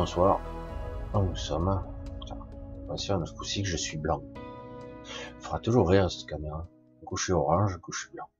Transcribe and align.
Bonsoir. 0.00 0.40
nous 1.12 1.34
sommes. 1.34 1.84
Attention, 2.84 3.26
ce 3.26 3.32
coup-ci 3.32 3.64
que 3.64 3.68
je 3.68 3.76
suis 3.76 3.98
blanc. 3.98 4.22
Il 5.04 5.42
fera 5.42 5.58
toujours 5.58 5.88
rire 5.88 6.08
cette 6.08 6.28
caméra. 6.28 6.68
Suis 7.16 7.32
orange, 7.32 7.80
suis 7.90 8.10
blanc. 8.12 8.30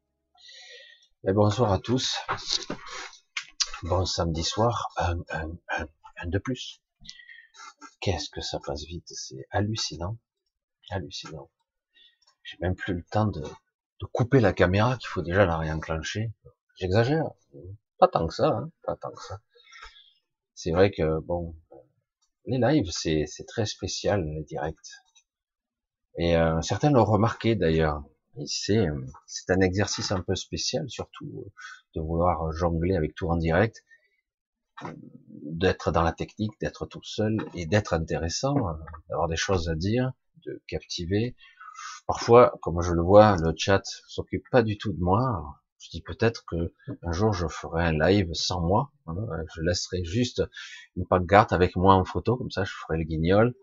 Et 1.27 1.33
bonsoir 1.33 1.73
à 1.73 1.81
tous. 1.81 2.17
Bon 3.83 4.07
samedi 4.07 4.45
soir, 4.45 4.95
un, 4.99 6.27
de 6.27 6.39
plus. 6.39 6.81
Qu'est-ce 7.99 8.31
que 8.31 8.41
ça 8.41 8.61
passe 8.65 8.85
vite, 8.85 9.09
c'est 9.09 9.45
hallucinant. 9.51 10.17
Hallucinant. 10.91 11.51
J'ai 12.45 12.59
même 12.61 12.77
plus 12.77 12.95
le 12.95 13.03
temps 13.03 13.27
de, 13.27 13.43
de 13.43 14.07
couper 14.13 14.39
la 14.39 14.53
caméra 14.53 14.97
qu'il 14.97 15.09
faut 15.09 15.23
déjà 15.23 15.45
la 15.45 15.57
réenclencher. 15.57 16.33
J'exagère. 16.77 17.29
Pas 17.99 18.07
tant 18.07 18.29
que 18.29 18.35
ça, 18.35 18.47
hein. 18.47 18.71
pas 18.85 18.95
tant 18.95 19.11
que 19.11 19.25
ça. 19.25 19.41
C'est 20.61 20.73
vrai 20.73 20.91
que 20.91 21.21
bon, 21.21 21.55
les 22.47 22.59
lives 22.59 22.91
c'est 22.91 23.47
très 23.47 23.65
spécial 23.65 24.25
les 24.25 24.43
directs. 24.43 24.91
Et 26.17 26.37
euh, 26.37 26.61
certains 26.63 26.91
l'ont 26.91 27.05
remarqué 27.05 27.55
d'ailleurs. 27.55 28.03
C'est 28.45 28.87
c'est 29.25 29.53
un 29.53 29.61
exercice 29.61 30.11
un 30.11 30.21
peu 30.21 30.35
spécial, 30.35 30.91
surtout 30.91 31.27
euh, 31.27 31.53
de 31.95 32.01
vouloir 32.01 32.51
jongler 32.51 32.97
avec 32.97 33.15
tout 33.15 33.29
en 33.29 33.37
direct, 33.37 33.85
d'être 35.29 35.93
dans 35.93 36.03
la 36.03 36.13
technique, 36.13 36.59
d'être 36.61 36.87
tout 36.87 37.05
seul 37.05 37.37
et 37.55 37.67
d'être 37.67 37.95
intéressant, 37.95 38.57
d'avoir 39.09 39.29
des 39.29 39.37
choses 39.37 39.69
à 39.69 39.77
dire, 39.77 40.11
de 40.45 40.61
captiver. 40.67 41.37
Parfois, 42.09 42.59
comme 42.63 42.83
je 42.83 42.93
le 42.93 43.03
vois, 43.03 43.37
le 43.37 43.55
chat 43.57 43.83
s'occupe 44.09 44.51
pas 44.51 44.65
du 44.65 44.77
tout 44.77 44.93
de 44.93 45.01
moi. 45.01 45.61
Je 45.79 45.91
dis 45.91 46.03
peut-être 46.03 46.45
que 46.47 46.75
un 47.03 47.13
jour 47.13 47.33
je 47.33 47.47
ferai 47.47 47.85
un 47.85 47.93
live 47.93 48.33
sans 48.35 48.61
moi. 48.61 48.91
Je 49.55 49.63
laisserai 49.63 50.05
juste 50.05 50.43
une 50.97 51.07
pancarte 51.07 51.53
avec 51.53 51.77
moi 51.77 51.95
en 51.95 52.05
photo, 52.05 52.37
comme 52.37 52.51
ça 52.51 52.65
je 52.65 52.73
ferai 52.73 52.99
le 52.99 53.05
guignol 53.05 53.55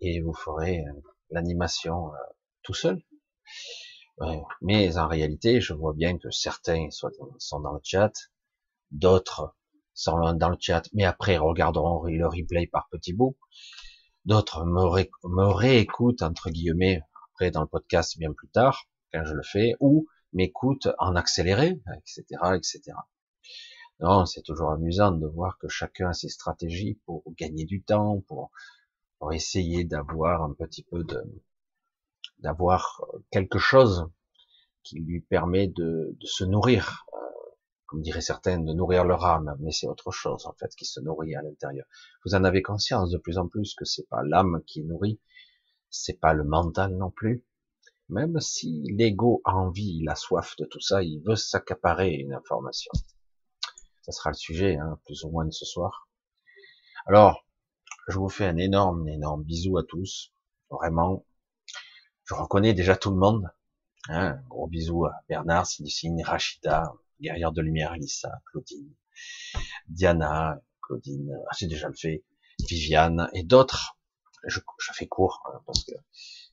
et 0.00 0.20
vous 0.20 0.34
ferez 0.34 0.80
euh, 0.80 0.92
l'animation 1.30 2.12
euh, 2.12 2.16
tout 2.62 2.74
seul. 2.74 3.02
Mais 4.60 4.96
en 4.98 5.08
réalité, 5.08 5.60
je 5.60 5.72
vois 5.72 5.94
bien 5.94 6.16
que 6.18 6.30
certains 6.30 6.88
sont 6.90 7.60
dans 7.60 7.72
le 7.72 7.80
chat, 7.82 8.12
d'autres 8.90 9.56
sont 9.94 10.34
dans 10.34 10.48
le 10.48 10.56
chat, 10.60 10.82
mais 10.92 11.04
après 11.04 11.38
regarderont 11.38 12.04
le 12.04 12.26
replay 12.26 12.66
par 12.66 12.88
petits 12.90 13.14
bouts. 13.14 13.36
D'autres 14.24 14.64
me, 14.64 15.52
réécoutent 15.52 16.22
entre 16.22 16.50
guillemets 16.50 17.00
après 17.32 17.50
dans 17.50 17.62
le 17.62 17.66
podcast 17.66 18.16
bien 18.18 18.32
plus 18.32 18.48
tard 18.48 18.84
quand 19.12 19.24
je 19.24 19.34
le 19.34 19.42
fais, 19.42 19.74
ou 19.80 20.06
m'écoute 20.32 20.88
en 20.98 21.16
accéléré, 21.16 21.80
etc., 21.96 22.24
etc. 22.54 22.92
Non, 24.00 24.26
c'est 24.26 24.42
toujours 24.42 24.70
amusant 24.70 25.12
de 25.12 25.26
voir 25.26 25.58
que 25.58 25.68
chacun 25.68 26.08
a 26.08 26.12
ses 26.12 26.28
stratégies 26.28 27.00
pour 27.06 27.22
gagner 27.38 27.64
du 27.64 27.82
temps, 27.82 28.20
pour, 28.26 28.50
pour 29.18 29.32
essayer 29.32 29.84
d'avoir 29.84 30.42
un 30.42 30.52
petit 30.54 30.82
peu 30.82 31.04
de, 31.04 31.22
d'avoir 32.38 33.02
quelque 33.30 33.58
chose 33.58 34.10
qui 34.82 34.98
lui 34.98 35.20
permet 35.20 35.68
de, 35.68 36.16
de 36.18 36.26
se 36.26 36.42
nourrir, 36.44 37.06
euh, 37.14 37.18
comme 37.86 38.02
diraient 38.02 38.20
certains, 38.20 38.58
de 38.58 38.72
nourrir 38.72 39.04
leur 39.04 39.24
âme, 39.24 39.56
mais 39.60 39.70
c'est 39.70 39.86
autre 39.86 40.10
chose 40.10 40.46
en 40.46 40.52
fait 40.54 40.74
qui 40.74 40.84
se 40.84 41.00
nourrit 41.00 41.36
à 41.36 41.42
l'intérieur. 41.42 41.86
Vous 42.24 42.34
en 42.34 42.42
avez 42.42 42.62
conscience 42.62 43.10
de 43.10 43.18
plus 43.18 43.38
en 43.38 43.46
plus 43.46 43.74
que 43.74 43.84
c'est 43.84 44.08
pas 44.08 44.22
l'âme 44.24 44.62
qui 44.66 44.82
nourrit, 44.82 45.20
c'est 45.90 46.18
pas 46.18 46.32
le 46.32 46.42
mental 46.42 46.96
non 46.96 47.10
plus, 47.10 47.44
même 48.12 48.38
si 48.40 48.82
l'ego 48.90 49.40
a 49.44 49.54
envie, 49.54 50.00
il 50.02 50.08
a 50.10 50.14
soif 50.14 50.54
de 50.58 50.66
tout 50.66 50.80
ça, 50.80 51.02
il 51.02 51.22
veut 51.26 51.34
s'accaparer 51.34 52.12
une 52.12 52.34
information. 52.34 52.92
Ça 54.02 54.12
sera 54.12 54.30
le 54.30 54.36
sujet, 54.36 54.76
hein, 54.76 54.98
plus 55.06 55.24
ou 55.24 55.30
moins 55.30 55.46
de 55.46 55.50
ce 55.50 55.64
soir. 55.64 56.10
Alors, 57.06 57.46
je 58.08 58.18
vous 58.18 58.28
fais 58.28 58.44
un 58.44 58.58
énorme, 58.58 59.08
énorme 59.08 59.44
bisou 59.44 59.78
à 59.78 59.82
tous. 59.82 60.34
Vraiment, 60.70 61.24
je 62.24 62.34
reconnais 62.34 62.74
déjà 62.74 62.96
tout 62.96 63.10
le 63.10 63.16
monde. 63.16 63.50
Hein, 64.08 64.42
gros 64.48 64.66
bisou 64.66 65.06
à 65.06 65.14
Bernard, 65.28 65.66
Sinicine, 65.66 66.22
Rachida, 66.22 66.92
Guerrière 67.18 67.52
de 67.52 67.62
Lumière, 67.62 67.94
Lisa, 67.94 68.42
Claudine, 68.50 68.92
Diana, 69.88 70.60
Claudine, 70.82 71.32
ah, 71.48 71.54
j'ai 71.58 71.66
déjà 71.66 71.88
le 71.88 71.94
fait, 71.94 72.24
Viviane 72.68 73.30
et 73.32 73.42
d'autres. 73.42 73.96
Je, 74.44 74.60
je 74.78 74.92
fais 74.92 75.06
court 75.06 75.42
hein, 75.46 75.62
parce 75.64 75.84
que 75.84 75.94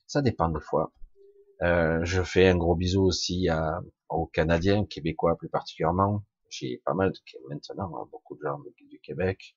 ça 0.06 0.22
dépend 0.22 0.48
des 0.48 0.60
fois. 0.60 0.94
Euh, 1.62 2.00
je 2.04 2.22
fais 2.22 2.48
un 2.48 2.56
gros 2.56 2.74
bisou 2.74 3.02
aussi 3.02 3.48
à, 3.48 3.80
aux 4.08 4.26
Canadiens, 4.26 4.86
Québécois 4.86 5.36
plus 5.36 5.48
particulièrement. 5.48 6.24
J'ai 6.48 6.78
pas 6.84 6.94
mal 6.94 7.12
de, 7.12 7.18
maintenant 7.48 7.96
hein, 7.96 8.08
beaucoup 8.10 8.36
de 8.36 8.42
gens 8.42 8.58
du, 8.76 8.98
Québec. 9.00 9.56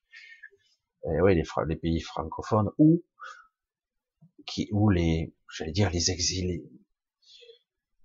Et 1.06 1.22
oui, 1.22 1.36
les, 1.36 1.44
les 1.68 1.76
pays 1.76 2.02
francophones 2.02 2.70
ou 2.78 3.04
qui 4.46 4.68
ou 4.72 4.90
les, 4.90 5.34
j'allais 5.54 5.72
dire 5.72 5.90
les 5.90 6.12
exilés. 6.12 6.70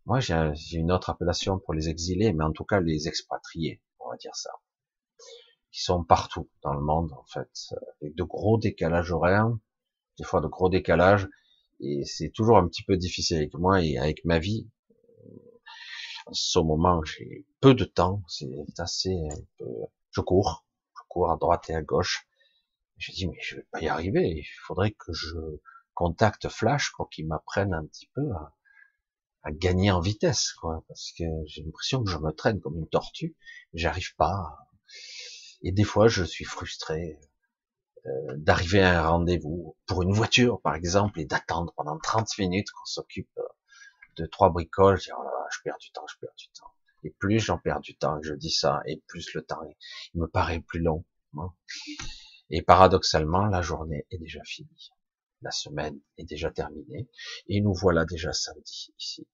Moi, 0.06 0.20
j'ai 0.20 0.78
une 0.78 0.90
autre 0.90 1.10
appellation 1.10 1.58
pour 1.58 1.74
les 1.74 1.88
exilés, 1.88 2.32
mais 2.32 2.44
en 2.44 2.52
tout 2.52 2.64
cas 2.64 2.80
les 2.80 3.08
expatriés, 3.08 3.82
on 3.98 4.08
va 4.08 4.16
dire 4.16 4.34
ça, 4.34 4.50
qui 5.70 5.82
sont 5.82 6.02
partout 6.02 6.48
dans 6.62 6.72
le 6.72 6.80
monde 6.80 7.12
en 7.12 7.24
fait, 7.24 7.50
avec 8.00 8.14
de 8.14 8.22
gros 8.22 8.58
décalages 8.58 9.12
horaires, 9.12 9.50
des 10.16 10.24
fois 10.24 10.40
de 10.40 10.46
gros 10.46 10.70
décalages, 10.70 11.28
et 11.80 12.04
c'est 12.04 12.30
toujours 12.30 12.58
un 12.58 12.68
petit 12.68 12.82
peu 12.82 12.96
difficile 12.96 13.38
avec 13.38 13.54
moi 13.54 13.82
et 13.82 13.98
avec 13.98 14.24
ma 14.24 14.38
vie. 14.38 14.68
En 16.26 16.32
ce 16.34 16.58
moment, 16.58 17.02
j'ai 17.04 17.46
peu 17.60 17.74
de 17.74 17.84
temps, 17.84 18.22
c'est 18.28 18.48
assez, 18.78 19.16
je 20.10 20.20
cours, 20.20 20.66
je 20.94 21.02
cours 21.08 21.30
à 21.30 21.36
droite 21.36 21.70
et 21.70 21.74
à 21.74 21.82
gauche. 21.82 22.26
Je 22.96 23.12
dis 23.12 23.28
mais 23.28 23.38
je 23.40 23.56
vais 23.56 23.66
pas 23.70 23.80
y 23.80 23.88
arriver. 23.88 24.28
Il 24.28 24.46
faudrait 24.66 24.90
que 24.90 25.12
je 25.12 25.36
contacte 25.94 26.48
Flash 26.48 26.92
pour 26.96 27.08
qu'il 27.08 27.26
m'apprenne 27.26 27.72
un 27.72 27.86
petit 27.86 28.10
peu 28.14 28.22
à, 28.32 28.56
à, 29.42 29.52
gagner 29.52 29.90
en 29.90 30.00
vitesse, 30.00 30.52
quoi, 30.52 30.84
parce 30.88 31.12
que 31.16 31.24
j'ai 31.46 31.62
l'impression 31.62 32.02
que 32.02 32.10
je 32.10 32.18
me 32.18 32.32
traîne 32.32 32.60
comme 32.60 32.76
une 32.76 32.88
tortue. 32.88 33.36
J'arrive 33.72 34.14
pas. 34.16 34.58
Et 35.62 35.72
des 35.72 35.84
fois, 35.84 36.08
je 36.08 36.24
suis 36.24 36.44
frustré. 36.44 37.18
Euh, 38.08 38.34
d'arriver 38.36 38.82
à 38.82 39.02
un 39.02 39.08
rendez-vous 39.08 39.76
pour 39.86 40.02
une 40.02 40.12
voiture, 40.12 40.60
par 40.60 40.74
exemple, 40.74 41.20
et 41.20 41.24
d'attendre 41.24 41.72
pendant 41.76 41.98
30 41.98 42.38
minutes 42.38 42.70
qu'on 42.70 42.84
s'occupe 42.84 43.30
euh, 43.38 43.42
de 44.16 44.26
trois 44.26 44.50
bricoles, 44.50 44.98
je, 45.00 45.10
oh 45.16 45.24
je 45.50 45.58
perds 45.64 45.78
du 45.78 45.90
temps, 45.90 46.06
je 46.08 46.16
perds 46.20 46.34
du 46.36 46.48
temps. 46.50 46.70
Et 47.04 47.10
plus 47.10 47.40
j'en 47.40 47.58
perds 47.58 47.80
du 47.80 47.96
temps, 47.96 48.18
je 48.22 48.34
dis 48.34 48.50
ça, 48.50 48.80
et 48.86 49.02
plus 49.06 49.34
le 49.34 49.42
temps 49.42 49.60
il 50.14 50.20
me 50.20 50.26
paraît 50.26 50.60
plus 50.60 50.80
long. 50.80 51.04
Hein. 51.36 51.52
Et 52.50 52.62
paradoxalement, 52.62 53.46
la 53.46 53.62
journée 53.62 54.06
est 54.10 54.18
déjà 54.18 54.42
finie. 54.44 54.90
La 55.42 55.50
semaine 55.50 56.00
est 56.16 56.24
déjà 56.24 56.50
terminée. 56.50 57.08
Et 57.48 57.60
nous 57.60 57.74
voilà 57.74 58.04
déjà 58.04 58.32
samedi 58.32 58.92
ici. 58.98 59.28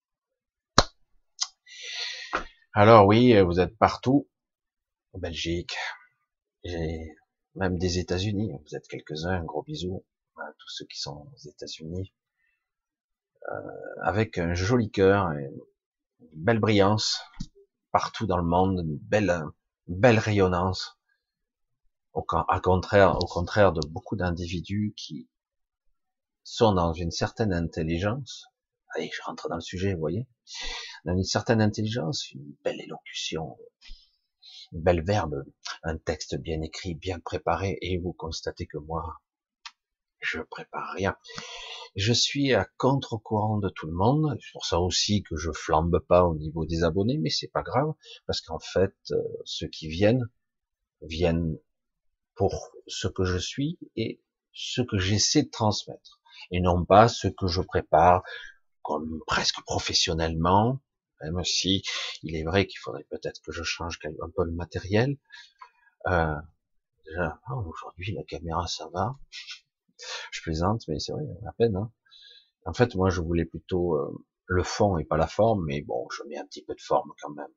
Alors 2.73 3.07
oui, 3.07 3.41
vous 3.41 3.61
êtes 3.61 3.77
partout. 3.79 4.29
En 5.13 5.19
Belgique. 5.19 5.77
J'ai 6.65 7.15
même 7.55 7.79
des 7.79 7.99
États-Unis. 7.99 8.53
Vous 8.53 8.77
êtes 8.77 8.89
quelques-uns, 8.89 9.41
un 9.41 9.45
gros 9.45 9.63
bisou 9.63 10.05
à 10.37 10.53
tous 10.59 10.69
ceux 10.69 10.87
qui 10.87 11.01
sont 11.01 11.29
aux 11.33 11.49
États-Unis, 11.49 12.13
euh, 13.51 14.03
avec 14.03 14.39
un 14.39 14.55
joli 14.55 14.91
cœur, 14.91 15.31
une 15.33 15.61
belle 16.33 16.59
brillance 16.59 17.21
partout 17.93 18.27
dans 18.27 18.39
le 18.39 18.45
monde, 18.45 18.81
une 18.85 18.99
belle, 18.99 19.45
belle 19.87 20.19
rayonnance. 20.19 20.99
Au, 22.13 22.23
contraire, 22.23 23.17
au 23.17 23.27
contraire 23.27 23.73
de 23.73 23.87
beaucoup 23.89 24.17
d'individus 24.17 24.95
qui 24.97 25.29
sont 26.45 26.73
dans 26.73 26.93
une 26.93 27.11
certaine 27.11 27.53
intelligence. 27.53 28.47
Allez, 28.95 29.11
je 29.13 29.23
rentre 29.23 29.49
dans 29.49 29.57
le 29.57 29.61
sujet, 29.61 29.95
vous 29.95 30.01
voyez. 30.01 30.29
Dans 31.05 31.17
une 31.17 31.25
certaine 31.25 31.61
intelligence, 31.61 32.31
une 32.31 32.55
belle 32.63 32.81
élocution, 32.81 33.59
belle 34.75 35.05
verbe, 35.05 35.45
un 35.83 35.97
texte 35.97 36.37
bien 36.37 36.61
écrit, 36.61 36.95
bien 36.95 37.21
préparé, 37.21 37.79
et 37.81 37.99
vous 37.99 38.13
constatez 38.13 38.67
que 38.67 38.79
moi, 38.79 39.21
je 40.21 40.41
prépare 40.41 40.93
rien. 40.95 41.17
Je 41.97 42.13
suis 42.13 42.53
à 42.55 42.67
contre-courant 42.77 43.59
de 43.59 43.69
tout 43.69 43.87
le 43.87 43.93
monde. 43.93 44.37
C'est 44.41 44.53
pour 44.53 44.67
ça 44.67 44.81
aussi 44.81 45.23
que 45.23 45.37
je 45.37 45.53
flambe 45.53 46.01
pas 46.09 46.25
au 46.25 46.35
niveau 46.35 46.65
des 46.65 46.83
abonnés, 46.83 47.19
mais 47.19 47.31
c'est 47.31 47.49
pas 47.49 47.63
grave, 47.63 47.93
parce 48.27 48.41
qu'en 48.41 48.59
fait, 48.59 48.95
euh, 49.13 49.23
ceux 49.45 49.69
qui 49.69 49.89
viennent, 49.89 50.29
viennent 51.03 51.57
pour 52.35 52.73
ce 52.87 53.07
que 53.07 53.25
je 53.25 53.39
suis 53.39 53.79
et 53.97 54.23
ce 54.53 54.83
que 54.83 54.99
j'essaie 54.99 55.45
de 55.45 55.51
transmettre. 55.51 56.21
Et 56.51 56.61
non 56.61 56.85
pas 56.85 57.09
ce 57.09 57.29
que 57.29 57.47
je 57.47 57.61
prépare 57.61 58.23
comme 58.83 59.21
presque 59.27 59.63
professionnellement, 59.65 60.81
même 61.23 61.43
si 61.45 61.83
il 62.23 62.37
est 62.37 62.45
vrai 62.45 62.67
qu'il 62.67 62.79
faudrait 62.79 63.07
peut-être 63.11 63.41
que 63.43 63.53
je 63.53 63.63
change 63.63 63.99
un 64.05 64.31
peu 64.37 64.45
le 64.45 64.53
matériel. 64.53 65.17
Euh, 66.07 66.35
déjà, 67.07 67.41
ah, 67.47 67.57
aujourd'hui 67.57 68.15
la 68.15 68.25
caméra 68.25 68.67
ça 68.67 68.89
va. 68.93 69.17
Je 70.33 70.43
plaisante, 70.43 70.83
mais 70.89 70.99
c'est 70.99 71.13
vrai, 71.13 71.25
à 71.47 71.53
peine. 71.53 71.77
Hein. 71.77 71.91
En 72.67 72.75
fait, 72.75 72.95
moi 72.95 73.11
je 73.11 73.21
voulais 73.21 73.45
plutôt 73.45 73.95
euh, 73.95 74.13
le 74.47 74.63
fond 74.63 74.99
et 74.99 75.05
pas 75.05 75.17
la 75.17 75.27
forme, 75.27 75.65
mais 75.67 75.83
bon, 75.83 76.07
je 76.11 76.23
mets 76.25 76.39
un 76.39 76.47
petit 76.47 76.65
peu 76.65 76.75
de 76.75 76.81
forme 76.81 77.13
quand 77.21 77.31
même. 77.31 77.53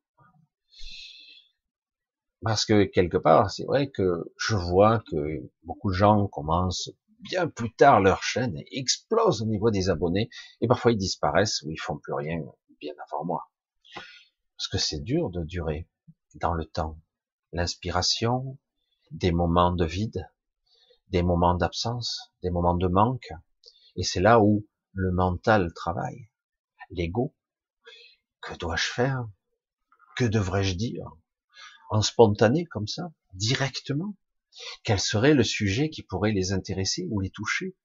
Parce 2.44 2.66
que 2.66 2.84
quelque 2.84 3.18
part, 3.18 3.50
c'est 3.50 3.66
vrai 3.66 3.90
que 3.90 4.32
je 4.38 4.56
vois 4.56 5.04
que 5.10 5.50
beaucoup 5.64 5.90
de 5.90 5.96
gens 5.96 6.28
commencent 6.28 6.92
bien 7.20 7.48
plus 7.48 7.74
tard 7.74 8.00
leur 8.00 8.22
chaîne 8.22 8.62
explosent 8.72 9.42
au 9.42 9.46
niveau 9.46 9.72
des 9.72 9.90
abonnés 9.90 10.30
et 10.62 10.68
parfois 10.68 10.92
ils 10.92 10.98
disparaissent 10.98 11.64
ou 11.64 11.72
ils 11.72 11.80
font 11.80 11.98
plus 11.98 12.14
rien 12.14 12.40
bien 12.80 12.94
avant 13.06 13.26
moi. 13.26 13.52
Parce 13.94 14.68
que 14.70 14.78
c'est 14.78 15.00
dur 15.00 15.30
de 15.30 15.44
durer 15.44 15.88
dans 16.36 16.54
le 16.54 16.66
temps. 16.66 17.00
L'inspiration, 17.54 18.58
des 19.12 19.32
moments 19.32 19.72
de 19.72 19.86
vide, 19.86 20.30
des 21.10 21.24
moments 21.24 21.56
d'absence, 21.56 22.34
des 22.44 22.50
moments 22.50 22.76
de 22.76 22.88
manque. 22.88 23.32
Et 23.96 24.04
c'est 24.04 24.20
là 24.20 24.40
où 24.42 24.68
le 24.94 25.12
mental 25.12 25.74
travaille. 25.74 26.30
L'ego. 26.90 27.36
Que 28.42 28.56
dois-je 28.56 28.88
faire? 28.88 29.28
Que 30.16 30.26
devrais-je 30.26 30.76
dire? 30.76 31.06
En 31.90 32.02
spontané, 32.02 32.66
comme 32.66 32.88
ça, 32.88 33.12
directement? 33.34 34.16
Quel 34.84 35.00
serait 35.00 35.34
le 35.34 35.44
sujet 35.44 35.90
qui 35.90 36.04
pourrait 36.04 36.32
les 36.32 36.52
intéresser 36.52 37.08
ou 37.12 37.20
les 37.20 37.30
toucher? 37.30 37.76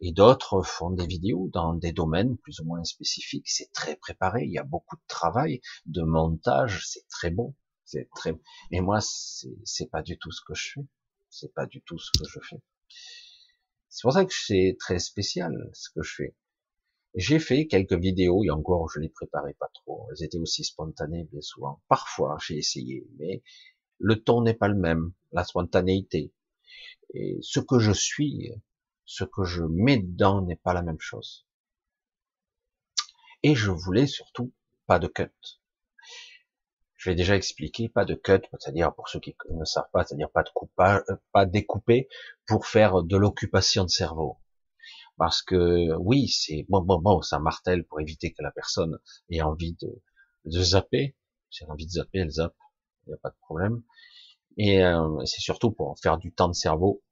Et 0.00 0.12
d'autres 0.12 0.62
font 0.62 0.90
des 0.90 1.06
vidéos 1.06 1.50
dans 1.52 1.74
des 1.74 1.92
domaines 1.92 2.36
plus 2.38 2.60
ou 2.60 2.64
moins 2.64 2.84
spécifiques. 2.84 3.48
C'est 3.48 3.72
très 3.72 3.96
préparé. 3.96 4.44
Il 4.44 4.52
y 4.52 4.58
a 4.58 4.64
beaucoup 4.64 4.96
de 4.96 5.06
travail, 5.08 5.60
de 5.86 6.02
montage. 6.02 6.86
C'est 6.86 7.06
très 7.08 7.30
bon. 7.30 7.54
C'est 7.84 8.08
très. 8.14 8.32
Mais 8.70 8.80
moi, 8.80 8.98
c'est 9.00 9.90
pas 9.90 10.02
du 10.02 10.18
tout 10.18 10.32
ce 10.32 10.40
que 10.46 10.54
je 10.54 10.72
fais. 10.74 10.86
C'est 11.30 11.54
pas 11.54 11.66
du 11.66 11.82
tout 11.82 11.98
ce 11.98 12.10
que 12.18 12.28
je 12.28 12.40
fais. 12.40 12.62
C'est 13.88 14.02
pour 14.02 14.12
ça 14.12 14.24
que 14.24 14.34
c'est 14.34 14.76
très 14.78 14.98
spécial 14.98 15.52
ce 15.72 15.90
que 15.90 16.02
je 16.02 16.14
fais. 16.14 16.36
J'ai 17.14 17.38
fait 17.38 17.66
quelques 17.66 17.98
vidéos 17.98 18.44
et 18.44 18.50
encore 18.50 18.90
je 18.90 19.00
les 19.00 19.08
préparais 19.08 19.54
pas 19.54 19.70
trop. 19.72 20.06
Elles 20.10 20.26
étaient 20.26 20.38
aussi 20.38 20.64
spontanées 20.64 21.24
bien 21.24 21.40
souvent. 21.40 21.80
Parfois 21.88 22.36
j'ai 22.46 22.58
essayé, 22.58 23.06
mais 23.18 23.42
le 23.98 24.22
ton 24.22 24.42
n'est 24.42 24.54
pas 24.54 24.68
le 24.68 24.74
même, 24.74 25.12
la 25.32 25.44
spontanéité. 25.44 26.34
Et 27.14 27.38
ce 27.40 27.58
que 27.60 27.78
je 27.78 27.92
suis, 27.92 28.50
ce 29.06 29.24
que 29.24 29.44
je 29.44 29.62
mets 29.62 29.98
dedans 29.98 30.42
n'est 30.42 30.56
pas 30.56 30.74
la 30.74 30.82
même 30.82 31.00
chose. 31.00 31.46
Et 33.42 33.54
je 33.54 33.70
voulais 33.70 34.06
surtout 34.06 34.52
pas 34.86 34.98
de 34.98 35.06
cut. 35.06 35.30
Je 36.96 37.10
l'ai 37.10 37.16
déjà 37.16 37.36
expliqué, 37.36 37.88
pas 37.88 38.04
de 38.04 38.14
cut, 38.14 38.40
c'est-à-dire 38.58 38.92
pour 38.94 39.08
ceux 39.08 39.20
qui 39.20 39.36
ne 39.50 39.64
savent 39.64 39.88
pas, 39.92 40.04
c'est-à-dire 40.04 40.30
pas 40.30 40.42
de 40.42 40.50
coupage, 40.50 41.02
euh, 41.08 41.16
pas 41.32 41.46
découpé 41.46 42.08
pour 42.46 42.66
faire 42.66 43.02
de 43.04 43.16
l'occupation 43.16 43.84
de 43.84 43.88
cerveau. 43.88 44.38
Parce 45.16 45.42
que 45.42 45.94
oui, 45.98 46.28
c'est 46.28 46.66
bon, 46.68 46.82
bon, 46.82 46.98
bon, 46.98 47.22
ça 47.22 47.38
martèle 47.38 47.84
pour 47.84 48.00
éviter 48.00 48.32
que 48.32 48.42
la 48.42 48.50
personne 48.50 48.98
ait 49.30 49.40
envie 49.40 49.74
de, 49.80 50.02
de 50.46 50.62
zapper. 50.62 51.16
Si 51.50 51.62
elle 51.62 51.70
a 51.70 51.72
envie 51.72 51.86
de 51.86 51.92
zapper, 51.92 52.18
elle 52.18 52.30
zappe, 52.30 52.56
il 53.06 53.10
n'y 53.10 53.14
a 53.14 53.18
pas 53.18 53.30
de 53.30 53.38
problème. 53.40 53.82
Et 54.56 54.82
euh, 54.82 55.24
c'est 55.26 55.40
surtout 55.40 55.70
pour 55.70 55.98
faire 56.00 56.18
du 56.18 56.32
temps 56.32 56.48
de 56.48 56.54
cerveau. 56.54 57.02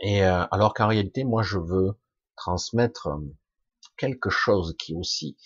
Et 0.00 0.24
euh, 0.24 0.44
alors 0.50 0.74
qu'en 0.74 0.88
réalité, 0.88 1.24
moi, 1.24 1.42
je 1.42 1.58
veux 1.58 1.92
transmettre 2.36 3.08
quelque 3.96 4.30
chose 4.30 4.74
qui 4.78 4.92
est 4.92 4.96
aussi 4.96 5.36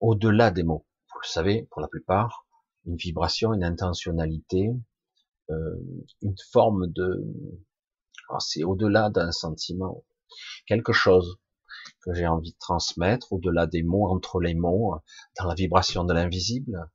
au-delà 0.00 0.50
des 0.50 0.62
mots. 0.62 0.86
Vous 1.12 1.20
le 1.22 1.28
savez, 1.28 1.68
pour 1.70 1.80
la 1.80 1.88
plupart, 1.88 2.46
une 2.86 2.96
vibration, 2.96 3.52
une 3.52 3.64
intentionnalité, 3.64 4.70
euh, 5.50 5.76
une 6.22 6.36
forme 6.52 6.86
de, 6.88 7.24
oh, 8.30 8.38
c'est 8.38 8.64
au-delà 8.64 9.10
d'un 9.10 9.32
sentiment, 9.32 10.04
quelque 10.66 10.92
chose 10.92 11.38
que 12.02 12.14
j'ai 12.14 12.26
envie 12.26 12.52
de 12.52 12.58
transmettre, 12.58 13.32
au-delà 13.32 13.66
des 13.66 13.82
mots, 13.82 14.08
entre 14.08 14.40
les 14.40 14.54
mots, 14.54 14.96
dans 15.38 15.46
la 15.46 15.54
vibration 15.54 16.04
de 16.04 16.14
l'invisible. 16.14 16.88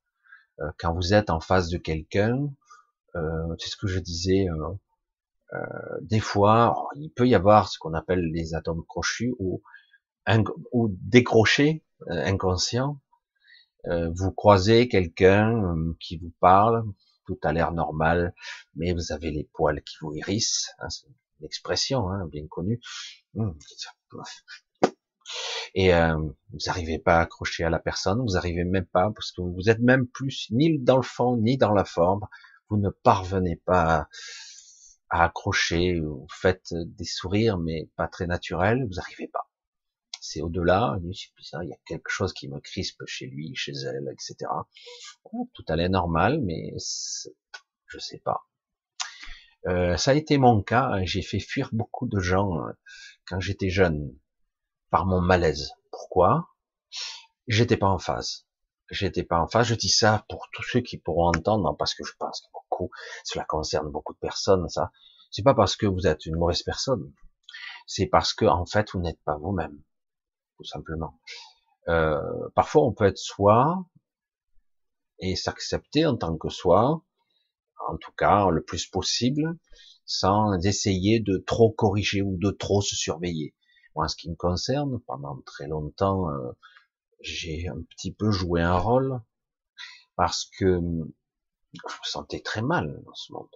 Euh, 0.59 0.71
quand 0.79 0.93
vous 0.93 1.13
êtes 1.13 1.29
en 1.29 1.39
face 1.39 1.69
de 1.69 1.77
quelqu'un, 1.77 2.49
euh, 3.15 3.55
c'est 3.59 3.69
ce 3.69 3.77
que 3.77 3.87
je 3.87 3.99
disais, 3.99 4.47
euh, 4.49 4.73
des 6.01 6.19
fois, 6.19 6.73
oh, 6.77 6.87
il 6.95 7.09
peut 7.11 7.27
y 7.27 7.35
avoir 7.35 7.67
ce 7.69 7.77
qu'on 7.77 7.93
appelle 7.93 8.31
les 8.31 8.55
atomes 8.55 8.85
crochus 8.87 9.33
ou, 9.39 9.61
ou 10.71 10.87
décrochés, 11.01 11.83
inconscients, 12.07 12.99
euh, 13.87 14.11
vous 14.13 14.31
croisez 14.31 14.87
quelqu'un 14.87 15.63
euh, 15.63 15.93
qui 15.99 16.17
vous 16.17 16.31
parle, 16.39 16.83
tout 17.25 17.37
a 17.43 17.51
l'air 17.51 17.71
normal, 17.71 18.33
mais 18.75 18.93
vous 18.93 19.11
avez 19.11 19.31
les 19.31 19.49
poils 19.53 19.81
qui 19.81 19.95
vous 20.01 20.15
hérissent, 20.15 20.71
hein, 20.79 20.89
c'est 20.89 21.07
une 21.07 21.45
expression 21.45 22.09
hein, 22.09 22.27
bien 22.27 22.45
connue. 22.47 22.79
Hum, 23.35 23.57
et 25.73 25.93
euh, 25.93 26.15
vous 26.15 26.59
n'arrivez 26.67 26.99
pas 26.99 27.17
à 27.17 27.21
accrocher 27.21 27.63
à 27.63 27.69
la 27.69 27.79
personne, 27.79 28.19
vous 28.19 28.33
n'arrivez 28.33 28.65
même 28.65 28.85
pas, 28.85 29.09
parce 29.15 29.31
que 29.31 29.41
vous 29.41 29.69
êtes 29.69 29.79
même 29.79 30.05
plus 30.07 30.47
ni 30.51 30.77
dans 30.77 30.97
le 30.97 31.03
fond, 31.03 31.37
ni 31.37 31.57
dans 31.57 31.73
la 31.73 31.85
forme, 31.85 32.27
vous 32.69 32.77
ne 32.77 32.89
parvenez 32.89 33.55
pas 33.55 34.07
à 35.11 35.25
accrocher, 35.25 35.99
vous 35.99 36.27
faites 36.31 36.73
des 36.73 37.05
sourires, 37.05 37.59
mais 37.59 37.89
pas 37.95 38.07
très 38.07 38.25
naturels, 38.25 38.83
vous 38.87 38.95
n'arrivez 38.95 39.27
pas 39.27 39.51
c'est 40.21 40.41
au-delà, 40.41 40.97
il 41.03 41.69
y 41.69 41.73
a 41.73 41.77
quelque 41.85 42.09
chose 42.09 42.31
qui 42.31 42.47
me 42.47 42.59
crispe 42.59 43.01
chez 43.07 43.25
lui, 43.25 43.55
chez 43.55 43.73
elle, 43.73 44.07
etc. 44.13 44.49
tout 45.25 45.65
allait 45.67 45.89
normal, 45.89 46.39
mais 46.41 46.73
je 46.77 47.97
sais 47.97 48.19
pas. 48.19 48.47
Euh, 49.67 49.97
ça 49.97 50.11
a 50.11 50.13
été 50.13 50.37
mon 50.37 50.61
cas, 50.61 50.85
hein. 50.85 51.05
j'ai 51.05 51.23
fait 51.23 51.39
fuir 51.39 51.69
beaucoup 51.71 52.07
de 52.07 52.19
gens 52.19 52.65
euh, 52.65 52.71
quand 53.27 53.39
j'étais 53.39 53.69
jeune 53.69 54.15
par 54.89 55.05
mon 55.05 55.21
malaise. 55.21 55.71
Pourquoi? 55.91 56.47
J'étais 57.47 57.77
pas 57.77 57.89
en 57.89 57.99
phase. 57.99 58.45
J'étais 58.89 59.23
pas 59.23 59.39
en 59.39 59.47
phase. 59.47 59.67
Je 59.67 59.75
dis 59.75 59.89
ça 59.89 60.25
pour 60.29 60.49
tous 60.53 60.63
ceux 60.63 60.81
qui 60.81 60.97
pourront 60.97 61.29
entendre, 61.29 61.75
parce 61.77 61.95
que 61.95 62.03
je 62.03 62.13
pense 62.17 62.49
cela 63.23 63.45
concerne 63.45 63.89
beaucoup 63.91 64.13
de 64.13 64.19
personnes. 64.19 64.67
Ça, 64.69 64.91
c'est 65.31 65.43
pas 65.43 65.53
parce 65.53 65.75
que 65.75 65.85
vous 65.85 66.07
êtes 66.07 66.25
une 66.25 66.37
mauvaise 66.37 66.63
personne. 66.63 67.13
C'est 67.85 68.07
parce 68.07 68.33
que 68.33 68.45
en 68.45 68.65
fait, 68.65 68.91
vous 68.93 68.99
n'êtes 68.99 69.21
pas 69.23 69.37
vous-même 69.37 69.81
tout 70.61 70.67
simplement. 70.67 71.19
Euh, 71.87 72.21
parfois, 72.53 72.83
on 72.83 72.93
peut 72.93 73.05
être 73.05 73.17
soi 73.17 73.83
et 75.19 75.35
s'accepter 75.35 76.05
en 76.05 76.15
tant 76.15 76.37
que 76.37 76.49
soi, 76.49 77.01
en 77.87 77.97
tout 77.97 78.11
cas 78.11 78.49
le 78.51 78.63
plus 78.63 78.85
possible, 78.85 79.57
sans 80.05 80.53
essayer 80.63 81.19
de 81.19 81.37
trop 81.37 81.71
corriger 81.71 82.21
ou 82.21 82.37
de 82.37 82.51
trop 82.51 82.81
se 82.81 82.95
surveiller. 82.95 83.55
Moi, 83.95 84.05
en 84.05 84.07
ce 84.07 84.15
qui 84.15 84.29
me 84.29 84.35
concerne, 84.35 84.99
pendant 85.07 85.41
très 85.45 85.67
longtemps, 85.67 86.29
euh, 86.29 86.51
j'ai 87.21 87.67
un 87.67 87.81
petit 87.89 88.13
peu 88.13 88.29
joué 88.29 88.61
un 88.61 88.77
rôle 88.77 89.19
parce 90.15 90.45
que 90.57 90.79
je 91.73 91.95
me 91.95 92.03
sentais 92.03 92.41
très 92.41 92.61
mal 92.61 93.01
dans 93.05 93.15
ce 93.15 93.33
monde. 93.33 93.49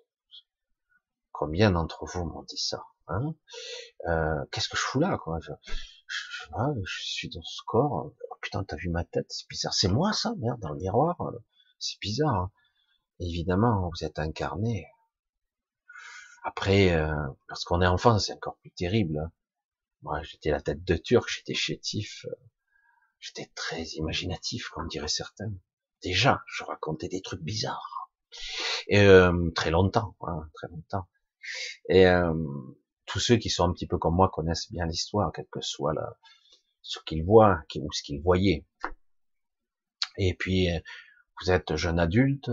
Combien 1.31 1.71
d'entre 1.71 2.05
vous 2.05 2.25
m'ont 2.25 2.43
dit 2.43 2.57
ça 2.57 2.85
hein? 3.07 3.35
Euh, 4.07 4.45
Qu'est-ce 4.51 4.69
que 4.69 4.77
je 4.77 4.81
fous 4.81 4.99
là 4.99 5.17
quoi? 5.17 5.39
Je, 5.41 5.51
je 6.07 7.03
suis 7.03 7.29
dans 7.29 7.43
ce 7.43 7.61
corps. 7.65 8.11
Oh, 8.29 8.35
putain, 8.41 8.63
t'as 8.63 8.77
vu 8.77 8.89
ma 8.89 9.03
tête? 9.03 9.25
C'est 9.29 9.47
bizarre. 9.49 9.73
C'est 9.73 9.89
moi 9.89 10.13
ça, 10.13 10.33
merde, 10.37 10.59
dans 10.61 10.69
le 10.69 10.79
miroir? 10.79 11.17
C'est 11.79 11.99
bizarre. 11.99 12.35
Hein. 12.35 12.51
Évidemment, 13.19 13.89
vous 13.89 14.05
êtes 14.05 14.19
incarné. 14.19 14.87
Après, 16.43 16.93
euh, 16.93 17.11
lorsqu'on 17.49 17.81
est 17.81 17.87
enfant, 17.87 18.19
c'est 18.19 18.33
encore 18.33 18.57
plus 18.57 18.71
terrible. 18.71 19.17
Hein. 19.17 19.31
Moi, 20.03 20.21
j'étais 20.21 20.51
la 20.51 20.61
tête 20.61 20.83
de 20.83 20.95
turc, 20.95 21.27
j'étais 21.27 21.55
chétif, 21.55 22.25
euh, 22.29 22.35
j'étais 23.19 23.51
très 23.55 23.83
imaginatif, 23.95 24.69
comme 24.69 24.87
diraient 24.87 25.07
certains. 25.07 25.51
Déjà, 26.03 26.43
je 26.45 26.63
racontais 26.63 27.07
des 27.07 27.21
trucs 27.21 27.41
bizarres. 27.41 27.94
Et 28.87 29.01
euh, 29.01 29.49
très 29.55 29.71
longtemps, 29.71 30.15
hein, 30.21 30.49
très 30.53 30.67
longtemps. 30.67 31.07
Et 31.89 32.05
euh, 32.07 32.33
tous 33.05 33.19
ceux 33.19 33.37
qui 33.37 33.49
sont 33.49 33.65
un 33.65 33.73
petit 33.73 33.87
peu 33.87 33.97
comme 33.97 34.15
moi 34.15 34.29
connaissent 34.29 34.71
bien 34.71 34.85
l'histoire, 34.85 35.31
quel 35.33 35.47
que 35.51 35.61
soit 35.61 35.93
la, 35.93 36.17
ce 36.81 36.99
qu'ils 37.05 37.23
voient 37.23 37.63
ou 37.75 37.91
ce 37.91 38.03
qu'ils 38.03 38.21
voyaient. 38.21 38.65
Et 40.17 40.33
puis, 40.33 40.69
vous 41.41 41.51
êtes 41.51 41.75
jeune 41.75 41.99
adulte, 41.99 42.49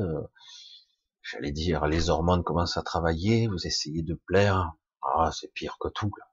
j'allais 1.22 1.52
dire, 1.52 1.86
les 1.86 2.10
hormones 2.10 2.42
commencent 2.42 2.76
à 2.76 2.82
travailler, 2.82 3.46
vous 3.46 3.66
essayez 3.66 4.02
de 4.02 4.14
plaire, 4.26 4.72
ah, 5.02 5.30
c'est 5.32 5.52
pire 5.52 5.76
que 5.80 5.88
tout. 5.88 6.10
Là. 6.18 6.24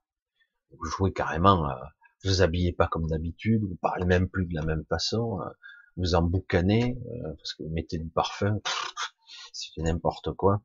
Vous 0.72 0.84
jouez 0.86 1.12
carrément, 1.12 1.68
vous 2.24 2.30
vous 2.30 2.42
habillez 2.42 2.72
pas 2.72 2.88
comme 2.88 3.06
d'habitude, 3.06 3.62
vous 3.62 3.76
parlez 3.76 4.06
même 4.06 4.28
plus 4.28 4.46
de 4.46 4.54
la 4.54 4.62
même 4.62 4.84
façon, 4.86 5.40
vous 5.96 6.14
emboucanez, 6.14 6.98
euh, 7.12 7.34
parce 7.36 7.54
que 7.54 7.62
vous 7.62 7.70
mettez 7.70 7.98
du 7.98 8.08
parfum, 8.08 8.60
c'est 9.52 9.82
n'importe 9.82 10.32
quoi. 10.32 10.62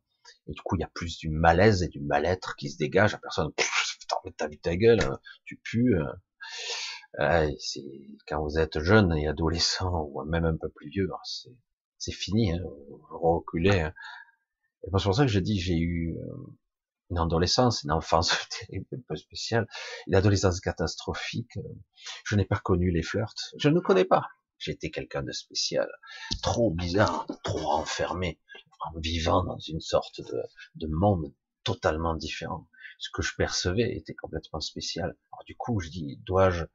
Et 0.48 0.54
du 0.54 0.62
coup, 0.62 0.76
il 0.76 0.82
y 0.82 0.84
a 0.84 0.90
plus 0.94 1.18
du 1.18 1.30
malaise 1.30 1.84
et 1.84 1.88
du 1.88 2.02
mal-être 2.02 2.56
qui 2.56 2.70
se 2.70 2.78
dégage. 2.78 3.14
La 3.14 3.20
personne, 3.20 3.52
t'as 4.38 4.48
vu 4.48 4.60
ta 4.60 4.76
gueule, 4.76 5.02
hein, 5.02 5.20
tu 5.46 5.62
pues. 5.64 5.96
Euh, 7.20 7.50
quand 8.28 8.44
vous 8.44 8.60
êtes 8.60 8.80
jeune 8.80 9.16
et 9.16 9.28
adolescent 9.28 10.10
ou 10.12 10.24
même 10.26 10.46
un 10.46 10.58
peu 10.58 10.70
plus 10.70 10.90
vieux, 10.90 11.10
hein, 11.14 11.52
c'est 11.98 12.12
fini. 12.12 12.52
Hein, 12.52 12.60
vous 12.64 13.38
reculez. 13.38 13.80
Hein. 13.80 13.94
C'est 14.84 14.92
pour 14.92 15.16
ça 15.16 15.26
que 15.26 15.32
je 15.32 15.40
dis, 15.40 15.60
j'ai 15.60 15.78
eu 15.78 16.16
euh, 16.18 16.54
une 17.10 17.18
adolescence, 17.18 17.84
une 17.84 17.92
enfance 17.92 18.34
un 18.74 19.00
peu 19.08 19.16
spéciale, 19.16 19.68
une 20.08 20.16
adolescence 20.16 20.60
catastrophique. 20.60 21.58
Je 22.26 22.36
n'ai 22.36 22.46
pas 22.46 22.60
connu 22.60 22.92
les 22.92 23.04
flirts. 23.04 23.54
Je 23.58 23.70
ne 23.70 23.80
connais 23.80 24.06
pas. 24.06 24.28
J'étais 24.58 24.90
quelqu'un 24.90 25.22
de 25.22 25.32
spécial, 25.32 25.90
trop 26.42 26.72
bizarre, 26.72 27.28
trop 27.44 27.72
enfermé, 27.72 28.40
en 28.94 29.00
vivant 29.00 29.44
dans 29.44 29.60
une 29.60 29.80
sorte 29.80 30.22
de, 30.22 30.42
de 30.76 30.88
monde 30.88 31.34
totalement 31.64 32.16
différent. 32.16 32.68
Ce 32.98 33.10
que 33.12 33.22
je 33.22 33.36
percevais 33.36 33.96
était 33.96 34.16
complètement 34.16 34.62
spécial. 34.62 35.18
Alors 35.32 35.44
du 35.46 35.56
coup, 35.56 35.80
je 35.80 35.90
dis, 35.90 36.18
dois-je 36.26 36.66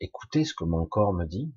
écouter 0.00 0.44
ce 0.44 0.54
que 0.54 0.64
mon 0.64 0.86
corps 0.86 1.12
me 1.12 1.24
dit? 1.24 1.52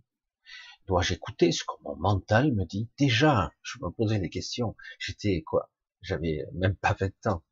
Dois-je 0.88 1.13
écouter 1.13 1.51
ce 1.51 1.63
que 1.63 1.74
mon 1.84 1.96
mental 1.96 2.54
me 2.54 2.65
dit? 2.65 2.89
Déjà, 3.00 3.51
je 3.63 3.80
me 3.82 3.89
posais 3.89 4.20
des 4.20 4.30
questions. 4.30 4.75
J'étais 5.00 5.42
quoi 5.42 5.72
J'avais 6.01 6.46
même 6.54 6.75
pas 6.75 6.96
20 7.00 7.27
ans. 7.27 7.44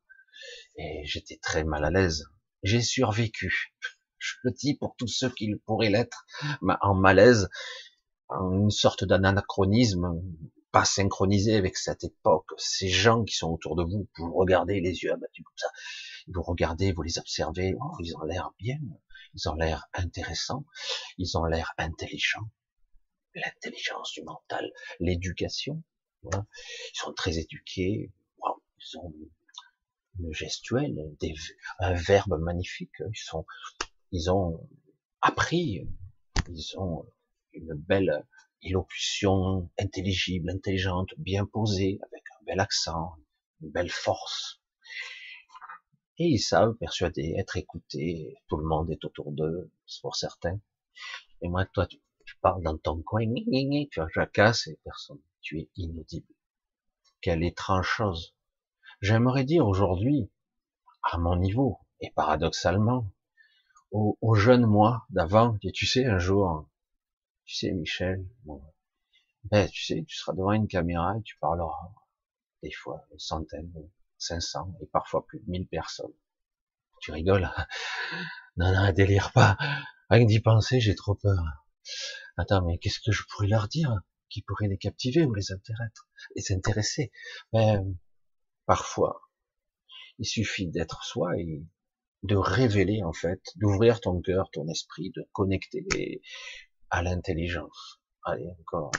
Et 0.78 1.02
j'étais 1.06 1.38
très 1.38 1.64
mal 1.64 1.84
à 1.84 1.90
l'aise. 1.90 2.26
J'ai 2.62 2.82
survécu. 2.82 3.74
Je 4.18 4.36
le 4.44 4.52
dis 4.52 4.76
pour 4.76 4.96
tous 4.96 5.08
ceux 5.08 5.30
qui 5.30 5.54
pourraient 5.66 5.90
l'être, 5.90 6.26
en 6.82 6.96
malaise, 6.96 7.50
en 8.30 8.52
une 8.54 8.72
sorte 8.72 9.04
d'anachronisme, 9.04 10.22
pas 10.74 10.86
synchronisé 10.86 11.56
avec 11.56 11.78
cette 11.78 12.04
époque. 12.04 12.50
Ces 12.58 12.90
gens 12.90 13.24
qui 13.24 13.36
sont 13.36 13.52
autour 13.52 13.76
de 13.76 13.84
vous, 13.84 14.10
vous 14.18 14.34
regardez 14.34 14.82
les 14.82 15.04
yeux 15.04 15.14
abattus 15.14 15.46
comme 15.46 15.58
ça, 15.58 15.70
vous 16.28 16.42
regardez, 16.42 16.92
vous 16.92 17.04
les 17.04 17.20
observez, 17.20 17.76
oh, 17.80 17.96
ils 18.00 18.18
ont 18.18 18.24
l'air 18.24 18.52
bien, 18.58 18.80
ils 19.36 19.48
ont 19.48 19.54
l'air 19.54 19.86
intéressants, 19.94 20.66
ils 21.20 21.38
ont 21.38 21.46
l'air 21.46 21.74
intelligents. 21.78 22.50
L'intelligence 23.36 24.14
du 24.14 24.24
mental, 24.24 24.72
l'éducation, 25.00 25.84
ils 26.24 26.44
sont 26.94 27.14
très 27.14 27.38
éduqués, 27.38 28.12
ils 28.80 28.98
ont 28.98 29.14
le 30.20 30.32
gestuel, 30.32 30.96
des, 31.20 31.36
un 31.80 31.94
verbe 31.94 32.40
magnifique. 32.40 32.96
Ils 33.00 33.16
sont, 33.16 33.46
ils 34.12 34.32
ont 34.32 34.68
appris, 35.22 35.88
ils 36.50 36.78
ont 36.78 37.06
une 37.54 37.74
belle 37.74 38.26
élocution 38.64 39.70
intelligible, 39.80 40.50
intelligente, 40.50 41.14
bien 41.18 41.46
posée, 41.46 42.00
avec 42.08 42.24
un 42.40 42.46
bel 42.46 42.60
accent, 42.60 43.16
une 43.62 43.72
belle 43.72 43.90
force. 43.90 44.62
Et 46.18 46.26
ils 46.26 46.40
savent 46.40 46.76
persuader, 46.76 47.36
être 47.38 47.58
écoutés. 47.58 48.36
Tout 48.48 48.58
le 48.58 48.66
monde 48.66 48.90
est 48.92 49.04
autour 49.04 49.32
d'eux, 49.32 49.72
c'est 49.86 50.02
pour 50.02 50.16
certains. 50.16 50.60
Et 51.42 51.50
moi, 51.50 51.66
toi, 51.66 51.88
tu, 51.88 52.00
parles 52.42 52.64
dans 52.64 52.78
ton 52.78 53.02
coin, 53.02 53.26
tu 53.92 54.02
jacasses 54.14 54.68
et 54.68 54.80
personne. 54.84 55.22
Tu 55.42 55.60
es 55.60 55.70
inaudible. 55.76 56.34
Quelle 57.22 57.44
étrange 57.44 57.88
chose. 57.88 58.36
J'aimerais 59.02 59.44
dire 59.44 59.68
aujourd'hui, 59.68 60.30
à 61.04 61.18
mon 61.18 61.36
niveau, 61.36 61.80
et 62.00 62.12
paradoxalement, 62.12 63.12
au, 63.92 64.18
au 64.22 64.36
jeune 64.36 64.66
moi 64.66 65.06
d'avant, 65.10 65.58
et 65.64 65.72
tu 65.72 65.86
sais, 65.86 66.06
un 66.06 66.20
jour, 66.20 66.68
tu 67.46 67.56
sais, 67.56 67.72
Michel, 67.72 68.26
ben, 69.46 69.70
tu 69.70 69.84
sais, 69.84 70.04
tu 70.08 70.16
seras 70.16 70.34
devant 70.34 70.54
une 70.54 70.68
caméra 70.68 71.18
et 71.18 71.22
tu 71.24 71.38
parleras, 71.40 71.94
des 72.62 72.72
fois, 72.72 73.06
une 73.12 73.20
centaine, 73.20 73.72
cinq 74.18 74.42
cents, 74.42 74.74
et 74.82 74.86
parfois 74.88 75.26
plus 75.26 75.40
de 75.40 75.50
mille 75.50 75.68
personnes. 75.68 76.14
Tu 77.02 77.12
rigoles? 77.12 77.50
Non, 78.56 78.72
non, 78.72 78.92
délire 78.92 79.32
pas. 79.32 79.58
Rien 80.12 80.26
d'y 80.26 80.40
penser, 80.40 80.80
j'ai 80.80 80.94
trop 80.94 81.16
peur. 81.16 81.44
Attends, 82.38 82.64
mais 82.66 82.78
qu'est-ce 82.78 83.00
que 83.00 83.12
je 83.12 83.24
pourrais 83.30 83.48
leur 83.48 83.68
dire? 83.68 83.92
Qui 84.30 84.44
pourrait 84.44 84.68
les 84.68 84.78
captiver 84.78 85.26
ou 85.26 85.34
les 85.34 85.52
intéresser? 85.52 86.02
Les 86.36 86.52
intéresser? 86.52 87.12
Ben, 87.52 87.98
Parfois, 88.66 89.30
il 90.20 90.26
suffit 90.26 90.68
d'être 90.68 91.04
soi 91.04 91.38
et 91.38 91.66
de 92.24 92.36
révéler 92.38 93.04
en 93.04 93.12
fait, 93.12 93.42
d'ouvrir 93.58 94.00
ton 94.00 94.22
cœur, 94.22 94.50
ton 94.52 94.68
esprit, 94.70 95.12
de 95.14 95.28
connecter 95.34 95.86
à 96.94 97.02
l'intelligence. 97.02 98.00
Allez, 98.24 98.52
encore. 98.62 98.92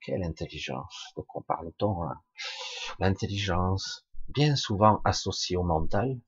Quelle 0.00 0.24
intelligence 0.24 1.12
De 1.16 1.22
quoi 1.22 1.44
parle-t-on 1.46 2.02
hein? 2.02 2.20
L'intelligence, 2.98 4.04
bien 4.26 4.56
souvent 4.56 5.00
associée 5.04 5.56
au 5.56 5.62
mental. 5.62 6.18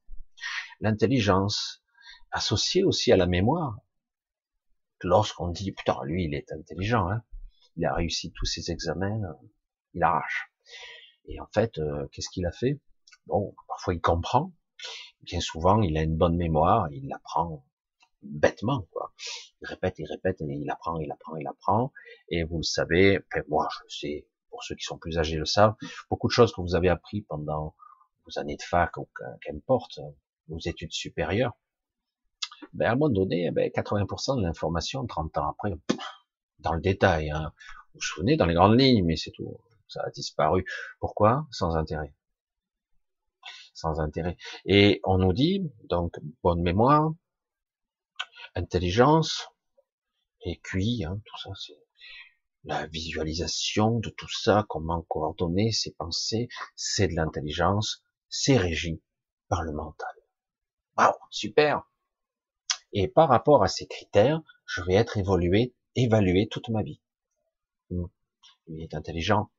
L'intelligence, 0.79 1.83
associée 2.31 2.85
aussi 2.85 3.11
à 3.11 3.17
la 3.17 3.27
mémoire. 3.27 3.79
Lorsqu'on 5.03 5.49
dit, 5.49 5.73
putain, 5.73 5.99
lui, 6.05 6.27
il 6.27 6.35
est 6.35 6.53
intelligent, 6.53 7.11
hein 7.11 7.25
il 7.75 7.85
a 7.85 7.93
réussi 7.93 8.31
tous 8.31 8.47
ses 8.47 8.71
examens, 8.71 9.21
il 9.95 10.03
arrache. 10.05 10.53
Et 11.25 11.41
en 11.41 11.49
fait, 11.53 11.79
euh, 11.79 12.07
qu'est-ce 12.13 12.29
qu'il 12.29 12.47
a 12.47 12.53
fait? 12.53 12.79
Bon, 13.27 13.57
parfois 13.67 13.95
il 13.95 14.01
comprend. 14.01 14.53
Bien 15.23 15.41
souvent, 15.41 15.83
il 15.83 15.99
a 15.99 16.03
une 16.03 16.17
bonne 16.17 16.37
mémoire, 16.37 16.89
il 16.93 17.13
apprend 17.13 17.65
bêtement, 18.23 18.87
quoi. 18.93 19.13
Il 19.61 19.69
répète, 19.69 19.99
il 19.99 20.07
répète, 20.07 20.39
il 20.41 20.71
apprend, 20.71 20.99
il 20.99 21.11
apprend, 21.11 21.37
il 21.37 21.47
apprend. 21.47 21.93
Et 22.29 22.45
vous 22.45 22.59
le 22.59 22.63
savez, 22.63 23.21
moi 23.49 23.69
je 23.73 23.85
le 23.85 23.91
sais, 23.91 24.29
pour 24.51 24.65
ceux 24.65 24.75
qui 24.75 24.85
sont 24.85 24.99
plus 24.99 25.19
âgés 25.19 25.37
le 25.37 25.47
savent, 25.47 25.75
beaucoup 26.11 26.29
de 26.29 26.33
choses 26.33 26.53
que 26.53 26.61
vous 26.61 26.75
avez 26.75 26.89
appris 26.89 27.23
pendant 27.23 27.75
vos 28.25 28.39
années 28.39 28.57
de 28.57 28.63
fac 28.63 28.97
ou 28.97 29.09
qu'importe, 29.43 30.01
vos 30.49 30.59
études 30.59 30.93
supérieures, 30.93 31.57
ben 32.73 32.87
à 32.87 32.93
un 32.93 32.97
moment 32.97 33.09
donné, 33.09 33.51
ben 33.51 33.71
80% 33.71 34.37
de 34.39 34.43
l'information, 34.43 35.07
30 35.07 35.39
ans 35.39 35.49
après, 35.49 35.73
dans 36.59 36.75
le 36.75 36.81
détail, 36.81 37.31
hein, 37.31 37.53
vous 37.95 38.01
vous 38.01 38.03
souvenez, 38.03 38.37
dans 38.37 38.47
les 38.47 38.55
grandes 38.55 38.79
lignes, 38.79 39.05
mais 39.05 39.17
c'est 39.17 39.31
tout 39.31 39.59
ça 39.91 40.03
a 40.05 40.11
disparu. 40.11 40.65
Pourquoi? 41.01 41.47
Sans 41.51 41.77
intérêt. 41.77 42.15
Sans 43.75 44.01
intérêt. 44.01 44.37
Et 44.65 45.01
on 45.05 45.19
nous 45.19 45.33
dit, 45.33 45.71
donc, 45.85 46.17
bonne 46.43 46.63
mémoire, 46.63 47.13
intelligence, 48.55 49.49
et 50.45 50.59
QI, 50.59 51.05
hein, 51.05 51.21
tout 51.25 51.39
ça, 51.39 51.51
c'est 51.55 51.79
la 52.65 52.87
visualisation 52.87 53.99
de 54.01 54.11
tout 54.11 54.29
ça, 54.29 54.67
comment 54.69 55.03
coordonner 55.03 55.73
ses 55.73 55.93
pensées, 55.93 56.49
c'est 56.77 57.09
de 57.09 57.15
l'intelligence, 57.15 58.03
c'est 58.29 58.57
régi 58.57 59.03
par 59.49 59.63
le 59.63 59.73
mental. 59.73 60.15
Waouh, 60.97 61.15
super. 61.31 61.83
Et 62.93 63.09
par 63.09 63.29
rapport 63.29 63.63
à 63.63 63.69
ces 63.69 63.87
critères, 63.87 64.43
je 64.67 64.83
vais 64.83 64.95
être 64.95 65.17
évolué, 65.17 65.75
évalué 65.95 66.49
toute 66.49 66.69
ma 66.69 66.83
vie. 66.83 67.01
Il 67.91 68.83
est 68.83 68.95
intelligent, 68.95 69.51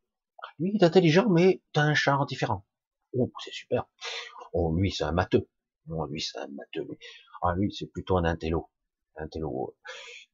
lui, 0.59 0.75
est 0.75 0.83
intelligent, 0.83 1.29
mais 1.29 1.61
t'as 1.73 1.81
un 1.81 1.93
genre 1.93 2.25
différent. 2.25 2.65
Oh, 3.13 3.31
c'est 3.43 3.53
super. 3.53 3.87
Oh, 4.53 4.73
lui, 4.75 4.91
c'est 4.91 5.03
un 5.03 5.11
matheux. 5.11 5.47
Oh, 5.91 6.05
lui, 6.05 6.21
c'est 6.21 6.37
un 6.37 6.47
matheux. 6.47 6.83
Lui. 6.83 6.97
Ah, 7.41 7.53
lui, 7.55 7.73
c'est 7.73 7.87
plutôt 7.87 8.17
un 8.17 8.25
intello. 8.25 8.69
Intello. 9.17 9.75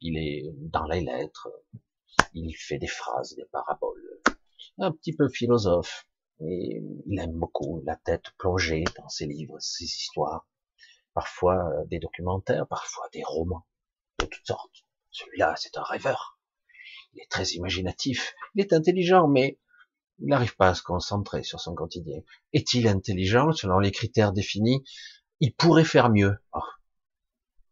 Il 0.02 0.18
est 0.18 0.44
dans 0.56 0.86
les 0.86 1.02
lettres. 1.02 1.50
Il 2.34 2.54
fait 2.54 2.78
des 2.78 2.88
phrases, 2.88 3.36
des 3.36 3.46
paraboles. 3.46 4.22
Un 4.78 4.92
petit 4.92 5.16
peu 5.16 5.28
philosophe. 5.30 6.08
Et 6.40 6.84
il 7.08 7.20
aime 7.20 7.34
beaucoup 7.34 7.82
la 7.86 7.96
tête 7.96 8.26
plongée 8.38 8.84
dans 8.96 9.10
ses 9.10 9.26
livres, 9.26 9.58
ses 9.60 9.86
histoires. 9.86 10.48
Parfois 11.14 11.56
euh, 11.56 11.86
des 11.86 11.98
documentaires, 11.98 12.68
parfois 12.68 13.10
des 13.12 13.24
romans 13.24 13.66
de 14.20 14.26
toutes 14.26 14.46
sortes. 14.46 14.86
Celui-là, 15.10 15.56
c'est 15.58 15.78
un 15.78 15.84
rêveur. 15.84 16.40
Il 17.14 17.22
est 17.22 17.32
très 17.32 17.46
imaginatif. 17.54 18.36
Il 18.54 18.62
est 18.62 18.74
intelligent, 18.74 19.28
mais 19.28 19.60
il 20.20 20.28
n'arrive 20.28 20.56
pas 20.56 20.70
à 20.70 20.76
se 20.76 20.84
concentrer 20.84 21.44
sur 21.44 21.60
son 21.60 21.74
quotidien. 21.74 22.22
Est-il 22.54 22.88
intelligent 22.88 23.52
selon 23.52 23.80
les 23.80 23.92
critères 23.92 24.34
définis? 24.34 24.84
Il 25.40 25.54
pourrait 25.54 25.84
faire 25.84 26.10
mieux. 26.10 26.38
Oh. 26.54 26.60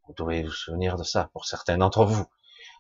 Vous 0.07 0.13
devez 0.13 0.43
vous 0.43 0.51
souvenir 0.51 0.97
de 0.97 1.03
ça 1.03 1.29
pour 1.33 1.45
certains 1.45 1.77
d'entre 1.77 2.05
vous. 2.05 2.25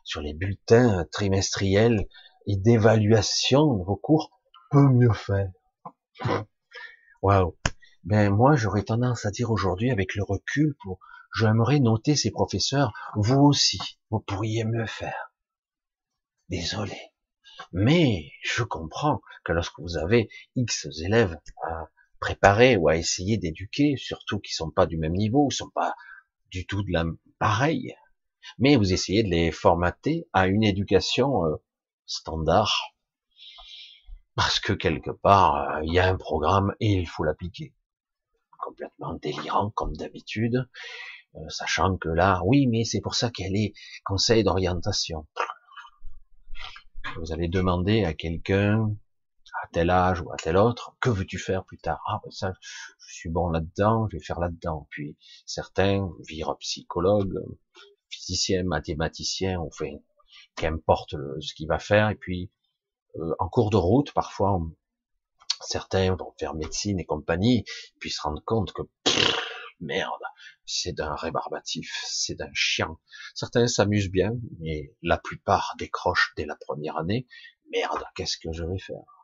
Sur 0.03 0.21
les 0.21 0.33
bulletins 0.33 1.05
trimestriels 1.11 2.07
et 2.45 2.55
d'évaluation 2.57 3.73
de 3.73 3.83
vos 3.83 3.95
cours, 3.95 4.29
peut 4.69 4.87
mieux 4.87 5.13
faire. 5.13 5.51
Waouh. 7.21 7.57
Ben 8.03 8.29
moi, 8.29 8.55
j'aurais 8.55 8.83
tendance 8.83 9.25
à 9.25 9.31
dire 9.31 9.49
aujourd'hui, 9.49 9.89
avec 9.89 10.13
le 10.13 10.23
recul, 10.23 10.75
pour 10.83 10.99
j'aimerais 11.35 11.79
noter 11.79 12.15
ces 12.15 12.29
professeurs, 12.29 12.93
vous 13.15 13.39
aussi, 13.39 13.79
vous 14.11 14.19
pourriez 14.19 14.63
mieux 14.63 14.85
faire. 14.85 15.33
Désolé. 16.49 16.99
Mais 17.71 18.31
je 18.43 18.63
comprends 18.63 19.21
que 19.43 19.51
lorsque 19.51 19.79
vous 19.79 19.97
avez 19.97 20.29
X 20.55 20.87
élèves 21.03 21.39
à 21.63 21.89
préparer 22.25 22.75
ou 22.75 22.87
à 22.87 22.97
essayer 22.97 23.37
d'éduquer, 23.37 23.97
surtout 23.97 24.39
qui 24.39 24.51
sont 24.51 24.71
pas 24.71 24.87
du 24.87 24.97
même 24.97 25.13
niveau, 25.13 25.47
qui 25.49 25.57
sont 25.57 25.69
pas 25.69 25.93
du 26.49 26.65
tout 26.65 26.81
de 26.81 26.91
la 26.91 27.05
pareille, 27.37 27.95
mais 28.57 28.77
vous 28.77 28.93
essayez 28.93 29.21
de 29.21 29.29
les 29.29 29.51
formater 29.51 30.27
à 30.33 30.47
une 30.47 30.63
éducation 30.63 31.45
euh, 31.45 31.57
standard, 32.07 32.73
parce 34.33 34.59
que 34.59 34.73
quelque 34.73 35.11
part 35.11 35.55
euh, 35.55 35.81
il 35.83 35.93
y 35.93 35.99
a 35.99 36.07
un 36.07 36.17
programme 36.17 36.73
et 36.79 36.93
il 36.93 37.07
faut 37.07 37.23
l'appliquer. 37.23 37.75
Complètement 38.57 39.13
délirant 39.21 39.69
comme 39.69 39.95
d'habitude, 39.95 40.67
euh, 41.35 41.49
sachant 41.49 41.95
que 41.95 42.09
là, 42.09 42.41
oui, 42.43 42.65
mais 42.65 42.85
c'est 42.85 43.01
pour 43.01 43.13
ça 43.13 43.29
qu'elle 43.29 43.55
est 43.55 43.73
conseil 44.03 44.43
d'orientation. 44.43 45.27
Vous 47.17 47.31
allez 47.31 47.49
demander 47.49 48.03
à 48.03 48.15
quelqu'un, 48.15 48.95
à 49.63 49.67
tel 49.71 49.89
âge 49.89 50.21
ou 50.21 50.31
à 50.31 50.37
tel 50.37 50.57
autre, 50.57 50.95
que 50.99 51.09
veux-tu 51.09 51.39
faire 51.39 51.63
plus 51.63 51.77
tard? 51.77 52.01
Ah, 52.07 52.19
ben 52.23 52.31
ça, 52.31 52.53
je 53.07 53.13
suis 53.13 53.29
bon 53.29 53.49
là-dedans, 53.49 54.07
je 54.09 54.17
vais 54.17 54.23
faire 54.23 54.39
là-dedans. 54.39 54.87
Puis 54.89 55.17
certains 55.45 56.09
virent 56.27 56.57
psychologue, 56.59 57.39
physicien, 58.09 58.63
mathématicien, 58.63 59.59
on 59.59 59.71
fait 59.71 60.01
qu'importe 60.55 61.15
ce 61.39 61.53
qu'il 61.53 61.67
va 61.67 61.79
faire. 61.79 62.09
Et 62.09 62.15
puis, 62.15 62.51
euh, 63.17 63.33
en 63.39 63.49
cours 63.49 63.69
de 63.69 63.77
route, 63.77 64.13
parfois, 64.13 64.59
Certains 65.61 66.15
vont 66.15 66.33
faire 66.37 66.53
médecine 66.53 66.99
et 66.99 67.05
compagnie, 67.05 67.63
puis 67.99 68.11
se 68.11 68.21
rendre 68.21 68.43
compte 68.45 68.73
que 68.73 68.81
merde, 69.79 70.21
c'est 70.65 70.91
d'un 70.91 71.15
rébarbatif, 71.15 71.91
c'est 72.05 72.35
d'un 72.35 72.51
chiant. 72.53 72.99
Certains 73.33 73.67
s'amusent 73.67 74.11
bien, 74.11 74.31
mais 74.59 74.93
la 75.01 75.17
plupart 75.17 75.73
décrochent 75.79 76.33
dès 76.35 76.45
la 76.45 76.55
première 76.55 76.97
année. 76.97 77.27
Merde, 77.71 78.03
qu'est-ce 78.15 78.37
que 78.37 78.51
je 78.51 78.63
vais 78.63 78.79
faire? 78.79 79.14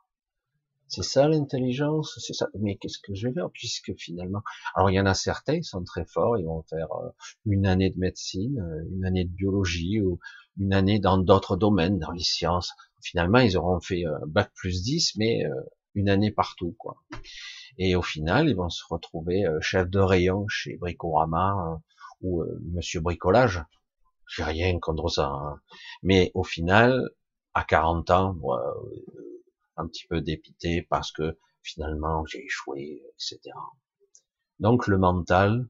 C'est 0.94 1.02
ça 1.02 1.26
l'intelligence, 1.26 2.18
c'est 2.20 2.34
ça. 2.34 2.48
Mais 2.60 2.76
qu'est-ce 2.76 2.98
que 2.98 3.14
je 3.14 3.26
vais 3.26 3.32
faire? 3.32 3.48
Puisque 3.50 3.94
finalement, 3.96 4.42
alors 4.74 4.90
il 4.90 4.94
y 4.94 5.00
en 5.00 5.06
a 5.06 5.14
certains, 5.14 5.54
ils 5.54 5.64
sont 5.64 5.82
très 5.82 6.04
forts, 6.04 6.36
ils 6.36 6.44
vont 6.44 6.62
faire 6.64 6.92
euh, 6.92 7.08
une 7.46 7.64
année 7.64 7.88
de 7.88 7.98
médecine, 7.98 8.60
euh, 8.60 8.84
une 8.92 9.06
année 9.06 9.24
de 9.24 9.30
biologie 9.30 10.02
ou 10.02 10.20
une 10.58 10.74
année 10.74 10.98
dans 10.98 11.16
d'autres 11.16 11.56
domaines, 11.56 11.98
dans 11.98 12.10
les 12.10 12.22
sciences. 12.22 12.74
Finalement, 13.00 13.38
ils 13.38 13.56
auront 13.56 13.80
fait 13.80 14.06
euh, 14.06 14.18
bac 14.26 14.52
plus 14.54 14.82
10, 14.82 15.16
mais 15.16 15.44
une 15.94 16.10
année 16.10 16.30
partout, 16.30 16.76
quoi. 16.78 16.98
Et 17.78 17.96
au 17.96 18.02
final, 18.02 18.50
ils 18.50 18.56
vont 18.56 18.68
se 18.68 18.84
retrouver 18.86 19.46
chef 19.62 19.88
de 19.88 19.98
rayon 19.98 20.46
chez 20.48 20.76
Bricorama 20.76 21.80
ou 22.20 22.44
Monsieur 22.74 23.00
Bricolage. 23.00 23.64
J'ai 24.28 24.44
rien 24.44 24.78
contre 24.78 25.08
ça. 25.08 25.28
Hein. 25.28 25.58
Mais 26.02 26.30
au 26.34 26.44
final, 26.44 27.08
à 27.54 27.64
40 27.64 28.10
ans, 28.10 28.36
un 29.76 29.86
petit 29.86 30.06
peu 30.06 30.20
dépité 30.20 30.82
parce 30.82 31.12
que 31.12 31.38
finalement 31.62 32.24
j'ai 32.26 32.44
échoué, 32.44 33.02
etc. 33.14 33.40
Donc 34.58 34.86
le 34.86 34.98
mental, 34.98 35.68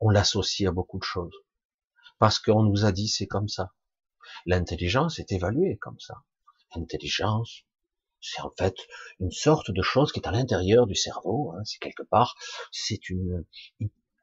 on 0.00 0.10
l'associe 0.10 0.68
à 0.68 0.72
beaucoup 0.72 0.98
de 0.98 1.04
choses. 1.04 1.34
Parce 2.18 2.38
qu'on 2.38 2.62
nous 2.62 2.84
a 2.84 2.92
dit 2.92 3.08
c'est 3.08 3.26
comme 3.26 3.48
ça. 3.48 3.72
L'intelligence 4.46 5.18
est 5.18 5.32
évaluée 5.32 5.76
comme 5.78 5.98
ça. 6.00 6.22
Intelligence, 6.72 7.64
c'est 8.20 8.40
en 8.40 8.52
fait 8.58 8.76
une 9.20 9.30
sorte 9.30 9.70
de 9.70 9.82
chose 9.82 10.12
qui 10.12 10.20
est 10.20 10.28
à 10.28 10.32
l'intérieur 10.32 10.86
du 10.86 10.94
cerveau. 10.94 11.52
Hein, 11.52 11.62
c'est 11.64 11.78
quelque 11.78 12.02
part, 12.02 12.36
c'est 12.72 13.08
une, 13.08 13.44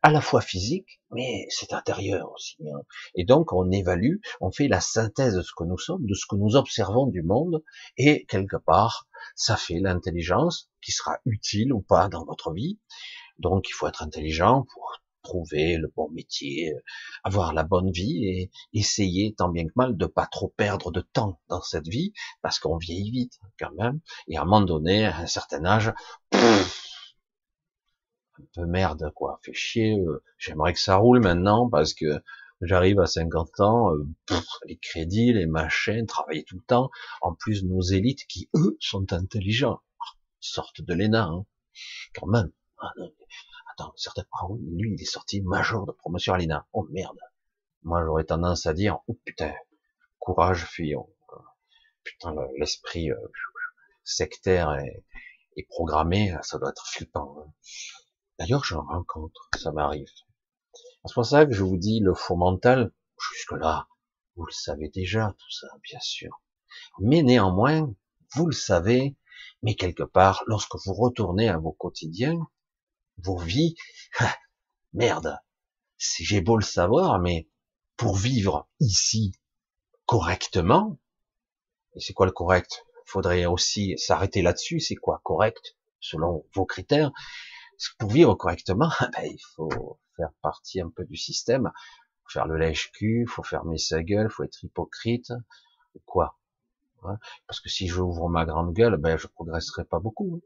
à 0.04 0.12
la 0.12 0.20
fois 0.20 0.42
physique, 0.42 1.02
mais 1.12 1.48
c'est 1.50 1.72
intérieur 1.72 2.32
aussi. 2.34 2.58
Hein. 2.68 2.82
Et 3.16 3.24
donc 3.24 3.54
on 3.54 3.72
évalue, 3.72 4.18
on 4.42 4.52
fait 4.52 4.68
la 4.68 4.82
synthèse 4.82 5.36
de 5.36 5.42
ce 5.42 5.54
que 5.56 5.64
nous 5.64 5.78
sommes, 5.78 6.06
de 6.06 6.14
ce 6.14 6.26
que 6.30 6.36
nous 6.36 6.58
observons 6.58 7.08
du 7.08 7.24
monde, 7.24 7.64
et 7.98 8.26
quelque 8.26 8.58
part, 8.58 9.08
ça 9.36 9.56
fait 9.56 9.80
l'intelligence 9.80 10.70
qui 10.82 10.92
sera 10.92 11.18
utile 11.26 11.72
ou 11.72 11.82
pas 11.82 12.10
dans 12.10 12.26
votre 12.26 12.52
vie. 12.52 12.80
Donc 13.40 13.70
il 13.70 13.72
faut 13.72 13.88
être 13.88 14.04
intelligent 14.04 14.66
pour 14.74 15.00
trouver 15.24 15.78
le 15.78 15.90
bon 15.96 16.10
métier, 16.12 16.74
avoir 17.24 17.54
la 17.54 17.64
bonne 17.64 17.92
vie 17.92 18.26
et 18.26 18.52
essayer 18.74 19.34
tant 19.34 19.48
bien 19.48 19.66
que 19.66 19.72
mal 19.78 19.96
de 19.96 20.06
pas 20.06 20.26
trop 20.26 20.50
perdre 20.58 20.92
de 20.92 21.00
temps 21.00 21.40
dans 21.48 21.62
cette 21.62 21.88
vie 21.88 22.12
parce 22.42 22.60
qu'on 22.60 22.76
vieillit 22.76 23.12
vite 23.12 23.40
quand 23.58 23.72
même 23.78 24.02
et 24.28 24.36
à 24.36 24.42
un 24.42 24.44
moment 24.44 24.60
donné, 24.60 25.06
à 25.06 25.20
un 25.20 25.28
certain 25.28 25.64
âge, 25.64 25.94
un 28.40 28.46
peu 28.56 28.66
merde 28.66 29.12
quoi, 29.16 29.40
fait 29.44 29.54
chier. 29.54 30.00
Euh, 30.00 30.24
j'aimerais 30.38 30.74
que 30.74 30.80
ça 30.80 30.96
roule 30.98 31.20
maintenant 31.20 31.70
parce 31.70 31.94
que 31.94 32.22
j'arrive 32.62 33.00
à 33.00 33.06
50 33.06 33.60
ans, 33.60 33.94
euh, 33.94 34.06
les 34.66 34.78
crédits, 34.78 35.34
les 35.34 35.46
machins, 35.46 36.06
travailler 36.06 36.44
tout 36.44 36.58
le 36.58 36.64
temps. 36.64 36.90
En 37.22 37.34
plus, 37.34 37.64
nos 37.64 37.82
élites 37.82 38.26
qui 38.28 38.50
eux 38.56 38.78
sont 38.80 39.12
intelligents, 39.14 39.82
sortent 40.40 40.82
de 40.82 40.94
l'ENA, 40.94 41.24
hein, 41.24 41.46
quand 42.16 42.28
même. 42.28 42.52
Ah, 42.80 42.92
Attends, 43.74 43.94
certains, 43.96 44.26
ah 44.34 44.46
lui, 44.78 44.94
il 44.94 45.02
est 45.02 45.06
sorti 45.06 45.42
major 45.42 45.88
de 45.88 45.92
promotion 45.94 46.34
à 46.34 46.38
l'INA. 46.38 46.68
Oh 46.74 46.88
merde. 46.92 47.18
Moi, 47.82 48.04
j'aurais 48.06 48.24
tendance 48.24 48.68
à 48.68 48.74
dire, 48.74 49.00
oh 49.08 49.20
putain, 49.26 49.52
courage, 50.20 50.66
fuyons. 50.66 51.10
Putain, 52.04 52.36
l'esprit 52.58 53.12
euh, 53.12 53.18
sectaire 54.04 54.78
et, 55.56 55.64
programmé, 55.70 56.36
ça 56.44 56.60
doit 56.60 56.70
être 56.70 56.86
flippant. 56.88 57.38
Hein. 57.40 57.52
D'ailleurs, 58.40 58.64
j'en 58.64 58.84
rencontre, 58.84 59.50
ça 59.58 59.72
m'arrive. 59.72 60.10
C'est 61.06 61.14
pour 61.14 61.26
ça 61.26 61.46
que 61.46 61.54
je 61.54 61.64
vous 61.64 61.78
dis 61.78 62.00
le 62.00 62.14
faux 62.14 62.36
mental, 62.36 62.92
jusque-là, 63.32 63.88
vous 64.36 64.46
le 64.46 64.52
savez 64.52 64.90
déjà, 64.90 65.36
tout 65.38 65.52
ça, 65.52 65.68
bien 65.84 66.00
sûr. 66.00 66.42
Mais 67.00 67.22
néanmoins, 67.22 67.94
vous 68.36 68.48
le 68.48 68.54
savez, 68.54 69.16
mais 69.62 69.76
quelque 69.76 70.04
part, 70.04 70.44
lorsque 70.48 70.76
vous 70.86 70.94
retournez 70.94 71.50
à 71.50 71.58
vos 71.58 71.74
quotidiens, 71.74 72.40
vos 73.18 73.38
vies, 73.38 73.76
merde, 74.94 75.38
j'ai 75.98 76.42
beau 76.42 76.58
le 76.58 76.64
savoir, 76.64 77.20
mais 77.20 77.48
pour 77.96 78.16
vivre 78.16 78.68
ici 78.80 79.34
correctement, 80.06 81.00
et 81.96 82.00
c'est 82.00 82.14
quoi 82.14 82.26
le 82.26 82.32
correct? 82.32 82.86
Faudrait 83.06 83.46
aussi 83.46 83.98
s'arrêter 83.98 84.42
là-dessus. 84.42 84.80
C'est 84.80 84.96
quoi 84.96 85.22
correct 85.24 85.78
selon 86.00 86.46
vos 86.54 86.66
critères? 86.66 87.12
Pour 87.98 88.12
vivre 88.12 88.36
correctement, 88.36 88.90
ben, 89.00 89.24
il 89.26 89.42
faut 89.56 90.00
faire 90.16 90.32
partie 90.42 90.82
un 90.82 90.90
peu 90.90 91.06
du 91.06 91.18
système, 91.18 91.72
faire 92.28 92.48
le 92.48 92.58
lèche-cul, 92.58 93.26
faut 93.28 93.44
fermer 93.44 93.78
sa 93.78 94.04
gueule, 94.04 94.30
faut 94.30 94.44
être 94.44 94.64
hypocrite. 94.64 95.32
Quoi 96.06 96.36
Parce 97.48 97.60
que 97.60 97.70
si 97.70 97.88
j'ouvre 97.88 98.30
ma 98.30 98.46
grande 98.46 98.74
gueule, 98.74 98.98
ben 98.98 99.18
je 99.18 99.28
progresserai 99.28 99.86
pas 99.86 100.00
beaucoup. 100.00 100.42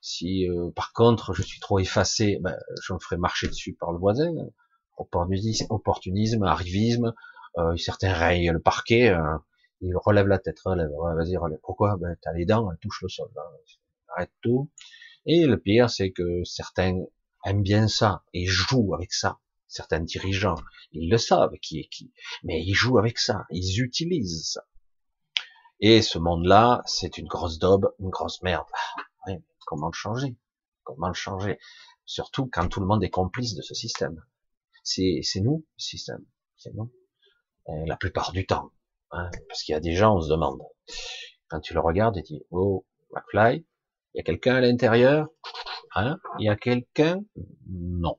Si 0.00 0.48
euh, 0.48 0.70
par 0.70 0.92
contre 0.92 1.34
je 1.34 1.42
suis 1.42 1.60
trop 1.60 1.78
effacé, 1.78 2.38
ben, 2.40 2.56
je 2.82 2.92
me 2.92 2.98
ferai 2.98 3.16
marcher 3.16 3.46
dessus 3.48 3.74
par 3.74 3.92
le 3.92 3.98
voisin. 3.98 4.32
Opportunisme, 4.96 6.42
arrivisme, 6.42 7.14
euh, 7.58 7.76
certains 7.76 8.12
rayent 8.12 8.50
le 8.52 8.60
parquet, 8.60 9.08
euh, 9.08 9.38
ils 9.80 9.96
relèvent 9.96 10.26
la 10.26 10.38
tête, 10.38 10.60
relève, 10.60 10.90
vas-y, 11.16 11.36
relève. 11.36 11.58
Pourquoi? 11.62 11.96
Ben 11.96 12.16
t'as 12.20 12.32
les 12.32 12.44
dents, 12.44 12.70
elles 12.70 12.78
touchent 12.78 13.02
le 13.02 13.08
sol. 13.08 13.30
Arrête 14.08 14.32
tout. 14.42 14.70
Et 15.32 15.46
le 15.46 15.60
pire, 15.60 15.88
c'est 15.88 16.10
que 16.10 16.42
certains 16.42 17.04
aiment 17.44 17.62
bien 17.62 17.86
ça 17.86 18.24
et 18.32 18.46
jouent 18.46 18.96
avec 18.96 19.12
ça. 19.12 19.38
Certains 19.68 20.00
dirigeants, 20.00 20.56
ils 20.90 21.08
le 21.08 21.18
savent 21.18 21.56
qui 21.62 21.78
est 21.78 21.86
qui, 21.88 22.12
mais 22.42 22.60
ils 22.60 22.74
jouent 22.74 22.98
avec 22.98 23.16
ça, 23.16 23.46
ils 23.50 23.80
utilisent 23.80 24.50
ça. 24.50 24.66
Et 25.78 26.02
ce 26.02 26.18
monde-là, 26.18 26.82
c'est 26.84 27.16
une 27.16 27.28
grosse 27.28 27.60
daube, 27.60 27.94
une 28.00 28.10
grosse 28.10 28.42
merde. 28.42 28.66
Comment 29.66 29.86
le 29.86 29.92
changer? 29.92 30.36
Comment 30.82 31.06
le 31.06 31.14
changer? 31.14 31.60
Surtout 32.06 32.46
quand 32.52 32.66
tout 32.66 32.80
le 32.80 32.86
monde 32.86 33.04
est 33.04 33.10
complice 33.10 33.54
de 33.54 33.62
ce 33.62 33.72
système. 33.72 34.20
C'est 34.82 35.22
nous, 35.36 35.64
le 35.76 35.80
système. 35.80 36.26
C'est 36.56 36.74
nous. 36.74 36.90
la 37.86 37.96
plupart 37.96 38.32
du 38.32 38.46
temps. 38.46 38.72
Hein, 39.12 39.30
parce 39.46 39.62
qu'il 39.62 39.74
y 39.74 39.76
a 39.76 39.80
des 39.80 39.94
gens, 39.94 40.16
on 40.16 40.22
se 40.22 40.28
demande. 40.28 40.60
Quand 41.46 41.60
tu 41.60 41.72
le 41.72 41.78
regardes 41.78 42.16
et 42.16 42.22
dis, 42.22 42.42
oh, 42.50 42.84
McFly, 43.12 43.64
il 44.14 44.18
y 44.18 44.20
a 44.20 44.24
quelqu'un 44.24 44.56
à 44.56 44.60
l'intérieur? 44.60 45.28
Hein? 45.94 46.18
Il 46.38 46.46
y 46.46 46.48
a 46.48 46.56
quelqu'un? 46.56 47.24
Non. 47.68 48.18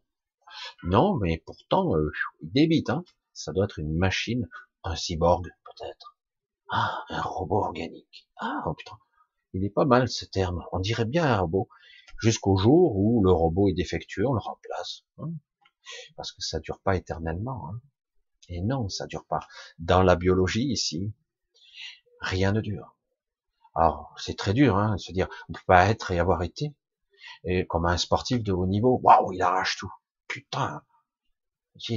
Non, 0.84 1.16
mais 1.18 1.42
pourtant, 1.46 1.96
euh, 1.96 2.12
il 2.42 2.52
débite. 2.52 2.90
Hein 2.90 3.04
Ça 3.34 3.52
doit 3.52 3.66
être 3.66 3.80
une 3.80 3.96
machine, 3.98 4.48
un 4.84 4.96
cyborg 4.96 5.48
peut-être. 5.66 6.18
Ah, 6.70 7.04
un 7.10 7.22
robot 7.22 7.64
organique. 7.64 8.30
Ah, 8.38 8.64
oh 8.66 8.74
putain. 8.74 8.98
Il 9.54 9.66
est 9.66 9.70
pas 9.70 9.86
mal 9.86 10.08
ce 10.08 10.26
terme. 10.26 10.64
On 10.72 10.80
dirait 10.80 11.06
bien 11.06 11.26
un 11.26 11.38
robot. 11.40 11.68
Jusqu'au 12.22 12.56
jour 12.56 12.96
où 12.96 13.24
le 13.24 13.32
robot 13.32 13.68
est 13.68 13.74
défectueux, 13.74 14.28
on 14.28 14.34
le 14.34 14.40
remplace. 14.40 15.04
Hein. 15.18 15.32
Parce 16.16 16.32
que 16.32 16.42
ça 16.42 16.60
dure 16.60 16.80
pas 16.80 16.96
éternellement. 16.96 17.70
Hein. 17.70 17.82
Et 18.48 18.62
non, 18.62 18.88
ça 18.88 19.08
dure 19.08 19.26
pas. 19.26 19.42
Dans 19.80 20.04
la 20.04 20.16
biologie 20.16 20.68
ici, 20.68 21.14
rien 22.22 22.54
ne 22.54 22.62
dure. 22.62 22.96
Alors, 23.76 24.14
c'est 24.18 24.38
très 24.38 24.54
dur, 24.54 24.78
hein, 24.78 24.96
de 24.96 25.00
se 25.00 25.12
dire, 25.12 25.28
on 25.50 25.54
peut 25.54 25.60
pas 25.66 25.88
être 25.88 26.12
et 26.12 26.20
avoir 26.20 26.44
été. 26.44 26.76
Et 27.44 27.66
comme 27.66 27.86
un 27.86 27.98
sportif 27.98 28.44
de 28.44 28.52
haut 28.52 28.68
niveau, 28.68 29.00
waouh, 29.04 29.32
il 29.34 29.42
arrache 29.42 29.78
tout. 29.78 29.92
Putain. 30.28 30.84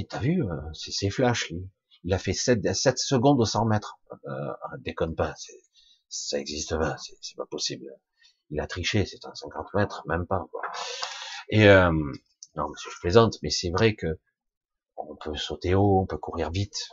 T'as 0.09 0.19
vu, 0.19 0.43
euh, 0.43 0.73
c'est 0.73 0.91
ses 0.91 1.09
flashs, 1.09 1.49
lui. 1.49 1.69
Il 2.03 2.13
a 2.13 2.17
fait 2.17 2.33
7, 2.33 2.73
7 2.73 2.97
secondes 2.97 3.39
au 3.39 3.45
100 3.45 3.65
mètres. 3.65 3.97
Euh, 4.27 4.53
déconne 4.79 5.15
pas, 5.15 5.33
ça 6.07 6.39
existe 6.39 6.77
pas, 6.77 6.95
c'est 6.97 7.35
pas 7.35 7.45
possible. 7.45 7.85
Il 8.51 8.59
a 8.59 8.67
triché, 8.67 9.05
c'est 9.05 9.25
un 9.25 9.33
50 9.33 9.73
mètres, 9.73 10.03
même 10.07 10.25
pas. 10.25 10.45
Quoi. 10.51 10.61
Et 11.49 11.67
euh, 11.67 11.91
non, 12.55 12.69
monsieur, 12.69 12.91
je 12.91 12.99
plaisante, 12.99 13.37
mais 13.41 13.49
c'est 13.49 13.69
vrai 13.69 13.95
que 13.95 14.19
on 14.97 15.15
peut 15.15 15.35
sauter 15.35 15.75
haut, 15.75 16.01
on 16.01 16.05
peut 16.05 16.17
courir 16.17 16.51
vite. 16.51 16.89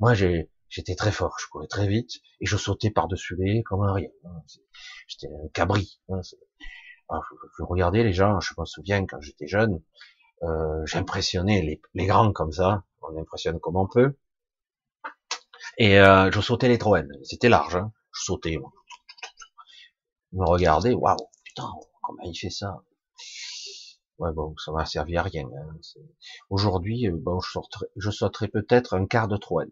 Moi, 0.00 0.14
j'ai, 0.14 0.50
j'étais 0.68 0.94
très 0.94 1.12
fort, 1.12 1.36
je 1.40 1.46
courais 1.48 1.66
très 1.66 1.86
vite 1.86 2.20
et 2.40 2.46
je 2.46 2.56
sautais 2.56 2.90
par-dessus 2.90 3.36
les 3.38 3.62
comme 3.62 3.82
un 3.82 3.92
rien. 3.92 4.10
J'étais 5.08 5.28
un 5.28 5.48
cabri. 5.52 6.00
Hein, 6.08 6.20
je, 6.22 7.62
regardais 7.62 8.02
les 8.02 8.12
gens, 8.12 8.40
je 8.40 8.52
me 8.58 8.64
souviens 8.64 9.06
quand 9.06 9.20
j'étais 9.20 9.46
jeune, 9.46 9.82
euh, 10.42 10.84
j'impressionnais 10.84 11.80
les, 11.94 12.06
grands 12.06 12.32
comme 12.32 12.52
ça. 12.52 12.84
On 13.02 13.16
impressionne 13.20 13.60
comme 13.60 13.76
on 13.76 13.86
peut. 13.86 14.16
Et 15.78 16.00
euh, 16.00 16.30
je 16.32 16.40
sautais 16.40 16.68
les 16.68 16.78
troènes. 16.78 17.12
C'était 17.22 17.48
large. 17.48 17.76
Hein 17.76 17.92
je 18.16 18.24
sautais, 18.24 18.56
moi. 18.56 18.72
me 20.32 20.44
regardait, 20.44 20.94
waouh, 20.94 21.16
putain, 21.44 21.70
comment 22.02 22.22
il 22.22 22.34
fait 22.34 22.50
ça? 22.50 22.82
Ouais, 24.18 24.32
bon, 24.32 24.54
ça 24.56 24.72
m'a 24.72 24.86
servi 24.86 25.16
à 25.16 25.22
rien. 25.22 25.46
Hein. 25.46 25.78
Aujourd'hui, 26.48 27.06
euh, 27.06 27.16
bon, 27.16 27.38
je, 27.40 28.10
sauterai, 28.10 28.48
peut-être 28.48 28.94
un 28.94 29.06
quart 29.06 29.28
de 29.28 29.36
troène. 29.36 29.70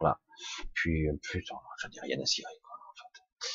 Voilà. 0.00 0.20
Puis, 0.74 1.08
euh, 1.08 1.18
putain, 1.22 1.56
j'en 1.82 1.88
ai 1.88 2.00
rien 2.00 2.20
à 2.20 2.26
cirer, 2.26 2.52
quoi, 2.62 2.76
en 2.76 2.94
fait. 2.96 3.46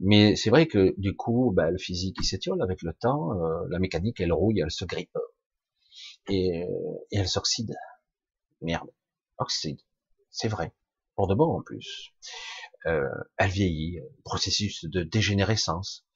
Mais 0.00 0.36
c'est 0.36 0.50
vrai 0.50 0.66
que 0.66 0.94
du 0.98 1.16
coup, 1.16 1.52
bah, 1.54 1.70
le 1.70 1.78
physique 1.78 2.16
il 2.20 2.24
s'étiole 2.24 2.62
avec 2.62 2.82
le 2.82 2.92
temps, 2.92 3.32
euh, 3.32 3.66
la 3.70 3.78
mécanique 3.78 4.20
elle 4.20 4.32
rouille, 4.32 4.60
elle 4.60 4.70
se 4.70 4.84
grippe 4.84 5.16
et, 6.28 6.66
et 7.10 7.16
elle 7.18 7.28
s'oxyde. 7.28 7.74
Merde, 8.60 8.90
oxyde, 9.38 9.80
c'est 10.30 10.48
vrai, 10.48 10.74
pour 11.14 11.26
de 11.26 11.34
bon 11.34 11.58
en 11.58 11.62
plus. 11.62 12.12
Euh, 12.86 13.08
elle 13.36 13.50
vieillit, 13.50 14.00
processus 14.24 14.84
de 14.84 15.02
dégénérescence. 15.02 16.06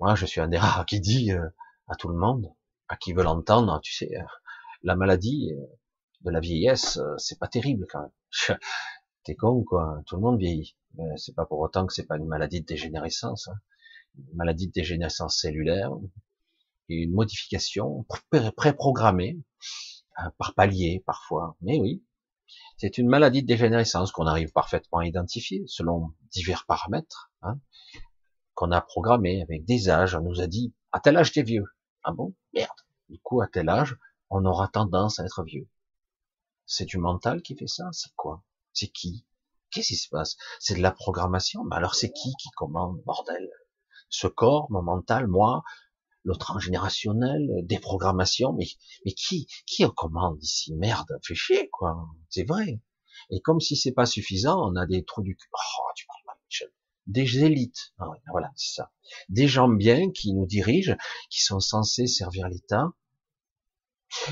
Moi, 0.00 0.14
je 0.14 0.26
suis 0.26 0.40
un 0.40 0.48
des 0.48 0.58
rares 0.58 0.86
qui 0.86 1.00
dit 1.00 1.32
euh, 1.32 1.48
à 1.88 1.96
tout 1.96 2.08
le 2.08 2.16
monde, 2.16 2.52
à 2.88 2.96
qui 2.96 3.12
veut 3.12 3.22
l'entendre, 3.22 3.80
tu 3.82 3.92
sais, 3.94 4.16
euh, 4.16 4.22
la 4.82 4.96
maladie 4.96 5.52
de 6.22 6.30
la 6.30 6.40
vieillesse, 6.40 6.98
c'est 7.18 7.38
pas 7.38 7.48
terrible 7.48 7.86
quand 7.90 8.00
même. 8.00 8.58
T'es 9.24 9.36
con 9.36 9.62
quoi, 9.64 10.02
tout 10.06 10.16
le 10.16 10.22
monde 10.22 10.38
vieillit. 10.38 10.76
Mais 10.94 11.16
c'est 11.16 11.34
pas 11.34 11.46
pour 11.46 11.60
autant 11.60 11.86
que 11.86 11.92
c'est 11.92 12.06
pas 12.06 12.16
une 12.16 12.26
maladie 12.26 12.60
de 12.60 12.66
dégénérescence. 12.66 13.48
Hein. 13.48 13.58
Une 14.18 14.36
maladie 14.36 14.66
de 14.66 14.72
dégénérescence 14.72 15.38
cellulaire, 15.38 15.92
une 16.88 17.12
modification 17.12 18.04
préprogrammée 18.56 19.38
par 20.38 20.54
palier 20.54 21.02
parfois. 21.06 21.56
Mais 21.62 21.78
oui, 21.80 22.02
c'est 22.76 22.98
une 22.98 23.08
maladie 23.08 23.42
de 23.42 23.46
dégénérescence 23.46 24.12
qu'on 24.12 24.26
arrive 24.26 24.52
parfaitement 24.52 24.98
à 24.98 25.06
identifier 25.06 25.62
selon 25.66 26.12
divers 26.30 26.66
paramètres 26.66 27.30
hein, 27.42 27.58
qu'on 28.54 28.72
a 28.72 28.80
programmés 28.80 29.42
avec 29.42 29.64
des 29.64 29.88
âges. 29.88 30.14
On 30.14 30.22
nous 30.22 30.40
a 30.40 30.46
dit 30.46 30.74
à 30.90 31.00
tel 31.00 31.16
âge 31.16 31.32
t'es 31.32 31.42
vieux. 31.42 31.64
Ah 32.04 32.12
bon? 32.12 32.34
Merde. 32.52 32.70
Du 33.08 33.18
coup, 33.20 33.40
à 33.40 33.46
tel 33.46 33.68
âge, 33.68 33.96
on 34.30 34.44
aura 34.44 34.68
tendance 34.68 35.20
à 35.20 35.24
être 35.24 35.42
vieux. 35.44 35.68
C'est 36.66 36.86
du 36.86 36.98
mental 36.98 37.42
qui 37.42 37.56
fait 37.56 37.68
ça? 37.68 37.88
C'est 37.92 38.14
quoi? 38.16 38.42
C'est 38.72 38.88
qui? 38.88 39.24
Qu'est-ce 39.70 39.88
qui 39.88 39.96
se 39.96 40.08
passe? 40.08 40.36
C'est 40.60 40.74
de 40.74 40.82
la 40.82 40.92
programmation. 40.92 41.64
Mais 41.64 41.76
alors 41.76 41.94
c'est 41.94 42.12
qui 42.12 42.32
qui 42.38 42.50
commande? 42.56 43.02
Bordel. 43.04 43.50
Ce 44.08 44.26
corps, 44.26 44.70
mon 44.70 44.82
mental, 44.82 45.26
moi, 45.26 45.62
le 46.24 46.36
transgénérationnel, 46.36 47.48
des 47.64 47.78
programmations, 47.78 48.52
mais, 48.52 48.66
mais 49.04 49.12
qui, 49.12 49.46
qui 49.66 49.84
commande 49.96 50.42
ici? 50.42 50.74
Merde, 50.74 51.18
fait 51.22 51.34
chier, 51.34 51.68
quoi. 51.70 52.08
C'est 52.28 52.46
vrai. 52.46 52.80
Et 53.30 53.40
comme 53.40 53.60
si 53.60 53.76
c'est 53.76 53.92
pas 53.92 54.06
suffisant, 54.06 54.60
on 54.70 54.76
a 54.76 54.86
des 54.86 55.04
trous 55.04 55.22
du 55.22 55.36
cul. 55.36 55.48
Oh, 55.52 55.90
tu 55.94 56.06
parles 56.06 56.22
mal, 56.26 56.36
Michel. 56.48 56.70
Des 57.06 57.44
élites. 57.44 57.92
Ah 57.98 58.06
voilà, 58.30 58.52
c'est 58.56 58.74
ça. 58.74 58.92
Des 59.28 59.48
gens 59.48 59.68
bien 59.68 60.10
qui 60.10 60.32
nous 60.34 60.46
dirigent, 60.46 60.96
qui 61.30 61.42
sont 61.42 61.60
censés 61.60 62.06
servir 62.06 62.48
l'État, 62.48 62.92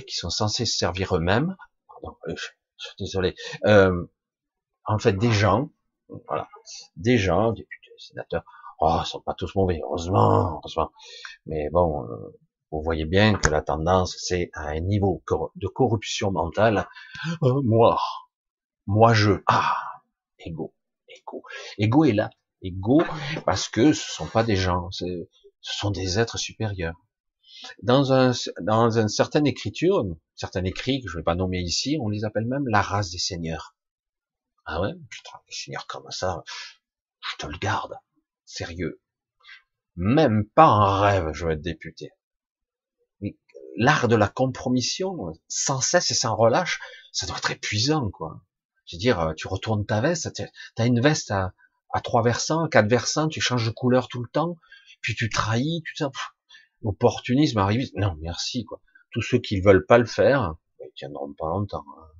qui 0.06 0.14
sont 0.14 0.30
censés 0.30 0.66
servir 0.66 1.16
eux-mêmes. 1.16 1.56
Pardon, 1.88 2.16
euh, 2.28 2.34
je, 2.36 2.44
suis 2.76 2.94
désolé. 2.98 3.34
Euh, 3.64 4.06
en 4.90 4.98
fait, 4.98 5.12
des 5.12 5.30
gens, 5.30 5.70
voilà, 6.26 6.48
des 6.96 7.16
gens, 7.16 7.52
députés, 7.52 7.92
sénateurs, 7.98 8.44
oh, 8.80 8.98
ils 9.00 9.06
sont 9.06 9.20
pas 9.20 9.34
tous 9.34 9.54
mauvais, 9.54 9.80
heureusement, 9.84 10.56
heureusement. 10.56 10.90
Mais 11.46 11.70
bon, 11.70 12.04
euh, 12.04 12.38
vous 12.72 12.82
voyez 12.82 13.04
bien 13.04 13.34
que 13.34 13.48
la 13.50 13.62
tendance, 13.62 14.16
c'est 14.18 14.50
à 14.52 14.70
un 14.70 14.80
niveau 14.80 15.22
de 15.54 15.68
corruption 15.68 16.32
mentale. 16.32 16.88
Euh, 17.42 17.62
moi, 17.62 18.00
moi 18.86 19.14
je, 19.14 19.32
ah, 19.46 19.76
ego, 20.38 20.74
ego, 21.08 21.42
ego 21.78 22.04
est 22.04 22.12
là, 22.12 22.30
ego 22.60 23.00
parce 23.46 23.68
que 23.68 23.92
ce 23.92 24.10
sont 24.12 24.26
pas 24.26 24.42
des 24.42 24.56
gens, 24.56 24.90
ce 24.90 25.28
sont 25.60 25.92
des 25.92 26.18
êtres 26.18 26.38
supérieurs. 26.38 26.96
Dans 27.82 28.12
un, 28.12 28.32
dans 28.62 28.98
une 28.98 29.08
certaine 29.08 29.46
écriture, 29.46 30.04
certains 30.34 30.64
écrits 30.64 31.00
que 31.00 31.08
je 31.08 31.16
vais 31.16 31.22
pas 31.22 31.36
nommer 31.36 31.60
ici, 31.60 31.96
on 32.00 32.08
les 32.08 32.24
appelle 32.24 32.46
même 32.46 32.66
la 32.66 32.82
race 32.82 33.10
des 33.10 33.18
seigneurs. 33.18 33.76
Ah 34.64 34.80
ouais, 34.80 34.92
putain, 35.08 35.38
des 35.46 35.54
seigneurs 35.54 35.86
comme 35.86 36.10
ça, 36.10 36.44
je 37.20 37.36
te 37.36 37.46
le 37.46 37.58
garde. 37.58 37.94
Sérieux. 38.44 39.00
Même 39.96 40.46
pas 40.48 40.68
en 40.68 41.00
rêve, 41.00 41.30
je 41.32 41.46
veux 41.46 41.52
être 41.52 41.62
député. 41.62 42.10
L'art 43.76 44.08
de 44.08 44.16
la 44.16 44.28
compromission, 44.28 45.32
sans 45.48 45.80
cesse 45.80 46.10
et 46.10 46.14
sans 46.14 46.34
relâche, 46.34 46.80
ça 47.12 47.26
doit 47.26 47.38
être 47.38 47.52
épuisant, 47.52 48.10
quoi. 48.10 48.42
Je 48.86 48.96
veux 48.96 49.00
dire, 49.00 49.34
tu 49.36 49.46
retournes 49.46 49.86
ta 49.86 50.00
veste, 50.00 50.42
t'as 50.74 50.86
une 50.86 51.00
veste 51.00 51.30
à, 51.30 51.52
trois 52.02 52.22
versants, 52.22 52.64
à 52.64 52.68
quatre 52.68 52.88
versants, 52.88 53.28
tu 53.28 53.40
changes 53.40 53.66
de 53.66 53.70
couleur 53.70 54.08
tout 54.08 54.22
le 54.22 54.28
temps, 54.28 54.56
puis 55.00 55.14
tu 55.14 55.30
trahis, 55.30 55.82
tu 55.84 56.04
opportunisme, 56.82 57.58
arrive, 57.58 57.88
non, 57.94 58.16
merci, 58.20 58.64
quoi. 58.64 58.80
Tous 59.12 59.22
ceux 59.22 59.38
qui 59.38 59.60
veulent 59.60 59.86
pas 59.86 59.98
le 59.98 60.06
faire, 60.06 60.54
ils 60.80 60.92
tiendront 60.94 61.32
pas 61.34 61.48
longtemps. 61.48 61.84
Hein 61.98 62.19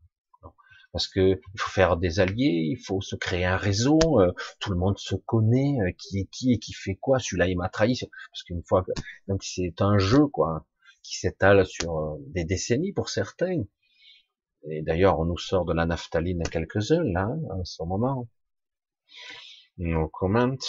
parce 0.93 1.09
que 1.09 1.41
il 1.55 1.61
faut 1.61 1.71
faire 1.71 1.97
des 1.97 2.21
alliés, 2.21 2.69
il 2.71 2.79
faut 2.79 3.01
se 3.01 3.17
créer 3.17 3.45
un 3.45 3.57
réseau, 3.57 3.99
euh, 4.21 4.33
tout 4.59 4.71
le 4.71 4.79
monde 4.79 4.99
se 4.99 5.15
connaît, 5.15 5.79
euh, 5.81 5.93
qui 5.99 6.21
est 6.21 6.27
qui 6.31 6.53
et 6.53 6.59
qui 6.59 6.73
fait 6.73 6.97
quoi. 6.97 7.19
Celui-là 7.19 7.49
il 7.49 7.57
m'a 7.57 7.69
trahi, 7.69 7.99
parce 8.01 8.43
qu'une 8.45 8.63
fois 8.65 8.83
que 8.83 8.93
donc 9.29 9.43
c'est 9.45 9.81
un 9.81 9.99
jeu 9.99 10.27
quoi 10.27 10.67
qui 11.03 11.17
s'étale 11.19 11.67
sur 11.67 11.99
euh, 11.99 12.17
des 12.29 12.45
décennies 12.45 12.93
pour 12.93 13.09
certains. 13.09 13.63
Et 14.69 14.83
d'ailleurs 14.83 15.19
on 15.21 15.25
nous 15.25 15.39
sort 15.39 15.65
de 15.65 15.73
la 15.75 15.87
naphtaline 15.87 16.41
à 16.43 16.51
quelques-uns 16.51 17.03
là 17.05 17.29
en 17.51 17.65
ce 17.65 17.83
moment. 17.85 18.29
On 19.79 20.09
commente. 20.09 20.67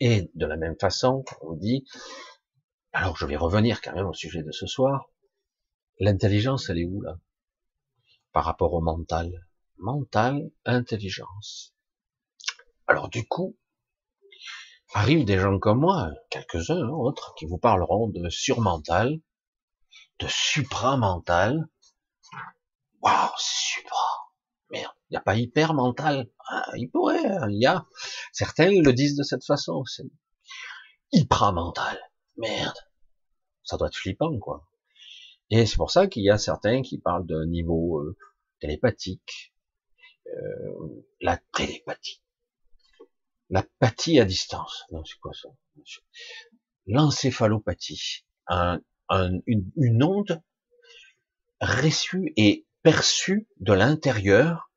Et 0.00 0.30
de 0.34 0.46
la 0.46 0.56
même 0.56 0.76
façon, 0.78 1.24
on 1.42 1.54
dit, 1.54 1.84
alors 2.92 3.16
je 3.16 3.26
vais 3.26 3.36
revenir 3.36 3.80
quand 3.80 3.94
même 3.94 4.06
au 4.06 4.12
sujet 4.14 4.42
de 4.42 4.50
ce 4.50 4.66
soir. 4.66 5.10
L'intelligence, 6.00 6.70
elle 6.70 6.78
est 6.78 6.84
où 6.84 7.00
là? 7.00 7.18
Par 8.32 8.44
rapport 8.44 8.72
au 8.74 8.80
mental. 8.80 9.46
Mental, 9.78 10.50
intelligence. 10.64 11.74
Alors 12.86 13.08
du 13.08 13.26
coup, 13.26 13.56
arrivent 14.94 15.24
des 15.24 15.38
gens 15.38 15.58
comme 15.58 15.80
moi, 15.80 16.10
quelques-uns 16.30 16.82
hein, 16.82 16.90
autres, 16.90 17.34
qui 17.36 17.46
vous 17.46 17.58
parleront 17.58 18.08
de 18.08 18.28
surmental, 18.30 19.20
de 20.18 20.26
supramental. 20.28 21.68
Waouh, 23.02 23.30
supra. 23.36 24.32
Merde, 24.70 24.92
il 25.08 25.12
n'y 25.12 25.16
a 25.16 25.22
pas 25.22 25.36
hyper 25.36 25.74
mental. 25.74 26.30
Ah, 26.48 26.72
il 26.76 26.90
pourrait, 26.90 27.24
hein, 27.24 27.48
il 27.50 27.60
y 27.60 27.66
a. 27.66 27.86
Certains 28.32 28.70
le 28.70 28.92
disent 28.92 29.16
de 29.16 29.22
cette 29.22 29.44
façon. 29.44 29.84
C'est 29.84 30.04
hypramental. 31.12 31.98
Merde. 32.36 32.76
Ça 33.62 33.76
doit 33.76 33.88
être 33.88 33.96
flippant, 33.96 34.38
quoi. 34.38 34.66
Et 35.50 35.66
c'est 35.66 35.76
pour 35.76 35.90
ça 35.90 36.06
qu'il 36.06 36.22
y 36.22 36.30
a 36.30 36.38
certains 36.38 36.82
qui 36.82 36.98
parlent 36.98 37.26
d'un 37.26 37.46
niveau 37.46 38.00
euh, 38.00 38.16
télépathique, 38.60 39.54
euh, 40.26 41.04
la 41.20 41.38
télépathie, 41.54 42.22
la 43.48 43.64
pathie 43.78 44.20
à 44.20 44.24
distance. 44.24 44.84
Non, 44.92 45.04
c'est 45.04 45.18
quoi 45.18 45.32
ça? 45.32 45.48
L'encéphalopathie, 46.86 48.24
un, 48.46 48.80
une, 49.46 49.70
une 49.76 50.02
onde 50.02 50.42
reçue 51.60 52.32
et 52.36 52.66
perçue 52.82 53.48
de 53.60 53.72
l'intérieur 53.72 54.70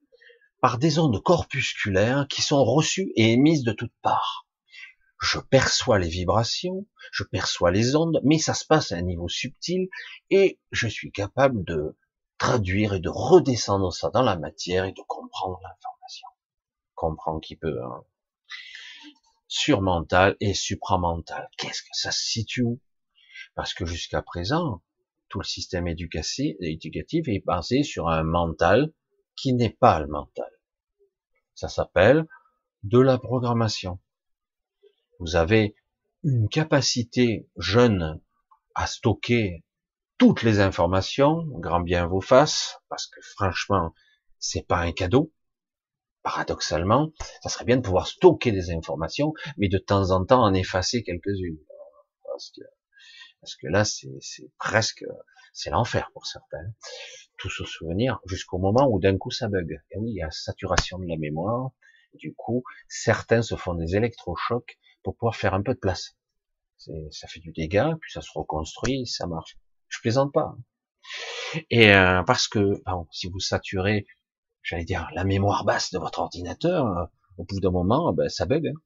par 0.61 0.77
des 0.77 0.99
ondes 0.99 1.21
corpusculaires 1.21 2.27
qui 2.29 2.41
sont 2.41 2.63
reçues 2.63 3.11
et 3.15 3.33
émises 3.33 3.63
de 3.63 3.73
toutes 3.73 3.93
parts 4.01 4.47
je 5.21 5.39
perçois 5.39 5.99
les 5.99 6.09
vibrations, 6.09 6.87
je 7.11 7.23
perçois 7.23 7.69
les 7.69 7.95
ondes, 7.95 8.19
mais 8.23 8.39
ça 8.39 8.55
se 8.55 8.65
passe 8.65 8.91
à 8.91 8.95
un 8.95 9.03
niveau 9.03 9.29
subtil 9.29 9.87
et 10.31 10.59
je 10.71 10.87
suis 10.87 11.11
capable 11.11 11.63
de 11.63 11.95
traduire 12.39 12.95
et 12.95 12.99
de 12.99 13.09
redescendre 13.09 13.93
ça 13.93 14.09
dans 14.09 14.23
la 14.23 14.35
matière 14.35 14.85
et 14.85 14.93
de 14.93 15.01
comprendre 15.07 15.59
l'information. 15.61 16.27
Comprendre 16.95 17.39
qui 17.39 17.55
peut. 17.55 17.83
Hein. 17.83 18.03
Surmental 19.47 20.37
et 20.39 20.55
supramental. 20.55 21.49
Qu'est-ce 21.57 21.83
que 21.83 21.89
ça 21.93 22.11
se 22.11 22.23
situe 22.23 22.81
Parce 23.53 23.75
que 23.75 23.85
jusqu'à 23.85 24.23
présent, 24.23 24.81
tout 25.29 25.39
le 25.39 25.45
système 25.45 25.87
éducatif 25.87 27.27
est 27.27 27.45
basé 27.45 27.83
sur 27.83 28.09
un 28.09 28.23
mental 28.23 28.91
qui 29.35 29.53
n'est 29.53 29.69
pas 29.69 29.99
le 29.99 30.07
mental. 30.07 30.49
Ça 31.53 31.69
s'appelle 31.69 32.25
de 32.81 32.99
la 32.99 33.19
programmation 33.19 33.99
vous 35.21 35.35
avez 35.35 35.75
une 36.23 36.49
capacité 36.49 37.47
jeune 37.55 38.19
à 38.73 38.87
stocker 38.87 39.63
toutes 40.17 40.41
les 40.41 40.59
informations, 40.59 41.45
grand 41.47 41.79
bien 41.79 42.07
vous 42.07 42.21
fasse, 42.21 42.79
parce 42.89 43.07
que 43.07 43.21
franchement, 43.21 43.93
c'est 44.39 44.65
pas 44.67 44.79
un 44.79 44.91
cadeau. 44.91 45.31
Paradoxalement, 46.23 47.11
ça 47.41 47.49
serait 47.49 47.65
bien 47.65 47.77
de 47.77 47.81
pouvoir 47.81 48.07
stocker 48.07 48.51
des 48.51 48.71
informations, 48.71 49.33
mais 49.57 49.69
de 49.69 49.77
temps 49.77 50.09
en 50.09 50.25
temps 50.25 50.41
en 50.41 50.53
effacer 50.53 51.03
quelques-unes. 51.03 51.59
Parce 52.23 52.51
que, 52.51 52.61
parce 53.41 53.55
que 53.55 53.67
là, 53.67 53.85
c'est 53.85 54.51
presque, 54.57 55.05
c'est 55.53 55.69
l'enfer 55.69 56.09
pour 56.13 56.25
certains. 56.25 56.73
Tout 57.37 57.49
se 57.49 57.63
souvenir 57.63 58.19
jusqu'au 58.25 58.57
moment 58.57 58.87
où 58.89 58.99
d'un 58.99 59.17
coup 59.17 59.31
ça 59.31 59.47
bug. 59.47 59.81
Et 59.91 59.97
oui, 59.97 60.11
il 60.11 60.15
y 60.15 60.23
a 60.23 60.31
saturation 60.31 60.97
de 60.97 61.07
la 61.07 61.17
mémoire. 61.17 61.71
Du 62.13 62.33
coup, 62.33 62.63
certains 62.87 63.41
se 63.41 63.55
font 63.55 63.73
des 63.75 63.95
électrochocs 63.95 64.77
pour 65.03 65.15
pouvoir 65.15 65.35
faire 65.35 65.53
un 65.53 65.61
peu 65.61 65.73
de 65.73 65.79
place. 65.79 66.15
Ça 66.77 67.27
fait 67.27 67.39
du 67.39 67.51
dégât, 67.51 67.95
puis 68.01 68.11
ça 68.11 68.21
se 68.21 68.29
reconstruit, 68.33 69.05
ça 69.05 69.27
marche. 69.27 69.57
Je 69.87 69.99
plaisante 69.99 70.33
pas. 70.33 70.55
Et 71.69 71.93
euh, 71.93 72.23
parce 72.23 72.47
que 72.47 72.81
si 73.11 73.29
vous 73.29 73.39
saturez, 73.39 74.05
j'allais 74.63 74.85
dire, 74.85 75.07
la 75.13 75.23
mémoire 75.23 75.65
basse 75.65 75.91
de 75.91 75.99
votre 75.99 76.19
ordinateur, 76.19 76.85
euh, 76.85 77.05
au 77.37 77.43
bout 77.43 77.59
d'un 77.59 77.71
moment, 77.71 78.13
ben, 78.13 78.29
ça 78.29 78.45
bug. 78.45 78.67
Hein. 78.67 78.79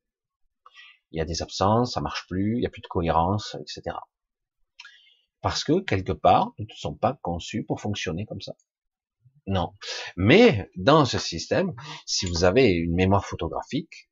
Il 1.11 1.19
y 1.19 1.21
a 1.21 1.25
des 1.25 1.41
absences, 1.41 1.93
ça 1.93 2.01
marche 2.01 2.25
plus, 2.27 2.55
il 2.55 2.59
n'y 2.59 2.65
a 2.65 2.69
plus 2.69 2.81
de 2.81 2.87
cohérence, 2.87 3.55
etc. 3.61 3.95
Parce 5.41 5.63
que 5.63 5.79
quelque 5.79 6.11
part, 6.11 6.51
nous 6.57 6.65
ne 6.65 6.75
sont 6.75 6.95
pas 6.95 7.17
conçus 7.21 7.63
pour 7.63 7.79
fonctionner 7.79 8.25
comme 8.25 8.41
ça. 8.41 8.53
Non. 9.47 9.73
Mais 10.17 10.69
dans 10.75 11.05
ce 11.05 11.19
système, 11.19 11.73
si 12.05 12.25
vous 12.25 12.43
avez 12.43 12.71
une 12.71 12.95
mémoire 12.95 13.25
photographique, 13.25 14.09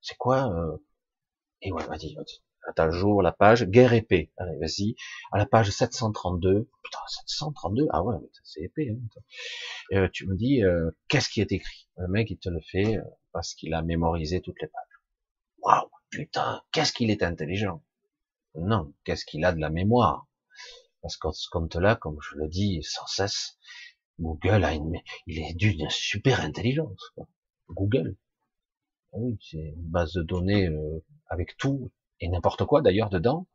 c'est 0.00 0.16
quoi 0.16 0.52
euh... 0.52 0.76
Et 1.62 1.72
ouais, 1.72 1.84
vas-y, 1.86 2.14
vas-y. 2.14 2.40
À 2.76 2.90
jour, 2.90 3.22
la 3.22 3.32
page 3.32 3.64
guerre 3.64 3.94
épée. 3.94 4.30
Allez, 4.36 4.58
vas-y. 4.58 4.94
À 5.32 5.38
la 5.38 5.46
page 5.46 5.70
732. 5.70 6.68
Putain, 6.82 6.98
732. 7.26 7.86
Ah 7.90 8.02
ouais, 8.02 8.16
c'est 8.44 8.60
épais. 8.60 8.90
Hein. 8.90 9.20
Euh, 9.92 10.08
tu 10.12 10.26
me 10.26 10.36
dis, 10.36 10.62
euh, 10.62 10.90
qu'est-ce 11.08 11.30
qui 11.30 11.40
est 11.40 11.50
écrit? 11.50 11.88
Le 11.96 12.08
mec, 12.08 12.30
il 12.30 12.38
te 12.38 12.48
le 12.48 12.60
fait 12.60 12.98
euh, 12.98 13.02
parce 13.32 13.54
qu'il 13.54 13.74
a 13.74 13.82
mémorisé 13.82 14.40
toutes 14.40 14.60
les 14.60 14.68
pages. 14.68 14.82
Waouh, 15.62 15.88
putain, 16.10 16.62
qu'est-ce 16.72 16.92
qu'il 16.92 17.10
est 17.10 17.22
intelligent. 17.22 17.82
Non, 18.54 18.92
qu'est-ce 19.04 19.24
qu'il 19.24 19.44
a 19.44 19.52
de 19.52 19.60
la 19.60 19.70
mémoire? 19.70 20.26
Parce 21.00 21.16
qu'en 21.16 21.32
ce 21.32 21.48
compte-là, 21.50 21.96
comme 21.96 22.18
je 22.20 22.36
le 22.36 22.48
dis 22.48 22.82
sans 22.82 23.06
cesse, 23.06 23.58
Google 24.20 24.64
a 24.64 24.74
une, 24.74 25.00
il 25.26 25.38
est 25.38 25.54
d'une 25.54 25.88
super 25.90 26.40
intelligence. 26.40 27.14
Google. 27.68 28.16
Ah 29.12 29.18
oui, 29.18 29.38
c'est 29.40 29.58
une 29.58 29.90
base 29.90 30.12
de 30.12 30.22
données 30.22 30.68
avec 31.28 31.56
tout 31.56 31.90
et 32.20 32.28
n'importe 32.28 32.64
quoi 32.64 32.82
d'ailleurs 32.82 33.10
dedans. 33.10 33.46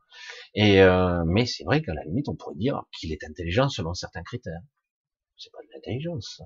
Et 0.54 0.82
euh, 0.82 1.24
mais 1.26 1.46
c'est 1.46 1.64
vrai 1.64 1.82
qu'à 1.82 1.94
la 1.94 2.04
limite, 2.04 2.30
on 2.30 2.36
pourrait 2.36 2.56
dire 2.56 2.84
qu'il 2.92 3.12
est 3.12 3.24
intelligent 3.24 3.70
selon 3.70 3.94
certains 3.94 4.24
critères. 4.24 4.62
C'est 5.38 5.52
pas 5.52 5.62
de 5.62 5.68
l'intelligence. 5.74 6.42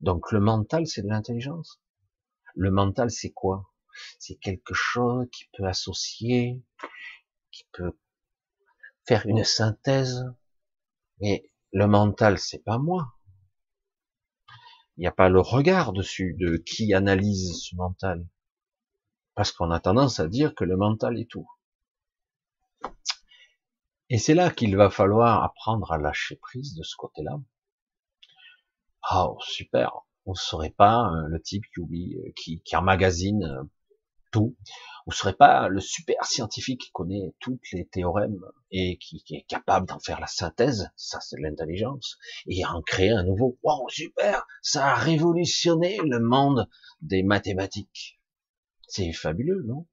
Donc 0.00 0.32
le 0.32 0.40
mental, 0.40 0.86
c'est 0.86 1.02
de 1.02 1.08
l'intelligence. 1.08 1.80
Le 2.54 2.70
mental, 2.70 3.10
c'est 3.10 3.32
quoi? 3.32 3.70
C'est 4.18 4.36
quelque 4.36 4.74
chose 4.74 5.26
qui 5.32 5.44
peut 5.56 5.64
associer, 5.66 6.62
qui 7.50 7.64
peut 7.72 7.98
faire 9.06 9.26
une 9.26 9.44
synthèse. 9.44 10.24
Mais 11.20 11.50
le 11.72 11.86
mental, 11.86 12.38
c'est 12.38 12.62
pas 12.64 12.78
moi. 12.78 13.13
Il 14.96 15.00
n'y 15.00 15.06
a 15.06 15.12
pas 15.12 15.28
le 15.28 15.40
regard 15.40 15.92
dessus 15.92 16.34
de 16.38 16.56
qui 16.56 16.94
analyse 16.94 17.60
ce 17.62 17.74
mental. 17.76 18.26
Parce 19.34 19.50
qu'on 19.50 19.70
a 19.70 19.80
tendance 19.80 20.20
à 20.20 20.28
dire 20.28 20.54
que 20.54 20.64
le 20.64 20.76
mental 20.76 21.18
est 21.18 21.28
tout. 21.28 21.48
Et 24.10 24.18
c'est 24.18 24.34
là 24.34 24.50
qu'il 24.50 24.76
va 24.76 24.90
falloir 24.90 25.42
apprendre 25.42 25.90
à 25.90 25.98
lâcher 25.98 26.36
prise 26.36 26.74
de 26.74 26.82
ce 26.82 26.94
côté-là. 26.96 27.40
Oh, 29.12 29.36
super. 29.40 29.92
On 30.26 30.32
ne 30.32 30.36
serait 30.36 30.70
pas 30.70 31.10
euh, 31.10 31.26
le 31.28 31.40
type 31.40 31.64
qui 31.72 31.80
oublie, 31.80 32.16
euh, 32.18 32.32
qui, 32.36 32.60
qui 32.62 32.76
emmagasine 32.76 33.44
euh, 33.44 33.62
On 34.36 35.10
ne 35.10 35.14
serait 35.14 35.34
pas 35.34 35.68
le 35.68 35.80
super 35.80 36.24
scientifique 36.24 36.80
qui 36.80 36.90
connaît 36.90 37.34
toutes 37.40 37.70
les 37.72 37.86
théorèmes 37.86 38.40
et 38.70 38.96
qui, 38.98 39.22
qui 39.22 39.36
est 39.36 39.46
capable 39.46 39.86
d'en 39.86 39.98
faire 39.98 40.20
la 40.20 40.26
synthèse. 40.26 40.90
Ça, 40.96 41.20
c'est 41.20 41.36
de 41.36 41.42
l'intelligence. 41.42 42.18
Et 42.46 42.64
en 42.64 42.80
créer 42.82 43.10
un 43.10 43.22
nouveau. 43.22 43.58
Wow, 43.62 43.88
super. 43.88 44.46
Ça 44.62 44.86
a 44.86 44.94
révolutionné 44.94 45.98
le 46.04 46.20
monde 46.20 46.68
des 47.02 47.22
mathématiques. 47.22 48.20
C'est 48.88 49.12
fabuleux, 49.12 49.62
non? 49.66 49.86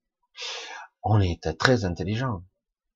On 1.02 1.20
est 1.20 1.58
très 1.58 1.84
intelligent. 1.84 2.44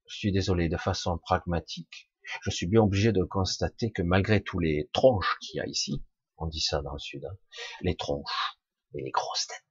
Je 0.06 0.16
suis 0.16 0.32
désolé, 0.32 0.68
de 0.68 0.76
façon 0.76 1.18
pragmatique, 1.18 2.10
je 2.42 2.50
suis 2.50 2.66
bien 2.66 2.82
obligé 2.82 3.12
de 3.12 3.22
constater 3.24 3.90
que 3.90 4.02
malgré 4.02 4.42
tous 4.42 4.58
les 4.58 4.88
tronches 4.92 5.36
qu'il 5.40 5.58
y 5.58 5.60
a 5.60 5.66
ici, 5.66 6.02
on 6.38 6.46
dit 6.46 6.60
ça 6.60 6.82
dans 6.82 6.92
le 6.92 6.98
sud, 6.98 7.24
hein, 7.24 7.36
les 7.82 7.96
tronches 7.96 8.58
et 8.94 9.02
les 9.02 9.10
grosses 9.10 9.46
têtes, 9.46 9.65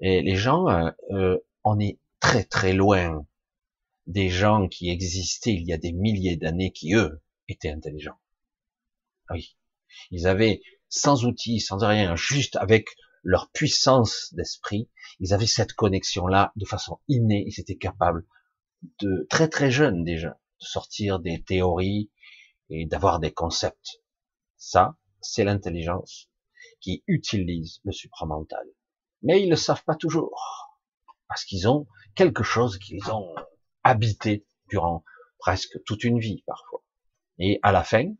et 0.00 0.22
les 0.22 0.36
gens, 0.36 0.68
euh, 0.68 0.90
euh, 1.10 1.38
on 1.64 1.78
est 1.78 1.98
très 2.20 2.44
très 2.44 2.72
loin 2.72 3.26
des 4.06 4.30
gens 4.30 4.68
qui 4.68 4.90
existaient 4.90 5.52
il 5.52 5.66
y 5.66 5.72
a 5.72 5.78
des 5.78 5.92
milliers 5.92 6.36
d'années 6.36 6.72
qui 6.72 6.94
eux 6.94 7.22
étaient 7.48 7.70
intelligents. 7.70 8.18
Oui, 9.30 9.56
ils 10.10 10.26
avaient 10.26 10.62
sans 10.88 11.26
outils, 11.26 11.60
sans 11.60 11.78
rien, 11.78 12.16
juste 12.16 12.56
avec 12.56 12.88
leur 13.22 13.50
puissance 13.50 14.32
d'esprit, 14.32 14.88
ils 15.20 15.34
avaient 15.34 15.46
cette 15.46 15.74
connexion-là 15.74 16.52
de 16.56 16.64
façon 16.64 17.00
innée, 17.08 17.44
ils 17.46 17.60
étaient 17.60 17.76
capables 17.76 18.26
de 19.00 19.26
très 19.28 19.48
très 19.48 19.70
jeunes 19.70 20.04
déjà 20.04 20.30
de 20.30 20.64
sortir 20.64 21.18
des 21.18 21.42
théories 21.42 22.10
et 22.70 22.86
d'avoir 22.86 23.20
des 23.20 23.32
concepts. 23.32 24.02
Ça, 24.56 24.96
c'est 25.20 25.44
l'intelligence 25.44 26.30
qui 26.80 27.02
utilise 27.06 27.80
le 27.84 27.92
supramental. 27.92 28.66
Mais 29.22 29.42
ils 29.42 29.50
le 29.50 29.56
savent 29.56 29.84
pas 29.84 29.94
toujours 29.94 30.68
parce 31.28 31.44
qu'ils 31.44 31.68
ont 31.68 31.86
quelque 32.14 32.42
chose 32.42 32.78
qu'ils 32.78 33.10
ont 33.10 33.34
habité 33.84 34.46
durant 34.68 35.04
presque 35.38 35.82
toute 35.84 36.04
une 36.04 36.18
vie 36.18 36.42
parfois. 36.46 36.82
Et 37.38 37.60
à 37.62 37.72
la 37.72 37.84
fin, 37.84 38.12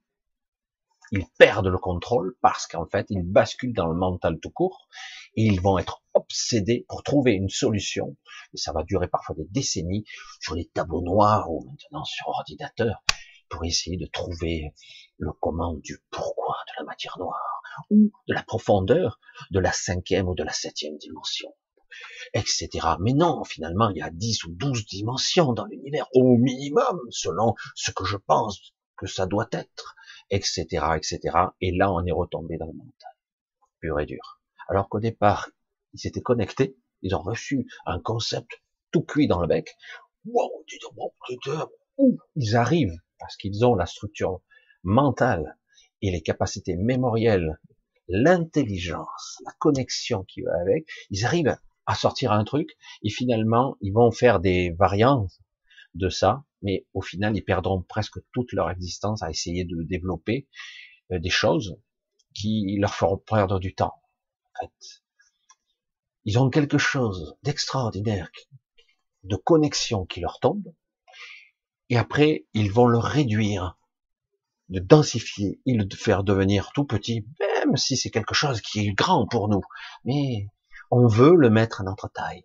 ils 1.11 1.27
perdent 1.39 1.69
le 1.69 1.79
contrôle 1.79 2.37
parce 2.43 2.67
qu'en 2.67 2.87
fait, 2.87 3.07
ils 3.11 3.23
basculent 3.23 3.73
dans 3.73 3.87
le 3.87 3.95
mental 3.95 4.39
tout 4.41 4.51
court 4.51 4.89
et 5.35 5.45
ils 5.45 5.61
vont 5.61 5.79
être 5.79 6.03
obsédés 6.15 6.85
pour 6.89 7.03
trouver 7.03 7.33
une 7.33 7.49
solution. 7.49 8.17
Et 8.53 8.59
ça 8.59 8.73
va 8.73 8.83
durer 8.83 9.09
parfois 9.09 9.35
des 9.35 9.47
décennies 9.47 10.05
sur 10.41 10.55
les 10.55 10.67
tableaux 10.67 11.03
noirs 11.03 11.51
ou 11.51 11.65
maintenant 11.65 12.05
sur 12.05 12.29
ordinateur 12.29 13.03
pour 13.49 13.65
essayer 13.65 13.97
de 13.97 14.07
trouver 14.07 14.75
le 15.17 15.33
comment 15.41 15.75
du 15.75 15.99
pourquoi 16.11 16.57
de 16.69 16.73
la 16.81 16.85
matière 16.85 17.17
noire 17.19 17.48
ou 17.91 18.11
de 18.29 18.35
la 18.35 18.43
profondeur 18.43 19.19
de 19.51 19.61
la 19.61 19.73
cinquième 19.73 20.29
ou 20.29 20.35
de 20.35 20.45
la 20.45 20.53
septième 20.53 20.97
dimension 20.99 21.53
etc. 22.35 22.69
Mais 23.01 23.13
non, 23.13 23.43
finalement, 23.45 23.89
il 23.91 23.97
y 23.97 24.03
a 24.03 24.11
dix 24.11 24.45
ou 24.45 24.51
douze 24.53 24.85
dimensions 24.87 25.53
dans 25.53 25.65
l'univers, 25.65 26.07
au 26.13 26.37
minimum, 26.37 27.01
selon 27.11 27.55
ce 27.75 27.91
que 27.91 28.05
je 28.05 28.19
pense 28.19 28.75
que 28.97 29.07
ça 29.07 29.27
doit 29.27 29.49
être 29.53 29.97
etc., 30.31 30.67
etc. 30.97 31.21
Et 31.61 31.73
là, 31.73 31.93
on 31.93 32.05
est 32.05 32.13
retombé 32.13 32.57
dans 32.59 32.67
le 32.67 32.73
mental, 32.73 33.13
pur 33.81 34.01
et 34.01 34.07
dur. 34.07 34.41
Alors 34.69 34.89
qu'au 34.89 35.01
départ, 35.01 35.49
ils 35.95 36.07
étaient 36.07 36.23
connectés, 36.23 36.77
ils 37.03 37.15
ont 37.15 37.23
reçu 37.23 37.67
un 37.87 38.01
concept 38.01 38.63
tout 38.91 39.03
cuit 39.03 39.27
dans 39.27 39.41
le 39.41 39.47
bec. 39.47 39.75
Wow, 40.27 40.65
ils 42.37 42.57
arrivent? 42.57 42.99
Parce 43.19 43.37
qu'ils 43.37 43.65
ont 43.65 43.75
la 43.75 43.87
structure 43.87 44.41
mentale 44.83 45.57
et 46.03 46.11
les 46.11 46.23
capacités 46.23 46.77
mémorielles, 46.77 47.59
l'intelligence, 48.09 49.43
la 49.45 49.53
connexion 49.59 50.25
qui 50.25 50.43
va 50.43 50.53
avec. 50.61 50.87
Ils 51.11 51.25
arrivent 51.25 51.57
à 51.87 51.95
sortir 51.95 52.33
un 52.33 52.45
truc 52.45 52.77
et 53.03 53.11
finalement, 53.11 53.77
ils 53.81 53.93
vont 53.93 54.11
faire 54.11 54.41
des 54.41 54.71
variantes 54.71 55.39
de 55.95 56.09
ça 56.09 56.45
mais 56.63 56.87
au 56.95 57.03
final, 57.03 57.37
ils 57.37 57.45
perdront 57.45 57.83
presque 57.83 58.19
toute 58.33 58.53
leur 58.53 58.71
existence 58.71 59.23
à 59.23 59.31
essayer 59.31 59.65
de 59.65 59.83
développer 59.83 60.49
euh, 61.13 61.19
des 61.19 61.31
choses 61.31 61.79
qui 62.35 62.77
leur 62.79 62.95
feront 62.95 63.19
perdre 63.19 63.59
du 63.59 63.75
temps. 63.75 63.95
En 64.55 64.67
fait, 64.67 65.03
ils 66.25 66.39
ont 66.39 66.51
quelque 66.51 66.79
chose 66.79 67.37
d'extraordinaire, 67.43 68.31
de 69.23 69.37
connexion 69.37 70.05
qui 70.05 70.21
leur 70.21 70.41
tombe, 70.41 70.75
et 71.91 71.97
après, 71.97 72.47
ils 72.53 72.71
vont 72.71 72.87
le 72.87 72.99
réduire, 72.99 73.78
de 74.69 74.81
densifier, 74.81 75.61
et 75.67 75.75
le 75.75 75.87
faire 75.95 76.25
devenir 76.25 76.71
tout 76.75 76.85
petit, 76.85 77.27
même 77.41 77.77
si 77.77 77.97
c'est 77.97 78.11
quelque 78.11 78.35
chose 78.35 78.61
qui 78.61 78.87
est 78.87 78.93
grand 78.93 79.27
pour 79.27 79.49
nous. 79.49 79.63
Mais 80.05 80.49
on 80.91 81.07
veut 81.07 81.35
le 81.35 81.51
mettre 81.51 81.81
à 81.81 81.85
notre 81.85 82.09
taille 82.09 82.45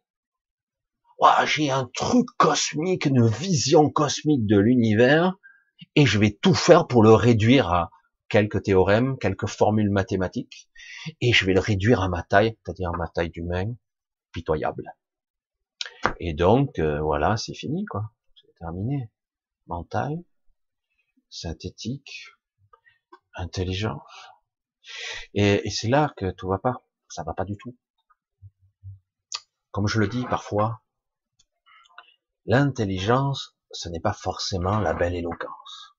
j'ai 1.45 1.69
un 1.69 1.89
truc 1.93 2.27
cosmique, 2.37 3.05
une 3.05 3.27
vision 3.27 3.89
cosmique 3.89 4.45
de 4.45 4.57
l'univers, 4.57 5.35
et 5.95 6.05
je 6.05 6.19
vais 6.19 6.31
tout 6.31 6.53
faire 6.53 6.87
pour 6.87 7.03
le 7.03 7.13
réduire 7.13 7.69
à 7.69 7.89
quelques 8.29 8.63
théorèmes, 8.63 9.17
quelques 9.19 9.47
formules 9.47 9.91
mathématiques, 9.91 10.69
et 11.21 11.33
je 11.33 11.45
vais 11.45 11.53
le 11.53 11.59
réduire 11.59 12.01
à 12.01 12.09
ma 12.09 12.23
taille, 12.23 12.57
c'est-à-dire 12.63 12.89
à 12.89 12.97
ma 12.97 13.07
taille 13.07 13.29
d'humain, 13.29 13.73
pitoyable. 14.31 14.91
Et 16.19 16.33
donc, 16.33 16.79
euh, 16.79 17.01
voilà, 17.01 17.37
c'est 17.37 17.53
fini, 17.53 17.85
quoi. 17.85 18.11
C'est 18.35 18.53
terminé. 18.59 19.09
Mental, 19.67 20.17
synthétique, 21.33 22.29
intelligent. 23.35 24.01
Et, 25.33 25.67
et 25.67 25.69
c'est 25.69 25.89
là 25.89 26.13
que 26.17 26.31
tout 26.31 26.47
va 26.47 26.59
pas. 26.59 26.85
Ça 27.09 27.23
va 27.23 27.33
pas 27.33 27.45
du 27.45 27.57
tout. 27.57 27.77
Comme 29.71 29.87
je 29.87 29.99
le 29.99 30.07
dis 30.07 30.25
parfois, 30.25 30.83
L'intelligence, 32.45 33.55
ce 33.71 33.87
n'est 33.87 34.01
pas 34.01 34.11
forcément 34.11 34.79
la 34.79 34.93
belle 34.93 35.15
éloquence. 35.15 35.95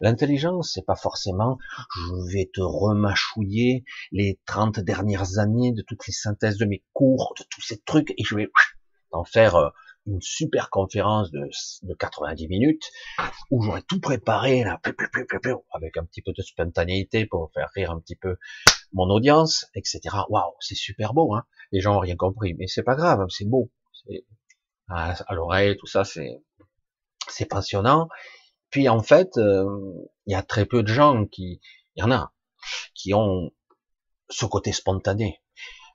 L'intelligence, 0.00 0.70
c'est 0.72 0.86
pas 0.86 0.94
forcément 0.94 1.58
je 1.96 2.32
vais 2.32 2.50
te 2.54 2.60
remachouiller 2.60 3.84
les 4.12 4.40
30 4.46 4.78
dernières 4.78 5.38
années 5.38 5.72
de 5.72 5.82
toutes 5.82 6.06
les 6.06 6.12
synthèses 6.12 6.56
de 6.56 6.66
mes 6.66 6.84
cours, 6.92 7.34
de 7.36 7.44
tous 7.50 7.62
ces 7.62 7.80
trucs, 7.80 8.12
et 8.12 8.22
je 8.22 8.36
vais 8.36 8.48
en 9.10 9.24
faire 9.24 9.56
euh, 9.56 9.70
une 10.06 10.20
super 10.20 10.70
conférence 10.70 11.30
de, 11.30 11.48
de 11.82 11.94
90 11.94 12.48
minutes 12.48 12.90
où 13.50 13.62
j'aurais 13.62 13.82
tout 13.82 14.00
préparé 14.00 14.64
là, 14.64 14.80
avec 15.72 15.96
un 15.96 16.04
petit 16.04 16.22
peu 16.22 16.32
de 16.36 16.42
spontanéité 16.42 17.26
pour 17.26 17.50
faire 17.52 17.70
rire 17.74 17.92
un 17.92 18.00
petit 18.00 18.16
peu 18.16 18.36
mon 18.92 19.08
audience, 19.10 19.66
etc. 19.74 20.00
Waouh, 20.28 20.54
c'est 20.60 20.74
super 20.74 21.14
beau, 21.14 21.34
hein 21.34 21.44
les 21.72 21.80
gens 21.80 21.96
ont 21.96 22.00
rien 22.00 22.16
compris, 22.16 22.54
mais 22.54 22.66
c'est 22.66 22.82
pas 22.82 22.94
grave, 22.94 23.24
c'est 23.30 23.46
beau. 23.46 23.70
À, 24.88 25.14
l'oreille, 25.30 25.76
tout 25.78 25.86
ça, 25.86 26.04
c'est 26.04 26.42
c'est 27.28 27.46
passionnant. 27.46 28.08
Puis 28.70 28.88
en 28.88 29.02
fait, 29.02 29.36
euh, 29.38 29.64
il 30.26 30.32
y 30.32 30.34
a 30.34 30.42
très 30.42 30.66
peu 30.66 30.82
de 30.82 30.88
gens 30.88 31.26
qui, 31.26 31.60
il 31.96 32.00
y 32.00 32.02
en 32.02 32.10
a, 32.10 32.32
qui 32.94 33.14
ont 33.14 33.50
ce 34.28 34.44
côté 34.44 34.72
spontané. 34.72 35.42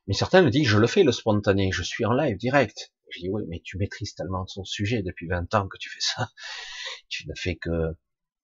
Mais 0.07 0.13
certains 0.13 0.41
me 0.41 0.49
disent, 0.49 0.67
je 0.67 0.77
le 0.77 0.87
fais 0.87 1.03
le 1.03 1.11
spontané, 1.11 1.71
je 1.71 1.83
suis 1.83 2.05
en 2.05 2.13
live 2.13 2.37
direct. 2.37 2.91
Je 3.09 3.19
dis, 3.19 3.29
oui, 3.29 3.43
mais 3.47 3.61
tu 3.63 3.77
maîtrises 3.77 4.15
tellement 4.15 4.45
son 4.47 4.63
sujet 4.63 5.01
depuis 5.01 5.27
20 5.27 5.53
ans 5.55 5.67
que 5.67 5.77
tu 5.77 5.89
fais 5.89 6.01
ça. 6.01 6.29
Tu 7.09 7.25
ne 7.29 7.33
fais 7.35 7.55
que 7.55 7.95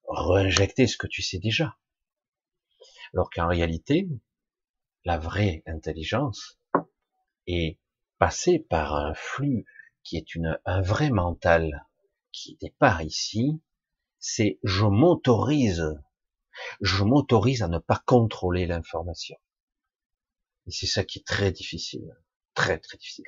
réinjecter 0.08 0.88
ce 0.88 0.96
que 0.96 1.08
tu 1.08 1.22
sais 1.22 1.38
déjà. 1.38 1.78
Alors 3.14 3.30
qu'en 3.30 3.48
réalité, 3.48 4.08
la 5.06 5.18
vraie 5.18 5.64
intelligence 5.66 6.60
est 7.48 7.78
passée 8.20 8.60
par 8.60 8.96
un 8.96 9.14
flux 9.14 9.66
qui 10.04 10.18
est 10.18 10.36
une, 10.36 10.60
un 10.66 10.82
vrai 10.82 11.10
mental 11.10 11.88
qui 12.32 12.58
départ 12.62 13.02
ici, 13.02 13.62
c'est 14.20 14.60
je 14.64 14.86
m'autorise, 14.86 16.00
je 16.82 17.04
m'autorise 17.04 17.64
à 17.64 17.68
ne 17.68 17.80
pas 17.80 18.02
contrôler 18.06 18.66
l'information. 18.66 19.38
Et 20.68 20.72
c'est 20.72 20.88
ça 20.88 21.04
qui 21.04 21.20
est 21.20 21.28
très 21.28 21.52
difficile, 21.52 22.16
très 22.54 22.80
très 22.80 22.98
difficile. 22.98 23.26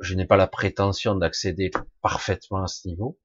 Je 0.00 0.14
n'ai 0.14 0.24
pas 0.24 0.36
la 0.36 0.46
prétention 0.46 1.14
d'accéder 1.14 1.70
parfaitement 2.00 2.62
à 2.62 2.66
ce 2.66 2.88
niveau, 2.88 3.18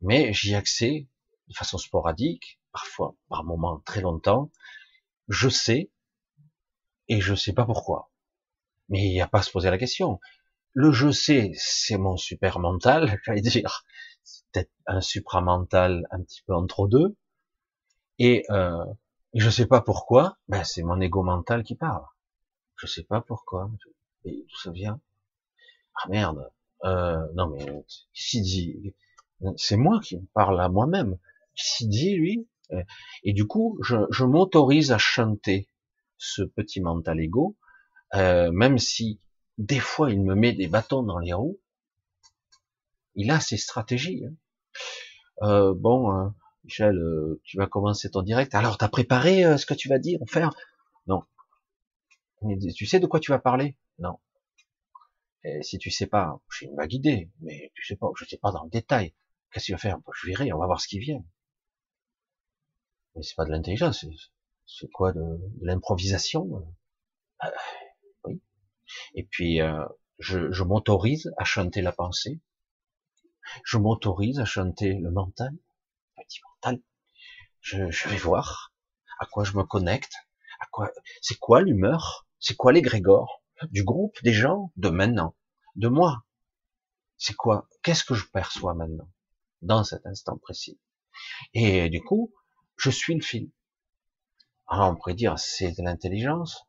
mais 0.00 0.32
j'y 0.32 0.54
accède 0.56 1.06
de 1.48 1.54
façon 1.54 1.78
sporadique, 1.78 2.60
parfois 2.72 3.14
par 3.28 3.44
moments 3.44 3.80
très 3.80 4.00
longtemps. 4.00 4.50
Je 5.28 5.48
sais 5.48 5.92
et 7.08 7.20
je 7.20 7.34
sais 7.34 7.52
pas 7.52 7.64
pourquoi. 7.64 8.10
Mais 8.88 9.04
il 9.04 9.12
n'y 9.12 9.20
a 9.20 9.28
pas 9.28 9.38
à 9.38 9.42
se 9.42 9.52
poser 9.52 9.70
la 9.70 9.78
question. 9.78 10.18
Le 10.72 10.90
je 10.90 11.10
sais, 11.10 11.52
c'est 11.54 11.98
mon 11.98 12.16
super 12.16 12.58
mental, 12.58 13.20
j'allais 13.24 13.40
dire. 13.40 13.84
C'est 14.24 14.44
peut-être 14.52 14.72
un 14.86 15.00
supramental 15.00 16.06
un 16.10 16.22
petit 16.22 16.42
peu 16.42 16.54
entre 16.54 16.88
deux. 16.88 17.16
Et, 18.18 18.44
euh, 18.50 18.84
je 19.34 19.50
sais 19.50 19.66
pas 19.66 19.80
pourquoi, 19.80 20.36
ben 20.48 20.64
c'est 20.64 20.82
mon 20.82 21.00
ego 21.00 21.22
mental 21.22 21.62
qui 21.62 21.76
parle. 21.76 22.04
Je 22.76 22.86
sais 22.86 23.04
pas 23.04 23.20
pourquoi. 23.20 23.70
Et 24.24 24.44
d'où 24.48 24.56
ça 24.56 24.72
vient 24.72 25.00
Ah 25.94 26.08
merde. 26.08 26.50
Euh, 26.84 27.18
non 27.34 27.48
mais 27.48 27.84
dit, 28.34 28.94
c'est 29.56 29.76
moi 29.76 30.00
qui 30.00 30.18
parle 30.34 30.60
à 30.60 30.68
moi-même. 30.68 31.18
dit 31.80 32.14
lui. 32.14 32.48
Euh, 32.72 32.82
et 33.22 33.32
du 33.32 33.46
coup, 33.46 33.78
je, 33.82 33.96
je 34.10 34.24
m'autorise 34.24 34.92
à 34.92 34.98
chanter 34.98 35.68
ce 36.16 36.42
petit 36.42 36.80
mental 36.80 37.20
ego, 37.20 37.56
euh, 38.14 38.50
même 38.52 38.78
si 38.78 39.20
des 39.58 39.80
fois 39.80 40.10
il 40.10 40.22
me 40.22 40.34
met 40.34 40.52
des 40.52 40.68
bâtons 40.68 41.02
dans 41.02 41.18
les 41.18 41.32
roues. 41.32 41.60
Il 43.14 43.30
a 43.30 43.40
ses 43.40 43.58
stratégies. 43.58 44.24
Hein. 44.24 44.34
Euh, 45.42 45.74
bon, 45.74 46.16
euh, 46.16 46.28
Michel, 46.64 46.98
tu 47.44 47.58
vas 47.58 47.66
commencer 47.66 48.10
ton 48.10 48.22
direct. 48.22 48.54
Alors, 48.54 48.78
t'as 48.78 48.88
préparé 48.88 49.58
ce 49.58 49.66
que 49.66 49.74
tu 49.74 49.88
vas 49.88 49.98
dire, 49.98 50.20
faire? 50.28 50.50
Non. 51.06 51.24
tu 52.74 52.86
sais 52.86 53.00
de 53.00 53.06
quoi 53.06 53.20
tu 53.20 53.32
vas 53.32 53.38
parler? 53.38 53.76
Non. 53.98 54.18
Si 55.62 55.78
tu 55.78 55.90
sais 55.90 56.06
pas, 56.06 56.40
j'ai 56.56 56.66
une 56.66 56.76
vague 56.76 56.92
idée, 56.92 57.30
mais 57.40 57.70
tu 57.74 57.84
sais 57.84 57.96
pas, 57.96 58.08
je 58.16 58.24
sais 58.24 58.38
pas 58.38 58.52
dans 58.52 58.64
le 58.64 58.70
détail. 58.70 59.14
Qu'est-ce 59.52 59.66
qu'il 59.66 59.74
va 59.74 59.78
faire? 59.78 59.98
Je 60.14 60.26
verrai, 60.28 60.52
on 60.52 60.58
va 60.58 60.66
voir 60.66 60.80
ce 60.80 60.88
qui 60.88 60.98
vient. 60.98 61.24
Mais 63.14 63.22
c'est 63.22 63.34
pas 63.36 63.46
de 63.46 63.50
l'intelligence, 63.50 64.04
c'est 64.66 64.90
quoi 64.90 65.12
de, 65.12 65.38
l'improvisation? 65.62 66.46
Euh, 67.44 67.48
Oui. 68.24 68.40
Et 69.14 69.24
puis 69.24 69.60
euh, 69.60 69.84
je, 70.18 70.52
je 70.52 70.64
m'autorise 70.64 71.32
à 71.38 71.44
chanter 71.44 71.82
la 71.82 71.92
pensée. 71.92 72.40
Je 73.64 73.78
m'autorise 73.78 74.38
à 74.40 74.44
chanter 74.44 74.94
le 74.94 75.10
mental, 75.10 75.52
petit 76.16 76.40
mental. 76.44 76.80
Je, 77.60 77.90
je 77.90 78.08
vais 78.08 78.16
voir 78.18 78.72
à 79.20 79.26
quoi 79.26 79.44
je 79.44 79.56
me 79.56 79.64
connecte, 79.64 80.14
à 80.60 80.66
quoi. 80.66 80.92
C'est 81.22 81.38
quoi 81.38 81.62
l'humeur? 81.62 82.26
C'est 82.40 82.56
quoi 82.56 82.72
l'égrégore 82.72 83.41
du 83.70 83.84
groupe, 83.84 84.16
des 84.22 84.32
gens, 84.32 84.72
de 84.76 84.88
maintenant, 84.88 85.36
de 85.76 85.88
moi 85.88 86.24
C'est 87.16 87.34
quoi? 87.34 87.68
Qu'est-ce 87.82 88.04
que 88.04 88.14
je 88.14 88.26
perçois 88.26 88.74
maintenant 88.74 89.08
dans 89.62 89.84
cet 89.84 90.06
instant 90.06 90.36
précis? 90.38 90.80
Et 91.54 91.88
du 91.88 92.02
coup, 92.02 92.32
je 92.76 92.90
suis 92.90 93.14
le 93.14 93.20
fil. 93.20 93.50
Alors 94.66 94.90
on 94.90 94.96
pourrait 94.96 95.14
dire 95.14 95.38
c'est 95.38 95.72
de 95.72 95.82
l'intelligence, 95.82 96.66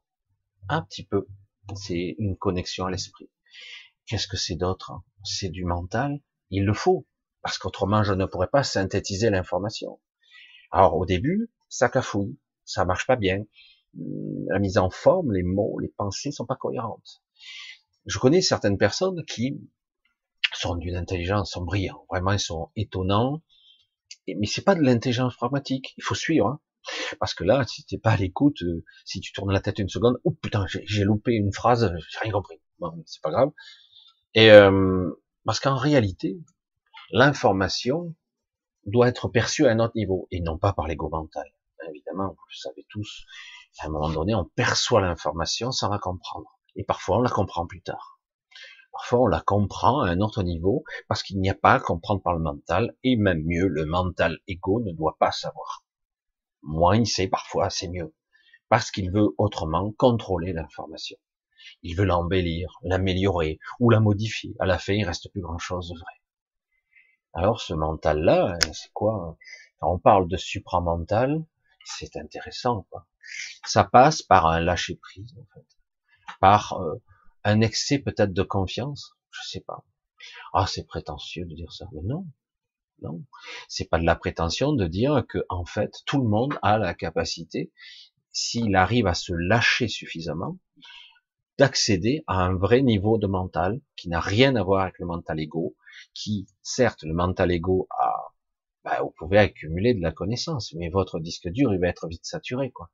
un 0.70 0.82
petit 0.82 1.06
peu, 1.06 1.28
c'est 1.76 2.16
une 2.20 2.38
connexion 2.38 2.86
à 2.86 2.92
l'esprit. 2.92 3.30
Qu'est-ce 4.06 4.28
que 4.28 4.38
c'est 4.38 4.56
d'autre? 4.56 4.92
C'est 5.24 5.50
du 5.50 5.64
mental. 5.64 6.22
Il 6.50 6.66
le 6.66 6.74
faut 6.74 7.08
parce 7.42 7.58
qu'autrement 7.58 8.04
je 8.04 8.14
ne 8.14 8.26
pourrais 8.26 8.48
pas 8.48 8.64
synthétiser 8.64 9.30
l'information. 9.30 10.02
Alors 10.72 10.96
au 10.98 11.06
début, 11.06 11.52
ça 11.70 11.90
cafouille, 11.90 12.38
ça 12.66 12.86
marche 12.86 13.08
pas 13.08 13.16
bien. 13.16 13.46
La 14.48 14.60
mise 14.60 14.78
en 14.78 14.90
forme, 14.90 15.32
les 15.32 15.44
mots, 15.44 15.80
les 15.80 15.90
pensées 15.90 16.32
sont 16.32 16.46
pas 16.46 16.56
cohérentes. 16.56 17.22
Je 18.06 18.20
connais 18.20 18.42
certaines 18.42 18.78
personnes 18.78 19.24
qui 19.26 19.60
sont 20.54 20.76
d'une 20.76 20.96
intelligence, 20.96 21.52
sont 21.52 21.64
brillants, 21.64 22.06
vraiment 22.10 22.34
ils 22.34 22.40
sont 22.40 22.70
étonnants, 22.76 23.42
mais 24.28 24.46
c'est 24.46 24.64
pas 24.64 24.76
de 24.76 24.82
l'intelligence 24.82 25.36
pragmatique. 25.36 25.94
Il 25.98 26.04
faut 26.04 26.16
suivre, 26.16 26.48
hein. 26.48 26.60
parce 27.20 27.34
que 27.34 27.44
là, 27.44 27.66
si 27.68 27.86
t'es 27.86 27.98
pas 27.98 28.12
à 28.12 28.18
l'écoute, 28.18 28.62
euh, 28.64 28.84
si 29.06 29.20
tu 29.20 29.32
tournes 29.32 29.52
la 29.52 29.62
tête 29.62 29.80
une 29.80 29.90
seconde, 29.90 30.20
oh 30.24 30.32
putain, 30.32 30.66
j'ai 30.68 31.04
loupé 31.04 31.34
une 31.34 31.54
phrase, 31.54 31.92
j'ai 32.10 32.20
rien 32.20 32.32
compris. 32.32 32.60
Bon, 32.80 32.92
c'est 33.06 33.22
pas 33.22 33.32
grave. 33.32 33.52
Et 34.34 34.52
euh, 34.52 35.12
parce 35.46 35.60
qu'en 35.60 35.78
réalité, 35.78 36.40
l'information 37.12 38.16
doit 38.86 39.08
être 39.08 39.30
perçue 39.30 39.66
à 39.66 39.72
un 39.72 39.80
autre 39.80 39.96
niveau 39.96 40.28
et 40.32 40.42
non 40.42 40.58
pas 40.58 40.74
par 40.74 40.88
l'ego 40.88 41.10
mental. 41.10 41.46
Évidemment, 41.90 42.30
vous 42.30 42.46
le 42.50 42.56
savez 42.56 42.86
tous. 42.90 43.26
À 43.80 43.88
un 43.88 43.90
moment 43.90 44.10
donné, 44.10 44.36
on 44.36 44.46
perçoit 44.46 45.02
l'information 45.02 45.72
sans 45.72 45.90
la 45.90 46.00
comprendre, 46.00 46.60
et 46.76 46.84
parfois 46.84 47.18
on 47.18 47.22
la 47.22 47.30
comprend 47.30 47.66
plus 47.66 47.82
tard. 47.82 48.20
Parfois, 48.94 49.22
on 49.22 49.28
la 49.28 49.42
comprend 49.42 50.02
à 50.02 50.10
un 50.10 50.22
autre 50.22 50.44
niveau 50.44 50.84
parce 51.08 51.24
qu'il 51.24 51.42
n'y 51.42 51.50
a 51.50 51.56
pas 51.56 51.74
à 51.74 51.80
comprendre 51.80 52.22
par 52.22 52.34
le 52.34 52.40
mental, 52.40 52.96
et 53.04 53.16
même 53.16 53.44
mieux, 53.44 53.68
le 53.68 53.86
mental 53.86 54.38
égo 54.48 54.82
ne 54.82 54.92
doit 54.92 55.18
pas 55.20 55.32
savoir. 55.32 55.84
Moins 56.62 56.98
il 56.98 57.08
sait, 57.08 57.28
parfois, 57.28 57.72
c'est 57.72 57.90
mieux, 57.90 58.14
parce 58.70 58.92
qu'il 58.92 59.12
veut 59.12 59.34
autrement 59.40 59.92
contrôler 59.94 60.54
l'information. 60.54 61.18
Il 61.82 61.96
veut 61.96 62.06
l'embellir, 62.06 62.78
l'améliorer 62.84 63.60
ou 63.80 63.90
la 63.90 64.00
modifier. 64.00 64.56
À 64.60 64.68
la 64.68 64.78
fin, 64.78 64.94
il 64.94 65.06
reste 65.06 65.32
plus 65.32 65.42
grand-chose 65.42 65.90
de 65.90 65.96
vrai. 65.98 66.14
Alors, 67.34 67.62
ce 67.62 67.74
mental-là, 67.74 68.60
c'est 68.74 68.94
quoi? 68.94 69.38
Quand 69.80 69.92
on 69.92 69.98
parle 69.98 70.28
de 70.28 70.38
supramental, 70.38 71.44
c'est 71.84 72.16
intéressant. 72.16 72.86
Quoi. 72.92 73.08
Ça 73.66 73.84
passe 73.84 74.22
par 74.22 74.48
un 74.48 74.60
lâcher 74.60 74.96
prise, 74.96 75.34
en 75.40 75.46
fait, 75.54 75.66
par 76.40 76.74
euh, 76.82 77.02
un 77.44 77.62
excès 77.62 78.00
peut-être 78.00 78.34
de 78.34 78.44
confiance, 78.44 79.16
je 79.32 79.42
sais 79.44 79.62
pas. 79.62 79.86
Ah, 80.54 80.68
c'est 80.68 80.88
prétentieux 80.88 81.46
de 81.46 81.56
dire 81.56 81.72
ça, 81.74 81.88
mais 81.94 82.02
non, 82.04 82.26
non, 83.02 83.24
c'est 83.68 83.90
pas 83.90 84.00
de 84.00 84.06
la 84.06 84.16
prétention 84.16 84.74
de 84.74 84.88
dire 84.88 85.26
que 85.28 85.40
en 85.50 85.66
fait 85.66 86.04
tout 86.06 86.22
le 86.22 86.28
monde 86.28 86.58
a 86.62 86.78
la 86.78 86.94
capacité, 86.94 87.72
s'il 88.32 88.76
arrive 88.76 89.08
à 89.08 89.14
se 89.14 89.34
lâcher 89.34 89.88
suffisamment, 89.88 90.58
d'accéder 91.58 92.24
à 92.28 92.42
un 92.42 92.56
vrai 92.56 92.82
niveau 92.82 93.18
de 93.18 93.28
mental 93.28 93.82
qui 93.96 94.10
n'a 94.10 94.20
rien 94.20 94.56
à 94.56 94.64
voir 94.64 94.84
avec 94.84 95.00
le 95.00 95.06
mental 95.06 95.40
ego, 95.40 95.76
qui 96.14 96.48
certes 96.62 97.04
le 97.04 97.14
mental 97.14 97.52
ego 97.52 97.88
a, 98.00 98.34
bah, 98.84 99.00
vous 99.02 99.14
pouvez 99.18 99.38
accumuler 99.38 99.94
de 99.94 100.02
la 100.02 100.12
connaissance, 100.12 100.74
mais 100.74 100.90
votre 100.90 101.20
disque 101.20 101.50
dur 101.50 101.74
il 101.74 101.80
va 101.80 101.88
être 101.88 102.08
vite 102.08 102.26
saturé 102.26 102.72
quoi. 102.72 102.90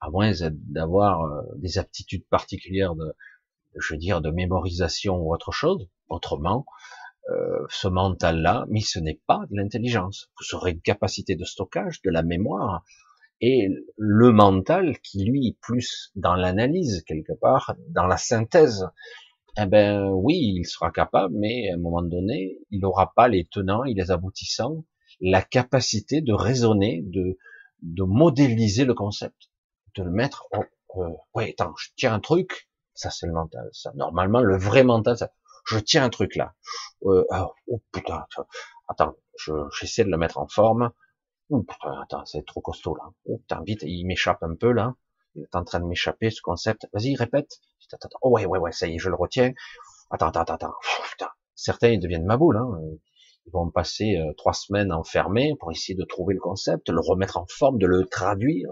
À 0.00 0.10
moins 0.10 0.32
d'avoir 0.50 1.22
euh, 1.22 1.42
des 1.56 1.78
aptitudes 1.78 2.26
particulières 2.28 2.94
de, 2.94 3.14
je 3.78 3.94
veux 3.94 3.98
dire, 3.98 4.20
de 4.20 4.30
mémorisation 4.30 5.16
ou 5.16 5.32
autre 5.32 5.52
chose. 5.52 5.88
Autrement, 6.08 6.66
euh, 7.30 7.66
ce 7.68 7.86
mental-là, 7.86 8.66
mais 8.68 8.80
ce 8.80 8.98
n'est 8.98 9.20
pas 9.26 9.44
de 9.50 9.56
l'intelligence. 9.56 10.30
Vous 10.38 10.56
aurez 10.56 10.72
une 10.72 10.80
capacité 10.80 11.36
de 11.36 11.44
stockage, 11.44 12.02
de 12.02 12.10
la 12.10 12.22
mémoire, 12.22 12.82
et 13.40 13.68
le 13.96 14.32
mental 14.32 14.98
qui 15.00 15.24
lui 15.24 15.48
est 15.48 15.58
plus 15.60 16.10
dans 16.14 16.34
l'analyse 16.34 17.02
quelque 17.06 17.32
part, 17.32 17.74
dans 17.88 18.06
la 18.06 18.16
synthèse. 18.16 18.86
Eh 19.58 19.66
ben 19.66 20.08
oui, 20.10 20.36
il 20.56 20.64
sera 20.64 20.90
capable, 20.90 21.34
mais 21.36 21.70
à 21.70 21.74
un 21.74 21.78
moment 21.78 22.02
donné, 22.02 22.58
il 22.70 22.80
n'aura 22.80 23.12
pas 23.14 23.28
les 23.28 23.46
tenants 23.46 23.84
et 23.84 23.94
les 23.94 24.10
aboutissants, 24.10 24.84
la 25.20 25.42
capacité 25.42 26.20
de 26.20 26.32
raisonner, 26.32 27.02
de, 27.04 27.38
de 27.82 28.02
modéliser 28.02 28.84
le 28.84 28.94
concept, 28.94 29.49
de 29.94 30.02
le 30.02 30.10
mettre. 30.10 30.46
Oh, 30.52 30.64
euh, 30.96 31.10
ouais, 31.34 31.54
attends, 31.58 31.74
je 31.76 31.88
tiens 31.96 32.14
un 32.14 32.20
truc, 32.20 32.68
ça, 32.94 33.10
c'est 33.10 33.26
le 33.26 33.32
mental. 33.32 33.68
Ça. 33.72 33.92
Normalement, 33.94 34.40
le 34.40 34.56
vrai 34.56 34.84
mental, 34.84 35.16
ça, 35.16 35.30
je 35.66 35.78
tiens 35.78 36.04
un 36.04 36.10
truc 36.10 36.36
là. 36.36 36.54
Euh, 37.04 37.24
ah, 37.30 37.48
oh 37.68 37.80
putain, 37.92 38.26
attends, 38.88 39.14
j'essaie 39.78 40.04
de 40.04 40.10
le 40.10 40.18
mettre 40.18 40.38
en 40.38 40.48
forme. 40.48 40.90
Oh 41.48 41.62
putain, 41.62 42.00
attends, 42.02 42.24
c'est 42.26 42.44
trop 42.44 42.60
costaud 42.60 42.94
là. 42.94 43.04
Oh 43.26 43.38
putain, 43.38 43.62
vite, 43.64 43.82
il 43.82 44.04
m'échappe 44.06 44.42
un 44.42 44.54
peu 44.54 44.72
là. 44.72 44.94
il 45.34 45.42
est 45.42 45.56
en 45.56 45.64
train 45.64 45.80
de 45.80 45.86
m'échapper 45.86 46.30
ce 46.30 46.42
concept. 46.42 46.86
Vas-y, 46.92 47.16
répète. 47.16 47.60
Oh 48.22 48.30
ouais, 48.30 48.46
ouais, 48.46 48.58
ouais, 48.58 48.72
ça 48.72 48.86
y 48.86 48.96
est, 48.96 48.98
je 48.98 49.08
le 49.08 49.16
retiens. 49.16 49.52
Attends, 50.10 50.28
attends, 50.28 50.40
attends, 50.42 50.54
attends. 50.54 50.74
putain. 51.10 51.30
Certains 51.54 51.88
ils 51.88 52.00
deviennent 52.00 52.26
ma 52.26 52.36
boule. 52.36 52.56
Hein. 52.56 52.70
Ils 53.46 53.52
vont 53.52 53.70
passer 53.70 54.16
euh, 54.16 54.32
trois 54.36 54.52
semaines 54.52 54.92
enfermés 54.92 55.54
pour 55.58 55.70
essayer 55.70 55.96
de 55.96 56.04
trouver 56.04 56.34
le 56.34 56.40
concept, 56.40 56.88
le 56.90 57.00
remettre 57.00 57.36
en 57.38 57.46
forme, 57.48 57.78
de 57.78 57.86
le 57.86 58.04
traduire. 58.06 58.70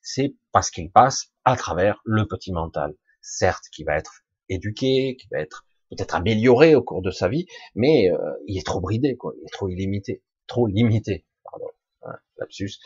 C'est 0.00 0.34
parce 0.52 0.70
qu'ils 0.70 0.90
passent 0.90 1.32
à 1.44 1.56
travers 1.56 2.00
le 2.04 2.26
petit 2.26 2.52
mental. 2.52 2.94
Certes, 3.20 3.64
qui 3.72 3.84
va 3.84 3.96
être 3.96 4.22
éduqué, 4.48 5.16
qui 5.20 5.28
va 5.30 5.38
être 5.38 5.66
peut-être 5.90 6.14
amélioré 6.14 6.74
au 6.74 6.82
cours 6.82 7.02
de 7.02 7.10
sa 7.10 7.28
vie, 7.28 7.46
mais 7.74 8.10
euh, 8.10 8.32
il 8.46 8.58
est 8.58 8.66
trop 8.66 8.80
bridé, 8.80 9.16
quoi. 9.16 9.32
Il 9.40 9.44
est 9.44 9.52
trop 9.52 9.68
illimité, 9.68 10.22
trop 10.46 10.66
limité. 10.66 11.26
Pardon, 11.44 11.68
hein, 12.02 12.18
lapsus. 12.36 12.78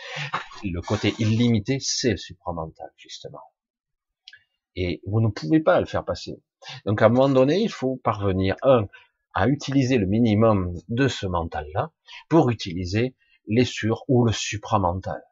Le 0.64 0.80
côté 0.80 1.14
illimité, 1.18 1.78
c'est 1.80 2.12
le 2.12 2.16
supramental, 2.16 2.90
justement. 2.96 3.42
Et 4.76 5.02
vous 5.06 5.20
ne 5.20 5.28
pouvez 5.28 5.60
pas 5.60 5.80
le 5.80 5.86
faire 5.86 6.04
passer. 6.04 6.40
Donc 6.86 7.02
à 7.02 7.06
un 7.06 7.08
moment 7.08 7.28
donné, 7.28 7.60
il 7.60 7.70
faut 7.70 7.96
parvenir, 7.96 8.56
un, 8.62 8.86
à 9.34 9.48
utiliser 9.48 9.98
le 9.98 10.06
minimum 10.06 10.74
de 10.88 11.08
ce 11.08 11.26
mental-là 11.26 11.90
pour 12.28 12.50
utiliser 12.50 13.16
les 13.46 13.64
sur 13.64 14.04
ou 14.08 14.24
le 14.24 14.32
supramental, 14.32 15.22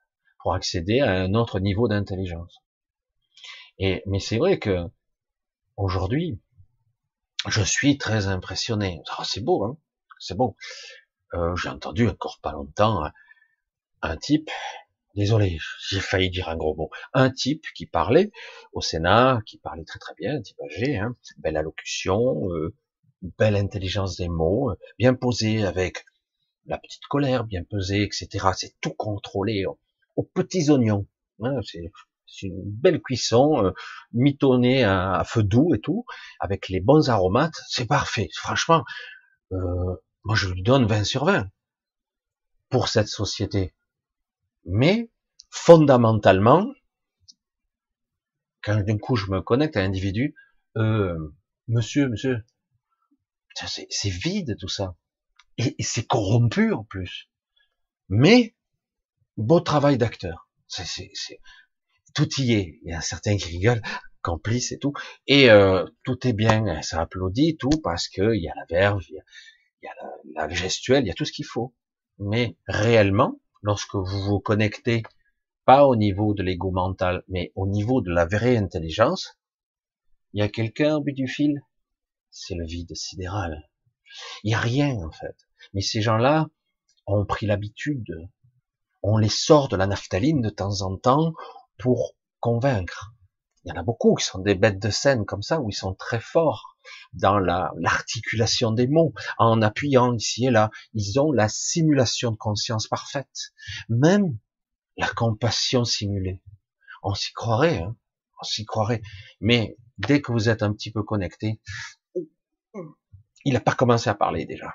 pour 0.42 0.54
accéder 0.54 1.00
à 1.00 1.12
un 1.12 1.34
autre 1.34 1.60
niveau 1.60 1.88
d'intelligence. 1.88 2.62
Et 3.78 4.02
mais 4.06 4.20
c'est 4.20 4.38
vrai 4.38 4.58
que 4.58 4.86
aujourd'hui, 5.76 6.40
je 7.48 7.62
suis 7.62 7.98
très 7.98 8.26
impressionné. 8.26 9.02
Oh, 9.18 9.22
c'est 9.24 9.42
beau, 9.42 9.64
hein 9.64 9.78
c'est 10.20 10.36
beau. 10.36 10.56
Euh, 11.34 11.56
j'ai 11.56 11.68
entendu 11.68 12.08
encore 12.08 12.38
pas 12.42 12.52
longtemps 12.52 13.10
un 14.02 14.16
type, 14.16 14.50
désolé, 15.14 15.58
j'ai 15.88 16.00
failli 16.00 16.30
dire 16.30 16.48
un 16.48 16.56
gros 16.56 16.74
mot, 16.74 16.90
un 17.12 17.30
type 17.30 17.64
qui 17.74 17.86
parlait 17.86 18.30
au 18.72 18.80
Sénat, 18.80 19.40
qui 19.46 19.58
parlait 19.58 19.84
très 19.84 19.98
très 19.98 20.14
bien, 20.14 20.36
un 20.36 20.42
type 20.42 20.60
âgé, 20.62 20.96
hein, 20.98 21.16
belle 21.38 21.56
allocution, 21.56 22.50
euh, 22.50 22.74
belle 23.38 23.56
intelligence 23.56 24.16
des 24.16 24.28
mots, 24.28 24.72
bien 24.98 25.14
posé 25.14 25.64
avec 25.64 26.04
la 26.66 26.78
petite 26.78 27.04
colère, 27.06 27.44
bien 27.44 27.64
pesée, 27.64 28.02
etc. 28.02 28.48
C'est 28.54 28.74
tout 28.80 28.94
contrôlé 28.94 29.64
petits 30.22 30.70
oignons. 30.70 31.06
Hein, 31.42 31.60
c'est 31.62 32.46
une 32.46 32.62
belle 32.64 33.00
cuisson, 33.00 33.64
euh, 33.64 33.72
mitonnée 34.12 34.84
à, 34.84 35.22
feu 35.26 35.42
doux 35.42 35.74
et 35.74 35.80
tout, 35.80 36.04
avec 36.38 36.68
les 36.68 36.80
bons 36.80 37.08
aromates. 37.10 37.60
C'est 37.68 37.86
parfait. 37.86 38.28
Franchement, 38.34 38.84
euh, 39.52 39.96
moi 40.24 40.36
je 40.36 40.48
lui 40.48 40.62
donne 40.62 40.86
20 40.86 41.04
sur 41.04 41.24
20 41.24 41.48
pour 42.68 42.88
cette 42.88 43.08
société. 43.08 43.74
Mais 44.64 45.10
fondamentalement, 45.50 46.68
quand 48.62 48.80
d'un 48.80 48.98
coup 48.98 49.16
je 49.16 49.30
me 49.30 49.40
connecte 49.40 49.76
à 49.76 49.82
l'individu, 49.82 50.34
euh, 50.76 51.16
monsieur, 51.68 52.08
monsieur, 52.08 52.44
c'est 53.54 54.10
vide 54.10 54.56
tout 54.58 54.68
ça. 54.68 54.94
Et, 55.58 55.74
c'est 55.80 56.06
corrompu 56.06 56.72
en 56.72 56.84
plus. 56.84 57.30
Mais, 58.08 58.54
beau 59.40 59.60
travail 59.60 59.98
d'acteur. 59.98 60.48
C'est, 60.66 61.10
tout 62.14 62.28
y 62.40 62.52
est. 62.52 62.78
Il 62.82 62.90
y 62.90 62.94
a 62.94 63.00
certains 63.00 63.36
qui 63.36 63.48
rigolent, 63.48 63.82
complices 64.22 64.72
et 64.72 64.78
tout. 64.78 64.92
Et 65.26 65.50
euh, 65.50 65.84
tout 66.04 66.26
est 66.26 66.32
bien, 66.32 66.82
ça 66.82 67.00
applaudit 67.00 67.56
tout 67.56 67.80
parce 67.82 68.08
que 68.08 68.34
il 68.34 68.42
y 68.42 68.48
a 68.48 68.54
la 68.54 68.64
verve, 68.68 69.02
il 69.08 69.14
y 69.82 69.88
a, 69.88 69.94
la, 70.34 70.46
la, 70.46 70.54
gestuelle, 70.54 71.04
il 71.04 71.08
y 71.08 71.10
a 71.10 71.14
tout 71.14 71.24
ce 71.24 71.32
qu'il 71.32 71.46
faut. 71.46 71.74
Mais 72.18 72.56
réellement, 72.66 73.40
lorsque 73.62 73.94
vous 73.94 74.22
vous 74.22 74.40
connectez 74.40 75.02
pas 75.64 75.86
au 75.86 75.96
niveau 75.96 76.34
de 76.34 76.42
l'ego 76.42 76.70
mental, 76.70 77.22
mais 77.28 77.52
au 77.54 77.66
niveau 77.66 78.00
de 78.00 78.10
la 78.10 78.26
vraie 78.26 78.56
intelligence, 78.56 79.38
il 80.32 80.40
y 80.40 80.42
a 80.42 80.48
quelqu'un 80.48 80.96
au 80.96 81.00
bout 81.00 81.12
du 81.12 81.26
fil 81.26 81.60
c'est 82.30 82.54
le 82.54 82.64
vide 82.64 82.94
sidéral. 82.94 83.68
Il 84.44 84.48
n'y 84.48 84.54
a 84.54 84.60
rien 84.60 84.96
en 84.96 85.10
fait. 85.10 85.36
Mais 85.74 85.80
ces 85.80 86.00
gens-là 86.00 86.48
ont 87.06 87.24
pris 87.24 87.46
l'habitude, 87.46 88.28
on 89.02 89.16
les 89.16 89.28
sort 89.28 89.68
de 89.68 89.76
la 89.76 89.86
naphtaline 89.86 90.40
de 90.40 90.50
temps 90.50 90.82
en 90.82 90.96
temps 90.96 91.32
pour 91.78 92.14
convaincre. 92.40 93.14
Il 93.64 93.68
y 93.68 93.72
en 93.72 93.80
a 93.80 93.82
beaucoup 93.82 94.14
qui 94.14 94.24
sont 94.24 94.38
des 94.38 94.54
bêtes 94.54 94.78
de 94.78 94.90
scène 94.90 95.26
comme 95.26 95.42
ça, 95.42 95.60
où 95.60 95.68
ils 95.68 95.74
sont 95.74 95.94
très 95.94 96.20
forts 96.20 96.76
dans 97.12 97.38
l'articulation 97.38 98.72
des 98.72 98.86
mots, 98.86 99.12
en 99.38 99.60
appuyant 99.60 100.14
ici 100.14 100.46
et 100.46 100.50
là. 100.50 100.70
Ils 100.94 101.20
ont 101.20 101.30
la 101.30 101.48
simulation 101.48 102.30
de 102.30 102.36
conscience 102.36 102.88
parfaite. 102.88 103.52
Même 103.88 104.38
la 104.96 105.08
compassion 105.08 105.84
simulée. 105.84 106.40
On 107.02 107.14
s'y 107.14 107.32
croirait, 107.32 107.82
hein 107.82 107.96
on 108.40 108.44
s'y 108.44 108.64
croirait. 108.64 109.02
Mais 109.40 109.76
dès 109.98 110.20
que 110.20 110.32
vous 110.32 110.48
êtes 110.48 110.62
un 110.62 110.72
petit 110.72 110.90
peu 110.90 111.02
connecté, 111.02 111.60
il 113.44 113.52
n'a 113.52 113.60
pas 113.60 113.74
commencé 113.74 114.08
à 114.08 114.14
parler 114.14 114.46
déjà. 114.46 114.74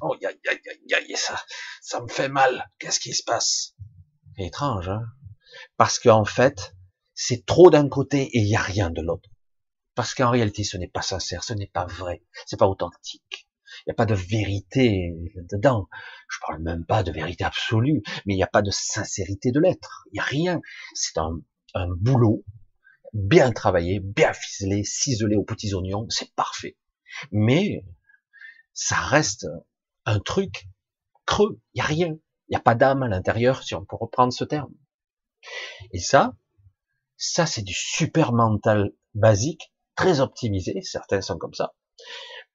Oh, 0.00 0.16
y 0.20 0.26
y 0.26 1.16
ça, 1.16 1.40
ça 1.80 2.00
me 2.00 2.08
fait 2.08 2.28
mal. 2.28 2.70
Qu'est-ce 2.78 3.00
qui 3.00 3.12
se 3.12 3.22
passe? 3.22 3.74
Étrange, 4.38 4.88
hein? 4.88 5.02
Parce 5.76 5.98
qu'en 5.98 6.24
fait, 6.24 6.74
c'est 7.14 7.44
trop 7.44 7.70
d'un 7.70 7.88
côté 7.88 8.22
et 8.22 8.38
il 8.38 8.46
n'y 8.46 8.56
a 8.56 8.62
rien 8.62 8.90
de 8.90 9.02
l'autre. 9.02 9.28
Parce 9.94 10.14
qu'en 10.14 10.30
réalité, 10.30 10.64
ce 10.64 10.76
n'est 10.76 10.88
pas 10.88 11.02
sincère, 11.02 11.44
ce 11.44 11.52
n'est 11.52 11.66
pas 11.66 11.84
vrai, 11.84 12.22
c'est 12.46 12.58
pas 12.58 12.66
authentique. 12.66 13.48
Il 13.80 13.88
n'y 13.88 13.92
a 13.92 13.94
pas 13.94 14.06
de 14.06 14.14
vérité 14.14 15.12
dedans. 15.50 15.88
Je 16.30 16.38
parle 16.46 16.62
même 16.62 16.84
pas 16.84 17.02
de 17.02 17.10
vérité 17.10 17.44
absolue, 17.44 18.02
mais 18.26 18.34
il 18.34 18.36
n'y 18.36 18.42
a 18.42 18.48
pas 18.48 18.62
de 18.62 18.70
sincérité 18.70 19.50
de 19.50 19.60
l'être. 19.60 20.04
Il 20.12 20.14
n'y 20.14 20.20
a 20.20 20.24
rien. 20.24 20.60
C'est 20.94 21.18
un, 21.18 21.40
un 21.74 21.88
boulot 21.88 22.44
bien 23.12 23.52
travaillé, 23.52 24.00
bien 24.00 24.32
ficelé, 24.32 24.84
ciselé 24.84 25.36
aux 25.36 25.44
petits 25.44 25.74
oignons, 25.74 26.06
c'est 26.08 26.34
parfait. 26.34 26.76
Mais 27.30 27.84
ça 28.74 28.96
reste 28.96 29.46
un 30.04 30.18
truc 30.20 30.68
creux, 31.26 31.60
il 31.74 31.78
y 31.78 31.80
a 31.82 31.86
rien, 31.86 32.08
il 32.08 32.50
n'y 32.50 32.56
a 32.56 32.60
pas 32.60 32.74
d'âme 32.74 33.02
à 33.02 33.08
l'intérieur, 33.08 33.62
si 33.62 33.74
on 33.74 33.84
peut 33.84 33.96
reprendre 33.96 34.32
ce 34.32 34.44
terme. 34.44 34.72
Et 35.92 36.00
ça, 36.00 36.34
ça 37.16 37.46
c'est 37.46 37.62
du 37.62 37.74
super 37.74 38.32
mental 38.32 38.92
basique, 39.14 39.72
très 39.94 40.20
optimisé, 40.20 40.80
certains 40.82 41.20
sont 41.20 41.38
comme 41.38 41.54
ça. 41.54 41.74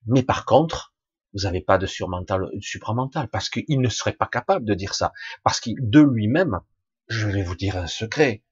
Mais 0.05 0.24
par 0.24 0.45
contre, 0.45 0.93
vous 1.34 1.43
n'avez 1.43 1.61
pas 1.61 1.78
de 1.78 1.86
surmental, 1.86 2.49
supramental, 2.61 3.30
parce 3.30 3.49
qu'il 3.49 3.80
ne 3.80 3.89
serait 3.89 4.13
pas 4.13 4.28
capable 4.28 4.65
de 4.65 4.74
dire 4.74 4.95
ça, 4.95 5.13
parce 5.43 5.59
qu'il 5.59 5.76
de 5.80 6.01
lui-même, 6.01 6.59
je 7.07 7.28
vais 7.28 7.43
vous 7.43 7.55
dire 7.55 7.78
un 7.78 7.88
secret, 7.88 8.43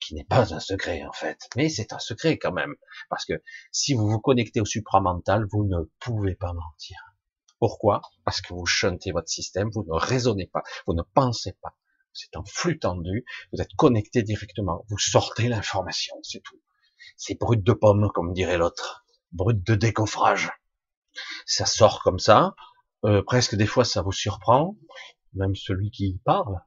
qui 0.00 0.14
n'est 0.14 0.24
pas 0.24 0.54
un 0.54 0.60
secret 0.60 1.04
en 1.04 1.12
fait, 1.12 1.48
mais 1.56 1.68
c'est 1.68 1.92
un 1.92 1.98
secret 1.98 2.38
quand 2.38 2.52
même, 2.52 2.74
parce 3.10 3.24
que 3.24 3.42
si 3.70 3.94
vous 3.94 4.08
vous 4.08 4.20
connectez 4.20 4.60
au 4.60 4.64
supramental, 4.64 5.46
vous 5.50 5.64
ne 5.64 5.84
pouvez 5.98 6.34
pas 6.34 6.52
mentir. 6.52 7.09
Pourquoi? 7.60 8.02
Parce 8.24 8.40
que 8.40 8.54
vous 8.54 8.66
chuntez 8.66 9.12
votre 9.12 9.28
système, 9.28 9.70
vous 9.70 9.84
ne 9.84 9.92
raisonnez 9.92 10.46
pas, 10.46 10.62
vous 10.86 10.94
ne 10.94 11.02
pensez 11.02 11.52
pas. 11.62 11.76
C'est 12.12 12.34
un 12.36 12.42
flux 12.44 12.78
tendu, 12.78 13.24
vous 13.52 13.60
êtes 13.60 13.74
connecté 13.76 14.22
directement, 14.22 14.84
vous 14.88 14.98
sortez 14.98 15.46
l'information, 15.46 16.16
c'est 16.22 16.42
tout. 16.42 16.58
C'est 17.16 17.38
brut 17.38 17.62
de 17.62 17.72
pomme, 17.72 18.10
comme 18.12 18.32
dirait 18.32 18.58
l'autre, 18.58 19.04
brut 19.30 19.62
de 19.64 19.74
décoffrage. 19.74 20.50
Ça 21.46 21.66
sort 21.66 22.02
comme 22.02 22.18
ça, 22.18 22.54
euh, 23.04 23.22
presque 23.22 23.54
des 23.54 23.66
fois 23.66 23.84
ça 23.84 24.02
vous 24.02 24.12
surprend, 24.12 24.76
même 25.34 25.54
celui 25.54 25.90
qui 25.90 26.18
parle. 26.24 26.60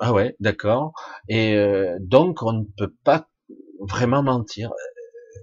Ah 0.00 0.12
ouais, 0.12 0.36
d'accord. 0.40 0.92
Et 1.28 1.54
euh, 1.54 1.96
donc 2.00 2.42
on 2.42 2.52
ne 2.52 2.64
peut 2.76 2.94
pas 3.04 3.28
vraiment 3.80 4.22
mentir. 4.22 4.72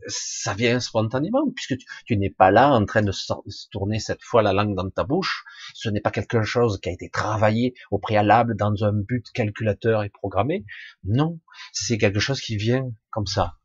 Ça 0.07 0.53
vient 0.53 0.79
spontanément, 0.79 1.49
puisque 1.55 1.75
tu, 2.05 2.17
n'es 2.17 2.29
pas 2.29 2.51
là 2.51 2.71
en 2.71 2.85
train 2.85 3.01
de 3.01 3.11
se 3.11 3.33
tourner 3.71 3.99
cette 3.99 4.23
fois 4.23 4.41
la 4.41 4.53
langue 4.53 4.75
dans 4.75 4.89
ta 4.89 5.03
bouche. 5.03 5.43
Ce 5.73 5.89
n'est 5.89 6.01
pas 6.01 6.11
quelque 6.11 6.43
chose 6.43 6.79
qui 6.79 6.89
a 6.89 6.91
été 6.91 7.09
travaillé 7.09 7.73
au 7.91 7.99
préalable 7.99 8.55
dans 8.55 8.83
un 8.83 8.93
but 8.93 9.25
calculateur 9.33 10.03
et 10.03 10.09
programmé. 10.09 10.65
Non, 11.03 11.39
c'est 11.73 11.97
quelque 11.97 12.19
chose 12.19 12.41
qui 12.41 12.57
vient 12.57 12.91
comme 13.11 13.27
ça. 13.27 13.55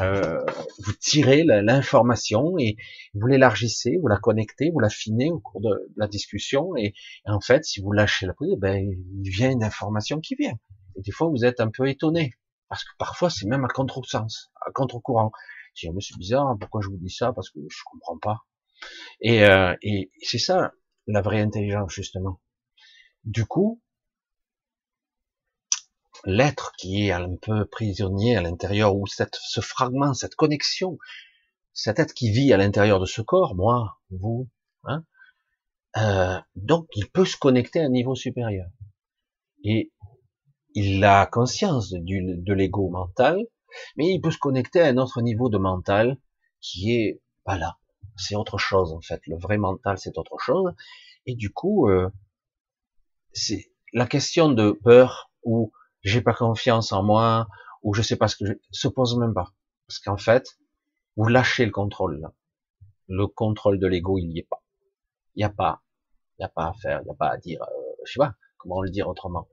Euh, 0.00 0.44
vous 0.84 0.92
tirez 0.92 1.44
l'information 1.44 2.58
et 2.58 2.76
vous 3.14 3.26
l'élargissez, 3.26 3.98
vous 4.00 4.08
la 4.08 4.18
connectez, 4.18 4.70
vous 4.70 4.80
l'affinez 4.80 5.30
au 5.30 5.38
cours 5.38 5.60
de 5.60 5.90
la 5.96 6.08
discussion 6.08 6.76
et, 6.76 6.94
en 7.24 7.40
fait, 7.40 7.64
si 7.64 7.80
vous 7.80 7.92
lâchez 7.92 8.26
la 8.26 8.34
prise, 8.34 8.54
ben, 8.58 8.76
il 8.76 9.30
vient 9.30 9.50
une 9.50 9.64
information 9.64 10.20
qui 10.20 10.34
vient. 10.34 10.58
Et 10.96 11.02
des 11.02 11.12
fois, 11.12 11.28
vous 11.28 11.44
êtes 11.44 11.60
un 11.60 11.70
peu 11.70 11.88
étonné 11.88 12.34
parce 12.74 12.82
que 12.82 12.96
parfois, 12.98 13.30
c'est 13.30 13.46
même 13.46 13.64
à 13.64 13.68
contre-sens, 13.68 14.50
à 14.66 14.72
contre-courant. 14.72 15.30
Je 15.76 15.90
me 15.90 16.00
suis 16.00 16.16
bizarre, 16.16 16.56
pourquoi 16.58 16.80
je 16.80 16.88
vous 16.88 16.96
dis 16.96 17.08
ça? 17.08 17.32
Parce 17.32 17.48
que 17.50 17.60
je 17.70 17.82
comprends 17.84 18.18
pas. 18.18 18.38
Et, 19.20 19.44
euh, 19.44 19.76
et 19.80 20.10
c'est 20.22 20.40
ça 20.40 20.72
la 21.06 21.22
vraie 21.22 21.40
intelligence 21.40 21.92
justement. 21.92 22.40
Du 23.22 23.46
coup, 23.46 23.80
l'être 26.24 26.72
qui 26.76 27.06
est 27.06 27.12
un 27.12 27.36
peu 27.40 27.64
prisonnier 27.64 28.36
à 28.36 28.42
l'intérieur, 28.42 28.96
ou 28.96 29.06
cette, 29.06 29.36
ce 29.40 29.60
fragment, 29.60 30.12
cette 30.12 30.34
connexion, 30.34 30.98
cet 31.72 32.00
être 32.00 32.12
qui 32.12 32.32
vit 32.32 32.52
à 32.52 32.56
l'intérieur 32.56 32.98
de 32.98 33.06
ce 33.06 33.22
corps, 33.22 33.54
moi, 33.54 34.00
vous, 34.10 34.48
hein, 34.82 35.04
euh, 35.96 36.40
donc 36.56 36.88
il 36.96 37.08
peut 37.08 37.24
se 37.24 37.36
connecter 37.36 37.82
à 37.82 37.84
un 37.84 37.90
niveau 37.90 38.16
supérieur. 38.16 38.66
Et 39.62 39.92
il 40.74 41.04
a 41.04 41.26
conscience 41.26 41.92
du, 41.92 42.36
de 42.36 42.52
l'ego 42.52 42.88
mental, 42.88 43.46
mais 43.96 44.12
il 44.12 44.20
peut 44.20 44.30
se 44.30 44.38
connecter 44.38 44.80
à 44.80 44.86
un 44.88 44.98
autre 44.98 45.22
niveau 45.22 45.48
de 45.48 45.58
mental 45.58 46.18
qui 46.60 46.94
est 46.94 47.22
pas 47.44 47.56
là. 47.58 47.78
C'est 48.16 48.36
autre 48.36 48.58
chose 48.58 48.92
en 48.92 49.00
fait. 49.00 49.20
Le 49.26 49.36
vrai 49.36 49.56
mental, 49.56 49.98
c'est 49.98 50.18
autre 50.18 50.38
chose. 50.38 50.72
Et 51.26 51.34
du 51.34 51.52
coup, 51.52 51.88
euh, 51.88 52.10
c'est 53.32 53.70
la 53.92 54.06
question 54.06 54.50
de 54.50 54.72
peur 54.72 55.30
ou 55.44 55.72
j'ai 56.02 56.20
pas 56.20 56.34
confiance 56.34 56.92
en 56.92 57.02
moi 57.02 57.48
ou 57.82 57.94
je 57.94 58.02
sais 58.02 58.16
pas 58.16 58.28
ce 58.28 58.36
que 58.36 58.46
je 58.46 58.52
se 58.72 58.88
pose 58.88 59.16
même 59.16 59.34
pas. 59.34 59.52
Parce 59.86 60.00
qu'en 60.00 60.16
fait, 60.16 60.58
vous 61.16 61.26
lâchez 61.26 61.64
le 61.64 61.72
contrôle. 61.72 62.28
Le 63.08 63.26
contrôle 63.26 63.78
de 63.78 63.86
l'ego, 63.86 64.18
il 64.18 64.28
n'y 64.28 64.40
est 64.40 64.48
pas. 64.48 64.62
Il 65.34 65.40
n'y 65.40 65.44
a 65.44 65.50
pas, 65.50 65.82
il 66.38 66.42
n'y 66.42 66.46
a 66.46 66.48
pas 66.48 66.68
à 66.68 66.72
faire, 66.74 67.00
il 67.02 67.04
n'y 67.04 67.10
a 67.10 67.14
pas 67.14 67.28
à 67.28 67.36
dire, 67.36 67.62
euh, 67.62 67.92
je 68.06 68.12
sais 68.12 68.18
pas 68.18 68.34
comment 68.56 68.80
le 68.80 68.90
dire 68.90 69.08
autrement. 69.08 69.48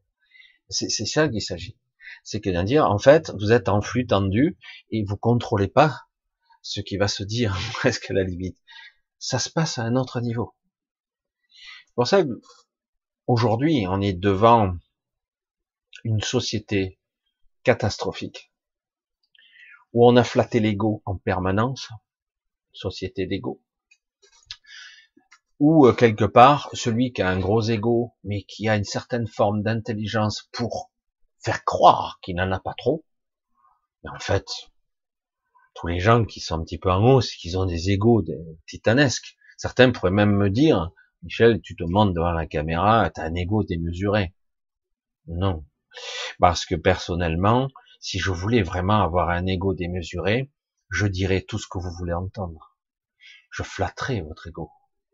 C'est 0.71 1.05
ça 1.05 1.27
qu'il 1.27 1.41
s'agit. 1.41 1.77
C'est 2.23 2.41
que 2.41 2.63
dire, 2.63 2.85
en 2.85 2.97
fait, 2.97 3.31
vous 3.31 3.51
êtes 3.51 3.69
en 3.69 3.81
flux 3.81 4.07
tendu 4.07 4.57
et 4.89 5.03
vous 5.03 5.17
contrôlez 5.17 5.67
pas 5.67 6.01
ce 6.61 6.81
qui 6.81 6.97
va 6.97 7.07
se 7.07 7.23
dire 7.23 7.57
presque 7.73 8.09
à 8.09 8.13
la 8.13 8.23
limite. 8.23 8.57
Ça 9.19 9.39
se 9.39 9.49
passe 9.49 9.77
à 9.77 9.83
un 9.83 9.95
autre 9.95 10.21
niveau. 10.21 10.55
Pour 11.95 12.07
ça 12.07 12.23
aujourd'hui, 13.27 13.85
on 13.87 14.01
est 14.01 14.13
devant 14.13 14.73
une 16.03 16.21
société 16.21 16.99
catastrophique 17.63 18.51
où 19.93 20.07
on 20.07 20.15
a 20.15 20.23
flatté 20.23 20.59
l'ego 20.59 21.01
en 21.05 21.17
permanence, 21.17 21.89
société 22.71 23.27
d'ego, 23.27 23.61
ou 25.61 25.85
euh, 25.85 25.93
quelque 25.93 26.25
part 26.25 26.71
celui 26.73 27.13
qui 27.13 27.21
a 27.21 27.29
un 27.29 27.37
gros 27.37 27.61
ego 27.61 28.15
mais 28.23 28.41
qui 28.41 28.67
a 28.67 28.75
une 28.75 28.83
certaine 28.83 29.27
forme 29.27 29.61
d'intelligence 29.61 30.49
pour 30.51 30.91
faire 31.37 31.63
croire 31.63 32.17
qu'il 32.23 32.35
n'en 32.35 32.51
a 32.51 32.59
pas 32.59 32.73
trop, 32.75 33.05
mais 34.03 34.09
en 34.09 34.19
fait, 34.19 34.47
tous 35.75 35.85
les 35.85 35.99
gens 35.99 36.25
qui 36.25 36.39
sont 36.39 36.55
un 36.55 36.63
petit 36.63 36.79
peu 36.79 36.91
en 36.91 37.03
hausse, 37.03 37.35
qui 37.35 37.55
ont 37.55 37.65
des 37.65 37.91
égos 37.91 38.23
titanesques, 38.67 39.37
certains 39.55 39.91
pourraient 39.91 40.09
même 40.09 40.35
me 40.35 40.49
dire, 40.49 40.89
Michel, 41.21 41.61
tu 41.61 41.75
te 41.75 41.83
montes 41.83 42.15
devant 42.15 42.31
la 42.31 42.47
caméra, 42.47 43.11
tu 43.11 43.21
as 43.21 43.25
un 43.25 43.35
ego 43.35 43.63
démesuré. 43.63 44.33
Non. 45.27 45.63
Parce 46.39 46.65
que 46.65 46.73
personnellement, 46.73 47.67
si 47.99 48.17
je 48.17 48.31
voulais 48.31 48.63
vraiment 48.63 49.03
avoir 49.03 49.29
un 49.29 49.45
ego 49.45 49.75
démesuré, 49.75 50.51
je 50.89 51.05
dirais 51.05 51.45
tout 51.47 51.59
ce 51.59 51.67
que 51.69 51.77
vous 51.77 51.91
voulez 51.99 52.13
entendre. 52.13 52.75
Je 53.51 53.61
flatterais 53.61 54.21
votre 54.21 54.47
ego. 54.47 54.71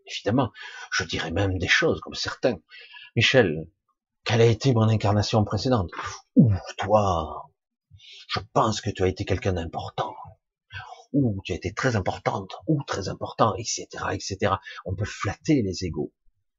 Évidemment, 0.10 0.52
je 0.92 1.04
dirais 1.04 1.32
même 1.32 1.58
des 1.58 1.68
choses 1.68 2.00
comme 2.02 2.16
certains. 2.16 2.58
Michel, 3.16 3.68
quelle 4.24 4.42
a 4.42 4.46
été 4.46 4.74
mon 4.74 4.90
incarnation 4.90 5.44
précédente? 5.44 5.92
Ouh, 6.36 6.54
toi, 6.78 7.50
je 8.28 8.40
pense 8.54 8.82
que 8.82 8.90
tu 8.90 9.04
as 9.04 9.08
été 9.08 9.26
quelqu'un 9.26 9.54
d'important. 9.54 10.14
Ouh, 11.14 11.40
tu 11.44 11.54
as 11.54 11.56
été 11.56 11.74
très 11.74 11.96
importante. 11.96 12.52
Ouh, 12.68 12.84
très 12.84 13.10
important, 13.10 13.56
etc., 13.56 13.88
etc. 14.12 14.56
On 14.86 14.96
peut 14.96 15.06
flatter 15.06 15.62
les 15.62 15.86
égaux. 15.86 16.12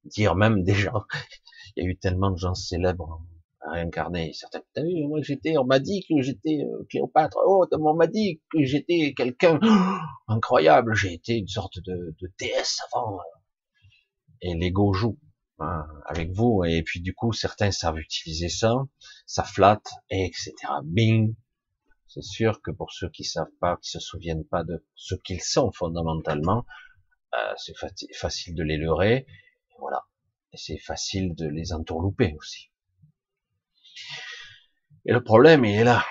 Dire 0.05 0.35
même 0.35 0.63
déjà, 0.63 0.93
il 1.77 1.85
y 1.85 1.87
a 1.87 1.91
eu 1.91 1.99
tellement 1.99 2.31
de 2.31 2.39
gens 2.39 2.55
célèbres 2.55 3.23
réincarné. 3.61 4.33
Certains, 4.33 4.63
t'as 4.75 4.83
vu, 4.83 5.07
moi 5.07 5.21
j'étais, 5.23 5.59
on 5.59 5.65
m'a 5.65 5.79
dit 5.79 6.05
que 6.09 6.23
j'étais 6.23 6.65
euh, 6.65 6.87
Cléopâtre. 6.89 7.39
Oh, 7.47 7.67
on 7.73 7.95
m'a 7.95 8.07
dit 8.07 8.41
que 8.51 8.65
j'étais 8.65 9.13
quelqu'un 9.15 9.61
incroyable. 10.29 10.95
J'ai 10.95 11.13
été 11.13 11.37
une 11.37 11.49
sorte 11.49 11.81
de, 11.81 12.15
de 12.21 12.33
déesse 12.39 12.81
avant. 12.93 13.19
Et 14.41 14.55
l'ego 14.55 14.93
joue 14.93 15.18
hein, 15.59 15.86
avec 16.07 16.30
vous. 16.32 16.64
Et 16.64 16.82
puis 16.82 17.01
du 17.01 17.14
coup, 17.14 17.32
certains 17.32 17.70
savent 17.70 17.99
utiliser 17.99 18.49
ça, 18.49 18.74
ça 19.26 19.45
flatte, 19.45 19.91
etc. 20.11 20.53
Bing. 20.84 21.34
C'est 22.07 22.22
sûr 22.22 22.62
que 22.62 22.70
pour 22.70 22.93
ceux 22.93 23.11
qui 23.11 23.24
savent 23.24 23.53
pas, 23.61 23.76
qui 23.82 23.91
se 23.91 24.01
souviennent 24.01 24.47
pas 24.47 24.64
de 24.64 24.84
ce 24.95 25.14
qu'ils 25.14 25.43
sont 25.43 25.70
fondamentalement, 25.72 26.64
euh, 27.34 27.53
c'est 27.57 27.74
facile 28.14 28.55
de 28.55 28.62
les 28.62 28.78
leurrer. 28.78 29.26
voilà. 29.78 30.07
Et 30.53 30.57
c'est 30.57 30.78
facile 30.78 31.34
de 31.34 31.47
les 31.47 31.74
entourlouper 31.74 32.34
aussi. 32.39 32.70
Et 35.05 35.12
le 35.12 35.22
problème, 35.22 35.64
il 35.64 35.74
est 35.74 35.84
là. 35.84 36.05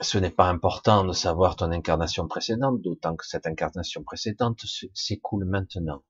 Ce 0.00 0.18
n'est 0.18 0.30
pas 0.30 0.48
important 0.48 1.04
de 1.04 1.12
savoir 1.12 1.56
ton 1.56 1.70
incarnation 1.70 2.26
précédente, 2.26 2.80
d'autant 2.82 3.16
que 3.16 3.26
cette 3.26 3.46
incarnation 3.46 4.02
précédente 4.02 4.60
s'écoule 4.92 5.44
maintenant. 5.44 6.02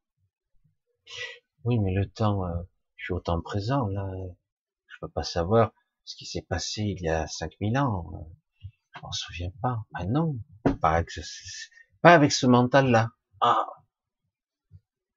Oui, 1.65 1.79
mais 1.79 1.93
le 1.93 2.09
temps, 2.09 2.47
euh, 2.47 2.63
je 2.97 3.05
suis 3.05 3.15
au 3.15 3.21
temps 3.21 3.41
présent, 3.41 3.87
là. 3.89 4.07
Je 4.87 4.97
peux 5.01 5.09
pas 5.09 5.23
savoir 5.23 5.73
ce 6.05 6.17
qui 6.17 6.27
s'est 6.27 6.43
passé 6.43 6.83
il 6.83 7.03
y 7.03 7.09
a 7.09 7.27
5000 7.27 7.79
ans. 7.79 8.29
Je 8.95 9.01
m'en 9.03 9.13
souviens 9.13 9.51
pas. 9.63 9.79
Ah 9.95 10.05
non, 10.07 10.39
pas 10.81 10.93
avec 10.93 11.11
ce, 11.11 11.21
pas 12.03 12.15
avec 12.15 12.33
ce 12.33 12.47
mental-là. 12.47 13.11
Ah. 13.41 13.67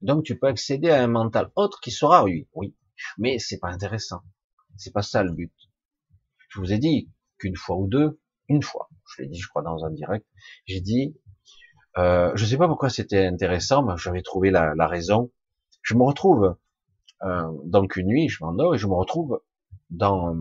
Donc 0.01 0.23
tu 0.23 0.38
peux 0.38 0.47
accéder 0.47 0.89
à 0.89 1.03
un 1.03 1.07
mental 1.07 1.51
autre 1.55 1.79
qui 1.81 1.91
sera 1.91 2.23
oui, 2.23 2.47
oui. 2.53 2.75
Mais 3.17 3.39
c'est 3.39 3.59
pas 3.59 3.69
intéressant. 3.69 4.21
C'est 4.77 4.93
pas 4.93 5.01
ça 5.01 5.23
le 5.23 5.31
but. 5.31 5.53
Je 6.49 6.59
vous 6.59 6.71
ai 6.71 6.79
dit 6.79 7.11
qu'une 7.38 7.55
fois 7.55 7.77
ou 7.77 7.88
deux, 7.88 8.19
une 8.49 8.63
fois, 8.63 8.89
je 9.05 9.21
l'ai 9.21 9.27
dit, 9.27 9.39
je 9.39 9.47
crois, 9.49 9.61
dans 9.61 9.83
un 9.83 9.91
direct, 9.91 10.25
j'ai 10.65 10.81
dit, 10.81 11.15
euh, 11.97 12.31
je 12.35 12.45
sais 12.45 12.57
pas 12.57 12.67
pourquoi 12.67 12.89
c'était 12.89 13.25
intéressant, 13.25 13.83
mais 13.83 13.97
j'avais 13.97 14.21
trouvé 14.21 14.51
la, 14.51 14.88
raison. 14.88 15.31
Je 15.88 15.95
me 15.95 16.03
retrouve 16.03 16.57
euh, 17.23 17.51
donc 17.63 17.95
une 17.95 18.07
nuit, 18.07 18.27
je 18.27 18.43
m'endors 18.43 18.75
et 18.75 18.77
je 18.77 18.88
me 18.88 18.93
retrouve 18.93 19.41
dans 19.89 20.35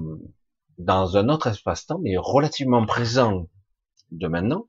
dans 0.76 1.16
un 1.16 1.28
autre 1.28 1.47
espace-temps, 1.47 2.01
mais 2.01 2.16
relativement 2.16 2.84
présent 2.84 3.49
de 4.11 4.26
maintenant, 4.26 4.68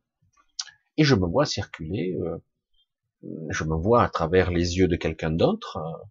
et 0.98 1.04
je 1.04 1.16
me 1.16 1.26
vois 1.26 1.48
circuler, 1.48 2.16
euh, 2.22 2.38
je 3.50 3.64
me 3.64 3.76
vois 3.76 4.04
à 4.04 4.10
travers 4.10 4.52
les 4.52 4.78
yeux 4.78 4.88
de 4.88 4.96
quelqu'un 4.96 5.32
d'autre. 5.32 5.78
Euh, 5.78 6.06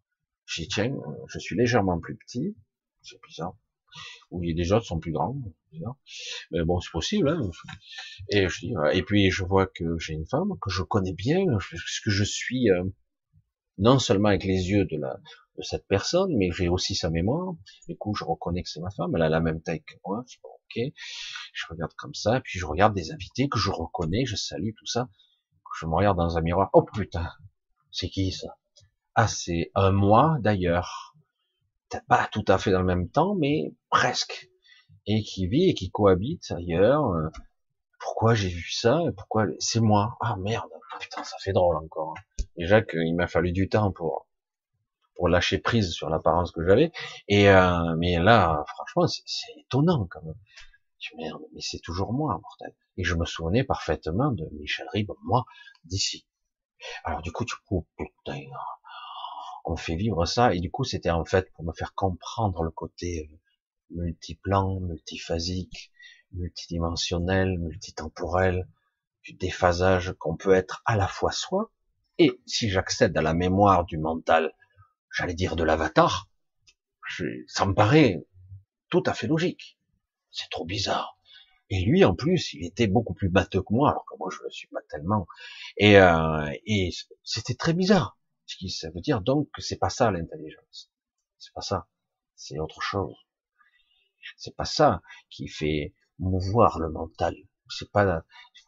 J'y 0.46 0.66
tiens, 0.66 0.96
je 1.28 1.38
suis 1.38 1.56
légèrement 1.56 2.00
plus 2.00 2.16
petit, 2.16 2.56
c'est 3.02 3.20
bizarre. 3.22 3.56
Ou 4.32 4.40
des 4.40 4.72
autres 4.72 4.86
sont 4.86 4.98
plus 4.98 5.12
grands, 5.12 5.36
mais 6.50 6.64
bon, 6.64 6.80
c'est 6.80 6.90
possible. 6.90 7.28
Hein. 7.28 7.50
Et 8.30 8.48
je 8.48 8.66
dis, 8.66 8.74
et 8.92 9.02
puis 9.04 9.30
je 9.30 9.44
vois 9.44 9.66
que 9.68 9.96
j'ai 9.98 10.14
une 10.14 10.26
femme 10.26 10.58
que 10.60 10.70
je 10.70 10.82
connais 10.82 11.12
bien, 11.12 11.44
que 11.46 12.10
je 12.10 12.24
suis 12.24 12.68
euh, 12.70 12.82
non 13.78 13.98
seulement 13.98 14.28
avec 14.28 14.44
les 14.44 14.70
yeux 14.70 14.84
de 14.84 14.96
la 14.96 15.18
de 15.56 15.62
cette 15.62 15.86
personne, 15.86 16.36
mais 16.36 16.50
j'ai 16.52 16.68
aussi 16.68 16.94
sa 16.94 17.08
mémoire. 17.08 17.54
Du 17.88 17.96
coup, 17.96 18.14
je 18.14 18.24
reconnais 18.24 18.62
que 18.62 18.68
c'est 18.68 18.80
ma 18.80 18.90
femme. 18.90 19.12
Elle 19.16 19.22
a 19.22 19.30
la 19.30 19.40
même 19.40 19.62
taille 19.62 19.82
que 19.82 19.94
moi. 20.04 20.22
Je 20.28 20.36
ok. 20.42 20.92
Je 21.54 21.66
regarde 21.70 21.94
comme 21.94 22.14
ça, 22.14 22.40
puis 22.40 22.58
je 22.58 22.66
regarde 22.66 22.94
des 22.94 23.10
invités 23.10 23.48
que 23.48 23.58
je 23.58 23.70
reconnais, 23.70 24.26
je 24.26 24.36
salue 24.36 24.72
tout 24.76 24.86
ça. 24.86 25.08
Je 25.80 25.86
me 25.86 25.94
regarde 25.94 26.18
dans 26.18 26.36
un 26.36 26.42
miroir. 26.42 26.68
Oh 26.74 26.82
putain, 26.82 27.30
c'est 27.90 28.08
qui 28.08 28.32
ça? 28.32 28.58
Ah, 29.14 29.28
c'est 29.28 29.70
un 29.74 29.92
mois 29.92 30.36
d'ailleurs 30.40 31.16
pas 32.08 32.28
tout 32.32 32.44
à 32.48 32.58
fait 32.58 32.70
dans 32.70 32.80
le 32.80 32.86
même 32.86 33.08
temps, 33.08 33.34
mais 33.34 33.72
presque, 33.90 34.50
et 35.06 35.22
qui 35.22 35.46
vit 35.46 35.70
et 35.70 35.74
qui 35.74 35.90
cohabite 35.90 36.50
ailleurs. 36.50 37.04
Pourquoi 38.00 38.34
j'ai 38.34 38.48
vu 38.48 38.70
ça? 38.70 39.00
Pourquoi 39.16 39.46
c'est 39.58 39.80
moi? 39.80 40.16
Ah 40.20 40.36
merde, 40.36 40.68
putain, 41.00 41.24
ça 41.24 41.36
fait 41.42 41.52
drôle 41.52 41.76
encore. 41.76 42.14
Hein. 42.16 42.35
Déjà 42.58 42.82
qu'il 42.82 43.14
m'a 43.14 43.26
fallu 43.26 43.52
du 43.52 43.68
temps 43.68 43.92
pour 43.92 44.26
pour 45.16 45.28
lâcher 45.28 45.58
prise 45.58 45.92
sur 45.92 46.10
l'apparence 46.10 46.52
que 46.52 46.64
j'avais. 46.66 46.92
Et 47.28 47.48
euh, 47.48 47.96
mais 47.96 48.18
là, 48.18 48.64
franchement, 48.68 49.06
c'est 49.06 49.52
étonnant 49.58 50.06
quand 50.10 50.22
même. 50.22 50.38
Je 50.98 51.10
merde, 51.16 51.42
mais 51.54 51.60
c'est 51.60 51.80
toujours 51.80 52.12
moi, 52.12 52.38
mortel. 52.42 52.74
Et 52.96 53.04
je 53.04 53.14
me 53.14 53.24
souvenais 53.24 53.64
parfaitement 53.64 54.32
de 54.32 54.46
Michel 54.60 54.86
Ribes, 54.92 55.12
moi, 55.22 55.44
d'ici. 55.84 56.26
Alors 57.04 57.22
du 57.22 57.32
coup, 57.32 57.44
tu 57.44 57.56
coup, 57.66 57.86
putain, 57.96 58.40
on 59.64 59.76
fait 59.76 59.96
vivre 59.96 60.24
ça. 60.26 60.54
Et 60.54 60.60
du 60.60 60.70
coup, 60.70 60.84
c'était 60.84 61.10
en 61.10 61.24
fait 61.24 61.52
pour 61.52 61.64
me 61.64 61.72
faire 61.72 61.94
comprendre 61.94 62.62
le 62.62 62.70
côté 62.70 63.28
euh, 63.30 63.36
multiplan, 63.90 64.80
multiphasique, 64.80 65.92
multidimensionnel, 66.32 67.58
multitemporel, 67.58 68.66
du 69.22 69.32
déphasage 69.34 70.14
qu'on 70.18 70.36
peut 70.36 70.54
être 70.54 70.82
à 70.86 70.96
la 70.96 71.08
fois 71.08 71.32
soi, 71.32 71.70
et 72.18 72.40
si 72.46 72.70
j'accède 72.70 73.16
à 73.16 73.22
la 73.22 73.34
mémoire 73.34 73.84
du 73.84 73.98
mental, 73.98 74.52
j'allais 75.10 75.34
dire 75.34 75.56
de 75.56 75.64
l'avatar, 75.64 76.28
ça 77.46 77.66
me 77.66 77.74
paraît 77.74 78.24
tout 78.88 79.02
à 79.06 79.14
fait 79.14 79.26
logique. 79.26 79.78
C'est 80.30 80.50
trop 80.50 80.64
bizarre. 80.64 81.18
Et 81.68 81.84
lui, 81.84 82.04
en 82.04 82.14
plus, 82.14 82.54
il 82.54 82.64
était 82.64 82.86
beaucoup 82.86 83.14
plus 83.14 83.28
batteux 83.28 83.62
que 83.62 83.72
moi, 83.72 83.90
alors 83.90 84.04
que 84.06 84.16
moi, 84.18 84.28
je 84.30 84.44
ne 84.44 84.50
suis 84.50 84.68
pas 84.68 84.82
tellement. 84.88 85.26
Et, 85.76 85.98
euh, 85.98 86.48
c'était 87.24 87.54
très 87.54 87.72
bizarre. 87.72 88.18
Ce 88.46 88.56
qui, 88.56 88.70
ça 88.70 88.90
veut 88.90 89.00
dire 89.00 89.20
donc 89.20 89.50
que 89.52 89.60
c'est 89.60 89.78
pas 89.78 89.90
ça 89.90 90.10
l'intelligence. 90.10 90.92
C'est 91.38 91.52
pas 91.52 91.62
ça. 91.62 91.88
C'est 92.36 92.58
autre 92.60 92.80
chose. 92.80 93.16
C'est 94.36 94.54
pas 94.54 94.64
ça 94.64 95.02
qui 95.30 95.48
fait 95.48 95.94
mouvoir 96.18 96.78
le 96.78 96.90
mental. 96.90 97.36
C'est 97.68 97.90
pas, 97.90 98.24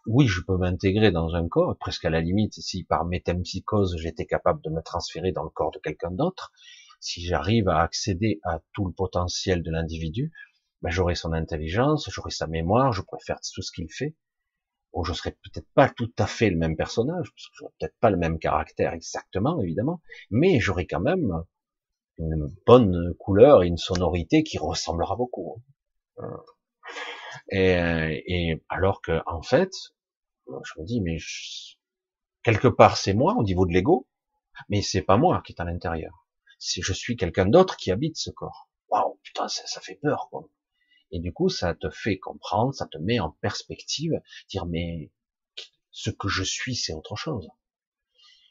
oui, 0.07 0.27
je 0.27 0.41
peux 0.41 0.57
m'intégrer 0.57 1.11
dans 1.11 1.35
un 1.35 1.49
corps, 1.49 1.77
presque 1.79 2.05
à 2.05 2.11
la 2.11 2.21
limite, 2.21 2.55
si 2.55 2.85
par 2.85 3.05
métempsychose 3.05 3.97
j'étais 3.99 4.27
capable 4.27 4.61
de 4.63 4.71
me 4.71 4.83
transférer 4.83 5.33
dans 5.33 5.45
le 5.45 5.51
corps 5.51 5.71
de 5.71 5.79
quelqu'un 5.79 6.11
d'autre, 6.11 6.53
si 7.01 7.25
j'arrive 7.25 7.69
à 7.69 7.81
accéder 7.81 8.41
à 8.45 8.61
tout 8.73 8.87
le 8.87 8.93
potentiel 8.93 9.63
de 9.63 9.71
l'individu, 9.71 10.33
ben, 10.83 10.91
j'aurais 10.91 11.15
son 11.15 11.33
intelligence, 11.33 12.09
j'aurais 12.11 12.31
sa 12.31 12.47
mémoire, 12.47 12.93
je 12.93 13.03
pourrais 13.03 13.25
faire 13.25 13.41
tout 13.41 13.63
ce 13.63 13.73
qu'il 13.73 13.91
fait. 13.93 14.17
Ou 14.93 15.05
je 15.05 15.13
serais 15.13 15.33
peut-être 15.33 15.69
pas 15.75 15.89
tout 15.89 16.13
à 16.19 16.27
fait 16.27 16.51
le 16.51 16.57
même 16.57 16.77
personnage, 16.77 17.31
parce 17.31 17.49
que 17.49 17.55
j'aurais 17.55 17.73
peut-être 17.79 17.97
pas 18.01 18.11
le 18.11 18.17
même 18.17 18.39
caractère 18.39 18.95
exactement, 18.95 19.61
évidemment, 19.61 20.01
mais 20.31 20.61
j'aurais 20.61 20.87
quand 20.87 21.01
même 21.01 21.45
une 22.19 22.49
bonne 22.67 23.15
couleur 23.19 23.63
et 23.63 23.67
une 23.67 23.77
sonorité 23.77 24.43
qui 24.43 24.59
ressemblera 24.59 25.15
beaucoup. 25.15 25.63
Et, 27.51 27.73
et 28.27 28.63
alors 28.69 29.01
que, 29.03 29.21
en 29.27 29.43
fait, 29.43 29.73
je 30.49 30.81
me 30.81 30.85
dis, 30.87 31.01
mais 31.01 31.19
quelque 32.43 32.69
part 32.69 32.97
c'est 32.97 33.15
moi 33.15 33.35
au 33.37 33.45
niveau 33.45 33.65
de 33.67 33.73
l'ego, 33.73 34.09
mais 34.69 34.83
c'est 34.83 35.03
pas 35.03 35.17
moi 35.17 35.43
qui 35.45 35.53
est 35.53 35.61
à 35.61 35.65
l'intérieur. 35.65 36.27
Si 36.59 36.83
je 36.83 36.93
suis 36.93 37.17
quelqu'un 37.17 37.47
d'autre 37.47 37.77
qui 37.77 37.91
habite 37.93 38.17
ce 38.17 38.31
corps. 38.31 38.69
Waouh, 38.91 39.19
putain, 39.23 39.49
ça, 39.49 39.67
ça 39.67 39.81
fait 39.81 39.97
peur, 39.97 40.29
quoi. 40.31 40.49
Et 41.11 41.21
du 41.21 41.33
coup, 41.33 41.49
ça 41.49 41.75
te 41.75 41.91
fait 41.91 42.19
comprendre, 42.19 42.75
ça 42.75 42.87
te 42.87 42.99
met 42.99 43.21
en 43.21 43.31
perspective, 43.41 44.21
dire 44.51 44.67
mais 44.67 45.11
ce 45.91 46.11
que 46.11 46.29
je 46.29 46.43
suis, 46.45 46.77
c'est 46.77 46.93
autre 46.95 47.17
chose. 47.17 47.49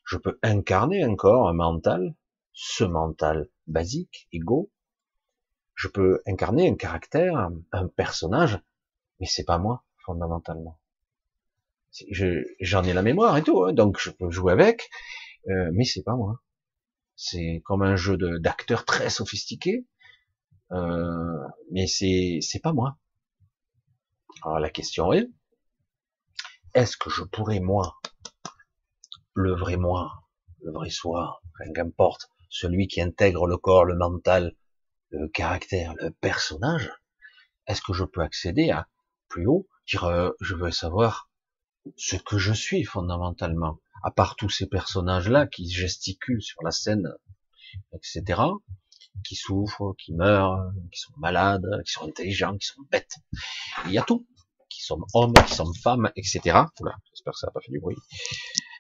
Je 0.06 0.18
peux 0.18 0.40
incarner 0.42 1.04
un 1.04 1.16
corps, 1.16 1.50
un 1.50 1.54
mental, 1.54 2.16
ce 2.54 2.84
mental 2.84 3.50
basique, 3.68 4.28
égo. 4.32 4.72
Je 5.78 5.88
peux 5.88 6.22
incarner 6.26 6.68
un 6.68 6.76
caractère, 6.76 7.52
un 7.72 7.88
personnage, 7.88 8.60
mais 9.20 9.28
c'est 9.28 9.46
pas 9.46 9.60
moi 9.60 9.84
fondamentalement. 10.00 10.80
J'en 12.60 12.84
ai 12.84 12.94
la 12.94 13.04
mémoire 13.04 13.38
et 13.38 13.44
tout, 13.44 13.64
hein, 13.64 13.74
donc 13.74 14.00
je 14.00 14.10
peux 14.10 14.32
jouer 14.32 14.54
avec, 14.54 14.90
euh, 15.50 15.70
mais 15.74 15.86
c'est 15.86 16.02
pas 16.02 16.16
moi. 16.16 16.42
C'est 17.16 17.62
comme 17.64 17.84
un 17.84 17.96
jeu 17.96 18.18
d'acteurs 18.40 18.86
très 18.86 19.12
sophistiqué, 19.12 19.86
euh, 20.72 21.48
mais 21.72 21.86
c'est 21.86 22.40
c'est 22.42 22.60
pas 22.60 22.74
moi. 22.74 22.98
Alors 24.42 24.60
la 24.60 24.72
question 24.72 25.14
est, 25.14 25.30
est-ce 26.74 26.98
que 26.98 27.12
je 27.12 27.24
pourrais 27.24 27.60
moi, 27.60 28.00
le 29.36 29.54
vrai 29.54 29.78
moi, 29.78 30.24
le 30.64 30.72
vrai 30.72 30.90
soi, 30.90 31.40
qu'importe, 31.76 32.32
celui 32.50 32.88
qui 32.88 33.00
intègre 33.00 33.46
le 33.46 33.58
corps, 33.58 33.86
le 33.86 33.96
mental, 33.96 34.56
le 35.10 35.28
caractère, 35.28 35.94
le 36.02 36.12
personnage, 36.12 36.92
est-ce 37.68 37.82
que 37.82 37.94
je 37.94 38.04
peux 38.04 38.22
accéder 38.22 38.70
à 38.72 38.88
plus 39.30 39.48
haut, 39.48 39.68
dire 39.88 40.06
euh, 40.06 40.32
je 40.42 40.56
veux 40.56 40.72
savoir 40.72 41.30
ce 41.96 42.16
que 42.16 42.38
je 42.38 42.54
suis 42.54 42.84
fondamentalement, 42.84 43.80
à 44.04 44.12
part 44.12 44.36
tous 44.36 44.50
ces 44.50 44.68
personnages-là 44.68 45.48
qui 45.48 45.70
gesticulent 45.70 46.42
sur 46.42 46.62
la 46.64 46.72
scène, 46.72 47.08
etc 47.94 48.42
qui 49.24 49.36
souffrent, 49.36 49.96
qui 49.98 50.14
meurent, 50.14 50.72
qui 50.92 51.00
sont 51.00 51.14
malades, 51.18 51.66
qui 51.86 51.92
sont 51.92 52.08
intelligents, 52.08 52.58
qui 52.58 52.68
sont 52.68 52.82
bêtes. 52.92 53.18
Il 53.86 53.92
y 53.92 53.98
a 53.98 54.04
tout, 54.04 54.28
qui 54.70 54.82
sont 54.84 55.00
hommes, 55.14 55.34
qui 55.48 55.54
sont 55.54 55.72
femmes, 55.74 56.12
etc. 56.16 56.40
j'espère 56.44 57.34
que 57.34 57.40
ça 57.40 57.48
n'a 57.48 57.52
pas 57.52 57.62
fait 57.62 57.72
du 57.72 57.80
bruit. 57.80 57.98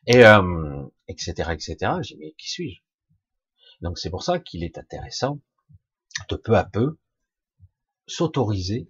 Et 0.07 0.25
euh, 0.25 0.83
etc. 1.07 1.51
etc. 1.51 1.93
J'ai 2.01 2.15
mais 2.17 2.33
qui 2.37 2.49
suis-je? 2.49 2.81
Donc 3.81 3.99
c'est 3.99 4.09
pour 4.09 4.23
ça 4.23 4.39
qu'il 4.39 4.63
est 4.63 4.77
intéressant 4.77 5.39
de 6.29 6.35
peu 6.35 6.55
à 6.57 6.63
peu 6.63 6.97
s'autoriser 8.07 8.87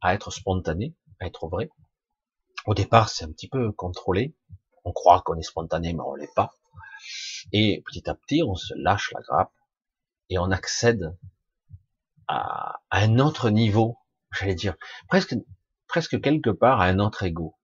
à 0.00 0.14
être 0.14 0.30
spontané, 0.30 0.94
à 1.20 1.26
être 1.26 1.48
vrai. 1.48 1.70
Au 2.66 2.74
départ, 2.74 3.08
c'est 3.08 3.24
un 3.24 3.32
petit 3.32 3.48
peu 3.48 3.72
contrôlé. 3.72 4.34
On 4.84 4.92
croit 4.92 5.22
qu'on 5.22 5.36
est 5.36 5.42
spontané, 5.42 5.92
mais 5.92 6.02
on 6.04 6.14
l'est 6.14 6.34
pas. 6.34 6.52
Et 7.52 7.82
petit 7.86 8.08
à 8.08 8.14
petit, 8.14 8.42
on 8.42 8.54
se 8.54 8.74
lâche 8.76 9.12
la 9.12 9.20
grappe 9.20 9.52
et 10.30 10.38
on 10.38 10.50
accède 10.50 11.16
à, 12.26 12.80
un 12.90 13.18
autre 13.18 13.50
niveau, 13.50 13.98
j'allais 14.32 14.54
dire, 14.54 14.76
presque, 15.08 15.34
presque 15.86 16.20
quelque 16.20 16.50
part 16.50 16.80
à 16.80 16.86
un 16.86 16.98
autre 16.98 17.22
ego, 17.22 17.56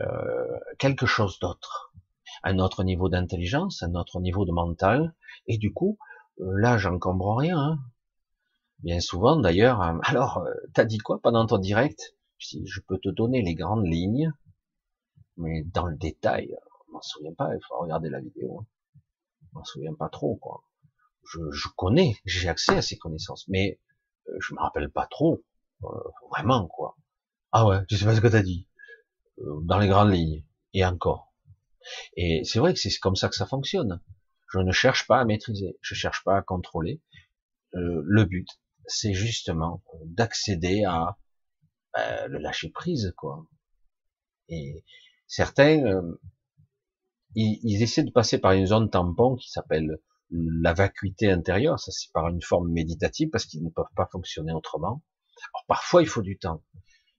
euh, 0.00 0.58
quelque 0.78 1.06
chose 1.06 1.38
d'autre, 1.38 1.92
un 2.42 2.58
autre 2.58 2.82
niveau 2.82 3.08
d'intelligence, 3.08 3.82
un 3.82 3.94
autre 3.94 4.20
niveau 4.20 4.44
de 4.44 4.52
mental, 4.52 5.14
et 5.46 5.56
du 5.56 5.72
coup, 5.72 5.98
euh, 6.40 6.58
là, 6.58 6.78
j'encombre 6.78 7.36
rien. 7.36 7.58
Hein. 7.58 7.78
Bien 8.80 9.00
souvent, 9.00 9.36
d'ailleurs, 9.36 9.80
euh, 9.82 9.98
alors, 10.02 10.38
euh, 10.38 10.52
t'as 10.74 10.84
dit 10.84 10.98
quoi 10.98 11.20
pendant 11.22 11.46
ton 11.46 11.58
direct? 11.58 12.16
Si 12.38 12.66
je 12.66 12.80
peux 12.80 12.98
te 12.98 13.08
donner 13.08 13.42
les 13.42 13.54
grandes 13.54 13.86
lignes, 13.86 14.32
mais 15.36 15.62
dans 15.72 15.86
le 15.86 15.96
détail, 15.96 16.54
je 16.86 16.92
m'en 16.92 17.00
souviens 17.00 17.34
pas. 17.34 17.54
Il 17.54 17.60
faut 17.66 17.78
regarder 17.78 18.10
la 18.10 18.20
vidéo. 18.20 18.60
Hein. 18.60 18.66
Je 19.42 19.58
m'en 19.58 19.64
souviens 19.64 19.94
pas 19.94 20.08
trop, 20.08 20.36
quoi 20.36 20.64
je, 21.26 21.38
je 21.50 21.68
connais, 21.76 22.16
j'ai 22.24 22.48
accès 22.48 22.76
à 22.76 22.82
ces 22.82 22.98
connaissances, 22.98 23.46
mais 23.48 23.80
euh, 24.28 24.36
je 24.40 24.54
me 24.54 24.60
rappelle 24.60 24.90
pas 24.90 25.06
trop, 25.06 25.42
euh, 25.84 25.88
vraiment 26.30 26.66
quoi. 26.66 26.96
Ah 27.52 27.66
ouais, 27.66 27.84
tu 27.86 27.96
sais 27.96 28.04
pas 28.04 28.14
ce 28.14 28.20
que 28.20 28.28
t'as 28.28 28.42
dit, 28.42 28.68
euh, 29.38 29.60
dans 29.62 29.78
les 29.78 29.88
grandes 29.88 30.12
lignes, 30.12 30.44
et 30.72 30.84
encore. 30.84 31.32
Et 32.16 32.42
c'est 32.44 32.58
vrai 32.58 32.74
que 32.74 32.80
c'est 32.80 32.96
comme 32.98 33.16
ça 33.16 33.28
que 33.28 33.34
ça 33.36 33.46
fonctionne. 33.46 34.00
Je 34.54 34.60
ne 34.60 34.70
cherche 34.70 35.08
pas 35.08 35.18
à 35.18 35.24
maîtriser, 35.24 35.76
je 35.80 35.96
cherche 35.96 36.22
pas 36.22 36.36
à 36.36 36.42
contrôler. 36.42 37.02
le 37.72 38.24
but, 38.24 38.48
c'est 38.86 39.12
justement 39.12 39.82
d'accéder 40.04 40.84
à 40.84 41.16
le 42.28 42.38
lâcher 42.38 42.70
prise, 42.70 43.12
quoi. 43.16 43.48
Et 44.48 44.84
certains, 45.26 45.82
ils, 47.34 47.58
ils, 47.64 47.82
essaient 47.82 48.04
de 48.04 48.12
passer 48.12 48.38
par 48.38 48.52
une 48.52 48.66
zone 48.66 48.90
tampon 48.90 49.34
qui 49.34 49.50
s'appelle 49.50 49.98
la 50.30 50.72
vacuité 50.72 51.32
intérieure, 51.32 51.80
ça 51.80 51.90
c'est 51.90 52.12
par 52.12 52.28
une 52.28 52.42
forme 52.42 52.70
méditative 52.70 53.30
parce 53.30 53.46
qu'ils 53.46 53.64
ne 53.64 53.70
peuvent 53.70 53.92
pas 53.96 54.08
fonctionner 54.12 54.52
autrement. 54.52 55.02
Alors 55.52 55.64
parfois 55.66 56.02
il 56.02 56.08
faut 56.08 56.22
du 56.22 56.38
temps. 56.38 56.62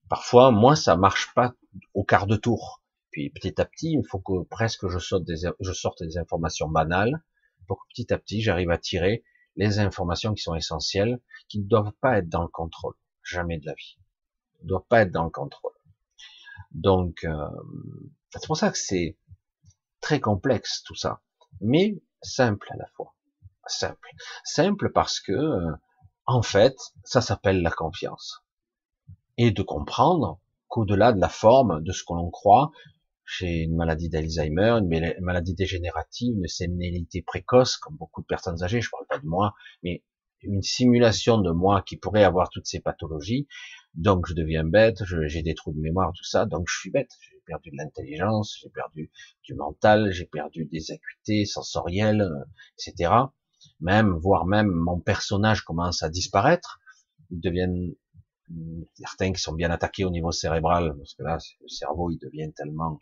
Parfois 0.09 0.51
moi 0.51 0.77
ça 0.77 0.95
marche 0.95 1.33
pas 1.33 1.53
au 1.93 2.05
quart 2.05 2.27
de 2.27 2.38
tour. 2.38 2.81
Puis 3.16 3.30
petit 3.30 3.61
à 3.61 3.66
petit 3.66 3.93
il 3.93 4.05
faut 4.05 4.20
que 4.20 4.43
presque 4.49 4.89
je 4.89 4.99
sorte 4.99 5.24
des, 5.24 5.49
je 5.61 6.03
des 6.03 6.18
informations 6.18 6.68
banales 6.68 7.24
pour 7.66 7.78
que 7.78 7.88
petit 7.88 8.11
à 8.11 8.18
petit 8.18 8.41
j'arrive 8.41 8.72
à 8.72 8.78
tirer 8.78 9.24
les 9.55 9.80
informations 9.80 10.34
qui 10.34 10.43
sont 10.43 10.53
essentielles, 10.53 11.22
qui 11.47 11.59
ne 11.59 11.66
doivent 11.66 11.93
pas 12.01 12.18
être 12.18 12.28
dans 12.28 12.41
le 12.41 12.49
contrôle, 12.49 12.95
jamais 13.24 13.57
de 13.57 13.68
la 13.68 13.74
vie. 13.74 13.97
ne 14.63 14.68
doivent 14.68 14.88
pas 14.89 15.03
être 15.03 15.13
dans 15.13 15.24
le 15.24 15.30
contrôle. 15.30 15.72
Donc 16.72 17.24
euh, 17.24 17.47
c'est 18.34 18.47
pour 18.47 18.57
ça 18.57 18.70
que 18.70 18.78
c'est 18.78 19.18
très 20.01 20.20
complexe 20.20 20.84
tout 20.84 20.95
ça. 20.95 21.22
Mais 21.61 22.01
simple 22.22 22.68
à 22.74 22.76
la 22.76 22.88
fois. 22.97 23.16
Simple. 23.66 24.09
Simple 24.43 24.91
parce 24.91 25.22
que, 25.22 25.32
euh, 25.32 25.72
en 26.26 26.41
fait, 26.41 26.76
ça 27.05 27.22
s'appelle 27.22 27.61
la 27.61 27.72
confiance. 27.72 28.43
Et 29.38 29.51
de 29.51 29.63
comprendre 29.63 30.41
qu'au-delà 30.68 31.13
de 31.13 31.22
la 31.22 31.30
forme, 31.30 31.82
de 31.82 31.93
ce 31.93 32.03
que 32.03 32.13
l'on 32.13 32.30
croit, 32.30 32.72
j'ai 33.26 33.63
une 33.63 33.76
maladie 33.76 34.09
d'Alzheimer, 34.09 34.80
une 34.82 35.13
maladie 35.21 35.55
dégénérative, 35.55 36.36
une 36.38 36.47
sénilité 36.47 37.21
précoce, 37.21 37.78
comme 37.78 37.95
beaucoup 37.97 38.21
de 38.21 38.28
personnes 38.28 38.61
âgées, 38.63 38.82
je 38.82 38.89
parle 38.89 39.07
pas 39.07 39.19
de 39.19 39.26
moi, 39.26 39.53
mais 39.84 40.03
une 40.41 40.61
simulation 40.61 41.39
de 41.39 41.51
moi 41.51 41.82
qui 41.82 41.97
pourrait 41.97 42.23
avoir 42.23 42.49
toutes 42.49 42.67
ces 42.67 42.80
pathologies, 42.80 43.47
donc 43.95 44.28
je 44.28 44.34
deviens 44.34 44.63
bête, 44.63 45.03
j'ai 45.28 45.41
des 45.41 45.55
trous 45.55 45.73
de 45.73 45.80
mémoire, 45.80 46.11
tout 46.15 46.23
ça, 46.23 46.45
donc 46.45 46.65
je 46.69 46.78
suis 46.78 46.91
bête 46.91 47.09
perdu 47.45 47.69
de 47.71 47.78
l'intelligence, 47.78 48.57
j'ai 48.61 48.69
perdu 48.69 49.11
du 49.43 49.53
mental, 49.53 50.11
j'ai 50.11 50.26
perdu 50.26 50.65
des 50.65 50.91
acuités 50.91 51.45
sensorielles, 51.45 52.21
euh, 52.21 52.43
etc. 52.78 53.11
Même, 53.80 54.13
voire 54.17 54.45
même, 54.45 54.69
mon 54.69 54.99
personnage 54.99 55.61
commence 55.61 56.03
à 56.03 56.09
disparaître. 56.09 56.80
Ils 57.32 57.39
deviennent 57.39 57.93
certains 58.95 59.32
qui 59.32 59.41
sont 59.41 59.53
bien 59.53 59.71
attaqués 59.71 60.03
au 60.03 60.11
niveau 60.11 60.32
cérébral, 60.32 60.95
parce 60.97 61.13
que 61.15 61.23
là, 61.23 61.38
le 61.61 61.67
cerveau, 61.67 62.11
il 62.11 62.17
devient 62.19 62.51
tellement 62.55 62.99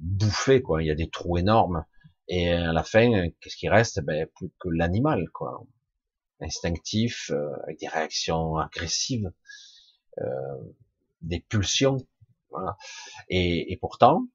bouffé, 0.00 0.62
quoi. 0.62 0.82
Il 0.82 0.86
y 0.86 0.90
a 0.90 0.94
des 0.94 1.10
trous 1.10 1.38
énormes. 1.38 1.84
Et 2.28 2.52
à 2.52 2.72
la 2.72 2.84
fin, 2.84 3.28
qu'est-ce 3.40 3.56
qui 3.56 3.68
reste? 3.68 4.00
Ben 4.00 4.26
plus 4.36 4.50
que 4.58 4.68
l'animal, 4.68 5.28
quoi. 5.32 5.64
Instinctif, 6.40 7.30
euh, 7.30 7.50
avec 7.64 7.78
des 7.80 7.88
réactions 7.88 8.56
agressives, 8.56 9.30
euh, 10.18 10.56
des 11.22 11.40
pulsions. 11.40 11.98
Voilà. 12.50 12.76
Et, 13.28 13.72
et 13.72 13.76
pourtant, 13.76 14.26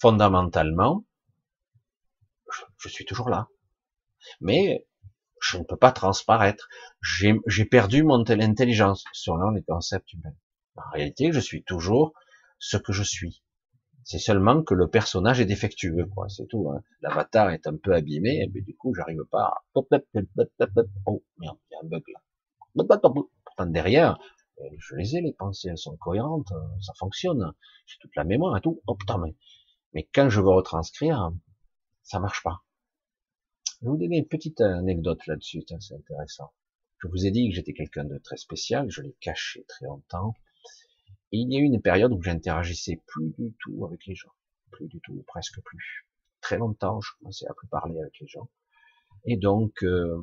fondamentalement, 0.00 1.04
je, 2.78 2.88
suis 2.88 3.04
toujours 3.04 3.28
là. 3.28 3.48
Mais 4.40 4.86
je 5.40 5.58
ne 5.58 5.64
peux 5.64 5.76
pas 5.76 5.92
transparaître. 5.92 6.68
J'ai 7.02 7.64
perdu 7.64 8.02
mon 8.02 8.24
intelligence 8.28 9.04
selon 9.12 9.50
les 9.50 9.62
concepts 9.62 10.12
humains. 10.12 10.34
En 10.76 10.90
réalité, 10.92 11.32
je 11.32 11.40
suis 11.40 11.62
toujours 11.64 12.12
ce 12.58 12.76
que 12.76 12.92
je 12.92 13.02
suis. 13.02 13.42
C'est 14.08 14.18
seulement 14.18 14.62
que 14.62 14.72
le 14.72 14.88
personnage 14.88 15.38
est 15.38 15.44
défectueux, 15.44 16.06
quoi. 16.06 16.30
C'est 16.30 16.46
tout. 16.46 16.70
Hein. 16.70 16.82
L'avatar 17.02 17.50
est 17.50 17.66
un 17.66 17.76
peu 17.76 17.92
abîmé, 17.92 18.40
et 18.40 18.46
du 18.62 18.74
coup, 18.74 18.94
j'arrive 18.94 19.22
pas. 19.30 19.42
À... 19.42 19.62
Oh 19.74 19.86
merde, 21.36 21.58
il 21.68 21.72
y 21.72 21.74
a 21.74 21.78
un 21.82 21.86
bug 21.86 22.02
là. 22.14 22.22
Pourtant 23.44 23.66
derrière, 23.66 24.18
euh, 24.60 24.64
je 24.78 24.94
les 24.94 25.16
ai 25.16 25.20
les 25.20 25.34
pensées, 25.34 25.68
elles 25.68 25.76
sont 25.76 25.98
cohérentes, 25.98 26.50
euh, 26.52 26.80
ça 26.80 26.94
fonctionne, 26.98 27.52
j'ai 27.84 27.98
toute 28.00 28.16
la 28.16 28.24
mémoire 28.24 28.56
et 28.56 28.62
tout. 28.62 28.80
Oh 28.86 28.94
putain, 28.94 29.18
mais, 29.18 29.36
mais 29.92 30.08
quand 30.14 30.30
je 30.30 30.40
veux 30.40 30.54
retranscrire, 30.54 31.30
ça 32.02 32.18
marche 32.18 32.42
pas. 32.42 32.62
Je 33.66 33.84
vais 33.84 33.90
vous 33.90 33.98
donner 33.98 34.16
une 34.16 34.28
petite 34.28 34.62
anecdote 34.62 35.26
là-dessus, 35.26 35.64
c'est 35.80 35.94
intéressant. 35.94 36.50
Je 37.02 37.08
vous 37.08 37.26
ai 37.26 37.30
dit 37.30 37.50
que 37.50 37.54
j'étais 37.54 37.74
quelqu'un 37.74 38.04
de 38.04 38.16
très 38.16 38.38
spécial, 38.38 38.90
je 38.90 39.02
l'ai 39.02 39.14
caché 39.20 39.66
très 39.68 39.84
longtemps. 39.84 40.32
Il 41.30 41.52
y 41.52 41.56
a 41.56 41.60
eu 41.60 41.64
une 41.64 41.82
période 41.82 42.12
où 42.12 42.22
j'interagissais 42.22 43.02
plus 43.06 43.34
du 43.38 43.54
tout 43.60 43.84
avec 43.84 44.06
les 44.06 44.14
gens. 44.14 44.32
Plus 44.70 44.86
du 44.86 45.00
tout, 45.00 45.22
presque 45.26 45.60
plus. 45.62 46.06
Très 46.40 46.58
longtemps, 46.58 47.00
je 47.00 47.10
commençais 47.18 47.46
à 47.46 47.54
plus 47.54 47.68
parler 47.68 47.98
avec 48.00 48.18
les 48.20 48.26
gens. 48.26 48.48
Et 49.24 49.36
donc, 49.36 49.82
euh, 49.82 50.22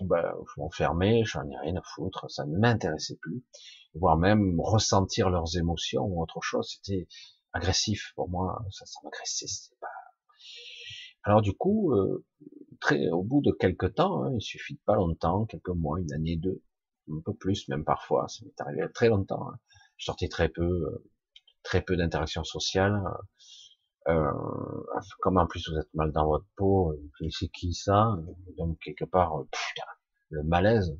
ben, 0.00 0.32
je 0.54 0.60
m'enfermais, 0.60 1.24
j'en 1.24 1.48
ai 1.50 1.56
rien 1.58 1.76
à 1.76 1.82
foutre, 1.82 2.30
ça 2.30 2.46
ne 2.46 2.56
m'intéressait 2.56 3.16
plus. 3.16 3.42
Voire 3.94 4.16
même 4.16 4.60
ressentir 4.60 5.28
leurs 5.28 5.56
émotions 5.56 6.04
ou 6.04 6.22
autre 6.22 6.40
chose, 6.40 6.76
c'était 6.76 7.08
agressif 7.52 8.12
pour 8.14 8.28
moi, 8.28 8.64
ça, 8.70 8.86
ça 8.86 9.00
m'agressait. 9.02 9.46
Pas... 9.80 9.88
Alors 11.24 11.42
du 11.42 11.52
coup, 11.52 11.92
euh, 11.92 12.24
très, 12.80 13.10
au 13.10 13.22
bout 13.22 13.42
de 13.42 13.50
quelques 13.50 13.94
temps, 13.94 14.22
hein, 14.22 14.32
il 14.34 14.40
suffit 14.40 14.76
pas 14.86 14.94
longtemps, 14.94 15.46
quelques 15.46 15.68
mois, 15.68 15.98
une 16.00 16.12
année, 16.12 16.36
deux, 16.36 16.62
un 17.10 17.20
peu 17.24 17.34
plus, 17.34 17.68
même 17.68 17.84
parfois, 17.84 18.28
ça 18.28 18.44
m'est 18.44 18.60
arrivé 18.60 18.86
très 18.92 19.08
longtemps. 19.08 19.50
Hein. 19.50 19.58
Je 19.96 20.04
sortais 20.06 20.28
très 20.28 20.48
peu, 20.48 20.62
euh, 20.62 21.04
très 21.62 21.82
peu 21.82 21.96
d'interactions 21.96 22.44
sociales. 22.44 23.00
Euh, 24.08 24.32
comme 25.20 25.36
en 25.36 25.46
plus 25.46 25.68
vous 25.68 25.76
êtes 25.76 25.92
mal 25.92 26.12
dans 26.12 26.26
votre 26.26 26.46
peau, 26.56 26.92
euh, 26.92 27.28
c'est 27.30 27.48
qui 27.48 27.74
ça 27.74 28.16
Donc 28.56 28.78
quelque 28.80 29.04
part, 29.04 29.38
euh, 29.38 29.44
le 30.30 30.42
malaise. 30.44 30.98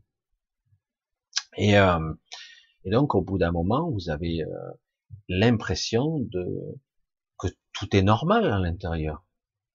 Et, 1.57 1.79
euh, 1.79 2.13
et 2.85 2.91
donc 2.91 3.15
au 3.15 3.23
bout 3.23 3.39
d'un 3.39 3.53
moment, 3.53 3.91
vous 3.91 4.11
avez 4.11 4.45
l'impression 5.29 6.19
de 6.21 6.45
que 7.39 7.49
tout 7.73 7.97
est 7.97 8.03
normal 8.03 8.45
à 8.51 8.59
l'intérieur. 8.59 9.25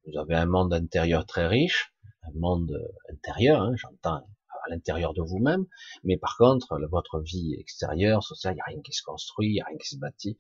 Vous 0.06 0.20
avez 0.20 0.36
un 0.36 0.46
monde 0.46 0.74
intérieur 0.74 1.26
très 1.26 1.48
riche, 1.48 1.94
un 2.24 2.40
monde 2.40 2.72
intérieur, 3.12 3.62
hein, 3.62 3.74
j'entends 3.76 4.24
à 4.66 4.70
l'intérieur 4.70 5.14
de 5.14 5.22
vous-même, 5.22 5.66
mais 6.03 6.18
par 6.18 6.38
contre, 6.38 6.80
votre 6.89 7.20
vie 7.20 7.55
extérieure, 7.59 8.24
sociale, 8.24 8.53
il 8.53 8.55
n'y 8.55 8.61
a 8.61 8.66
rien 8.66 8.82
qui 8.82 8.93
se 8.93 9.03
construit, 9.03 9.49
il 9.49 9.53
n'y 9.53 9.61
a 9.61 9.66
rien 9.66 9.78
qui 9.78 9.89
se 9.89 9.97
bâtit, 9.97 10.38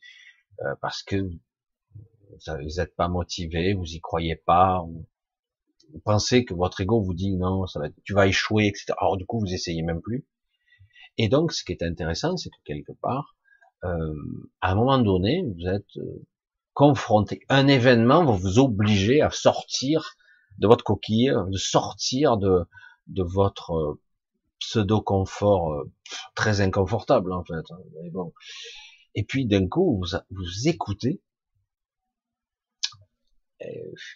euh, 0.61 0.75
parce 0.81 1.03
que 1.03 1.29
vous 2.47 2.75
n'êtes 2.77 2.95
pas 2.95 3.07
motivé, 3.07 3.73
vous 3.73 3.93
y 3.93 3.99
croyez 3.99 4.35
pas, 4.35 4.83
vous, 4.85 5.05
pensez 6.03 6.45
que 6.45 6.53
votre 6.53 6.81
ego 6.81 7.01
vous 7.01 7.13
dit 7.13 7.35
non, 7.35 7.67
ça 7.67 7.79
va, 7.79 7.87
tu 8.03 8.13
vas 8.13 8.27
échouer, 8.27 8.67
etc. 8.67 8.93
Alors 8.97 9.17
du 9.17 9.25
coup, 9.25 9.39
vous 9.39 9.53
essayez 9.53 9.83
même 9.83 10.01
plus. 10.01 10.25
Et 11.17 11.29
donc, 11.29 11.51
ce 11.51 11.63
qui 11.63 11.71
est 11.71 11.83
intéressant, 11.83 12.35
c'est 12.37 12.49
que 12.49 12.55
quelque 12.65 12.93
part, 12.93 13.35
euh, 13.83 14.13
à 14.61 14.71
un 14.71 14.75
moment 14.75 14.97
donné, 14.97 15.43
vous 15.43 15.67
êtes 15.67 15.97
euh, 15.97 16.25
confronté. 16.73 17.41
Un 17.49 17.67
événement 17.67 18.25
va 18.25 18.31
vous 18.33 18.57
obliger 18.59 19.21
à 19.21 19.29
sortir 19.29 20.15
de 20.57 20.67
votre 20.67 20.83
coquille, 20.83 21.33
de 21.49 21.57
sortir 21.57 22.37
de, 22.37 22.65
de 23.07 23.23
votre 23.23 23.71
euh, 23.71 24.01
pseudo-confort 24.63 25.73
euh, 25.73 25.91
très 26.35 26.61
inconfortable 26.61 27.33
en 27.33 27.43
fait. 27.43 27.71
Hein, 27.71 27.79
mais 28.01 28.09
bon. 28.09 28.33
Et 29.15 29.23
puis 29.23 29.45
d'un 29.45 29.67
coup, 29.67 30.01
vous, 30.01 30.17
vous 30.31 30.67
écoutez, 30.67 31.21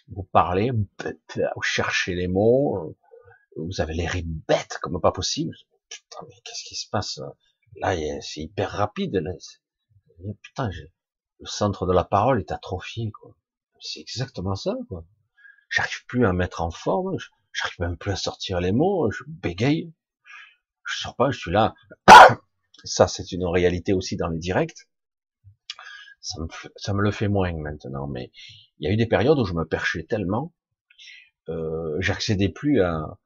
vous 0.08 0.24
parlez, 0.24 0.70
vous 0.70 1.62
cherchez 1.62 2.14
les 2.14 2.28
mots, 2.28 2.96
vous 3.56 3.80
avez 3.80 3.94
l'air 3.94 4.14
bête 4.24 4.78
comme 4.82 5.00
pas 5.00 5.12
possible. 5.12 5.54
Putain, 5.88 6.26
mais 6.28 6.34
qu'est-ce 6.44 6.64
qui 6.64 6.74
se 6.74 6.88
passe 6.90 7.20
Là, 7.76 7.94
c'est 8.20 8.40
hyper 8.40 8.70
rapide. 8.70 9.16
Là. 9.16 9.32
Putain, 10.42 10.70
le 11.40 11.46
centre 11.46 11.86
de 11.86 11.92
la 11.92 12.04
parole 12.04 12.40
est 12.40 12.52
atrophié. 12.52 13.10
quoi. 13.10 13.34
C'est 13.80 14.00
exactement 14.00 14.54
ça. 14.54 14.74
quoi. 14.88 15.04
J'arrive 15.70 16.04
plus 16.06 16.26
à 16.26 16.32
mettre 16.32 16.60
en 16.60 16.70
forme. 16.70 17.16
J'arrive 17.52 17.80
même 17.80 17.96
plus 17.96 18.12
à 18.12 18.16
sortir 18.16 18.60
les 18.60 18.72
mots. 18.72 19.10
Je 19.10 19.24
bégaye. 19.26 19.92
Je 20.88 21.00
sors 21.00 21.16
pas. 21.16 21.30
Je 21.30 21.38
suis 21.38 21.52
là. 21.52 21.74
Ça, 22.84 23.08
c'est 23.08 23.32
une 23.32 23.44
réalité 23.44 23.92
aussi 23.92 24.16
dans 24.16 24.28
les 24.28 24.38
directs. 24.38 24.88
Ça 26.20 26.40
me, 26.40 26.48
ça 26.76 26.94
me 26.94 27.02
le 27.02 27.10
fait 27.10 27.28
moins 27.28 27.52
maintenant. 27.52 28.06
Mais 28.06 28.30
il 28.78 28.86
y 28.86 28.90
a 28.90 28.92
eu 28.92 28.96
des 28.96 29.06
périodes 29.06 29.38
où 29.38 29.44
je 29.44 29.54
me 29.54 29.64
perchais 29.64 30.04
tellement, 30.04 30.52
euh, 31.48 31.96
j'accédais 32.00 32.48
plus 32.48 32.80
à, 32.82 33.18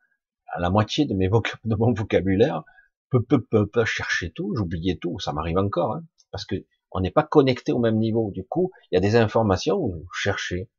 la 0.59 0.71
moitié 0.71 1.07
de, 1.07 1.77
mon 1.77 1.93
vocabulaire. 1.93 2.63
Peu, 3.11 3.23
peu, 3.23 3.43
peu, 3.43 3.67
peu, 3.67 3.85
chercher 3.85 4.33
tout, 4.33 4.55
j'oubliais 4.57 4.97
tout. 4.97 5.19
Ça 5.19 5.33
m'arrive 5.33 5.59
encore, 5.59 5.95
hein, 5.95 6.05
parce 6.31 6.47
que 6.47 6.57
on 6.91 7.01
n'est 7.01 7.11
pas 7.11 7.23
connecté 7.23 7.73
au 7.73 7.79
même 7.79 7.99
niveau. 7.99 8.31
Du 8.31 8.45
coup, 8.45 8.71
il 8.91 8.95
y 8.95 8.99
a 8.99 9.01
des 9.01 9.17
informations 9.17 9.77
où 9.77 9.93
vous 9.93 10.13
cherchez. 10.15 10.71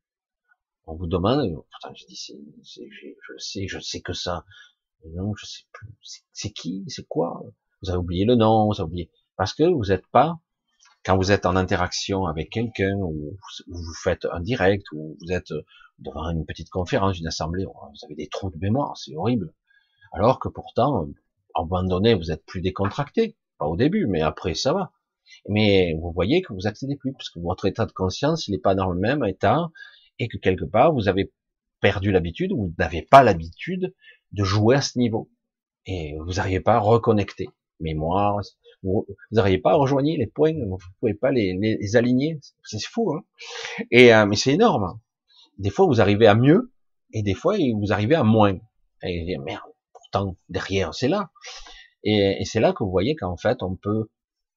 On 0.85 0.95
vous 0.95 1.07
demande, 1.07 1.63
pourtant 1.71 1.93
je 1.95 2.05
dis, 2.05 2.15
je, 2.15 3.37
sais, 3.37 3.67
je 3.67 3.79
sais 3.79 4.01
que 4.01 4.13
ça. 4.13 4.45
Non, 5.09 5.33
je 5.35 5.45
sais 5.45 5.63
plus. 5.71 5.89
C'est 6.31 6.51
qui, 6.51 6.83
c'est 6.87 7.07
quoi? 7.07 7.43
Vous 7.81 7.89
avez 7.89 7.99
oublié 7.99 8.25
le 8.25 8.35
nom, 8.35 8.67
vous 8.67 8.79
avez 8.79 8.87
oublié 8.87 9.11
parce 9.35 9.53
que 9.53 9.63
vous 9.63 9.85
n'êtes 9.85 10.07
pas 10.07 10.39
quand 11.05 11.17
vous 11.17 11.31
êtes 11.31 11.45
en 11.45 11.55
interaction 11.55 12.25
avec 12.27 12.49
quelqu'un 12.49 12.95
ou 12.95 13.37
vous 13.67 13.93
faites 14.03 14.25
un 14.31 14.39
direct 14.39 14.85
ou 14.93 15.17
vous 15.19 15.31
êtes 15.31 15.51
devant 15.99 16.29
une 16.29 16.45
petite 16.45 16.69
conférence, 16.69 17.19
une 17.19 17.27
assemblée, 17.27 17.65
vous 17.65 18.05
avez 18.05 18.15
des 18.15 18.27
trous 18.27 18.49
de 18.51 18.57
mémoire, 18.57 18.97
c'est 18.97 19.15
horrible. 19.15 19.53
Alors 20.13 20.39
que 20.39 20.47
pourtant, 20.47 21.07
à 21.55 21.61
un 21.61 21.65
moment 21.65 21.83
donné, 21.83 22.13
vous 22.13 22.31
êtes 22.31 22.45
plus 22.45 22.61
décontracté, 22.61 23.35
pas 23.57 23.65
au 23.65 23.75
début, 23.75 24.07
mais 24.07 24.21
après 24.21 24.53
ça 24.53 24.73
va. 24.73 24.91
Mais 25.49 25.93
vous 25.99 26.11
voyez 26.11 26.41
que 26.41 26.53
vous 26.53 26.67
accédez 26.67 26.95
plus, 26.95 27.13
parce 27.13 27.29
que 27.29 27.39
votre 27.39 27.65
état 27.65 27.85
de 27.85 27.91
conscience, 27.91 28.47
il 28.47 28.51
n'est 28.51 28.59
pas 28.59 28.75
dans 28.75 28.89
le 28.89 28.99
même 28.99 29.25
état, 29.25 29.71
et 30.19 30.27
que 30.27 30.37
quelque 30.37 30.65
part, 30.65 30.93
vous 30.93 31.07
avez 31.07 31.33
perdu 31.81 32.11
l'habitude, 32.11 32.53
ou 32.53 32.67
vous 32.67 32.73
n'avez 32.79 33.01
pas 33.01 33.23
l'habitude 33.23 33.93
de 34.33 34.43
jouer 34.43 34.75
à 34.75 34.81
ce 34.81 34.97
niveau. 34.97 35.29
Et 35.85 36.15
vous 36.19 36.33
n'arrivez 36.33 36.59
pas 36.59 36.75
à 36.75 36.79
reconnecter. 36.79 37.49
Mémoire, 37.79 38.39
vous 38.83 39.05
n'arrivez 39.31 39.57
pas 39.57 39.71
à 39.71 39.75
rejoindre 39.75 40.07
les 40.07 40.27
points, 40.27 40.53
vous 40.53 40.77
pouvez 40.99 41.13
pas 41.13 41.31
les, 41.31 41.53
les, 41.53 41.95
aligner. 41.95 42.39
C'est 42.63 42.81
fou, 42.83 43.13
hein 43.13 43.23
et, 43.91 44.13
euh, 44.13 44.25
mais 44.25 44.35
c'est 44.35 44.53
énorme. 44.53 44.99
Des 45.57 45.69
fois, 45.69 45.85
vous 45.85 46.01
arrivez 46.01 46.27
à 46.27 46.35
mieux, 46.35 46.71
et 47.13 47.23
des 47.23 47.33
fois, 47.33 47.57
vous 47.57 47.91
arrivez 47.91 48.15
à 48.15 48.23
moins. 48.23 48.57
Et 49.03 49.37
merde, 49.37 49.69
pourtant, 49.93 50.37
derrière, 50.49 50.93
c'est 50.93 51.07
là. 51.07 51.31
Et, 52.03 52.37
et 52.39 52.45
c'est 52.45 52.59
là 52.59 52.73
que 52.73 52.83
vous 52.83 52.91
voyez 52.91 53.15
qu'en 53.15 53.37
fait, 53.37 53.63
on 53.63 53.75
peut 53.75 54.09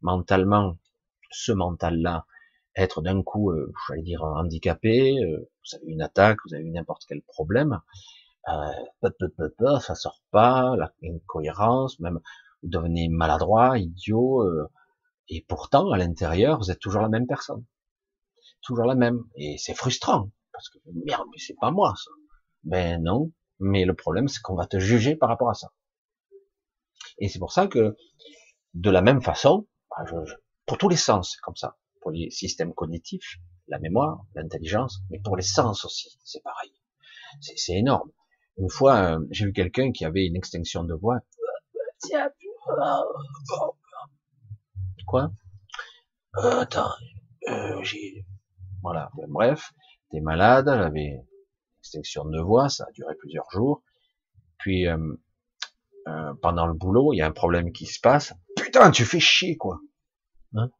mentalement, 0.03 0.77
ce 1.31 1.53
mental-là, 1.53 2.27
être 2.77 3.03
d'un 3.03 3.23
coup, 3.23 3.51
euh, 3.51 3.73
j'allais 3.89 4.03
dire, 4.03 4.23
handicapé, 4.23 5.19
euh, 5.19 5.49
vous 5.65 5.77
avez 5.77 5.87
une 5.87 6.03
attaque, 6.03 6.39
vous 6.47 6.55
avez 6.55 6.65
n'importe 6.65 7.05
quel 7.09 7.23
problème, 7.23 7.81
euh, 8.49 9.81
ça 9.81 9.95
sort 9.95 10.21
pas, 10.31 10.77
la 10.77 10.93
incohérence, 11.03 11.99
même 12.01 12.21
vous 12.63 12.69
devenez 12.69 13.09
maladroit, 13.09 13.79
idiot, 13.79 14.43
euh, 14.43 14.71
et 15.29 15.45
pourtant 15.49 15.91
à 15.91 15.99
l'intérieur 15.99 16.59
vous 16.59 16.71
êtes 16.71 16.79
toujours 16.79 17.03
la 17.03 17.09
même 17.09 17.27
personne, 17.27 17.65
toujours 18.63 18.87
la 18.87 18.95
même, 18.95 19.25
et 19.35 19.57
c'est 19.59 19.75
frustrant 19.75 20.31
parce 20.53 20.69
que 20.71 20.79
merde, 21.07 21.27
mais 21.33 21.39
c'est 21.39 21.57
pas 21.61 21.71
moi 21.71 21.95
ça. 21.97 22.11
Ben 22.65 23.03
non, 23.03 23.33
mais 23.59 23.85
le 23.85 23.95
problème 23.95 24.29
c'est 24.29 24.41
qu'on 24.41 24.57
va 24.57 24.67
te 24.67 24.79
juger 24.79 25.17
par 25.17 25.29
rapport 25.29 25.51
à 25.51 25.55
ça. 25.55 25.73
Et 27.19 27.29
c'est 27.29 27.39
pour 27.39 27.53
ça 27.53 27.67
que 27.67 27.97
de 28.75 28.91
la 28.91 29.03
même 29.03 29.23
façon, 29.23 29.67
bah, 29.91 30.05
pour 30.67 30.79
tous 30.79 30.89
les 30.89 30.97
sens, 30.97 31.37
comme 31.39 31.57
ça, 31.57 31.77
pour 32.01 32.11
les 32.11 32.31
systèmes 32.31 32.75
cognitifs, 32.75 33.39
la 33.69 33.79
mémoire, 33.79 34.25
l'intelligence, 34.35 35.01
mais 35.11 35.19
pour 35.19 35.37
les 35.37 35.43
sens 35.43 35.85
aussi, 35.85 36.17
c'est 36.25 36.43
pareil. 36.43 36.73
C'est 37.41 37.75
énorme. 37.75 38.11
Une 38.59 38.71
fois, 38.71 38.97
euh, 38.97 39.27
j'ai 39.31 39.47
vu 39.47 39.53
quelqu'un 39.53 39.93
qui 39.93 40.05
avait 40.05 40.27
une 40.27 40.37
extinction 40.37 40.85
de 40.85 40.95
voix. 40.95 41.21
Quoi? 45.07 45.31
Euh, 46.39 46.61
Attends, 46.61 46.91
euh, 47.49 47.83
j'ai... 47.83 48.25
Voilà, 48.83 49.11
bref, 49.29 49.73
t'es 50.11 50.21
malade, 50.21 50.67
j'avais 50.67 51.05
une 51.05 51.25
extinction 51.81 52.25
de 52.25 52.41
voix, 52.41 52.69
ça 52.69 52.85
a 52.89 52.93
duré 52.93 53.15
plusieurs 53.17 53.51
jours. 53.51 53.83
Puis, 54.59 54.87
pendant 56.41 56.67
le 56.67 56.75
boulot, 56.75 57.13
il 57.13 57.17
y 57.17 57.23
a 57.23 57.27
un 57.27 57.33
problème 57.33 57.73
qui 57.73 57.87
se 57.87 58.01
passe. 58.01 58.33
Putain, 58.57 58.91
tu 58.91 59.05
fais 59.05 59.21
chier, 59.21 59.57
quoi. 59.57 59.81
Hein? 60.55 60.71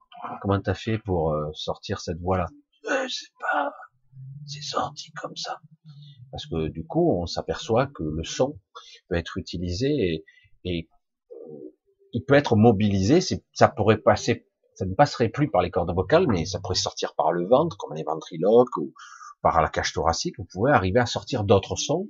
Comment 0.41 0.61
t'as 0.61 0.75
fait 0.75 0.99
pour 0.99 1.33
euh, 1.33 1.51
sortir 1.53 2.01
cette 2.01 2.19
voix-là? 2.19 2.47
Je 2.85 3.09
sais 3.09 3.33
pas. 3.41 3.73
C'est 4.47 4.63
sorti 4.63 5.11
comme 5.13 5.37
ça. 5.37 5.61
Parce 6.31 6.47
que 6.47 6.69
du 6.69 6.87
coup, 6.87 7.21
on 7.21 7.27
s'aperçoit 7.27 7.87
que 7.87 8.03
le 8.03 8.25
son 8.25 8.59
peut 9.09 9.17
être 9.17 9.39
utilisé 9.39 10.25
et, 10.65 10.89
euh, 11.31 11.57
il 12.13 12.25
peut 12.25 12.35
être 12.35 12.57
mobilisé. 12.57 13.21
Ça 13.53 13.69
pourrait 13.69 13.99
passer, 13.99 14.47
ça 14.75 14.87
ne 14.87 14.95
passerait 14.95 15.29
plus 15.29 15.51
par 15.51 15.63
les 15.63 15.71
cordes 15.71 15.95
vocales, 15.95 16.27
mais 16.29 16.45
ça 16.45 16.61
pourrait 16.61 16.75
sortir 16.75 17.15
par 17.15 17.33
le 17.33 17.47
ventre, 17.47 17.77
comme 17.77 17.95
les 17.95 18.05
ventriloques 18.05 18.77
ou 18.79 18.95
par 19.43 19.61
la 19.61 19.69
cage 19.69 19.93
thoracique. 19.93 20.37
Vous 20.39 20.47
pouvez 20.51 20.73
arriver 20.73 21.01
à 21.01 21.07
sortir 21.07 21.45
d'autres 21.45 21.77
sons 21.77 22.09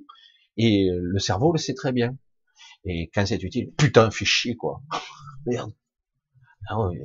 et 0.57 0.89
le 0.91 1.19
cerveau 1.19 1.51
le 1.51 1.59
sait 1.59 1.75
très 1.75 1.91
bien. 1.91 2.17
Et 2.83 3.09
quand 3.13 3.25
c'est 3.25 3.41
utile, 3.43 3.71
putain, 3.77 4.09
chier 4.11 4.55
quoi. 4.55 4.81
Merde. 5.45 5.73
Ah 6.69 6.87
oui, 6.87 6.99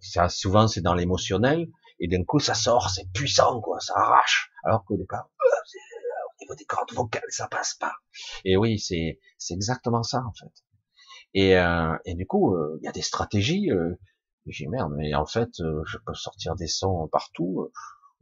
ça, 0.00 0.28
souvent 0.28 0.66
c'est 0.66 0.80
dans 0.80 0.94
l'émotionnel, 0.94 1.68
et 2.00 2.08
d'un 2.08 2.24
coup 2.24 2.38
ça 2.38 2.54
sort, 2.54 2.90
c'est 2.90 3.10
puissant, 3.12 3.60
quoi, 3.60 3.80
ça 3.80 3.94
arrache. 3.96 4.50
Alors 4.64 4.84
qu'au 4.84 4.96
départ, 4.96 5.28
euh, 5.40 5.46
au 5.46 6.44
niveau 6.44 6.54
des 6.54 6.64
cordes 6.64 6.92
vocales, 6.92 7.22
ça 7.28 7.48
passe 7.48 7.74
pas. 7.74 7.94
Et 8.44 8.56
oui, 8.56 8.78
c'est 8.78 9.18
c'est 9.38 9.54
exactement 9.54 10.02
ça 10.02 10.22
en 10.26 10.32
fait. 10.32 10.52
Et, 11.34 11.56
euh, 11.56 11.96
et 12.04 12.14
du 12.14 12.26
coup, 12.26 12.56
il 12.80 12.84
y 12.84 12.88
a 12.88 12.92
des 12.92 13.02
stratégies. 13.02 13.70
J'ai 14.46 14.68
merde, 14.68 14.92
mais 14.96 15.14
en 15.14 15.26
fait, 15.26 15.50
je 15.58 15.98
peux 16.06 16.14
sortir 16.14 16.54
des 16.54 16.68
sons 16.68 17.08
partout. 17.10 17.70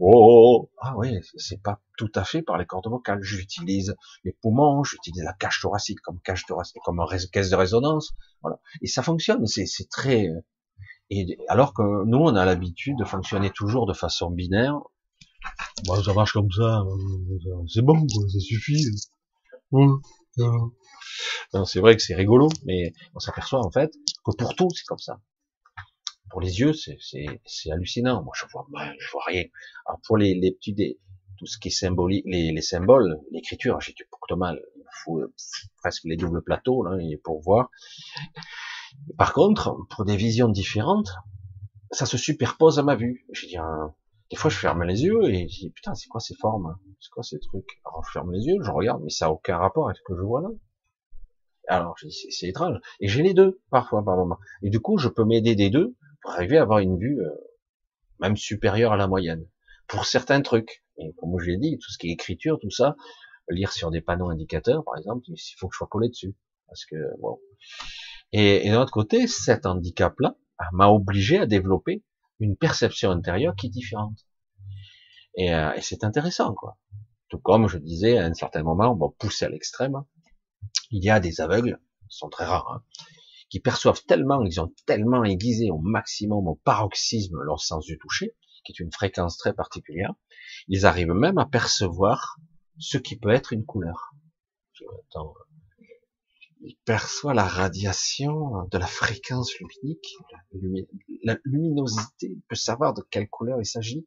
Oh, 0.01 0.11
oh, 0.13 0.67
oh, 0.67 0.71
ah 0.81 0.95
oui, 0.97 1.21
c'est 1.37 1.63
pas 1.63 1.81
tout 1.97 2.11
à 2.17 2.25
fait 2.25 2.43
par 2.43 2.59
les 2.59 2.67
cordes 2.67 2.89
vocales. 2.89 3.23
J'utilise 3.23 3.95
les 4.25 4.33
poumons, 4.33 4.83
j'utilise 4.83 5.23
la 5.23 5.35
cage 5.35 5.61
thoracique 5.61 6.01
comme 6.01 6.19
cage 6.21 6.45
thoracique, 6.47 6.83
comme 6.85 7.01
caisse 7.31 7.51
de 7.51 7.55
résonance, 7.55 8.13
voilà. 8.43 8.59
Et 8.83 8.89
ça 8.89 9.05
fonctionne. 9.05 9.47
C'est 9.47 9.89
très. 9.91 10.31
Et 11.11 11.39
alors 11.49 11.75
que 11.75 12.05
nous, 12.05 12.19
on 12.19 12.35
a 12.35 12.45
l'habitude 12.45 12.97
de 12.99 13.05
fonctionner 13.05 13.51
toujours 13.51 13.87
de 13.87 13.93
façon 13.93 14.31
binaire. 14.31 14.79
Bah, 15.87 16.03
ça 16.03 16.15
marche 16.15 16.33
comme 16.33 16.51
ça, 16.51 16.83
c'est 17.69 17.83
bon, 17.83 18.07
ça 18.09 18.41
suffit. 18.41 18.85
C'est 21.67 21.81
vrai 21.81 21.97
que 21.97 22.03
c'est 22.03 22.15
rigolo, 22.15 22.49
mais 22.65 22.93
on 23.15 23.19
s'aperçoit 23.19 23.61
en 23.65 23.71
fait 23.71 23.93
que 24.25 24.33
pour 24.37 24.55
tout, 24.55 24.69
c'est 24.71 24.85
comme 24.87 24.99
ça 24.99 25.21
pour 26.35 26.41
les 26.41 26.59
yeux, 26.59 26.73
c'est 26.75 27.71
hallucinant. 27.71 28.25
Moi, 28.25 28.33
je 28.35 28.45
vois, 28.51 28.67
je 28.99 29.11
vois 29.13 29.23
rien. 29.29 29.45
Alors 29.87 30.01
pour 30.05 30.17
les, 30.17 30.35
les 30.35 30.51
petits, 30.51 30.99
tout 31.39 31.47
ce 31.47 31.59
qui 31.59 31.69
est 31.69 31.71
symbolique, 31.71 32.25
les, 32.27 32.51
les 32.51 32.61
symboles, 32.61 33.21
l'écriture, 33.31 33.81
j'ai 33.81 33.93
du 33.93 34.05
mal. 34.37 34.61
Il 34.77 34.83
faut 35.05 35.21
euh, 35.21 35.33
presque 35.79 36.03
les 36.05 36.17
doubles 36.17 36.43
plateaux 36.43 36.83
là, 36.83 36.99
pour 37.23 37.41
voir. 37.41 37.71
Par 39.19 39.33
contre, 39.33 39.77
pour 39.91 40.05
des 40.05 40.17
visions 40.17 40.49
différentes, 40.49 41.11
ça 41.91 42.07
se 42.07 42.17
superpose 42.17 42.79
à 42.79 42.83
ma 42.83 42.97
vue. 42.97 43.27
Je 43.33 43.47
dis, 43.47 43.57
des 44.31 44.37
fois, 44.37 44.51
je 44.51 44.59
ferme 44.59 44.83
les 44.83 45.05
yeux 45.05 45.25
et 45.29 45.49
je 45.49 45.61
dis, 45.61 45.71
putain, 45.71 45.95
c'est 45.95 46.09
quoi 46.09 46.21
ces 46.21 46.35
formes? 46.35 46.77
C'est 47.01 47.11
quoi 47.11 47.23
ces 47.23 47.39
trucs? 47.39 47.81
Alors, 47.85 48.05
je 48.05 48.11
ferme 48.13 48.33
les 48.33 48.45
yeux, 48.45 48.57
je 48.63 48.71
regarde, 48.71 49.03
mais 49.03 49.11
ça 49.11 49.27
a 49.27 49.31
aucun 49.31 49.59
rapport 49.59 49.87
avec 49.87 49.99
ce 49.99 50.03
que 50.03 50.17
je 50.17 50.23
vois 50.23 50.43
là. 50.43 50.49
Alors, 51.69 51.97
c'est 51.99 52.49
étrange. 52.49 52.79
Et 53.01 53.09
j'ai 53.09 53.23
les 53.23 53.35
deux, 53.35 53.61
parfois, 53.71 54.05
par 54.05 54.17
moment. 54.17 54.39
Et 54.63 54.71
du 54.71 54.81
coup, 54.81 54.99
je 54.99 55.09
peux 55.09 55.25
m'aider 55.25 55.55
des 55.55 55.71
deux 55.71 55.95
pour 56.23 56.33
arriver 56.33 56.59
à 56.59 56.63
avoir 56.63 56.81
une 56.81 56.99
vue 56.99 57.21
euh, 57.21 57.31
même 58.21 58.37
supérieure 58.37 58.93
à 58.93 58.97
la 58.97 59.07
moyenne. 59.07 59.47
Pour 59.87 60.07
certains 60.07 60.41
trucs, 60.43 60.85
et 60.99 61.13
comme 61.15 61.39
je 61.39 61.47
l'ai 61.47 61.59
dit, 61.59 61.79
tout 61.79 61.91
ce 61.91 61.99
qui 61.99 62.09
est 62.09 62.13
écriture, 62.13 62.59
tout 62.61 62.71
ça, 62.71 62.97
lire 63.49 63.73
sur 63.73 63.91
des 63.91 64.01
panneaux 64.01 64.31
indicateurs, 64.31 64.85
par 64.85 64.97
exemple, 64.97 65.25
il 65.29 65.39
faut 65.59 65.69
que 65.69 65.75
je 65.75 65.79
sois 65.79 65.87
collé 65.87 66.09
dessus. 66.09 66.35
Parce 66.67 66.85
que, 66.87 66.97
bon. 67.21 67.39
Et, 68.33 68.67
et 68.67 68.71
d'un 68.71 68.83
autre 68.83 68.93
côté, 68.93 69.27
cet 69.27 69.67
handicap-là 69.67 70.37
m'a 70.73 70.89
obligé 70.89 71.39
à 71.39 71.47
développer 71.47 72.03
une 72.41 72.57
perception 72.57 73.11
intérieure 73.11 73.55
qui 73.57 73.67
est 73.67 73.71
différente. 73.71 74.27
Et, 75.37 75.55
euh, 75.55 75.73
et 75.75 75.81
c'est 75.81 76.05
intéressant, 76.05 76.55
quoi. 76.55 76.79
Tout 77.29 77.39
comme 77.39 77.69
je 77.69 77.79
disais, 77.79 78.19
à 78.19 78.27
un 78.27 78.35
certain 78.35 78.63
moment, 78.63 78.97
on 79.01 79.11
pousser 79.11 79.45
à 79.45 79.49
l'extrême. 79.49 80.05
Il 80.91 81.03
y 81.05 81.11
a 81.11 81.21
des 81.21 81.41
aveugles, 81.41 81.81
ils 82.03 82.07
sont 82.09 82.29
très 82.29 82.45
rares, 82.45 82.71
hein, 82.71 82.83
qui 83.51 83.61
perçoivent 83.61 84.03
tellement, 84.07 84.45
ils 84.45 84.61
ont 84.61 84.73
tellement 84.87 85.25
aiguisé 85.25 85.71
au 85.71 85.79
maximum, 85.79 86.47
au 86.47 86.55
paroxysme 86.55 87.39
leur 87.43 87.61
sens 87.61 87.85
du 87.87 87.99
toucher, 87.99 88.37
qui 88.65 88.73
est 88.73 88.81
une 88.81 88.93
fréquence 88.93 89.37
très 89.37 89.53
particulière, 89.53 90.13
ils 90.69 90.87
arrivent 90.87 91.13
même 91.13 91.39
à 91.39 91.47
percevoir 91.47 92.39
ce 92.79 92.99
qui 92.99 93.17
peut 93.19 93.31
être 93.31 93.53
une 93.53 93.65
couleur. 93.65 94.15
Ils 96.65 96.79
perçoivent 96.85 97.37
la 97.37 97.47
radiation 97.47 98.67
de 98.71 98.79
la 98.79 98.87
fréquence 98.87 99.53
luminique, 99.59 100.17
la 101.23 101.37
luminosité, 101.45 102.29
il 102.29 102.43
peut 102.49 102.55
savoir 102.55 102.95
de 102.95 103.03
quelle 103.11 103.29
couleur 103.29 103.61
il 103.61 103.67
s'agit, 103.67 104.07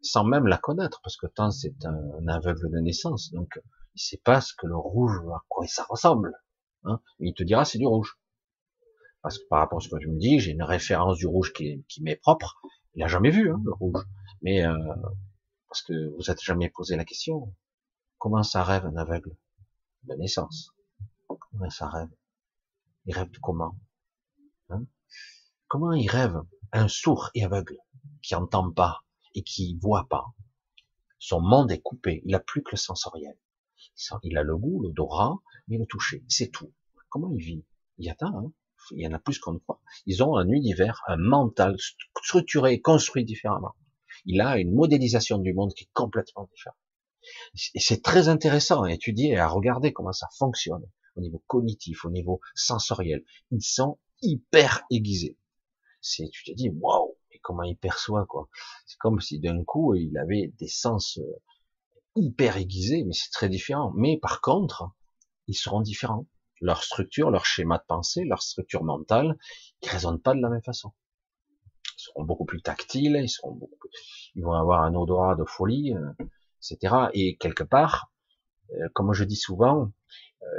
sans 0.00 0.24
même 0.24 0.46
la 0.46 0.58
connaître, 0.58 1.00
parce 1.02 1.16
que 1.16 1.26
tant 1.26 1.50
c'est 1.50 1.84
un, 1.84 2.28
aveugle 2.28 2.70
de 2.70 2.78
naissance, 2.80 3.32
donc 3.32 3.60
il 3.94 4.00
sait 4.00 4.20
pas 4.24 4.40
ce 4.40 4.52
que 4.54 4.66
le 4.66 4.76
rouge, 4.76 5.16
à 5.34 5.42
quoi 5.48 5.66
ça 5.66 5.84
ressemble. 5.88 6.32
Hein. 6.84 7.00
il 7.20 7.32
te 7.32 7.44
dira 7.44 7.64
c'est 7.64 7.78
du 7.78 7.86
rouge 7.86 8.18
parce 9.22 9.38
que 9.38 9.44
par 9.48 9.60
rapport 9.60 9.78
à 9.78 9.80
ce 9.80 9.88
que 9.88 9.96
tu 9.98 10.08
me 10.08 10.18
dis, 10.18 10.40
j'ai 10.40 10.50
une 10.50 10.64
référence 10.64 11.16
du 11.16 11.26
rouge 11.26 11.52
qui, 11.52 11.84
m'est 12.00 12.16
propre. 12.16 12.60
Il 12.94 13.00
n'a 13.00 13.06
jamais 13.06 13.30
vu 13.30 13.52
hein, 13.52 13.60
le 13.64 13.72
rouge, 13.72 14.04
mais 14.42 14.66
euh, 14.66 14.76
parce 15.68 15.82
que 15.82 15.92
vous 16.16 16.24
n'êtes 16.28 16.42
jamais 16.42 16.68
posé 16.70 16.96
la 16.96 17.04
question. 17.04 17.54
Comment 18.18 18.42
ça 18.42 18.64
rêve 18.64 18.84
un 18.84 18.96
aveugle 18.96 19.36
de 20.04 20.14
naissance? 20.16 20.72
Comment 21.52 21.70
ça 21.70 21.88
rêve 21.88 22.08
Il 23.06 23.14
rêve 23.14 23.30
de 23.30 23.38
comment? 23.38 23.76
Hein? 24.70 24.86
Comment 25.68 25.92
il 25.92 26.08
rêve? 26.08 26.40
Un 26.72 26.88
sourd 26.88 27.30
et 27.34 27.44
aveugle 27.44 27.76
qui 28.22 28.34
entend 28.34 28.72
pas 28.72 29.00
et 29.34 29.42
qui 29.42 29.78
voit 29.82 30.08
pas 30.08 30.32
Son 31.18 31.40
monde 31.40 31.70
est 31.70 31.82
coupé. 31.82 32.22
Il 32.24 32.34
a 32.34 32.40
plus 32.40 32.62
que 32.62 32.70
le 32.72 32.78
sensoriel. 32.78 33.38
Il 34.22 34.38
a 34.38 34.42
le 34.42 34.56
goût, 34.56 34.82
l'odorat, 34.82 35.36
mais 35.68 35.76
le 35.76 35.86
toucher. 35.86 36.24
C'est 36.28 36.50
tout. 36.50 36.72
Comment 37.10 37.30
il 37.32 37.44
vit? 37.44 37.66
Il 37.98 38.08
attend. 38.08 38.34
Hein 38.34 38.52
il 38.90 39.02
y 39.02 39.06
en 39.06 39.12
a 39.12 39.18
plus 39.18 39.38
qu'on 39.38 39.52
ne 39.52 39.58
croit. 39.58 39.80
Ils 40.06 40.22
ont 40.22 40.36
un 40.36 40.48
univers, 40.48 41.02
un 41.06 41.16
mental 41.16 41.76
structuré, 41.78 42.80
construit 42.80 43.24
différemment. 43.24 43.74
Il 44.24 44.40
a 44.40 44.58
une 44.58 44.74
modélisation 44.74 45.38
du 45.38 45.52
monde 45.52 45.72
qui 45.74 45.84
est 45.84 45.90
complètement 45.92 46.48
différente. 46.50 46.78
Et 47.74 47.80
c'est 47.80 48.02
très 48.02 48.28
intéressant 48.28 48.82
à 48.82 48.92
étudier 48.92 49.30
et 49.30 49.38
à 49.38 49.46
regarder 49.46 49.92
comment 49.92 50.12
ça 50.12 50.28
fonctionne 50.38 50.84
au 51.16 51.20
niveau 51.20 51.42
cognitif, 51.46 52.04
au 52.04 52.10
niveau 52.10 52.40
sensoriel. 52.54 53.24
Ils 53.50 53.62
sont 53.62 53.98
hyper 54.22 54.82
aiguisés. 54.90 55.38
C'est, 56.00 56.28
tu 56.30 56.44
te 56.44 56.52
dis, 56.52 56.70
waouh, 56.70 57.16
et 57.30 57.38
comment 57.38 57.62
il 57.62 57.76
perçoit, 57.76 58.26
quoi. 58.26 58.48
C'est 58.86 58.98
comme 58.98 59.20
si 59.20 59.38
d'un 59.40 59.62
coup, 59.64 59.94
il 59.94 60.16
avait 60.18 60.52
des 60.58 60.68
sens 60.68 61.18
euh, 61.18 61.42
hyper 62.16 62.56
aiguisés, 62.56 63.04
mais 63.04 63.14
c'est 63.14 63.30
très 63.30 63.48
différent. 63.48 63.92
Mais 63.94 64.18
par 64.18 64.40
contre, 64.40 64.90
ils 65.46 65.56
seront 65.56 65.80
différents 65.80 66.26
leur 66.60 66.84
structure, 66.84 67.30
leur 67.30 67.44
schéma 67.44 67.78
de 67.78 67.84
pensée, 67.88 68.24
leur 68.24 68.40
structure 68.40 68.84
mentale, 68.84 69.36
ils 69.82 69.88
raisonnent 69.88 70.20
pas 70.20 70.34
de 70.34 70.40
la 70.40 70.48
même 70.48 70.62
façon. 70.62 70.92
Ils 71.98 72.02
seront 72.04 72.24
beaucoup 72.24 72.44
plus 72.44 72.62
tactiles, 72.62 73.18
ils 73.20 73.28
seront 73.28 73.52
beaucoup 73.52 73.88
ils 74.34 74.44
vont 74.44 74.52
avoir 74.52 74.82
un 74.82 74.94
odorat 74.94 75.34
de 75.34 75.44
folie, 75.44 75.94
euh, 75.94 76.24
etc. 76.60 77.06
Et 77.12 77.36
quelque 77.36 77.64
part, 77.64 78.12
euh, 78.72 78.88
comme 78.94 79.12
je 79.12 79.24
dis 79.24 79.36
souvent, 79.36 79.92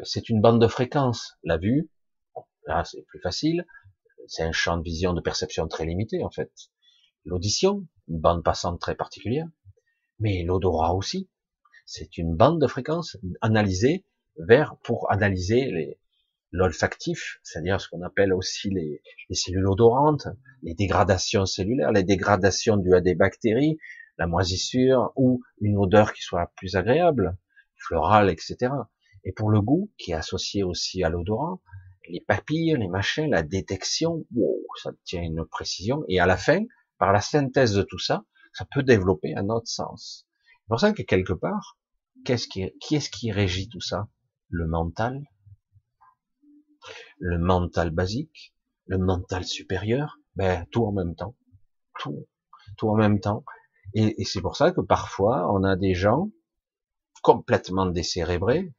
c'est 0.04 0.30
une 0.30 0.42
bande 0.42 0.62
de 0.62 0.68
fréquence. 0.68 1.38
La 1.44 1.58
vue, 1.58 1.90
là 2.68 2.84
c'est 2.84 3.04
plus 3.04 3.20
facile, 3.20 3.66
c'est 4.28 4.44
un 4.44 4.52
champ 4.52 4.78
de 4.78 4.84
vision, 4.84 5.14
de 5.14 5.22
perception 5.22 5.68
très 5.68 5.86
limité 5.86 6.24
en 6.24 6.30
fait. 6.30 6.52
L'audition, 7.26 7.88
une 8.08 8.20
bande 8.20 8.44
passante 8.44 8.80
très 8.80 8.96
particulière, 8.96 9.48
mais 10.20 10.44
l'odorat 10.44 10.94
aussi, 10.94 11.30
c'est 11.86 12.18
une 12.18 12.36
bande 12.36 12.62
de 12.62 12.68
fréquence 12.68 13.18
analysée 13.42 14.06
vers 14.38 14.78
pour 14.84 15.12
analyser 15.12 15.98
l'olfactif, 16.52 17.40
c'est-à-dire 17.44 17.82
ce 17.82 17.90
qu'on 17.90 18.02
appelle 18.04 18.34
aussi 18.34 18.70
les, 18.70 19.02
les, 19.30 19.36
cellules 19.36 19.68
odorantes, 19.68 20.28
les 20.62 20.76
dégradations 20.76 21.46
cellulaires, 21.46 21.92
les 21.92 22.04
dégradations 22.04 22.78
dues 22.78 22.96
à 22.96 23.02
des 23.02 23.16
bactéries, 23.16 23.78
la 24.18 24.28
moisissure 24.28 25.12
ou 25.16 25.42
une 25.60 25.78
odeur 25.78 26.14
qui 26.14 26.22
soit 26.22 26.52
plus 26.56 26.76
agréable, 26.76 27.38
florale, 27.76 28.30
etc. 28.30 28.72
Et 29.24 29.32
pour 29.32 29.50
le 29.50 29.62
goût, 29.62 29.92
qui 29.98 30.12
est 30.12 30.16
associé 30.16 30.64
aussi 30.64 31.04
à 31.04 31.10
l'odorant, 31.10 31.62
les 32.10 32.22
papilles, 32.22 32.76
les 32.78 32.88
machins, 32.88 33.30
la 33.30 33.44
détection, 33.44 34.26
wow, 34.36 34.62
ça 34.82 34.92
tient 35.06 35.22
une 35.22 35.46
précision. 35.46 36.04
Et 36.08 36.20
à 36.20 36.26
la 36.26 36.38
fin, 36.38 36.64
par 36.98 37.14
la 37.14 37.22
synthèse 37.22 37.74
de 37.74 37.84
tout 37.84 38.00
ça, 38.00 38.26
ça 38.54 38.66
peut 38.72 38.84
développer 38.84 39.36
un 39.36 39.50
autre 39.50 39.68
sens. 39.68 40.28
C'est 40.44 40.68
pour 40.68 40.80
ça 40.80 40.94
que 40.94 41.02
quelque 41.02 41.34
part, 41.34 41.78
qu'est-ce 42.26 42.48
qui, 42.48 42.72
qui 42.80 42.96
est-ce 42.96 43.10
qui 43.10 43.32
régit 43.32 43.70
tout 43.70 43.82
ça? 43.82 44.08
Le 44.50 44.68
mental, 44.68 45.24
le 47.20 47.38
mental 47.38 47.92
basique, 47.92 48.54
le 48.88 48.98
mental 48.98 49.46
supérieur, 49.46 50.20
ben 50.36 50.66
tout 50.72 50.86
en 50.86 50.92
même 50.92 51.16
temps, 51.16 51.36
tout, 52.00 52.28
tout 52.78 52.90
en 52.90 52.96
même 52.96 53.20
temps. 53.20 53.44
Et, 53.94 54.24
c'est 54.26 54.42
pour 54.42 54.56
ça 54.56 54.72
que 54.72 54.82
parfois 54.82 55.52
on 55.54 55.64
a 55.64 55.76
des 55.76 55.94
gens 55.94 56.30
complètement 57.22 57.86
décérébrés, 57.86 58.74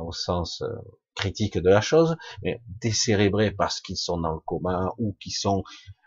au 0.00 0.12
sens 0.12 0.62
euh, 0.62 0.68
critique 1.14 1.58
de 1.58 1.68
la 1.68 1.80
chose, 1.80 2.16
mais 2.42 2.62
décérébrés 2.80 3.50
parce 3.50 3.80
qu'ils 3.80 3.96
sont 3.96 4.18
dans 4.18 4.32
le 4.32 4.40
coma 4.40 4.92
ou 4.98 5.16
qui 5.20 5.30
sont 5.30 5.62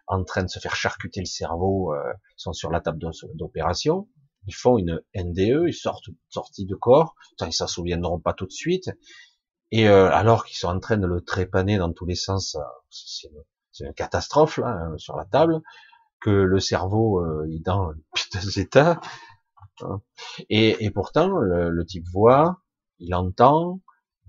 en 0.07 0.23
train 0.23 0.43
de 0.43 0.49
se 0.49 0.59
faire 0.59 0.75
charcuter 0.75 1.19
le 1.19 1.25
cerveau, 1.25 1.93
euh, 1.93 2.13
sont 2.38 2.53
sur 2.53 2.71
la 2.71 2.81
table 2.81 2.99
d'opération, 3.33 4.07
ils 4.47 4.53
font 4.53 4.77
une 4.77 5.01
NDE, 5.15 5.65
ils 5.67 5.73
sortent 5.73 6.09
sortie 6.29 6.65
de 6.65 6.75
corps, 6.75 7.15
ils 7.41 7.53
s'en 7.53 7.67
souviendront 7.67 8.19
pas 8.19 8.33
tout 8.33 8.45
de 8.45 8.51
suite, 8.51 8.91
et 9.71 9.88
euh, 9.88 10.11
alors 10.11 10.45
qu'ils 10.45 10.57
sont 10.57 10.67
en 10.67 10.79
train 10.79 10.97
de 10.97 11.07
le 11.07 11.21
trépaner 11.21 11.77
dans 11.77 11.91
tous 11.91 12.05
les 12.05 12.15
sens, 12.15 12.57
c'est 12.89 13.29
une, 13.79 13.93
catastrophe 13.93 14.57
là 14.57 14.67
hein, 14.67 14.97
sur 14.97 15.17
la 15.17 15.25
table, 15.25 15.61
que 16.21 16.29
le 16.29 16.59
cerveau 16.59 17.19
euh, 17.19 17.49
est 17.51 17.59
dans 17.59 17.91
piteux 18.15 18.59
état, 18.59 19.01
hein. 19.81 20.01
et, 20.49 20.86
et, 20.86 20.91
pourtant 20.91 21.27
le, 21.27 21.69
le, 21.69 21.86
type 21.86 22.07
voit, 22.11 22.61
il 22.99 23.13
entend, 23.15 23.81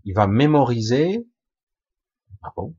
il 0.05 0.15
va 0.15 0.27
mémoriser, 0.27 1.27
ah 2.43 2.53
bon, 2.57 2.75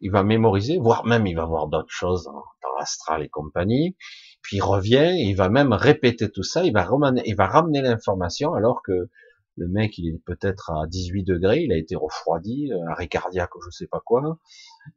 il 0.00 0.10
va 0.12 0.22
mémoriser, 0.24 0.78
voire 0.78 1.06
même 1.06 1.26
il 1.26 1.36
va 1.36 1.44
voir 1.46 1.68
d'autres 1.68 1.90
choses 1.92 2.24
dans, 2.24 2.32
dans 2.34 2.74
l'astral 2.78 3.22
et 3.22 3.28
compagnie, 3.28 3.96
puis 4.42 4.58
il 4.58 4.62
revient, 4.62 5.14
il 5.18 5.34
va 5.34 5.48
même 5.50 5.72
répéter 5.72 6.30
tout 6.30 6.42
ça, 6.44 6.64
il 6.64 6.72
va 6.72 6.84
ramener, 6.84 7.22
il 7.26 7.36
va 7.36 7.46
ramener 7.46 7.82
l'information 7.82 8.54
alors 8.54 8.82
que 8.82 9.08
Le 9.56 9.68
mec, 9.68 9.98
il 9.98 10.08
est 10.14 10.20
peut-être 10.24 10.70
à 10.72 10.86
18 10.88 11.24
degrés, 11.24 11.62
il 11.64 11.72
a 11.72 11.76
été 11.78 11.96
refroidi, 11.96 12.72
arrêt 12.88 13.08
cardiaque 13.08 13.54
ou 13.56 13.60
je 13.62 13.70
sais 13.70 13.88
pas 13.88 14.00
quoi. 14.04 14.38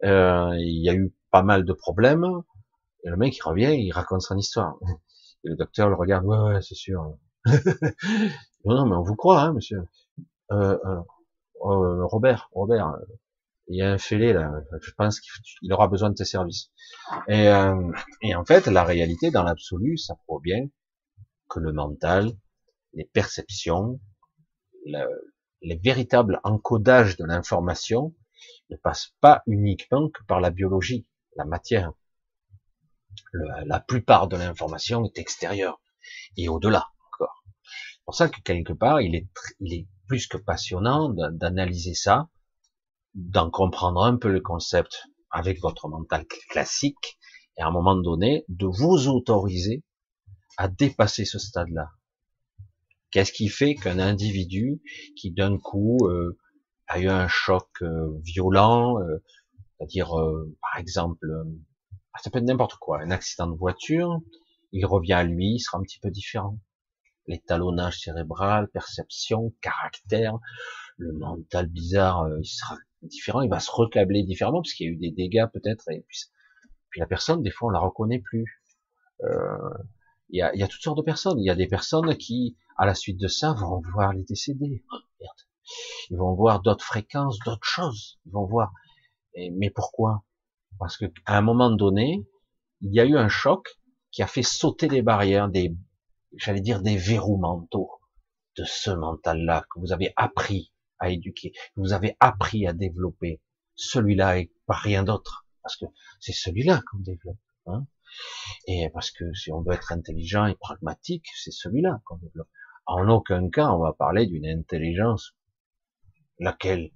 Euh, 0.05 0.55
il 0.59 0.83
y 0.83 0.89
a 0.89 0.95
eu 0.95 1.13
pas 1.31 1.43
mal 1.43 1.65
de 1.65 1.73
problèmes. 1.73 2.25
Et 3.05 3.09
le 3.09 3.17
mec, 3.17 3.37
il 3.37 3.43
revient, 3.43 3.73
il 3.77 3.91
raconte 3.91 4.21
son 4.21 4.37
histoire. 4.37 4.77
Et 5.45 5.49
le 5.49 5.55
docteur 5.55 5.89
le 5.89 5.95
regarde, 5.95 6.25
ouais, 6.25 6.37
ouais, 6.37 6.61
c'est 6.61 6.75
sûr. 6.75 7.17
non, 8.65 8.75
non, 8.75 8.85
mais 8.85 8.95
on 8.95 9.01
vous 9.01 9.15
croit, 9.15 9.41
hein, 9.41 9.53
monsieur. 9.53 9.83
Euh, 10.51 10.77
euh, 10.85 11.01
euh 11.65 12.05
Robert, 12.05 12.49
Robert, 12.53 12.97
il 13.67 13.77
y 13.77 13.81
a 13.81 13.91
un 13.91 13.97
fêlé 13.97 14.33
là, 14.33 14.51
je 14.81 14.91
pense 14.91 15.19
qu'il 15.19 15.71
aura 15.71 15.87
besoin 15.87 16.09
de 16.09 16.15
tes 16.15 16.25
services. 16.25 16.71
Et, 17.27 17.47
euh, 17.47 17.91
et 18.21 18.35
en 18.35 18.45
fait, 18.45 18.67
la 18.67 18.83
réalité, 18.83 19.31
dans 19.31 19.43
l'absolu, 19.43 19.97
ça 19.97 20.15
prouve 20.25 20.41
bien 20.41 20.67
que 21.49 21.59
le 21.59 21.71
mental, 21.71 22.31
les 22.93 23.05
perceptions, 23.05 23.99
le, 24.85 25.05
les 25.61 25.77
véritables 25.77 26.39
encodages 26.43 27.17
de 27.17 27.25
l'information 27.25 28.15
ne 28.69 28.75
passent 28.75 29.13
pas 29.21 29.43
uniquement 29.47 30.09
que 30.09 30.23
par 30.23 30.41
la 30.41 30.49
biologie, 30.49 31.07
la 31.35 31.45
matière. 31.45 31.93
la 33.65 33.79
plupart 33.79 34.27
de 34.27 34.37
l'information 34.37 35.05
est 35.05 35.17
extérieure 35.17 35.81
et 36.37 36.49
au-delà 36.49 36.90
C'est 37.61 38.05
pour 38.05 38.15
ça 38.15 38.29
que 38.29 38.41
quelque 38.41 38.73
part, 38.73 39.01
il 39.01 39.15
est, 39.15 39.27
il 39.59 39.73
est 39.73 39.87
plus 40.07 40.27
que 40.27 40.37
passionnant 40.37 41.09
d'analyser 41.09 41.93
ça, 41.93 42.29
d'en 43.13 43.49
comprendre 43.49 44.03
un 44.03 44.17
peu 44.17 44.31
le 44.31 44.41
concept 44.41 45.03
avec 45.29 45.61
votre 45.61 45.87
mental 45.87 46.25
classique 46.49 47.17
et 47.57 47.61
à 47.61 47.67
un 47.67 47.71
moment 47.71 47.95
donné, 47.95 48.45
de 48.49 48.65
vous 48.65 49.07
autoriser 49.07 49.83
à 50.57 50.67
dépasser 50.67 51.25
ce 51.25 51.39
stade-là. 51.39 51.89
Qu'est-ce 53.11 53.33
qui 53.33 53.49
fait 53.49 53.75
qu'un 53.75 53.99
individu 53.99 54.81
qui 55.15 55.31
d'un 55.31 55.57
coup 55.57 55.97
euh, 56.07 56.37
a 56.87 56.99
eu 56.99 57.07
un 57.07 57.27
choc 57.27 57.67
euh, 57.81 58.19
violent, 58.23 58.99
euh, 59.01 59.21
c'est-à-dire 59.77 60.09
par 60.09 60.79
exemple, 60.79 61.27
ça 62.21 62.29
peut 62.29 62.39
être 62.39 62.45
n'importe 62.45 62.75
quoi, 62.75 63.01
un 63.01 63.09
accident 63.09 63.47
de 63.47 63.57
voiture, 63.57 64.19
il 64.71 64.85
revient 64.85 65.13
à 65.13 65.23
lui, 65.23 65.55
il 65.55 65.59
sera 65.59 65.79
un 65.79 65.81
petit 65.81 65.99
peu 65.99 66.11
différent. 66.11 66.59
L'étalonnage 67.31 68.01
cérébral, 68.01 68.67
perception, 68.67 69.53
caractère, 69.61 70.37
le 70.97 71.13
mental 71.13 71.67
bizarre, 71.67 72.27
il 72.41 72.45
sera 72.45 72.75
différent, 73.01 73.41
il 73.41 73.49
va 73.49 73.59
se 73.59 73.71
recabler 73.71 74.23
différemment 74.23 74.61
parce 74.61 74.73
qu'il 74.73 74.87
y 74.87 74.89
a 74.89 74.93
eu 74.93 74.97
des 74.97 75.11
dégâts 75.11 75.47
peut-être, 75.51 75.89
et 75.89 76.05
puis, 76.07 76.19
puis 76.89 76.99
la 76.99 77.07
personne, 77.07 77.41
des 77.41 77.51
fois, 77.51 77.69
on 77.69 77.71
la 77.71 77.79
reconnaît 77.79 78.19
plus. 78.19 78.63
Euh, 79.23 79.69
il 80.29 80.39
y, 80.39 80.41
a, 80.41 80.53
y, 80.55 80.63
a, 80.63 80.67
toutes 80.67 80.81
sortes 80.81 80.97
de 80.97 81.03
personnes. 81.03 81.39
Il 81.39 81.45
y 81.45 81.49
a 81.49 81.55
des 81.55 81.67
personnes 81.67 82.15
qui, 82.17 82.57
à 82.77 82.85
la 82.85 82.95
suite 82.95 83.19
de 83.19 83.27
ça, 83.27 83.53
vont 83.53 83.81
voir 83.93 84.13
les 84.13 84.23
décédés. 84.23 84.83
Oh, 84.91 84.97
ils 86.09 86.17
vont 86.17 86.33
voir 86.33 86.61
d'autres 86.61 86.85
fréquences, 86.85 87.39
d'autres 87.45 87.67
choses. 87.67 88.19
Ils 88.25 88.31
vont 88.33 88.45
voir. 88.45 88.73
Mais 89.35 89.69
pourquoi? 89.69 90.23
Parce 90.79 90.97
que 90.97 91.05
à 91.25 91.37
un 91.37 91.41
moment 91.41 91.71
donné, 91.71 92.25
il 92.81 92.93
y 92.93 92.99
a 92.99 93.05
eu 93.05 93.17
un 93.17 93.29
choc 93.29 93.67
qui 94.11 94.21
a 94.23 94.27
fait 94.27 94.43
sauter 94.43 94.87
des 94.87 95.01
barrières, 95.01 95.47
des, 95.47 95.73
j'allais 96.33 96.61
dire, 96.61 96.81
des 96.81 96.97
verrous 96.97 97.37
mentaux 97.37 97.89
de 98.57 98.63
ce 98.65 98.91
mental-là 98.91 99.65
que 99.69 99.79
vous 99.79 99.93
avez 99.93 100.13
appris 100.15 100.71
à 100.99 101.09
éduquer, 101.09 101.51
que 101.51 101.81
vous 101.81 101.93
avez 101.93 102.15
appris 102.19 102.67
à 102.67 102.73
développer. 102.73 103.41
Celui-là 103.75 104.39
et 104.39 104.51
pas 104.67 104.75
rien 104.75 105.03
d'autre, 105.03 105.47
parce 105.63 105.75
que 105.75 105.85
c'est 106.19 106.33
celui-là 106.33 106.81
qu'on 106.89 106.99
développe. 106.99 107.37
Hein 107.65 107.85
et 108.67 108.89
parce 108.93 109.11
que 109.11 109.33
si 109.33 109.51
on 109.51 109.61
veut 109.61 109.73
être 109.73 109.91
intelligent 109.91 110.45
et 110.45 110.55
pragmatique, 110.55 111.25
c'est 111.35 111.51
celui-là 111.51 112.01
qu'on 112.05 112.17
développe. 112.17 112.49
En 112.85 113.07
aucun 113.09 113.49
cas, 113.49 113.69
on 113.69 113.79
va 113.79 113.93
parler 113.93 114.25
d'une 114.25 114.45
intelligence 114.45 115.33
laquelle, 116.39 116.91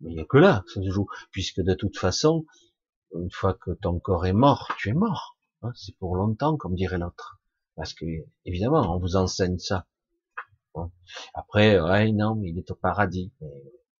il 0.00 0.14
n'y 0.14 0.20
a 0.20 0.24
que 0.24 0.38
là 0.38 0.64
ça 0.72 0.82
se 0.82 0.90
joue, 0.90 1.06
puisque 1.30 1.60
de 1.60 1.74
toute 1.74 1.98
façon, 1.98 2.46
une 3.14 3.30
fois 3.30 3.54
que 3.54 3.72
ton 3.72 3.98
corps 3.98 4.26
est 4.26 4.32
mort, 4.32 4.72
tu 4.78 4.90
es 4.90 4.94
mort. 4.94 5.36
Hein, 5.62 5.72
c'est 5.74 5.96
pour 5.98 6.16
longtemps, 6.16 6.56
comme 6.56 6.74
dirait 6.74 6.98
l'autre. 6.98 7.40
Parce 7.76 7.94
que, 7.94 8.04
évidemment, 8.44 8.94
on 8.94 8.98
vous 8.98 9.16
enseigne 9.16 9.58
ça. 9.58 9.86
Hein. 10.74 10.90
Après, 11.34 11.80
ouais, 11.80 12.12
non, 12.12 12.40
il 12.42 12.58
est 12.58 12.70
au 12.70 12.74
paradis. 12.74 13.32
Mais 13.40 13.50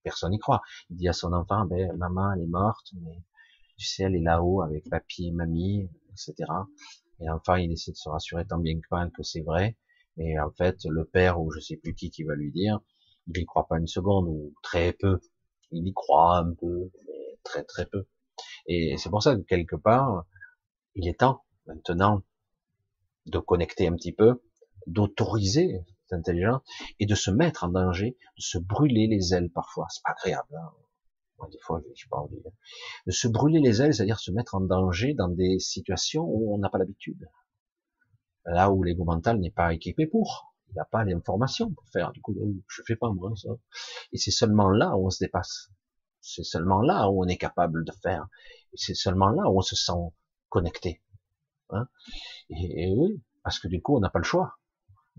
personne 0.03 0.31
n'y 0.31 0.39
croit. 0.39 0.63
Il 0.91 0.97
dit 0.97 1.09
à 1.09 1.13
son 1.13 1.33
enfant, 1.33 1.65
ben, 1.65 1.93
maman, 1.97 2.33
elle 2.33 2.43
est 2.43 2.47
morte, 2.47 2.93
mais 3.01 3.23
tu 3.77 3.87
sais, 3.87 4.05
elle 4.05 4.15
est 4.15 4.23
là-haut 4.23 4.63
avec 4.63 4.89
papy 4.89 5.29
et 5.29 5.33
mamie, 5.33 5.89
etc. 6.13 6.35
Et 7.21 7.29
enfin, 7.31 7.59
il 7.59 7.73
essaie 7.73 7.93
de 7.93 7.97
se 7.97 8.09
rassurer 8.09 8.47
tant 8.47 8.59
bien 8.59 8.79
que 8.79 8.87
mal 8.91 9.11
que 9.11 9.23
c'est 9.23 9.43
vrai. 9.43 9.77
Et 10.17 10.39
en 10.39 10.51
fait, 10.51 10.85
le 10.85 11.05
père, 11.05 11.41
ou 11.41 11.51
je 11.51 11.61
sais 11.61 11.77
plus 11.77 11.95
qui 11.95 12.11
qui 12.11 12.23
va 12.23 12.35
lui 12.35 12.53
dire, 12.53 12.81
il 13.27 13.39
y 13.39 13.45
croit 13.45 13.67
pas 13.67 13.79
une 13.79 13.87
seconde, 13.87 14.29
ou 14.29 14.55
très 14.63 14.93
peu. 14.93 15.21
Il 15.73 15.87
y 15.87 15.93
croit 15.93 16.39
un 16.39 16.53
peu, 16.55 16.91
mais 17.09 17.39
très 17.43 17.65
très 17.65 17.87
peu. 17.87 18.07
Et 18.67 18.97
c'est 18.99 19.11
pour 19.11 19.23
ça 19.23 19.35
que 19.35 19.43
quelque 19.43 19.77
part, 19.77 20.25
il 20.95 21.09
est 21.09 21.21
temps, 21.21 21.45
maintenant, 21.67 22.23
de 23.27 23.39
connecter 23.39 23.87
un 23.87 23.95
petit 23.95 24.13
peu, 24.13 24.43
d'autoriser 24.87 25.85
cette 26.03 26.19
intelligence, 26.19 26.63
et 27.01 27.07
de 27.07 27.15
se 27.15 27.31
mettre 27.31 27.65
en 27.65 27.69
danger, 27.69 28.17
de 28.37 28.43
se 28.43 28.59
brûler 28.59 29.07
les 29.07 29.35
ailes 29.35 29.51
parfois. 29.51 29.87
C'est 29.91 30.03
pas 30.03 30.13
agréable. 30.13 30.55
Hein 30.57 30.73
des 31.51 31.59
fois, 31.61 31.83
j'ai 31.95 32.09
pas 32.09 32.19
envie. 32.19 32.41
Hein. 32.47 32.51
De 33.07 33.13
se 33.13 33.29
brûler 33.29 33.61
les 33.61 33.83
ailes, 33.83 33.95
c'est-à-dire 33.95 34.21
se 34.21 34.31
mettre 34.31 34.55
en 34.55 34.61
danger 34.61 35.15
dans 35.15 35.29
des 35.29 35.59
situations 35.59 36.25
où 36.25 36.55
on 36.55 36.59
n'a 36.59 36.69
pas 36.69 36.79
l'habitude. 36.79 37.29
Là 38.45 38.71
où 38.71 38.83
l'ego 38.83 39.05
mental 39.05 39.39
n'est 39.41 39.51
pas 39.51 39.73
équipé 39.73 40.07
pour. 40.07 40.55
Il 40.69 40.75
n'a 40.77 40.85
pas 40.85 41.05
l'information 41.05 41.71
pour 41.71 41.85
faire. 41.91 42.13
Du 42.13 42.21
coup, 42.21 42.35
je 42.69 42.83
fais 42.87 42.97
pas 42.97 43.11
moi 43.11 43.33
ça. 43.37 43.51
Et 44.13 44.19
c'est 44.19 44.31
seulement 44.31 44.71
là 44.71 44.97
où 44.97 45.07
on 45.07 45.11
se 45.11 45.23
dépasse. 45.23 45.71
C'est 46.21 46.45
seulement 46.45 46.81
là 46.81 47.11
où 47.11 47.23
on 47.23 47.29
est 47.29 47.37
capable 47.37 47.85
de 47.85 47.93
faire. 48.03 48.27
C'est 48.75 48.95
seulement 48.95 49.29
là 49.29 49.49
où 49.51 49.59
on 49.59 49.63
se 49.63 49.77
sent 49.77 49.93
connecté. 50.49 51.03
Hein 51.71 51.89
et, 52.51 52.93
oui, 52.97 53.23
parce 53.43 53.59
que 53.59 53.69
du 53.69 53.81
coup, 53.83 53.97
on 53.97 54.01
n'a 54.01 54.11
pas 54.11 54.19
le 54.19 54.25
choix. 54.25 54.59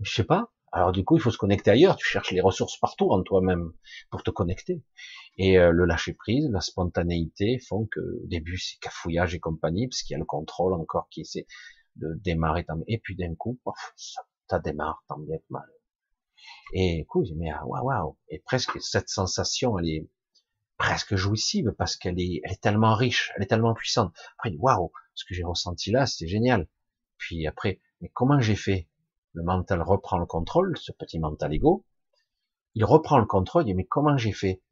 Je 0.00 0.12
sais 0.12 0.24
pas. 0.24 0.50
Alors 0.72 0.92
du 0.92 1.04
coup, 1.04 1.16
il 1.16 1.22
faut 1.22 1.30
se 1.30 1.38
connecter 1.38 1.70
ailleurs. 1.70 1.96
Tu 1.96 2.06
cherches 2.06 2.32
les 2.32 2.40
ressources 2.40 2.78
partout 2.78 3.10
en 3.10 3.22
toi-même 3.22 3.72
pour 4.10 4.22
te 4.22 4.30
connecter. 4.30 4.82
Et 5.38 5.58
euh, 5.58 5.70
le 5.70 5.84
lâcher 5.86 6.12
prise, 6.12 6.48
la 6.50 6.60
spontanéité 6.60 7.58
font 7.58 7.86
que 7.90 8.00
au 8.00 8.26
début 8.26 8.58
c'est 8.58 8.78
cafouillage 8.80 9.34
et 9.34 9.40
compagnie, 9.40 9.88
parce 9.88 10.02
qu'il 10.02 10.12
y 10.12 10.16
a 10.16 10.18
le 10.18 10.24
contrôle 10.24 10.74
encore 10.74 11.08
qui 11.10 11.22
essaie 11.22 11.46
de 11.96 12.14
démarrer. 12.22 12.66
Et 12.88 12.98
puis 12.98 13.16
d'un 13.16 13.34
coup, 13.34 13.58
ça, 13.96 14.58
démarre 14.58 15.02
tant 15.08 15.18
bien 15.18 15.38
que 15.38 15.44
mal. 15.50 15.66
Et 16.74 16.98
du 16.98 17.06
coup, 17.06 17.24
mais 17.36 17.50
ah, 17.50 17.64
waouh, 17.66 17.86
waouh. 17.86 18.18
Et 18.28 18.40
presque 18.40 18.80
cette 18.80 19.08
sensation, 19.08 19.78
elle 19.78 19.88
est 19.88 20.08
presque 20.76 21.16
jouissive 21.16 21.72
parce 21.78 21.96
qu'elle 21.96 22.20
est, 22.20 22.40
elle 22.44 22.52
est 22.52 22.60
tellement 22.60 22.94
riche, 22.94 23.32
elle 23.36 23.44
est 23.44 23.46
tellement 23.46 23.74
puissante. 23.74 24.14
Après, 24.36 24.54
waouh, 24.58 24.92
ce 25.16 25.24
que 25.24 25.34
j'ai 25.34 25.42
ressenti 25.42 25.90
là, 25.90 26.06
c'était 26.06 26.28
génial. 26.28 26.68
Puis 27.18 27.46
après, 27.46 27.80
mais 28.00 28.10
comment 28.10 28.40
j'ai 28.40 28.54
fait? 28.54 28.88
Le 29.32 29.42
mental 29.42 29.82
reprend 29.82 30.18
le 30.18 30.26
contrôle, 30.26 30.78
ce 30.78 30.92
petit 30.92 31.18
mental 31.18 31.52
ego. 31.52 31.84
Il 32.74 32.84
reprend 32.84 33.18
le 33.18 33.26
contrôle, 33.26 33.64
il 33.64 33.66
dit 33.66 33.74
mais 33.74 33.86
comment 33.86 34.16
j'ai 34.16 34.32
fait? 34.32 34.62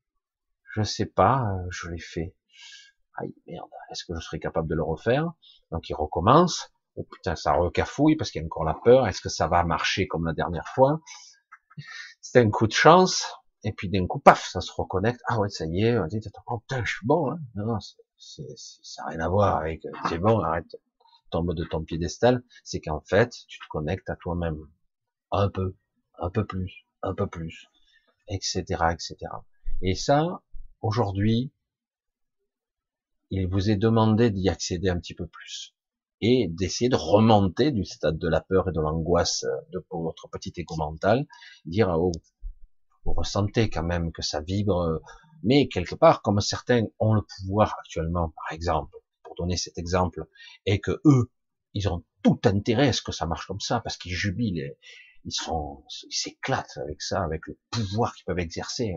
Je 0.75 0.83
sais 0.83 1.07
pas, 1.07 1.51
euh, 1.51 1.67
je 1.71 1.89
l'ai 1.89 1.99
fait. 1.99 2.37
Aïe, 3.17 3.35
merde, 3.47 3.69
est-ce 3.91 4.05
que 4.05 4.15
je 4.15 4.21
serais 4.21 4.39
capable 4.39 4.69
de 4.69 4.75
le 4.75 4.83
refaire? 4.83 5.33
Donc 5.71 5.89
il 5.89 5.95
recommence. 5.95 6.71
Oh 6.97 7.05
putain, 7.11 7.35
ça 7.37 7.53
recafouille 7.53 8.17
parce 8.17 8.31
qu'il 8.31 8.41
y 8.41 8.45
a 8.45 8.47
encore 8.47 8.65
la 8.65 8.75
peur. 8.85 9.07
Est-ce 9.07 9.21
que 9.21 9.29
ça 9.29 9.49
va 9.49 9.65
marcher 9.65 10.07
comme 10.07 10.27
la 10.27 10.33
dernière 10.33 10.69
fois? 10.69 11.01
C'était 12.21 12.41
un 12.41 12.51
coup 12.51 12.67
de 12.67 12.73
chance. 12.73 13.27
Et 13.65 13.73
puis 13.73 13.89
d'un 13.89 14.07
coup, 14.07 14.19
paf, 14.19 14.47
ça 14.47 14.61
se 14.61 14.71
reconnecte. 14.73 15.21
Ah 15.27 15.39
ouais, 15.41 15.49
ça 15.49 15.65
y 15.65 15.85
est. 15.85 15.97
Oh 16.47 16.59
putain, 16.59 16.85
je 16.85 16.93
suis 16.93 17.07
bon. 17.07 17.33
Hein 17.33 17.79
ça 18.19 19.03
n'a 19.03 19.11
rien 19.11 19.21
à 19.21 19.29
voir 19.29 19.57
avec. 19.57 19.87
C'est 20.09 20.19
bon, 20.19 20.41
arrête. 20.41 20.77
Tombe 21.31 21.55
de 21.55 21.65
ton 21.65 21.85
piédestal. 21.85 22.43
C'est 22.63 22.81
qu'en 22.81 23.01
fait, 23.01 23.33
tu 23.49 23.59
te 23.59 23.65
connectes 23.69 24.09
à 24.11 24.17
toi-même. 24.17 24.59
Un 25.31 25.49
peu, 25.49 25.75
un 26.19 26.31
peu 26.31 26.47
plus, 26.47 26.87
un 27.03 27.15
peu 27.15 27.27
plus, 27.27 27.67
etc., 28.29 28.63
etc. 28.93 29.17
Et 29.83 29.95
ça, 29.97 30.43
Aujourd'hui, 30.85 31.51
il 33.31 33.49
vous 33.49 33.71
est 33.71 33.77
demandé 33.77 34.31
d'y 34.31 34.51
accéder 34.51 34.91
un 34.91 34.99
petit 34.99 35.15
peu 35.15 35.27
plus 35.27 35.75
et 36.21 36.47
d'essayer 36.51 36.91
de 36.91 36.95
remonter 36.95 37.73
du 37.73 37.87
stade 37.87 38.19
de 38.19 38.29
la 38.29 38.43
peur 38.43 38.69
et 38.69 38.73
de 38.73 38.83
l'angoisse 38.83 39.47
de 39.73 39.83
votre 39.91 40.29
petit 40.29 40.53
égo 40.59 40.77
mental, 40.77 41.27
dire 41.65 41.89
oh, 41.89 42.13
vous 43.07 43.15
ressentez 43.15 43.71
quand 43.71 43.83
même 43.83 44.13
que 44.13 44.21
ça 44.21 44.43
vibre, 44.43 45.01
mais 45.45 45.69
quelque 45.69 45.95
part, 45.95 46.23
comme 46.23 46.41
certains 46.41 46.83
ont 46.99 47.15
le 47.15 47.23
pouvoir 47.23 47.77
actuellement, 47.81 48.33
par 48.35 48.53
exemple, 48.53 48.97
pour 49.23 49.35
donner 49.37 49.57
cet 49.57 49.79
exemple, 49.79 50.27
et 50.67 50.81
que 50.81 51.01
eux, 51.05 51.31
ils 51.75 51.89
ont 51.89 52.05
tout 52.23 52.41
intérêt 52.45 52.89
à 52.89 52.93
ce 52.93 53.03
que 53.03 53.13
ça 53.13 53.27
marche 53.27 53.47
comme 53.47 53.61
ça, 53.61 53.81
parce 53.81 53.97
qu'ils 53.97 54.15
jubilent, 54.15 54.77
ils 55.25 55.33
sont, 55.33 55.85
ils 56.11 56.15
s'éclatent 56.15 56.79
avec 56.79 57.01
ça, 57.03 57.23
avec 57.23 57.47
le 57.47 57.59
pouvoir 57.71 58.15
qu'ils 58.15 58.25
peuvent 58.25 58.39
exercer 58.39 58.95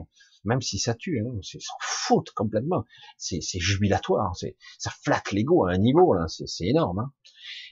même 0.47 0.61
si 0.61 0.79
ça 0.79 0.95
tue, 0.95 1.19
hein, 1.19 1.39
c'est 1.41 1.61
s'en 1.61 1.75
foutent 1.81 2.31
complètement. 2.31 2.85
C'est 3.17 3.41
jubilatoire, 3.59 4.33
ça 4.77 4.91
flatte 5.03 5.31
l'ego 5.31 5.65
à 5.65 5.73
un 5.73 5.77
niveau 5.77 6.13
là, 6.13 6.25
c'est 6.27 6.65
énorme. 6.65 6.99
Hein. 6.99 7.13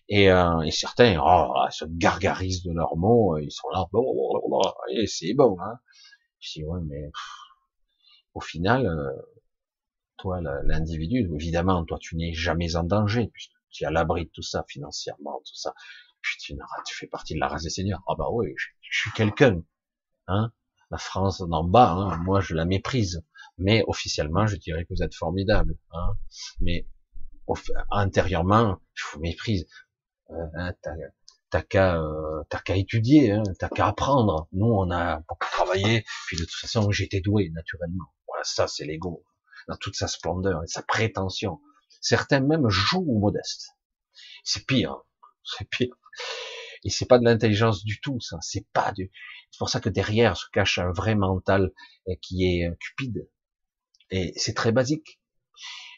Et, 0.10 0.30
euh, 0.30 0.70
certains 0.72 1.20
oh, 1.24 1.54
se 1.72 1.86
gargarisent 1.88 2.64
de 2.64 2.74
leurs 2.74 2.96
mots, 2.98 3.38
ils 3.38 3.52
sont 3.52 3.70
là, 3.70 3.86
et 4.92 5.08
c'est 5.08 5.34
bon. 5.34 5.58
Hein. 5.62 5.80
Je 6.40 6.60
dis 6.60 6.66
ouais, 6.66 6.82
mais 6.86 7.12
au 8.36 8.42
final, 8.42 8.86
euh, 8.86 9.12
toi, 10.18 10.40
l'individu, 10.42 11.30
évidemment, 11.34 11.84
toi, 11.86 11.98
tu 12.00 12.16
n'es 12.16 12.34
jamais 12.34 12.76
en 12.76 12.84
danger, 12.84 13.30
puisque 13.34 13.52
tu 13.72 13.84
es 13.84 13.88
à 13.88 13.92
l'abri 13.92 14.26
de 14.26 14.30
tout 14.30 14.42
ça, 14.42 14.64
financièrement, 14.68 15.42
tout 15.46 15.56
ça. 15.56 15.74
Tu, 16.22 16.38
tu 16.38 16.96
fais 16.96 17.08
partie 17.08 17.36
de 17.36 17.40
la 17.40 17.48
race 17.48 17.64
des 17.64 17.70
seigneurs. 17.70 18.02
Ah 18.08 18.16
bah 18.18 18.28
oui, 18.32 18.54
je, 18.58 18.68
suis 18.82 19.12
quelqu'un. 19.12 19.62
Hein 20.28 20.52
la 20.92 20.98
France 20.98 21.42
d'en 21.42 21.64
bas, 21.64 21.92
hein, 21.92 22.18
moi, 22.18 22.42
je 22.42 22.56
la 22.56 22.66
méprise. 22.66 23.24
Mais 23.58 23.84
officiellement, 23.88 24.48
je 24.48 24.58
dirais 24.58 24.86
que 24.86 24.94
vous 24.94 25.04
êtes 25.04 25.16
formidable. 25.16 25.78
Hein 25.92 26.16
mais 26.60 26.88
intérieurement, 27.92 28.80
je 28.94 29.04
vous 29.12 29.20
méprise. 29.20 29.68
Euh, 30.32 30.34
hein, 30.56 30.74
t'as 31.50 31.62
qu'à 31.62 32.02
euh, 32.02 32.44
qu'à 32.66 32.76
étudier, 32.76 33.32
hein, 33.32 33.44
t'as 33.60 33.70
qu'à 33.70 33.88
apprendre. 33.88 34.48
Nous, 34.52 34.66
on 34.66 34.90
a 34.92 35.20
beaucoup 35.30 35.50
travaillé, 35.52 36.04
puis 36.28 36.38
de 36.38 36.44
toute 36.44 36.56
façon, 36.56 36.92
j'étais 36.92 37.22
doué 37.22 37.50
naturellement. 37.50 38.06
Ça, 38.46 38.68
c'est 38.68 38.86
l'ego 38.86 39.24
dans 39.68 39.78
toute 39.78 39.96
sa 39.96 40.08
splendeur 40.08 40.64
et 40.64 40.68
sa 40.68 40.84
prétention. 40.84 41.60
Certains 42.02 42.40
même 42.40 42.70
jouent 42.70 43.06
au 43.08 43.20
modeste. 43.20 43.72
C'est 44.44 44.66
pire, 44.66 44.98
c'est 45.44 45.70
pire. 45.70 45.96
Et 46.84 46.90
c'est 46.90 47.08
pas 47.08 47.18
de 47.18 47.26
l'intelligence 47.26 47.84
du 47.84 48.00
tout, 48.00 48.20
ça. 48.20 48.38
C'est 48.42 48.68
pas. 48.72 48.94
C'est 48.96 49.58
pour 49.58 49.70
ça 49.70 49.80
que 49.80 49.90
derrière 49.90 50.38
se 50.38 50.46
cache 50.54 50.78
un 50.78 50.92
vrai 50.92 51.16
mental 51.16 51.72
euh, 52.08 52.14
qui 52.22 52.46
est 52.46 52.68
euh, 52.68 52.76
cupide. 52.80 53.28
Et 54.12 54.34
c'est 54.36 54.54
très 54.54 54.72
basique. 54.72 55.20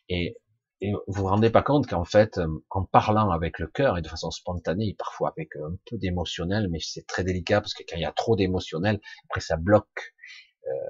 Et 0.10 0.38
et 0.82 0.92
vous 0.92 1.02
vous 1.08 1.26
rendez 1.26 1.50
pas 1.50 1.64
compte 1.64 1.88
qu'en 1.88 2.06
fait, 2.06 2.38
euh, 2.38 2.48
en 2.70 2.84
parlant 2.86 3.32
avec 3.32 3.58
le 3.58 3.68
cœur 3.68 3.98
et 3.98 4.02
de 4.04 4.08
façon 4.08 4.30
spontanée, 4.30 4.96
parfois 4.98 5.34
avec 5.36 5.56
un 5.56 5.76
peu 5.90 5.98
d'émotionnel, 5.98 6.68
mais 6.70 6.80
c'est 6.80 7.08
très 7.08 7.24
délicat 7.24 7.62
parce 7.62 7.74
que 7.74 7.82
quand 7.88 7.96
il 7.96 8.04
y 8.04 8.06
a 8.06 8.12
trop 8.12 8.36
d'émotionnel, 8.36 9.00
après 9.26 9.42
ça 9.42 9.58
bloque 9.58 10.14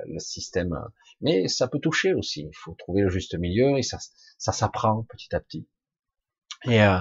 le 0.05 0.19
système. 0.19 0.78
Mais 1.21 1.47
ça 1.47 1.67
peut 1.67 1.80
toucher 1.80 2.13
aussi. 2.13 2.41
Il 2.41 2.55
faut 2.55 2.75
trouver 2.75 3.01
le 3.01 3.09
juste 3.09 3.38
milieu 3.38 3.78
et 3.78 3.84
ça, 3.84 3.97
ça 4.38 4.51
s'apprend 4.51 5.03
petit 5.09 5.36
à 5.36 5.39
petit. 5.39 5.67
Et, 6.65 6.82
euh, 6.82 6.99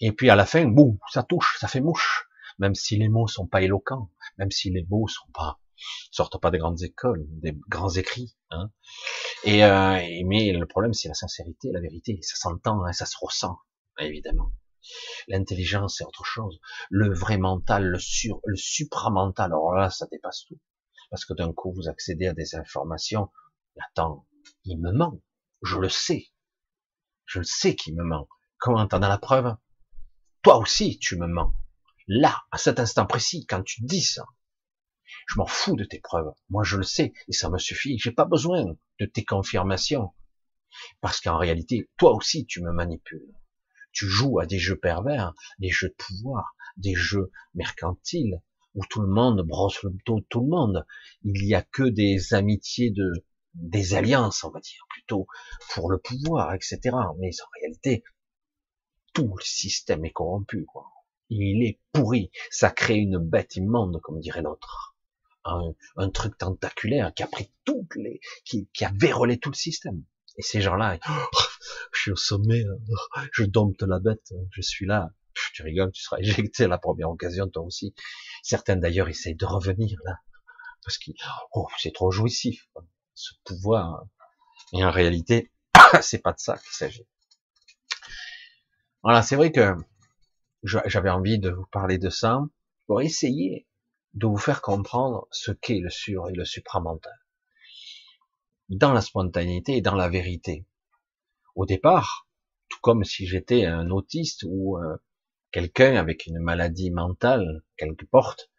et 0.00 0.12
puis 0.12 0.30
à 0.30 0.36
la 0.36 0.46
fin, 0.46 0.64
boum, 0.66 0.98
ça 1.12 1.22
touche, 1.22 1.56
ça 1.60 1.68
fait 1.68 1.80
mouche. 1.80 2.28
Même 2.58 2.74
si 2.74 2.96
les 2.96 3.08
mots 3.08 3.26
sont 3.26 3.46
pas 3.46 3.60
éloquents, 3.62 4.10
même 4.38 4.50
si 4.50 4.70
les 4.70 4.86
mots 4.88 5.08
sont 5.08 5.30
pas 5.32 5.60
sortent 6.10 6.40
pas 6.40 6.50
des 6.50 6.56
grandes 6.56 6.82
écoles, 6.82 7.26
des 7.28 7.52
grands 7.68 7.90
écrits. 7.90 8.34
Hein. 8.50 8.70
Et, 9.44 9.62
euh, 9.62 10.00
mais 10.24 10.52
le 10.52 10.66
problème, 10.66 10.94
c'est 10.94 11.08
la 11.08 11.14
sincérité, 11.14 11.70
la 11.72 11.80
vérité. 11.80 12.18
Ça 12.22 12.36
s'entend, 12.36 12.82
hein, 12.84 12.92
ça 12.92 13.04
se 13.04 13.16
ressent, 13.20 13.58
évidemment. 13.98 14.52
L'intelligence, 15.28 15.96
c'est 15.98 16.04
autre 16.04 16.24
chose. 16.24 16.60
Le 16.88 17.12
vrai 17.12 17.36
mental, 17.38 17.84
le 17.84 17.98
sur, 17.98 18.40
le 18.44 18.56
supramental, 18.56 19.46
alors 19.46 19.74
là, 19.74 19.90
ça 19.90 20.06
dépasse 20.10 20.44
tout. 20.48 20.58
Parce 21.10 21.24
que 21.24 21.34
d'un 21.34 21.52
coup, 21.52 21.72
vous 21.72 21.88
accédez 21.88 22.26
à 22.26 22.32
des 22.32 22.54
informations. 22.54 23.30
Attends, 23.78 24.26
il 24.64 24.80
me 24.80 24.92
ment. 24.92 25.20
Je 25.62 25.76
le 25.78 25.88
sais. 25.88 26.28
Je 27.24 27.40
le 27.40 27.44
sais 27.44 27.74
qu'il 27.74 27.94
me 27.96 28.04
ment. 28.04 28.28
Comment 28.58 28.86
t'en 28.86 29.02
as 29.02 29.08
la 29.08 29.18
preuve? 29.18 29.56
Toi 30.42 30.58
aussi, 30.58 30.98
tu 30.98 31.16
me 31.16 31.26
mens. 31.26 31.52
Là, 32.06 32.44
à 32.52 32.58
cet 32.58 32.78
instant 32.78 33.06
précis, 33.06 33.46
quand 33.46 33.62
tu 33.62 33.82
dis 33.82 34.02
ça, 34.02 34.24
je 35.26 35.38
m'en 35.38 35.46
fous 35.46 35.76
de 35.76 35.84
tes 35.84 36.00
preuves. 36.00 36.32
Moi, 36.50 36.62
je 36.62 36.76
le 36.76 36.84
sais 36.84 37.12
et 37.28 37.32
ça 37.32 37.50
me 37.50 37.58
suffit. 37.58 37.98
J'ai 37.98 38.12
pas 38.12 38.24
besoin 38.24 38.64
de 39.00 39.06
tes 39.06 39.24
confirmations. 39.24 40.14
Parce 41.00 41.20
qu'en 41.20 41.38
réalité, 41.38 41.90
toi 41.96 42.14
aussi, 42.14 42.46
tu 42.46 42.62
me 42.62 42.70
manipules. 42.70 43.34
Tu 43.92 44.06
joues 44.06 44.38
à 44.38 44.46
des 44.46 44.58
jeux 44.58 44.78
pervers, 44.78 45.34
des 45.58 45.70
jeux 45.70 45.88
de 45.88 45.94
pouvoir, 45.94 46.54
des 46.76 46.94
jeux 46.94 47.30
mercantiles, 47.54 48.40
où 48.76 48.84
tout 48.88 49.00
le 49.00 49.08
monde 49.08 49.42
brosse 49.42 49.82
le 49.82 49.90
dos 50.06 50.20
de 50.20 50.26
tout 50.28 50.40
le 50.40 50.48
monde. 50.48 50.86
Il 51.24 51.44
y 51.44 51.54
a 51.54 51.62
que 51.62 51.82
des 51.82 52.32
amitiés 52.32 52.90
de, 52.90 53.10
des 53.54 53.94
alliances, 53.94 54.44
on 54.44 54.50
va 54.50 54.60
dire, 54.60 54.86
plutôt 54.90 55.26
pour 55.74 55.90
le 55.90 55.98
pouvoir, 55.98 56.54
etc. 56.54 56.78
Mais 57.18 57.30
en 57.42 57.48
réalité, 57.60 58.04
tout 59.12 59.34
le 59.36 59.42
système 59.42 60.04
est 60.04 60.12
corrompu, 60.12 60.64
quoi. 60.66 60.86
Il 61.28 61.66
est 61.66 61.80
pourri. 61.92 62.30
Ça 62.50 62.70
crée 62.70 62.98
une 62.98 63.18
bête 63.18 63.56
immonde, 63.56 64.00
comme 64.00 64.20
dirait 64.20 64.42
l'autre 64.42 64.96
un, 65.96 66.10
truc 66.10 66.36
tentaculaire 66.38 67.12
qui 67.14 67.22
a 67.22 67.26
pris 67.26 67.50
toutes 67.64 67.94
les, 67.96 68.20
qui, 68.44 68.68
a 68.82 68.92
vérolé 68.94 69.38
tout 69.38 69.50
le 69.50 69.56
système. 69.56 70.02
Et 70.38 70.42
ces 70.42 70.60
gens-là, 70.60 70.98
je 71.92 72.00
suis 72.00 72.10
au 72.10 72.16
sommet, 72.16 72.64
je 73.32 73.44
dompte 73.44 73.82
la 73.82 73.98
bête, 73.98 74.32
je 74.50 74.60
suis 74.60 74.86
là. 74.86 75.12
Tu 75.52 75.62
rigoles, 75.62 75.92
tu 75.92 76.02
seras 76.02 76.18
éjecté 76.20 76.64
à 76.64 76.68
la 76.68 76.78
première 76.78 77.10
occasion, 77.10 77.48
toi 77.48 77.62
aussi. 77.62 77.94
Certains 78.42 78.76
d'ailleurs 78.76 79.08
essayent 79.08 79.36
de 79.36 79.46
revenir 79.46 79.98
là, 80.04 80.18
parce 80.84 80.98
que 80.98 81.10
oh, 81.52 81.66
c'est 81.78 81.92
trop 81.92 82.10
jouissif, 82.10 82.68
ce 83.14 83.34
pouvoir. 83.44 84.04
Et 84.72 84.84
en 84.84 84.90
réalité, 84.90 85.52
c'est 86.00 86.18
pas 86.18 86.32
de 86.32 86.38
ça 86.38 86.56
qu'il 86.58 86.72
s'agit. 86.72 87.06
Voilà, 89.02 89.22
c'est 89.22 89.36
vrai 89.36 89.52
que 89.52 89.74
j'avais 90.64 91.10
envie 91.10 91.38
de 91.38 91.50
vous 91.50 91.66
parler 91.66 91.98
de 91.98 92.10
ça 92.10 92.40
pour 92.86 93.00
essayer 93.00 93.68
de 94.14 94.26
vous 94.26 94.38
faire 94.38 94.62
comprendre 94.62 95.28
ce 95.30 95.52
qu'est 95.52 95.78
le 95.78 95.90
sur 95.90 96.28
et 96.28 96.32
le 96.32 96.44
supramental. 96.44 97.12
Dans 98.68 98.92
la 98.92 99.00
spontanéité 99.00 99.76
et 99.76 99.80
dans 99.80 99.94
la 99.94 100.08
vérité. 100.08 100.66
Au 101.54 101.66
départ, 101.66 102.26
tout 102.68 102.78
comme 102.80 103.04
si 103.04 103.26
j'étais 103.26 103.64
un 103.64 103.90
autiste 103.90 104.44
ou 104.46 104.78
euh, 104.78 104.96
quelqu'un 105.56 105.96
avec 105.96 106.26
une 106.26 106.38
maladie 106.38 106.90
mentale 106.90 107.62
quelque 107.78 108.04
porte, 108.04 108.50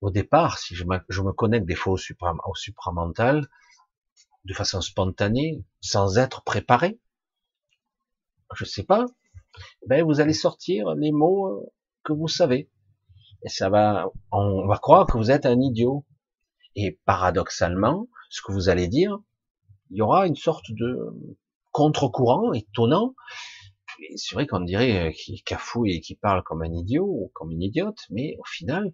au 0.00 0.10
départ, 0.10 0.58
si 0.58 0.74
je 0.74 0.84
me, 0.84 0.96
je 1.10 1.20
connecte 1.20 1.66
des 1.66 1.74
fois 1.74 1.92
au, 1.92 1.98
au 1.98 2.54
supramental, 2.54 3.46
de 4.46 4.54
façon 4.54 4.80
spontanée, 4.80 5.62
sans 5.82 6.16
être 6.16 6.42
préparé, 6.42 6.98
je 8.54 8.64
sais 8.64 8.82
pas, 8.82 9.04
ben 9.86 10.02
vous 10.06 10.20
allez 10.20 10.32
sortir 10.32 10.94
les 10.94 11.12
mots 11.12 11.48
euh, 11.48 11.70
que 12.02 12.14
vous 12.14 12.28
savez 12.28 12.70
et 13.42 13.50
ça 13.50 13.68
va, 13.68 14.06
on 14.30 14.66
va 14.66 14.78
croire 14.78 15.06
que 15.06 15.18
vous 15.18 15.30
êtes 15.30 15.44
un 15.44 15.60
idiot. 15.60 16.06
Et 16.76 16.98
paradoxalement, 17.04 18.08
ce 18.30 18.40
que 18.40 18.52
vous 18.52 18.70
allez 18.70 18.88
dire, 18.88 19.18
il 19.90 19.98
y 19.98 20.00
aura 20.00 20.26
une 20.26 20.36
sorte 20.36 20.64
de 20.70 20.96
contre-courant 21.72 22.54
étonnant. 22.54 23.14
C'est 24.16 24.34
vrai 24.34 24.46
qu'on 24.46 24.60
dirait 24.60 25.12
qu'il 25.12 25.42
cafouille 25.42 25.92
et 25.96 26.00
qu'il 26.00 26.18
parle 26.18 26.42
comme 26.42 26.62
un 26.62 26.72
idiot 26.72 27.06
ou 27.06 27.30
comme 27.34 27.50
une 27.52 27.62
idiote, 27.62 28.00
mais 28.10 28.36
au 28.38 28.44
final, 28.44 28.92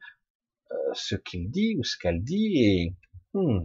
euh, 0.70 0.76
ce 0.94 1.14
qu'il 1.14 1.51
dit 1.51 1.76
ou 1.78 1.85
ce 1.85 1.97
qu'elle 1.97 2.22
dit, 2.22 2.52
et 2.56 2.97
hmm, 3.35 3.60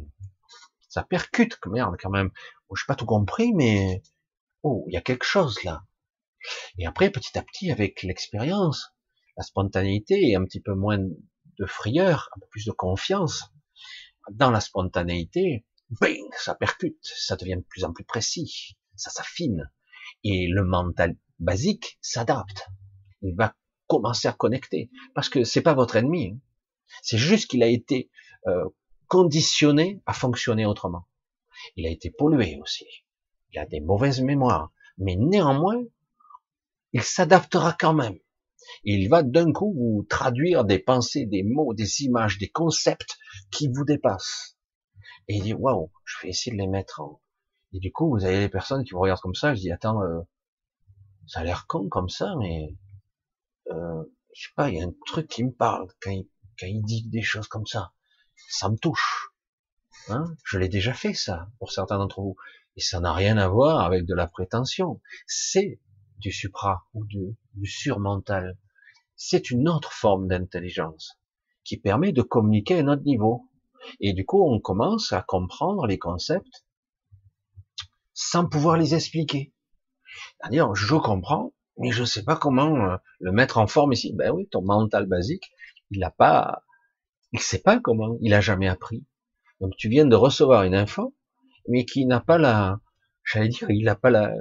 ça 0.90 1.03
percute, 1.03 1.57
merde 1.65 1.95
quand 1.99 2.10
même. 2.10 2.32
Je 2.74 2.82
n'ai 2.82 2.88
pas 2.88 2.95
tout 2.95 3.06
compris, 3.06 3.53
mais 3.53 4.02
oh, 4.64 4.86
il 4.88 4.94
y 4.94 4.98
a 4.98 5.02
quelque 5.02 5.26
chose 5.26 5.64
là. 5.64 5.84
Et 6.78 6.86
après, 6.86 7.10
petit 7.11 7.38
à 7.38 7.44
petit, 7.44 7.72
avec 7.72 8.03
l'expérience, 8.03 8.94
la 9.38 9.44
spontanéité 9.44 10.30
et 10.30 10.36
un 10.36 10.44
petit 10.44 10.61
peu 10.61 10.74
moins 10.74 10.98
de 10.98 11.65
frayeur, 11.65 12.30
un 12.36 12.40
peu 12.40 12.48
plus 12.49 12.65
de 12.65 12.72
confiance. 12.72 13.44
Dans 14.32 14.52
la 14.52 14.61
spontanéité, 14.61 15.65
bing, 16.02 16.26
ça 16.38 16.56
percute, 16.56 16.98
ça 17.02 17.36
devient 17.36 17.57
de 17.57 17.65
plus 17.68 17.84
en 17.84 17.94
plus 17.94 18.06
précis, 18.06 18.78
ça 18.95 19.10
s'affine. 19.10 19.72
Et 20.24 20.48
le 20.48 20.64
mental 20.64 21.15
basique 21.44 21.98
s'adapte. 22.02 22.70
Il 23.22 23.36
va 23.36 23.56
commencer 23.88 24.28
à 24.28 24.34
connecter. 24.34 24.90
Parce 25.14 25.30
que 25.30 25.44
c'est 25.44 25.61
pas 25.61 25.74
votre 25.74 25.95
ennemi. 25.95 26.34
Hein. 26.34 26.40
C'est 27.02 27.18
juste 27.18 27.49
qu'il 27.49 27.64
a 27.64 27.68
été 27.68 28.10
euh, 28.48 28.65
conditionné 29.07 30.02
à 30.06 30.14
fonctionner 30.14 30.65
autrement. 30.65 31.07
Il 31.76 31.86
a 31.86 31.90
été 31.90 32.10
pollué 32.10 32.60
aussi. 32.61 32.86
Il 33.52 33.60
a 33.60 33.65
des 33.65 33.80
mauvaises 33.80 34.22
mémoires. 34.22 34.72
Mais 34.98 35.15
néanmoins, 35.15 35.82
il 36.91 37.02
s'adaptera 37.02 37.76
quand 37.80 37.94
même 37.94 38.18
il 38.84 39.10
va 39.10 39.24
d'un 39.24 39.52
coup 39.52 39.74
vous 39.74 40.06
traduire 40.10 40.65
des 40.65 40.80
pensées, 40.80 41.26
des 41.26 41.44
mots, 41.44 41.74
des 41.74 42.03
images, 42.03 42.38
des 42.38 42.49
concepts 42.49 43.18
qui 43.52 43.68
vous 43.68 43.86
dépassent. 43.86 44.57
Et 45.28 45.36
il 45.38 45.44
dit, 45.44 45.53
waouh, 45.53 45.91
je 46.06 46.15
vais 46.22 46.30
essayer 46.30 46.56
de 46.56 46.61
les 46.61 46.68
mettre 46.68 47.02
en... 47.02 47.22
Et 47.74 47.80
du 47.80 47.91
coup, 47.91 48.10
vous 48.10 48.26
avez 48.26 48.40
les 48.40 48.49
personnes 48.49 48.84
qui 48.84 48.91
vous 48.91 48.99
regardent 48.99 49.22
comme 49.22 49.36
ça, 49.36 49.56
je 49.56 49.61
dis, 49.61 49.72
attends, 49.72 50.02
euh, 50.03 50.22
ça 51.28 51.41
a 51.41 51.44
l'air 51.44 51.68
con 51.68 51.90
comme 51.90 52.10
ça, 52.10 52.36
mais 52.40 52.76
euh, 53.72 54.04
je 54.34 54.44
sais 54.44 54.54
pas, 54.56 54.70
il 54.70 54.78
y 54.78 54.82
a 54.82 54.86
un 54.86 54.94
truc 55.06 55.28
qui 55.28 55.44
me 55.44 55.52
parle 55.52 55.88
quand 56.02 56.12
il, 56.12 56.28
quand 56.60 56.68
il 56.68 56.82
dit 56.84 57.08
des 57.08 57.22
choses 57.22 57.48
comme 57.48 57.66
ça. 57.66 57.94
Ça 58.50 58.70
me 58.70 58.78
touche. 58.78 59.30
Hein 60.10 60.26
je 60.44 60.58
l'ai 60.58 60.70
déjà 60.70 60.94
fait 60.94 61.14
ça 61.14 61.48
pour 61.60 61.72
certains 61.72 61.98
d'entre 61.98 62.22
vous. 62.22 62.36
Et 62.76 62.82
ça 62.82 63.00
n'a 63.00 63.14
rien 63.14 63.38
à 63.38 63.48
voir 63.48 63.82
avec 63.82 64.06
de 64.06 64.16
la 64.16 64.28
prétention. 64.28 65.02
C'est 65.28 65.80
du 66.18 66.32
supra 66.32 66.86
ou 66.94 67.06
du, 67.06 67.38
du 67.54 67.70
surmental. 67.70 68.58
C'est 69.16 69.52
une 69.52 69.70
autre 69.70 69.94
forme 69.94 70.28
d'intelligence 70.28 71.20
qui 71.64 71.78
permet 71.78 72.12
de 72.12 72.22
communiquer 72.22 72.80
à 72.80 72.80
un 72.80 72.88
autre 72.88 73.04
niveau. 73.04 73.50
Et 74.00 74.14
du 74.14 74.26
coup, 74.26 74.44
on 74.44 74.60
commence 74.60 75.14
à 75.14 75.22
comprendre 75.22 75.86
les 75.86 76.00
concepts 76.00 76.66
sans 78.14 78.48
pouvoir 78.48 78.78
les 78.78 78.95
expliquer. 78.95 79.54
Je 80.52 80.95
comprends, 80.95 81.53
mais 81.77 81.91
je 81.91 82.02
ne 82.02 82.06
sais 82.06 82.23
pas 82.23 82.35
comment 82.35 82.76
euh, 82.76 82.98
le 83.19 83.31
mettre 83.31 83.57
en 83.57 83.68
forme 83.68 83.94
ici. 83.94 84.14
Ben 84.15 84.31
oui, 84.31 84.48
ton 84.49 84.61
mental 84.61 85.06
basique, 85.06 85.52
il 85.91 85.99
n'a 85.99 86.11
pas, 86.11 86.64
il 87.31 87.40
sait 87.40 87.61
pas 87.61 87.80
comment, 87.80 88.18
il 88.22 88.34
a 88.34 88.41
jamais 88.41 88.68
appris. 88.68 89.06
Donc 89.60 89.76
tu 89.77 89.90
viens 89.90 90.06
de 90.06 90.15
recevoir 90.15 90.64
une 90.64 90.76
info, 90.76 91.15
mais 91.68 91.85
qui 91.85 92.06
n'a 92.06 92.19
pas 92.19 92.38
la, 92.38 92.80
j'allais 93.23 93.48
dire, 93.48 93.69
il 93.69 93.85
n'a 93.85 93.95
pas 93.95 94.31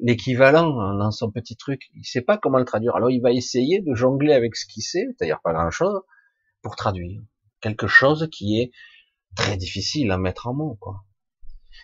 l'équivalent 0.00 0.94
dans 0.96 1.10
son 1.10 1.30
petit 1.30 1.56
truc. 1.56 1.88
Il 1.94 2.04
sait 2.04 2.22
pas 2.22 2.38
comment 2.38 2.58
le 2.58 2.64
traduire. 2.64 2.94
Alors 2.94 3.10
il 3.10 3.20
va 3.20 3.32
essayer 3.32 3.80
de 3.80 3.94
jongler 3.94 4.32
avec 4.32 4.56
ce 4.56 4.66
qu'il 4.66 4.82
sait, 4.82 5.06
c'est-à-dire 5.06 5.40
pas 5.42 5.52
grand-chose, 5.52 6.00
pour 6.62 6.76
traduire 6.76 7.20
quelque 7.60 7.86
chose 7.86 8.28
qui 8.30 8.60
est 8.60 8.70
très 9.36 9.56
difficile 9.56 10.10
à 10.10 10.18
mettre 10.18 10.46
en 10.46 10.54
mots, 10.54 10.76
quoi. 10.80 11.04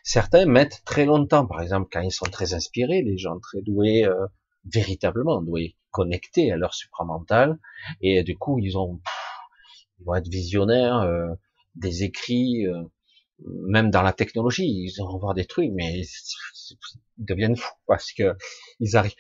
Certains 0.07 0.45
mettent 0.45 0.83
très 0.85 1.07
longtemps, 1.07 1.47
par 1.47 1.63
exemple, 1.63 1.89
quand 1.91 2.03
ils 2.03 2.13
sont 2.13 2.27
très 2.27 2.53
inspirés, 2.53 3.01
les 3.01 3.17
gens 3.17 3.41
très 3.41 3.63
doués, 3.63 4.05
euh, 4.05 4.27
véritablement 4.67 5.41
doués, 5.41 5.79
connectés 5.91 6.53
à 6.53 6.59
leur 6.59 6.75
supramental, 6.75 7.59
et 8.03 8.23
du 8.23 8.37
coup 8.37 8.59
ils 8.59 8.77
ont, 8.77 9.01
ils 9.99 10.05
vont 10.05 10.15
être 10.15 10.29
visionnaires, 10.29 10.99
euh, 10.99 11.29
des 11.75 12.05
écrits, 12.05 12.67
euh, 12.67 12.83
même 13.67 13.91
dans 13.91 14.03
la 14.03 14.13
technologie, 14.13 14.67
ils 14.67 14.95
vont 14.99 15.19
voir 15.19 15.33
des 15.33 15.47
trucs, 15.47 15.71
mais 15.73 16.01
ils 16.01 16.77
deviennent 17.17 17.57
fous 17.57 17.75
parce 17.87 18.13
que 18.13 18.37
ils 18.81 18.97
arrivent. 18.97 19.17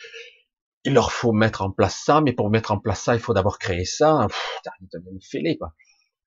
Il 0.84 0.92
leur 0.92 1.12
faut 1.12 1.32
mettre 1.32 1.62
en 1.62 1.70
place 1.70 2.02
ça, 2.04 2.20
mais 2.20 2.34
pour 2.34 2.50
mettre 2.50 2.70
en 2.70 2.78
place 2.78 3.00
ça, 3.00 3.14
il 3.14 3.20
faut 3.20 3.32
d'abord 3.32 3.58
créer 3.58 3.86
ça. 3.86 4.26
ils 4.82 4.88
deviennent 4.92 5.20
fêlés, 5.22 5.56
quoi. 5.56 5.74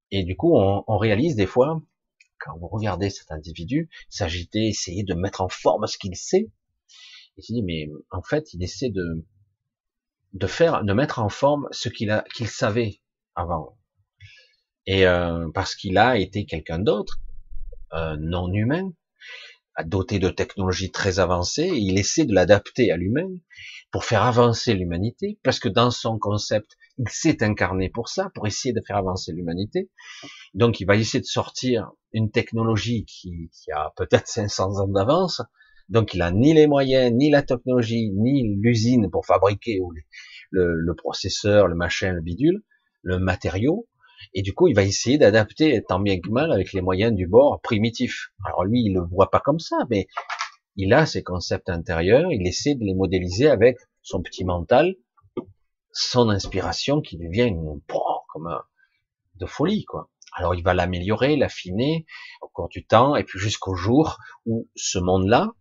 Et 0.09 0.23
du 0.23 0.35
coup, 0.35 0.57
on, 0.57 0.83
on, 0.87 0.97
réalise 0.97 1.35
des 1.35 1.45
fois, 1.45 1.79
quand 2.39 2.57
vous 2.57 2.67
regardez 2.67 3.09
cet 3.09 3.31
individu 3.31 3.89
s'agiter, 4.09 4.67
essayer 4.67 5.03
de 5.03 5.13
mettre 5.13 5.41
en 5.41 5.49
forme 5.49 5.87
ce 5.87 5.97
qu'il 5.97 6.15
sait, 6.15 6.49
il 7.37 7.43
se 7.43 7.53
dit, 7.53 7.63
mais 7.63 7.87
en 8.11 8.21
fait, 8.21 8.53
il 8.53 8.63
essaie 8.63 8.89
de, 8.89 9.25
de 10.33 10.47
faire, 10.47 10.83
de 10.83 10.93
mettre 10.93 11.19
en 11.19 11.29
forme 11.29 11.67
ce 11.71 11.89
qu'il 11.89 12.09
a, 12.09 12.23
qu'il 12.33 12.47
savait 12.47 13.01
avant. 13.35 13.77
Et 14.85 15.05
euh, 15.05 15.49
parce 15.53 15.75
qu'il 15.75 15.97
a 15.97 16.17
été 16.17 16.45
quelqu'un 16.45 16.79
d'autre, 16.79 17.19
euh, 17.93 18.15
non 18.19 18.51
humain, 18.51 18.91
doté 19.83 20.19
de 20.19 20.29
technologies 20.29 20.91
très 20.91 21.19
avancées, 21.19 21.69
il 21.73 21.97
essaie 21.97 22.25
de 22.25 22.33
l'adapter 22.33 22.91
à 22.91 22.97
l'humain 22.97 23.29
pour 23.91 24.05
faire 24.05 24.23
avancer 24.23 24.73
l'humanité, 24.73 25.39
parce 25.43 25.59
que 25.59 25.69
dans 25.69 25.91
son 25.91 26.19
concept, 26.19 26.75
il 26.97 27.07
s'est 27.09 27.43
incarné 27.43 27.89
pour 27.89 28.09
ça, 28.09 28.29
pour 28.33 28.47
essayer 28.47 28.73
de 28.73 28.81
faire 28.85 28.97
avancer 28.97 29.31
l'humanité. 29.31 29.89
Donc 30.53 30.79
il 30.79 30.85
va 30.85 30.95
essayer 30.95 31.21
de 31.21 31.25
sortir 31.25 31.91
une 32.11 32.31
technologie 32.31 33.05
qui, 33.05 33.49
qui 33.53 33.71
a 33.71 33.93
peut-être 33.95 34.27
500 34.27 34.79
ans 34.79 34.87
d'avance, 34.87 35.41
donc 35.89 36.13
il 36.13 36.21
a 36.21 36.31
ni 36.31 36.53
les 36.53 36.67
moyens, 36.67 37.13
ni 37.13 37.29
la 37.29 37.43
technologie, 37.43 38.11
ni 38.11 38.55
l'usine 38.57 39.09
pour 39.09 39.25
fabriquer 39.25 39.79
le, 40.51 40.75
le 40.75 40.95
processeur, 40.95 41.67
le 41.67 41.75
machin, 41.75 42.11
le 42.11 42.21
bidule, 42.21 42.63
le 43.03 43.19
matériau, 43.19 43.87
et 44.33 44.41
du 44.41 44.53
coup, 44.53 44.67
il 44.67 44.75
va 44.75 44.83
essayer 44.83 45.17
d'adapter 45.17 45.83
tant 45.87 45.99
bien 45.99 46.19
que 46.19 46.29
mal 46.29 46.51
avec 46.51 46.73
les 46.73 46.81
moyens 46.81 47.13
du 47.13 47.27
bord 47.27 47.59
primitif. 47.61 48.31
Alors 48.45 48.65
lui, 48.65 48.83
il 48.83 48.93
le 48.93 49.01
voit 49.01 49.29
pas 49.29 49.39
comme 49.39 49.59
ça, 49.59 49.77
mais 49.89 50.07
il 50.75 50.93
a 50.93 51.05
ses 51.05 51.23
concepts 51.23 51.69
intérieurs, 51.69 52.31
il 52.31 52.45
essaie 52.47 52.75
de 52.75 52.83
les 52.83 52.93
modéliser 52.93 53.47
avec 53.47 53.77
son 54.01 54.21
petit 54.21 54.45
mental, 54.45 54.95
son 55.91 56.29
inspiration 56.29 57.01
qui 57.01 57.17
devient 57.17 57.47
une, 57.47 57.81
comme 58.29 58.47
un, 58.47 58.61
de 59.35 59.45
folie, 59.45 59.85
quoi. 59.85 60.09
Alors 60.33 60.53
il 60.53 60.63
va 60.63 60.75
l'améliorer, 60.75 61.35
l'affiner 61.35 62.05
au 62.41 62.47
cours 62.47 62.69
du 62.69 62.85
temps, 62.85 63.15
et 63.15 63.23
puis 63.23 63.39
jusqu'au 63.39 63.73
jour 63.73 64.19
où 64.45 64.69
ce 64.75 64.99
monde-là, 64.99 65.51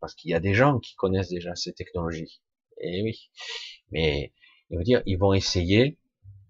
parce 0.00 0.14
qu'il 0.14 0.30
y 0.30 0.34
a 0.34 0.40
des 0.40 0.54
gens 0.54 0.80
qui 0.80 0.96
connaissent 0.96 1.28
déjà 1.28 1.54
ces 1.54 1.72
technologies, 1.72 2.40
et 2.80 3.02
oui, 3.02 3.30
mais 3.92 4.32
il 4.70 4.78
veut 4.78 4.84
dire, 4.84 5.02
ils 5.06 5.16
vont 5.16 5.32
essayer 5.32 5.96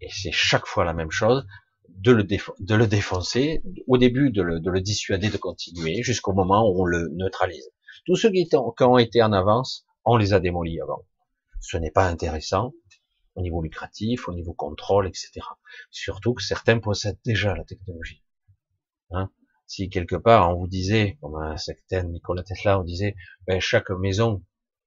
et 0.00 0.08
c'est 0.10 0.32
chaque 0.32 0.66
fois 0.66 0.84
la 0.84 0.92
même 0.92 1.10
chose, 1.10 1.46
de 1.88 2.12
le, 2.12 2.24
de 2.24 2.74
le 2.74 2.86
défoncer, 2.86 3.62
au 3.86 3.98
début 3.98 4.30
de 4.30 4.42
le, 4.42 4.60
de 4.60 4.70
le 4.70 4.80
dissuader 4.80 5.30
de 5.30 5.36
continuer, 5.36 6.02
jusqu'au 6.02 6.32
moment 6.32 6.68
où 6.68 6.82
on 6.82 6.84
le 6.84 7.08
neutralise. 7.12 7.70
Tous 8.04 8.16
ceux 8.16 8.30
qui 8.30 8.48
ont 8.54 8.98
été 8.98 9.22
en 9.22 9.32
avance, 9.32 9.86
on 10.04 10.16
les 10.16 10.32
a 10.32 10.40
démolis 10.40 10.80
avant. 10.80 11.02
Ce 11.60 11.76
n'est 11.76 11.90
pas 11.90 12.06
intéressant 12.06 12.72
au 13.34 13.42
niveau 13.42 13.62
lucratif, 13.62 14.28
au 14.28 14.32
niveau 14.32 14.54
contrôle, 14.54 15.06
etc. 15.06 15.40
Surtout 15.90 16.34
que 16.34 16.42
certains 16.42 16.78
possèdent 16.78 17.18
déjà 17.24 17.54
la 17.54 17.64
technologie. 17.64 18.22
Hein? 19.10 19.30
Si 19.66 19.88
quelque 19.90 20.16
part 20.16 20.50
on 20.50 20.60
vous 20.60 20.68
disait, 20.68 21.18
comme 21.20 21.36
un 21.36 21.56
certain 21.56 22.04
Nicolas 22.04 22.44
Tesla, 22.44 22.80
on 22.80 22.84
disait, 22.84 23.16
ben, 23.46 23.60
chaque 23.60 23.90
maison 23.90 24.42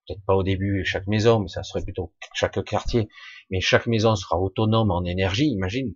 peut-être 0.10 0.26
pas 0.26 0.36
au 0.36 0.44
début 0.44 0.84
chaque 0.86 1.08
maison, 1.08 1.40
mais 1.40 1.48
ça 1.48 1.64
serait 1.64 1.84
plutôt 1.84 2.12
chaque 2.34 2.64
quartier, 2.64 3.08
mais 3.52 3.62
chaque 3.62 3.88
maison 3.88 4.16
sera 4.16 4.40
autonome 4.40 4.92
en 4.92 5.06
énergie. 5.06 5.48
Imagine 5.48 5.94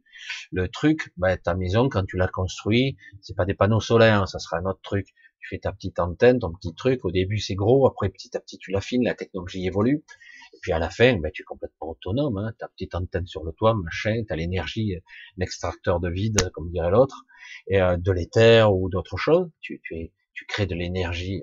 le 0.52 0.68
truc, 0.68 1.12
bah, 1.18 1.36
ta 1.38 1.56
maison 1.56 1.90
quand 1.90 2.06
tu 2.06 2.18
l'as 2.18 2.28
construit, 2.28 2.96
c'est 3.22 3.36
pas 3.36 3.46
des 3.46 3.56
panneaux 3.56 3.80
solaires, 3.80 4.28
ça 4.28 4.40
sera 4.40 4.58
un 4.58 4.66
autre 4.66 4.82
truc. 4.84 5.08
Tu 5.40 5.50
fais 5.50 5.60
ta 5.60 5.74
petite 5.74 6.00
antenne, 6.00 6.40
ton 6.40 6.54
petit 6.54 6.74
truc. 6.74 7.04
Au 7.04 7.12
début 7.12 7.40
c'est 7.40 7.56
gros, 7.56 7.86
après 7.86 8.10
petit 8.10 8.36
à 8.38 8.40
petit 8.40 8.58
tu 8.58 8.72
l'affines, 8.72 9.04
la 9.04 9.16
technologie 9.16 9.66
évolue. 9.66 10.06
Et 10.54 10.58
puis 10.62 10.72
à 10.72 10.80
la 10.80 10.90
fin, 10.90 11.18
bah, 11.18 11.32
tu 11.32 11.42
es 11.42 11.46
complètement 11.46 11.90
autonome. 11.90 12.38
Hein. 12.38 12.54
Ta 12.60 12.68
petite 12.70 12.96
antenne 12.96 13.26
sur 13.26 13.44
le 13.44 13.52
toit, 13.52 13.74
machin, 13.74 14.24
t'as 14.28 14.36
l'énergie, 14.36 14.96
l'extracteur 15.38 16.00
de 16.00 16.10
vide, 16.10 16.50
comme 16.54 16.72
dirait 16.72 16.92
l'autre, 16.92 17.26
et 17.68 17.82
euh, 17.82 17.98
de 17.98 18.12
l'éther 18.12 18.74
ou 18.74 18.90
d'autres 18.90 19.18
choses. 19.18 19.50
Tu, 19.60 19.82
tu, 19.84 20.14
tu 20.34 20.46
crées 20.46 20.66
de 20.66 20.76
l'énergie 20.76 21.42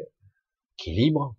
qui 0.80 0.90
est 0.90 0.94
libre, 0.94 1.36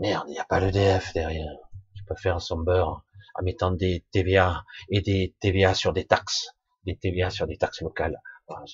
Merde, 0.00 0.24
il 0.28 0.32
n'y 0.32 0.38
a 0.38 0.46
pas 0.46 0.60
l'EDF 0.60 1.12
derrière. 1.12 1.58
Tu 1.94 2.02
peux 2.04 2.14
faire 2.14 2.40
son 2.40 2.56
beurre 2.56 3.04
en 3.34 3.42
mettant 3.42 3.70
des 3.70 4.02
TVA 4.12 4.64
et 4.88 5.02
des 5.02 5.36
TVA 5.40 5.74
sur 5.74 5.92
des 5.92 6.06
taxes, 6.06 6.56
des 6.86 6.96
TVA 6.96 7.28
sur 7.28 7.46
des 7.46 7.58
taxes 7.58 7.82
locales. 7.82 8.18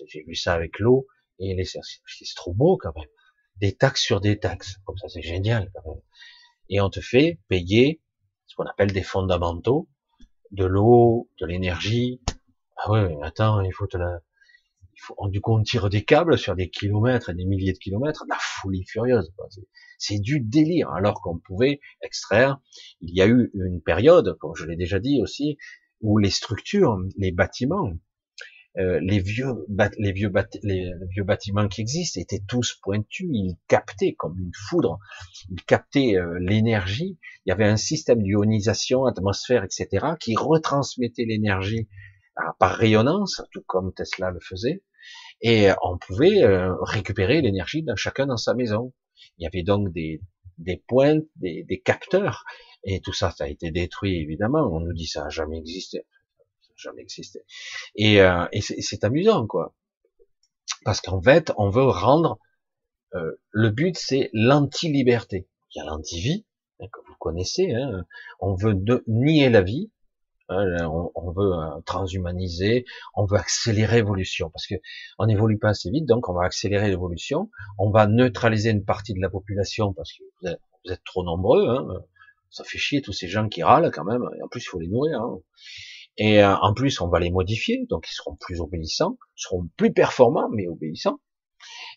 J'ai 0.06 0.22
vu 0.22 0.36
ça 0.36 0.54
avec 0.54 0.78
l'eau 0.78 1.08
et 1.40 1.56
les 1.56 1.64
c'est 1.64 1.80
trop 2.36 2.54
beau 2.54 2.78
quand 2.80 2.94
même. 2.94 3.08
Des 3.56 3.74
taxes 3.74 4.02
sur 4.02 4.20
des 4.20 4.38
taxes, 4.38 4.76
comme 4.84 4.96
ça 4.98 5.08
c'est 5.08 5.20
génial 5.20 5.68
quand 5.74 5.90
même. 5.90 6.00
Et 6.68 6.80
on 6.80 6.90
te 6.90 7.00
fait 7.00 7.40
payer 7.48 8.00
ce 8.46 8.54
qu'on 8.54 8.66
appelle 8.66 8.92
des 8.92 9.02
fondamentaux, 9.02 9.88
de 10.52 10.64
l'eau, 10.64 11.28
de 11.40 11.46
l'énergie. 11.46 12.22
Ah 12.76 12.92
ouais, 12.92 13.16
attends, 13.22 13.62
il 13.62 13.72
faut 13.72 13.88
te 13.88 13.96
la, 13.96 14.20
faut, 14.98 15.28
du 15.28 15.40
coup, 15.40 15.54
on 15.54 15.62
tire 15.62 15.88
des 15.88 16.04
câbles 16.04 16.38
sur 16.38 16.56
des 16.56 16.68
kilomètres 16.68 17.30
et 17.30 17.34
des 17.34 17.44
milliers 17.44 17.72
de 17.72 17.78
kilomètres, 17.78 18.24
la 18.28 18.38
folie 18.40 18.84
furieuse. 18.84 19.32
C'est 19.98 20.18
du 20.18 20.40
délire, 20.40 20.90
alors 20.90 21.20
qu'on 21.20 21.38
pouvait 21.38 21.80
extraire. 22.02 22.58
Il 23.00 23.14
y 23.14 23.22
a 23.22 23.26
eu 23.26 23.50
une 23.54 23.80
période, 23.80 24.36
comme 24.38 24.54
je 24.54 24.64
l'ai 24.66 24.76
déjà 24.76 24.98
dit 24.98 25.20
aussi, 25.22 25.58
où 26.00 26.18
les 26.18 26.30
structures, 26.30 26.98
les 27.16 27.32
bâtiments, 27.32 27.92
euh, 28.78 29.00
les 29.00 29.20
vieux, 29.20 29.66
les 29.94 31.22
bâtiments 31.22 31.68
qui 31.68 31.80
existent 31.80 32.20
étaient 32.20 32.42
tous 32.46 32.78
pointus. 32.82 33.28
Ils 33.32 33.56
captaient 33.68 34.14
comme 34.14 34.38
une 34.38 34.52
foudre. 34.68 34.98
Ils 35.50 35.62
captaient 35.64 36.16
euh, 36.16 36.38
l'énergie. 36.40 37.18
Il 37.44 37.50
y 37.50 37.52
avait 37.52 37.64
un 37.64 37.78
système 37.78 38.22
d'ionisation, 38.22 39.06
atmosphère, 39.06 39.64
etc., 39.64 40.06
qui 40.20 40.36
retransmettait 40.36 41.24
l'énergie 41.24 41.88
par 42.58 42.76
rayonnance, 42.76 43.42
tout 43.50 43.62
comme 43.66 43.92
Tesla 43.94 44.30
le 44.30 44.40
faisait, 44.40 44.82
et 45.40 45.70
on 45.82 45.98
pouvait 45.98 46.42
euh, 46.42 46.74
récupérer 46.82 47.40
l'énergie 47.40 47.82
d'un 47.82 47.96
chacun 47.96 48.26
dans 48.26 48.36
sa 48.36 48.54
maison. 48.54 48.92
Il 49.38 49.44
y 49.44 49.46
avait 49.46 49.62
donc 49.62 49.92
des, 49.92 50.20
des 50.58 50.82
pointes, 50.88 51.24
des, 51.36 51.62
des, 51.64 51.80
capteurs, 51.80 52.44
et 52.84 53.00
tout 53.00 53.12
ça, 53.12 53.30
ça 53.30 53.44
a 53.44 53.48
été 53.48 53.70
détruit 53.70 54.20
évidemment. 54.20 54.68
On 54.72 54.80
nous 54.80 54.92
dit 54.92 55.06
ça 55.06 55.24
n'a 55.24 55.28
jamais 55.28 55.58
existé, 55.58 56.06
ça 56.60 56.68
n'a 56.70 56.74
jamais 56.76 57.02
existé. 57.02 57.40
Et, 57.96 58.20
euh, 58.20 58.46
et 58.52 58.60
c'est 58.60 59.04
amusant 59.04 59.46
quoi, 59.46 59.74
parce 60.84 61.00
qu'en 61.00 61.20
fait, 61.20 61.52
on 61.56 61.70
veut 61.70 61.88
rendre 61.88 62.38
euh, 63.14 63.32
le 63.50 63.70
but, 63.70 63.96
c'est 63.96 64.30
l'anti-liberté. 64.32 65.48
Il 65.74 65.78
y 65.78 65.80
a 65.80 65.84
l'anti-vie 65.84 66.44
hein, 66.80 66.86
que 66.92 67.00
vous 67.06 67.14
connaissez. 67.18 67.72
Hein. 67.72 68.04
On 68.40 68.54
veut 68.54 68.74
de, 68.74 69.04
nier 69.06 69.48
la 69.50 69.62
vie 69.62 69.90
on, 70.48 71.30
veut 71.32 71.52
euh, 71.52 71.80
transhumaniser, 71.84 72.84
on 73.14 73.24
veut 73.24 73.38
accélérer 73.38 73.96
l'évolution, 73.96 74.50
parce 74.50 74.66
que 74.66 74.74
on 75.18 75.26
n'évolue 75.26 75.58
pas 75.58 75.70
assez 75.70 75.90
vite, 75.90 76.06
donc 76.06 76.28
on 76.28 76.34
va 76.34 76.44
accélérer 76.44 76.88
l'évolution, 76.88 77.50
on 77.78 77.90
va 77.90 78.06
neutraliser 78.06 78.70
une 78.70 78.84
partie 78.84 79.14
de 79.14 79.20
la 79.20 79.30
population 79.30 79.92
parce 79.92 80.12
que 80.12 80.22
vous 80.42 80.92
êtes, 80.92 81.02
trop 81.04 81.24
nombreux, 81.24 81.68
hein. 81.68 81.84
ça 82.50 82.62
fait 82.62 82.78
chier 82.78 83.02
tous 83.02 83.12
ces 83.12 83.26
gens 83.26 83.48
qui 83.48 83.62
râlent 83.62 83.90
quand 83.92 84.04
même, 84.04 84.22
et 84.38 84.42
en 84.42 84.48
plus 84.48 84.62
il 84.62 84.68
faut 84.68 84.78
les 84.78 84.88
nourrir, 84.88 85.20
hein. 85.20 85.38
et 86.16 86.42
euh, 86.42 86.54
en 86.56 86.72
plus 86.74 87.00
on 87.00 87.08
va 87.08 87.18
les 87.18 87.30
modifier, 87.30 87.84
donc 87.90 88.06
ils 88.08 88.14
seront 88.14 88.36
plus 88.36 88.60
obéissants, 88.60 89.18
seront 89.34 89.68
plus 89.76 89.92
performants 89.92 90.48
mais 90.52 90.68
obéissants, 90.68 91.18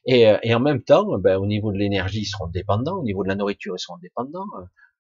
et, 0.06 0.28
euh, 0.28 0.38
et 0.42 0.56
en 0.56 0.60
même 0.60 0.82
temps, 0.82 1.06
ben, 1.20 1.38
au 1.38 1.46
niveau 1.46 1.72
de 1.72 1.78
l'énergie 1.78 2.22
ils 2.22 2.26
seront 2.26 2.48
dépendants, 2.48 2.98
au 2.98 3.04
niveau 3.04 3.24
de 3.24 3.28
la 3.28 3.36
nourriture 3.36 3.76
ils 3.78 3.82
seront 3.82 4.00
dépendants, 4.02 4.48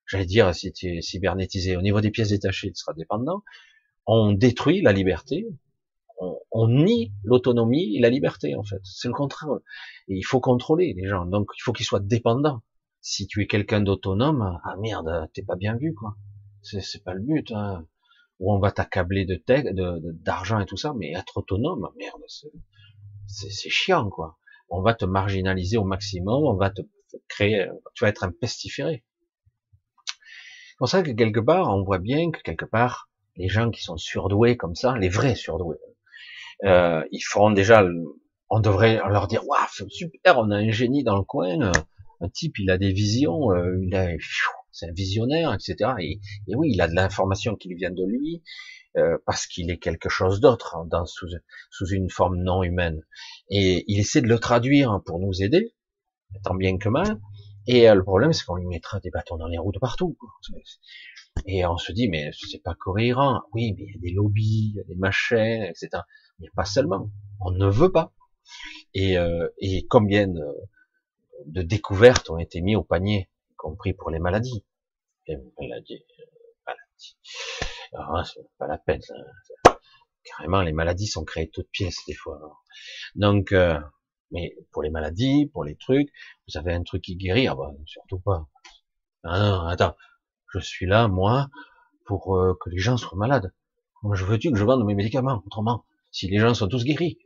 j'allais 0.09 0.25
dire, 0.25 0.53
si 0.53 0.73
tu 0.73 0.97
es 0.97 1.01
cybernétisé, 1.01 1.77
au 1.77 1.81
niveau 1.81 2.01
des 2.01 2.11
pièces 2.11 2.29
détachées, 2.29 2.69
tu 2.69 2.75
seras 2.75 2.93
dépendant, 2.93 3.43
on 4.07 4.33
détruit 4.33 4.81
la 4.81 4.91
liberté, 4.91 5.47
on, 6.51 6.67
nie 6.67 7.13
l'autonomie 7.23 7.95
et 7.95 7.99
la 7.99 8.09
liberté, 8.09 8.55
en 8.55 8.63
fait. 8.63 8.81
C'est 8.83 9.07
le 9.07 9.13
contraire. 9.13 9.49
Et 10.09 10.15
il 10.15 10.23
faut 10.23 10.41
contrôler 10.41 10.93
les 10.97 11.07
gens, 11.07 11.25
donc 11.25 11.51
il 11.57 11.61
faut 11.61 11.71
qu'ils 11.71 11.85
soient 11.85 12.01
dépendants. 12.01 12.61
Si 13.01 13.27
tu 13.27 13.41
es 13.41 13.47
quelqu'un 13.47 13.81
d'autonome, 13.81 14.59
ah 14.65 14.75
merde, 14.81 15.29
t'es 15.33 15.43
pas 15.43 15.55
bien 15.55 15.77
vu, 15.77 15.93
quoi. 15.93 16.17
C'est 16.61 17.03
pas 17.03 17.13
le 17.13 17.21
but, 17.21 17.51
hein. 17.51 17.85
Ou 18.39 18.53
on 18.53 18.59
va 18.59 18.71
t'accabler 18.71 19.25
de 19.25 19.41
d'argent 20.23 20.59
et 20.59 20.65
tout 20.65 20.77
ça, 20.77 20.93
mais 20.97 21.11
être 21.11 21.37
autonome, 21.37 21.89
merde, 21.97 22.21
c'est 23.27 23.69
chiant, 23.69 24.09
quoi. 24.09 24.37
on 24.69 24.81
va 24.81 24.93
te 24.93 25.05
marginaliser 25.05 25.77
au 25.77 25.83
maximum, 25.83 26.43
on 26.45 26.55
va 26.55 26.69
te 26.69 26.81
créer, 27.27 27.67
tu 27.95 28.03
vas 28.03 28.09
être 28.09 28.23
un 28.23 28.31
pestiféré. 28.31 29.03
C'est 30.79 30.83
pour 30.83 30.89
ça 30.91 31.03
que 31.03 31.11
quelque 31.11 31.41
part, 31.41 31.75
on 31.75 31.83
voit 31.83 31.97
bien 31.97 32.31
que 32.31 32.41
quelque 32.41 32.63
part, 32.63 33.09
les 33.35 33.49
gens 33.49 33.69
qui 33.69 33.83
sont 33.83 33.97
surdoués 33.97 34.55
comme 34.55 34.75
ça, 34.75 34.95
les 34.97 35.09
vrais 35.09 35.35
surdoués, 35.35 35.75
euh, 36.63 37.03
ils 37.11 37.19
feront 37.19 37.51
déjà, 37.51 37.85
on 38.49 38.61
devrait 38.61 38.95
leur 39.09 39.27
dire, 39.27 39.45
waouh, 39.45 39.89
super, 39.89 40.37
on 40.37 40.51
a 40.51 40.55
un 40.55 40.71
génie 40.71 41.03
dans 41.03 41.17
le 41.17 41.25
coin, 41.25 41.69
un 42.21 42.29
type, 42.29 42.59
il 42.59 42.71
a 42.71 42.77
des 42.77 42.93
visions, 42.93 43.51
euh, 43.51 43.77
il 43.83 43.93
a, 43.93 44.07
c'est 44.71 44.87
un 44.87 44.93
visionnaire, 44.93 45.53
etc. 45.53 45.95
Et, 45.99 46.21
oui, 46.55 46.71
il 46.71 46.79
a 46.79 46.87
de 46.87 46.95
l'information 46.95 47.57
qui 47.57 47.73
vient 47.73 47.91
de 47.91 48.05
lui, 48.05 48.41
euh, 48.95 49.17
parce 49.25 49.47
qu'il 49.47 49.69
est 49.71 49.79
quelque 49.79 50.07
chose 50.07 50.39
d'autre, 50.39 50.77
hein, 50.77 50.87
dans, 50.89 51.05
sous, 51.05 51.27
sous 51.71 51.87
une 51.87 52.09
forme 52.09 52.37
non 52.37 52.63
humaine. 52.63 53.01
Et 53.49 53.83
il 53.89 53.99
essaie 53.99 54.21
de 54.21 54.29
le 54.29 54.39
traduire 54.39 55.01
pour 55.05 55.19
nous 55.19 55.43
aider, 55.43 55.75
tant 56.45 56.55
bien 56.55 56.77
que 56.77 56.87
mal. 56.87 57.19
Et 57.67 57.89
euh, 57.89 57.95
le 57.95 58.03
problème, 58.03 58.33
c'est 58.33 58.45
qu'on 58.45 58.55
lui 58.55 58.65
mettra 58.65 58.99
des 58.99 59.09
bâtons 59.09 59.37
dans 59.37 59.47
les 59.47 59.57
roues 59.57 59.71
de 59.71 59.79
partout. 59.79 60.17
Et 61.45 61.65
on 61.65 61.77
se 61.77 61.91
dit, 61.91 62.07
mais 62.07 62.31
c'est 62.33 62.63
pas 62.63 62.73
cohérent. 62.73 63.41
Oui, 63.53 63.73
mais 63.77 63.83
il 63.83 63.93
y 63.93 63.97
a 63.97 64.01
des 64.01 64.11
lobbies, 64.11 64.71
il 64.73 64.77
y 64.77 64.79
a 64.79 64.83
des 64.83 64.95
machins, 64.95 65.63
etc. 65.63 66.03
Mais 66.39 66.47
pas 66.55 66.65
seulement. 66.65 67.09
On 67.39 67.51
ne 67.51 67.67
veut 67.67 67.91
pas. 67.91 68.13
Et, 68.93 69.17
euh, 69.17 69.47
et 69.59 69.85
combien 69.87 70.27
de, 70.27 70.45
de, 71.45 71.61
découvertes 71.61 72.29
ont 72.29 72.39
été 72.39 72.61
mis 72.61 72.75
au 72.75 72.83
panier, 72.83 73.29
y 73.51 73.55
compris 73.55 73.93
pour 73.93 74.09
les 74.09 74.19
maladies. 74.19 74.65
Les 75.27 75.37
maladies, 75.59 76.03
maladies. 76.65 77.17
Alors, 77.93 78.25
c'est 78.25 78.41
pas 78.57 78.67
la 78.67 78.77
peine. 78.77 79.01
Carrément, 80.23 80.61
les 80.61 80.73
maladies 80.73 81.07
sont 81.07 81.23
créées 81.23 81.49
toutes 81.49 81.69
pièces 81.69 82.03
des 82.07 82.13
fois. 82.13 82.39
Donc, 83.15 83.51
euh, 83.51 83.79
mais 84.31 84.55
pour 84.71 84.83
les 84.83 84.89
maladies, 84.89 85.47
pour 85.47 85.63
les 85.63 85.75
trucs, 85.75 86.09
vous 86.47 86.57
avez 86.57 86.73
un 86.73 86.83
truc 86.83 87.03
qui 87.03 87.15
guérit, 87.15 87.47
ah 87.47 87.55
bah, 87.55 87.71
surtout 87.85 88.19
pas. 88.19 88.47
Ah 89.23 89.39
non, 89.39 89.67
attends, 89.67 89.95
je 90.53 90.59
suis 90.59 90.85
là, 90.85 91.07
moi, 91.07 91.49
pour 92.05 92.35
euh, 92.37 92.57
que 92.61 92.69
les 92.69 92.79
gens 92.79 92.97
soient 92.97 93.17
malades. 93.17 93.53
Moi, 94.01 94.15
je 94.15 94.25
veux-tu 94.25 94.51
que 94.51 94.57
je 94.57 94.63
vende 94.63 94.85
mes 94.85 94.95
médicaments, 94.95 95.43
autrement, 95.45 95.85
si 96.11 96.27
les 96.27 96.39
gens 96.39 96.53
sont 96.53 96.67
tous 96.67 96.83
guéris. 96.83 97.19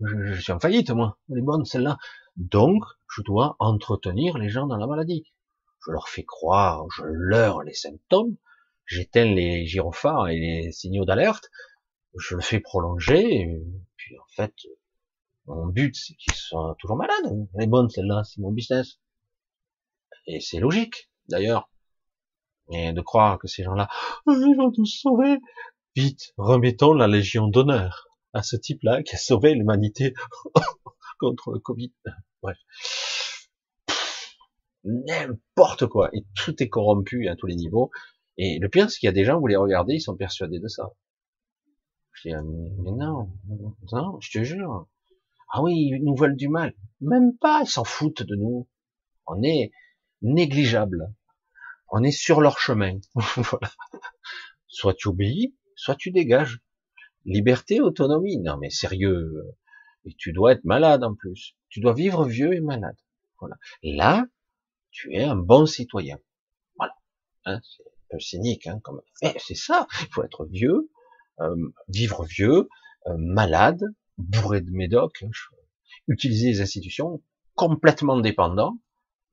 Je, 0.00 0.40
suis 0.40 0.52
en 0.52 0.58
faillite, 0.58 0.90
moi. 0.90 1.18
Elle 1.30 1.38
est 1.38 1.42
bonne, 1.42 1.64
celle-là. 1.64 1.98
Donc, 2.36 2.82
je 3.08 3.22
dois 3.22 3.56
entretenir 3.60 4.38
les 4.38 4.48
gens 4.48 4.66
dans 4.66 4.76
la 4.76 4.86
maladie. 4.86 5.24
Je 5.86 5.92
leur 5.92 6.08
fais 6.08 6.24
croire, 6.24 6.84
je 6.96 7.04
leur 7.04 7.62
les 7.62 7.74
symptômes, 7.74 8.36
j'éteins 8.86 9.32
les 9.32 9.66
gyrophares 9.66 10.28
et 10.28 10.38
les 10.38 10.72
signaux 10.72 11.04
d'alerte, 11.04 11.50
je 12.18 12.34
le 12.34 12.40
fais 12.40 12.60
prolonger, 12.60 13.62
puis 13.96 14.18
en 14.18 14.26
fait, 14.34 14.52
mon 15.46 15.66
but, 15.66 15.94
c'est 15.94 16.14
qu'ils 16.14 16.34
soient 16.34 16.76
toujours 16.78 16.96
malades. 16.96 17.46
Elle 17.54 17.64
est 17.64 17.66
bonne, 17.66 17.90
celle-là, 17.90 18.24
c'est 18.24 18.40
mon 18.40 18.50
business. 18.50 18.98
Et 20.26 20.40
c'est 20.40 20.58
logique, 20.58 21.10
d'ailleurs. 21.28 21.70
Et 22.70 22.92
de 22.92 23.00
croire 23.02 23.38
que 23.38 23.46
ces 23.46 23.62
gens-là, 23.62 23.88
ils 24.26 24.56
vont 24.56 24.72
nous 24.76 24.86
sauver. 24.86 25.38
Vite, 25.94 26.32
remettons 26.38 26.94
la 26.94 27.06
Légion 27.06 27.46
d'honneur 27.46 28.08
à 28.32 28.42
ce 28.42 28.56
type-là 28.56 29.02
qui 29.02 29.14
a 29.14 29.18
sauvé 29.18 29.54
l'humanité 29.54 30.14
contre 31.20 31.52
le 31.52 31.58
Covid. 31.58 31.92
Bref. 32.42 32.58
N'importe 34.84 35.86
quoi. 35.86 36.10
Et 36.14 36.24
tout 36.34 36.62
est 36.62 36.68
corrompu 36.68 37.28
à 37.28 37.36
tous 37.36 37.46
les 37.46 37.54
niveaux. 37.54 37.90
Et 38.36 38.58
le 38.58 38.68
pire, 38.68 38.90
c'est 38.90 38.98
qu'il 38.98 39.06
y 39.06 39.10
a 39.10 39.12
des 39.12 39.24
gens, 39.24 39.38
vous 39.38 39.46
les 39.46 39.56
regardez, 39.56 39.94
ils 39.94 40.00
sont 40.00 40.16
persuadés 40.16 40.58
de 40.58 40.68
ça. 40.68 40.90
Je 42.12 42.28
dis, 42.28 42.34
mais 42.34 42.92
non, 42.92 43.30
non, 43.92 44.20
je 44.20 44.38
te 44.38 44.44
jure. 44.44 44.88
Ah 45.56 45.62
oui, 45.62 45.92
ils 45.92 46.02
nous 46.02 46.16
veulent 46.16 46.34
du 46.34 46.48
mal. 46.48 46.74
Même 47.00 47.38
pas, 47.38 47.60
ils 47.62 47.68
s'en 47.68 47.84
foutent 47.84 48.24
de 48.24 48.34
nous. 48.34 48.68
On 49.24 49.40
est 49.44 49.70
négligeable. 50.20 51.14
On 51.90 52.02
est 52.02 52.10
sur 52.10 52.40
leur 52.40 52.58
chemin. 52.58 52.98
voilà. 53.14 53.70
Soit 54.66 54.94
tu 54.94 55.06
obéis, 55.06 55.54
soit 55.76 55.94
tu 55.94 56.10
dégages. 56.10 56.58
Liberté, 57.24 57.80
autonomie. 57.80 58.38
Non 58.38 58.56
mais 58.56 58.68
sérieux. 58.68 59.54
Et 60.04 60.14
tu 60.14 60.32
dois 60.32 60.50
être 60.50 60.64
malade 60.64 61.04
en 61.04 61.14
plus. 61.14 61.54
Tu 61.68 61.78
dois 61.78 61.94
vivre 61.94 62.24
vieux 62.24 62.52
et 62.52 62.60
malade. 62.60 62.96
Voilà. 63.38 63.54
Là, 63.84 64.26
tu 64.90 65.14
es 65.14 65.22
un 65.22 65.36
bon 65.36 65.66
citoyen. 65.66 66.18
Voilà. 66.76 66.94
Hein, 67.44 67.60
c'est 67.62 67.84
un 67.84 68.06
peu 68.10 68.18
cynique, 68.18 68.66
hein, 68.66 68.80
comme. 68.82 69.02
Eh, 69.22 69.38
c'est 69.38 69.54
ça. 69.54 69.86
Il 70.00 70.08
faut 70.08 70.24
être 70.24 70.46
vieux, 70.46 70.90
euh, 71.38 71.54
vivre 71.86 72.24
vieux, 72.24 72.68
euh, 73.06 73.16
malade, 73.18 73.84
bourré 74.18 74.60
de 74.60 74.70
médocs, 74.70 75.22
hein, 75.22 75.30
utiliser 76.08 76.48
les 76.48 76.60
institutions, 76.60 77.22
complètement 77.54 78.18
dépendant. 78.18 78.78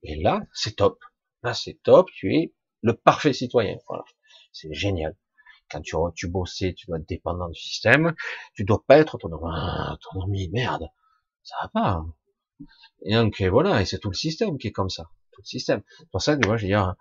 Et 0.02 0.20
là, 0.20 0.42
c'est 0.52 0.76
top. 0.76 0.98
Là, 1.42 1.54
c'est 1.54 1.78
top. 1.82 2.08
Tu 2.12 2.34
es 2.34 2.54
le 2.82 2.94
parfait 2.94 3.32
citoyen. 3.32 3.76
Voilà. 3.88 4.04
C'est 4.52 4.72
génial. 4.72 5.16
Quand 5.70 5.80
tu, 5.80 5.96
tu 6.14 6.28
bossais, 6.28 6.74
tu 6.74 6.86
dois 6.86 6.98
être 6.98 7.08
dépendant 7.08 7.48
du 7.48 7.60
système. 7.60 8.14
Tu 8.54 8.64
dois 8.64 8.84
pas 8.86 8.98
être 8.98 9.14
autonome. 9.14 9.44
Ah, 9.44 9.94
autonomie, 9.94 10.50
merde. 10.50 10.88
Ça 11.42 11.56
va 11.62 11.68
pas. 11.68 11.90
Hein. 11.90 12.14
Et 13.04 13.14
donc, 13.14 13.40
voilà. 13.42 13.80
Et 13.80 13.86
c'est 13.86 13.98
tout 13.98 14.10
le 14.10 14.16
système 14.16 14.58
qui 14.58 14.68
est 14.68 14.72
comme 14.72 14.90
ça. 14.90 15.04
Tout 15.32 15.40
le 15.40 15.46
système. 15.46 15.82
C'est 15.98 16.10
pour 16.10 16.22
ça 16.22 16.36
que 16.36 16.46
moi, 16.46 16.56
je 16.56 16.66
dis, 16.66 16.74
euh, 16.74 16.92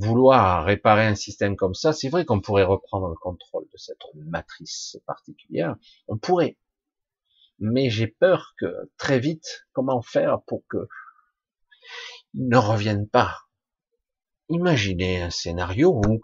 vouloir 0.00 0.64
réparer 0.64 1.06
un 1.06 1.14
système 1.14 1.56
comme 1.56 1.74
ça, 1.74 1.92
c'est 1.92 2.08
vrai 2.08 2.24
qu'on 2.24 2.40
pourrait 2.40 2.64
reprendre 2.64 3.08
le 3.08 3.16
contrôle 3.16 3.66
de 3.72 3.76
cette 3.76 4.02
matrice 4.14 4.98
particulière. 5.06 5.76
On 6.08 6.16
pourrait. 6.16 6.56
Mais 7.58 7.90
j'ai 7.90 8.06
peur 8.06 8.54
que 8.58 8.90
très 8.96 9.20
vite, 9.20 9.66
comment 9.72 10.00
faire 10.00 10.40
pour 10.46 10.62
que 10.68 10.88
ils 12.34 12.48
ne 12.48 12.56
reviennent 12.56 13.08
pas? 13.08 13.36
Imaginez 14.48 15.22
un 15.22 15.30
scénario 15.30 16.00
où, 16.04 16.20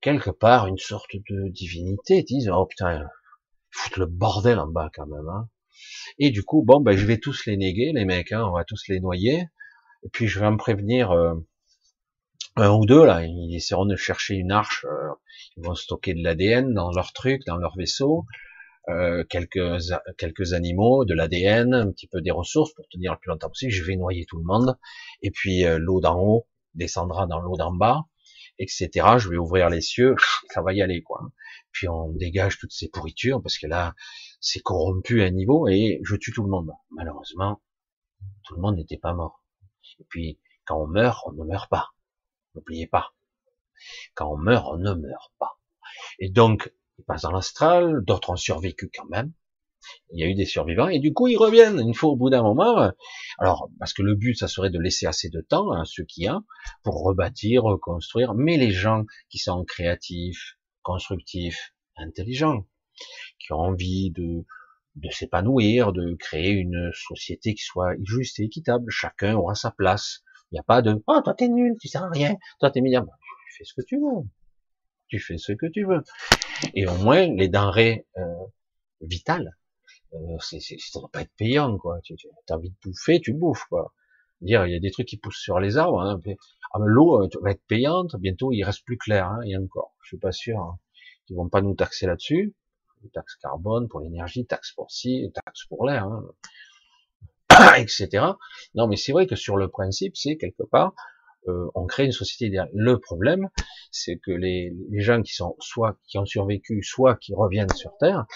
quelque 0.00 0.30
part, 0.30 0.66
une 0.66 0.78
sorte 0.78 1.10
de 1.14 1.48
divinité 1.48 2.22
dise, 2.22 2.48
oh 2.48 2.66
putain, 2.66 3.06
foutent 3.70 3.98
le 3.98 4.06
bordel 4.06 4.58
en 4.58 4.66
bas 4.66 4.90
quand 4.94 5.06
même, 5.06 5.28
hein. 5.28 5.48
Et 6.18 6.30
du 6.30 6.42
coup, 6.42 6.62
bon, 6.64 6.80
ben, 6.80 6.96
je 6.96 7.06
vais 7.06 7.18
tous 7.18 7.46
les 7.46 7.56
néguer, 7.56 7.92
les 7.92 8.04
mecs, 8.04 8.32
hein, 8.32 8.44
on 8.44 8.52
va 8.52 8.64
tous 8.64 8.88
les 8.88 9.00
noyer. 9.00 9.44
Et 10.04 10.08
puis, 10.10 10.26
je 10.26 10.40
vais 10.40 10.50
me 10.50 10.56
prévenir, 10.56 11.12
euh, 11.12 11.34
un 12.58 12.70
ou 12.70 12.86
deux 12.86 13.04
là, 13.04 13.24
ils 13.24 13.54
essaieront 13.54 13.86
de 13.86 13.96
chercher 13.96 14.34
une 14.34 14.50
arche, 14.50 14.84
euh, 14.84 15.14
ils 15.56 15.64
vont 15.64 15.74
stocker 15.74 16.14
de 16.14 16.22
l'ADN 16.22 16.74
dans 16.74 16.90
leur 16.90 17.12
truc, 17.12 17.42
dans 17.46 17.56
leur 17.56 17.76
vaisseau, 17.76 18.26
euh, 18.88 19.24
quelques 19.28 19.80
quelques 20.16 20.52
animaux, 20.54 21.04
de 21.04 21.14
l'ADN, 21.14 21.72
un 21.72 21.90
petit 21.92 22.08
peu 22.08 22.20
des 22.20 22.30
ressources 22.32 22.72
pour 22.74 22.86
tenir 22.88 23.12
le 23.12 23.18
plus 23.18 23.28
longtemps 23.28 23.48
possible. 23.48 23.70
Je 23.70 23.84
vais 23.84 23.96
noyer 23.96 24.26
tout 24.26 24.38
le 24.38 24.44
monde, 24.44 24.76
et 25.22 25.30
puis 25.30 25.64
euh, 25.64 25.78
l'eau 25.78 26.00
d'en 26.00 26.18
haut 26.18 26.48
descendra 26.74 27.26
dans 27.26 27.40
l'eau 27.40 27.56
d'en 27.56 27.72
bas, 27.72 28.06
etc. 28.58 28.90
Je 29.18 29.28
vais 29.28 29.36
ouvrir 29.36 29.70
les 29.70 29.80
cieux, 29.80 30.16
ça 30.50 30.62
va 30.62 30.72
y 30.72 30.82
aller 30.82 31.02
quoi. 31.02 31.20
Puis 31.70 31.88
on 31.88 32.10
dégage 32.10 32.58
toutes 32.58 32.72
ces 32.72 32.88
pourritures 32.88 33.40
parce 33.42 33.58
que 33.58 33.66
là 33.68 33.94
c'est 34.40 34.60
corrompu 34.60 35.22
à 35.22 35.26
un 35.26 35.30
niveau 35.30 35.68
et 35.68 36.00
je 36.02 36.16
tue 36.16 36.32
tout 36.32 36.42
le 36.42 36.50
monde. 36.50 36.70
Malheureusement, 36.90 37.60
tout 38.44 38.54
le 38.56 38.62
monde 38.62 38.76
n'était 38.76 38.98
pas 38.98 39.14
mort. 39.14 39.42
Et 40.00 40.06
puis 40.08 40.40
quand 40.66 40.82
on 40.82 40.86
meurt, 40.86 41.22
on 41.26 41.32
ne 41.32 41.44
meurt 41.44 41.70
pas 41.70 41.90
N'oubliez 42.58 42.88
pas. 42.88 43.14
Quand 44.14 44.32
on 44.32 44.36
meurt, 44.36 44.66
on 44.72 44.78
ne 44.78 44.92
meurt 44.94 45.32
pas. 45.38 45.60
Et 46.18 46.28
donc, 46.28 46.72
ils 46.98 47.04
passent 47.04 47.22
dans 47.22 47.30
l'astral, 47.30 48.02
d'autres 48.04 48.30
ont 48.30 48.36
survécu 48.36 48.90
quand 48.92 49.08
même. 49.08 49.32
Il 50.10 50.18
y 50.20 50.24
a 50.24 50.26
eu 50.26 50.34
des 50.34 50.44
survivants, 50.44 50.88
et 50.88 50.98
du 50.98 51.12
coup, 51.12 51.28
ils 51.28 51.36
reviennent 51.36 51.78
une 51.78 51.94
fois 51.94 52.10
au 52.10 52.16
bout 52.16 52.30
d'un 52.30 52.42
moment. 52.42 52.90
Alors, 53.38 53.70
parce 53.78 53.92
que 53.92 54.02
le 54.02 54.16
but, 54.16 54.34
ça 54.34 54.48
serait 54.48 54.70
de 54.70 54.80
laisser 54.80 55.06
assez 55.06 55.28
de 55.28 55.40
temps 55.40 55.70
à 55.70 55.84
ceux 55.84 56.04
qui 56.04 56.28
ont 56.28 56.42
pour 56.82 57.04
rebâtir, 57.04 57.62
reconstruire. 57.62 58.34
Mais 58.34 58.56
les 58.56 58.72
gens 58.72 59.04
qui 59.30 59.38
sont 59.38 59.64
créatifs, 59.64 60.58
constructifs, 60.82 61.72
intelligents, 61.96 62.66
qui 63.38 63.52
ont 63.52 63.60
envie 63.60 64.10
de, 64.10 64.44
de 64.96 65.10
s'épanouir, 65.10 65.92
de 65.92 66.16
créer 66.16 66.50
une 66.50 66.90
société 66.92 67.54
qui 67.54 67.62
soit 67.62 67.94
juste 68.02 68.40
et 68.40 68.44
équitable. 68.44 68.90
Chacun 68.90 69.36
aura 69.36 69.54
sa 69.54 69.70
place. 69.70 70.24
Il 70.50 70.54
n'y 70.54 70.60
a 70.60 70.62
pas 70.62 70.82
de 70.82 71.02
oh 71.06 71.20
toi 71.22 71.34
t'es 71.34 71.48
nul, 71.48 71.76
tu 71.80 71.88
sers 71.88 72.02
à 72.02 72.08
rien, 72.08 72.36
toi 72.58 72.70
t'es 72.70 72.80
milliard. 72.80 73.04
Tu 73.04 73.58
fais 73.58 73.64
ce 73.64 73.74
que 73.74 73.82
tu 73.82 73.98
veux. 73.98 74.24
Tu 75.08 75.18
fais 75.18 75.38
ce 75.38 75.52
que 75.52 75.66
tu 75.66 75.84
veux. 75.84 76.02
Et 76.74 76.86
au 76.86 76.96
moins 76.96 77.26
les 77.26 77.48
denrées 77.48 78.06
euh, 78.16 78.44
vitales, 79.00 79.56
euh, 80.14 80.38
c'est, 80.40 80.60
ça 80.60 81.00
doit 81.00 81.10
pas 81.10 81.22
être 81.22 81.34
payant 81.36 81.76
quoi. 81.78 82.00
Tu, 82.02 82.14
as 82.48 82.54
envie 82.54 82.70
de 82.70 82.76
bouffer, 82.82 83.20
tu 83.20 83.34
bouffes 83.34 83.64
quoi. 83.68 83.92
Dire 84.40 84.66
il 84.66 84.72
y 84.72 84.76
a 84.76 84.80
des 84.80 84.90
trucs 84.90 85.08
qui 85.08 85.18
poussent 85.18 85.40
sur 85.40 85.60
les 85.60 85.76
arbres. 85.76 86.00
Hein, 86.00 86.20
ah, 86.72 86.78
l'eau 86.80 87.22
euh, 87.22 87.28
va 87.42 87.50
être 87.50 87.64
payante. 87.66 88.16
Bientôt 88.16 88.52
il 88.52 88.62
reste 88.64 88.84
plus 88.84 88.96
clair. 88.96 89.28
Hein, 89.28 89.40
et 89.46 89.56
encore, 89.56 89.94
je 90.02 90.08
suis 90.08 90.18
pas 90.18 90.32
sûr. 90.32 90.58
Hein. 90.58 90.78
Ils 91.28 91.36
vont 91.36 91.48
pas 91.48 91.60
nous 91.60 91.74
taxer 91.74 92.06
là-dessus. 92.06 92.54
Taxe 93.12 93.36
carbone 93.36 93.88
pour 93.88 94.00
l'énergie, 94.00 94.44
taxe 94.44 94.72
pour 94.72 94.90
ci, 94.90 95.30
taxe 95.32 95.64
pour 95.66 95.86
l'air. 95.86 96.04
Hein. 96.04 96.24
etc. 97.78 98.24
Non, 98.74 98.86
mais 98.86 98.96
c'est 98.96 99.12
vrai 99.12 99.26
que 99.26 99.36
sur 99.36 99.56
le 99.56 99.68
principe, 99.68 100.16
c'est 100.16 100.36
quelque 100.36 100.62
part, 100.62 100.94
euh, 101.48 101.66
on 101.74 101.86
crée 101.86 102.04
une 102.04 102.12
société 102.12 102.46
idéale. 102.46 102.70
Le 102.74 102.98
problème, 102.98 103.48
c'est 103.90 104.18
que 104.18 104.30
les, 104.30 104.72
gens 104.92 105.22
qui 105.22 105.34
sont 105.34 105.56
soit 105.60 105.98
qui 106.06 106.18
ont 106.18 106.26
survécu, 106.26 106.82
soit 106.82 107.16
qui 107.16 107.34
reviennent 107.34 107.72
sur 107.74 107.96
Terre, 107.98 108.26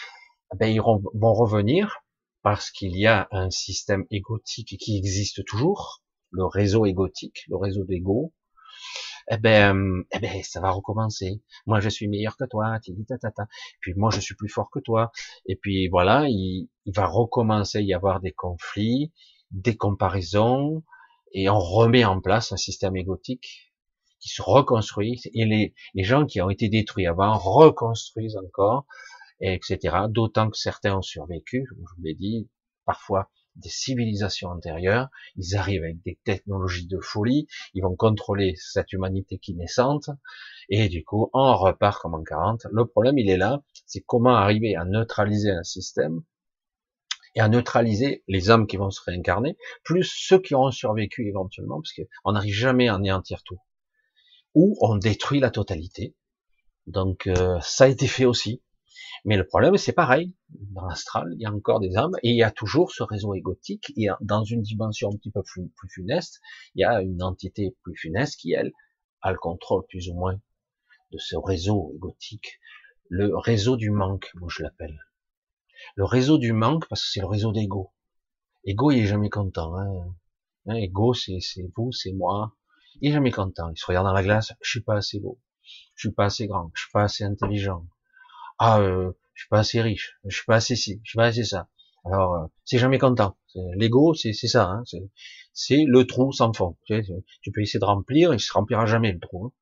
ben 0.57 0.67
ils 0.67 0.81
vont 0.81 1.35
revenir 1.35 2.03
parce 2.43 2.71
qu'il 2.71 2.97
y 2.97 3.07
a 3.07 3.29
un 3.31 3.51
système 3.51 4.05
égotique 4.11 4.77
qui 4.79 4.97
existe 4.99 5.45
toujours, 5.45 6.03
le 6.31 6.45
réseau 6.45 6.87
égotique, 6.87 7.45
le 7.49 7.57
réseau 7.57 7.85
d'ego, 7.85 8.33
eh 9.31 9.37
ben, 9.39 10.03
eh 10.13 10.19
ben, 10.19 10.43
ça 10.43 10.61
va 10.61 10.71
recommencer. 10.71 11.43
Moi, 11.67 11.81
je 11.81 11.89
suis 11.89 12.09
meilleur 12.09 12.37
que 12.37 12.45
toi, 12.45 12.79
Puis 13.81 13.95
moi, 13.95 14.11
je 14.11 14.21
suis 14.21 14.35
plus 14.35 14.49
fort 14.49 14.71
que 14.71 14.81
toi. 14.81 15.13
Et 15.47 15.57
puis 15.57 15.89
voilà, 15.89 16.27
il, 16.29 16.69
il 16.87 16.95
va 16.95 17.07
recommencer 17.07 17.83
y 17.83 17.95
avoir 17.95 18.21
des 18.21 18.33
conflits, 18.33 19.13
des 19.51 19.77
comparaisons, 19.77 20.83
et 21.33 21.49
on 21.49 21.59
remet 21.59 22.05
en 22.05 22.21
place 22.21 22.53
un 22.53 22.57
système 22.57 22.97
égotique 22.97 23.73
qui 24.21 24.29
se 24.29 24.43
reconstruit, 24.43 25.21
et 25.35 25.45
les, 25.45 25.75
les 25.95 26.05
gens 26.05 26.27
qui 26.27 26.41
ont 26.41 26.51
été 26.51 26.69
détruits 26.69 27.07
avant 27.07 27.37
reconstruisent 27.37 28.37
encore, 28.37 28.87
etc. 29.41 29.79
D'autant 30.09 30.49
que 30.49 30.57
certains 30.57 30.97
ont 30.97 31.03
survécu, 31.03 31.67
je 31.69 31.75
vous 31.75 32.03
l'ai 32.03 32.15
dit, 32.15 32.49
parfois 32.85 33.31
des 33.57 33.69
civilisations 33.69 34.49
antérieures, 34.49 35.09
ils 35.37 35.57
arrivent 35.57 35.83
avec 35.83 36.03
des 36.03 36.19
technologies 36.25 36.87
de 36.87 36.99
folie, 36.99 37.47
ils 37.75 37.83
vont 37.83 37.97
contrôler 37.97 38.55
cette 38.57 38.93
humanité 38.93 39.39
qui 39.39 39.55
naissante, 39.55 40.11
et 40.69 40.89
du 40.89 41.05
coup, 41.05 41.31
on 41.33 41.57
repart 41.57 42.01
comme 42.01 42.15
en 42.15 42.23
40. 42.23 42.67
Le 42.71 42.87
problème, 42.87 43.19
il 43.19 43.29
est 43.29 43.37
là, 43.37 43.63
c'est 43.87 44.01
comment 44.01 44.37
arriver 44.37 44.77
à 44.77 44.85
neutraliser 44.85 45.51
un 45.51 45.65
système, 45.65 46.23
et 47.35 47.41
à 47.41 47.49
neutraliser 47.49 48.23
les 48.29 48.51
hommes 48.51 48.67
qui 48.67 48.77
vont 48.77 48.91
se 48.91 49.01
réincarner, 49.03 49.57
plus 49.85 50.05
ceux 50.05 50.39
qui 50.39 50.55
auront 50.55 50.71
survécu 50.71 51.27
éventuellement, 51.29 51.81
parce 51.81 51.93
qu'on 51.95 52.33
n'arrive 52.33 52.55
jamais 52.55 52.89
à 52.89 52.95
anéantir 52.95 53.43
tout. 53.43 53.59
Ou 54.55 54.77
on 54.81 54.97
détruit 54.97 55.41
la 55.41 55.51
totalité. 55.51 56.15
Donc 56.87 57.27
euh, 57.27 57.59
ça 57.63 57.85
a 57.85 57.89
été 57.89 58.07
fait 58.07 58.27
aussi. 58.27 58.61
Mais 59.25 59.37
le 59.37 59.47
problème, 59.47 59.77
c'est 59.77 59.93
pareil. 59.93 60.35
Dans 60.51 60.85
l'astral, 60.85 61.33
il 61.35 61.41
y 61.41 61.47
a 61.47 61.53
encore 61.53 61.81
des 61.81 61.97
âmes 61.97 62.17
et 62.23 62.31
il 62.31 62.37
y 62.37 62.43
a 62.43 62.51
toujours 62.51 62.93
ce 62.93 63.03
réseau 63.03 63.35
égotique. 63.35 63.93
Et 63.97 64.09
dans 64.21 64.45
une 64.45 64.63
dimension 64.63 65.11
un 65.11 65.17
petit 65.17 65.31
peu 65.31 65.43
plus, 65.43 65.71
funeste, 65.89 66.41
il 66.75 66.81
y 66.81 66.85
a 66.85 67.01
une 67.03 67.23
entité 67.23 67.77
plus 67.83 67.97
funeste 67.97 68.41
qui, 68.41 68.53
elle, 68.53 68.73
a 69.21 69.33
le 69.33 69.39
contrôle 69.39 69.85
plus 69.87 70.09
ou 70.09 70.15
moins 70.15 70.41
de 71.13 71.19
ce 71.19 71.37
réseau 71.37 71.93
égotique. 71.95 72.59
Le 73.09 73.37
réseau 73.37 73.77
du 73.77 73.91
manque, 73.91 74.31
moi 74.35 74.49
je 74.51 74.63
l'appelle. 74.63 74.99
Le 75.97 76.05
réseau 76.05 76.39
du 76.39 76.53
manque, 76.53 76.89
parce 76.89 77.03
que 77.03 77.11
c'est 77.11 77.21
le 77.21 77.27
réseau 77.27 77.53
d'ego. 77.53 77.93
Ego, 78.65 78.91
il 78.91 79.01
est 79.01 79.07
jamais 79.07 79.31
content. 79.31 79.77
Hein. 79.77 80.15
hein 80.67 80.75
ego, 80.75 81.15
c'est 81.15 81.41
vous, 81.77 81.93
c'est 81.93 82.13
moi. 82.13 82.57
Il 83.01 83.11
est 83.11 83.13
jamais 83.13 83.31
content. 83.31 83.71
Il 83.71 83.79
se 83.79 83.87
regarde 83.87 84.07
dans 84.07 84.13
la 84.13 84.23
glace. 84.23 84.53
Je 84.63 84.71
suis 84.71 84.81
pas 84.81 84.97
assez 84.97 85.21
beau. 85.21 85.39
Je 85.95 86.09
suis 86.09 86.15
pas 86.15 86.25
assez 86.25 86.47
grand. 86.47 86.71
Je 86.75 86.83
suis 86.83 86.93
pas 86.93 87.03
assez 87.03 87.25
intelligent 87.25 87.87
ah, 88.65 88.79
euh, 88.79 89.11
je 89.35 89.43
suis 89.43 89.49
pas 89.49 89.59
assez 89.59 89.83
riche, 89.83 90.17
je 90.25 90.37
suis 90.37 90.45
pas 90.45 90.55
assez 90.55 90.77
ci, 90.77 91.01
je 91.03 91.11
suis 91.11 91.17
pas 91.17 91.27
assez 91.27 91.43
ça. 91.43 91.69
Alors, 92.05 92.35
euh, 92.35 92.47
c'est 92.65 92.79
jamais 92.79 93.01
content. 93.01 93.37
L'ego, 93.75 94.15
c'est 94.15 94.33
ça. 94.33 94.69
Hein, 94.69 94.85
c'est 95.53 95.85
le 95.85 96.07
trou 96.07 96.31
sans 96.33 96.53
fond. 96.53 96.77
Tu, 96.87 97.03
tu, 97.43 97.51
peux 97.51 97.61
essayer 97.61 97.81
de 97.81 97.85
remplir, 97.85 98.33
il 98.33 98.39
se 98.39 98.53
remplira 98.53 98.87
jamais 98.87 99.11
le 99.11 99.19
trou. 99.19 99.47
Hein. 99.47 99.53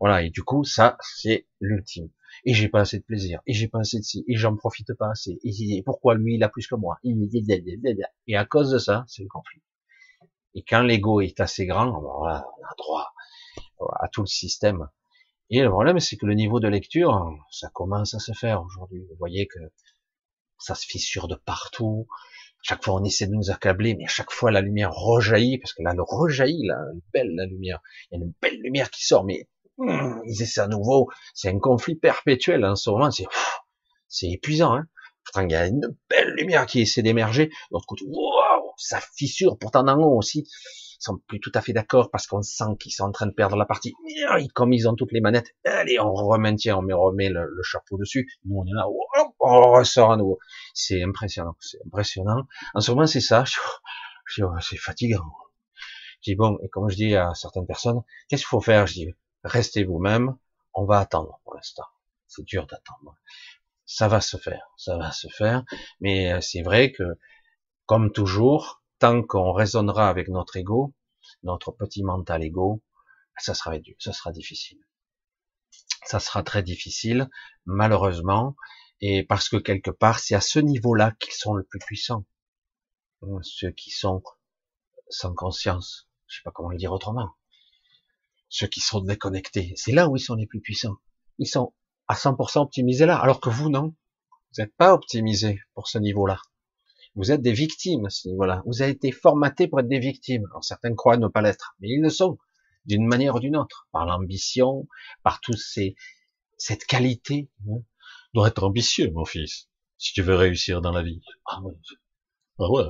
Voilà. 0.00 0.24
Et 0.24 0.30
du 0.30 0.42
coup, 0.42 0.64
ça, 0.64 0.96
c'est 1.00 1.46
l'ultime. 1.60 2.10
Et 2.44 2.52
j'ai 2.52 2.68
pas 2.68 2.80
assez 2.80 2.98
de 2.98 3.04
plaisir. 3.04 3.40
Et 3.46 3.52
j'ai 3.52 3.68
pas 3.68 3.80
assez 3.80 3.98
de 3.98 4.04
ci. 4.04 4.24
Et 4.26 4.36
j'en 4.36 4.56
profite 4.56 4.94
pas 4.94 5.10
assez. 5.10 5.38
Et 5.44 5.82
pourquoi 5.84 6.16
lui, 6.16 6.34
il 6.34 6.42
a 6.42 6.48
plus 6.48 6.66
que 6.66 6.74
moi? 6.74 6.98
Et 7.04 8.36
à 8.36 8.44
cause 8.46 8.72
de 8.72 8.78
ça, 8.78 9.04
c'est 9.06 9.22
le 9.22 9.28
conflit. 9.28 9.62
Et 10.54 10.64
quand 10.64 10.82
l'ego 10.82 11.20
est 11.20 11.38
assez 11.38 11.66
grand, 11.66 11.86
on 11.86 12.24
a 12.24 12.44
droit 12.76 13.12
à 14.00 14.08
tout 14.08 14.22
le 14.22 14.26
système 14.26 14.88
et 15.50 15.62
le 15.62 15.70
problème, 15.70 15.98
c'est 15.98 16.16
que 16.16 16.26
le 16.26 16.34
niveau 16.34 16.60
de 16.60 16.68
lecture, 16.68 17.28
ça 17.50 17.68
commence 17.74 18.14
à 18.14 18.20
se 18.20 18.32
faire 18.32 18.62
aujourd'hui. 18.62 19.00
Vous 19.08 19.16
voyez 19.18 19.46
que 19.48 19.58
ça 20.58 20.74
se 20.74 20.86
fissure 20.86 21.26
de 21.26 21.34
partout. 21.34 22.06
Chaque 22.62 22.84
fois, 22.84 22.94
on 22.94 23.04
essaie 23.04 23.26
de 23.26 23.32
nous 23.32 23.50
accabler, 23.50 23.94
mais 23.96 24.04
à 24.04 24.08
chaque 24.08 24.30
fois, 24.30 24.50
la 24.50 24.60
lumière 24.60 24.92
rejaillit, 24.92 25.58
parce 25.58 25.72
que 25.72 25.82
là, 25.82 25.92
le 25.94 26.02
rejaillit, 26.02 26.66
là, 26.66 26.76
belle 27.12 27.34
la 27.34 27.46
lumière. 27.46 27.80
Il 28.10 28.18
y 28.18 28.22
a 28.22 28.24
une 28.24 28.32
belle 28.40 28.60
lumière 28.60 28.90
qui 28.90 29.04
sort, 29.04 29.24
mais 29.24 29.48
hum, 29.78 30.22
ils 30.26 30.42
essaient 30.42 30.60
à 30.60 30.68
nouveau. 30.68 31.08
C'est 31.34 31.48
un 31.48 31.58
conflit 31.58 31.96
perpétuel 31.96 32.64
en 32.64 32.76
ce 32.76 32.90
moment. 32.90 33.10
C'est, 33.10 33.26
c'est 34.08 34.28
épuisant. 34.28 34.74
Hein 34.74 34.86
Pourtant, 35.24 35.42
il 35.42 35.52
y 35.52 35.56
a 35.56 35.66
une 35.66 35.96
belle 36.08 36.34
lumière 36.34 36.66
qui 36.66 36.80
essaie 36.80 37.02
d'émerger. 37.02 37.46
De 37.46 37.52
l'autre 37.72 37.86
côté, 37.86 38.04
wow, 38.06 38.72
ça 38.76 39.00
fissure. 39.16 39.58
Pourtant, 39.58 39.86
en 39.86 39.98
haut 39.98 40.16
aussi, 40.16 40.46
sont 41.00 41.18
plus 41.26 41.40
tout 41.40 41.50
à 41.54 41.60
fait 41.60 41.72
d'accord 41.72 42.10
parce 42.10 42.26
qu'on 42.26 42.42
sent 42.42 42.76
qu'ils 42.78 42.92
sont 42.92 43.04
en 43.04 43.12
train 43.12 43.26
de 43.26 43.32
perdre 43.32 43.56
la 43.56 43.64
partie. 43.64 43.94
Comme 44.54 44.72
ils 44.72 44.88
ont 44.88 44.94
toutes 44.94 45.12
les 45.12 45.20
manettes, 45.20 45.54
allez, 45.64 45.98
on 45.98 46.12
remaintient, 46.12 46.76
on 46.76 47.00
remet 47.00 47.30
le, 47.30 47.48
chapeau 47.62 47.96
dessus. 47.96 48.30
Nous, 48.44 48.56
on 48.56 48.66
est 48.66 48.72
là, 48.72 48.86
on 49.40 49.72
ressort 49.72 50.12
à 50.12 50.16
nouveau. 50.16 50.38
C'est 50.74 51.02
impressionnant, 51.02 51.56
c'est 51.60 51.78
impressionnant. 51.86 52.46
En 52.74 52.80
ce 52.80 52.90
moment, 52.90 53.06
c'est 53.06 53.20
ça. 53.20 53.44
Je, 54.26 54.44
c'est 54.60 54.76
fatigant. 54.76 55.24
Je 56.20 56.32
dis 56.32 56.36
bon, 56.36 56.58
et 56.62 56.68
comme 56.68 56.88
je 56.90 56.96
dis 56.96 57.16
à 57.16 57.34
certaines 57.34 57.66
personnes, 57.66 58.02
qu'est-ce 58.28 58.42
qu'il 58.42 58.48
faut 58.48 58.60
faire? 58.60 58.86
Je 58.86 58.92
dis, 58.92 59.14
restez 59.42 59.84
vous-même, 59.84 60.36
on 60.74 60.84
va 60.84 60.98
attendre 61.00 61.40
pour 61.44 61.54
l'instant. 61.54 61.86
C'est 62.28 62.44
dur 62.44 62.66
d'attendre. 62.66 63.16
Ça 63.86 64.06
va 64.06 64.20
se 64.20 64.36
faire, 64.36 64.62
ça 64.76 64.96
va 64.96 65.10
se 65.10 65.26
faire, 65.28 65.64
mais 66.00 66.32
euh, 66.32 66.40
c'est 66.40 66.62
vrai 66.62 66.92
que, 66.92 67.02
comme 67.86 68.12
toujours, 68.12 68.79
tant 69.00 69.22
qu'on 69.22 69.52
raisonnera 69.52 70.08
avec 70.08 70.28
notre 70.28 70.56
ego, 70.56 70.94
notre 71.42 71.72
petit 71.72 72.04
mental 72.04 72.44
ego, 72.44 72.82
ça 73.38 73.54
sera 73.54 73.74
ça 73.98 74.12
sera 74.12 74.30
difficile. 74.30 74.78
Ça 76.04 76.20
sera 76.20 76.42
très 76.42 76.62
difficile, 76.62 77.28
malheureusement, 77.64 78.54
et 79.00 79.24
parce 79.24 79.48
que 79.48 79.56
quelque 79.56 79.90
part, 79.90 80.18
c'est 80.18 80.34
à 80.34 80.40
ce 80.40 80.58
niveau-là 80.58 81.12
qu'ils 81.18 81.32
sont 81.32 81.54
le 81.54 81.64
plus 81.64 81.78
puissants. 81.80 82.26
Ceux 83.42 83.70
qui 83.70 83.90
sont 83.90 84.22
sans 85.08 85.34
conscience, 85.34 86.08
je 86.26 86.36
sais 86.36 86.42
pas 86.44 86.50
comment 86.50 86.70
le 86.70 86.78
dire 86.78 86.92
autrement. 86.92 87.30
Ceux 88.48 88.66
qui 88.66 88.80
sont 88.80 89.00
déconnectés, 89.00 89.72
c'est 89.76 89.92
là 89.92 90.08
où 90.08 90.16
ils 90.16 90.20
sont 90.20 90.34
les 90.34 90.46
plus 90.46 90.60
puissants. 90.60 90.96
Ils 91.38 91.46
sont 91.46 91.72
à 92.06 92.14
100% 92.14 92.60
optimisés 92.60 93.06
là, 93.06 93.18
alors 93.18 93.40
que 93.40 93.48
vous, 93.48 93.70
non. 93.70 93.94
Vous 94.52 94.62
n'êtes 94.62 94.74
pas 94.76 94.92
optimisé 94.92 95.60
pour 95.74 95.88
ce 95.88 95.98
niveau-là. 95.98 96.40
Vous 97.16 97.32
êtes 97.32 97.42
des 97.42 97.52
victimes 97.52 98.06
à 98.06 98.10
ce 98.10 98.28
niveau-là. 98.28 98.62
Vous 98.66 98.82
avez 98.82 98.92
été 98.92 99.12
formaté 99.12 99.66
pour 99.68 99.80
être 99.80 99.88
des 99.88 99.98
victimes. 99.98 100.44
Alors 100.50 100.64
certains 100.64 100.94
croient 100.94 101.16
ne 101.16 101.28
pas 101.28 101.42
l'être, 101.42 101.74
mais 101.80 101.88
ils 101.88 102.00
le 102.00 102.10
sont, 102.10 102.38
d'une 102.86 103.06
manière 103.06 103.34
ou 103.34 103.40
d'une 103.40 103.56
autre, 103.56 103.88
par 103.92 104.06
l'ambition, 104.06 104.86
par 105.22 105.40
tous 105.40 105.56
ces, 105.56 105.96
cette 106.56 106.84
qualité. 106.84 107.50
Hein. 107.68 107.82
Être 108.46 108.62
ambitieux, 108.62 109.10
mon 109.10 109.24
fils, 109.24 109.68
si 109.98 110.12
tu 110.12 110.22
veux 110.22 110.36
réussir 110.36 110.80
dans 110.80 110.92
la 110.92 111.02
vie. 111.02 111.20
Ah 111.46 111.60
oui. 111.62 111.74
Ah 112.58 112.70
ouais. 112.70 112.84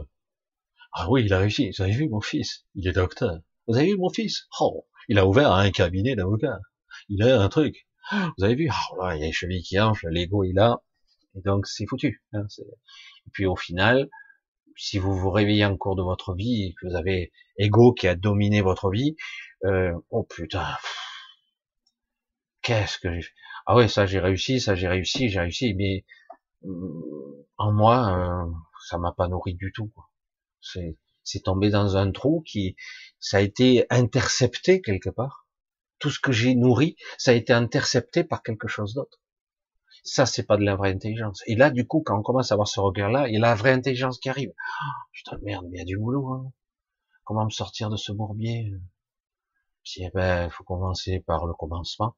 Ah 0.92 1.10
oui, 1.10 1.24
il 1.24 1.32
a 1.32 1.38
réussi. 1.38 1.70
Vous 1.70 1.82
avez 1.82 1.92
vu 1.92 2.08
mon 2.08 2.20
fils 2.20 2.66
Il 2.74 2.86
est 2.86 2.92
docteur. 2.92 3.40
Vous 3.66 3.76
avez 3.76 3.86
vu 3.86 3.96
mon 3.96 4.10
fils? 4.10 4.48
Oh, 4.60 4.86
il 5.08 5.18
a 5.18 5.26
ouvert 5.26 5.52
un 5.52 5.70
cabinet 5.70 6.14
d'avocat. 6.14 6.58
Il 7.08 7.22
a 7.22 7.40
un 7.40 7.48
truc. 7.48 7.88
Vous 8.12 8.44
avez 8.44 8.54
vu? 8.54 8.70
Oh 8.92 9.02
là, 9.02 9.16
il 9.16 9.20
y 9.20 9.22
a 9.22 9.26
les 9.26 9.32
chevilles 9.32 9.62
qui 9.62 9.78
enflent, 9.78 10.08
l'ego 10.08 10.44
il 10.44 10.58
a. 10.58 10.82
Et 11.36 11.40
donc 11.40 11.66
c'est 11.66 11.86
foutu. 11.86 12.22
Hein, 12.32 12.46
et 13.26 13.30
puis 13.32 13.46
au 13.46 13.56
final, 13.56 14.08
si 14.76 14.98
vous 14.98 15.14
vous 15.16 15.30
réveillez 15.30 15.64
en 15.64 15.76
cours 15.76 15.96
de 15.96 16.02
votre 16.02 16.34
vie 16.34 16.64
et 16.64 16.74
que 16.74 16.88
vous 16.88 16.96
avez 16.96 17.32
ego 17.58 17.92
qui 17.92 18.08
a 18.08 18.14
dominé 18.14 18.60
votre 18.62 18.90
vie, 18.90 19.16
euh, 19.64 19.92
oh 20.10 20.24
putain, 20.24 20.66
qu'est-ce 22.62 22.98
que 22.98 23.12
j'ai 23.12 23.22
fait? 23.22 23.34
Ah 23.66 23.76
ouais, 23.76 23.88
ça 23.88 24.06
j'ai 24.06 24.20
réussi, 24.20 24.60
ça 24.60 24.74
j'ai 24.74 24.88
réussi, 24.88 25.28
j'ai 25.28 25.40
réussi, 25.40 25.74
mais 25.74 26.04
euh, 26.64 27.46
en 27.58 27.72
moi, 27.72 28.46
euh, 28.46 28.50
ça 28.88 28.98
m'a 28.98 29.12
pas 29.12 29.28
nourri 29.28 29.54
du 29.54 29.72
tout. 29.72 29.92
C'est 30.60 30.96
c'est 31.22 31.40
tombé 31.44 31.70
dans 31.70 31.96
un 31.96 32.10
trou 32.12 32.42
qui, 32.46 32.76
ça 33.20 33.38
a 33.38 33.40
été 33.40 33.86
intercepté 33.90 34.80
quelque 34.80 35.10
part. 35.10 35.46
Tout 35.98 36.10
ce 36.10 36.18
que 36.18 36.32
j'ai 36.32 36.54
nourri, 36.54 36.96
ça 37.18 37.32
a 37.32 37.34
été 37.34 37.52
intercepté 37.52 38.24
par 38.24 38.42
quelque 38.42 38.68
chose 38.68 38.94
d'autre. 38.94 39.20
Ça, 40.02 40.26
c'est 40.26 40.44
pas 40.44 40.56
de 40.56 40.64
la 40.64 40.76
vraie 40.76 40.92
intelligence. 40.92 41.42
Et 41.46 41.56
là, 41.56 41.70
du 41.70 41.86
coup, 41.86 42.02
quand 42.04 42.18
on 42.18 42.22
commence 42.22 42.52
à 42.52 42.54
avoir 42.54 42.68
ce 42.68 42.80
regard-là, 42.80 43.28
il 43.28 43.34
y 43.34 43.36
a 43.36 43.40
la 43.40 43.54
vraie 43.54 43.72
intelligence 43.72 44.18
qui 44.18 44.28
arrive. 44.28 44.52
Oh, 44.56 45.08
putain, 45.12 45.38
merde, 45.42 45.66
mais 45.70 45.78
il 45.78 45.80
y 45.80 45.82
a 45.82 45.84
du 45.84 45.98
boulot. 45.98 46.32
Hein. 46.32 46.52
Comment 47.24 47.44
me 47.44 47.50
sortir 47.50 47.90
de 47.90 47.96
ce 47.96 48.12
bourbier? 48.12 48.72
Si, 49.84 50.02
eh 50.02 50.10
ben, 50.10 50.50
faut 50.50 50.64
commencer 50.64 51.20
par 51.20 51.46
le 51.46 51.54
commencement. 51.54 52.16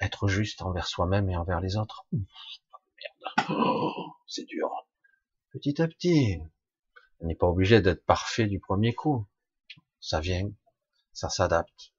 Être 0.00 0.28
juste 0.28 0.62
envers 0.62 0.86
soi-même 0.86 1.30
et 1.30 1.36
envers 1.36 1.60
les 1.60 1.76
autres. 1.76 2.06
merde. 2.12 3.48
Oh, 3.50 4.12
c'est 4.26 4.46
dur. 4.46 4.70
Petit 5.52 5.80
à 5.80 5.88
petit. 5.88 6.40
On 7.20 7.26
n'est 7.26 7.36
pas 7.36 7.46
obligé 7.46 7.80
d'être 7.80 8.04
parfait 8.04 8.46
du 8.46 8.60
premier 8.60 8.92
coup. 8.94 9.26
Ça 10.00 10.20
vient, 10.20 10.50
ça 11.12 11.30
s'adapte. 11.30 11.93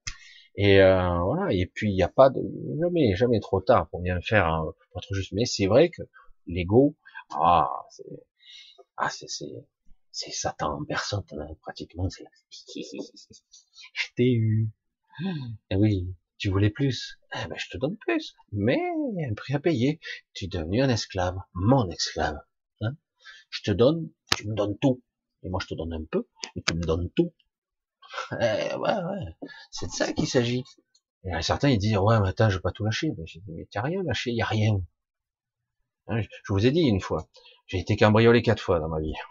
Et 0.58 0.82
euh, 0.82 1.20
voilà. 1.24 1.54
Et 1.54 1.66
puis 1.66 1.90
il 1.92 1.96
n'y 1.96 2.04
a 2.04 2.10
pas 2.10 2.30
de 2.30 2.42
jamais 2.80 3.16
jamais 3.16 3.40
trop 3.40 3.62
tard 3.62 3.90
pour 3.90 4.02
bien 4.02 4.20
faire 4.22 4.48
un, 4.48 4.74
pour 4.92 5.02
être 5.02 5.14
juste. 5.14 5.32
Mais 5.34 5.46
c'est 5.46 5.68
vrai 5.68 5.90
que 5.90 6.02
l'ego, 6.48 6.96
ah 7.32 7.70
c'est 7.90 8.04
ah 8.98 9.10
c'est 9.10 9.30
c'est 9.30 9.54
c'est 10.12 10.32
Satan 10.32 10.80
en 10.80 10.86
personne 10.86 11.24
hein, 11.32 11.48
pratiquement. 11.62 12.10
C'est 12.10 12.26
je 13.94 14.08
t'ai 14.16 14.32
eu. 14.32 14.70
Et 15.22 15.26
eh 15.72 15.76
oui, 15.76 16.14
tu 16.38 16.50
voulais 16.50 16.70
plus. 16.70 17.20
Eh 17.34 17.48
ben 17.48 17.58
je 17.58 17.70
te 17.70 17.78
donne 17.78 17.98
plus. 17.98 18.36
Mais 18.52 18.80
il 19.14 19.22
y 19.22 19.26
a 19.26 19.30
un 19.30 19.34
prix 19.34 19.54
à 19.54 19.60
payer. 19.60 20.00
Tu 20.34 20.46
es 20.46 20.48
devenu 20.48 20.82
un 20.82 20.90
esclave, 20.90 21.38
mon 21.54 21.90
esclave. 21.90 22.38
Hein 22.82 22.96
je 23.50 23.62
te 23.64 23.72
donne, 23.72 24.10
tu 24.36 24.48
me 24.48 24.56
donnes 24.56 24.78
tout. 24.78 25.02
Et 25.44 25.50
moi, 25.50 25.60
je 25.62 25.68
te 25.68 25.76
donne 25.76 25.94
un 25.94 26.04
peu, 26.06 26.28
et 26.56 26.62
tu 26.64 26.74
me 26.74 26.82
donnes 26.82 27.10
tout. 27.12 27.34
Eh, 28.32 28.76
ouais, 28.76 28.94
ouais, 28.94 29.50
c'est 29.72 29.88
de 29.88 29.92
ça 29.92 30.14
qu'il 30.14 30.28
s'agit. 30.28 30.64
Et 31.26 31.42
certains, 31.42 31.70
ils 31.70 31.78
disent, 31.80 31.98
ouais, 31.98 32.20
mais 32.20 32.30
attends, 32.30 32.50
je 32.50 32.58
vais 32.58 32.62
pas 32.62 32.72
tout 32.72 32.86
lâcher. 32.86 33.12
Mais 33.18 33.26
j'ai 33.26 33.40
dit, 33.40 33.52
mais 33.52 33.68
t'as 33.72 33.82
rien 33.82 34.04
lâché, 34.04 34.32
y 34.32 34.42
a 34.42 34.46
rien. 34.46 34.80
Hein, 36.08 36.22
je 36.22 36.54
vous 36.54 36.66
ai 36.66 36.72
dit 36.72 36.82
une 36.82 37.02
fois, 37.02 37.28
j'ai 37.68 37.80
été 37.80 37.96
cambriolé 37.96 38.42
quatre 38.42 38.62
fois 38.62 38.80
dans 38.80 38.90
ma 38.90 39.00
vie. 39.00 39.14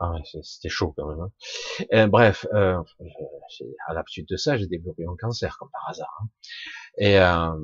Ah 0.00 0.10
ouais, 0.10 0.20
c'était 0.42 0.68
chaud 0.68 0.92
quand 0.96 1.06
même. 1.06 1.20
Hein. 1.20 1.30
Euh, 1.92 2.06
bref, 2.08 2.46
euh, 2.52 2.82
à 3.86 4.02
suite 4.08 4.28
de 4.28 4.36
ça, 4.36 4.56
j'ai 4.56 4.66
développé 4.66 5.04
un 5.06 5.14
cancer 5.16 5.56
comme 5.56 5.70
par 5.70 5.88
hasard. 5.88 6.20
Hein. 6.20 6.28
Et 6.98 7.18
euh, 7.18 7.56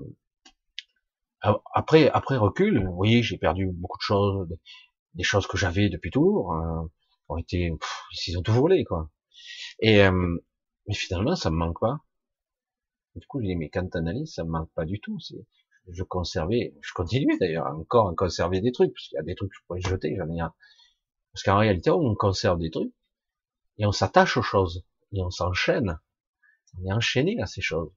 après, 1.74 2.08
après 2.10 2.36
recul, 2.36 2.86
voyez, 2.86 3.22
j'ai 3.24 3.36
perdu 3.36 3.68
beaucoup 3.72 3.98
de 3.98 4.02
choses, 4.02 4.48
des 5.14 5.24
choses 5.24 5.48
que 5.48 5.58
j'avais 5.58 5.88
depuis 5.88 6.10
toujours, 6.12 6.54
ont 7.28 7.36
été, 7.36 7.72
ils 8.28 8.38
ont 8.38 8.42
tout 8.42 8.52
volé 8.52 8.84
quoi. 8.84 9.10
Et 9.80 10.02
euh, 10.02 10.36
mais 10.86 10.94
finalement, 10.94 11.36
ça 11.36 11.50
me 11.50 11.56
manque 11.56 11.80
pas. 11.80 12.00
du 13.16 13.26
coup, 13.26 13.40
j'ai 13.40 13.48
dit 13.48 13.56
mais 13.56 13.68
quand 13.70 13.88
t'analyses, 13.88 14.34
ça 14.34 14.44
me 14.44 14.50
manque 14.50 14.70
pas 14.74 14.84
du 14.84 15.00
tout. 15.00 15.18
Je 15.88 16.02
conservais, 16.02 16.74
je 16.82 16.92
continue 16.92 17.36
d'ailleurs 17.38 17.66
encore 17.66 18.08
à 18.08 18.14
conserver 18.14 18.60
des 18.60 18.72
trucs 18.72 18.92
parce 18.92 19.08
qu'il 19.08 19.16
y 19.16 19.20
a 19.20 19.22
des 19.22 19.34
trucs 19.34 19.50
que 19.50 19.56
je 19.56 19.66
pourrais 19.66 19.80
jeter, 19.80 20.16
j'en 20.16 20.30
ai 20.30 20.40
un 20.40 20.54
parce 21.32 21.44
qu'en 21.44 21.58
réalité, 21.58 21.90
on 21.90 22.14
conserve 22.14 22.58
des 22.58 22.70
trucs 22.70 22.92
et 23.78 23.86
on 23.86 23.92
s'attache 23.92 24.36
aux 24.36 24.42
choses 24.42 24.84
et 25.12 25.22
on 25.22 25.30
s'enchaîne. 25.30 25.98
On 26.78 26.86
est 26.86 26.92
enchaîné 26.92 27.40
à 27.40 27.46
ces 27.46 27.60
choses. 27.60 27.92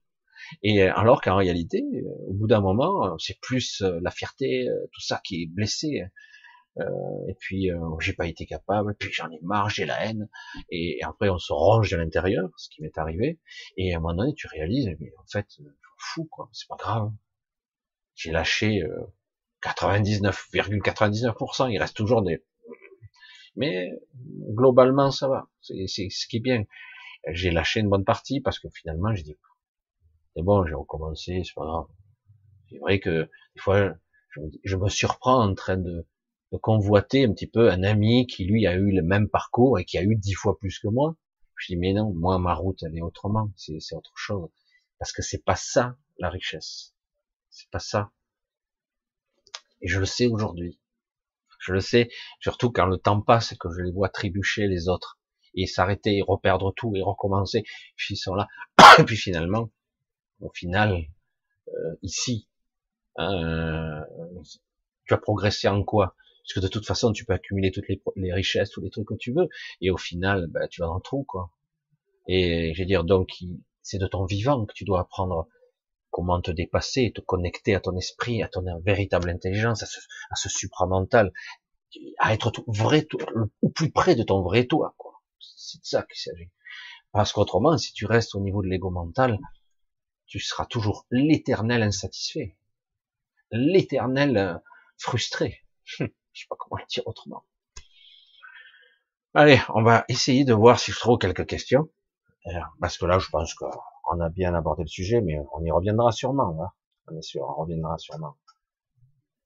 Et 0.62 0.82
euh, 0.82 0.94
alors 0.94 1.20
qu'en 1.20 1.36
réalité, 1.36 1.82
euh, 1.82 2.28
au 2.28 2.34
bout 2.34 2.46
d'un 2.46 2.60
moment, 2.60 3.06
euh, 3.06 3.14
c'est 3.18 3.40
plus 3.40 3.82
la 3.82 4.10
fierté, 4.10 4.68
tout 4.92 5.00
ça 5.00 5.20
qui 5.24 5.42
est 5.42 5.46
blessé. 5.46 6.02
Et 6.78 7.34
puis 7.38 7.70
j'ai 8.00 8.14
pas 8.14 8.26
été 8.26 8.46
capable, 8.46 8.96
puis 8.96 9.12
j'en 9.12 9.30
ai 9.30 9.38
marre, 9.42 9.70
j'ai 9.70 9.84
la 9.84 10.04
haine. 10.04 10.28
Et, 10.70 10.98
après 11.02 11.28
on 11.28 11.38
se 11.38 11.52
range 11.52 11.90
de 11.90 11.96
l'intérieur, 11.96 12.50
ce 12.56 12.68
qui 12.68 12.82
m'est 12.82 12.98
arrivé. 12.98 13.38
Et 13.76 13.94
à 13.94 13.98
un 13.98 14.00
moment 14.00 14.14
donné, 14.14 14.34
tu 14.34 14.48
réalises, 14.48 14.90
mais 14.98 15.12
en 15.18 15.26
fait, 15.26 15.46
je 15.58 15.64
fou 15.98 16.26
quoi, 16.30 16.48
c'est 16.52 16.68
pas 16.68 16.76
grave. 16.76 17.12
J'ai 18.14 18.32
lâché 18.32 18.82
99,99%. 19.64 21.70
il 21.70 21.78
reste 21.78 21.96
toujours 21.96 22.22
des 22.22 22.44
mais 23.56 23.90
globalement, 24.50 25.10
ça 25.10 25.28
va. 25.28 25.48
C'est 25.60 25.86
ce 25.86 26.26
qui 26.26 26.36
est 26.36 26.40
bien. 26.40 26.64
J'ai 27.32 27.50
lâché 27.50 27.80
une 27.80 27.88
bonne 27.88 28.04
partie 28.04 28.40
parce 28.40 28.58
que 28.58 28.68
finalement, 28.68 29.14
j'ai 29.14 29.22
dit, 29.22 29.36
c'est 30.36 30.42
bon, 30.42 30.66
j'ai 30.66 30.74
recommencé, 30.74 31.42
c'est 31.44 31.54
pas 31.54 31.64
grave. 31.64 31.86
C'est 32.68 32.78
vrai 32.78 33.00
que 33.00 33.30
des 33.54 33.60
fois, 33.60 33.94
je, 34.64 34.76
me 34.76 34.88
surprends 34.88 35.42
en 35.42 35.54
train 35.54 35.76
de, 35.76 36.06
de, 36.54 36.58
convoiter 36.58 37.24
un 37.24 37.32
petit 37.32 37.46
peu 37.46 37.70
un 37.70 37.82
ami 37.82 38.26
qui 38.26 38.44
lui 38.44 38.66
a 38.66 38.74
eu 38.74 38.92
le 38.92 39.02
même 39.02 39.28
parcours 39.28 39.78
et 39.78 39.84
qui 39.84 39.98
a 39.98 40.02
eu 40.02 40.16
dix 40.16 40.34
fois 40.34 40.58
plus 40.58 40.78
que 40.78 40.88
moi. 40.88 41.16
Je 41.56 41.72
dis 41.72 41.76
mais 41.76 41.92
non, 41.92 42.12
moi 42.14 42.38
ma 42.38 42.54
route 42.54 42.82
elle 42.82 42.96
est 42.96 43.02
autrement, 43.02 43.50
c'est 43.56 43.94
autre 43.94 44.12
chose. 44.16 44.50
Parce 44.98 45.12
que 45.12 45.22
c'est 45.22 45.44
pas 45.44 45.56
ça 45.56 45.96
la 46.18 46.30
richesse, 46.30 46.94
c'est 47.50 47.70
pas 47.70 47.78
ça. 47.78 48.10
Et 49.80 49.88
je 49.88 50.00
le 50.00 50.06
sais 50.06 50.26
aujourd'hui. 50.26 50.80
Je 51.60 51.72
le 51.72 51.80
sais, 51.80 52.10
surtout 52.40 52.70
quand 52.70 52.86
le 52.86 52.98
temps 52.98 53.20
passe 53.22 53.52
et 53.52 53.56
que 53.56 53.68
je 53.70 53.82
les 53.82 53.90
vois 53.90 54.10
trébucher 54.10 54.66
les 54.66 54.88
autres 54.88 55.18
et 55.54 55.66
s'arrêter 55.66 56.18
et 56.18 56.22
reperdre 56.22 56.74
tout 56.74 56.94
et 56.94 57.02
recommencer. 57.02 57.64
Puis 57.96 58.14
ils 58.14 58.18
sont 58.18 58.34
là. 58.34 58.48
et 58.98 59.04
puis 59.04 59.16
finalement, 59.16 59.70
au 60.40 60.50
final, 60.50 61.06
euh, 61.68 61.96
ici, 62.02 62.48
hein, 63.16 64.04
tu 65.06 65.14
as 65.14 65.18
progressé 65.18 65.68
en 65.68 65.82
quoi? 65.82 66.16
Parce 66.44 66.54
que 66.54 66.60
de 66.60 66.68
toute 66.68 66.86
façon, 66.86 67.12
tu 67.12 67.24
peux 67.24 67.32
accumuler 67.32 67.70
toutes 67.70 67.88
les, 67.88 68.32
richesses, 68.32 68.70
tous 68.70 68.82
les 68.82 68.90
trucs 68.90 69.08
que 69.08 69.14
tu 69.14 69.32
veux, 69.32 69.48
et 69.80 69.90
au 69.90 69.96
final, 69.96 70.46
ben, 70.48 70.68
tu 70.68 70.82
vas 70.82 70.88
dans 70.88 70.96
le 70.96 71.00
trou, 71.00 71.24
quoi. 71.24 71.50
Et 72.28 72.74
je 72.74 72.82
veux 72.82 72.86
dire, 72.86 73.04
donc, 73.04 73.30
c'est 73.82 73.98
de 73.98 74.06
ton 74.06 74.26
vivant 74.26 74.66
que 74.66 74.74
tu 74.74 74.84
dois 74.84 75.00
apprendre 75.00 75.48
comment 76.10 76.40
te 76.40 76.50
dépasser, 76.50 77.12
te 77.14 77.22
connecter 77.22 77.74
à 77.74 77.80
ton 77.80 77.96
esprit, 77.96 78.42
à 78.42 78.48
ton 78.48 78.62
véritable 78.84 79.30
intelligence, 79.30 79.82
à 79.82 79.86
ce, 79.86 79.98
à 80.30 80.36
ce 80.36 80.48
supramental, 80.50 81.32
à 82.18 82.34
être 82.34 82.50
tout, 82.50 82.64
vrai, 82.66 83.06
au 83.62 83.70
plus 83.70 83.90
près 83.90 84.14
de 84.14 84.22
ton 84.22 84.42
vrai 84.42 84.66
toi, 84.66 84.94
quoi. 84.98 85.22
C'est 85.40 85.80
de 85.80 85.86
ça 85.86 86.02
qu'il 86.02 86.18
s'agit. 86.18 86.50
Parce 87.12 87.32
qu'autrement, 87.32 87.78
si 87.78 87.92
tu 87.92 88.06
restes 88.06 88.34
au 88.34 88.40
niveau 88.40 88.62
de 88.62 88.68
l'ego 88.68 88.90
mental, 88.90 89.38
tu 90.26 90.40
seras 90.40 90.66
toujours 90.66 91.06
l'éternel 91.10 91.82
insatisfait, 91.82 92.56
l'éternel 93.50 94.36
euh, 94.36 94.54
frustré. 94.98 95.62
Je 96.34 96.42
sais 96.42 96.46
pas 96.48 96.56
comment 96.58 96.78
le 96.78 96.86
dire 96.86 97.06
autrement. 97.06 97.44
Allez, 99.32 99.60
on 99.74 99.82
va 99.82 100.04
essayer 100.08 100.44
de 100.44 100.52
voir 100.52 100.78
si 100.78 100.92
je 100.92 100.98
trouve 100.98 101.18
quelques 101.18 101.46
questions. 101.46 101.88
Euh, 102.46 102.60
parce 102.80 102.98
que 102.98 103.06
là, 103.06 103.18
je 103.18 103.30
pense 103.30 103.54
que 103.54 103.64
on 104.12 104.20
a 104.20 104.28
bien 104.28 104.54
abordé 104.54 104.82
le 104.82 104.88
sujet, 104.88 105.20
mais 105.22 105.38
on 105.52 105.64
y 105.64 105.70
reviendra 105.70 106.12
sûrement. 106.12 106.56
Hein. 106.62 106.70
On 107.08 107.16
est 107.16 107.22
sûr, 107.22 107.42
on 107.42 107.62
reviendra 107.62 107.96
sûrement. 107.98 108.36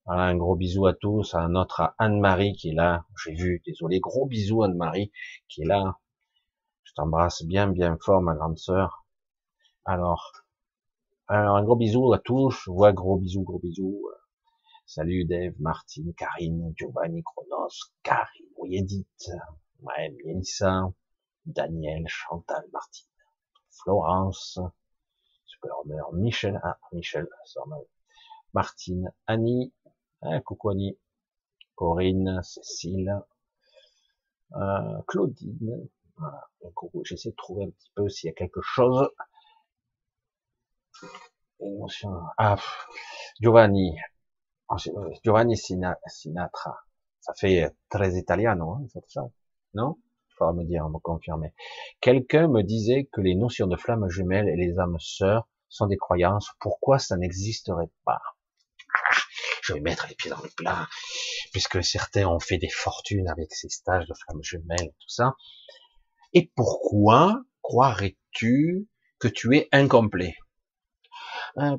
Voilà, 0.05 0.25
un 0.25 0.37
gros 0.37 0.57
bisou 0.57 0.87
à 0.87 0.95
tous, 0.95 1.35
à 1.35 1.47
notre 1.49 1.95
Anne-Marie 1.99 2.55
qui 2.55 2.71
est 2.71 2.75
là. 2.75 3.05
J'ai 3.23 3.35
vu, 3.35 3.63
désolé, 3.65 4.01
gros 4.01 4.27
bisou 4.27 4.63
Anne-Marie 4.63 5.13
qui 5.49 5.63
est 5.63 5.67
là. 5.67 5.99
Je 6.85 6.93
t'embrasse 6.95 7.45
bien, 7.45 7.69
bien 7.69 7.97
fort, 8.01 8.23
ma 8.23 8.35
grande 8.35 8.59
sœur. 8.59 9.07
Alors, 9.85 10.33
alors, 11.29 11.57
un 11.57 11.63
gros 11.63 11.77
bisou 11.77 12.13
à 12.15 12.19
tous. 12.19 12.63
Je 12.65 12.71
vois 12.71 12.93
gros 12.93 13.19
bisou, 13.19 13.43
gros 13.43 13.59
bisou. 13.59 14.09
Salut 14.91 15.27
Dave, 15.27 15.53
Martine, 15.61 16.15
Karine, 16.15 16.73
Giovanni, 16.75 17.23
Chronos, 17.23 17.93
Karine, 18.03 18.47
oui 18.57 18.79
Edith, 18.79 19.31
ouais, 19.83 20.17
Mélissa, 20.25 20.91
Daniel, 21.45 22.09
Chantal, 22.09 22.65
Martine. 22.73 23.07
Florence, 23.69 24.59
Supermer, 25.45 26.01
Michel, 26.15 26.59
ah, 26.65 26.79
Michel, 26.93 27.29
Martine, 28.55 29.13
Annie, 29.27 29.75
ah, 30.23 30.41
coucou 30.41 30.71
Annie, 30.71 30.99
Corinne, 31.75 32.41
Cécile, 32.43 33.15
euh, 34.57 35.03
Claudine, 35.07 35.87
voilà, 36.17 36.49
coucou, 36.75 37.05
j'essaie 37.05 37.33
de 37.33 37.37
trouver 37.37 37.67
un 37.67 37.71
petit 37.71 37.91
peu 37.95 38.09
s'il 38.09 38.29
y 38.29 38.31
a 38.31 38.35
quelque 38.35 38.63
chose. 38.63 39.11
Ah, 42.39 42.57
Giovanni, 43.39 43.95
Giovanni 45.25 45.57
Sinatra, 45.57 46.79
ça 47.21 47.33
fait 47.35 47.75
très 47.89 48.15
italiano, 48.17 48.73
hein, 48.73 48.87
ça, 49.09 49.23
non? 49.75 49.99
Faudra 50.37 50.53
me 50.53 50.65
dire, 50.65 50.89
me 50.89 50.99
confirmer. 50.99 51.53
Quelqu'un 52.01 52.49
me 52.49 52.63
disait 52.63 53.09
que 53.11 53.21
les 53.21 53.35
notions 53.35 53.67
de 53.67 53.77
flammes 53.77 54.09
jumelles 54.09 54.49
et 54.49 54.57
les 54.57 54.79
âmes 54.79 54.99
sœurs 55.01 55.49
sont 55.69 55.87
des 55.87 55.97
croyances. 55.97 56.53
Pourquoi 56.61 56.99
ça 56.99 57.17
n'existerait 57.17 57.91
pas? 58.05 58.21
Je 59.63 59.73
vais 59.75 59.81
mettre 59.81 60.07
les 60.09 60.15
pieds 60.15 60.31
dans 60.31 60.41
le 60.41 60.49
plat, 60.57 60.87
puisque 61.53 61.83
certains 61.83 62.27
ont 62.27 62.39
fait 62.39 62.59
des 62.59 62.71
fortunes 62.71 63.29
avec 63.29 63.53
ces 63.53 63.69
stages 63.69 64.07
de 64.07 64.15
flammes 64.15 64.43
jumelles, 64.43 64.93
tout 65.01 65.09
ça. 65.09 65.35
Et 66.33 66.53
pourquoi 66.55 67.43
croirais-tu 67.63 68.89
que 69.19 69.29
tu 69.29 69.57
es 69.57 69.69
incomplet? 69.73 70.37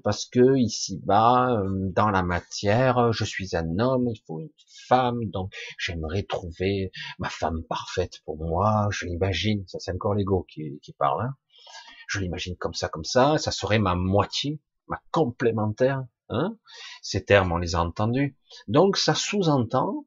Parce 0.03 0.25
que 0.25 0.57
ici-bas, 0.57 1.51
euh, 1.51 1.89
dans 1.91 2.09
la 2.09 2.23
matière, 2.23 3.11
je 3.13 3.23
suis 3.23 3.55
un 3.55 3.79
homme, 3.79 4.09
il 4.09 4.21
faut 4.25 4.39
une 4.39 4.49
femme, 4.87 5.25
donc 5.25 5.53
j'aimerais 5.77 6.23
trouver 6.23 6.91
ma 7.19 7.29
femme 7.29 7.63
parfaite 7.63 8.19
pour 8.25 8.37
moi, 8.37 8.87
je 8.91 9.05
l'imagine, 9.05 9.65
ça 9.67 9.79
c'est 9.79 9.91
encore 9.91 10.15
l'ego 10.15 10.45
qui, 10.49 10.79
qui 10.81 10.93
parle, 10.93 11.25
hein. 11.25 11.35
je 12.07 12.19
l'imagine 12.19 12.55
comme 12.57 12.73
ça, 12.73 12.89
comme 12.89 13.03
ça, 13.03 13.37
ça 13.37 13.51
serait 13.51 13.79
ma 13.79 13.95
moitié, 13.95 14.59
ma 14.87 15.01
complémentaire, 15.11 16.03
hein 16.29 16.57
ces 17.01 17.23
termes 17.23 17.51
on 17.51 17.57
les 17.57 17.75
a 17.75 17.81
entendus, 17.81 18.37
donc 18.67 18.97
ça 18.97 19.15
sous-entend 19.15 20.05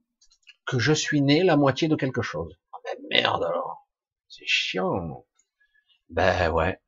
que 0.66 0.78
je 0.78 0.93
suis 0.93 1.22
né 1.22 1.43
la 1.43 1.56
moitié 1.56 1.89
de 1.89 1.97
quelque 1.97 2.22
chose. 2.22 2.56
Ah 2.72 2.78
ben 2.84 2.97
merde 3.10 3.44
alors, 3.44 3.89
c'est 4.28 4.47
chiant. 4.47 5.26
Ben 6.09 6.51
ouais, 6.51 6.78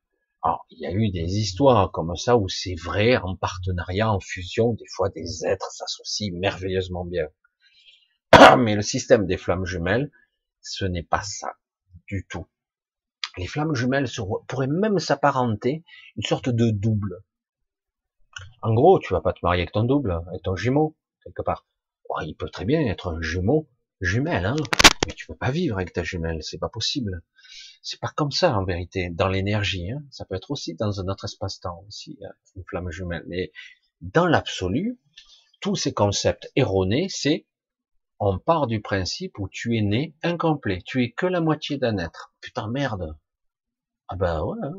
alors, 0.45 0.66
il 0.69 0.79
y 0.79 0.87
a 0.87 0.93
eu 0.93 1.09
des 1.09 1.39
histoires 1.39 1.91
comme 1.91 2.15
ça 2.16 2.37
où 2.37 2.51
c'est 2.51 2.75
vrai, 2.75 3.16
en 3.16 3.35
partenariat, 3.35 4.12
en 4.12 4.21
fusion, 4.21 4.75
des 4.75 4.87
fois 4.87 5.09
des 5.09 5.47
êtres 5.47 5.73
s'associent 5.73 6.39
merveilleusement 6.39 7.07
bien. 7.07 7.29
Mais 8.59 8.75
le 8.75 8.83
système 8.83 9.25
des 9.25 9.39
flammes 9.39 9.65
jumelles, 9.65 10.12
ce 10.61 10.85
n'est 10.85 11.03
pas 11.03 11.23
ça 11.23 11.57
du 12.07 12.27
tout. 12.29 12.47
Les 13.39 13.47
flammes 13.47 13.75
jumelles 13.75 14.07
pourraient 14.47 14.66
même 14.66 14.99
s'apparenter 14.99 15.83
une 16.16 16.23
sorte 16.23 16.51
de 16.51 16.71
double. 16.71 17.25
En 18.61 18.75
gros, 18.75 18.99
tu 18.99 19.15
vas 19.15 19.23
pas 19.23 19.33
te 19.33 19.41
marier 19.43 19.62
avec 19.62 19.73
ton 19.73 19.85
double, 19.85 20.12
avec 20.29 20.43
ton 20.43 20.57
jumeau, 20.57 20.95
quelque 21.25 21.43
part. 21.43 21.66
Il 22.23 22.37
peut 22.37 22.51
très 22.51 22.66
bien 22.66 22.81
être 22.83 23.09
un 23.09 23.21
jumeau 23.23 23.66
jumelle, 24.03 24.45
hein, 24.45 24.57
mais 25.07 25.15
tu 25.15 25.27
peux 25.27 25.37
pas 25.37 25.51
vivre 25.51 25.77
avec 25.77 25.95
ta 25.95 26.03
jumelle, 26.03 26.43
c'est 26.43 26.59
pas 26.59 26.69
possible. 26.69 27.23
C'est 27.86 28.01
pas 28.01 28.12
comme 28.16 28.32
ça 28.32 28.56
en 28.56 28.65
vérité, 28.65 29.11
dans 29.11 29.28
l'énergie. 29.28 29.93
Hein. 29.93 30.02
Ça 30.11 30.24
peut 30.24 30.35
être 30.35 30.51
aussi 30.51 30.74
dans 30.74 31.01
un 31.02 31.09
autre 31.09 31.27
espace-temps 31.27 31.85
aussi, 31.86 32.19
hein, 32.24 32.32
une 32.56 32.65
flamme 32.65 32.90
jumelle. 32.90 33.24
Mais 33.28 33.52
dans 34.01 34.27
l'absolu, 34.27 34.98
tous 35.61 35.77
ces 35.77 35.93
concepts 35.93 36.51
erronés, 36.56 37.09
c'est 37.11 37.47
on 38.19 38.39
part 38.39 38.66
du 38.66 38.81
principe 38.81 39.39
où 39.39 39.51
tu 39.51 39.77
es 39.77 39.82
né 39.82 40.16
incomplet, 40.23 40.81
tu 40.82 41.05
es 41.05 41.12
que 41.12 41.27
la 41.27 41.43
moitié 41.43 41.77
d'un 41.77 41.98
être. 41.98 42.32
Putain 42.40 42.69
merde. 42.69 43.19
Ah 44.09 44.16
ben 44.16 44.43
ouais, 44.43 44.59
hein. 44.62 44.73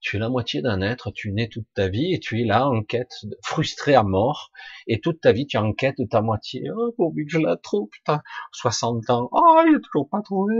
Tu 0.00 0.16
es 0.16 0.18
la 0.18 0.28
moitié 0.28 0.62
d'un 0.62 0.80
être, 0.80 1.10
tu 1.10 1.32
né 1.32 1.48
toute 1.48 1.66
ta 1.74 1.88
vie 1.88 2.14
et 2.14 2.20
tu 2.20 2.40
es 2.40 2.44
là 2.44 2.68
en 2.68 2.82
quête, 2.82 3.12
frustré 3.42 3.94
à 3.94 4.02
mort, 4.02 4.52
et 4.86 5.00
toute 5.00 5.20
ta 5.20 5.32
vie 5.32 5.46
tu 5.46 5.56
es 5.56 5.60
en 5.60 5.72
quête 5.72 5.98
de 5.98 6.04
ta 6.04 6.20
moitié. 6.22 6.62
Oh, 6.74 6.92
pourvu 6.96 7.26
que 7.26 7.32
je 7.32 7.38
la 7.38 7.56
trouve, 7.56 7.88
putain, 7.88 8.22
60 8.52 9.10
ans, 9.10 9.28
oh, 9.32 9.62
il 9.66 9.76
est 9.76 9.80
toujours 9.80 10.08
pas 10.08 10.22
trouvé, 10.22 10.54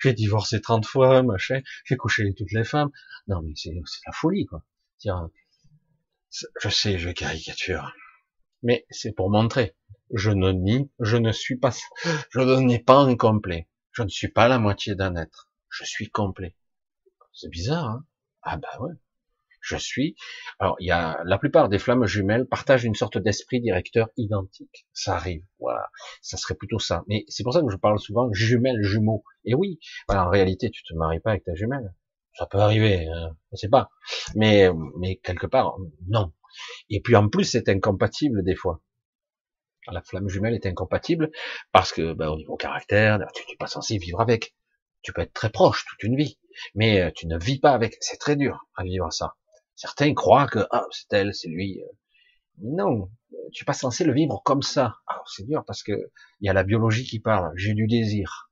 j'ai 0.00 0.12
divorcé 0.12 0.60
30 0.60 0.86
fois, 0.86 1.22
machin, 1.22 1.60
j'ai 1.84 1.96
couché 1.96 2.32
toutes 2.34 2.52
les 2.52 2.64
femmes. 2.64 2.90
Non 3.28 3.40
mais 3.42 3.52
c'est 3.56 3.72
la 3.72 4.12
folie 4.12 4.46
quoi. 4.46 4.64
Je 6.60 6.68
sais, 6.68 6.98
je 6.98 7.10
caricature, 7.10 7.92
mais 8.62 8.86
c'est 8.90 9.12
pour 9.12 9.30
montrer 9.30 9.74
je 10.12 10.30
ne 10.30 10.52
nie, 10.52 10.90
je 11.00 11.16
ne 11.16 11.32
suis 11.32 11.56
pas, 11.56 11.74
je 12.30 12.40
ne 12.40 12.60
n'ai 12.60 12.78
pas 12.78 12.98
incomplet. 12.98 13.68
Je 13.92 14.02
ne 14.02 14.08
suis 14.08 14.28
pas 14.28 14.48
la 14.48 14.58
moitié 14.58 14.94
d'un 14.94 15.16
être. 15.16 15.50
Je 15.68 15.84
suis 15.84 16.10
complet. 16.10 16.54
C'est 17.32 17.50
bizarre, 17.50 17.88
hein 17.88 18.04
Ah 18.42 18.56
bah 18.56 18.68
ouais. 18.80 18.92
Je 19.60 19.76
suis. 19.76 20.16
Alors, 20.58 20.76
il 20.80 20.86
y 20.88 20.90
a 20.92 21.22
la 21.24 21.38
plupart 21.38 21.68
des 21.68 21.78
flammes 21.78 22.06
jumelles 22.06 22.46
partagent 22.46 22.84
une 22.84 22.96
sorte 22.96 23.18
d'esprit 23.18 23.60
directeur 23.60 24.10
identique. 24.16 24.86
Ça 24.92 25.16
arrive, 25.16 25.44
voilà. 25.60 25.90
Ça 26.22 26.36
serait 26.36 26.56
plutôt 26.56 26.80
ça. 26.80 27.04
Mais 27.08 27.24
c'est 27.28 27.44
pour 27.44 27.54
ça 27.54 27.62
que 27.62 27.70
je 27.70 27.76
parle 27.76 28.00
souvent 28.00 28.32
jumelles, 28.32 28.82
jumeaux. 28.82 29.24
Et 29.44 29.54
oui, 29.54 29.78
en 30.08 30.28
réalité, 30.30 30.70
tu 30.70 30.82
te 30.84 30.94
maries 30.94 31.20
pas 31.20 31.30
avec 31.32 31.44
ta 31.44 31.54
jumelle. 31.54 31.94
Ça 32.34 32.46
peut 32.46 32.58
arriver, 32.58 33.06
hein, 33.08 33.36
je 33.52 33.56
sais 33.58 33.68
pas. 33.68 33.90
Mais, 34.36 34.70
mais 34.98 35.16
quelque 35.16 35.46
part, 35.46 35.76
non. 36.08 36.32
Et 36.90 37.00
puis 37.00 37.16
en 37.16 37.28
plus, 37.28 37.44
c'est 37.44 37.68
incompatible 37.68 38.44
des 38.44 38.56
fois 38.56 38.82
la 39.90 40.02
flamme 40.02 40.28
jumelle 40.28 40.54
est 40.54 40.66
incompatible 40.66 41.30
parce 41.72 41.92
que 41.92 42.12
ben, 42.12 42.28
au 42.28 42.36
niveau 42.36 42.56
caractère, 42.56 43.18
tu 43.34 43.42
n'es 43.48 43.56
pas 43.56 43.66
censé 43.66 43.98
vivre 43.98 44.20
avec. 44.20 44.54
Tu 45.02 45.12
peux 45.12 45.22
être 45.22 45.32
très 45.32 45.50
proche 45.50 45.84
toute 45.86 46.02
une 46.02 46.16
vie, 46.16 46.38
mais 46.74 47.02
euh, 47.02 47.10
tu 47.14 47.26
ne 47.26 47.38
vis 47.38 47.58
pas 47.58 47.72
avec. 47.72 47.96
C'est 48.00 48.18
très 48.18 48.36
dur 48.36 48.66
à 48.76 48.84
vivre 48.84 49.12
ça. 49.12 49.34
Certains 49.74 50.14
croient 50.14 50.46
que 50.46 50.60
ah, 50.70 50.86
c'est 50.90 51.12
elle, 51.12 51.34
c'est 51.34 51.48
lui. 51.48 51.82
Euh. 51.82 51.92
Non, 52.58 53.10
tu 53.52 53.62
n'es 53.62 53.66
pas 53.66 53.72
censé 53.72 54.04
le 54.04 54.12
vivre 54.12 54.42
comme 54.44 54.62
ça. 54.62 54.96
Ah, 55.06 55.22
c'est 55.26 55.46
dur 55.46 55.64
parce 55.66 55.82
que 55.82 55.92
il 56.40 56.46
y 56.46 56.48
a 56.48 56.52
la 56.52 56.62
biologie 56.64 57.04
qui 57.04 57.18
parle. 57.18 57.52
J'ai 57.56 57.74
du 57.74 57.86
désir. 57.86 58.50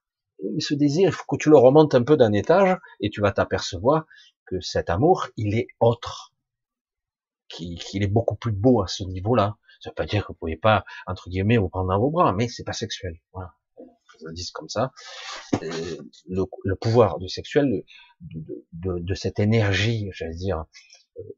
Mais 0.54 0.60
ce 0.60 0.74
désir, 0.74 1.08
il 1.08 1.12
faut 1.12 1.24
que 1.28 1.36
tu 1.36 1.50
le 1.50 1.58
remontes 1.58 1.94
un 1.94 2.02
peu 2.02 2.16
d'un 2.16 2.32
étage 2.32 2.76
et 3.00 3.10
tu 3.10 3.20
vas 3.20 3.32
t'apercevoir 3.32 4.06
que 4.46 4.60
cet 4.60 4.90
amour, 4.90 5.28
il 5.36 5.54
est 5.54 5.68
autre, 5.78 6.32
qu'il 7.48 8.02
est 8.02 8.08
beaucoup 8.08 8.36
plus 8.36 8.52
beau 8.52 8.82
à 8.82 8.88
ce 8.88 9.04
niveau-là. 9.04 9.56
Ça 9.80 9.90
veut 9.90 9.94
pas 9.94 10.06
dire 10.06 10.22
que 10.22 10.28
vous 10.28 10.38
pouvez 10.38 10.56
pas, 10.56 10.84
entre 11.06 11.28
guillemets, 11.30 11.56
vous 11.56 11.68
prendre 11.68 11.88
dans 11.88 11.98
vos 11.98 12.10
bras, 12.10 12.32
mais 12.32 12.48
c'est 12.48 12.64
pas 12.64 12.72
sexuel. 12.72 13.20
Dis 14.32 14.50
comme 14.52 14.68
ça. 14.68 14.92
Le, 16.28 16.74
pouvoir 16.74 17.18
du 17.18 17.28
sexuel, 17.28 17.84
de, 18.20 18.64
de, 18.72 18.98
de 18.98 19.14
cette 19.14 19.38
énergie, 19.38 20.10
j'allais 20.12 20.34
dire, 20.34 20.64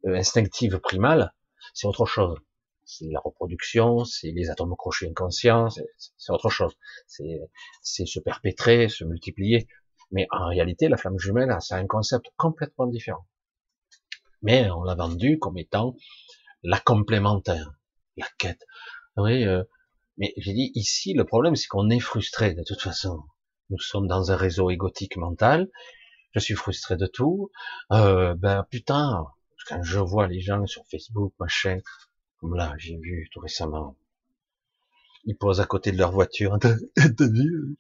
euh, 0.07 0.17
instinctive 0.17 0.79
primale, 0.79 1.35
c'est 1.75 1.87
autre 1.87 2.07
chose. 2.07 2.39
C'est 2.85 3.09
la 3.11 3.21
reproduction, 3.21 4.05
c'est 4.05 4.33
les 4.33 4.51
atomes 4.51 4.75
crochés 4.77 5.09
inconscients, 5.09 5.69
c'est 5.71 6.33
autre 6.33 6.51
chose. 6.51 6.77
C'est 7.07 8.07
se 8.07 8.21
perpétrer, 8.21 8.89
se 8.89 9.05
multiplier. 9.05 9.69
Mais 10.11 10.27
en 10.31 10.49
réalité, 10.49 10.89
la 10.89 10.97
flamme 10.97 11.19
jumelle, 11.19 11.57
c'est 11.61 11.75
un 11.75 11.87
concept 11.87 12.27
complètement 12.37 12.87
différent. 12.87 13.27
Mais 14.43 14.69
on 14.71 14.83
l'a 14.83 14.95
vendu 14.95 15.39
comme 15.39 15.57
étant 15.57 15.97
la 16.63 16.79
complémentaire 16.81 17.73
la 18.17 18.27
quête. 18.39 18.65
Oui, 19.17 19.45
euh, 19.45 19.63
mais 20.19 20.35
j'ai 20.37 20.53
dit 20.53 20.73
ici, 20.75 21.15
le 21.15 21.25
problème, 21.25 21.57
c'est 21.57 21.69
qu'on 21.69 21.91
est 21.91 22.01
frustré 22.01 22.55
de 22.55 22.63
toute 22.63 22.81
façon. 22.81 23.23
Nous 23.71 23.79
sommes 23.79 24.07
dans 24.07 24.31
un 24.31 24.37
réseau 24.37 24.71
égotique 24.71 25.17
mental. 25.17 25.69
Je 26.35 26.41
suis 26.41 26.55
frustré 26.55 26.97
de 26.97 27.07
tout. 27.07 27.51
Euh, 27.93 28.35
ben 28.35 28.67
putain, 28.71 29.27
quand 29.69 29.83
je 29.83 29.99
vois 29.99 30.29
les 30.29 30.41
gens 30.41 30.67
sur 30.67 30.85
Facebook, 30.91 31.33
machin, 31.39 31.79
comme 32.39 32.55
là, 32.55 32.75
j'ai 32.79 32.99
vu 32.99 33.29
tout 33.33 33.41
récemment, 33.41 33.97
ils 35.25 35.37
posent 35.37 35.61
à 35.61 35.67
côté 35.67 35.93
de 35.93 35.99
leur 35.99 36.13
voiture. 36.13 36.59
T'as 36.61 36.75
vu 37.29 37.77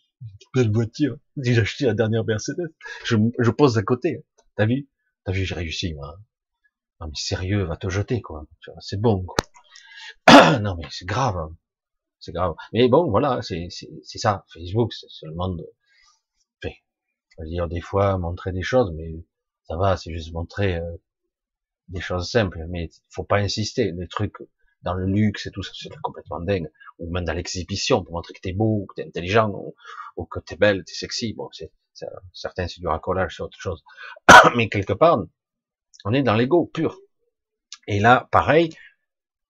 belle 0.54 0.70
voiture? 0.72 1.16
J'ai 1.36 1.58
acheté 1.58 1.86
la 1.86 1.94
dernière 1.94 2.24
Mercedes. 2.24 2.72
Je, 3.04 3.16
je 3.38 3.50
pose 3.50 3.78
à 3.78 3.82
côté. 3.82 4.24
T'as 4.56 4.66
vu? 4.66 4.88
T'as 5.24 5.32
vu, 5.32 5.44
j'ai 5.44 5.54
réussi, 5.54 5.94
moi. 5.94 6.18
Non 7.00 7.08
mais 7.08 7.14
sérieux, 7.16 7.64
va 7.64 7.76
te 7.76 7.88
jeter, 7.88 8.20
quoi. 8.20 8.46
C'est 8.80 9.00
bon, 9.00 9.24
quoi. 9.24 10.58
non 10.60 10.76
mais 10.76 10.86
c'est 10.90 11.06
grave, 11.06 11.36
hein. 11.36 11.56
C'est 12.22 12.32
grave. 12.32 12.54
Mais 12.72 12.88
bon, 12.88 13.10
voilà, 13.10 13.40
c'est 13.42 13.68
ça. 14.04 14.44
Facebook, 14.54 14.92
c'est 14.94 15.10
seulement 15.10 15.48
de, 15.48 15.66
enfin, 16.64 16.74
je 17.36 17.42
veux 17.42 17.48
dire 17.48 17.68
des 17.68 17.80
fois 17.80 18.16
montrer 18.16 18.52
des 18.52 18.62
choses, 18.62 18.92
mais 18.94 19.12
ça 19.64 19.76
va, 19.76 19.96
c'est 19.96 20.12
juste 20.12 20.32
montrer 20.32 20.76
euh, 20.76 20.96
des 21.88 22.00
choses 22.00 22.30
simples. 22.30 22.64
Mais 22.68 22.90
faut 23.10 23.24
pas 23.24 23.38
insister. 23.38 23.92
Les 23.92 24.08
trucs 24.08 24.36
dans 24.82 24.94
le 24.94 25.06
luxe 25.06 25.46
et 25.46 25.50
tout 25.50 25.62
ça, 25.62 25.72
c'est 25.74 25.90
complètement 26.00 26.40
dingue. 26.40 26.70
Ou 26.98 27.10
même 27.10 27.24
dans 27.24 27.32
l'exhibition 27.32 28.04
pour 28.04 28.14
montrer 28.14 28.34
que 28.34 28.40
t'es 28.40 28.52
beau, 28.52 28.86
que 28.86 28.94
t'es 29.02 29.08
intelligent, 29.08 29.50
ou, 29.50 29.74
ou 30.16 30.24
que 30.24 30.38
t'es 30.38 30.56
belle, 30.56 30.84
t'es 30.84 30.94
sexy. 30.94 31.34
Bon, 31.34 31.48
c'est 31.52 31.72
certains 32.32 32.68
c'est 32.68 32.80
du 32.80 32.86
racolage, 32.86 33.36
c'est 33.36 33.42
autre 33.42 33.58
chose. 33.60 33.82
mais 34.56 34.68
quelque 34.68 34.92
part, 34.92 35.18
on 36.04 36.12
est 36.12 36.22
dans 36.22 36.34
l'ego 36.34 36.66
pur. 36.66 36.98
Et 37.88 37.98
là, 37.98 38.28
pareil, 38.30 38.70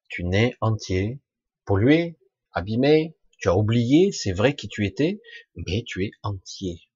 tu 0.09 0.25
nais 0.25 0.57
entier, 0.61 1.21
pollué, 1.67 2.19
abîmé, 2.53 3.17
tu 3.39 3.49
as 3.49 3.57
oublié, 3.57 4.13
c'est 4.13 4.33
vrai 4.33 4.55
qui 4.55 4.69
tu 4.69 4.87
étais, 4.87 5.21
mais 5.55 5.83
tu 5.87 6.05
es 6.05 6.11
entier. 6.23 6.89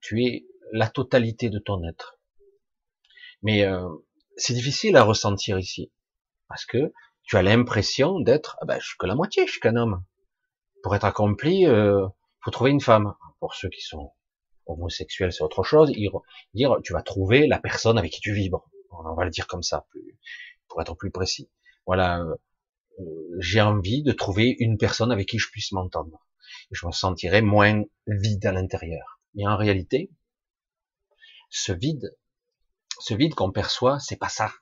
Tu 0.00 0.24
es 0.24 0.46
la 0.72 0.88
totalité 0.88 1.50
de 1.50 1.58
ton 1.58 1.82
être. 1.88 2.18
Mais 3.42 3.64
euh, 3.64 3.88
c'est 4.36 4.54
difficile 4.54 4.96
à 4.96 5.02
ressentir 5.02 5.58
ici, 5.58 5.90
parce 6.48 6.64
que 6.64 6.92
tu 7.22 7.36
as 7.36 7.42
l'impression 7.42 8.20
d'être, 8.20 8.56
ah 8.60 8.66
ben, 8.66 8.78
je 8.80 8.86
suis 8.86 8.98
que 8.98 9.06
la 9.06 9.14
moitié, 9.14 9.46
je 9.46 9.52
suis 9.52 9.60
qu'un 9.60 9.76
homme. 9.76 10.04
Pour 10.82 10.94
être 10.94 11.04
accompli, 11.04 11.66
euh, 11.66 12.06
faut 12.42 12.50
trouver 12.50 12.70
une 12.70 12.80
femme. 12.80 13.14
Pour 13.38 13.54
ceux 13.54 13.70
qui 13.70 13.80
sont 13.80 14.12
homosexuels, 14.66 15.32
c'est 15.32 15.42
autre 15.42 15.62
chose. 15.62 15.92
Dire, 16.54 16.76
tu 16.84 16.92
vas 16.92 17.02
trouver 17.02 17.46
la 17.46 17.58
personne 17.58 17.96
avec 17.96 18.12
qui 18.12 18.20
tu 18.20 18.34
vibres. 18.34 18.70
On 18.90 19.14
va 19.14 19.24
le 19.24 19.30
dire 19.30 19.46
comme 19.46 19.62
ça, 19.62 19.86
pour 20.68 20.82
être 20.82 20.94
plus 20.94 21.10
précis 21.10 21.48
voilà, 21.90 22.20
euh, 22.20 22.34
j'ai 23.38 23.60
envie 23.60 24.02
de 24.02 24.12
trouver 24.12 24.56
une 24.58 24.78
personne 24.78 25.12
avec 25.12 25.28
qui 25.28 25.38
je 25.38 25.50
puisse 25.50 25.72
m'entendre. 25.72 26.26
Je 26.70 26.86
me 26.86 26.92
sentirai 26.92 27.42
moins 27.42 27.82
vide 28.06 28.46
à 28.46 28.52
l'intérieur. 28.52 29.20
Mais 29.34 29.46
en 29.46 29.56
réalité, 29.56 30.10
ce 31.48 31.72
vide, 31.72 32.16
ce 33.00 33.14
vide 33.14 33.34
qu'on 33.34 33.52
perçoit, 33.52 33.98
c'est 34.00 34.16
pas 34.16 34.28
ça. 34.28 34.52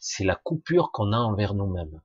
C'est 0.00 0.24
la 0.24 0.36
coupure 0.36 0.90
qu'on 0.92 1.12
a 1.12 1.18
envers 1.18 1.54
nous-mêmes. 1.54 2.00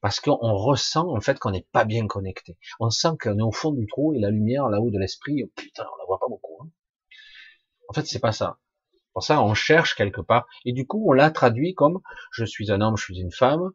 Parce 0.00 0.20
qu'on 0.20 0.54
ressent 0.54 1.08
en 1.14 1.20
fait 1.20 1.38
qu'on 1.38 1.50
n'est 1.50 1.66
pas 1.72 1.84
bien 1.84 2.06
connecté. 2.06 2.58
On 2.80 2.90
sent 2.90 3.16
qu'on 3.20 3.38
est 3.38 3.42
au 3.42 3.52
fond 3.52 3.72
du 3.72 3.86
trou 3.86 4.14
et 4.14 4.18
la 4.18 4.30
lumière 4.30 4.68
là-haut 4.68 4.90
de 4.90 4.98
l'esprit, 4.98 5.42
oh, 5.44 5.50
putain, 5.54 5.84
on 5.84 5.96
la 5.98 6.04
voit 6.06 6.18
pas 6.18 6.28
beaucoup. 6.28 6.58
Hein. 6.62 6.70
En 7.88 7.92
fait, 7.92 8.06
c'est 8.06 8.18
pas 8.18 8.32
ça. 8.32 8.58
Pour 9.12 9.22
ça, 9.22 9.42
on 9.42 9.54
cherche 9.54 9.94
quelque 9.94 10.20
part. 10.20 10.46
Et 10.64 10.72
du 10.72 10.86
coup, 10.86 11.04
on 11.08 11.12
l'a 11.12 11.30
traduit 11.30 11.74
comme 11.74 12.00
je 12.32 12.44
suis 12.44 12.70
un 12.70 12.80
homme, 12.80 12.96
je 12.96 13.04
suis 13.04 13.18
une 13.18 13.32
femme. 13.32 13.70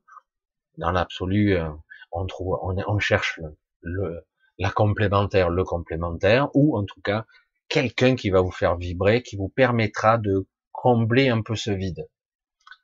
Dans 0.78 0.92
l'absolu, 0.92 1.56
euh, 1.56 1.70
on 2.12 2.26
trouve, 2.26 2.58
on, 2.62 3.00
cherche 3.00 3.40
le, 3.82 4.26
la 4.58 4.70
complémentaire, 4.70 5.50
le 5.50 5.64
complémentaire, 5.64 6.50
ou 6.54 6.78
en 6.78 6.86
tout 6.86 7.02
cas 7.02 7.26
quelqu'un 7.68 8.16
qui 8.16 8.30
va 8.30 8.42
vous 8.42 8.52
faire 8.52 8.76
vibrer, 8.76 9.24
qui 9.24 9.38
vous 9.38 9.50
permettra 9.50 10.18
de 10.18 10.48
combler 10.72 11.30
un 11.30 11.42
peu 11.42 11.56
ce 11.56 11.72
vide, 11.72 12.08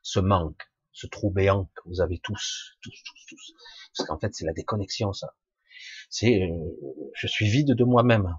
ce 0.02 0.20
manque, 0.20 0.62
ce 0.92 1.06
trou 1.06 1.30
béant 1.30 1.64
que 1.74 1.82
vous 1.86 2.00
avez 2.00 2.18
tous, 2.18 2.76
tous, 2.80 3.02
tous, 3.04 3.26
tous. 3.28 3.54
Parce 3.96 4.08
qu'en 4.08 4.18
fait, 4.18 4.34
c'est 4.34 4.46
la 4.46 4.52
déconnexion, 4.52 5.12
ça. 5.12 5.34
C'est, 6.08 6.42
euh, 6.42 7.10
je 7.14 7.26
suis 7.26 7.48
vide 7.48 7.74
de 7.74 7.84
moi-même. 7.84 8.34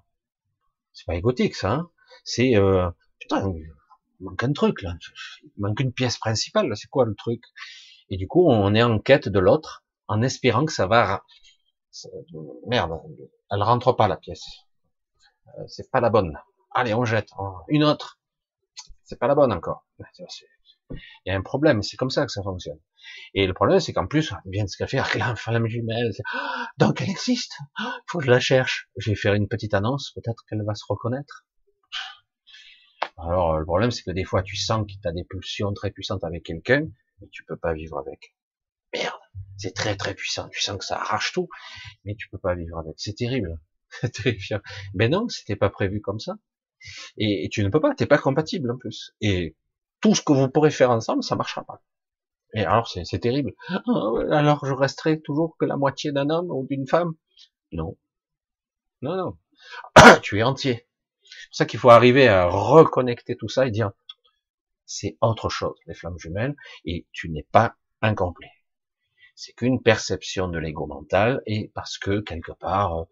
C'est 0.93 1.05
pas 1.05 1.15
égotique, 1.15 1.55
ça. 1.55 1.71
Hein 1.71 1.91
c'est, 2.23 2.55
euh, 2.55 2.89
putain, 3.19 3.49
il 3.49 3.73
manque 4.19 4.43
un 4.43 4.53
truc 4.53 4.81
là, 4.81 4.95
il 5.43 5.51
manque 5.57 5.79
une 5.79 5.93
pièce 5.93 6.17
principale, 6.17 6.75
c'est 6.75 6.89
quoi 6.89 7.05
le 7.05 7.15
truc? 7.15 7.41
Et 8.09 8.17
du 8.17 8.27
coup, 8.27 8.49
on 8.49 8.73
est 8.73 8.83
en 8.83 8.99
quête 8.99 9.29
de 9.29 9.39
l'autre, 9.39 9.83
en 10.07 10.21
espérant 10.21 10.65
que 10.65 10.73
ça 10.73 10.87
va... 10.87 11.23
Merde, 12.67 13.01
elle 13.51 13.63
rentre 13.63 13.93
pas 13.93 14.07
la 14.07 14.17
pièce. 14.17 14.45
Euh, 15.47 15.63
c'est 15.67 15.89
pas 15.91 16.01
la 16.01 16.09
bonne. 16.09 16.37
Allez, 16.73 16.93
on 16.93 17.03
jette. 17.03 17.29
Une 17.67 17.83
autre. 17.83 18.19
C'est 19.03 19.17
pas 19.17 19.27
la 19.27 19.35
bonne 19.35 19.51
encore. 19.51 19.85
Il 20.91 20.97
y 21.25 21.31
a 21.31 21.35
un 21.35 21.41
problème, 21.41 21.81
c'est 21.83 21.97
comme 21.97 22.09
ça 22.09 22.25
que 22.25 22.31
ça 22.31 22.43
fonctionne. 22.43 22.79
Et 23.33 23.47
le 23.47 23.53
problème, 23.53 23.79
c'est 23.79 23.93
qu'en 23.93 24.07
plus, 24.07 24.33
bien 24.45 24.67
se 24.67 24.77
café, 24.77 25.01
la 25.15 25.35
femme 25.35 25.67
jumelle, 25.67 26.11
donc 26.77 27.01
elle 27.01 27.09
existe. 27.09 27.57
Il 27.79 28.01
faut 28.07 28.19
que 28.19 28.25
je 28.25 28.31
la 28.31 28.39
cherche. 28.39 28.89
Je 28.97 29.11
vais 29.11 29.15
faire 29.15 29.33
une 29.33 29.47
petite 29.47 29.73
annonce, 29.73 30.11
peut-être 30.15 30.43
qu'elle 30.47 30.63
va 30.63 30.75
se 30.75 30.83
reconnaître. 30.87 31.45
Alors, 33.17 33.57
le 33.57 33.65
problème, 33.65 33.91
c'est 33.91 34.03
que 34.03 34.11
des 34.11 34.23
fois, 34.23 34.43
tu 34.43 34.55
sens 34.55 34.85
que 34.85 34.91
tu 34.91 35.07
as 35.07 35.11
des 35.11 35.25
pulsions 35.25 35.73
très 35.73 35.91
puissantes 35.91 36.23
avec 36.23 36.43
quelqu'un, 36.43 36.87
mais 37.21 37.27
tu 37.31 37.43
peux 37.43 37.57
pas 37.57 37.73
vivre 37.73 37.97
avec. 37.97 38.35
merde, 38.93 39.19
c'est 39.57 39.73
très 39.73 39.95
très 39.95 40.13
puissant, 40.13 40.49
tu 40.49 40.61
sens 40.61 40.77
que 40.77 40.85
ça 40.85 40.97
arrache 40.99 41.31
tout, 41.33 41.49
mais 42.05 42.15
tu 42.15 42.29
peux 42.29 42.37
pas 42.37 42.55
vivre 42.55 42.77
avec, 42.79 42.93
c'est 42.97 43.15
terrible, 43.15 43.59
terrifiant. 44.13 44.61
Mais 44.93 45.09
non, 45.09 45.27
c'était 45.29 45.55
pas 45.55 45.69
prévu 45.69 46.01
comme 46.01 46.19
ça, 46.19 46.35
et, 47.17 47.49
tu 47.51 47.63
ne 47.63 47.69
peux 47.69 47.81
pas, 47.81 47.93
t'es 47.95 48.05
pas 48.05 48.17
compatible 48.17 48.71
en 48.71 48.77
plus, 48.77 49.13
et 49.21 49.55
tout 50.01 50.15
ce 50.15 50.21
que 50.21 50.33
vous 50.33 50.49
pourrez 50.49 50.71
faire 50.71 50.91
ensemble, 50.91 51.23
ça 51.23 51.35
marchera 51.35 51.63
pas. 51.63 51.81
Et 52.53 52.63
alors 52.63 52.87
c'est 52.87 53.19
terrible. 53.19 53.53
Ah, 53.67 53.81
alors 54.31 54.65
je 54.65 54.73
resterai 54.73 55.21
toujours 55.21 55.55
que 55.59 55.65
la 55.65 55.77
moitié 55.77 56.11
d'un 56.11 56.31
homme 56.31 56.49
ou 56.49 56.65
d'une 56.67 56.87
femme? 56.87 57.13
Non, 57.71 57.95
non, 59.01 59.15
non. 59.15 59.37
tu 60.21 60.39
es 60.39 60.43
entier. 60.43 60.87
C'est 61.21 61.47
pour 61.47 61.55
ça 61.55 61.65
qu'il 61.65 61.79
faut 61.79 61.89
arriver 61.89 62.27
à 62.27 62.47
reconnecter 62.47 63.35
tout 63.35 63.49
ça 63.49 63.67
et 63.67 63.71
dire 63.71 63.91
c'est 64.89 65.17
autre 65.21 65.49
chose, 65.49 65.77
les 65.85 65.93
flammes 65.93 66.17
jumelles, 66.17 66.55
et 66.83 67.07
tu 67.11 67.29
n'es 67.29 67.47
pas 67.51 67.75
incomplet. 68.01 68.51
C'est 69.35 69.53
qu'une 69.53 69.81
perception 69.81 70.47
de 70.47 70.57
l'ego 70.57 70.87
mental, 70.87 71.41
et 71.45 71.71
parce 71.75 71.99
que 71.99 72.21
quelque 72.21 72.51
part, 72.53 72.97
euh, 72.97 73.05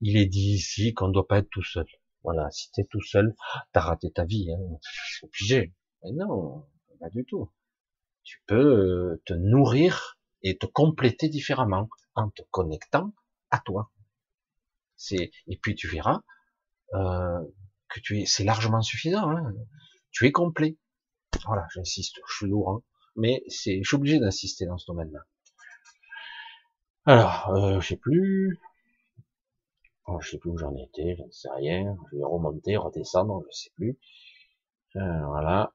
il 0.00 0.16
est 0.16 0.26
dit 0.26 0.52
ici 0.52 0.94
qu'on 0.94 1.08
ne 1.08 1.12
doit 1.12 1.26
pas 1.26 1.38
être 1.38 1.50
tout 1.50 1.64
seul. 1.64 1.86
Voilà, 2.22 2.48
si 2.52 2.70
tu 2.70 2.82
es 2.82 2.84
tout 2.84 3.02
seul, 3.02 3.34
t'as 3.72 3.80
raté 3.80 4.12
ta 4.12 4.24
vie, 4.24 4.52
hein. 4.52 4.78
c'est 4.82 5.26
obligé. 5.26 5.74
Mais 6.04 6.12
non, 6.12 6.64
pas 7.00 7.10
du 7.10 7.24
tout. 7.24 7.50
Tu 8.22 8.40
peux 8.46 8.54
euh, 8.54 9.22
te 9.26 9.34
nourrir 9.34 10.16
et 10.42 10.58
te 10.58 10.66
compléter 10.66 11.28
différemment 11.28 11.88
en 12.14 12.30
te 12.30 12.42
connectant 12.50 13.12
à 13.50 13.58
toi. 13.58 13.90
C'est 14.96 15.32
et 15.48 15.56
puis 15.56 15.74
tu 15.74 15.88
verras 15.88 16.20
euh, 16.94 17.40
que 17.88 17.98
tu 18.00 18.20
es, 18.20 18.26
c'est 18.26 18.44
largement 18.44 18.82
suffisant. 18.82 19.28
Hein. 19.28 19.52
Tu 20.12 20.26
es 20.26 20.32
complet. 20.32 20.76
Voilà, 21.46 21.66
j'insiste, 21.74 22.20
je 22.28 22.34
suis 22.36 22.46
lourd, 22.46 22.70
hein. 22.70 22.82
mais 23.16 23.42
c'est, 23.48 23.82
je 23.82 23.88
suis 23.88 23.96
obligé 23.96 24.18
d'insister 24.18 24.66
dans 24.66 24.78
ce 24.78 24.86
domaine-là. 24.86 25.20
Alors, 27.06 27.50
euh, 27.50 27.80
je 27.80 27.88
sais 27.88 27.96
plus, 27.96 28.60
oh, 30.06 30.20
je 30.20 30.30
sais 30.30 30.38
plus 30.38 30.50
où 30.50 30.58
j'en 30.58 30.74
étais, 30.76 31.16
je 31.16 31.22
ne 31.22 31.30
sais 31.30 31.50
rien. 31.50 31.96
Je 32.12 32.18
vais 32.18 32.24
remonter, 32.24 32.76
redescendre, 32.76 33.42
je 33.50 33.56
sais 33.56 33.70
plus. 33.74 33.98
Euh, 34.96 35.26
voilà. 35.26 35.72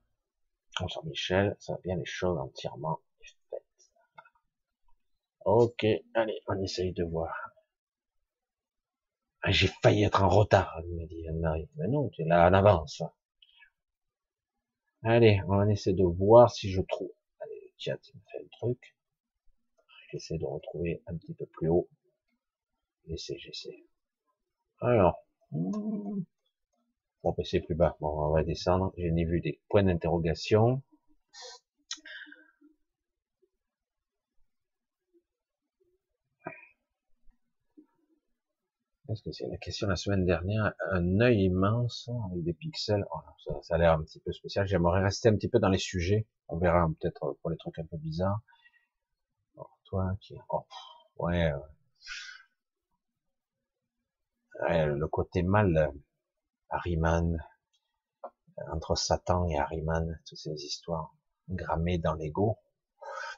Bonsoir 0.79 1.05
Michel, 1.05 1.55
ça 1.59 1.73
va 1.73 1.79
bien 1.83 1.95
les 1.95 2.05
choses 2.05 2.37
entièrement 2.37 2.99
faites. 3.49 3.63
Ok, 5.45 5.85
allez, 6.13 6.41
on 6.47 6.61
essaye 6.61 6.91
de 6.93 7.03
voir. 7.03 7.33
Ah, 9.41 9.51
j'ai 9.51 9.67
failli 9.81 10.03
être 10.03 10.23
en 10.23 10.29
retard, 10.29 10.81
il 10.85 10.95
m'a 10.95 11.05
dit 11.05 11.23
Mais 11.77 11.87
non, 11.87 12.09
tu 12.09 12.23
es 12.23 12.25
là 12.25 12.49
en 12.49 12.53
avance. 12.53 13.03
Allez, 15.07 15.39
on 15.47 15.57
va 15.57 15.71
essayer 15.71 15.95
de 15.95 16.03
voir 16.03 16.49
si 16.49 16.71
je 16.71 16.81
trouve. 16.81 17.11
Allez, 17.39 17.61
le 17.61 17.69
chat 17.77 17.93
me 17.93 18.19
fait 18.31 18.43
un 18.43 18.47
truc. 18.53 18.95
J'essaie 20.09 20.39
de 20.39 20.45
retrouver 20.45 21.03
un 21.05 21.15
petit 21.15 21.35
peu 21.35 21.45
plus 21.45 21.69
haut. 21.69 21.87
J'essaie, 23.07 23.37
j'essaie. 23.37 23.85
Alors. 24.81 25.23
Bon, 25.51 26.25
ben 27.23 27.43
c'est 27.43 27.59
plus 27.59 27.75
bas. 27.75 27.95
Bon, 27.99 28.09
on 28.19 28.31
va 28.31 28.43
descendre. 28.43 28.93
J'ai 28.97 29.11
vu 29.11 29.41
des 29.41 29.61
points 29.69 29.83
d'interrogation. 29.83 30.81
Est-ce 39.07 39.21
que 39.21 39.31
c'est 39.31 39.47
la 39.47 39.57
question 39.57 39.87
la 39.87 39.95
semaine 39.95 40.25
dernière 40.25 40.73
Un 40.91 41.19
œil 41.19 41.43
immense 41.43 42.09
avec 42.31 42.43
des 42.43 42.53
pixels. 42.53 43.05
Oh, 43.13 43.19
ça, 43.61 43.75
a 43.75 43.77
l'air 43.77 43.93
un 43.93 44.01
petit 44.01 44.19
peu 44.19 44.31
spécial. 44.31 44.65
J'aimerais 44.65 45.03
rester 45.03 45.29
un 45.29 45.35
petit 45.35 45.47
peu 45.47 45.59
dans 45.59 45.69
les 45.69 45.77
sujets. 45.77 46.25
On 46.47 46.57
verra 46.57 46.87
peut-être 46.99 47.37
pour 47.41 47.51
les 47.51 47.57
trucs 47.57 47.77
un 47.77 47.85
peu 47.85 47.97
bizarres. 47.97 48.41
toi 49.83 50.17
qui, 50.21 50.35
oh, 50.49 50.65
ouais, 51.19 51.53
ouais, 54.61 54.85
le 54.87 55.07
côté 55.07 55.43
mal, 55.43 55.91
Harryman, 56.69 57.37
entre 58.71 58.95
Satan 58.95 59.47
et 59.47 59.59
Harryman, 59.59 60.19
toutes 60.27 60.39
ces 60.39 60.65
histoires 60.65 61.13
grammées 61.49 61.99
dans 61.99 62.15
l'ego. 62.15 62.57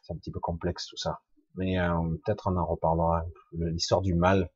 C'est 0.01 0.13
un 0.13 0.17
petit 0.17 0.31
peu 0.31 0.39
complexe 0.39 0.87
tout 0.87 0.97
ça. 0.97 1.21
Mais 1.55 1.77
euh, 1.77 2.17
peut-être 2.23 2.47
on 2.47 2.55
en 2.55 2.65
reparlera. 2.65 3.25
L'histoire 3.51 4.01
du 4.01 4.13
mal, 4.13 4.49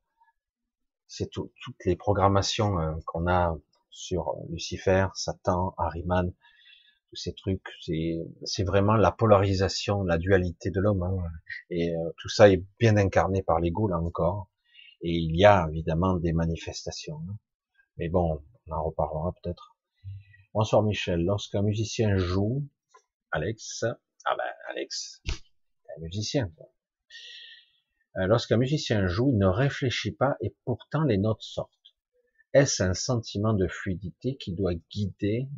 c'est 1.12 1.28
toutes 1.28 1.52
les 1.84 1.94
programmations 1.94 2.80
euh, 2.80 2.94
qu'on 3.04 3.28
a 3.28 3.54
sur 3.90 4.30
euh, 4.30 4.46
Lucifer, 4.48 5.08
Satan, 5.14 5.74
Harryman, 5.76 6.32
tous 7.10 7.16
ces 7.16 7.34
trucs, 7.34 7.68
c'est 7.82 8.64
vraiment 8.64 8.94
la 8.94 9.12
polarisation, 9.12 10.04
la 10.04 10.16
dualité 10.16 10.70
de 10.70 10.80
l'homme. 10.80 11.02
Hein. 11.02 11.22
Et 11.68 11.94
euh, 11.94 12.10
tout 12.16 12.30
ça 12.30 12.48
est 12.48 12.64
bien 12.78 12.96
incarné 12.96 13.42
par 13.42 13.60
l'ego 13.60 13.88
là 13.88 13.98
encore. 13.98 14.48
Et 15.02 15.12
il 15.12 15.36
y 15.36 15.44
a 15.44 15.68
évidemment 15.70 16.14
des 16.14 16.32
manifestations. 16.32 17.20
Hein. 17.28 17.36
Mais 17.98 18.08
bon, 18.08 18.42
on 18.66 18.72
en 18.72 18.82
reparlera 18.82 19.34
peut-être. 19.42 19.76
Bonsoir 20.54 20.82
Michel. 20.82 21.22
Lorsqu'un 21.26 21.60
musicien 21.60 22.16
joue, 22.16 22.66
Alex, 23.32 23.84
ah 24.24 24.34
ben 24.34 24.50
Alex, 24.70 25.20
un 25.28 26.00
musicien. 26.00 26.50
Lorsqu'un 28.14 28.56
musicien 28.56 29.06
joue, 29.06 29.30
il 29.32 29.38
ne 29.38 29.46
réfléchit 29.46 30.12
pas 30.12 30.36
et 30.40 30.54
pourtant 30.64 31.02
les 31.04 31.18
notes 31.18 31.42
sortent. 31.42 31.70
Est-ce 32.52 32.82
un 32.82 32.94
sentiment 32.94 33.54
de 33.54 33.66
fluidité 33.66 34.36
qui 34.36 34.52
doit 34.52 34.74
guider 34.90 35.48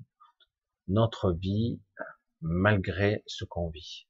notre 0.87 1.33
vie 1.33 1.81
malgré 2.41 3.25
ce 3.27 3.45
qu'on 3.45 3.71
vit? 3.71 4.07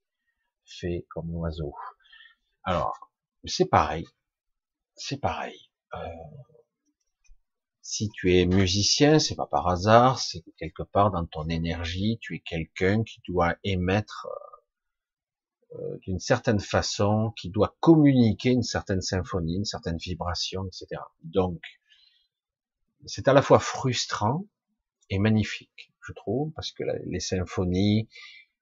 Fait 0.66 1.06
comme 1.10 1.32
l'oiseau. 1.32 1.74
Alors, 2.62 3.10
c'est 3.44 3.66
pareil. 3.66 4.06
C'est 4.94 5.18
pareil. 5.18 5.70
Euh, 5.94 5.98
si 7.80 8.10
tu 8.10 8.34
es 8.34 8.46
musicien, 8.46 9.18
c'est 9.18 9.34
pas 9.34 9.46
par 9.46 9.68
hasard, 9.68 10.18
c'est 10.18 10.42
quelque 10.56 10.82
part 10.82 11.10
dans 11.10 11.26
ton 11.26 11.48
énergie, 11.48 12.18
tu 12.20 12.36
es 12.36 12.40
quelqu'un 12.40 13.02
qui 13.04 13.20
doit 13.28 13.56
émettre 13.62 14.26
euh, 15.74 15.98
d'une 16.02 16.18
certaine 16.18 16.60
façon, 16.60 17.32
qui 17.36 17.51
doit 17.51 17.76
communiquer 17.80 18.51
une 18.51 18.62
certaine 18.62 19.01
symphonie, 19.01 19.56
une 19.56 19.64
certaine 19.64 19.96
vibration, 19.96 20.66
etc. 20.66 21.01
Donc, 21.22 21.60
c'est 23.06 23.28
à 23.28 23.32
la 23.32 23.42
fois 23.42 23.59
frustrant 23.59 24.46
et 25.10 25.18
magnifique, 25.18 25.92
je 26.06 26.12
trouve, 26.12 26.52
parce 26.52 26.72
que 26.72 26.84
les 27.06 27.20
symphonies, 27.20 28.09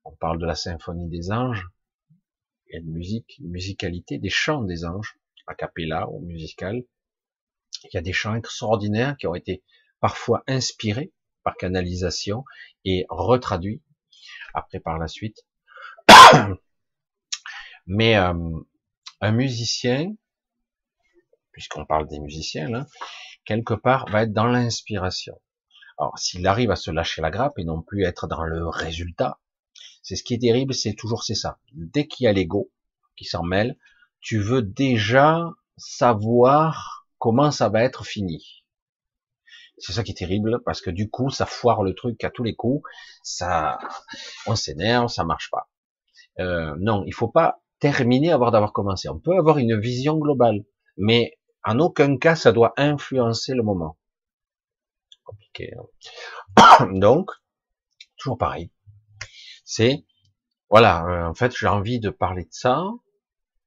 on 0.04 0.12
parle 0.12 0.38
de 0.38 0.46
la 0.46 0.54
symphonie 0.54 1.08
des 1.08 1.30
anges, 1.30 1.68
il 2.66 2.74
y 2.74 2.76
a 2.76 2.80
une 2.80 2.92
musique, 2.92 3.38
une 3.38 3.50
musicalité, 3.50 4.18
des 4.18 4.30
chants 4.30 4.62
des 4.62 4.84
anges, 4.84 5.18
a 5.46 5.54
cappella 5.54 6.08
ou 6.08 6.20
musical. 6.20 6.82
Il 7.84 7.90
y 7.94 7.96
a 7.96 8.00
des 8.00 8.12
chants 8.12 8.34
extraordinaires 8.34 9.16
qui 9.16 9.26
ont 9.26 9.34
été 9.34 9.62
parfois 10.00 10.42
inspirés 10.46 11.12
par 11.42 11.56
canalisation 11.56 12.44
et 12.84 13.06
retraduits 13.08 13.82
après 14.54 14.80
par 14.80 14.98
la 14.98 15.08
suite. 15.08 15.44
Mais 17.86 18.16
euh, 18.16 18.34
un 19.20 19.32
musicien, 19.32 20.14
puisqu'on 21.52 21.84
parle 21.84 22.08
des 22.08 22.20
musiciens 22.20 22.86
quelque 23.44 23.74
part 23.74 24.06
va 24.10 24.22
être 24.22 24.32
dans 24.32 24.46
l'inspiration. 24.46 25.40
Alors 25.98 26.18
s'il 26.18 26.46
arrive 26.46 26.70
à 26.70 26.76
se 26.76 26.90
lâcher 26.90 27.22
la 27.22 27.30
grappe 27.30 27.58
et 27.58 27.64
non 27.64 27.82
plus 27.82 28.04
être 28.04 28.26
dans 28.26 28.44
le 28.44 28.68
résultat, 28.68 29.38
c'est 30.02 30.16
ce 30.16 30.24
qui 30.24 30.34
est 30.34 30.38
terrible, 30.38 30.74
c'est 30.74 30.94
toujours 30.94 31.22
c'est 31.22 31.34
ça. 31.34 31.58
Dès 31.72 32.06
qu'il 32.06 32.24
y 32.24 32.26
a 32.26 32.32
l'ego 32.32 32.70
qui 33.16 33.24
s'en 33.24 33.42
mêle, 33.42 33.76
tu 34.20 34.38
veux 34.38 34.62
déjà 34.62 35.50
savoir 35.76 37.06
comment 37.18 37.50
ça 37.50 37.68
va 37.68 37.82
être 37.82 38.04
fini. 38.04 38.64
C'est 39.78 39.92
ça 39.92 40.02
qui 40.02 40.12
est 40.12 40.16
terrible 40.16 40.60
parce 40.64 40.80
que 40.80 40.90
du 40.90 41.10
coup, 41.10 41.30
ça 41.30 41.46
foire 41.46 41.82
le 41.82 41.94
truc 41.94 42.22
à 42.24 42.30
tous 42.30 42.44
les 42.44 42.54
coups. 42.54 42.82
Ça, 43.22 43.78
on 44.46 44.54
s'énerve, 44.54 45.08
ça 45.08 45.24
marche 45.24 45.50
pas. 45.50 45.68
Euh, 46.38 46.76
non, 46.78 47.04
il 47.06 47.14
faut 47.14 47.28
pas 47.28 47.61
terminé 47.82 48.30
avant 48.30 48.52
d'avoir 48.52 48.72
commencé. 48.72 49.08
On 49.08 49.18
peut 49.18 49.36
avoir 49.36 49.58
une 49.58 49.76
vision 49.80 50.16
globale, 50.16 50.64
mais 50.96 51.36
en 51.64 51.80
aucun 51.80 52.16
cas 52.16 52.36
ça 52.36 52.52
doit 52.52 52.72
influencer 52.76 53.54
le 53.54 53.64
moment. 53.64 53.98
Compliqué. 55.24 55.72
Hein. 56.56 56.88
Donc, 57.00 57.32
toujours 58.16 58.38
pareil. 58.38 58.70
C'est, 59.64 60.04
voilà, 60.70 61.04
euh, 61.06 61.28
en 61.28 61.34
fait, 61.34 61.52
j'ai 61.58 61.66
envie 61.66 61.98
de 61.98 62.10
parler 62.10 62.44
de 62.44 62.52
ça, 62.52 62.84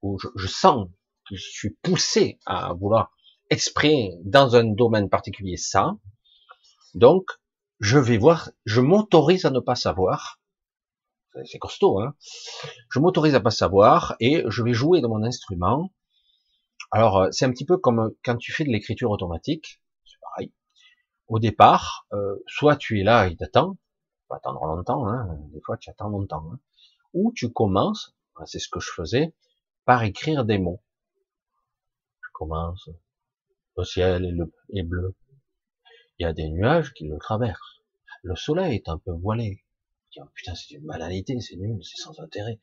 ou 0.01 0.17
je, 0.17 0.47
sens 0.47 0.87
que 1.27 1.35
je 1.35 1.49
suis 1.49 1.71
poussé 1.83 2.39
à 2.45 2.73
vouloir 2.73 3.11
exprimer 3.49 4.13
dans 4.23 4.55
un 4.55 4.63
domaine 4.63 5.09
particulier 5.09 5.57
ça. 5.57 5.97
Donc, 6.93 7.25
je 7.81 7.99
vais 7.99 8.17
voir, 8.17 8.49
je 8.63 8.79
m'autorise 8.79 9.43
à 9.43 9.49
ne 9.49 9.59
pas 9.59 9.75
savoir, 9.75 10.39
c'est 11.43 11.59
costaud, 11.59 11.99
hein. 11.99 12.15
Je 12.89 12.99
m'autorise 12.99 13.35
à 13.35 13.39
pas 13.39 13.51
savoir 13.51 14.15
et 14.19 14.43
je 14.47 14.63
vais 14.63 14.73
jouer 14.73 15.01
de 15.01 15.07
mon 15.07 15.23
instrument. 15.23 15.91
Alors, 16.91 17.17
euh, 17.17 17.31
c'est 17.31 17.45
un 17.45 17.51
petit 17.51 17.65
peu 17.65 17.77
comme 17.77 18.13
quand 18.23 18.37
tu 18.37 18.51
fais 18.51 18.63
de 18.63 18.69
l'écriture 18.69 19.11
automatique, 19.11 19.81
c'est 20.05 20.19
pareil. 20.21 20.53
Au 21.27 21.39
départ, 21.39 22.07
euh, 22.13 22.35
soit 22.47 22.77
tu 22.77 22.99
es 22.99 23.03
là 23.03 23.27
et 23.27 23.35
t'attends, 23.35 23.77
tu 24.29 24.35
attendre 24.35 24.65
longtemps, 24.65 25.07
hein. 25.07 25.37
des 25.53 25.61
fois 25.61 25.77
tu 25.77 25.89
attends 25.89 26.09
longtemps, 26.09 26.45
hein. 26.51 26.59
ou 27.13 27.31
tu 27.35 27.51
commences 27.51 28.15
c'est 28.45 28.59
ce 28.59 28.67
que 28.67 28.79
je 28.79 28.91
faisais, 28.91 29.33
par 29.85 30.03
écrire 30.03 30.45
des 30.45 30.57
mots. 30.57 30.83
Je 32.21 32.29
commence, 32.33 32.89
le 33.77 33.83
ciel 33.83 34.25
est, 34.73 34.83
bleu, 34.83 35.15
il 36.19 36.23
y 36.23 36.25
a 36.25 36.33
des 36.33 36.49
nuages 36.49 36.93
qui 36.93 37.07
le 37.07 37.17
traversent, 37.17 37.81
le 38.23 38.35
soleil 38.35 38.75
est 38.75 38.89
un 38.89 38.97
peu 38.97 39.11
voilé. 39.11 39.64
Putain, 40.33 40.55
c'est 40.55 40.75
une 40.75 40.85
banalité, 40.85 41.39
c'est 41.39 41.55
nul, 41.55 41.77
c'est 41.83 42.01
sans 42.01 42.19
intérêt. 42.19 42.59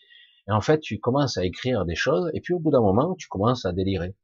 Et 0.48 0.52
en 0.52 0.60
fait, 0.60 0.80
tu 0.80 0.98
commences 0.98 1.36
à 1.36 1.44
écrire 1.44 1.84
des 1.84 1.94
choses, 1.94 2.30
et 2.34 2.40
puis 2.40 2.54
au 2.54 2.58
bout 2.58 2.70
d'un 2.70 2.80
moment, 2.80 3.14
tu 3.14 3.28
commences 3.28 3.64
à 3.64 3.72
délirer. 3.72 4.16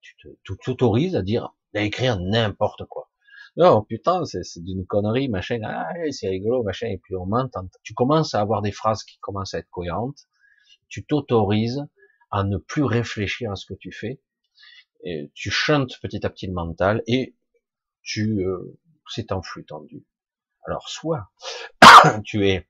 Tu 0.00 0.16
t'autorises 0.64 1.16
à 1.16 1.22
dire, 1.22 1.54
à 1.74 1.82
écrire 1.82 2.18
n'importe 2.18 2.84
quoi. 2.86 3.10
Non, 3.56 3.82
putain, 3.82 4.24
c'est 4.24 4.62
d'une 4.62 4.86
connerie, 4.86 5.28
machin, 5.28 5.60
ah, 5.64 5.92
c'est 6.12 6.28
rigolo, 6.28 6.62
machin, 6.62 6.86
et 6.86 6.98
puis 6.98 7.16
on 7.16 7.26
m'entend. 7.26 7.68
Tu 7.82 7.94
commences 7.94 8.34
à 8.34 8.40
avoir 8.40 8.62
des 8.62 8.72
phrases 8.72 9.02
qui 9.04 9.18
commencent 9.18 9.54
à 9.54 9.58
être 9.58 9.70
cohérentes, 9.70 10.28
tu 10.88 11.04
t'autorises 11.04 11.84
à 12.30 12.44
ne 12.44 12.56
plus 12.58 12.84
réfléchir 12.84 13.50
à 13.50 13.56
ce 13.56 13.66
que 13.66 13.74
tu 13.74 13.92
fais, 13.92 14.20
tu 15.34 15.50
chantes 15.50 15.98
petit 16.00 16.24
à 16.24 16.30
petit 16.30 16.46
le 16.46 16.52
mental, 16.52 17.02
et 17.06 17.36
tu, 18.02 18.40
euh, 18.40 18.78
c'est 19.08 19.32
en 19.32 19.42
flux 19.42 19.64
tendu. 19.64 20.04
Alors, 20.66 20.88
soit 20.88 21.30
tu 22.24 22.46
es 22.48 22.68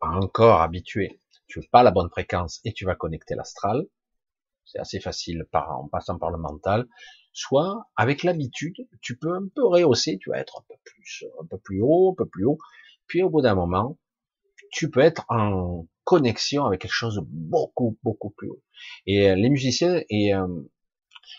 encore 0.00 0.60
habitué, 0.60 1.20
tu 1.46 1.60
n'as 1.60 1.66
pas 1.70 1.82
la 1.82 1.90
bonne 1.90 2.10
fréquence, 2.10 2.60
et 2.64 2.72
tu 2.72 2.84
vas 2.84 2.94
connecter 2.94 3.34
l'astral, 3.34 3.86
c'est 4.64 4.78
assez 4.78 5.00
facile 5.00 5.46
par, 5.50 5.70
en 5.78 5.88
passant 5.88 6.18
par 6.18 6.30
le 6.30 6.38
mental, 6.38 6.86
soit 7.32 7.86
avec 7.96 8.22
l'habitude, 8.22 8.76
tu 9.00 9.16
peux 9.18 9.34
un 9.34 9.46
peu 9.54 9.66
rehausser, 9.66 10.18
tu 10.18 10.30
vas 10.30 10.38
être 10.38 10.58
un 10.58 10.64
peu 10.68 10.74
plus, 10.84 11.24
un 11.40 11.46
peu 11.46 11.58
plus 11.58 11.80
haut, 11.82 12.12
un 12.12 12.14
peu 12.16 12.28
plus 12.28 12.44
haut, 12.44 12.58
puis 13.06 13.22
au 13.22 13.30
bout 13.30 13.42
d'un 13.42 13.54
moment, 13.54 13.98
tu 14.72 14.90
peux 14.90 15.00
être 15.00 15.24
en 15.28 15.86
connexion 16.04 16.64
avec 16.64 16.82
quelque 16.82 16.92
chose 16.92 17.16
de 17.16 17.22
beaucoup, 17.24 17.98
beaucoup 18.02 18.30
plus 18.30 18.48
haut. 18.48 18.62
Et 19.06 19.30
euh, 19.30 19.34
les 19.34 19.48
musiciens 19.48 20.02
et 20.08 20.34
euh, 20.34 20.46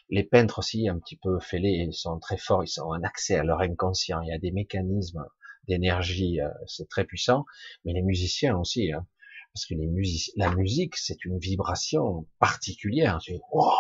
les 0.10 0.24
peintres 0.24 0.60
aussi, 0.60 0.88
un 0.88 1.00
petit 1.00 1.18
peu 1.18 1.40
fêlés, 1.40 1.86
ils 1.88 1.94
sont 1.94 2.20
très 2.20 2.38
forts, 2.38 2.64
ils 2.64 2.82
ont 2.82 2.94
un 2.94 3.04
accès 3.04 3.36
à 3.36 3.44
leur 3.44 3.62
inconscient, 3.62 4.22
il 4.22 4.30
y 4.30 4.34
a 4.34 4.38
des 4.38 4.52
mécanismes 4.52 5.26
d'énergie, 5.68 6.42
euh, 6.42 6.50
c'est 6.68 6.90
très 6.90 7.06
puissant, 7.06 7.46
mais 7.86 7.94
les 7.94 8.02
musiciens 8.02 8.58
aussi, 8.58 8.92
hein, 8.92 9.06
parce 9.54 9.66
que 9.66 9.74
les 9.74 9.88
musiques, 9.88 10.34
la 10.38 10.54
musique, 10.56 10.96
c'est 10.98 11.26
une 11.26 11.38
vibration 11.38 12.28
particulière, 12.40 13.20
wow, 13.52 13.72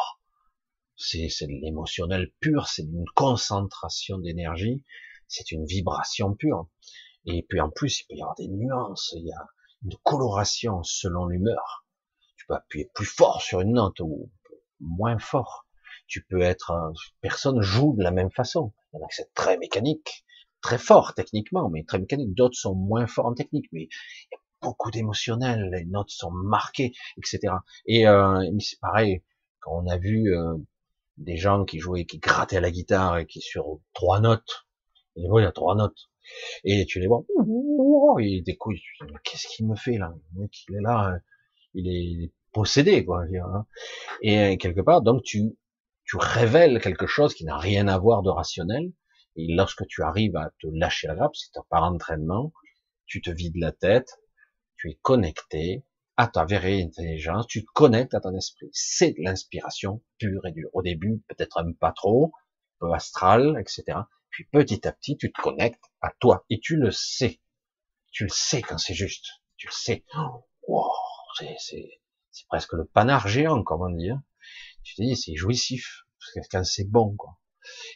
c'est 0.96 1.28
de 1.48 1.62
l'émotionnel 1.62 2.32
pur, 2.40 2.68
c'est 2.68 2.84
une 2.84 3.06
concentration 3.16 4.18
d'énergie, 4.18 4.84
c'est 5.28 5.52
une 5.52 5.66
vibration 5.66 6.36
pure. 6.36 6.68
Et 7.26 7.46
puis 7.48 7.62
en 7.62 7.70
plus, 7.70 8.02
il 8.02 8.08
peut 8.08 8.16
y 8.16 8.22
avoir 8.22 8.36
des 8.36 8.48
nuances, 8.48 9.14
il 9.16 9.26
y 9.26 9.32
a 9.32 9.48
une 9.84 9.96
coloration 10.04 10.84
selon 10.84 11.26
l'humeur. 11.26 11.86
Tu 12.36 12.46
peux 12.48 12.56
appuyer 12.56 12.90
plus 12.94 13.06
fort 13.06 13.42
sur 13.42 13.62
une 13.62 13.74
note 13.74 14.00
ou 14.00 14.32
moins 14.80 15.18
fort. 15.20 15.68
Tu 16.08 16.24
peux 16.24 16.42
être, 16.42 16.74
personne 17.22 17.62
joue 17.62 17.96
de 17.98 18.04
la 18.04 18.12
même 18.12 18.32
façon. 18.32 18.74
Il 18.94 18.98
y 18.98 19.02
en 19.02 19.06
a 19.06 19.10
c'est 19.10 19.34
très 19.34 19.58
mécanique, 19.58 20.26
très 20.62 20.78
fort 20.78 21.14
techniquement, 21.14 21.70
mais 21.70 21.84
très 21.84 22.00
mécanique. 22.00 22.34
D'autres 22.36 22.58
sont 22.58 22.76
moins 22.76 23.08
forts 23.08 23.28
en 23.28 23.34
technique, 23.34 23.68
mais 23.72 23.84
il 23.84 24.34
y 24.34 24.36
a 24.36 24.40
beaucoup 24.62 24.92
d'émotionnel. 24.92 25.70
Les 25.72 25.86
notes 25.86 26.10
sont 26.10 26.32
marquées, 26.32 26.94
etc. 27.18 27.54
Et 27.86 28.08
euh, 28.08 28.42
c'est 28.60 28.80
pareil 28.80 29.24
quand 29.60 29.84
on 29.84 29.88
a 29.88 29.98
vu 29.98 30.36
euh, 30.36 30.56
des 31.18 31.38
gens 31.38 31.66
qui 31.66 31.80
jouaient, 31.80 32.06
qui 32.06 32.20
grattaient 32.20 32.58
à 32.58 32.62
la 32.62 32.72
guitare 32.72 33.20
et 33.20 33.26
qui 33.26 33.42
sur 33.42 33.80
trois 33.94 34.20
notes, 34.20 34.68
et 35.16 35.22
il 35.22 35.42
y 35.44 35.46
a 35.46 35.52
trois 35.52 35.76
notes, 35.76 36.10
et 36.64 36.86
tu 36.86 37.00
les 37.00 37.08
vois, 37.08 37.24
il 38.20 38.44
des 38.44 38.58
qu'est-ce 39.24 39.48
qu'il 39.48 39.68
me 39.68 39.76
fait 39.76 39.98
là? 39.98 40.14
Le 40.34 40.42
mec, 40.42 40.52
il 40.68 40.76
est 40.76 40.82
là, 40.82 41.18
il 41.74 41.88
est 42.24 42.32
possédé, 42.52 43.06
quoi. 43.06 43.24
Hein. 43.24 43.66
Et 44.22 44.58
quelque 44.58 44.82
part, 44.82 45.02
donc 45.02 45.24
tu, 45.24 45.58
tu 46.06 46.18
révèles 46.18 46.82
quelque 46.82 47.08
chose 47.08 47.34
qui 47.34 47.46
n'a 47.46 47.58
rien 47.58 47.88
à 47.88 47.98
voir 47.98 48.24
de 48.24 48.30
rationnel, 48.30 48.92
et 49.36 49.54
lorsque 49.54 49.86
tu 49.88 50.04
arrives 50.04 50.36
à 50.36 50.52
te 50.60 50.68
lâcher 50.68 51.08
la 51.08 51.16
grappe, 51.16 51.36
c'est 51.36 51.52
par 51.70 51.84
entraînement, 51.84 52.54
tu 53.06 53.22
te 53.22 53.30
vides 53.30 53.58
la 53.58 53.72
tête, 53.72 54.20
tu 54.78 54.90
es 54.90 55.00
connecté, 55.02 55.86
à 56.18 56.28
ta 56.28 56.46
vraie 56.46 56.84
intelligence, 56.84 57.48
tu 57.48 57.66
te 57.66 57.72
connectes 57.74 58.14
à 58.14 58.20
ton 58.20 58.36
esprit. 58.36 58.70
C'est 58.74 59.12
de 59.12 59.24
l'inspiration 59.24 60.04
pure 60.20 60.46
et 60.46 60.52
dure. 60.52 60.70
Au 60.74 60.82
début, 60.82 61.24
peut-être 61.28 61.64
même 61.64 61.76
pas 61.76 61.92
trop, 61.92 62.32
un 62.36 62.88
peu 62.88 62.94
astral, 62.94 63.58
etc. 63.60 63.98
Puis 64.30 64.46
petit 64.46 64.88
à 64.88 64.92
petit, 64.92 65.18
tu 65.18 65.32
te 65.32 65.42
connectes 65.42 65.84
à 66.02 66.12
toi 66.20 66.46
et 66.50 66.60
tu 66.60 66.76
le 66.76 66.92
sais. 66.92 67.42
Tu 68.12 68.26
le 68.26 68.30
sais 68.30 68.62
quand 68.62 68.78
c'est 68.78 68.94
juste. 68.94 69.26
Tu 69.58 69.68
le 69.68 69.74
sais. 69.74 70.06
Oh, 70.68 70.92
c'est 71.40 71.90
presque 72.48 72.74
le 72.74 72.86
panard 72.86 73.28
géant, 73.28 73.64
comment 73.64 73.90
dire. 73.90 74.20
Tu 74.84 74.96
te 74.96 75.02
dis, 75.02 75.16
c'est 75.16 75.36
jouissif 75.36 76.04
quand 76.52 76.64
c'est 76.64 76.90
bon, 76.90 77.16
quoi. 77.16 77.41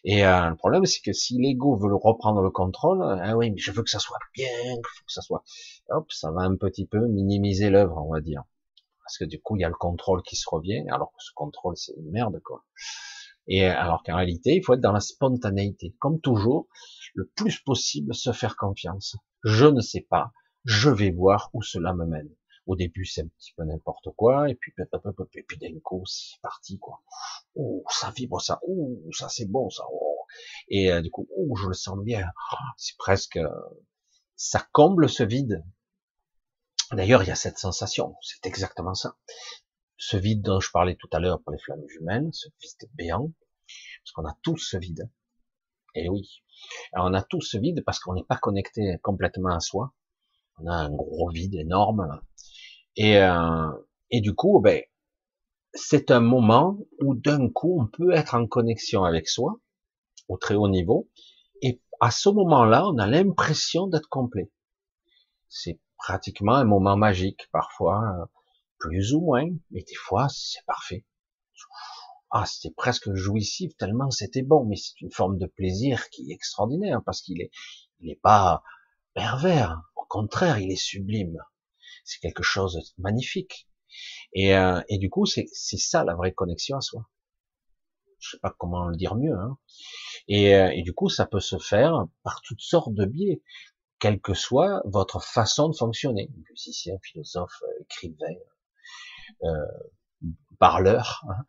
Et 0.03 0.25
euh, 0.25 0.49
le 0.49 0.55
problème, 0.55 0.85
c'est 0.85 1.01
que 1.01 1.13
si 1.13 1.37
l'ego 1.37 1.75
veut 1.77 1.95
reprendre 1.95 2.41
le 2.41 2.49
contrôle, 2.49 3.01
ah 3.03 3.35
oui, 3.35 3.51
mais 3.51 3.57
je 3.57 3.71
veux 3.71 3.83
que 3.83 3.89
ça 3.89 3.99
soit 3.99 4.19
bien, 4.33 4.75
faut 4.75 5.05
que 5.05 5.11
ça 5.11 5.21
soit, 5.21 5.43
hop, 5.89 6.11
ça 6.11 6.31
va 6.31 6.41
un 6.41 6.55
petit 6.55 6.85
peu 6.85 7.07
minimiser 7.07 7.69
l'œuvre, 7.69 7.97
on 7.97 8.13
va 8.13 8.21
dire, 8.21 8.43
parce 9.03 9.17
que 9.17 9.25
du 9.25 9.41
coup, 9.41 9.55
il 9.55 9.61
y 9.61 9.65
a 9.65 9.69
le 9.69 9.75
contrôle 9.75 10.21
qui 10.23 10.35
se 10.35 10.45
revient, 10.49 10.85
alors 10.89 11.11
que 11.11 11.23
ce 11.23 11.31
contrôle, 11.33 11.77
c'est 11.77 11.93
une 11.97 12.11
merde, 12.11 12.39
quoi. 12.43 12.63
Et 13.47 13.65
alors 13.65 14.01
qu'en 14.03 14.15
réalité, 14.15 14.55
il 14.55 14.63
faut 14.63 14.73
être 14.73 14.81
dans 14.81 14.91
la 14.91 14.99
spontanéité, 14.99 15.95
comme 15.99 16.19
toujours, 16.19 16.67
le 17.13 17.31
plus 17.35 17.59
possible 17.59 18.15
se 18.15 18.31
faire 18.31 18.55
confiance. 18.55 19.17
Je 19.43 19.65
ne 19.65 19.81
sais 19.81 20.05
pas, 20.09 20.31
je 20.63 20.89
vais 20.89 21.11
voir 21.11 21.49
où 21.53 21.61
cela 21.61 21.93
me 21.93 22.05
mène. 22.05 22.29
Au 22.65 22.75
début, 22.75 23.05
c'est 23.05 23.21
un 23.21 23.27
petit 23.27 23.53
peu 23.53 23.63
n'importe 23.63 24.09
quoi, 24.15 24.49
et 24.49 24.55
puis, 24.55 24.73
et 24.77 25.43
puis 25.43 25.57
d'un 25.57 25.79
coup, 25.83 26.03
c'est 26.05 26.41
parti, 26.41 26.79
quoi. 26.79 27.03
Oh, 27.55 27.83
ça 27.89 28.11
vibre, 28.11 28.41
ça. 28.41 28.59
Oh, 28.63 28.99
ça 29.11 29.29
c'est 29.29 29.45
bon, 29.45 29.69
ça. 29.69 29.83
Oh. 29.91 30.25
Et 30.67 30.91
euh, 30.91 31.01
du 31.01 31.11
coup, 31.11 31.27
oh, 31.35 31.55
je 31.55 31.67
le 31.67 31.73
sens 31.73 31.99
bien. 31.99 32.27
C'est 32.77 32.97
presque, 32.97 33.37
euh, 33.37 33.49
ça 34.35 34.67
comble 34.71 35.09
ce 35.09 35.23
vide. 35.23 35.63
D'ailleurs, 36.91 37.23
il 37.23 37.27
y 37.27 37.31
a 37.31 37.35
cette 37.35 37.59
sensation. 37.59 38.15
C'est 38.21 38.45
exactement 38.47 38.95
ça. 38.95 39.15
Ce 39.97 40.17
vide 40.17 40.41
dont 40.41 40.59
je 40.59 40.71
parlais 40.71 40.95
tout 40.95 41.09
à 41.11 41.19
l'heure 41.19 41.41
pour 41.41 41.51
les 41.51 41.59
flammes 41.59 41.87
jumelles, 41.87 42.29
ce 42.31 42.47
vide 42.61 42.89
béant, 42.93 43.31
parce 44.03 44.11
qu'on 44.13 44.25
a 44.25 44.37
tous 44.41 44.57
ce 44.57 44.77
vide. 44.77 45.09
Et 45.93 46.09
oui. 46.09 46.43
Alors, 46.93 47.07
on 47.07 47.13
a 47.13 47.21
tous 47.21 47.41
ce 47.41 47.57
vide 47.57 47.83
parce 47.85 47.99
qu'on 47.99 48.13
n'est 48.13 48.23
pas 48.23 48.37
connecté 48.37 48.97
complètement 49.03 49.55
à 49.55 49.59
soi. 49.59 49.93
On 50.57 50.67
a 50.67 50.73
un 50.73 50.89
gros 50.89 51.29
vide 51.29 51.55
énorme 51.55 52.21
et, 52.95 53.17
euh, 53.17 53.71
et 54.11 54.21
du 54.21 54.33
coup, 54.35 54.59
ben, 54.61 54.81
c'est 55.73 56.11
un 56.11 56.21
moment 56.21 56.77
où 57.01 57.15
d'un 57.15 57.49
coup, 57.49 57.77
on 57.81 57.87
peut 57.87 58.13
être 58.13 58.35
en 58.35 58.47
connexion 58.47 59.03
avec 59.03 59.27
soi, 59.27 59.59
au 60.29 60.37
très 60.37 60.55
haut 60.55 60.69
niveau, 60.69 61.09
et 61.61 61.81
à 61.99 62.11
ce 62.11 62.29
moment-là, 62.29 62.87
on 62.87 62.97
a 62.97 63.07
l'impression 63.07 63.87
d'être 63.87 64.09
complet. 64.09 64.51
C'est 65.49 65.79
pratiquement 65.97 66.55
un 66.55 66.65
moment 66.65 66.97
magique, 66.97 67.47
parfois 67.51 68.29
plus 68.79 69.13
ou 69.13 69.21
moins, 69.21 69.47
mais 69.71 69.83
des 69.83 69.95
fois, 69.95 70.27
c'est 70.29 70.63
parfait. 70.65 71.05
Ah, 72.31 72.45
c'était 72.45 72.73
presque 72.73 73.13
jouissif 73.13 73.75
tellement 73.77 74.11
c'était 74.11 74.41
bon, 74.41 74.65
mais 74.65 74.75
c'est 74.75 74.99
une 75.01 75.11
forme 75.11 75.37
de 75.37 75.45
plaisir 75.45 76.09
qui 76.09 76.29
est 76.29 76.33
extraordinaire 76.33 77.01
parce 77.05 77.21
qu'il 77.21 77.41
est, 77.41 77.51
il 77.99 78.07
n'est 78.07 78.19
pas 78.21 78.61
pervers. 79.13 79.81
Au 79.95 80.05
contraire, 80.05 80.59
il 80.59 80.71
est 80.71 80.75
sublime 80.75 81.37
c'est 82.05 82.19
quelque 82.19 82.43
chose 82.43 82.75
de 82.75 83.01
magnifique. 83.01 83.67
Et, 84.33 84.55
euh, 84.55 84.81
du 84.89 85.09
coup, 85.09 85.25
c'est 85.25 85.47
ça 85.53 86.03
la 86.03 86.15
vraie 86.15 86.33
connexion 86.33 86.77
à 86.77 86.81
soi. 86.81 87.09
Je 88.19 88.31
sais 88.31 88.39
pas 88.39 88.55
comment 88.57 88.87
le 88.87 88.95
dire 88.95 89.15
mieux. 89.15 89.35
Hein. 89.35 89.57
Et, 90.27 90.55
euh, 90.55 90.71
et 90.73 90.83
du 90.83 90.93
coup, 90.93 91.09
ça 91.09 91.25
peut 91.25 91.39
se 91.39 91.57
faire 91.57 92.05
par 92.23 92.41
toutes 92.41 92.61
sortes 92.61 92.93
de 92.93 93.05
biais, 93.05 93.41
quelle 93.99 94.21
que 94.21 94.33
soit 94.33 94.81
votre 94.85 95.21
façon 95.21 95.69
de 95.69 95.75
fonctionner. 95.75 96.31
Musicien, 96.49 96.95
philosophe, 97.01 97.61
euh, 97.63 97.83
écrivain, 97.83 98.35
parleur, 100.59 101.23
hein, 101.29 101.43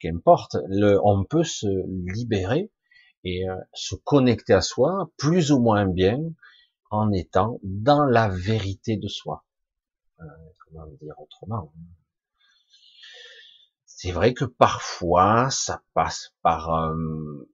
qu'importe. 0.00 0.56
On 1.04 1.24
peut 1.24 1.44
se 1.44 1.66
libérer 2.14 2.70
et 3.24 3.44
se 3.74 3.94
connecter 3.96 4.54
à 4.54 4.60
soi 4.60 5.10
plus 5.16 5.52
ou 5.52 5.60
moins 5.60 5.86
bien 5.86 6.18
en 6.90 7.12
étant 7.12 7.58
dans 7.62 8.04
la 8.04 8.28
vérité 8.28 8.96
de 8.96 9.08
soi. 9.08 9.45
Comment 10.18 10.86
dire 11.00 11.14
autrement 11.18 11.72
C'est 13.84 14.12
vrai 14.12 14.34
que 14.34 14.44
parfois 14.44 15.50
ça 15.50 15.82
passe 15.94 16.34
par 16.42 16.74
euh, 16.74 17.48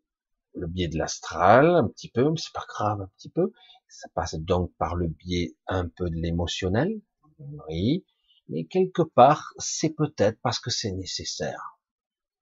le 0.55 0.67
biais 0.67 0.89
de 0.89 0.99
l'astral, 0.99 1.75
un 1.75 1.89
petit 1.89 2.11
peu, 2.11 2.31
mais 2.31 2.37
c'est 2.37 2.53
pas 2.53 2.67
grave, 2.69 3.01
un 3.01 3.11
petit 3.19 3.31
peu. 3.31 3.53
Ça 3.89 4.09
passe 4.15 4.35
donc 4.35 4.73
par 4.79 4.95
le 4.97 5.09
biais 5.09 5.55
un 5.67 5.89
peu 5.89 6.09
de 6.09 6.17
l'émotionnel, 6.17 7.01
oui, 7.69 8.05
mais 8.49 8.65
quelque 8.65 9.03
part, 9.03 9.53
c'est 9.59 9.91
peut-être 9.91 10.39
parce 10.43 10.59
que 10.61 10.71
c'est 10.71 10.93
nécessaire. 10.93 11.79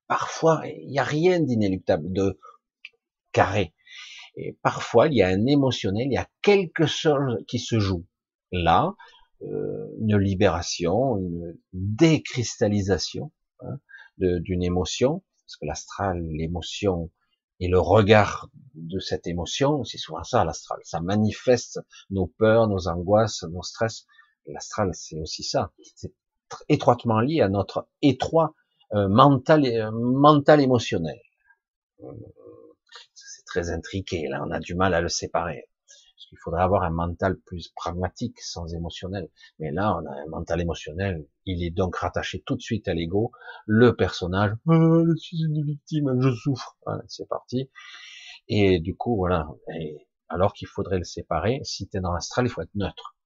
Parfois, 0.07 0.63
il 0.67 0.89
n'y 0.89 0.99
a 0.99 1.05
rien 1.05 1.41
d'inéluctable, 1.41 2.13
de 2.13 2.39
carré. 3.33 3.75
Et 4.37 4.59
parfois, 4.63 5.09
il 5.09 5.15
y 5.15 5.23
a 5.23 5.29
un 5.29 5.47
émotionnel, 5.47 6.07
il 6.07 6.15
y 6.15 6.19
a 6.19 6.29
quelque 6.43 6.87
chose 6.87 7.39
qui 7.47 7.59
se 7.59 7.79
joue 7.79 8.07
là, 8.53 8.95
une 9.43 10.19
libération, 10.19 11.17
une 11.19 11.57
décristallisation 11.73 13.33
hein, 13.61 13.79
d'une 14.19 14.63
émotion, 14.63 15.23
parce 15.47 15.57
que 15.57 15.67
l'astral, 15.67 16.23
l'émotion 16.31 17.11
et 17.61 17.69
le 17.69 17.79
regard 17.79 18.49
de 18.75 18.99
cette 18.99 19.27
émotion, 19.27 19.85
c'est 19.85 19.99
souvent 19.99 20.25
ça 20.25 20.45
l'astral. 20.45 20.79
Ça 20.83 21.01
manifeste 21.01 21.81
nos 22.09 22.27
peurs, 22.27 22.69
nos 22.69 22.89
angoisses, 22.89 23.43
nos 23.45 23.63
stress. 23.63 24.07
L'astral, 24.47 24.91
c'est 24.95 25.21
aussi 25.21 25.43
ça. 25.43 25.73
C'est 25.95 26.15
étroitement 26.69 27.21
lié 27.21 27.43
à 27.43 27.49
notre 27.49 27.89
étroit 28.01 28.55
euh, 28.95 29.09
mental, 29.09 29.65
euh, 29.67 29.91
mental 29.93 30.61
émotionnel. 30.61 31.21
C'est 33.15 33.45
très 33.45 33.71
intriqué. 33.71 34.27
Là, 34.29 34.43
on 34.47 34.51
a 34.51 34.59
du 34.59 34.75
mal 34.75 34.95
à 34.95 35.01
le 35.01 35.09
séparer. 35.09 35.69
Il 36.33 36.39
faudrait 36.39 36.63
avoir 36.63 36.83
un 36.85 36.91
mental 36.91 37.37
plus 37.39 37.69
pragmatique, 37.75 38.41
sans 38.41 38.73
émotionnel. 38.75 39.29
Mais 39.59 39.71
là, 39.71 39.97
on 39.97 40.07
a 40.07 40.13
un 40.13 40.27
mental 40.29 40.61
émotionnel. 40.61 41.27
Il 41.45 41.65
est 41.65 41.71
donc 41.71 41.97
rattaché 41.97 42.43
tout 42.47 42.57
de 42.57 42.61
suite 42.61 42.89
à 42.89 42.95
l'ego. 42.95 43.33
Le 43.67 43.97
personnage, 43.97 44.53
oh, 44.67 45.05
je 45.07 45.17
suis 45.17 45.43
une 45.43 45.65
victime, 45.65 46.21
je 46.21 46.31
souffre. 46.31 46.77
c'est 47.09 47.29
parti. 47.29 47.71
Et 48.49 48.81
du 48.81 48.97
coup, 48.97 49.17
voilà. 49.17 49.49
alors 50.29 50.53
qu'il 50.53 50.69
faudrait 50.69 50.99
le 50.99 51.05
séparer, 51.05 51.61
si 51.65 51.89
tu 51.89 51.97
es 51.97 52.01
dans 52.01 52.13
l'astral, 52.13 52.47
il 52.47 52.51
faut 52.51 52.63
être 52.63 52.75
neutre. 52.75 53.17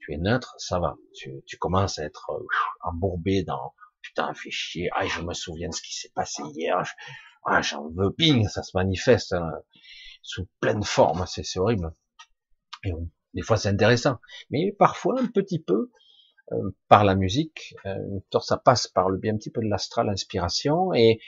Tu 0.00 0.12
es 0.12 0.18
neutre, 0.18 0.54
ça 0.58 0.78
va. 0.80 0.96
Tu, 1.14 1.42
commences 1.58 1.98
à 1.98 2.04
être 2.04 2.30
euh, 2.30 2.44
embourbé 2.82 3.44
dans 3.44 3.72
putain, 4.02 4.34
fais 4.34 4.50
chier. 4.50 4.90
Ah, 4.94 5.06
je 5.06 5.20
me 5.22 5.32
souviens 5.32 5.68
de 5.68 5.74
ce 5.74 5.82
qui 5.82 5.94
s'est 5.94 6.10
passé 6.14 6.42
hier. 6.54 6.82
Ah, 7.44 7.62
j'en 7.62 7.88
veux 7.88 8.12
ping, 8.12 8.48
ça 8.48 8.62
se 8.62 8.76
manifeste 8.76 9.32
hein, 9.32 9.52
sous 10.22 10.48
pleine 10.60 10.82
forme. 10.82 11.24
C'est 11.26 11.58
horrible. 11.58 11.94
Et 12.84 12.92
des 13.34 13.42
fois 13.42 13.56
c'est 13.56 13.68
intéressant, 13.68 14.18
mais 14.50 14.72
parfois 14.78 15.20
un 15.20 15.26
petit 15.26 15.58
peu 15.60 15.90
euh, 16.52 16.70
par 16.88 17.04
la 17.04 17.14
musique, 17.14 17.74
euh, 17.86 18.20
ça 18.40 18.56
passe 18.56 18.88
par 18.88 19.08
le 19.08 19.18
bien 19.18 19.34
un 19.34 19.36
petit 19.36 19.50
peu 19.50 19.62
de 19.62 19.68
l'astral, 19.68 20.08
inspiration, 20.08 20.92
et, 20.92 21.20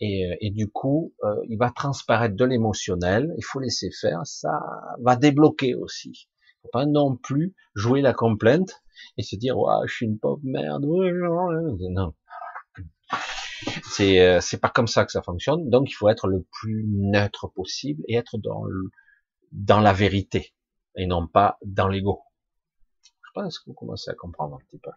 et, 0.00 0.26
euh, 0.26 0.36
et, 0.40 0.50
du 0.50 0.70
coup 0.70 1.12
euh, 1.24 1.34
il 1.48 1.58
va 1.58 1.70
transparaître 1.70 2.36
de 2.36 2.44
l'émotionnel. 2.44 3.32
Il 3.36 3.44
faut 3.44 3.60
laisser 3.60 3.90
faire, 3.90 4.20
ça 4.24 4.60
va 5.00 5.16
débloquer 5.16 5.74
aussi. 5.74 6.28
Faut 6.62 6.68
pas 6.72 6.86
non 6.86 7.16
plus 7.16 7.54
jouer 7.74 8.02
la 8.02 8.14
complainte 8.14 8.82
et 9.16 9.22
se 9.22 9.34
dire 9.36 9.58
ouais 9.58 9.74
je 9.86 9.94
suis 9.94 10.06
une 10.06 10.18
pauvre 10.18 10.40
merde. 10.44 10.84
Non, 10.84 12.14
c'est 13.82 14.40
c'est 14.40 14.60
pas 14.60 14.70
comme 14.70 14.86
ça 14.86 15.04
que 15.04 15.10
ça 15.12 15.22
fonctionne. 15.22 15.68
Donc 15.70 15.90
il 15.90 15.94
faut 15.94 16.08
être 16.08 16.28
le 16.28 16.46
plus 16.60 16.86
neutre 16.88 17.48
possible 17.48 18.04
et 18.06 18.14
être 18.14 18.38
dans 18.38 18.64
le, 18.64 18.90
dans 19.50 19.80
la 19.80 19.92
vérité 19.92 20.54
et 20.96 21.06
non 21.06 21.26
pas 21.26 21.58
dans 21.64 21.88
l'ego. 21.88 22.22
Je 23.04 23.30
pense 23.34 23.58
que 23.58 23.64
vous 23.70 23.74
commencez 23.74 24.10
à 24.10 24.14
comprendre 24.14 24.56
un 24.56 24.64
petit 24.66 24.78
peu. 24.78 24.90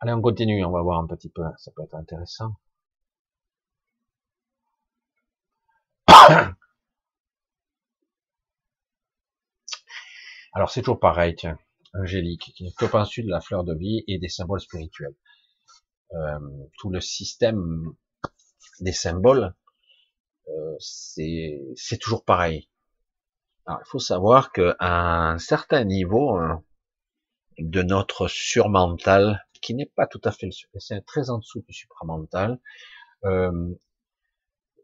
Allez, 0.00 0.12
on 0.12 0.22
continue, 0.22 0.64
on 0.64 0.70
va 0.70 0.82
voir 0.82 1.00
un 1.00 1.06
petit 1.06 1.28
peu, 1.28 1.42
ça 1.58 1.72
peut 1.72 1.82
être 1.82 1.94
intéressant. 1.94 2.54
Alors 10.52 10.70
c'est 10.70 10.80
toujours 10.82 11.00
pareil, 11.00 11.34
tiens, 11.36 11.58
Angélique, 11.94 12.52
que 12.78 12.86
penses-tu 12.86 13.22
de 13.22 13.30
la 13.30 13.40
fleur 13.40 13.64
de 13.64 13.74
vie 13.74 14.04
et 14.06 14.18
des 14.18 14.28
symboles 14.28 14.60
spirituels? 14.60 15.16
Euh, 16.14 16.38
Tout 16.78 16.90
le 16.90 17.00
système 17.00 17.92
des 18.80 18.92
symboles, 18.92 19.54
euh, 20.48 20.76
c'est 20.78 21.98
toujours 22.00 22.24
pareil. 22.24 22.68
Alors, 23.68 23.82
il 23.84 23.88
faut 23.90 23.98
savoir 23.98 24.50
qu'à 24.50 24.76
un 24.80 25.36
certain 25.36 25.84
niveau 25.84 26.36
hein, 26.36 26.64
de 27.58 27.82
notre 27.82 28.26
surmental, 28.26 29.44
qui 29.60 29.74
n'est 29.74 29.92
pas 29.94 30.06
tout 30.06 30.22
à 30.24 30.32
fait 30.32 30.46
le 30.46 30.80
c'est 30.80 31.04
très 31.04 31.28
en 31.28 31.36
dessous 31.36 31.62
du 31.68 31.74
supramental, 31.74 32.58
euh, 33.24 33.74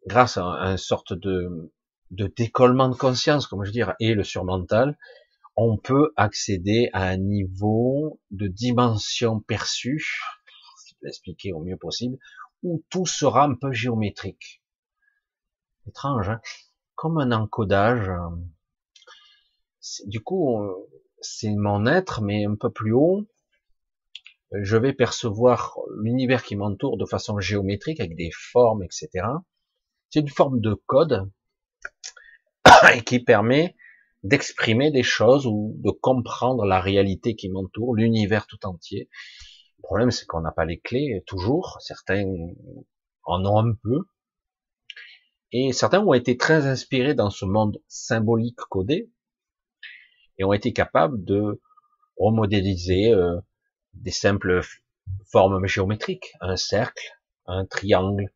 grâce 0.07 0.37
à 0.37 0.43
une 0.43 0.77
sorte 0.77 1.15
de, 1.15 1.73
de 2.11 2.27
décollement 2.27 2.91
de 2.91 2.95
conscience, 2.95 3.47
comme 3.47 3.65
je 3.65 3.69
veux 3.69 3.73
dire, 3.73 3.95
et 4.01 4.13
le 4.13 4.23
surmental, 4.23 4.99
on 5.57 5.79
peut 5.79 6.13
accéder 6.17 6.91
à 6.93 7.05
un 7.05 7.17
niveau 7.17 8.21
de 8.33 8.49
dimension 8.49 9.41
perçue, 9.41 10.21
l'expliquer 11.01 11.55
au 11.55 11.61
mieux 11.61 11.79
possible, 11.79 12.19
où 12.63 12.85
tout 12.91 13.07
sera 13.07 13.45
un 13.45 13.55
peu 13.55 13.73
géométrique. 13.73 14.63
Étrange, 15.87 16.29
hein? 16.29 16.41
Comme 16.97 17.17
un 17.17 17.33
encodage, 17.33 18.11
du 20.07 20.21
coup, 20.21 20.61
c'est 21.21 21.55
mon 21.55 21.87
être, 21.87 22.23
mais 22.23 22.45
un 22.45 22.55
peu 22.55 22.71
plus 22.71 22.93
haut. 22.93 23.27
Je 24.53 24.77
vais 24.77 24.93
percevoir 24.93 25.79
l'univers 25.99 26.45
qui 26.45 26.57
m'entoure 26.57 26.97
de 26.97 27.07
façon 27.07 27.41
géométrique, 27.41 28.01
avec 28.01 28.15
des 28.15 28.31
formes, 28.33 28.83
etc. 28.83 29.09
C'est 30.11 30.21
une 30.21 30.29
forme 30.29 30.61
de 30.61 30.75
code 30.75 31.31
et 32.95 33.03
qui 33.03 33.19
permet 33.19 33.75
d'exprimer 34.23 34.91
des 34.91 35.03
choses 35.03 35.47
ou 35.47 35.75
de 35.79 35.91
comprendre 35.91 36.65
la 36.65 36.81
réalité 36.81 37.35
qui 37.35 37.49
m'entoure, 37.49 37.95
l'univers 37.95 38.47
tout 38.47 38.65
entier. 38.65 39.09
Le 39.79 39.83
problème, 39.83 40.11
c'est 40.11 40.25
qu'on 40.27 40.41
n'a 40.41 40.53
pas 40.53 40.65
les 40.65 40.79
clés 40.79 41.23
toujours. 41.27 41.79
Certains 41.81 42.25
en 43.25 43.45
ont 43.45 43.59
un 43.59 43.75
peu. 43.75 44.07
Et 45.53 45.73
certains 45.73 46.01
ont 46.01 46.15
été 46.15 46.37
très 46.37 46.67
inspirés 46.67 47.15
dans 47.15 47.31
ce 47.31 47.45
monde 47.45 47.81
symbolique 47.87 48.57
codé, 48.71 49.11
et 50.39 50.45
ont 50.45 50.53
été 50.53 50.73
capables 50.73 51.25
de 51.25 51.61
remodéliser 52.17 53.13
euh, 53.13 53.41
des 53.95 54.11
simples 54.11 54.61
formes 55.31 55.67
géométriques, 55.67 56.33
un 56.41 56.57
cercle, 56.57 57.07
un 57.47 57.67
triangle, 57.67 58.33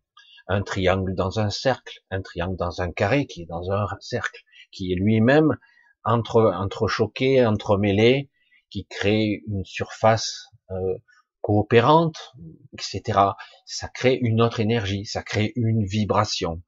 un 0.49 0.63
triangle 0.63 1.15
dans 1.15 1.41
un 1.41 1.51
cercle, 1.51 2.01
un 2.11 2.23
triangle 2.23 2.57
dans 2.57 2.81
un 2.81 2.91
carré 2.91 3.27
qui 3.27 3.43
est 3.43 3.47
dans 3.47 3.71
un 3.71 3.87
cercle, 4.01 4.43
qui 4.73 4.93
est 4.93 4.97
lui-même 4.97 5.57
entre 6.05 6.53
entrechoqué, 6.55 7.45
entremêlé, 7.45 8.31
qui 8.71 8.87
crée 8.87 9.43
une 9.47 9.65
surface 9.65 10.49
euh, 10.71 10.99
coopérante, 11.41 12.35
etc. 12.73 13.21
Ça 13.65 13.89
crée 13.89 14.15
une 14.15 14.41
autre 14.41 14.61
énergie, 14.61 15.05
ça 15.05 15.23
crée 15.23 15.53
une 15.57 15.85
vibration. 15.85 16.63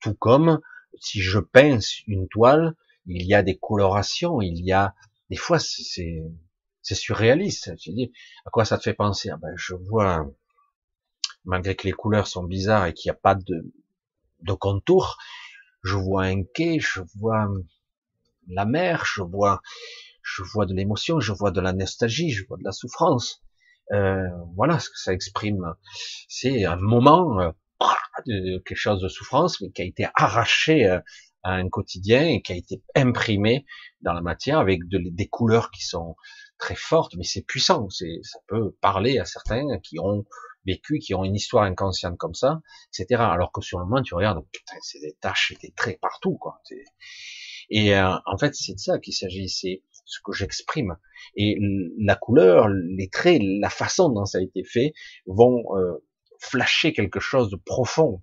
Tout 0.00 0.14
comme 0.14 0.60
si 1.00 1.20
je 1.20 1.38
pince 1.38 2.00
une 2.06 2.28
toile, 2.28 2.74
il 3.06 3.26
y 3.26 3.34
a 3.34 3.42
des 3.42 3.58
colorations, 3.58 4.40
il 4.40 4.64
y 4.64 4.72
a 4.72 4.94
des 5.30 5.36
fois 5.36 5.58
c'est 5.58 6.22
c'est 6.82 6.94
surréaliste. 6.94 7.76
Tu 7.78 7.92
dis 7.92 8.12
à 8.46 8.50
quoi 8.50 8.64
ça 8.64 8.78
te 8.78 8.84
fait 8.84 8.94
penser? 8.94 9.30
Ah 9.30 9.36
ben, 9.38 9.52
je 9.56 9.74
vois 9.74 10.26
malgré 11.44 11.74
que 11.76 11.86
les 11.86 11.92
couleurs 11.92 12.26
sont 12.26 12.44
bizarres 12.44 12.86
et 12.86 12.94
qu'il 12.94 13.10
n'y 13.10 13.16
a 13.16 13.20
pas 13.20 13.34
de 13.34 13.72
de 14.42 14.52
contour, 14.54 15.18
je 15.84 15.96
vois 15.96 16.24
un 16.24 16.44
quai, 16.44 16.80
je 16.80 17.00
vois 17.16 17.48
la 18.48 18.64
mer, 18.64 19.04
je 19.06 19.22
vois 19.22 19.60
je 20.22 20.42
vois 20.42 20.66
de 20.66 20.74
l'émotion, 20.74 21.20
je 21.20 21.32
vois 21.32 21.50
de 21.50 21.60
la 21.60 21.72
nostalgie, 21.72 22.30
je 22.30 22.46
vois 22.46 22.58
de 22.58 22.64
la 22.64 22.72
souffrance. 22.72 23.42
Euh, 23.92 24.28
voilà 24.56 24.78
ce 24.80 24.90
que 24.90 24.98
ça 24.98 25.12
exprime. 25.12 25.74
C'est 26.28 26.64
un 26.64 26.76
moment 26.76 27.40
euh, 27.40 27.50
quelque 28.26 28.74
chose 28.76 29.02
de 29.02 29.08
souffrance, 29.08 29.60
mais 29.60 29.70
qui 29.70 29.82
a 29.82 29.84
été 29.84 30.06
arraché 30.14 30.86
euh, 30.88 31.00
un 31.44 31.68
quotidien 31.68 32.26
et 32.26 32.42
qui 32.42 32.52
a 32.52 32.56
été 32.56 32.82
imprimé 32.94 33.64
dans 34.02 34.12
la 34.12 34.20
matière 34.20 34.58
avec 34.58 34.80
des 34.88 35.28
couleurs 35.28 35.70
qui 35.70 35.82
sont 35.82 36.16
très 36.58 36.74
fortes, 36.74 37.14
mais 37.16 37.24
c'est 37.24 37.42
puissant. 37.42 37.88
C'est, 37.88 38.20
ça 38.22 38.38
peut 38.46 38.76
parler 38.80 39.18
à 39.18 39.24
certains 39.24 39.78
qui 39.82 39.98
ont 39.98 40.24
vécu, 40.66 40.98
qui 40.98 41.14
ont 41.14 41.24
une 41.24 41.34
histoire 41.34 41.64
inconsciente 41.64 42.18
comme 42.18 42.34
ça, 42.34 42.60
etc. 42.92 43.22
Alors 43.22 43.52
que 43.52 43.60
sur 43.60 43.78
le 43.78 43.86
moment, 43.86 44.02
tu 44.02 44.14
regardes, 44.14 44.44
putain, 44.52 44.76
c'est 44.82 45.00
des 45.00 45.16
taches 45.20 45.52
et 45.52 45.66
des 45.66 45.72
traits 45.72 45.98
partout, 46.00 46.36
quoi. 46.36 46.60
Et 47.70 47.94
euh, 47.94 48.14
en 48.26 48.36
fait, 48.38 48.54
c'est 48.54 48.74
de 48.74 48.78
ça 48.78 48.98
qu'il 48.98 49.14
s'agit. 49.14 49.48
C'est 49.48 49.82
ce 50.04 50.18
que 50.24 50.32
j'exprime. 50.32 50.96
Et 51.36 51.56
la 51.98 52.16
couleur, 52.16 52.68
les 52.68 53.08
traits, 53.08 53.40
la 53.42 53.70
façon 53.70 54.08
dont 54.08 54.24
ça 54.24 54.38
a 54.38 54.40
été 54.40 54.64
fait 54.64 54.92
vont 55.26 55.62
euh, 55.76 56.04
flasher 56.40 56.92
quelque 56.92 57.20
chose 57.20 57.50
de 57.50 57.56
profond, 57.56 58.22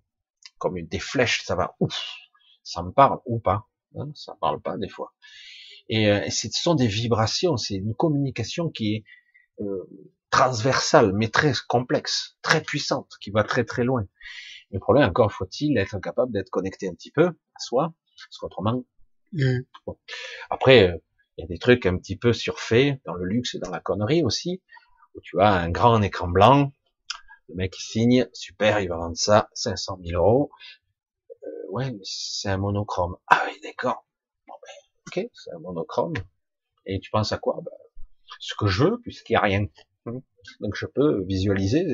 comme 0.58 0.80
des 0.80 1.00
flèches. 1.00 1.44
Ça 1.44 1.56
va 1.56 1.76
ouf, 1.80 1.98
ça 2.68 2.84
me 2.84 2.92
parle 2.92 3.20
ou 3.26 3.40
pas. 3.40 3.68
Hein, 3.96 4.12
ça 4.14 4.38
parle 4.40 4.62
pas 4.62 4.78
des 4.78 4.90
fois. 4.90 5.14
Et, 5.90 6.10
euh, 6.10 6.30
ce 6.30 6.50
sont 6.52 6.76
des 6.76 6.88
vibrations, 6.88 7.56
c'est 7.56 7.76
une 7.76 7.96
communication 7.96 8.70
qui 8.70 8.96
est 8.96 9.04
euh, 9.62 9.90
transversale, 10.30 11.14
mais 11.14 11.30
très 11.30 11.54
complexe, 11.68 12.38
très 12.42 12.62
puissante, 12.62 13.14
qui 13.22 13.32
va 13.32 13.44
très 13.44 13.64
très 13.64 13.86
loin. 13.86 14.06
Le 14.72 14.80
problème, 14.80 15.10
encore 15.10 15.32
faut-il 15.32 15.78
être 15.78 15.98
capable 16.00 16.34
d'être 16.34 16.50
connecté 16.50 16.90
un 16.90 16.94
petit 16.94 17.12
peu 17.12 17.28
à 17.28 17.60
soi, 17.60 17.94
parce 18.18 18.38
qu'autrement, 18.38 18.84
mm. 19.32 19.60
après, 20.50 20.90
euh, 20.90 20.98
il 21.38 21.42
y 21.42 21.46
a 21.46 21.48
des 21.48 21.58
trucs 21.58 21.86
un 21.86 21.98
petit 21.98 22.18
peu 22.18 22.34
surfaits 22.34 23.00
dans 23.06 23.14
le 23.14 23.26
luxe 23.26 23.56
et 23.56 23.60
dans 23.60 23.70
la 23.70 23.80
connerie 23.80 24.24
aussi, 24.24 24.62
où 25.16 25.22
tu 25.22 25.40
as 25.40 25.54
un 25.54 25.70
grand 25.70 26.02
écran 26.02 26.28
blanc, 26.28 26.74
le 27.48 27.56
mec 27.56 27.74
il 27.78 27.82
signe, 27.82 28.28
super, 28.34 28.82
il 28.82 28.90
va 28.90 28.98
vendre 28.98 29.16
ça 29.16 29.48
500 29.54 30.00
000 30.04 30.22
euros, 30.22 30.52
ouais, 31.70 31.92
mais 31.92 32.04
c'est 32.04 32.50
un 32.50 32.58
monochrome. 32.58 33.18
Ah 33.28 33.44
oui, 33.48 33.60
d'accord. 33.64 34.06
Bon, 34.48 34.54
ben, 34.62 35.24
ok, 35.24 35.30
c'est 35.34 35.52
un 35.54 35.60
monochrome. 35.60 36.14
Et 36.86 37.00
tu 37.00 37.10
penses 37.12 37.32
à 37.32 37.38
quoi? 37.38 37.60
Ben, 37.64 37.72
ce 38.40 38.54
que 38.56 38.68
je 38.68 38.84
veux, 38.84 39.00
puisqu'il 39.02 39.34
n'y 39.34 39.38
a 39.38 39.42
rien. 39.42 39.66
Donc 40.62 40.76
je 40.76 40.86
peux 40.86 41.24
visualiser 41.24 41.86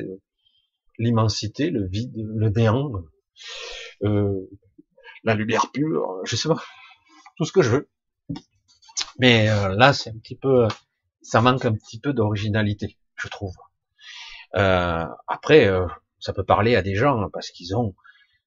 l'immensité, 0.99 1.69
le 1.69 1.87
vide, 1.87 2.13
le 2.15 2.49
néant, 2.49 2.91
euh, 4.03 4.49
la 5.23 5.33
lumière 5.33 5.71
pure, 5.71 6.19
je 6.23 6.35
sais 6.35 6.47
pas, 6.47 6.61
tout 7.37 7.45
ce 7.45 7.51
que 7.51 7.61
je 7.61 7.69
veux. 7.69 7.89
Mais 9.19 9.49
euh, 9.49 9.75
là, 9.75 9.93
c'est 9.93 10.09
un 10.09 10.17
petit 10.17 10.35
peu, 10.35 10.67
ça 11.21 11.41
manque 11.41 11.65
un 11.65 11.73
petit 11.73 11.99
peu 11.99 12.13
d'originalité, 12.13 12.97
je 13.15 13.27
trouve. 13.27 13.55
Euh, 14.55 15.05
après, 15.27 15.65
euh, 15.67 15.87
ça 16.19 16.33
peut 16.33 16.43
parler 16.43 16.75
à 16.75 16.81
des 16.81 16.95
gens 16.95 17.21
hein, 17.21 17.29
parce 17.33 17.49
qu'ils 17.49 17.75
ont 17.75 17.95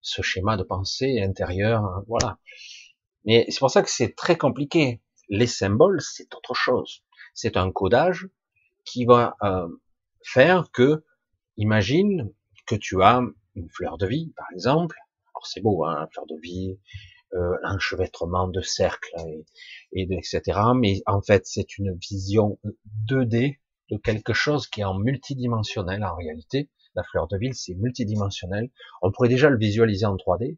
ce 0.01 0.23
schéma 0.23 0.57
de 0.57 0.63
pensée 0.63 1.21
intérieur, 1.23 1.85
hein, 1.85 2.05
voilà. 2.09 2.39
Mais 3.25 3.45
c'est 3.49 3.59
pour 3.59 3.71
ça 3.71 3.83
que 3.83 3.91
c'est 3.91 4.15
très 4.15 4.37
compliqué. 4.39 5.03
Les 5.29 5.47
symboles, 5.47 6.01
c'est 6.01 6.33
autre 6.35 6.55
chose. 6.55 7.03
C'est 7.35 7.57
un 7.57 7.73
codage 7.73 8.29
qui 8.85 9.05
va 9.05 9.37
euh, 9.43 9.69
faire 10.23 10.71
que, 10.73 11.05
imagine 11.57 12.33
que 12.67 12.77
tu 12.77 13.03
as 13.03 13.21
une 13.57 13.69
fleur 13.71 13.99
de 13.99 14.07
vie, 14.07 14.33
par 14.37 14.47
exemple. 14.55 14.97
Alors 15.35 15.47
c'est 15.47 15.61
beau, 15.61 15.85
hein, 15.85 16.09
fleur 16.13 16.27
de 16.27 16.37
vie, 16.41 16.79
euh, 17.35 17.57
enchevêtrement 17.65 18.49
de 18.49 18.61
cercles 18.61 19.11
et, 19.27 19.45
et 19.93 20.07
de, 20.07 20.15
etc. 20.15 20.61
Mais 20.77 21.03
en 21.07 21.21
fait, 21.21 21.47
c'est 21.47 21.77
une 21.79 21.97
vision 21.99 22.59
2D 23.09 23.59
de 23.91 23.97
quelque 23.97 24.33
chose 24.33 24.69
qui 24.69 24.81
est 24.81 24.85
en 24.85 24.95
multidimensionnel 24.95 26.05
en 26.05 26.15
réalité. 26.15 26.71
La 26.97 27.03
fleur 27.05 27.29
de 27.29 27.37
ville, 27.37 27.55
c'est 27.55 27.75
multidimensionnel. 27.75 28.71
On 29.03 29.13
pourrait 29.13 29.29
déjà 29.29 29.51
le 29.51 29.59
visualiser 29.59 30.07
en 30.07 30.17
3D, 30.17 30.57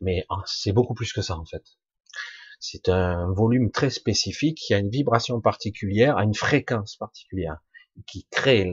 mais 0.00 0.26
c'est 0.46 0.72
beaucoup 0.72 0.94
plus 0.94 1.12
que 1.12 1.22
ça 1.22 1.36
en 1.36 1.44
fait. 1.44 1.64
C'est 2.60 2.88
un 2.88 3.32
volume 3.32 3.70
très 3.70 3.90
spécifique 3.90 4.58
qui 4.58 4.74
a 4.74 4.78
une 4.78 4.90
vibration 4.90 5.40
particulière, 5.40 6.16
a 6.16 6.24
une 6.24 6.34
fréquence 6.34 6.96
particulière, 6.96 7.58
qui 8.06 8.26
crée, 8.30 8.70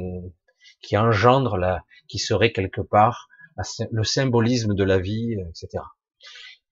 qui 0.81 0.97
engendre 0.97 1.57
la, 1.57 1.84
qui 2.07 2.19
serait 2.19 2.51
quelque 2.51 2.81
part 2.81 3.30
le 3.91 4.03
symbolisme 4.03 4.73
de 4.76 4.84
la 4.84 4.99
vie, 4.99 5.35
etc. 5.49 5.84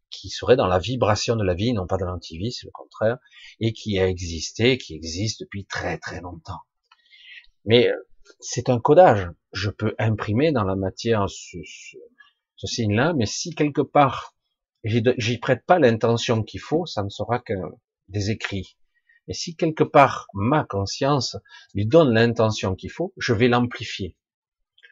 Qui 0.09 0.29
serait 0.29 0.55
dans 0.55 0.67
la 0.67 0.79
vibration 0.79 1.35
de 1.35 1.43
la 1.43 1.53
vie, 1.53 1.73
non 1.73 1.87
pas 1.87 1.97
de 1.97 2.05
l'antivie, 2.05 2.51
c'est 2.51 2.65
le 2.65 2.71
contraire, 2.71 3.17
et 3.59 3.73
qui 3.73 3.99
a 3.99 4.07
existé, 4.07 4.77
qui 4.77 4.95
existe 4.95 5.41
depuis 5.41 5.65
très 5.65 5.97
très 5.97 6.21
longtemps. 6.21 6.61
Mais 7.65 7.89
euh, 7.89 7.95
c'est 8.39 8.69
un 8.69 8.79
codage. 8.79 9.29
Je 9.51 9.69
peux 9.69 9.95
imprimer 9.97 10.51
dans 10.51 10.63
la 10.63 10.75
matière 10.75 11.29
ce, 11.29 11.57
signe-là, 12.65 13.13
mais 13.13 13.25
si 13.25 13.53
quelque 13.55 13.81
part 13.81 14.35
j'y 14.83 15.37
prête 15.39 15.65
pas 15.65 15.79
l'intention 15.79 16.43
qu'il 16.43 16.59
faut, 16.59 16.85
ça 16.85 17.03
ne 17.03 17.09
sera 17.09 17.39
que 17.39 17.53
des 18.07 18.31
écrits. 18.31 18.77
Et 19.27 19.33
si 19.33 19.55
quelque 19.55 19.83
part 19.83 20.27
ma 20.33 20.63
conscience 20.63 21.37
lui 21.73 21.85
donne 21.85 22.13
l'intention 22.13 22.75
qu'il 22.75 22.91
faut, 22.91 23.13
je 23.17 23.33
vais 23.33 23.47
l'amplifier. 23.47 24.15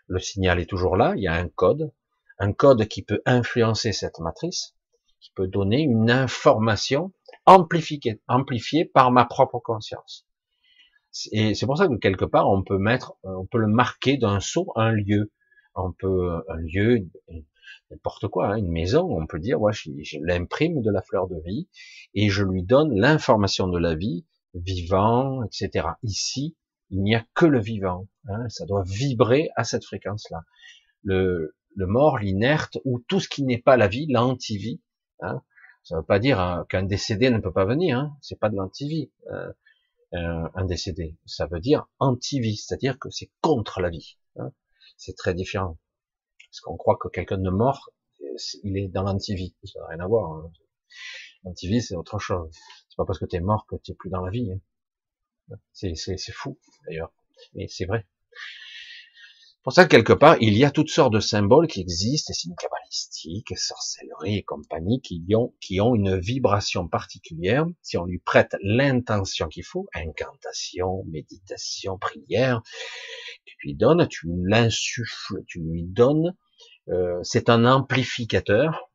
Le 0.07 0.19
signal 0.19 0.59
est 0.59 0.69
toujours 0.69 0.95
là, 0.97 1.13
il 1.15 1.23
y 1.23 1.27
a 1.27 1.33
un 1.33 1.49
code, 1.49 1.91
un 2.39 2.53
code 2.53 2.87
qui 2.87 3.01
peut 3.03 3.21
influencer 3.25 3.93
cette 3.93 4.19
matrice, 4.19 4.75
qui 5.19 5.31
peut 5.35 5.47
donner 5.47 5.81
une 5.81 6.11
information 6.11 7.11
amplifiée 7.45 8.85
par 8.85 9.11
ma 9.11 9.25
propre 9.25 9.59
conscience. 9.59 10.26
Et 11.31 11.55
c'est 11.55 11.65
pour 11.65 11.77
ça 11.77 11.87
que 11.87 11.95
quelque 11.95 12.25
part, 12.25 12.49
on 12.49 12.63
peut 12.63 12.77
mettre, 12.77 13.13
on 13.23 13.45
peut 13.45 13.59
le 13.59 13.67
marquer 13.67 14.17
d'un 14.17 14.39
saut 14.39 14.71
un 14.75 14.91
lieu. 14.91 15.31
On 15.75 15.91
peut, 15.91 16.41
un 16.49 16.57
lieu, 16.57 17.07
n'importe 17.91 18.27
quoi, 18.27 18.47
hein, 18.47 18.55
une 18.57 18.71
maison, 18.71 19.07
on 19.15 19.27
peut 19.27 19.39
dire, 19.39 19.61
ouais, 19.61 19.73
je, 19.73 19.91
l'imprime 20.21 20.81
de 20.81 20.91
la 20.91 21.01
fleur 21.01 21.27
de 21.27 21.39
vie 21.45 21.67
et 22.13 22.29
je 22.29 22.43
lui 22.43 22.63
donne 22.63 22.93
l'information 22.95 23.67
de 23.67 23.77
la 23.77 23.95
vie, 23.95 24.25
vivant, 24.53 25.43
etc. 25.43 25.89
Ici, 26.03 26.55
il 26.89 27.03
n'y 27.03 27.15
a 27.15 27.25
que 27.33 27.45
le 27.45 27.59
vivant. 27.59 28.07
Hein, 28.27 28.49
ça 28.49 28.65
doit 28.65 28.83
vibrer 28.83 29.49
à 29.55 29.63
cette 29.63 29.85
fréquence-là. 29.85 30.43
Le, 31.03 31.55
le 31.75 31.85
mort, 31.85 32.17
l'inerte, 32.17 32.77
ou 32.85 32.99
tout 33.07 33.19
ce 33.19 33.29
qui 33.29 33.43
n'est 33.43 33.61
pas 33.61 33.77
la 33.77 33.87
vie, 33.87 34.07
l'antivie. 34.09 34.81
Hein, 35.21 35.41
ça 35.83 35.95
ne 35.95 35.99
veut 36.01 36.05
pas 36.05 36.19
dire 36.19 36.39
hein, 36.39 36.65
qu'un 36.69 36.83
décédé 36.83 37.29
ne 37.29 37.39
peut 37.39 37.53
pas 37.53 37.65
venir. 37.65 37.97
Hein, 37.97 38.17
c'est 38.21 38.39
pas 38.39 38.49
de 38.49 38.55
l'antivie. 38.55 39.11
Euh, 39.31 39.51
euh, 40.13 40.47
un 40.53 40.65
décédé. 40.65 41.17
Ça 41.25 41.47
veut 41.47 41.59
dire 41.59 41.87
anti-vie, 41.99 42.57
c'est-à-dire 42.57 42.97
que 42.99 43.09
c'est 43.09 43.31
contre 43.41 43.81
la 43.81 43.89
vie. 43.89 44.17
Hein. 44.37 44.51
C'est 44.97 45.15
très 45.15 45.33
différent. 45.33 45.77
Parce 46.49 46.61
qu'on 46.61 46.77
croit 46.77 46.97
que 46.97 47.07
quelqu'un 47.09 47.37
de 47.37 47.49
mort, 47.49 47.89
il 48.63 48.77
est 48.77 48.87
dans 48.87 49.03
l'anti-vie. 49.03 49.55
Ça 49.63 49.79
n'a 49.81 49.87
rien 49.87 49.99
à 49.99 50.07
voir. 50.07 50.31
Hein. 50.31 50.51
L'anti-vie, 51.43 51.81
c'est 51.81 51.95
autre 51.95 52.19
chose. 52.19 52.51
C'est 52.89 52.95
pas 52.97 53.05
parce 53.05 53.19
que 53.19 53.25
tu 53.25 53.35
es 53.35 53.41
mort 53.41 53.65
que 53.67 53.75
tu 53.77 53.91
es 53.91 53.95
plus 53.95 54.09
dans 54.09 54.21
la 54.21 54.31
vie. 54.31 54.51
Hein. 55.51 55.57
C'est 55.73 56.31
fou, 56.31 56.57
d'ailleurs. 56.85 57.13
Mais 57.53 57.67
c'est 57.67 57.85
vrai 57.85 58.05
pour 59.67 59.73
ça, 59.73 59.83
quelque 59.83 60.13
part, 60.13 60.37
il 60.39 60.57
y 60.57 60.63
a 60.63 60.71
toutes 60.71 60.87
sortes 60.89 61.11
de 61.11 61.19
symboles 61.19 61.67
qui 61.67 61.81
existent, 61.81 62.31
signes 62.31 62.55
cabalistiques, 62.55 63.51
sorcellerie 63.57 64.37
et 64.37 64.43
compagnie, 64.43 65.01
qui 65.01 65.21
ont, 65.35 65.53
qui 65.59 65.81
ont 65.81 65.93
une 65.93 66.17
vibration 66.17 66.87
particulière. 66.87 67.65
Si 67.81 67.97
on 67.97 68.05
lui 68.05 68.19
prête 68.19 68.55
l'intention 68.61 69.49
qu'il 69.49 69.65
faut, 69.65 69.89
incantation, 69.93 71.03
méditation, 71.11 71.97
prière, 71.97 72.61
tu 73.43 73.57
lui 73.61 73.75
donnes, 73.75 74.07
tu 74.07 74.29
l'insuffles, 74.45 75.43
tu 75.47 75.59
lui 75.59 75.83
donnes, 75.83 76.33
euh, 76.87 77.19
c'est 77.23 77.49
un 77.49 77.65
amplificateur 77.65 78.86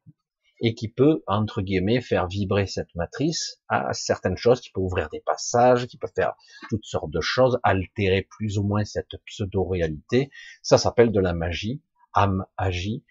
et 0.64 0.74
qui 0.74 0.88
peut, 0.88 1.24
entre 1.26 1.60
guillemets, 1.60 2.00
faire 2.00 2.28
vibrer 2.28 2.68
cette 2.68 2.94
matrice 2.94 3.60
à 3.68 3.92
certaines 3.92 4.36
choses, 4.36 4.60
qui 4.60 4.70
peut 4.70 4.80
ouvrir 4.80 5.08
des 5.10 5.20
passages, 5.20 5.88
qui 5.88 5.98
peut 5.98 6.08
faire 6.14 6.34
toutes 6.70 6.84
sortes 6.84 7.10
de 7.10 7.20
choses, 7.20 7.58
altérer 7.64 8.22
plus 8.22 8.58
ou 8.58 8.62
moins 8.62 8.84
cette 8.84 9.16
pseudo-réalité. 9.26 10.30
Ça 10.62 10.78
s'appelle 10.78 11.10
de 11.10 11.18
la 11.18 11.34
magie, 11.34 11.82
âme 12.14 12.46
agie, 12.56 13.04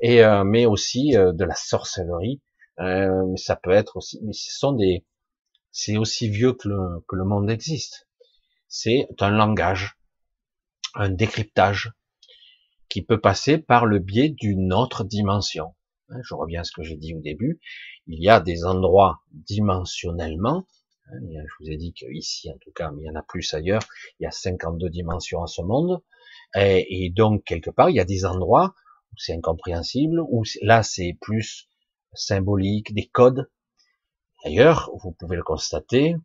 et 0.00 0.22
euh, 0.24 0.44
mais 0.44 0.64
aussi 0.64 1.16
euh, 1.16 1.32
de 1.32 1.44
la 1.44 1.56
sorcellerie. 1.56 2.40
Euh, 2.78 3.34
ça 3.36 3.56
peut 3.56 3.72
être 3.72 3.96
aussi, 3.96 4.20
mais 4.22 4.32
ce 4.32 4.56
sont 4.56 4.72
des, 4.72 5.04
c'est 5.72 5.96
aussi 5.96 6.28
vieux 6.28 6.52
que 6.52 6.68
le, 6.68 7.04
que 7.08 7.16
le 7.16 7.24
monde 7.24 7.50
existe. 7.50 8.08
C'est 8.68 9.08
un 9.18 9.30
langage, 9.30 9.98
un 10.94 11.10
décryptage 11.10 11.92
qui 12.88 13.02
peut 13.02 13.20
passer 13.20 13.58
par 13.58 13.86
le 13.86 13.98
biais 13.98 14.28
d'une 14.28 14.72
autre 14.72 15.02
dimension 15.02 15.74
je 16.22 16.34
reviens 16.34 16.60
à 16.60 16.64
ce 16.64 16.72
que 16.72 16.82
j'ai 16.82 16.96
dit 16.96 17.14
au 17.14 17.20
début, 17.20 17.60
il 18.06 18.22
y 18.22 18.28
a 18.28 18.40
des 18.40 18.64
endroits 18.64 19.20
dimensionnellement, 19.32 20.66
hein, 21.06 21.18
je 21.20 21.64
vous 21.64 21.70
ai 21.70 21.76
dit 21.76 21.92
qu'ici 21.92 22.50
en 22.50 22.58
tout 22.58 22.72
cas, 22.72 22.90
mais 22.90 23.02
il 23.02 23.06
y 23.06 23.10
en 23.10 23.14
a 23.14 23.22
plus 23.22 23.54
ailleurs, 23.54 23.82
il 24.18 24.24
y 24.24 24.26
a 24.26 24.30
52 24.30 24.88
dimensions 24.90 25.42
à 25.42 25.46
ce 25.46 25.62
monde, 25.62 26.02
et, 26.54 27.10
donc 27.10 27.44
quelque 27.44 27.70
part, 27.70 27.90
il 27.90 27.96
y 27.96 28.00
a 28.00 28.04
des 28.04 28.24
endroits 28.24 28.74
où 29.12 29.16
c'est 29.16 29.34
incompréhensible, 29.34 30.20
où 30.20 30.42
là 30.62 30.82
c'est 30.82 31.16
plus 31.20 31.68
symbolique, 32.14 32.94
des 32.94 33.06
codes. 33.06 33.50
D'ailleurs, 34.44 34.90
vous 35.02 35.12
pouvez 35.12 35.36
le 35.36 35.42
constater, 35.42 36.16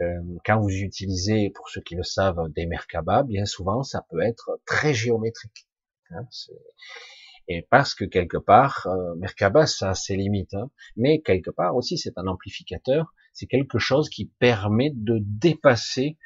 euh, 0.00 0.20
quand 0.44 0.60
vous 0.60 0.70
utilisez, 0.70 1.50
pour 1.50 1.68
ceux 1.68 1.80
qui 1.80 1.94
le 1.94 2.02
savent, 2.02 2.48
des 2.52 2.66
Merkaba, 2.66 3.22
bien 3.22 3.46
souvent, 3.46 3.82
ça 3.82 4.04
peut 4.10 4.20
être 4.20 4.60
très 4.66 4.94
géométrique. 4.94 5.66
Et 7.48 7.66
parce 7.70 7.94
que 7.94 8.04
quelque 8.04 8.38
part, 8.38 8.86
euh, 8.86 9.14
Merkaba, 9.16 9.66
ça 9.66 9.90
a 9.90 9.94
ses 9.94 10.16
limites, 10.16 10.54
hein. 10.54 10.70
mais 10.96 11.20
quelque 11.20 11.50
part 11.50 11.76
aussi 11.76 11.98
c'est 11.98 12.16
un 12.16 12.26
amplificateur, 12.26 13.12
c'est 13.32 13.46
quelque 13.46 13.78
chose 13.78 14.08
qui 14.08 14.26
permet 14.38 14.90
de 14.94 15.18
dépasser, 15.20 16.16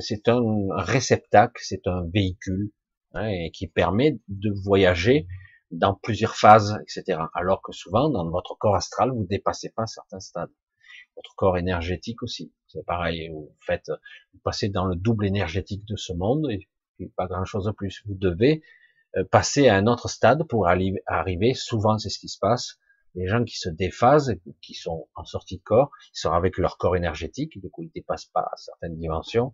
c'est 0.00 0.28
un 0.28 0.66
réceptacle, 0.70 1.62
c'est 1.64 1.86
un 1.86 2.04
véhicule, 2.12 2.72
hein, 3.14 3.28
et 3.28 3.50
qui 3.50 3.68
permet 3.68 4.18
de 4.28 4.50
voyager 4.64 5.26
dans 5.70 5.94
plusieurs 5.94 6.36
phases, 6.36 6.78
etc. 6.82 7.20
Alors 7.34 7.62
que 7.62 7.72
souvent, 7.72 8.08
dans 8.08 8.28
votre 8.28 8.56
corps 8.56 8.74
astral, 8.74 9.10
vous 9.10 9.24
dépassez 9.24 9.70
pas 9.70 9.86
certains 9.86 10.20
stades. 10.20 10.50
Votre 11.16 11.34
corps 11.36 11.58
énergétique 11.58 12.22
aussi, 12.22 12.52
c'est 12.66 12.84
pareil. 12.84 13.28
Vous 13.28 13.54
faites, 13.60 13.90
vous 14.32 14.40
passez 14.42 14.68
dans 14.68 14.86
le 14.86 14.96
double 14.96 15.26
énergétique 15.26 15.84
de 15.84 15.96
ce 15.96 16.12
monde 16.12 16.50
et 16.50 16.68
pas 17.16 17.26
grand 17.26 17.44
chose 17.44 17.66
de 17.66 17.70
plus. 17.70 18.02
Vous 18.06 18.14
devez 18.14 18.62
passer 19.30 19.68
à 19.68 19.76
un 19.76 19.86
autre 19.86 20.08
stade 20.08 20.44
pour 20.48 20.68
arriver, 20.68 21.54
souvent 21.54 21.98
c'est 21.98 22.10
ce 22.10 22.18
qui 22.18 22.28
se 22.28 22.38
passe, 22.38 22.78
les 23.14 23.26
gens 23.26 23.44
qui 23.44 23.56
se 23.56 23.68
déphasent, 23.68 24.34
qui 24.62 24.74
sont 24.74 25.08
en 25.14 25.24
sortie 25.24 25.58
de 25.58 25.62
corps, 25.62 25.90
ils 26.14 26.20
sont 26.20 26.32
avec 26.32 26.58
leur 26.58 26.78
corps 26.78 26.96
énergétique, 26.96 27.60
du 27.60 27.68
coup 27.70 27.82
ils 27.82 27.90
dépassent 27.94 28.30
pas 28.32 28.50
certaines 28.56 28.96
dimensions, 28.96 29.52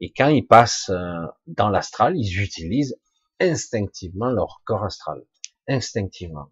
et 0.00 0.12
quand 0.12 0.28
ils 0.28 0.46
passent 0.46 0.90
euh, 0.90 1.26
dans 1.46 1.68
l'astral, 1.68 2.16
ils 2.16 2.40
utilisent 2.42 2.98
instinctivement 3.40 4.30
leur 4.30 4.62
corps 4.64 4.84
astral, 4.84 5.22
instinctivement. 5.68 6.50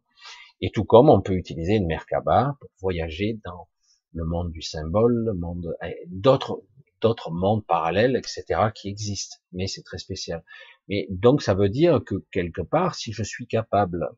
Et 0.61 0.71
tout 0.71 0.85
comme 0.85 1.11
on 1.11 1.21
peut 1.21 1.35
utiliser 1.35 1.75
une 1.75 1.87
Merkaba 1.87 2.57
pour 2.61 2.71
voyager 2.81 3.41
dans 3.45 3.69
le 4.13 4.25
monde 4.25 4.53
du 4.53 4.63
symbole, 4.63 5.25
le 5.25 5.35
monde 5.35 5.77
d'autres 6.07 6.63
d'autres 7.01 7.31
mondes 7.31 7.67
parallèles, 7.67 8.17
etc., 8.17 8.71
qui 8.75 8.89
existent. 8.89 9.37
Mais 9.53 9.67
c'est 9.67 9.83
très 9.83 9.99
spécial. 9.99 10.43
Mais 10.89 11.07
donc 11.11 11.43
ça 11.43 11.55
veut 11.55 11.69
dire 11.69 12.03
que 12.05 12.25
quelque 12.31 12.61
part, 12.61 12.95
si 12.95 13.13
je 13.13 13.23
suis 13.23 13.47
capable 13.47 14.09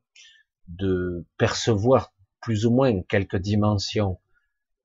de 0.68 1.24
percevoir 1.38 2.12
plus 2.40 2.66
ou 2.66 2.70
moins 2.70 3.02
quelques 3.02 3.36
dimensions 3.36 4.18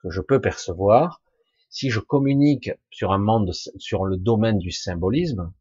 que 0.02 0.10
je 0.10 0.22
peux 0.22 0.42
percevoir, 0.42 1.22
si 1.70 1.90
je 1.90 2.00
communique 2.00 2.72
sur 2.92 3.12
un 3.12 3.18
monde, 3.18 3.52
sur 3.78 4.06
le 4.06 4.18
domaine 4.18 4.60
du 4.60 4.72
symbolisme, 4.72 5.54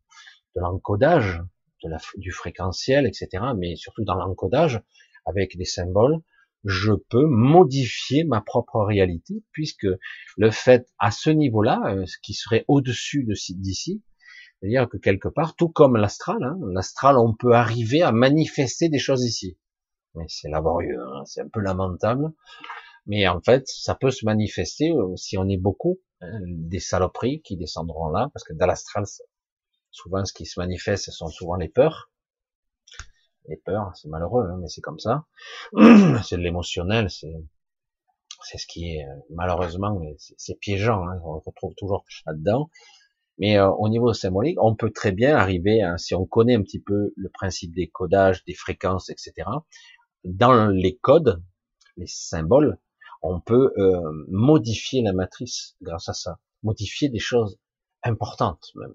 de 0.56 0.60
l'encodage, 0.60 1.40
de 1.82 1.90
du 2.16 2.32
fréquentiel, 2.32 3.06
etc., 3.06 3.44
mais 3.56 3.76
surtout 3.76 4.04
dans 4.04 4.16
l'encodage, 4.16 4.82
avec 5.24 5.56
des 5.56 5.64
symboles, 5.64 6.18
je 6.64 6.92
peux 6.92 7.26
modifier 7.26 8.24
ma 8.24 8.40
propre 8.40 8.80
réalité, 8.80 9.42
puisque 9.52 9.86
le 10.36 10.50
fait 10.50 10.86
à 10.98 11.10
ce 11.10 11.30
niveau-là, 11.30 11.80
euh, 11.86 12.06
ce 12.06 12.18
qui 12.22 12.34
serait 12.34 12.64
au-dessus 12.68 13.26
d'ici, 13.26 14.02
c'est-à-dire 14.60 14.88
que 14.88 14.98
quelque 14.98 15.28
part, 15.28 15.56
tout 15.56 15.70
comme 15.70 15.96
l'astral, 15.96 16.42
hein, 16.42 16.58
l'astral, 16.72 17.16
on 17.16 17.34
peut 17.34 17.52
arriver 17.52 18.02
à 18.02 18.12
manifester 18.12 18.90
des 18.90 18.98
choses 18.98 19.24
ici. 19.24 19.58
Mais 20.14 20.24
c'est 20.28 20.50
laborieux, 20.50 21.00
hein, 21.00 21.24
c'est 21.24 21.40
un 21.40 21.48
peu 21.48 21.60
lamentable. 21.60 22.32
Mais 23.06 23.26
en 23.26 23.40
fait, 23.40 23.66
ça 23.66 23.94
peut 23.94 24.10
se 24.10 24.26
manifester 24.26 24.92
euh, 24.92 25.16
si 25.16 25.38
on 25.38 25.48
est 25.48 25.56
beaucoup, 25.56 26.00
hein, 26.20 26.40
des 26.44 26.80
saloperies 26.80 27.40
qui 27.40 27.56
descendront 27.56 28.10
là, 28.10 28.28
parce 28.34 28.44
que 28.44 28.52
dans 28.52 28.66
l'astral, 28.66 29.04
souvent 29.90 30.24
ce 30.24 30.32
qui 30.34 30.44
se 30.44 30.60
manifeste, 30.60 31.06
ce 31.06 31.12
sont 31.12 31.28
souvent 31.28 31.56
les 31.56 31.68
peurs. 31.68 32.10
Les 33.48 33.56
peurs, 33.56 33.96
c'est 33.96 34.08
malheureux, 34.08 34.46
hein, 34.50 34.58
mais 34.60 34.68
c'est 34.68 34.82
comme 34.82 34.98
ça. 34.98 35.24
c'est 36.22 36.36
de 36.36 36.42
l'émotionnel, 36.42 37.08
c'est 37.08 37.34
c'est 38.42 38.58
ce 38.58 38.66
qui 38.66 38.96
est 38.96 39.04
euh, 39.04 39.14
malheureusement, 39.30 40.00
c'est 40.18 40.58
piégeant. 40.58 41.06
Hein, 41.08 41.20
on 41.24 41.38
retrouve 41.40 41.74
toujours 41.76 42.04
là-dedans. 42.26 42.70
Mais 43.40 43.58
euh, 43.58 43.70
au 43.70 43.88
niveau 43.88 44.12
symbolique, 44.12 44.62
on 44.62 44.76
peut 44.76 44.92
très 44.92 45.12
bien 45.12 45.34
arriver, 45.34 45.82
si 45.96 46.14
on 46.14 46.26
connaît 46.26 46.54
un 46.54 46.62
petit 46.62 46.80
peu 46.80 47.12
le 47.16 47.30
principe 47.30 47.74
des 47.74 47.88
codages, 47.88 48.44
des 48.44 48.54
fréquences, 48.54 49.08
etc. 49.08 49.32
Dans 50.24 50.66
les 50.68 50.98
codes, 50.98 51.42
les 51.96 52.06
symboles, 52.06 52.78
on 53.22 53.40
peut 53.40 53.72
euh, 53.78 54.00
modifier 54.28 55.02
la 55.02 55.14
matrice 55.14 55.76
grâce 55.80 56.08
à 56.10 56.12
ça, 56.12 56.38
modifier 56.62 57.08
des 57.08 57.18
choses 57.18 57.58
importantes 58.02 58.70
même. 58.74 58.94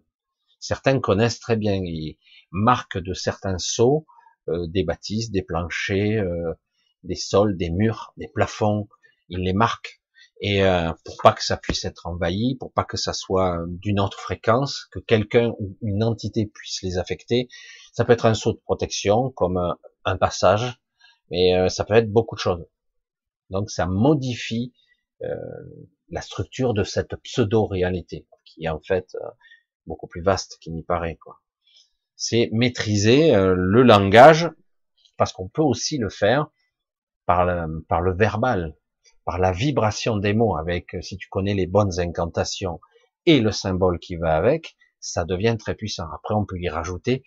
Certains 0.59 0.99
connaissent 0.99 1.39
très 1.39 1.57
bien, 1.57 1.75
ils 1.75 2.17
marquent 2.51 2.99
de 2.99 3.13
certains 3.13 3.57
sauts, 3.57 4.05
euh, 4.47 4.67
des 4.67 4.83
bâtisses, 4.83 5.31
des 5.31 5.41
planchers, 5.41 6.23
des 7.03 7.15
sols, 7.15 7.57
des 7.57 7.71
murs, 7.71 8.13
des 8.17 8.27
plafonds, 8.27 8.87
ils 9.29 9.41
les 9.41 9.53
marquent. 9.53 10.03
Et 10.41 10.61
pour 11.05 11.17
pas 11.23 11.31
que 11.31 11.43
ça 11.43 11.55
puisse 11.55 11.85
être 11.85 12.07
envahi, 12.07 12.55
pour 12.59 12.73
pas 12.73 12.83
que 12.83 12.97
ça 12.97 13.13
soit 13.13 13.57
d'une 13.67 14.01
autre 14.01 14.19
fréquence, 14.19 14.85
que 14.91 14.99
quelqu'un 14.99 15.53
ou 15.59 15.77
une 15.81 16.03
entité 16.03 16.45
puisse 16.45 16.81
les 16.81 16.97
affecter, 16.97 17.47
ça 17.93 18.03
peut 18.03 18.13
être 18.13 18.25
un 18.25 18.33
saut 18.33 18.51
de 18.51 18.59
protection, 18.59 19.29
comme 19.31 19.75
un 20.03 20.17
passage, 20.17 20.77
mais 21.31 21.69
ça 21.69 21.85
peut 21.85 21.93
être 21.93 22.11
beaucoup 22.11 22.35
de 22.35 22.41
choses. 22.41 22.65
Donc 23.49 23.69
ça 23.69 23.85
modifie 23.85 24.73
euh, 25.21 25.35
la 26.09 26.21
structure 26.21 26.73
de 26.73 26.83
cette 26.83 27.15
pseudo-réalité, 27.15 28.27
qui 28.43 28.65
est 28.65 28.69
en 28.69 28.79
fait 28.79 29.15
euh, 29.15 29.27
beaucoup 29.87 30.07
plus 30.07 30.21
vaste 30.21 30.57
qu'il 30.59 30.73
n'y 30.73 30.83
paraît. 30.83 31.15
quoi. 31.15 31.41
C'est 32.15 32.49
maîtriser 32.51 33.35
euh, 33.35 33.55
le 33.57 33.81
langage, 33.83 34.49
parce 35.17 35.31
qu'on 35.33 35.47
peut 35.47 35.61
aussi 35.61 35.97
le 35.97 36.09
faire 36.09 36.47
par 37.25 37.45
le, 37.45 37.81
par 37.87 38.01
le 38.01 38.13
verbal, 38.13 38.75
par 39.25 39.39
la 39.39 39.51
vibration 39.51 40.17
des 40.17 40.33
mots, 40.33 40.55
avec, 40.55 40.95
si 41.01 41.17
tu 41.17 41.27
connais 41.29 41.53
les 41.53 41.67
bonnes 41.67 41.99
incantations 41.99 42.79
et 43.25 43.41
le 43.41 43.51
symbole 43.51 43.99
qui 43.99 44.15
va 44.15 44.35
avec, 44.35 44.75
ça 44.99 45.25
devient 45.25 45.57
très 45.59 45.75
puissant. 45.75 46.05
Après, 46.13 46.35
on 46.35 46.45
peut 46.45 46.59
y 46.59 46.69
rajouter 46.69 47.23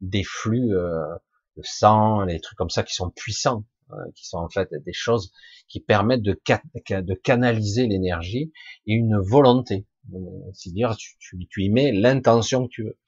des 0.00 0.24
flux, 0.24 0.70
le 0.70 1.62
sang, 1.62 2.22
les 2.22 2.40
trucs 2.40 2.58
comme 2.58 2.70
ça 2.70 2.82
qui 2.82 2.94
sont 2.94 3.10
puissants. 3.10 3.64
Euh, 3.92 4.10
qui 4.14 4.26
sont 4.26 4.38
en 4.38 4.48
fait 4.48 4.70
des 4.86 4.92
choses 4.92 5.32
qui 5.68 5.80
permettent 5.80 6.22
de, 6.22 6.40
canaliser 7.14 7.86
l'énergie 7.86 8.52
et 8.86 8.94
une 8.94 9.18
volonté. 9.18 9.86
Euh, 10.14 10.18
c'est-à-dire, 10.54 10.96
tu, 10.96 11.46
y 11.58 11.68
mets 11.68 11.92
l'intention 11.92 12.66
que 12.66 12.70
tu 12.70 12.84
veux. 12.84 12.98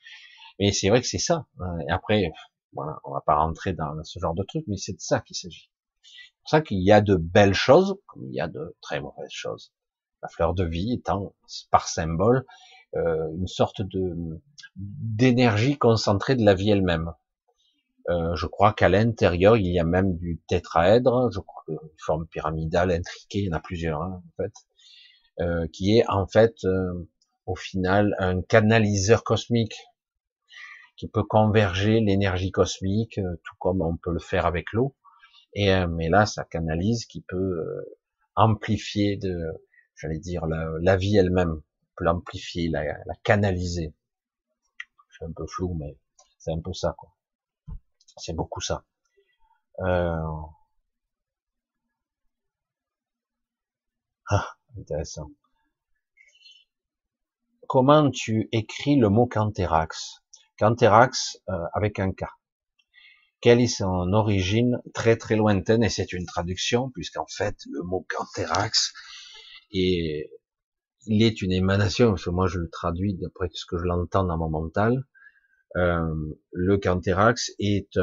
Mais 0.58 0.72
c'est 0.72 0.90
vrai 0.90 1.00
que 1.00 1.06
c'est 1.06 1.18
ça. 1.18 1.46
Hein. 1.60 1.78
Après, 1.88 2.30
voilà, 2.72 2.98
on 3.04 3.12
va 3.12 3.22
pas 3.24 3.36
rentrer 3.36 3.72
dans 3.72 4.02
ce 4.02 4.18
genre 4.18 4.34
de 4.34 4.42
truc, 4.42 4.64
mais 4.66 4.76
c'est 4.76 4.92
de 4.92 5.00
ça 5.00 5.20
qu'il 5.20 5.36
s'agit. 5.36 5.70
Pour 6.44 6.50
ça 6.50 6.60
qu'il 6.60 6.82
y 6.82 6.92
a 6.92 7.00
de 7.00 7.16
belles 7.16 7.54
choses, 7.54 7.96
comme 8.06 8.26
il 8.28 8.34
y 8.34 8.40
a 8.40 8.48
de 8.48 8.76
très 8.82 9.00
mauvaises 9.00 9.30
choses. 9.30 9.72
La 10.22 10.28
fleur 10.28 10.52
de 10.52 10.64
vie 10.64 10.92
étant 10.92 11.34
par 11.70 11.88
symbole 11.88 12.44
euh, 12.96 13.30
une 13.36 13.48
sorte 13.48 13.82
de 13.82 14.40
d'énergie 14.76 15.78
concentrée 15.78 16.36
de 16.36 16.44
la 16.44 16.54
vie 16.54 16.70
elle-même. 16.70 17.12
Euh, 18.10 18.36
je 18.36 18.46
crois 18.46 18.72
qu'à 18.74 18.88
l'intérieur, 18.88 19.56
il 19.56 19.66
y 19.66 19.80
a 19.80 19.84
même 19.84 20.16
du 20.18 20.38
tétraèdre, 20.46 21.30
je 21.32 21.40
crois 21.40 21.64
une 21.68 21.78
forme 21.96 22.26
pyramidale 22.26 22.92
intriquée, 22.92 23.38
il 23.38 23.44
y 23.46 23.48
en 23.50 23.56
a 23.56 23.60
plusieurs 23.60 24.02
hein, 24.02 24.22
en 24.24 24.42
fait, 24.42 24.52
euh, 25.40 25.66
qui 25.72 25.96
est 25.98 26.04
en 26.08 26.26
fait 26.26 26.54
au 27.46 27.56
final 27.56 28.14
un 28.18 28.42
canaliseur 28.42 29.24
cosmique 29.24 29.76
qui 30.96 31.08
peut 31.08 31.24
converger 31.24 32.00
l'énergie 32.00 32.52
cosmique, 32.52 33.14
tout 33.16 33.56
comme 33.58 33.80
on 33.80 33.96
peut 33.96 34.12
le 34.12 34.20
faire 34.20 34.46
avec 34.46 34.72
l'eau. 34.72 34.94
Et 35.54 35.72
mais 35.86 36.08
là, 36.08 36.26
ça 36.26 36.44
canalise, 36.44 37.06
qui 37.06 37.22
peut 37.22 37.86
amplifier 38.36 39.16
de, 39.16 39.38
j'allais 39.96 40.18
dire 40.18 40.46
la, 40.46 40.96
vie 40.96 41.16
elle-même, 41.16 41.62
peut 41.96 42.04
l'amplifier, 42.04 42.68
la, 42.68 42.84
la 42.84 43.14
canaliser. 43.22 43.94
C'est 45.18 45.24
un 45.24 45.32
peu 45.32 45.46
flou, 45.46 45.74
mais 45.74 45.96
c'est 46.38 46.52
un 46.52 46.60
peu 46.60 46.72
ça 46.72 46.94
quoi. 46.98 47.14
C'est 48.16 48.34
beaucoup 48.34 48.60
ça. 48.60 48.84
Euh... 49.80 50.42
Ah, 54.28 54.56
intéressant. 54.78 55.30
Comment 57.68 58.10
tu 58.10 58.48
écris 58.52 58.96
le 58.96 59.08
mot 59.08 59.26
Canthérax 59.26 60.22
Canthérax 60.58 61.38
euh, 61.48 61.66
avec 61.72 61.98
un 61.98 62.12
K. 62.12 62.24
Quelle 63.44 63.60
est 63.60 63.66
son 63.66 64.14
origine 64.14 64.80
très 64.94 65.18
très 65.18 65.36
lointaine 65.36 65.82
et 65.82 65.90
c'est 65.90 66.14
une 66.14 66.24
traduction 66.24 66.88
puisqu'en 66.88 67.26
fait 67.28 67.54
le 67.70 67.82
mot 67.82 68.06
Canthérax 68.08 68.94
est 69.70 70.30
il 71.04 71.22
est 71.22 71.42
une 71.42 71.52
émanation 71.52 72.08
parce 72.08 72.24
que 72.24 72.30
moi 72.30 72.46
je 72.46 72.58
le 72.58 72.70
traduis 72.70 73.12
d'après 73.12 73.50
ce 73.52 73.66
que 73.66 73.76
je 73.76 73.84
l'entends 73.84 74.24
dans 74.24 74.38
mon 74.38 74.48
mental 74.48 75.04
euh, 75.76 76.34
le 76.52 76.78
Canthérax 76.78 77.50
est, 77.58 77.98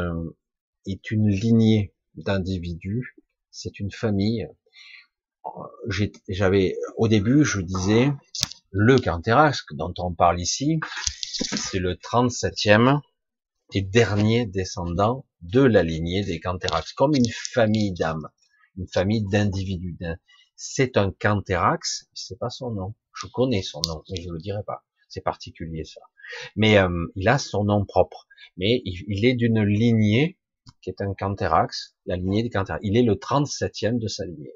est 0.86 1.10
une 1.10 1.30
lignée 1.30 1.96
d'individus, 2.14 3.16
c'est 3.50 3.80
une 3.80 3.92
famille. 3.92 4.48
J'avais 6.30 6.76
au 6.98 7.08
début, 7.08 7.46
je 7.46 7.62
disais 7.62 8.12
le 8.70 9.00
Canthérax 9.00 9.66
dont 9.72 9.94
on 9.98 10.14
parle 10.14 10.40
ici, 10.40 10.80
c'est 11.24 11.80
le 11.80 11.96
37e 11.96 13.00
et 13.74 13.82
dernier 13.82 14.46
descendant 14.46 15.26
de 15.42 15.62
la 15.62 15.84
lignée 15.84 16.24
des 16.24 16.40
Canthérax, 16.40 16.94
comme 16.94 17.16
une 17.16 17.30
famille 17.30 17.94
d'âmes, 17.94 18.30
une 18.78 18.88
famille 18.88 19.24
d'individus. 19.24 19.98
C'est 20.56 20.98
un 20.98 21.12
Canthérax, 21.12 22.10
c'est 22.14 22.38
pas 22.38 22.50
son 22.50 22.72
nom. 22.72 22.94
Je 23.16 23.28
connais 23.28 23.62
son 23.62 23.82
nom, 23.88 24.04
mais 24.10 24.22
je 24.22 24.30
le 24.30 24.40
dirai 24.40 24.64
pas. 24.66 24.84
C'est 25.10 25.22
particulier 25.22 25.84
ça. 25.84 26.02
Mais 26.56 26.78
euh, 26.78 27.08
il 27.16 27.28
a 27.28 27.38
son 27.38 27.64
nom 27.66 27.86
propre. 27.86 28.28
Mais 28.58 28.82
il, 28.86 29.26
est 29.26 29.34
d'une 29.34 29.64
lignée 29.64 30.38
qui 30.82 30.90
est 30.90 31.02
un 31.02 31.14
Canthérax, 31.14 31.96
la 32.06 32.16
lignée 32.16 32.44
des 32.44 32.50
Canthérax. 32.50 32.82
Il 32.84 32.96
est 32.96 33.04
le 33.04 33.16
37e 33.16 34.00
de 34.00 34.08
sa 34.08 34.26
lignée. 34.26 34.54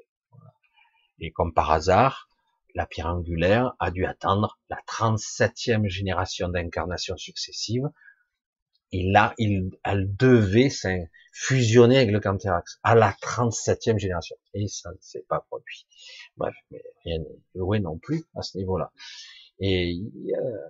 Et 1.18 1.32
comme 1.32 1.52
par 1.52 1.70
hasard, 1.70 2.28
la 2.74 2.86
pierre 2.86 3.06
angulaire 3.06 3.74
a 3.78 3.90
dû 3.90 4.04
attendre 4.04 4.58
la 4.68 4.78
37e 4.86 5.88
génération 5.88 6.48
d'incarnations 6.48 7.16
successives. 7.16 7.88
Et 8.92 9.10
là, 9.10 9.34
il, 9.38 9.70
elle 9.84 10.14
devait 10.16 10.70
fusionner 11.32 11.98
avec 11.98 12.10
le 12.10 12.20
Canthérax 12.20 12.78
à 12.82 12.94
la 12.94 13.12
37e 13.12 13.98
génération. 13.98 14.36
Et 14.54 14.68
ça 14.68 14.90
ne 14.90 14.96
s'est 15.00 15.24
pas 15.28 15.40
produit. 15.40 15.86
Bref, 16.36 16.54
mais 16.70 16.82
rien 17.04 17.18
n'est 17.18 17.40
joué 17.54 17.80
non 17.80 17.98
plus 17.98 18.24
à 18.34 18.42
ce 18.42 18.56
niveau-là. 18.58 18.92
Et 19.58 19.98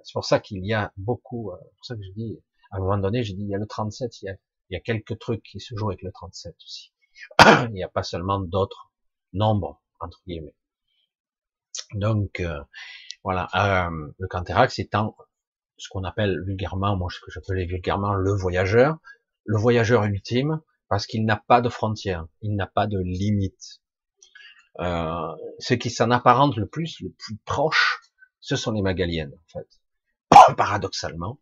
c'est 0.04 0.12
pour 0.12 0.24
ça 0.24 0.40
qu'il 0.40 0.64
y 0.64 0.72
a 0.72 0.92
beaucoup, 0.96 1.50
euh, 1.50 1.56
pour 1.56 1.84
ça 1.84 1.96
que 1.96 2.02
je 2.02 2.10
dis, 2.12 2.40
à 2.70 2.76
un 2.76 2.80
moment 2.80 2.98
donné, 2.98 3.22
j'ai 3.22 3.34
dit, 3.34 3.42
il 3.42 3.48
y 3.48 3.54
a 3.54 3.58
le 3.58 3.66
37, 3.66 4.22
il 4.22 4.26
y 4.26 4.28
a, 4.28 4.34
il 4.70 4.74
y 4.74 4.76
a 4.76 4.80
quelques 4.80 5.18
trucs 5.18 5.42
qui 5.42 5.60
se 5.60 5.74
jouent 5.76 5.90
avec 5.90 6.02
le 6.02 6.12
37 6.12 6.54
aussi. 6.64 6.92
il 7.68 7.72
n'y 7.72 7.82
a 7.82 7.88
pas 7.88 8.02
seulement 8.02 8.40
d'autres 8.40 8.92
nombres, 9.32 9.82
entre 10.00 10.20
guillemets. 10.26 10.54
Donc, 11.94 12.40
euh, 12.40 12.62
voilà, 13.24 13.48
euh, 13.54 14.12
le 14.18 14.28
Canthérax 14.28 14.78
étant 14.78 15.16
ce 15.78 15.88
qu'on 15.88 16.04
appelle 16.04 16.42
vulgairement, 16.44 16.96
moi 16.96 17.08
ce 17.10 17.20
que 17.20 17.30
j'appelais 17.30 17.66
vulgairement 17.66 18.14
le 18.14 18.32
voyageur, 18.32 18.98
le 19.44 19.58
voyageur 19.58 20.04
ultime, 20.04 20.60
parce 20.88 21.06
qu'il 21.06 21.24
n'a 21.24 21.36
pas 21.36 21.60
de 21.60 21.68
frontières, 21.68 22.26
il 22.42 22.56
n'a 22.56 22.66
pas 22.66 22.86
de 22.86 22.98
limites. 22.98 23.80
Euh, 24.80 25.34
ce 25.58 25.74
qui 25.74 25.90
s'en 25.90 26.10
apparente 26.10 26.56
le 26.56 26.66
plus, 26.66 27.00
le 27.00 27.10
plus 27.10 27.36
proche, 27.44 28.00
ce 28.40 28.56
sont 28.56 28.72
les 28.72 28.82
Magaliennes, 28.82 29.32
en 29.34 29.48
fait. 29.48 29.68
Paradoxalement. 30.56 31.40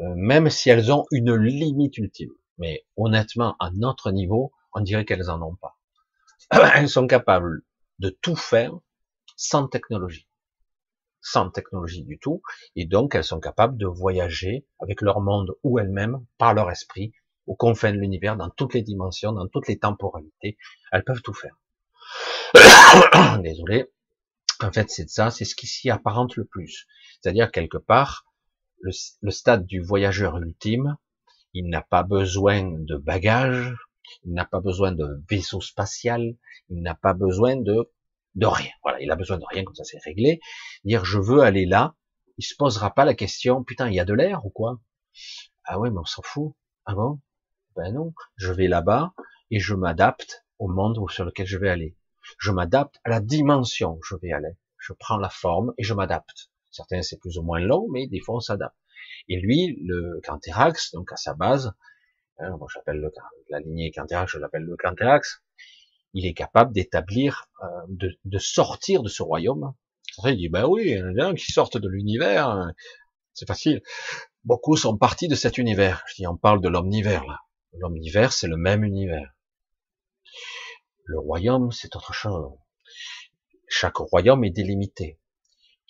Euh, 0.00 0.12
même 0.16 0.50
si 0.50 0.68
elles 0.68 0.92
ont 0.92 1.06
une 1.10 1.34
limite 1.34 1.96
ultime. 1.96 2.32
Mais 2.58 2.84
honnêtement, 2.96 3.56
à 3.60 3.70
notre 3.70 4.10
niveau, 4.10 4.52
on 4.72 4.80
dirait 4.80 5.04
qu'elles 5.04 5.30
en 5.30 5.40
ont 5.42 5.56
pas. 5.56 5.78
elles 6.74 6.88
sont 6.88 7.06
capables 7.06 7.62
de 7.98 8.10
tout 8.10 8.36
faire 8.36 8.72
sans 9.36 9.68
technologie. 9.68 10.26
Sans 11.28 11.50
technologie 11.50 12.04
du 12.04 12.20
tout. 12.20 12.40
Et 12.76 12.86
donc, 12.86 13.16
elles 13.16 13.24
sont 13.24 13.40
capables 13.40 13.76
de 13.76 13.86
voyager 13.86 14.64
avec 14.78 15.00
leur 15.00 15.20
monde 15.20 15.56
ou 15.64 15.80
elles-mêmes, 15.80 16.24
par 16.38 16.54
leur 16.54 16.70
esprit, 16.70 17.12
aux 17.48 17.56
confins 17.56 17.92
de 17.92 17.98
l'univers, 17.98 18.36
dans 18.36 18.48
toutes 18.48 18.74
les 18.74 18.82
dimensions, 18.82 19.32
dans 19.32 19.48
toutes 19.48 19.66
les 19.66 19.76
temporalités. 19.76 20.56
Elles 20.92 21.02
peuvent 21.02 21.22
tout 21.22 21.34
faire. 21.34 21.56
Désolé. 23.42 23.90
En 24.62 24.70
fait, 24.70 24.88
c'est 24.88 25.10
ça, 25.10 25.32
c'est 25.32 25.44
ce 25.44 25.56
qui 25.56 25.66
s'y 25.66 25.90
apparente 25.90 26.36
le 26.36 26.44
plus. 26.44 26.86
C'est-à-dire, 27.20 27.50
quelque 27.50 27.78
part, 27.78 28.24
le, 28.80 28.92
le 29.20 29.30
stade 29.32 29.66
du 29.66 29.80
voyageur 29.80 30.38
ultime, 30.38 30.96
il 31.54 31.68
n'a 31.68 31.82
pas 31.82 32.04
besoin 32.04 32.62
de 32.62 32.96
bagages, 32.96 33.74
il 34.24 34.32
n'a 34.32 34.44
pas 34.44 34.60
besoin 34.60 34.92
de 34.92 35.20
vaisseau 35.28 35.60
spatial, 35.60 36.36
il 36.68 36.82
n'a 36.82 36.94
pas 36.94 37.14
besoin 37.14 37.56
de, 37.56 37.90
de 38.36 38.46
rien. 38.46 38.70
Voilà, 38.82 39.00
il 39.00 39.10
a 39.10 39.16
besoin 39.16 39.38
de 39.38 39.44
rien, 39.50 39.64
comme 39.64 39.74
ça 39.74 39.84
c'est 39.84 39.98
réglé. 40.04 40.40
Dire 40.84 41.04
je 41.04 41.18
veux 41.18 41.40
aller 41.40 41.66
là, 41.66 41.96
il 42.38 42.44
se 42.44 42.54
posera 42.54 42.94
pas 42.94 43.04
la 43.04 43.14
question, 43.14 43.64
putain, 43.64 43.88
il 43.88 43.94
y 43.94 44.00
a 44.00 44.04
de 44.04 44.14
l'air 44.14 44.44
ou 44.46 44.50
quoi? 44.50 44.78
Ah 45.64 45.78
ouais, 45.78 45.90
mais 45.90 45.98
on 45.98 46.04
s'en 46.04 46.22
fout. 46.22 46.54
Ah 46.84 46.94
bon? 46.94 47.20
Ben 47.74 47.92
non, 47.92 48.14
je 48.36 48.52
vais 48.52 48.68
là-bas 48.68 49.12
et 49.50 49.58
je 49.58 49.74
m'adapte 49.74 50.44
au 50.58 50.68
monde 50.68 50.98
sur 51.10 51.24
lequel 51.24 51.46
je 51.46 51.58
vais 51.58 51.68
aller. 51.68 51.96
Je 52.38 52.50
m'adapte 52.50 53.00
à 53.04 53.10
la 53.10 53.20
dimension 53.20 53.94
où 53.94 54.02
je 54.02 54.16
vais 54.16 54.32
aller. 54.32 54.56
Je 54.78 54.92
prends 54.92 55.16
la 55.16 55.30
forme 55.30 55.72
et 55.78 55.82
je 55.82 55.94
m'adapte. 55.94 56.50
Certains 56.70 57.02
c'est 57.02 57.18
plus 57.18 57.38
ou 57.38 57.42
moins 57.42 57.60
long, 57.60 57.88
mais 57.90 58.06
des 58.06 58.20
fois 58.20 58.36
on 58.36 58.40
s'adapte. 58.40 58.76
Et 59.28 59.40
lui, 59.40 59.78
le 59.82 60.20
Canterax, 60.24 60.92
donc 60.92 61.10
à 61.12 61.16
sa 61.16 61.34
base, 61.34 61.72
hein, 62.38 62.56
moi 62.58 62.68
j'appelle 62.72 63.10
la 63.48 63.60
lignée 63.60 63.90
Canterax, 63.90 64.30
je 64.32 64.38
l'appelle 64.38 64.62
le 64.62 64.76
Canterax, 64.76 65.42
il 66.14 66.26
est 66.26 66.34
capable 66.34 66.72
d'établir, 66.72 67.48
euh, 67.62 67.66
de, 68.24 68.38
sortir 68.38 69.02
de 69.02 69.08
ce 69.08 69.22
royaume. 69.22 69.74
il 70.24 70.36
dit, 70.36 70.48
ben 70.48 70.66
oui, 70.66 70.84
il 70.86 70.98
y 70.98 71.22
en 71.22 71.30
a 71.30 71.34
qui 71.34 71.52
sortent 71.52 71.78
de 71.78 71.88
l'univers, 71.88 72.72
c'est 73.36 73.46
facile. 73.46 73.82
Beaucoup 74.44 74.76
sont 74.76 74.96
partis 74.96 75.28
de 75.28 75.34
cet 75.34 75.58
univers. 75.58 76.02
Je 76.08 76.14
dis, 76.14 76.26
on 76.26 76.36
parle 76.36 76.60
de 76.60 76.68
l'omnivers 76.68 77.24
là. 77.26 77.40
L'omnivers, 77.74 78.32
c'est 78.32 78.48
le 78.48 78.56
même 78.56 78.82
univers. 78.82 79.34
Le 81.04 81.18
royaume, 81.18 81.70
c'est 81.70 81.94
autre 81.96 82.14
chose. 82.14 82.50
Chaque 83.68 83.96
royaume 83.96 84.44
est 84.44 84.50
délimité. 84.50 85.20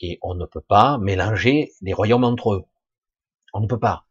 Et 0.00 0.18
on 0.22 0.34
ne 0.34 0.44
peut 0.44 0.60
pas 0.60 0.98
mélanger 0.98 1.72
les 1.80 1.92
royaumes 1.92 2.24
entre 2.24 2.54
eux. 2.54 2.64
On 3.54 3.60
ne 3.60 3.66
peut 3.66 3.78
pas. 3.78 4.06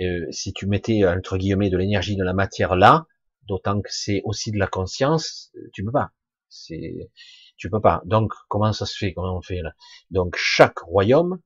Euh, 0.00 0.26
si 0.30 0.52
tu 0.52 0.66
mettais, 0.66 1.06
entre 1.06 1.38
guillemets, 1.38 1.70
de 1.70 1.78
l'énergie 1.78 2.16
de 2.16 2.24
la 2.24 2.34
matière 2.34 2.74
là, 2.76 3.06
d'autant 3.46 3.80
que 3.80 3.88
c'est 3.90 4.22
aussi 4.24 4.50
de 4.50 4.58
la 4.58 4.66
conscience, 4.66 5.52
tu 5.72 5.84
peux 5.84 5.92
pas. 5.92 6.10
C'est, 6.48 7.10
tu 7.56 7.70
peux 7.70 7.80
pas. 7.80 8.02
Donc, 8.04 8.32
comment 8.48 8.72
ça 8.72 8.86
se 8.86 8.96
fait? 8.96 9.12
Comment 9.12 9.36
on 9.36 9.42
fait 9.42 9.62
là? 9.62 9.72
Donc, 10.10 10.36
chaque 10.38 10.78
royaume 10.78 11.40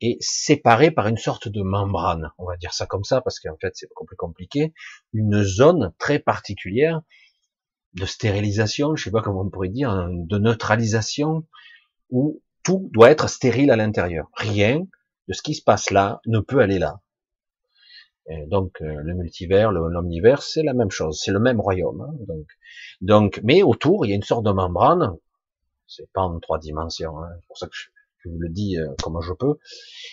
est 0.00 0.16
séparé 0.20 0.90
par 0.90 1.06
une 1.06 1.16
sorte 1.16 1.48
de 1.48 1.62
membrane. 1.62 2.32
On 2.38 2.46
va 2.46 2.56
dire 2.56 2.72
ça 2.72 2.86
comme 2.86 3.04
ça 3.04 3.20
parce 3.20 3.38
qu'en 3.38 3.56
fait, 3.60 3.72
c'est 3.74 3.88
beaucoup 3.88 4.04
plus 4.04 4.16
compliqué. 4.16 4.74
Une 5.12 5.42
zone 5.42 5.92
très 5.98 6.18
particulière 6.18 7.02
de 7.94 8.06
stérilisation, 8.06 8.96
je 8.96 9.04
sais 9.04 9.10
pas 9.10 9.22
comment 9.22 9.42
on 9.42 9.50
pourrait 9.50 9.68
dire, 9.68 9.90
hein, 9.90 10.08
de 10.10 10.38
neutralisation, 10.38 11.46
où 12.10 12.42
tout 12.62 12.88
doit 12.92 13.10
être 13.10 13.28
stérile 13.28 13.70
à 13.70 13.76
l'intérieur. 13.76 14.28
Rien 14.34 14.86
de 15.28 15.32
ce 15.32 15.42
qui 15.42 15.54
se 15.54 15.62
passe 15.62 15.90
là 15.90 16.20
ne 16.26 16.40
peut 16.40 16.60
aller 16.60 16.78
là. 16.78 17.00
Donc 18.28 18.80
euh, 18.80 18.94
le 19.02 19.14
multivers, 19.14 19.72
l'omnivers, 19.72 20.42
c'est 20.42 20.62
la 20.62 20.74
même 20.74 20.90
chose, 20.90 21.20
c'est 21.22 21.32
le 21.32 21.40
même 21.40 21.60
royaume. 21.60 22.00
Hein, 22.02 22.14
donc, 22.28 22.46
donc, 23.00 23.40
mais 23.42 23.62
autour, 23.62 24.06
il 24.06 24.10
y 24.10 24.12
a 24.12 24.16
une 24.16 24.22
sorte 24.22 24.44
de 24.44 24.52
membrane. 24.52 25.16
C'est 25.86 26.10
pas 26.12 26.22
en 26.22 26.38
trois 26.38 26.58
dimensions. 26.58 27.18
Hein, 27.18 27.28
c'est 27.40 27.46
pour 27.48 27.58
ça 27.58 27.66
que 27.66 27.72
je, 27.74 28.28
vous 28.28 28.38
le 28.38 28.48
dis 28.48 28.78
euh, 28.78 28.88
comme 29.02 29.20
je 29.20 29.32
peux. 29.32 29.58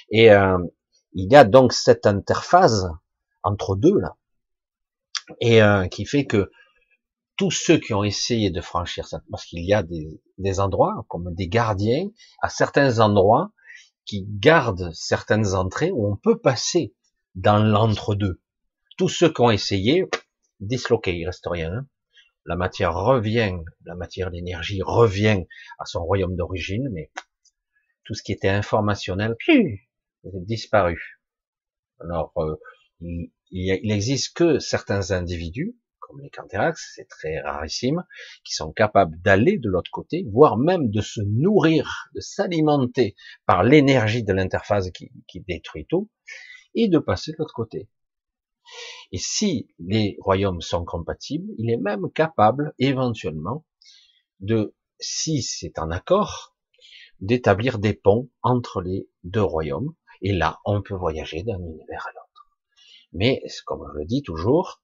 Et 0.09 0.31
euh, 0.31 0.57
il 1.13 1.31
y 1.31 1.35
a 1.35 1.43
donc 1.43 1.71
cette 1.71 2.07
interface 2.07 2.85
entre 3.43 3.75
deux 3.75 3.97
là, 3.99 4.15
et 5.39 5.61
qui 5.89 6.05
fait 6.05 6.25
que 6.25 6.51
tous 7.37 7.51
ceux 7.51 7.77
qui 7.77 7.93
ont 7.93 8.03
essayé 8.03 8.51
de 8.51 8.61
franchir 8.61 9.07
ça, 9.07 9.21
parce 9.31 9.45
qu'il 9.45 9.63
y 9.63 9.73
a 9.73 9.81
des, 9.81 10.21
des, 10.37 10.59
endroits 10.59 11.05
comme 11.07 11.33
des 11.33 11.47
gardiens 11.47 12.09
à 12.41 12.49
certains 12.49 12.99
endroits 12.99 13.51
qui 14.05 14.25
gardent 14.27 14.91
certaines 14.93 15.55
entrées 15.55 15.91
où 15.91 16.11
on 16.11 16.15
peut 16.15 16.37
passer 16.37 16.93
dans 17.35 17.63
l'entre-deux. 17.63 18.41
Tous 18.97 19.09
ceux 19.09 19.31
qui 19.31 19.41
ont 19.41 19.51
essayé, 19.51 20.05
disloqués, 20.59 21.15
il 21.15 21.25
reste 21.25 21.47
rien. 21.47 21.73
Hein. 21.73 21.87
La 22.45 22.55
matière 22.55 22.93
revient, 22.93 23.57
la 23.85 23.95
matière 23.95 24.31
d'énergie 24.31 24.81
revient 24.81 25.45
à 25.77 25.85
son 25.85 26.03
royaume 26.03 26.35
d'origine, 26.35 26.89
mais 26.91 27.11
tout 28.03 28.13
ce 28.13 28.23
qui 28.23 28.31
était 28.31 28.49
informationnel, 28.49 29.35
disparu. 30.23 31.21
Alors, 31.99 32.33
euh, 32.37 32.55
il, 33.01 33.31
il, 33.51 33.91
existe 33.91 34.35
que 34.35 34.59
certains 34.59 35.11
individus 35.11 35.75
comme 36.09 36.21
les 36.21 36.29
Canterax, 36.31 36.93
c'est 36.95 37.07
très 37.07 37.39
rarissime, 37.39 38.03
qui 38.43 38.53
sont 38.55 38.71
capables 38.71 39.21
d'aller 39.21 39.59
de 39.59 39.69
l'autre 39.69 39.91
côté, 39.91 40.25
voire 40.31 40.57
même 40.57 40.89
de 40.89 41.01
se 41.01 41.21
nourrir, 41.21 42.09
de 42.15 42.19
s'alimenter 42.19 43.15
par 43.45 43.63
l'énergie 43.63 44.23
de 44.23 44.33
l'interface 44.33 44.89
qui, 44.91 45.11
détruit 45.47 45.85
tout, 45.87 46.09
et 46.79 46.87
de 46.87 46.99
passer 46.99 47.33
de 47.33 47.37
l'autre 47.39 47.53
côté. 47.53 47.89
Et 49.11 49.17
si 49.17 49.67
les 49.79 50.17
royaumes 50.19 50.61
sont 50.61 50.85
compatibles, 50.85 51.51
il 51.57 51.69
est 51.71 51.77
même 51.77 52.11
capable, 52.11 52.73
éventuellement, 52.79 53.65
de, 54.39 54.75
si 54.99 55.41
c'est 55.41 55.77
en 55.79 55.91
accord, 55.91 56.55
d'établir 57.19 57.79
des 57.79 57.93
ponts 57.93 58.29
entre 58.43 58.81
les 58.81 59.09
deux 59.23 59.43
royaumes. 59.43 59.93
Et 60.21 60.31
là, 60.33 60.59
on 60.63 60.81
peut 60.81 60.95
voyager 60.95 61.43
d'un 61.43 61.59
univers 61.59 62.07
à 62.07 62.11
l'autre. 62.11 62.49
Mais, 63.11 63.41
comme 63.65 63.85
je 63.91 63.99
le 63.99 64.05
dis 64.05 64.21
toujours, 64.21 64.81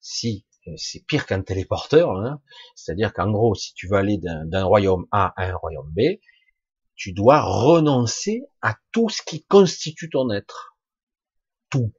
si 0.00 0.44
c'est 0.76 1.06
pire 1.06 1.24
qu'un 1.24 1.42
téléporteur, 1.42 2.10
hein. 2.16 2.42
c'est-à-dire 2.74 3.14
qu'en 3.14 3.30
gros, 3.30 3.54
si 3.54 3.72
tu 3.74 3.88
veux 3.88 3.96
aller 3.96 4.18
d'un 4.18 4.64
royaume 4.64 5.06
A 5.10 5.32
à 5.36 5.46
un 5.46 5.54
royaume 5.54 5.90
B, 5.96 6.20
tu 6.96 7.14
dois 7.14 7.40
renoncer 7.40 8.42
à 8.60 8.76
tout 8.92 9.08
ce 9.08 9.22
qui 9.22 9.42
constitue 9.44 10.10
ton 10.10 10.30
être. 10.30 10.76
Tout. 11.70 11.92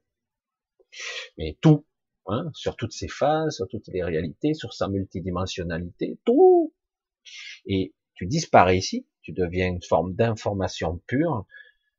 Mais 1.38 1.56
tout. 1.60 1.86
Hein, 2.26 2.50
sur 2.54 2.76
toutes 2.76 2.92
ses 2.92 3.08
phases, 3.08 3.56
sur 3.56 3.66
toutes 3.66 3.88
les 3.88 4.04
réalités, 4.04 4.54
sur 4.54 4.74
sa 4.74 4.86
multidimensionnalité, 4.88 6.20
tout. 6.24 6.72
Et 7.66 7.94
tu 8.14 8.26
disparais 8.26 8.76
ici, 8.78 9.08
tu 9.22 9.32
deviens 9.32 9.66
une 9.66 9.82
forme 9.82 10.14
d'information 10.14 11.00
pure, 11.08 11.46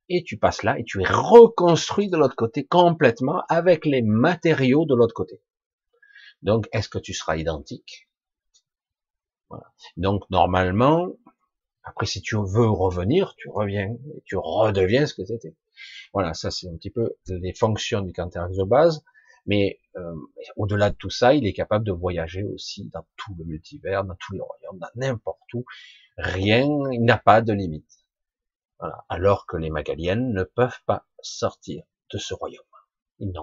et 0.08 0.24
tu 0.24 0.38
passes 0.38 0.64
là, 0.64 0.80
et 0.80 0.86
tu 0.86 1.02
es 1.02 1.06
reconstruit 1.06 2.10
de 2.10 2.18
l'autre 2.18 2.36
côté 2.36 2.66
complètement 2.66 3.44
avec 3.50 3.86
les 3.86 4.02
matériaux 4.02 4.86
de 4.86 4.96
l'autre 4.96 5.14
côté. 5.14 5.42
Donc, 6.42 6.68
est-ce 6.72 6.88
que 6.88 7.00
tu 7.00 7.14
seras 7.14 7.36
identique? 7.36 8.08
Donc, 9.98 10.24
normalement, 10.30 11.10
après, 11.84 12.06
si 12.06 12.22
tu 12.22 12.36
veux 12.36 12.70
revenir, 12.70 13.36
tu 13.38 13.50
reviens, 13.50 13.98
et 14.16 14.22
tu 14.26 14.38
redeviens 14.38 15.06
ce 15.06 15.14
que 15.14 15.22
tu. 15.24 15.54
Voilà, 16.14 16.34
ça 16.34 16.52
c'est 16.52 16.68
un 16.68 16.76
petit 16.76 16.90
peu 16.90 17.16
les 17.28 17.54
fonctions 17.54 18.02
du 18.02 18.14
Canterax 18.14 18.56
de 18.58 18.64
base. 18.64 19.04
Mais 19.46 19.80
euh, 19.98 20.16
au-delà 20.56 20.90
de 20.90 20.96
tout 20.96 21.10
ça, 21.10 21.34
il 21.34 21.46
est 21.46 21.54
capable 21.54 21.86
de 21.86 21.92
voyager 21.92 22.44
aussi 22.44 22.90
dans 22.94 23.06
tout 23.18 23.36
le 23.38 23.44
multivers, 23.44 24.06
dans 24.06 24.16
tous 24.16 24.34
les 24.34 24.40
royaumes, 24.40 24.80
dans 24.80 24.88
n'importe 24.96 25.54
où. 25.54 25.66
Rien, 26.18 26.68
il 26.92 27.04
n'a 27.04 27.18
pas 27.18 27.42
de 27.42 27.54
limite. 27.54 28.06
Voilà. 28.80 29.06
Alors 29.10 29.46
que 29.46 29.58
les 29.58 29.70
Magaliennes 29.70 30.34
ne 30.34 30.44
peuvent 30.44 30.82
pas 30.86 31.06
sortir 31.22 31.84
de 32.12 32.18
ce 32.18 32.34
royaume. 32.34 32.64
Ils 33.20 33.34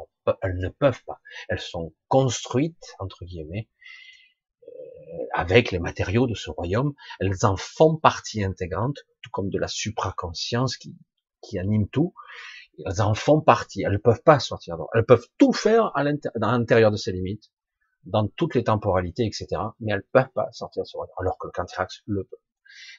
elles 0.42 0.58
ne 0.58 0.68
peuvent 0.68 1.02
pas. 1.04 1.20
Elles 1.48 1.60
sont 1.60 1.94
construites, 2.08 2.94
entre 2.98 3.24
guillemets, 3.24 3.68
euh, 4.62 5.26
avec 5.32 5.70
les 5.70 5.78
matériaux 5.78 6.26
de 6.26 6.34
ce 6.34 6.50
royaume. 6.50 6.94
Elles 7.18 7.44
en 7.44 7.56
font 7.56 7.96
partie 7.96 8.44
intégrante, 8.44 8.98
tout 9.22 9.30
comme 9.30 9.50
de 9.50 9.58
la 9.58 9.68
supraconscience 9.68 10.76
qui, 10.76 10.94
qui 11.42 11.58
anime 11.58 11.88
tout. 11.88 12.14
Elles 12.86 13.02
en 13.02 13.14
font 13.14 13.40
partie. 13.40 13.82
Elles 13.82 13.92
ne 13.92 13.98
peuvent 13.98 14.22
pas 14.22 14.38
sortir. 14.38 14.76
Elles 14.94 15.04
peuvent 15.04 15.26
tout 15.38 15.52
faire 15.52 15.92
à 15.94 16.04
l'intérieur 16.04 16.90
de 16.90 16.96
ces 16.96 17.12
limites, 17.12 17.50
dans 18.04 18.26
toutes 18.28 18.54
les 18.54 18.64
temporalités, 18.64 19.24
etc. 19.24 19.46
Mais 19.80 19.92
elles 19.92 19.98
ne 19.98 20.12
peuvent 20.12 20.32
pas 20.34 20.48
sortir 20.52 20.82
de 20.82 20.88
ce 20.88 20.96
royaume, 20.96 21.14
alors 21.18 21.36
que 21.38 21.46
le 21.46 21.52
Cantirax 21.52 22.02
le 22.06 22.24
peut. 22.24 22.36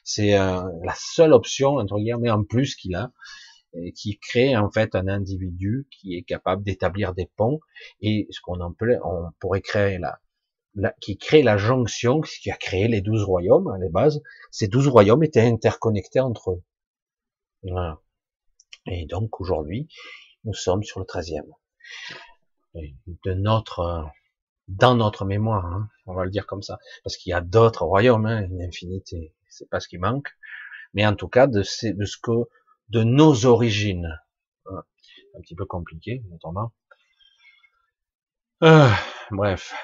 C'est 0.04 0.38
euh, 0.38 0.62
la 0.84 0.94
seule 0.96 1.32
option, 1.32 1.76
entre 1.76 1.96
guillemets, 1.96 2.30
en 2.30 2.44
plus 2.44 2.76
qu'il 2.76 2.94
a, 2.94 3.10
qui 3.94 4.18
crée 4.18 4.56
en 4.56 4.70
fait 4.70 4.94
un 4.94 5.08
individu 5.08 5.86
qui 5.90 6.16
est 6.16 6.22
capable 6.22 6.62
d'établir 6.62 7.14
des 7.14 7.30
ponts 7.36 7.60
et 8.00 8.26
ce 8.30 8.40
qu'on 8.42 8.60
appelle, 8.60 9.00
on 9.04 9.30
pourrait 9.40 9.62
créer 9.62 9.98
la, 9.98 10.20
qui 11.00 11.16
crée 11.16 11.42
la 11.42 11.56
jonction, 11.56 12.20
qui 12.20 12.50
a 12.50 12.56
créé 12.56 12.88
les 12.88 13.00
douze 13.00 13.22
royaumes 13.24 13.68
à 13.68 13.78
la 13.78 13.88
base. 13.88 14.22
Ces 14.50 14.68
douze 14.68 14.88
royaumes 14.88 15.22
étaient 15.22 15.40
interconnectés 15.40 16.20
entre 16.20 16.52
eux. 16.52 16.62
Voilà. 17.62 18.00
Et 18.86 19.06
donc 19.06 19.40
aujourd'hui, 19.40 19.88
nous 20.44 20.54
sommes 20.54 20.82
sur 20.82 21.00
le 21.00 21.06
treizième. 21.06 21.50
De 22.74 23.34
notre, 23.34 24.06
dans 24.68 24.94
notre 24.94 25.24
mémoire, 25.24 25.66
hein, 25.66 25.88
on 26.06 26.14
va 26.14 26.24
le 26.24 26.30
dire 26.30 26.46
comme 26.46 26.62
ça, 26.62 26.78
parce 27.04 27.16
qu'il 27.16 27.30
y 27.30 27.34
a 27.34 27.40
d'autres 27.40 27.84
royaumes, 27.84 28.26
hein, 28.26 28.42
une 28.42 28.62
infinité, 28.62 29.34
c'est 29.48 29.68
pas 29.68 29.80
ce 29.80 29.88
qui 29.88 29.98
manque. 29.98 30.30
mais 30.94 31.06
en 31.06 31.14
tout 31.14 31.28
cas 31.28 31.46
de, 31.46 31.60
de 31.60 32.04
ce 32.04 32.16
que, 32.18 32.32
de 32.88 33.02
nos 33.04 33.46
origines. 33.46 34.18
Un 35.34 35.40
petit 35.40 35.54
peu 35.54 35.64
compliqué, 35.64 36.22
notamment. 36.30 36.72
Euh, 38.62 38.90
bref. 39.30 39.74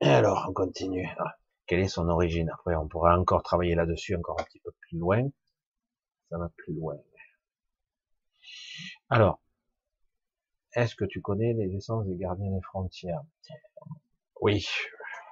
Et 0.00 0.08
alors, 0.08 0.46
on 0.48 0.52
continue. 0.54 1.08
Ah, 1.18 1.36
quelle 1.66 1.80
est 1.80 1.88
son 1.88 2.08
origine? 2.08 2.50
Après, 2.50 2.74
on 2.74 2.88
pourra 2.88 3.18
encore 3.18 3.42
travailler 3.42 3.74
là-dessus 3.74 4.16
encore 4.16 4.40
un 4.40 4.44
petit 4.44 4.60
peu 4.60 4.70
plus 4.80 4.98
loin. 4.98 5.28
Ça 6.30 6.38
va 6.38 6.50
plus 6.56 6.74
loin. 6.74 6.96
Alors, 9.08 9.40
est-ce 10.74 10.94
que 10.94 11.04
tu 11.04 11.20
connais 11.20 11.52
les 11.54 11.74
essences 11.76 12.06
des 12.06 12.16
gardiens 12.16 12.50
des 12.50 12.62
frontières? 12.62 13.22
Oui, 14.40 14.66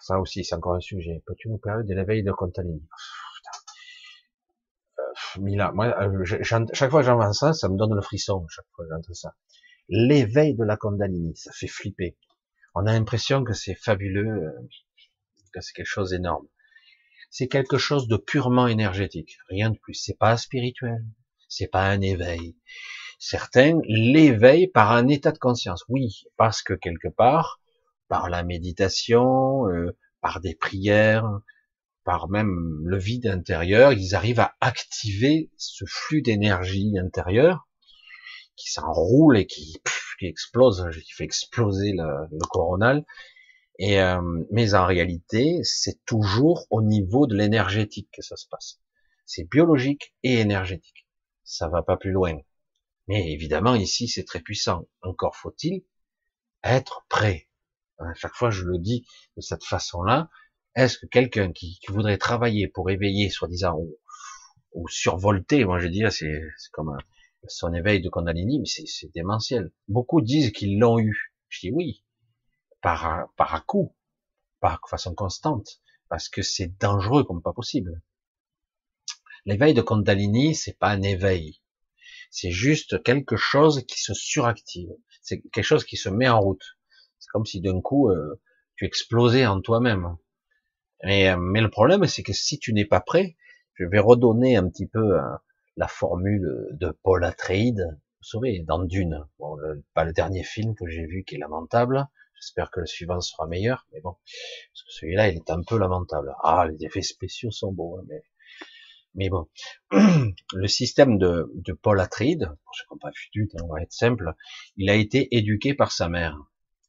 ça 0.00 0.18
aussi, 0.20 0.44
c'est 0.44 0.54
encore 0.54 0.74
un 0.74 0.80
sujet. 0.80 1.22
Peux-tu 1.26 1.48
nous 1.48 1.58
parler 1.58 1.84
de 1.84 1.94
l'éveil 1.94 2.22
de 2.22 2.32
Contalini 2.32 2.86
euh, 4.98 5.40
Mila, 5.40 5.72
moi, 5.72 5.86
euh, 6.02 6.24
chaque 6.24 6.90
fois 6.90 7.00
que 7.00 7.06
j'en 7.06 7.32
ça, 7.32 7.52
ça 7.52 7.68
me 7.68 7.76
donne 7.76 7.94
le 7.94 8.00
frisson, 8.00 8.46
chaque 8.48 8.66
fois 8.74 8.84
que 8.84 8.90
j'entends 8.90 9.14
ça. 9.14 9.34
L'éveil 9.88 10.54
de 10.54 10.64
la 10.64 10.76
Kundalini, 10.76 11.36
ça 11.36 11.52
fait 11.52 11.66
flipper. 11.66 12.16
On 12.74 12.86
a 12.86 12.92
l'impression 12.92 13.44
que 13.44 13.52
c'est 13.52 13.74
fabuleux, 13.74 14.46
euh, 14.46 14.68
que 15.52 15.60
c'est 15.60 15.72
quelque 15.74 15.86
chose 15.86 16.10
d'énorme. 16.10 16.46
C'est 17.36 17.48
quelque 17.48 17.78
chose 17.78 18.06
de 18.06 18.16
purement 18.16 18.68
énergétique, 18.68 19.38
rien 19.48 19.70
de 19.70 19.76
plus. 19.76 19.94
C'est 19.94 20.16
pas 20.16 20.36
spirituel, 20.36 21.04
c'est 21.48 21.66
pas 21.66 21.88
un 21.88 22.00
éveil. 22.00 22.54
Certains 23.18 23.80
l'éveillent 23.88 24.68
par 24.68 24.92
un 24.92 25.08
état 25.08 25.32
de 25.32 25.38
conscience. 25.38 25.82
Oui, 25.88 26.26
parce 26.36 26.62
que 26.62 26.74
quelque 26.74 27.08
part, 27.08 27.60
par 28.06 28.30
la 28.30 28.44
méditation, 28.44 29.68
euh, 29.68 29.98
par 30.20 30.40
des 30.40 30.54
prières, 30.54 31.28
par 32.04 32.28
même 32.28 32.80
le 32.84 32.98
vide 32.98 33.26
intérieur, 33.26 33.92
ils 33.92 34.14
arrivent 34.14 34.38
à 34.38 34.54
activer 34.60 35.50
ce 35.56 35.84
flux 35.88 36.22
d'énergie 36.22 36.94
intérieure 37.04 37.66
qui 38.54 38.70
s'enroule 38.70 39.38
et 39.38 39.46
qui, 39.46 39.82
qui 40.20 40.26
explose, 40.26 40.88
qui 41.04 41.12
fait 41.12 41.24
exploser 41.24 41.94
le, 41.94 42.28
le 42.30 42.46
coronal. 42.48 43.04
Et 43.78 44.00
euh, 44.00 44.20
mais 44.50 44.74
en 44.74 44.86
réalité, 44.86 45.60
c'est 45.64 46.04
toujours 46.04 46.66
au 46.70 46.82
niveau 46.82 47.26
de 47.26 47.36
l'énergétique 47.36 48.08
que 48.12 48.22
ça 48.22 48.36
se 48.36 48.46
passe. 48.48 48.80
C'est 49.26 49.48
biologique 49.48 50.14
et 50.22 50.34
énergétique. 50.40 51.06
Ça 51.44 51.68
va 51.68 51.82
pas 51.82 51.96
plus 51.96 52.12
loin. 52.12 52.38
Mais 53.08 53.32
évidemment, 53.32 53.74
ici, 53.74 54.08
c'est 54.08 54.24
très 54.24 54.40
puissant. 54.40 54.88
Encore 55.02 55.36
faut-il 55.36 55.84
être 56.62 57.04
prêt. 57.08 57.48
À 57.98 58.14
chaque 58.14 58.34
fois, 58.34 58.50
je 58.50 58.64
le 58.64 58.78
dis 58.78 59.06
de 59.36 59.42
cette 59.42 59.64
façon-là. 59.64 60.30
Est-ce 60.74 60.98
que 60.98 61.06
quelqu'un 61.06 61.52
qui, 61.52 61.78
qui, 61.80 61.92
voudrait 61.92 62.18
travailler 62.18 62.66
pour 62.68 62.90
éveiller, 62.90 63.30
soi-disant, 63.30 63.76
ou, 63.76 63.96
ou, 64.72 64.88
survolter, 64.88 65.64
moi 65.64 65.78
je 65.78 65.86
dis, 65.86 66.02
c'est 66.10 66.30
comme 66.72 66.88
un, 66.88 66.98
son 67.48 67.72
éveil 67.72 68.00
de 68.00 68.08
Kundalini, 68.08 68.58
mais 68.58 68.66
c'est 68.66 69.12
démentiel. 69.12 69.70
Beaucoup 69.88 70.20
disent 70.20 70.52
qu'ils 70.52 70.78
l'ont 70.78 70.98
eu. 70.98 71.34
Je 71.48 71.60
dis 71.60 71.70
oui, 71.70 72.03
par, 72.84 73.32
par 73.36 73.54
à 73.54 73.60
coup, 73.60 73.96
par 74.60 74.78
façon 74.90 75.14
constante, 75.14 75.80
parce 76.10 76.28
que 76.28 76.42
c'est 76.42 76.78
dangereux 76.78 77.24
comme 77.24 77.40
pas 77.40 77.54
possible. 77.54 78.02
L'éveil 79.46 79.72
de 79.72 79.80
Kundalini, 79.80 80.54
c'est 80.54 80.78
pas 80.78 80.90
un 80.90 81.00
éveil. 81.00 81.62
C'est 82.30 82.50
juste 82.50 83.02
quelque 83.02 83.36
chose 83.36 83.86
qui 83.86 83.98
se 83.98 84.12
suractive. 84.12 84.90
C'est 85.22 85.40
quelque 85.40 85.64
chose 85.64 85.84
qui 85.84 85.96
se 85.96 86.10
met 86.10 86.28
en 86.28 86.38
route. 86.38 86.76
C'est 87.18 87.30
comme 87.30 87.46
si 87.46 87.62
d'un 87.62 87.80
coup, 87.80 88.10
euh, 88.10 88.38
tu 88.76 88.84
explosais 88.84 89.46
en 89.46 89.62
toi-même. 89.62 90.18
Mais, 91.04 91.30
euh, 91.30 91.38
mais 91.38 91.62
le 91.62 91.70
problème, 91.70 92.04
c'est 92.06 92.22
que 92.22 92.34
si 92.34 92.58
tu 92.58 92.74
n'es 92.74 92.84
pas 92.84 93.00
prêt, 93.00 93.38
je 93.74 93.86
vais 93.86 93.98
redonner 93.98 94.58
un 94.58 94.68
petit 94.68 94.86
peu 94.86 95.18
euh, 95.18 95.22
la 95.78 95.88
formule 95.88 96.68
de 96.72 96.90
Paul 97.02 97.24
Atreides, 97.24 97.98
vous 98.20 98.40
savez, 98.40 98.62
dans 98.66 98.84
Dune, 98.84 99.24
bon, 99.38 99.56
pas 99.94 100.04
le 100.04 100.12
dernier 100.12 100.44
film 100.44 100.74
que 100.74 100.86
j'ai 100.86 101.06
vu 101.06 101.24
qui 101.24 101.36
est 101.36 101.38
lamentable, 101.38 102.08
j'espère 102.44 102.70
que 102.70 102.80
le 102.80 102.86
suivant 102.86 103.20
sera 103.20 103.46
meilleur, 103.46 103.86
mais 103.92 104.00
bon, 104.00 104.12
parce 104.12 104.82
que 104.84 104.92
celui-là, 104.92 105.28
il 105.28 105.36
est 105.36 105.50
un 105.50 105.62
peu 105.62 105.78
lamentable. 105.78 106.34
Ah, 106.42 106.66
les 106.68 106.84
effets 106.84 107.02
spéciaux 107.02 107.50
sont 107.50 107.72
beaux, 107.72 107.98
hein, 107.98 108.04
mais, 108.06 108.22
mais 109.14 109.30
bon. 109.30 109.48
Le 110.54 110.68
système 110.68 111.18
de, 111.18 111.50
de 111.54 111.72
Paul 111.72 112.00
Atreides, 112.00 112.50
pour 112.64 112.74
ceux 112.74 112.84
qui 112.84 112.92
n'ont 112.92 112.98
pas 112.98 113.10
vu 113.10 113.28
Dune, 113.32 113.48
on 113.62 113.72
va 113.72 113.80
être 113.80 113.92
simple, 113.92 114.34
il 114.76 114.90
a 114.90 114.94
été 114.94 115.34
éduqué 115.34 115.74
par 115.74 115.90
sa 115.90 116.08
mère. 116.08 116.38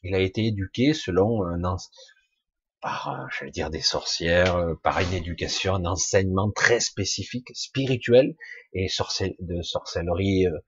Il 0.04 0.14
a 0.14 0.20
été 0.20 0.46
éduqué 0.46 0.94
selon 0.94 1.46
un, 1.48 1.78
par, 2.82 3.10
euh, 3.10 3.26
j'allais 3.40 3.52
dire, 3.52 3.70
des 3.70 3.82
sorcières, 3.82 4.58
euh, 4.58 4.76
par 4.84 5.00
une 5.00 5.14
éducation, 5.14 5.76
un 5.76 5.86
enseignement 5.86 6.52
très 6.52 6.80
spécifique, 6.80 7.48
spirituel 7.56 8.36
et 8.74 8.88
de 9.40 9.62
sorcellerie, 9.62 10.48
euh, 10.48 10.60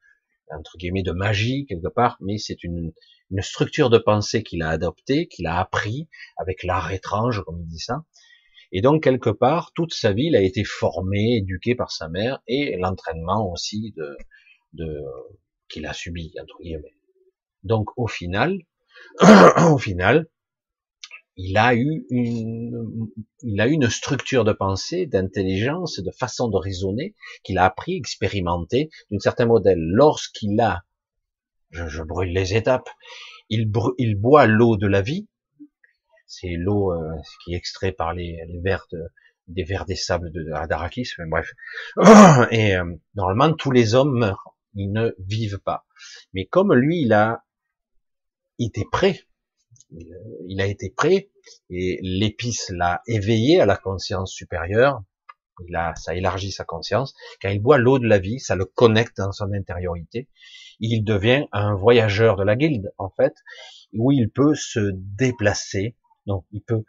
entre 0.49 0.77
guillemets, 0.77 1.03
de 1.03 1.11
magie 1.11 1.65
quelque 1.67 1.89
part, 1.89 2.17
mais 2.21 2.37
c'est 2.37 2.63
une, 2.63 2.93
une 3.31 3.41
structure 3.41 3.89
de 3.89 3.97
pensée 3.97 4.43
qu'il 4.43 4.63
a 4.63 4.69
adoptée, 4.69 5.27
qu'il 5.27 5.47
a 5.47 5.59
appris 5.59 6.07
avec 6.37 6.63
l'art 6.63 6.91
étrange, 6.91 7.43
comme 7.45 7.59
il 7.61 7.67
dit 7.67 7.79
ça. 7.79 8.03
Et 8.71 8.81
donc 8.81 9.03
quelque 9.03 9.29
part, 9.29 9.71
toute 9.73 9.93
sa 9.93 10.13
vie, 10.13 10.25
il 10.25 10.35
a 10.35 10.41
été 10.41 10.63
formé, 10.63 11.37
éduqué 11.37 11.75
par 11.75 11.91
sa 11.91 12.09
mère 12.09 12.41
et 12.47 12.77
l'entraînement 12.77 13.49
aussi 13.51 13.93
de, 13.95 14.17
de 14.73 15.03
qu'il 15.69 15.85
a 15.85 15.93
subi 15.93 16.33
entre 16.41 16.57
guillemets. 16.61 16.95
Donc 17.63 17.89
au 17.97 18.07
final, 18.07 18.57
au 19.71 19.77
final, 19.77 20.27
il 21.37 21.55
a 21.57 21.75
eu 21.75 22.05
une, 22.09 23.07
il 23.43 23.61
a 23.61 23.67
une 23.67 23.89
structure 23.89 24.43
de 24.43 24.53
pensée, 24.53 25.05
d'intelligence, 25.05 25.99
de 25.99 26.11
façon 26.11 26.47
de 26.47 26.57
raisonner 26.57 27.15
qu'il 27.43 27.59
a 27.59 27.65
appris, 27.65 27.95
expérimenté 27.95 28.89
d'une 29.11 29.19
certain 29.19 29.45
modèle. 29.45 29.79
Lorsqu'il 29.79 30.59
a, 30.59 30.83
je, 31.71 32.01
brûle 32.01 32.31
les 32.31 32.55
étapes, 32.55 32.89
il, 33.49 33.71
il 33.97 34.15
boit 34.15 34.45
l'eau 34.45 34.77
de 34.77 34.87
la 34.87 35.01
vie, 35.01 35.27
c'est 36.25 36.55
l'eau 36.55 36.93
euh, 36.93 37.15
qui 37.43 37.53
est 37.53 37.57
extrait 37.57 37.91
par 37.91 38.13
les, 38.13 38.39
les 38.47 38.59
vers 38.59 38.85
des 39.47 39.63
vers 39.63 39.85
des 39.85 39.95
sables 39.95 40.31
de 40.31 40.51
Adarakis, 40.53 41.11
mais 41.19 41.25
bref. 41.27 41.53
Et 42.51 42.75
euh, 42.75 42.85
normalement, 43.15 43.53
tous 43.53 43.71
les 43.71 43.95
hommes 43.95 44.17
meurent, 44.17 44.55
ils 44.75 44.91
ne 44.91 45.15
vivent 45.19 45.59
pas. 45.59 45.85
Mais 46.33 46.45
comme 46.45 46.73
lui, 46.73 47.01
il 47.01 47.13
a 47.13 47.43
été 48.59 48.83
prêt 48.91 49.27
il 50.47 50.61
a 50.61 50.65
été 50.65 50.89
prêt 50.89 51.29
et 51.69 51.99
l'épice 52.01 52.69
l'a 52.69 53.01
éveillé 53.07 53.61
à 53.61 53.65
la 53.65 53.77
conscience 53.77 54.33
supérieure. 54.33 55.01
Il 55.67 55.75
a, 55.75 55.95
ça 55.95 56.13
élargit 56.13 56.51
sa 56.51 56.65
conscience. 56.65 57.15
Quand 57.41 57.49
il 57.49 57.59
boit 57.59 57.77
l'eau 57.77 57.97
de 57.97 58.07
la 58.07 58.19
vie, 58.19 58.39
ça 58.39 58.55
le 58.55 58.65
connecte 58.65 59.17
dans 59.17 59.31
son 59.31 59.51
intériorité. 59.53 60.27
Il 60.79 61.03
devient 61.03 61.47
un 61.51 61.75
voyageur 61.75 62.35
de 62.35 62.43
la 62.43 62.55
guilde, 62.55 62.91
en 62.97 63.09
fait, 63.09 63.33
où 63.93 64.11
il 64.11 64.29
peut 64.29 64.55
se 64.55 64.91
déplacer. 64.93 65.95
Donc, 66.25 66.45
il 66.51 66.61
peut, 66.61 66.83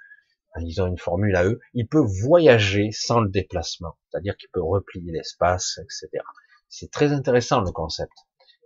ils 0.61 0.81
ont 0.83 0.87
une 0.87 0.99
formule 0.99 1.37
à 1.37 1.45
eux, 1.45 1.61
il 1.75 1.87
peut 1.87 2.05
voyager 2.23 2.91
sans 2.93 3.21
le 3.21 3.31
déplacement. 3.31 3.97
C'est-à-dire 4.09 4.37
qu'il 4.37 4.51
peut 4.53 4.63
replier 4.63 5.13
l'espace, 5.13 5.79
etc. 5.79 6.23
C'est 6.69 6.91
très 6.91 7.13
intéressant 7.13 7.61
le 7.61 7.73
concept. 7.73 8.13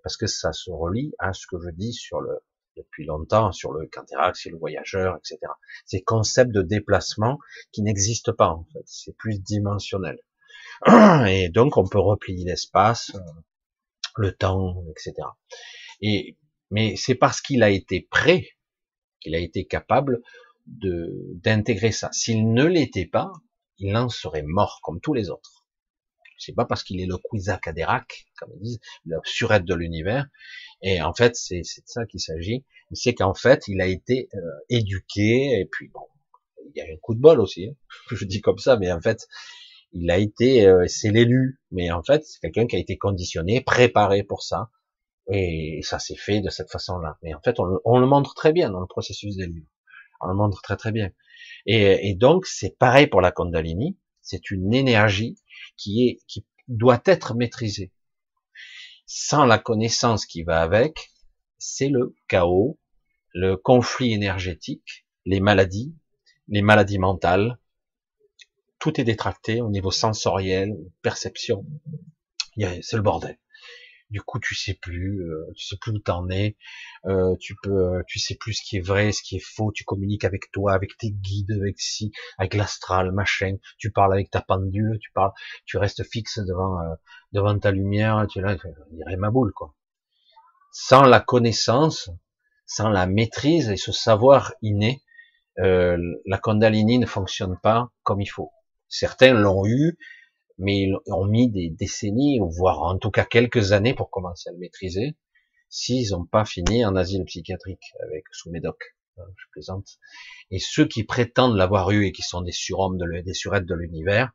Parce 0.03 0.17
que 0.17 0.27
ça 0.27 0.53
se 0.53 0.71
relie 0.71 1.13
à 1.19 1.33
ce 1.33 1.47
que 1.47 1.57
je 1.61 1.71
dis 1.71 1.93
sur 1.93 2.21
le, 2.21 2.41
depuis 2.77 3.05
longtemps 3.05 3.53
sur 3.53 3.73
le 3.73 3.87
Canterax 3.87 4.47
et 4.47 4.51
le 4.51 4.59
voyageur, 4.59 5.17
etc. 5.17 5.39
Ces 5.87 6.03
concepts 6.03 6.53
de 6.53 6.63
déplacement 6.63 7.39
qui 7.73 7.83
n'existent 7.83 8.33
pas 8.33 8.49
en 8.49 8.65
fait, 8.73 8.83
c'est 8.87 9.17
plus 9.17 9.39
dimensionnel. 9.41 10.19
Et 11.29 11.49
donc 11.49 11.77
on 11.77 11.87
peut 11.87 12.01
replier 12.01 12.45
l'espace, 12.45 13.13
euh, 13.15 13.21
le 14.17 14.33
temps, 14.33 14.85
etc. 14.91 15.15
Et 16.01 16.37
mais 16.71 16.97
c'est 16.97 17.15
parce 17.15 17.41
qu'il 17.41 17.63
a 17.63 17.71
été 17.71 18.07
prêt 18.11 18.47
qu'il 19.21 19.35
a 19.35 19.39
été 19.39 19.67
capable 19.67 20.21
de 20.67 21.11
d'intégrer 21.35 21.93
ça. 21.93 22.11
S'il 22.13 22.53
ne 22.53 22.65
l'était 22.65 23.07
pas, 23.07 23.33
il 23.79 23.97
en 23.97 24.09
serait 24.09 24.43
mort 24.43 24.81
comme 24.83 25.01
tous 25.01 25.15
les 25.15 25.31
autres. 25.31 25.65
C'est 26.39 26.55
pas 26.55 26.65
parce 26.65 26.83
qu'il 26.83 27.01
est 27.01 27.07
le 27.07 27.17
Haderach, 27.65 28.27
comme 28.37 28.51
ils 28.57 28.63
disent, 28.63 28.81
le 29.05 29.19
surette 29.25 29.65
de 29.65 29.75
l'univers, 29.75 30.27
et 30.83 31.01
en 31.01 31.15
fait, 31.15 31.37
c'est 31.37 31.61
de 31.61 31.83
ça 31.87 32.05
qu'il 32.07 32.19
s'agit. 32.19 32.65
C'est 32.93 33.15
qu'en 33.15 33.35
fait, 33.35 33.69
il 33.69 33.81
a 33.81 33.87
été 33.87 34.29
euh, 34.35 34.39
éduqué, 34.69 35.61
et 35.61 35.69
puis 35.71 35.89
bon, 35.89 36.07
il 36.67 36.73
y 36.77 36.81
a 36.81 36.93
un 36.93 36.97
coup 37.01 37.15
de 37.15 37.21
bol 37.21 37.41
aussi. 37.41 37.69
Hein. 37.69 37.75
Je 38.11 38.25
dis 38.25 38.41
comme 38.41 38.59
ça, 38.59 38.77
mais 38.77 38.91
en 38.91 39.01
fait, 39.01 39.29
il 39.93 40.11
a 40.11 40.19
été, 40.19 40.67
euh, 40.67 40.87
c'est 40.89 41.11
l'élu, 41.11 41.61
mais 41.71 41.91
en 41.91 42.03
fait, 42.03 42.25
c'est 42.25 42.41
quelqu'un 42.41 42.67
qui 42.67 42.77
a 42.77 42.79
été 42.79 42.97
conditionné, 42.97 43.61
préparé 43.61 44.23
pour 44.23 44.43
ça, 44.43 44.71
et 45.31 45.81
ça 45.83 45.99
s'est 45.99 46.17
fait 46.17 46.41
de 46.41 46.51
cette 46.51 46.71
façon-là. 46.71 47.19
Mais 47.23 47.35
en 47.35 47.41
fait, 47.41 47.61
on 47.61 47.65
le, 47.65 47.79
on 47.85 47.99
le, 47.99 48.07
montre 48.07 48.35
très 48.35 48.53
bien 48.53 48.71
dans 48.71 48.81
le 48.81 48.87
processus 48.87 49.37
livres. 49.37 49.67
On 50.21 50.29
le 50.29 50.35
montre 50.35 50.63
très 50.63 50.77
très 50.77 50.93
bien. 50.93 51.11
Et, 51.67 52.09
et 52.09 52.15
donc, 52.15 52.47
c'est 52.47 52.77
pareil 52.79 53.07
pour 53.07 53.21
la 53.21 53.33
Kundalini. 53.33 53.99
C'est 54.21 54.51
une 54.51 54.73
énergie 54.73 55.37
qui 55.77 56.09
est, 56.09 56.19
qui 56.27 56.47
doit 56.69 57.03
être 57.07 57.35
maîtrisée 57.35 57.93
sans 59.15 59.45
la 59.45 59.59
connaissance 59.59 60.25
qui 60.25 60.43
va 60.43 60.63
avec, 60.63 61.11
c'est 61.59 61.91
le 61.91 62.17
chaos, 62.29 62.79
le 63.35 63.57
conflit 63.57 64.15
énergétique, 64.15 65.07
les 65.27 65.39
maladies, 65.39 65.95
les 66.49 66.63
maladies 66.63 66.99
mentales, 66.99 67.59
tout 68.83 69.01
est 69.01 69.05
détracté 69.05 69.61
au 69.61 69.71
niveau 69.71 69.93
sensoriel, 69.93 70.77
perception. 71.03 71.65
C'est 72.57 72.97
le 72.97 73.01
bordel. 73.01 73.39
Du 74.11 74.21
coup, 74.21 74.41
tu 74.41 74.57
sais 74.57 74.75
plus, 74.75 75.23
euh, 75.23 75.47
tu 75.55 75.65
sais 75.65 75.77
plus 75.81 75.93
où 75.93 76.01
t'en 76.01 76.29
es. 76.31 76.57
Euh, 77.07 77.37
tu 77.39 77.55
peux, 77.63 77.71
euh, 77.71 78.03
tu 78.09 78.19
sais 78.19 78.35
plus 78.35 78.55
ce 78.55 78.63
qui 78.65 78.79
est 78.79 78.81
vrai, 78.81 79.13
ce 79.13 79.23
qui 79.23 79.37
est 79.37 79.45
faux. 79.55 79.71
Tu 79.71 79.85
communiques 79.85 80.25
avec 80.25 80.51
toi, 80.51 80.73
avec 80.73 80.97
tes 80.99 81.13
guides, 81.13 81.53
avec 81.53 81.81
si, 81.81 82.11
avec 82.39 82.55
l'astral, 82.55 83.13
machin. 83.13 83.57
Tu 83.79 83.93
parles 83.93 84.13
avec 84.13 84.33
ta 84.33 84.41
pendule, 84.43 84.99
tu 85.01 85.13
parles, 85.13 85.31
tu 85.65 85.79
restes 85.79 86.03
fixe 86.03 86.41
devant 86.41 86.77
devant 87.31 87.57
ta 87.57 87.71
lumière. 87.71 88.27
Tu 88.29 88.41
là, 88.41 88.57
on 88.65 89.17
ma 89.17 89.31
boule 89.31 89.53
quoi. 89.53 89.77
Sans 90.73 91.05
la 91.05 91.21
connaissance, 91.21 92.11
sans 92.67 92.89
la 92.89 93.07
maîtrise 93.07 93.71
et 93.71 93.77
ce 93.77 93.93
savoir 93.93 94.55
inné, 94.61 95.05
la 95.57 96.39
Kundalini 96.43 96.99
ne 96.99 97.07
fonctionne 97.07 97.57
pas 97.63 97.93
comme 98.03 98.21
il 98.21 98.27
faut. 98.27 98.51
Certains 98.93 99.33
l'ont 99.33 99.67
eu, 99.67 99.97
mais 100.59 100.83
ils 100.83 100.95
ont 101.07 101.25
mis 101.25 101.51
des 101.51 101.71
décennies, 101.71 102.41
voire 102.41 102.83
en 102.83 102.99
tout 102.99 103.11
cas 103.11 103.25
quelques 103.25 103.73
années 103.73 103.95
pour 103.95 104.11
commencer 104.11 104.51
à 104.51 104.53
le 104.53 104.59
maîtriser, 104.59 105.17
s'ils 105.71 106.11
n'ont 106.11 106.27
pas 106.27 106.45
fini 106.45 106.85
en 106.85 106.95
asile 106.95 107.25
psychiatrique 107.25 107.95
avec 108.05 108.25
sous 108.33 108.51
médoc. 108.51 108.95
Hein, 109.17 109.25
je 109.37 109.45
plaisante. 109.51 109.99
Et 110.51 110.59
ceux 110.59 110.87
qui 110.87 111.05
prétendent 111.05 111.57
l'avoir 111.57 111.91
eu 111.91 112.05
et 112.05 112.13
qui 112.13 112.21
sont 112.21 112.43
des 112.43 112.53
surhommes, 112.53 112.99
de, 112.99 113.23
des 113.23 113.33
surêtres 113.33 113.67
de 113.67 113.75
l'univers, 113.75 114.33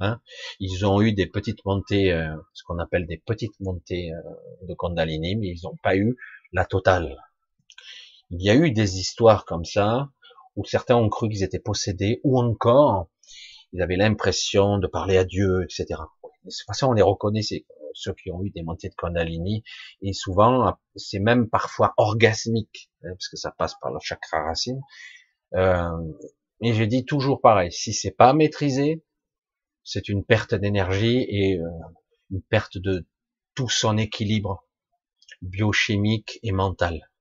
hein, 0.00 0.20
ils 0.58 0.84
ont 0.84 1.00
eu 1.00 1.12
des 1.12 1.28
petites 1.28 1.64
montées, 1.64 2.12
euh, 2.12 2.34
ce 2.54 2.64
qu'on 2.64 2.80
appelle 2.80 3.06
des 3.06 3.18
petites 3.18 3.58
montées 3.60 4.12
euh, 4.12 4.66
de 4.66 4.74
Kundalini, 4.74 5.36
mais 5.36 5.46
ils 5.46 5.60
n'ont 5.62 5.78
pas 5.80 5.96
eu 5.96 6.16
la 6.52 6.64
totale. 6.64 7.16
Il 8.30 8.42
y 8.42 8.50
a 8.50 8.56
eu 8.56 8.72
des 8.72 8.98
histoires 8.98 9.44
comme 9.44 9.64
ça, 9.64 10.08
où 10.56 10.64
certains 10.64 10.96
ont 10.96 11.08
cru 11.08 11.28
qu'ils 11.28 11.42
étaient 11.42 11.58
possédés, 11.58 12.20
ou 12.24 12.38
encore, 12.38 13.08
ils 13.72 13.82
avaient 13.82 13.96
l'impression 13.96 14.78
de 14.78 14.86
parler 14.86 15.16
à 15.16 15.24
Dieu, 15.24 15.64
etc. 15.64 15.86
De 16.44 16.50
toute 16.50 16.66
façon, 16.66 16.88
on 16.88 16.92
les 16.92 17.02
reconnaît, 17.02 17.42
c'est 17.42 17.64
ceux 17.94 18.14
qui 18.14 18.30
ont 18.30 18.42
eu 18.42 18.50
des 18.50 18.62
montées 18.62 18.88
de 18.88 18.94
Kundalini, 18.94 19.62
et 20.00 20.12
souvent, 20.12 20.76
c'est 20.96 21.18
même 21.18 21.48
parfois 21.48 21.94
orgasmique, 21.96 22.90
hein, 23.04 23.10
parce 23.10 23.28
que 23.28 23.36
ça 23.36 23.52
passe 23.56 23.74
par 23.80 23.92
le 23.92 23.98
chakra 24.00 24.42
racine. 24.44 24.80
Euh, 25.54 25.90
mais 26.60 26.72
je 26.72 26.84
dis 26.84 27.04
toujours 27.04 27.40
pareil, 27.40 27.72
si 27.72 27.92
c'est 27.92 28.12
pas 28.12 28.32
maîtrisé, 28.32 29.02
c'est 29.84 30.08
une 30.08 30.24
perte 30.24 30.54
d'énergie 30.54 31.26
et 31.28 31.58
euh, 31.58 31.68
une 32.30 32.42
perte 32.42 32.78
de 32.78 33.06
tout 33.54 33.68
son 33.68 33.98
équilibre 33.98 34.64
biochimique 35.42 36.38
et 36.42 36.52
mental. 36.52 37.11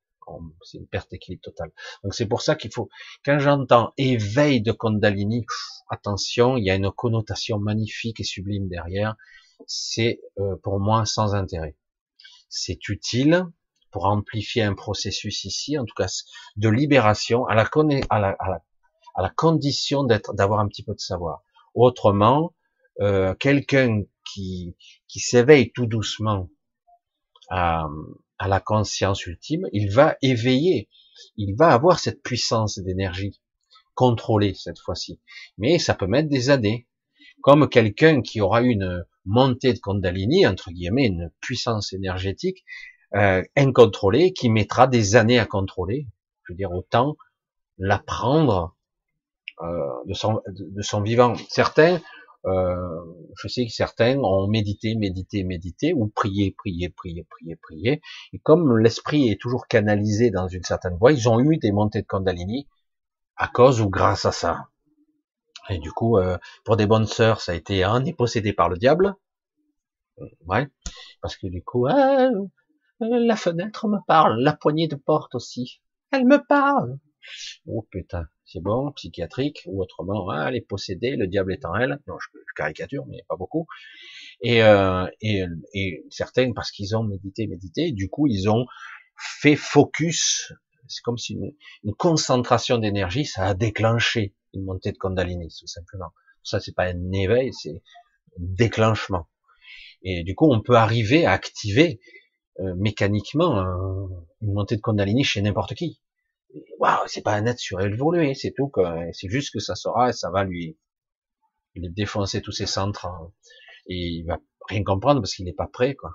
C'est 0.64 0.77
une 0.77 0.88
perte 0.88 1.11
d'équilibre 1.11 1.41
totale. 1.43 1.72
Donc 2.03 2.14
c'est 2.14 2.27
pour 2.27 2.41
ça 2.41 2.56
qu'il 2.56 2.72
faut, 2.72 2.89
quand 3.26 3.39
j'entends 3.39 3.93
éveil 3.98 4.61
de 4.61 4.72
Kundalini, 4.72 5.45
attention, 5.89 6.57
il 6.57 6.65
y 6.65 6.69
a 6.69 6.76
une 6.76 6.91
connotation 6.91 7.60
magnifique 7.60 8.19
et 8.19 8.23
sublime 8.23 8.68
derrière. 8.68 9.15
C'est 9.68 10.22
euh, 10.39 10.56
pour 10.64 10.80
moi 10.80 11.06
sans 11.06 11.35
intérêt. 11.35 11.77
C'est 12.49 12.89
utile 12.89 13.45
pour 13.91 14.06
amplifier 14.06 14.64
un 14.64 14.73
processus 14.73 15.43
ici, 15.43 15.77
en 15.77 15.85
tout 15.85 15.93
cas 15.95 16.07
de 16.56 16.69
libération, 16.69 17.45
à 17.45 17.56
la, 17.56 17.64
à 18.10 18.19
la, 18.19 18.35
à 18.39 18.49
la, 18.49 18.64
à 19.15 19.22
la 19.22 19.30
condition 19.30 20.03
d'être, 20.03 20.34
d'avoir 20.34 20.60
un 20.60 20.68
petit 20.68 20.84
peu 20.84 20.93
de 20.93 20.99
savoir. 20.99 21.43
Autrement, 21.73 22.56
euh, 23.02 23.34
quelqu'un 23.35 24.03
qui, 24.26 24.76
qui 25.07 25.19
s'éveille 25.19 25.72
tout 25.72 25.85
doucement 25.85 26.49
à 28.42 28.48
la 28.48 28.60
conscience 28.60 29.28
ultime, 29.28 29.68
il 29.72 29.92
va 29.92 30.18
éveiller, 30.24 30.90
il 31.38 31.56
va 31.56 31.68
avoir 31.68 32.00
cette 32.00 32.24
puissance 32.24 32.80
d'énergie 32.80 33.40
contrôlée 33.94 34.56
cette 34.56 34.80
fois-ci. 34.80 35.22
Mais 35.60 35.78
ça 35.78 35.94
peut 35.94 36.08
mettre 36.08 36.28
des 36.28 36.50
années. 36.50 36.88
Comme 37.44 37.70
quelqu'un 37.70 38.24
qui 38.24 38.42
aura 38.42 38.64
une 38.64 39.06
montée 39.26 39.74
de 39.74 39.80
Kundalini, 39.80 40.48
entre 40.48 40.72
guillemets, 40.72 41.06
une 41.06 41.32
puissance 41.40 41.94
énergétique 41.94 42.66
euh, 43.14 43.44
incontrôlée, 43.56 44.34
qui 44.34 44.50
mettra 44.50 44.88
des 44.88 45.16
années 45.16 45.38
à 45.38 45.46
contrôler. 45.46 46.08
Je 46.44 46.54
veux 46.54 46.58
dire, 46.58 46.72
autant 46.72 47.18
l'apprendre 47.78 48.76
euh, 49.62 49.68
de, 50.08 50.16
son, 50.16 50.42
de 50.48 50.82
son 50.82 51.02
vivant. 51.02 51.36
Certains 51.48 52.02
euh, 52.46 53.02
je 53.38 53.48
sais 53.48 53.66
que 53.66 53.72
certains 53.72 54.18
ont 54.18 54.48
médité, 54.48 54.96
médité, 54.96 55.44
médité, 55.44 55.94
ou 55.94 56.08
prié, 56.08 56.56
prié, 56.58 56.90
prié, 56.90 57.24
prié, 57.30 57.56
prié. 57.56 58.02
Et 58.34 58.40
comme 58.40 58.78
l'esprit 58.78 59.30
est 59.30 59.40
toujours 59.40 59.68
canalisé 59.68 60.32
dans 60.32 60.48
une 60.48 60.64
certaine 60.64 60.98
voie, 60.98 61.12
ils 61.12 61.30
ont 61.30 61.40
eu 61.40 61.58
des 61.58 61.72
montées 61.72 62.02
de 62.02 62.08
Kundalini 62.08 62.68
à 63.36 63.48
cause 63.48 63.82
ou 63.82 63.90
grâce 63.90 64.26
à 64.26 64.32
ça. 64.32 64.70
Et 65.70 65.78
du 65.78 65.92
coup, 65.92 66.18
euh, 66.18 66.38
pour 66.66 66.78
des 66.78 66.88
bonnes 66.88 67.06
sœurs, 67.06 67.42
ça 67.42 67.52
a 67.52 67.56
été 67.56 67.84
un 67.84 68.04
est 68.06 68.14
possédé 68.14 68.54
par 68.54 68.70
le 68.70 68.78
diable. 68.78 69.16
Ouais, 70.46 70.68
parce 71.22 71.36
que 71.38 71.48
du 71.48 71.64
coup, 71.64 71.88
ah, 71.88 72.30
la 73.00 73.36
fenêtre 73.36 73.88
me 73.88 73.98
parle, 74.06 74.42
la 74.42 74.54
poignée 74.54 74.88
de 74.88 74.96
porte 74.96 75.36
aussi, 75.36 75.82
elle 76.12 76.26
me 76.26 76.38
parle. 76.38 77.00
Oh 77.68 77.88
putain, 77.90 78.26
c'est 78.52 78.60
bon, 78.60 78.91
psychiatrique, 78.91 79.64
ou 79.65 79.82
autrement, 79.82 80.30
hein, 80.32 80.48
elle 80.48 80.56
est 80.56 80.68
possédée, 80.68 81.15
le 81.15 81.28
diable 81.28 81.53
est 81.53 81.65
en 81.65 81.76
elle. 81.76 81.99
Non, 82.07 82.15
je, 82.19 82.28
caricature, 82.56 83.06
mais 83.07 83.23
pas 83.30 83.38
beaucoup. 83.38 83.65
Et, 84.41 84.61
euh, 84.64 85.07
et, 85.22 85.44
et 85.73 86.06
certaines, 86.10 86.53
parce 86.53 86.72
qu'ils 86.72 86.95
ont 86.95 87.03
médité, 87.03 87.48
médité, 87.48 87.91
du 87.91 88.10
coup, 88.10 88.28
ils 88.28 88.49
ont 88.49 88.65
fait 89.40 89.56
focus. 89.56 90.52
C'est 90.88 91.02
comme 91.03 91.18
si 91.18 91.34
une, 91.34 91.53
une 91.84 91.94
concentration 91.94 92.78
d'énergie, 92.78 93.26
ça 93.26 93.45
a 93.45 93.53
déclenché 93.53 94.36
une 94.53 94.64
montée 94.65 94.91
de 94.91 94.98
Kundalini, 94.98 95.48
tout 95.48 95.68
simplement. 95.68 96.11
Ça, 96.44 96.60
c'est 96.60 96.76
pas 96.76 96.86
un 96.86 97.11
éveil, 97.14 97.53
c'est 97.53 97.69
un 97.72 97.80
déclenchement. 98.38 99.28
Et 100.03 100.23
du 100.23 100.36
coup, 100.36 100.52
on 100.52 100.61
peut 100.61 100.76
arriver 100.76 101.26
à 101.26 101.32
activer 101.32 102.02
euh, 102.60 102.73
mécaniquement 102.76 103.60
euh, 103.60 104.07
une 104.41 104.53
montée 104.53 104.76
de 104.76 104.82
Kundalini 104.82 105.23
chez 105.23 105.41
n'importe 105.41 105.76
qui 105.76 106.02
waouh, 106.80 107.07
c'est 107.07 107.22
pas 107.22 107.36
un 107.36 107.45
être 107.45 107.60
surévolué, 107.60 108.34
c'est 108.34 108.53
tout, 108.56 108.72
c'est 109.14 109.30
juste 109.30 109.53
que 109.53 109.60
ça 109.60 109.76
sera 109.76 110.10
et 110.10 110.14
ça 110.14 110.30
va 110.30 110.44
lui, 110.44 110.78
lui 111.76 111.90
défoncer 111.90 112.41
tous 112.41 112.52
ses 112.52 112.65
centres, 112.65 113.06
hein. 113.06 113.32
et 113.88 113.95
il 113.95 114.26
va 114.26 114.40
rien 114.68 114.84
comprendre 114.84 115.22
parce 115.22 115.36
qu'il 115.36 115.45
n'est 115.45 115.53
pas 115.53 115.68
prêt, 115.68 115.95
quoi. 115.95 116.11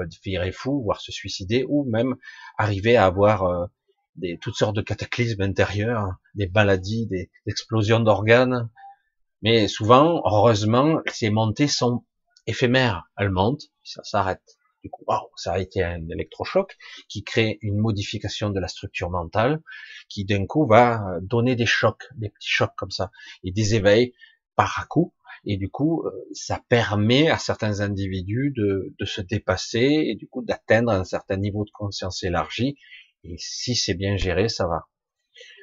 Il 0.00 0.04
peut 0.04 0.08
virer 0.24 0.52
fou, 0.52 0.82
voire 0.82 1.00
se 1.00 1.10
suicider, 1.10 1.64
ou 1.68 1.84
même 1.90 2.16
arriver 2.56 2.96
à 2.96 3.06
avoir 3.06 3.44
euh, 3.44 3.66
des, 4.16 4.38
toutes 4.38 4.54
sortes 4.54 4.76
de 4.76 4.82
cataclysmes 4.82 5.42
intérieurs, 5.42 6.16
des 6.34 6.48
maladies, 6.48 7.06
des, 7.06 7.30
explosions 7.46 8.00
d'organes. 8.00 8.70
Mais 9.42 9.68
souvent, 9.68 10.22
heureusement, 10.24 11.00
ces 11.12 11.30
montées 11.30 11.68
sont 11.68 12.04
éphémères. 12.46 13.08
Elles 13.16 13.30
montent, 13.30 13.64
ça 13.82 14.02
s'arrête. 14.04 14.57
Du 14.82 14.90
coup, 14.90 15.04
ça 15.36 15.52
a 15.52 15.58
été 15.58 15.82
un 15.82 16.08
électrochoc 16.08 16.76
qui 17.08 17.24
crée 17.24 17.58
une 17.62 17.78
modification 17.78 18.50
de 18.50 18.60
la 18.60 18.68
structure 18.68 19.10
mentale, 19.10 19.60
qui 20.08 20.24
d'un 20.24 20.46
coup 20.46 20.66
va 20.66 21.18
donner 21.20 21.56
des 21.56 21.66
chocs, 21.66 22.08
des 22.16 22.28
petits 22.28 22.50
chocs 22.50 22.74
comme 22.76 22.90
ça, 22.90 23.10
et 23.42 23.50
des 23.50 23.74
éveils 23.74 24.14
par 24.56 24.78
à 24.80 24.86
coup. 24.86 25.14
Et 25.44 25.56
du 25.56 25.70
coup, 25.70 26.02
euh, 26.04 26.10
ça 26.32 26.62
permet 26.68 27.30
à 27.30 27.38
certains 27.38 27.80
individus 27.80 28.52
de, 28.56 28.94
de 28.98 29.04
se 29.04 29.20
dépasser 29.20 30.04
et 30.08 30.14
du 30.16 30.28
coup 30.28 30.42
d'atteindre 30.42 30.90
un 30.90 31.04
certain 31.04 31.36
niveau 31.36 31.64
de 31.64 31.70
conscience 31.70 32.22
élargi. 32.24 32.76
Et 33.24 33.36
si 33.38 33.74
c'est 33.74 33.94
bien 33.94 34.16
géré, 34.16 34.48
ça 34.48 34.66
va. 34.66 34.88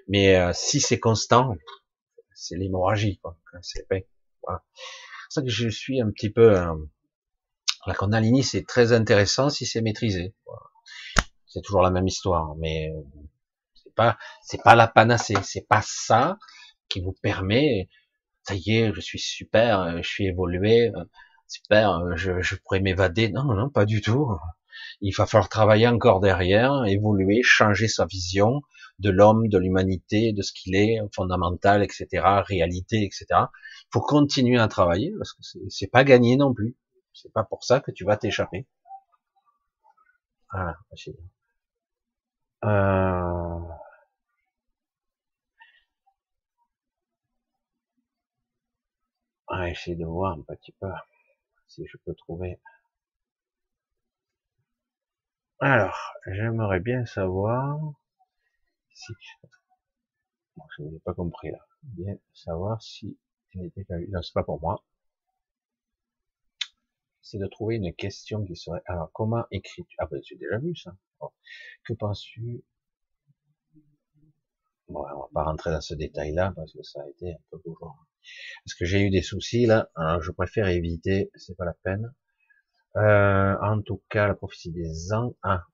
Mais 0.07 0.35
euh, 0.37 0.51
si 0.53 0.79
c'est 0.79 0.99
constant, 0.99 1.55
c'est 2.33 2.57
l'hémorragie, 2.57 3.17
quoi. 3.19 3.37
C'est 3.61 3.85
voilà. 4.43 4.63
Ça 5.29 5.41
que 5.41 5.49
je 5.49 5.67
suis 5.69 6.01
un 6.01 6.11
petit 6.11 6.29
peu 6.29 6.57
euh, 6.57 6.75
la 7.87 7.93
Kundalini, 7.93 8.43
c'est 8.43 8.65
très 8.65 8.93
intéressant 8.93 9.49
si 9.49 9.65
c'est 9.65 9.81
maîtrisé. 9.81 10.33
C'est 11.47 11.61
toujours 11.61 11.81
la 11.81 11.91
même 11.91 12.07
histoire, 12.07 12.55
mais 12.57 12.89
euh, 12.89 13.01
c'est 13.73 13.93
pas, 13.95 14.17
c'est 14.41 14.61
pas 14.61 14.75
la 14.75 14.87
panacée. 14.87 15.35
C'est 15.43 15.67
pas 15.67 15.81
ça 15.83 16.37
qui 16.89 16.99
vous 17.01 17.13
permet. 17.21 17.89
Ça 18.43 18.55
y 18.55 18.77
est, 18.77 18.93
je 18.93 19.01
suis 19.01 19.19
super, 19.19 19.81
euh, 19.81 19.97
je 20.01 20.07
suis 20.07 20.25
évolué, 20.27 20.89
euh, 20.89 21.03
super, 21.47 22.15
je, 22.15 22.41
je 22.41 22.55
pourrais 22.55 22.81
m'évader. 22.81 23.29
Non, 23.29 23.43
non, 23.43 23.69
pas 23.69 23.85
du 23.85 24.01
tout. 24.01 24.29
Il 25.01 25.13
va 25.15 25.25
falloir 25.25 25.49
travailler 25.49 25.87
encore 25.87 26.19
derrière, 26.19 26.85
évoluer, 26.85 27.41
changer 27.43 27.87
sa 27.87 28.05
vision 28.05 28.61
de 28.99 29.09
l'homme, 29.09 29.47
de 29.47 29.57
l'humanité, 29.57 30.33
de 30.33 30.41
ce 30.41 30.53
qu'il 30.53 30.75
est, 30.75 30.99
fondamental, 31.13 31.83
etc., 31.83 32.07
réalité, 32.45 33.03
etc. 33.03 33.25
Faut 33.91 34.01
continuer 34.01 34.59
à 34.59 34.67
travailler 34.67 35.13
parce 35.17 35.33
que 35.33 35.41
c'est 35.69 35.87
pas 35.91 36.03
gagné 36.03 36.37
non 36.37 36.53
plus. 36.53 36.75
C'est 37.15 37.31
pas 37.33 37.43
pour 37.43 37.63
ça 37.63 37.79
que 37.79 37.91
tu 37.91 38.03
vas 38.05 38.17
t'échapper. 38.17 38.67
Voilà. 40.51 40.77
Euh... 42.65 43.59
Va 49.47 49.69
essayer 49.69 49.95
de 49.95 50.05
voir 50.05 50.33
un 50.33 50.41
petit 50.41 50.71
peu 50.73 50.87
si 51.67 51.85
je 51.87 51.97
peux 51.97 52.13
trouver. 52.15 52.59
Alors, 55.59 55.97
j'aimerais 56.27 56.79
bien 56.79 57.05
savoir 57.05 57.79
si. 58.93 59.13
je 60.77 60.83
n'ai 60.83 60.99
pas 60.99 61.13
compris 61.13 61.51
là. 61.51 61.59
Bien 61.83 62.15
savoir 62.33 62.81
si 62.81 63.17
Non, 63.55 64.21
c'est 64.21 64.33
pas 64.33 64.43
pour 64.43 64.59
moi. 64.59 64.83
C'est 67.25 67.39
de 67.39 67.47
trouver 67.47 67.77
une 67.77 67.91
question 67.91 68.45
qui 68.45 68.55
serait. 68.55 68.83
Alors, 68.85 69.09
comment 69.11 69.45
écris 69.49 69.83
Ah 69.97 70.05
ben, 70.05 70.21
j'ai 70.23 70.35
déjà 70.35 70.59
vu 70.59 70.75
ça. 70.75 70.95
Que 71.83 71.93
penses-tu? 71.93 72.63
Bon, 74.89 74.99
on 74.99 75.21
va 75.21 75.27
pas 75.33 75.43
rentrer 75.43 75.71
dans 75.71 75.81
ce 75.81 75.95
détail-là 75.95 76.53
parce 76.55 76.71
que 76.71 76.83
ça 76.83 77.01
a 77.01 77.09
été 77.09 77.33
un 77.33 77.37
peu 77.49 77.57
beaucoup. 77.65 77.91
Parce 78.63 78.75
que 78.75 78.85
j'ai 78.85 79.01
eu 79.01 79.09
des 79.09 79.23
soucis 79.23 79.65
là. 79.65 79.89
Alors, 79.95 80.21
je 80.21 80.31
préfère 80.31 80.67
éviter. 80.67 81.31
C'est 81.33 81.57
pas 81.57 81.65
la 81.65 81.73
peine. 81.73 82.13
Euh, 82.95 83.55
en 83.59 83.81
tout 83.81 84.03
cas, 84.09 84.27
la 84.27 84.35
prophétie 84.35 84.71
des 84.71 85.11
ans. 85.11 85.35
Ah, 85.41 85.65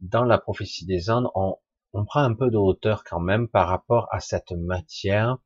dans 0.00 0.24
la 0.24 0.38
prophétie 0.38 0.86
des 0.86 1.10
Andes, 1.10 1.30
on, 1.34 1.58
on 1.92 2.06
prend 2.06 2.22
un 2.22 2.34
peu 2.34 2.50
de 2.50 2.56
hauteur 2.56 3.04
quand 3.04 3.20
même 3.20 3.46
par 3.46 3.68
rapport 3.68 4.08
à 4.10 4.20
cette 4.20 4.52
matière 4.52 5.36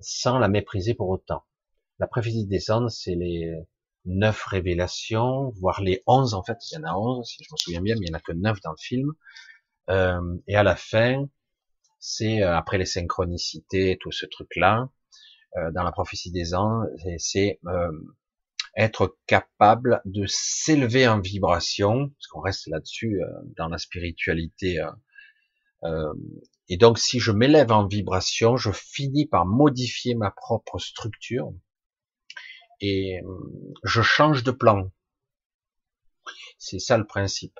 sans 0.00 0.38
la 0.38 0.48
mépriser 0.48 0.94
pour 0.94 1.10
autant. 1.10 1.44
La 1.98 2.06
prophétie 2.06 2.46
des 2.46 2.70
Andes, 2.70 2.88
c'est 2.88 3.14
les 3.14 3.54
neuf 4.04 4.44
révélations, 4.44 5.50
voire 5.50 5.80
les 5.80 6.02
onze, 6.06 6.34
en 6.34 6.42
fait, 6.42 6.58
il 6.70 6.74
y 6.74 6.78
en 6.78 6.84
a 6.84 6.94
onze, 6.96 7.28
si 7.28 7.44
je 7.44 7.48
me 7.52 7.56
souviens 7.56 7.80
bien, 7.80 7.94
mais 7.94 8.06
il 8.06 8.10
n'y 8.10 8.14
en 8.14 8.18
a 8.18 8.20
que 8.20 8.32
neuf 8.32 8.60
dans 8.60 8.72
le 8.72 8.76
film. 8.80 9.12
Euh, 9.90 10.36
et 10.46 10.56
à 10.56 10.62
la 10.62 10.76
fin, 10.76 11.28
c'est 11.98 12.42
euh, 12.42 12.56
après 12.56 12.78
les 12.78 12.86
synchronicités, 12.86 13.98
tout 14.00 14.12
ce 14.12 14.26
truc-là, 14.26 14.88
euh, 15.56 15.70
dans 15.72 15.82
la 15.82 15.92
prophétie 15.92 16.32
des 16.32 16.54
anges, 16.54 16.88
c'est 17.18 17.60
euh, 17.66 17.92
être 18.76 19.16
capable 19.26 20.00
de 20.04 20.24
s'élever 20.26 21.06
en 21.06 21.20
vibration, 21.20 22.08
parce 22.08 22.26
qu'on 22.28 22.40
reste 22.40 22.66
là-dessus 22.68 23.22
euh, 23.22 23.26
dans 23.56 23.68
la 23.68 23.78
spiritualité. 23.78 24.84
Euh, 25.84 26.12
et 26.68 26.76
donc, 26.76 26.98
si 26.98 27.20
je 27.20 27.32
m'élève 27.32 27.70
en 27.70 27.86
vibration, 27.86 28.56
je 28.56 28.70
finis 28.72 29.26
par 29.26 29.46
modifier 29.46 30.14
ma 30.14 30.30
propre 30.30 30.78
structure 30.78 31.52
et 32.82 33.20
je 33.84 34.02
change 34.02 34.42
de 34.42 34.50
plan. 34.50 34.90
C'est 36.58 36.80
ça 36.80 36.98
le 36.98 37.06
principe. 37.06 37.58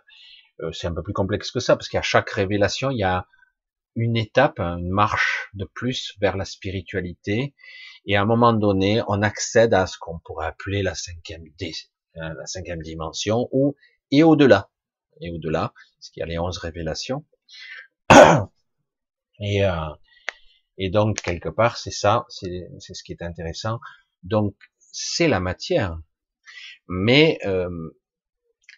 c'est 0.72 0.86
un 0.86 0.94
peu 0.94 1.02
plus 1.02 1.14
complexe 1.14 1.50
que 1.50 1.60
ça, 1.60 1.76
parce 1.76 1.88
qu'à 1.88 2.02
chaque 2.02 2.30
révélation, 2.30 2.90
il 2.90 2.98
y 2.98 3.04
a 3.04 3.26
une 3.94 4.16
étape, 4.16 4.58
une 4.58 4.90
marche 4.90 5.50
de 5.54 5.64
plus 5.64 6.14
vers 6.20 6.36
la 6.36 6.44
spiritualité, 6.44 7.54
et 8.04 8.16
à 8.16 8.22
un 8.22 8.24
moment 8.24 8.52
donné, 8.52 9.02
on 9.08 9.22
accède 9.22 9.74
à 9.74 9.86
ce 9.86 9.96
qu'on 9.98 10.18
pourrait 10.18 10.46
appeler 10.46 10.82
la 10.82 10.94
cinquième, 10.94 11.44
euh, 11.44 11.74
la 12.16 12.46
cinquième 12.46 12.82
dimension, 12.82 13.48
ou 13.52 13.76
et 14.10 14.22
au-delà, 14.22 14.70
et 15.20 15.30
au-delà, 15.30 15.72
parce 15.98 16.10
qu'il 16.10 16.20
y 16.20 16.24
a 16.24 16.26
les 16.26 16.38
onze 16.38 16.58
révélations. 16.58 17.24
Et, 19.44 19.64
euh, 19.64 19.90
et 20.78 20.88
donc 20.90 21.20
quelque 21.20 21.48
part, 21.48 21.76
c'est 21.76 21.90
ça, 21.90 22.26
c'est 22.28 22.94
ce 22.94 23.02
qui 23.02 23.10
est 23.10 23.22
intéressant. 23.22 23.80
Donc 24.22 24.54
c'est 24.92 25.28
la 25.28 25.40
matière, 25.40 25.98
mais 26.86 27.38
euh, 27.44 27.90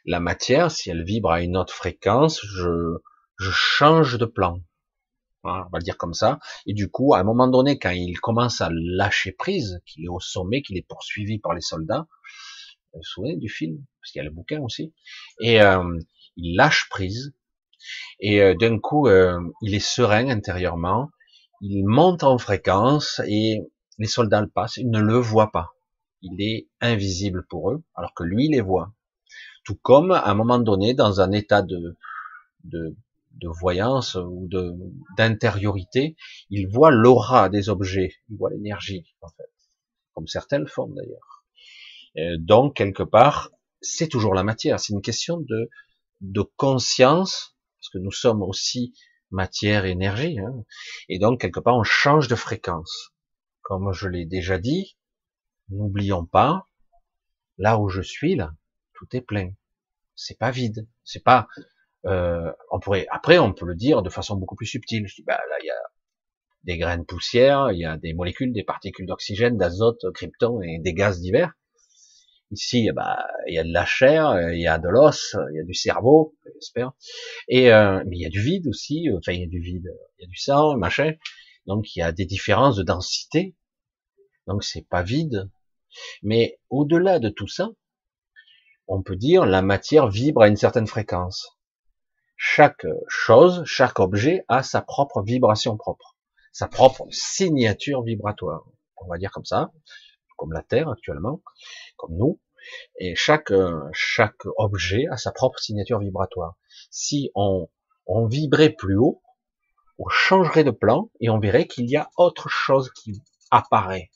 la 0.06 0.20
matière, 0.20 0.70
si 0.70 0.90
elle 0.90 1.04
vibre 1.04 1.30
à 1.30 1.42
une 1.42 1.56
autre 1.56 1.74
fréquence, 1.74 2.40
je, 2.44 2.98
change 3.38 4.16
de 4.16 4.24
plan 4.24 4.60
on 5.46 5.68
va 5.70 5.78
dire 5.80 5.98
comme 5.98 6.14
ça. 6.14 6.38
Et 6.66 6.72
du 6.72 6.90
coup, 6.90 7.12
à 7.12 7.18
un 7.18 7.22
moment 7.22 7.48
donné, 7.48 7.78
quand 7.78 7.90
il 7.90 8.18
commence 8.18 8.62
à 8.62 8.70
lâcher 8.72 9.30
prise, 9.32 9.82
qu'il 9.84 10.06
est 10.06 10.08
au 10.08 10.18
sommet, 10.18 10.62
qu'il 10.62 10.78
est 10.78 10.86
poursuivi 10.88 11.38
par 11.38 11.52
les 11.52 11.60
soldats, 11.60 12.06
vous 12.94 13.00
vous 13.00 13.02
souvenez 13.02 13.36
du 13.36 13.50
film? 13.50 13.84
Parce 14.00 14.12
qu'il 14.12 14.20
y 14.20 14.22
a 14.22 14.24
le 14.24 14.34
bouquin 14.34 14.62
aussi. 14.62 14.94
Et 15.40 15.60
euh, 15.60 15.98
il 16.36 16.56
lâche 16.56 16.88
prise. 16.88 17.34
Et 18.20 18.40
euh, 18.40 18.54
d'un 18.54 18.78
coup, 18.78 19.06
il 19.06 19.74
est 19.74 19.80
serein 19.80 20.30
intérieurement. 20.30 21.10
Il 21.60 21.84
monte 21.84 22.22
en 22.22 22.38
fréquence 22.38 23.20
et 23.26 23.60
les 23.98 24.06
soldats 24.06 24.40
le 24.40 24.48
passent. 24.48 24.78
Ils 24.78 24.88
ne 24.88 25.00
le 25.00 25.18
voient 25.18 25.52
pas. 25.52 25.73
Il 26.24 26.42
est 26.42 26.68
invisible 26.80 27.46
pour 27.48 27.70
eux, 27.70 27.82
alors 27.94 28.12
que 28.14 28.24
lui 28.24 28.48
les 28.48 28.60
voit. 28.60 28.92
Tout 29.64 29.76
comme, 29.76 30.10
à 30.10 30.26
un 30.26 30.34
moment 30.34 30.58
donné, 30.58 30.92
dans 30.92 31.20
un 31.20 31.30
état 31.30 31.62
de, 31.62 31.96
de 33.40 33.48
voyance 33.48 34.14
ou 34.14 34.46
de 34.48 34.74
d'intériorité, 35.16 36.16
il 36.50 36.68
voit 36.68 36.90
l'aura 36.90 37.48
des 37.48 37.68
objets, 37.68 38.14
il 38.28 38.36
voit 38.36 38.50
l'énergie 38.50 39.04
en 39.20 39.28
fait, 39.28 39.50
comme 40.12 40.26
certains 40.26 40.58
le 40.58 40.66
font 40.66 40.88
d'ailleurs. 40.88 41.44
Euh, 42.18 42.36
donc 42.38 42.76
quelque 42.76 43.02
part, 43.02 43.50
c'est 43.80 44.08
toujours 44.08 44.34
la 44.34 44.44
matière, 44.44 44.78
c'est 44.80 44.92
une 44.92 45.02
question 45.02 45.38
de 45.38 45.70
de 46.20 46.42
conscience 46.56 47.56
parce 47.78 47.90
que 47.90 47.98
nous 47.98 48.12
sommes 48.12 48.42
aussi 48.42 48.94
matière 49.30 49.84
et 49.84 49.90
énergie, 49.90 50.38
hein, 50.38 50.64
et 51.08 51.18
donc 51.18 51.40
quelque 51.40 51.60
part 51.60 51.76
on 51.76 51.82
change 51.82 52.28
de 52.28 52.36
fréquence. 52.36 53.10
Comme 53.62 53.92
je 53.92 54.08
l'ai 54.08 54.26
déjà 54.26 54.58
dit, 54.58 54.96
n'oublions 55.68 56.26
pas, 56.26 56.68
là 57.58 57.78
où 57.78 57.88
je 57.88 58.02
suis 58.02 58.34
là, 58.36 58.54
tout 58.94 59.06
est 59.16 59.20
plein. 59.20 59.52
C'est 60.14 60.38
pas 60.38 60.50
vide. 60.50 60.86
C'est 61.04 61.22
pas 61.22 61.48
euh, 62.06 62.52
on 62.70 62.80
pourrait, 62.80 63.06
après, 63.10 63.38
on 63.38 63.52
peut 63.52 63.66
le 63.66 63.74
dire 63.74 64.02
de 64.02 64.10
façon 64.10 64.36
beaucoup 64.36 64.56
plus 64.56 64.66
subtile. 64.66 65.06
Je 65.06 65.16
dis, 65.16 65.22
bah 65.22 65.40
là, 65.48 65.56
il 65.62 65.66
y 65.66 65.70
a 65.70 65.82
des 66.64 66.78
graines 66.78 67.00
de 67.00 67.06
poussière, 67.06 67.70
il 67.72 67.78
y 67.78 67.84
a 67.84 67.96
des 67.96 68.14
molécules, 68.14 68.52
des 68.52 68.64
particules 68.64 69.06
d'oxygène, 69.06 69.56
d'azote, 69.56 70.04
krypton 70.12 70.60
et 70.62 70.78
des 70.80 70.94
gaz 70.94 71.20
divers. 71.20 71.52
Ici, 72.50 72.90
bah, 72.94 73.26
il 73.48 73.54
y 73.54 73.58
a 73.58 73.64
de 73.64 73.72
la 73.72 73.84
chair, 73.84 74.50
il 74.52 74.60
y 74.60 74.66
a 74.66 74.78
de 74.78 74.88
l'os, 74.88 75.34
il 75.52 75.56
y 75.56 75.60
a 75.60 75.64
du 75.64 75.74
cerveau, 75.74 76.36
j'espère. 76.54 76.92
Et 77.48 77.72
euh, 77.72 78.02
mais 78.06 78.16
il 78.16 78.22
y 78.22 78.26
a 78.26 78.30
du 78.30 78.40
vide 78.40 78.68
aussi. 78.68 79.08
Enfin, 79.16 79.32
il 79.32 79.40
y 79.40 79.44
a 79.44 79.48
du 79.48 79.60
vide, 79.60 79.90
il 80.18 80.22
y 80.22 80.24
a 80.26 80.28
du 80.28 80.36
sang, 80.36 80.76
machin. 80.76 81.14
Donc, 81.66 81.96
il 81.96 82.00
y 82.00 82.02
a 82.02 82.12
des 82.12 82.26
différences 82.26 82.76
de 82.76 82.82
densité. 82.82 83.56
Donc, 84.46 84.64
c'est 84.64 84.86
pas 84.88 85.02
vide. 85.02 85.50
Mais 86.22 86.58
au-delà 86.70 87.18
de 87.18 87.28
tout 87.28 87.48
ça, 87.48 87.70
on 88.86 89.02
peut 89.02 89.16
dire 89.16 89.46
la 89.46 89.62
matière 89.62 90.08
vibre 90.08 90.42
à 90.42 90.48
une 90.48 90.56
certaine 90.56 90.86
fréquence 90.86 91.54
chaque 92.36 92.86
chose, 93.08 93.62
chaque 93.64 94.00
objet 94.00 94.44
a 94.48 94.62
sa 94.62 94.82
propre 94.82 95.22
vibration 95.22 95.76
propre, 95.76 96.16
sa 96.52 96.68
propre 96.68 97.06
signature 97.10 98.02
vibratoire. 98.02 98.66
On 98.96 99.08
va 99.08 99.18
dire 99.18 99.30
comme 99.30 99.44
ça, 99.44 99.72
comme 100.36 100.52
la 100.52 100.62
Terre 100.62 100.88
actuellement, 100.88 101.42
comme 101.96 102.16
nous. 102.16 102.40
Et 102.98 103.14
chaque 103.14 103.52
chaque 103.92 104.44
objet 104.56 105.06
a 105.10 105.16
sa 105.16 105.32
propre 105.32 105.58
signature 105.58 105.98
vibratoire. 105.98 106.56
Si 106.90 107.30
on 107.34 107.68
on 108.06 108.26
vibrait 108.26 108.70
plus 108.70 108.96
haut, 108.96 109.22
on 109.98 110.08
changerait 110.08 110.64
de 110.64 110.70
plan 110.70 111.10
et 111.20 111.30
on 111.30 111.38
verrait 111.38 111.66
qu'il 111.66 111.88
y 111.88 111.96
a 111.96 112.10
autre 112.16 112.48
chose 112.48 112.90
qui 112.92 113.22
apparaît. 113.50 114.10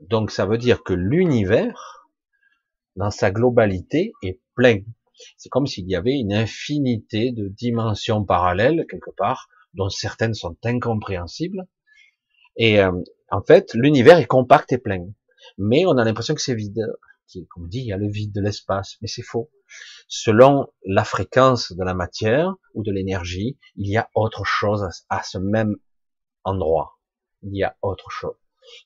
Donc 0.00 0.30
ça 0.30 0.46
veut 0.46 0.58
dire 0.58 0.82
que 0.82 0.94
l'univers, 0.94 2.08
dans 2.96 3.10
sa 3.10 3.30
globalité, 3.30 4.12
est 4.22 4.40
plein 4.54 4.80
c'est 5.36 5.48
comme 5.48 5.66
s'il 5.66 5.88
y 5.88 5.96
avait 5.96 6.18
une 6.18 6.32
infinité 6.32 7.32
de 7.32 7.48
dimensions 7.48 8.24
parallèles 8.24 8.86
quelque 8.88 9.10
part, 9.10 9.48
dont 9.74 9.88
certaines 9.88 10.34
sont 10.34 10.56
incompréhensibles. 10.64 11.66
Et 12.56 12.80
euh, 12.80 12.92
en 13.30 13.42
fait, 13.42 13.72
l'univers 13.74 14.18
est 14.18 14.26
compact 14.26 14.72
et 14.72 14.78
plein, 14.78 15.06
mais 15.58 15.84
on 15.86 15.96
a 15.96 16.04
l'impression 16.04 16.34
que 16.34 16.42
c'est 16.42 16.54
vide. 16.54 16.86
Comme 17.50 17.68
dit, 17.68 17.78
il 17.78 17.86
y 17.86 17.92
a 17.92 17.96
le 17.96 18.10
vide 18.10 18.32
de 18.32 18.40
l'espace, 18.40 18.96
mais 19.00 19.06
c'est 19.06 19.22
faux. 19.22 19.52
Selon 20.08 20.66
la 20.84 21.04
fréquence 21.04 21.72
de 21.72 21.84
la 21.84 21.94
matière 21.94 22.52
ou 22.74 22.82
de 22.82 22.90
l'énergie, 22.90 23.56
il 23.76 23.88
y 23.88 23.96
a 23.96 24.10
autre 24.16 24.44
chose 24.44 24.88
à 25.08 25.22
ce 25.22 25.38
même 25.38 25.76
endroit. 26.42 26.98
Il 27.42 27.56
y 27.56 27.62
a 27.62 27.76
autre 27.82 28.10
chose. 28.10 28.34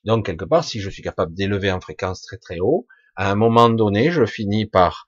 Donc 0.03 0.25
quelque 0.25 0.45
part, 0.45 0.63
si 0.63 0.79
je 0.79 0.89
suis 0.89 1.03
capable 1.03 1.33
d'élever 1.33 1.71
en 1.71 1.81
fréquence 1.81 2.21
très 2.21 2.37
très 2.37 2.59
haut, 2.59 2.87
à 3.15 3.31
un 3.31 3.35
moment 3.35 3.69
donné, 3.69 4.11
je 4.11 4.25
finis 4.25 4.65
par 4.65 5.07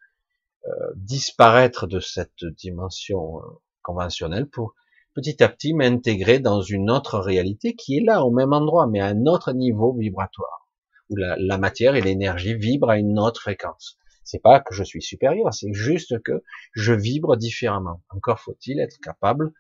euh, 0.66 0.72
disparaître 0.96 1.88
de 1.88 2.00
cette 2.00 2.44
dimension 2.44 3.40
euh, 3.40 3.42
conventionnelle 3.82 4.48
pour 4.48 4.76
petit 5.14 5.42
à 5.42 5.50
petit 5.50 5.74
m'intégrer 5.74 6.40
dans 6.40 6.62
une 6.62 6.92
autre 6.92 7.20
réalité 7.20 7.74
qui 7.76 7.98
est 7.98 8.04
là 8.06 8.24
au 8.24 8.32
même 8.32 8.54
endroit 8.54 8.86
mais 8.86 9.00
à 9.00 9.08
un 9.08 9.26
autre 9.26 9.54
niveau 9.54 9.94
vibratoire 9.94 10.68
où 11.10 11.16
la, 11.16 11.36
la 11.38 11.58
matière 11.58 11.96
et 11.96 12.02
l'énergie 12.02 12.54
vibrent 12.54 12.90
à 12.90 12.98
une 12.98 13.18
autre 13.18 13.42
fréquence. 13.42 13.98
C'est 14.24 14.42
pas 14.42 14.60
que 14.60 14.74
je 14.74 14.84
suis 14.84 15.02
supérieur, 15.02 15.54
c'est 15.54 15.72
juste 15.72 16.22
que 16.22 16.44
je 16.74 16.92
vibre 16.94 17.38
différemment. 17.38 18.04
Encore 18.10 18.40
faut-il 18.40 18.80
être 18.80 18.98
capable 19.00 19.54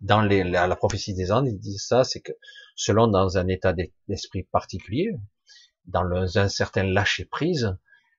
dans 0.00 0.22
les, 0.22 0.42
la, 0.42 0.66
la, 0.66 0.76
prophétie 0.76 1.12
des 1.12 1.32
Andes, 1.32 1.48
ils 1.48 1.58
disent 1.58 1.84
ça, 1.86 2.02
c'est 2.04 2.20
que 2.20 2.32
selon 2.76 3.08
dans 3.08 3.38
un 3.38 3.48
état 3.48 3.74
d'esprit 4.08 4.44
particulier, 4.44 5.16
dans 5.86 6.38
un 6.38 6.48
certain 6.48 6.84
lâcher 6.84 7.24
prise, 7.24 7.76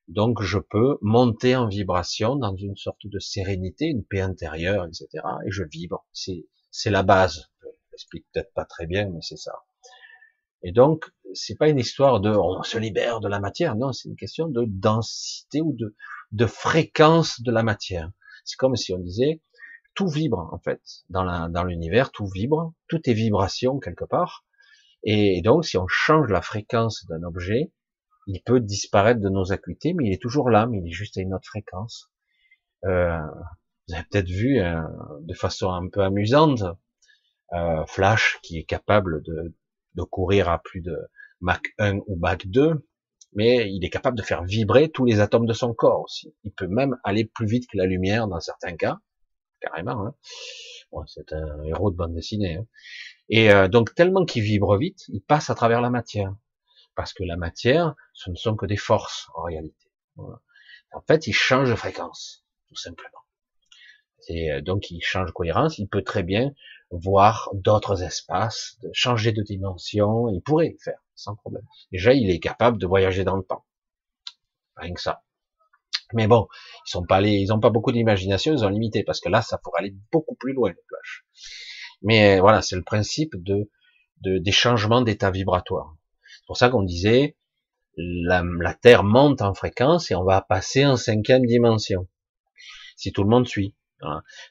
donc 0.08 0.42
je 0.42 0.58
peux 0.58 0.98
monter 1.02 1.54
en 1.54 1.68
vibration 1.68 2.34
dans 2.36 2.56
une 2.56 2.76
sorte 2.76 3.06
de 3.06 3.18
sérénité, 3.18 3.86
une 3.86 4.04
paix 4.04 4.20
intérieure, 4.20 4.86
etc. 4.86 5.24
Et 5.46 5.50
je 5.50 5.62
vibre. 5.62 6.06
C'est 6.12 6.90
la 6.90 7.02
base. 7.02 7.50
Je 7.60 7.68
l'explique 7.92 8.26
peut-être 8.32 8.52
pas 8.54 8.64
très 8.64 8.86
bien, 8.86 9.08
mais 9.10 9.20
c'est 9.20 9.36
ça. 9.36 9.52
Et 10.62 10.72
donc 10.72 11.04
c'est 11.34 11.56
pas 11.56 11.68
une 11.68 11.78
histoire 11.78 12.20
de 12.20 12.30
on 12.30 12.62
se 12.62 12.78
libère 12.78 13.20
de 13.20 13.28
la 13.28 13.38
matière. 13.38 13.76
Non, 13.76 13.92
c'est 13.92 14.08
une 14.08 14.16
question 14.16 14.48
de 14.48 14.64
densité 14.66 15.60
ou 15.60 15.72
de 15.74 15.94
de 16.32 16.46
fréquence 16.46 17.40
de 17.42 17.52
la 17.52 17.62
matière. 17.62 18.10
C'est 18.44 18.56
comme 18.56 18.76
si 18.76 18.92
on 18.92 18.98
disait 18.98 19.40
tout 19.94 20.08
vibre 20.08 20.48
en 20.52 20.58
fait 20.58 20.80
dans 21.10 21.22
la 21.22 21.48
dans 21.48 21.64
l'univers, 21.64 22.10
tout 22.10 22.26
vibre, 22.26 22.72
tout 22.88 23.08
est 23.08 23.14
vibration 23.14 23.78
quelque 23.78 24.04
part. 24.04 24.46
Et 25.04 25.40
donc, 25.42 25.64
si 25.64 25.78
on 25.78 25.86
change 25.86 26.28
la 26.28 26.42
fréquence 26.42 27.06
d'un 27.06 27.22
objet, 27.22 27.72
il 28.26 28.42
peut 28.42 28.60
disparaître 28.60 29.20
de 29.20 29.28
nos 29.28 29.52
acuités, 29.52 29.94
mais 29.94 30.06
il 30.06 30.12
est 30.12 30.22
toujours 30.22 30.50
là, 30.50 30.66
mais 30.66 30.78
il 30.78 30.88
est 30.88 30.92
juste 30.92 31.16
à 31.16 31.22
une 31.22 31.34
autre 31.34 31.46
fréquence. 31.46 32.10
Euh, 32.84 33.18
vous 33.88 33.94
avez 33.94 34.04
peut-être 34.10 34.28
vu 34.28 34.60
euh, 34.60 34.82
de 35.22 35.34
façon 35.34 35.70
un 35.70 35.88
peu 35.88 36.02
amusante 36.02 36.62
euh, 37.54 37.86
Flash 37.86 38.38
qui 38.42 38.58
est 38.58 38.64
capable 38.64 39.22
de, 39.22 39.54
de 39.94 40.02
courir 40.02 40.48
à 40.48 40.58
plus 40.62 40.82
de 40.82 40.96
Mach 41.40 41.62
1 41.78 42.00
ou 42.06 42.16
Mach 42.16 42.46
2, 42.46 42.86
mais 43.32 43.70
il 43.72 43.84
est 43.84 43.90
capable 43.90 44.18
de 44.18 44.22
faire 44.22 44.44
vibrer 44.44 44.90
tous 44.90 45.04
les 45.04 45.20
atomes 45.20 45.46
de 45.46 45.52
son 45.54 45.72
corps 45.72 46.02
aussi. 46.02 46.34
Il 46.44 46.52
peut 46.52 46.66
même 46.66 46.98
aller 47.04 47.24
plus 47.24 47.46
vite 47.46 47.66
que 47.70 47.78
la 47.78 47.86
lumière 47.86 48.28
dans 48.28 48.40
certains 48.40 48.76
cas, 48.76 48.98
carrément. 49.60 50.06
Hein. 50.06 50.14
Bon, 50.92 51.06
c'est 51.06 51.32
un 51.32 51.62
héros 51.64 51.90
de 51.90 51.96
bande 51.96 52.14
dessinée. 52.14 52.56
Hein. 52.56 52.66
Et 53.30 53.52
euh, 53.52 53.68
donc 53.68 53.94
tellement 53.94 54.24
qu'il 54.24 54.42
vibre 54.42 54.76
vite, 54.76 55.04
il 55.08 55.20
passe 55.20 55.50
à 55.50 55.54
travers 55.54 55.80
la 55.80 55.90
matière, 55.90 56.34
parce 56.94 57.12
que 57.12 57.24
la 57.24 57.36
matière, 57.36 57.94
ce 58.12 58.30
ne 58.30 58.36
sont 58.36 58.56
que 58.56 58.66
des 58.66 58.76
forces 58.76 59.28
en 59.34 59.42
réalité. 59.42 59.90
En 60.16 61.02
fait, 61.06 61.26
il 61.26 61.32
change 61.32 61.70
de 61.70 61.74
fréquence, 61.74 62.44
tout 62.68 62.76
simplement. 62.76 63.18
Et 64.28 64.52
euh, 64.52 64.60
donc 64.60 64.90
il 64.90 65.00
change 65.00 65.26
de 65.26 65.32
cohérence. 65.32 65.78
Il 65.78 65.88
peut 65.88 66.02
très 66.02 66.22
bien 66.22 66.52
voir 66.90 67.50
d'autres 67.52 68.02
espaces, 68.02 68.78
changer 68.92 69.32
de 69.32 69.42
dimension. 69.42 70.28
Il 70.28 70.40
pourrait 70.40 70.70
le 70.70 70.78
faire 70.82 70.98
sans 71.14 71.34
problème. 71.34 71.66
Déjà, 71.92 72.14
il 72.14 72.30
est 72.30 72.38
capable 72.38 72.78
de 72.78 72.86
voyager 72.86 73.24
dans 73.24 73.36
le 73.36 73.42
temps. 73.42 73.64
Rien 74.76 74.94
que 74.94 75.00
ça. 75.00 75.22
Mais 76.14 76.26
bon, 76.26 76.48
ils 76.86 76.90
sont 76.90 77.04
pas 77.04 77.16
allés, 77.16 77.34
ils 77.34 77.52
ont 77.52 77.60
pas 77.60 77.70
beaucoup 77.70 77.92
d'imagination, 77.92 78.54
ils 78.54 78.64
ont 78.64 78.68
limité 78.68 79.02
parce 79.02 79.20
que 79.20 79.28
là, 79.28 79.42
ça 79.42 79.58
pourrait 79.58 79.80
aller 79.80 79.94
beaucoup 80.10 80.36
plus 80.36 80.54
loin 80.54 80.70
le 80.70 80.82
flash. 80.88 81.26
Mais 82.02 82.40
voilà, 82.40 82.62
c'est 82.62 82.76
le 82.76 82.82
principe 82.82 83.32
de, 83.36 83.70
de 84.22 84.38
des 84.38 84.52
changements 84.52 85.02
d'état 85.02 85.30
vibratoire. 85.30 85.96
C'est 86.36 86.46
pour 86.46 86.56
ça 86.56 86.68
qu'on 86.68 86.82
disait 86.82 87.36
la, 87.98 88.74
Terre 88.74 89.04
monte 89.04 89.42
en 89.42 89.54
fréquence 89.54 90.10
et 90.10 90.14
on 90.14 90.24
va 90.24 90.40
passer 90.40 90.86
en 90.86 90.96
cinquième 90.96 91.44
dimension. 91.44 92.06
Si 92.96 93.12
tout 93.12 93.22
le 93.22 93.30
monde 93.30 93.46
suit. 93.46 93.74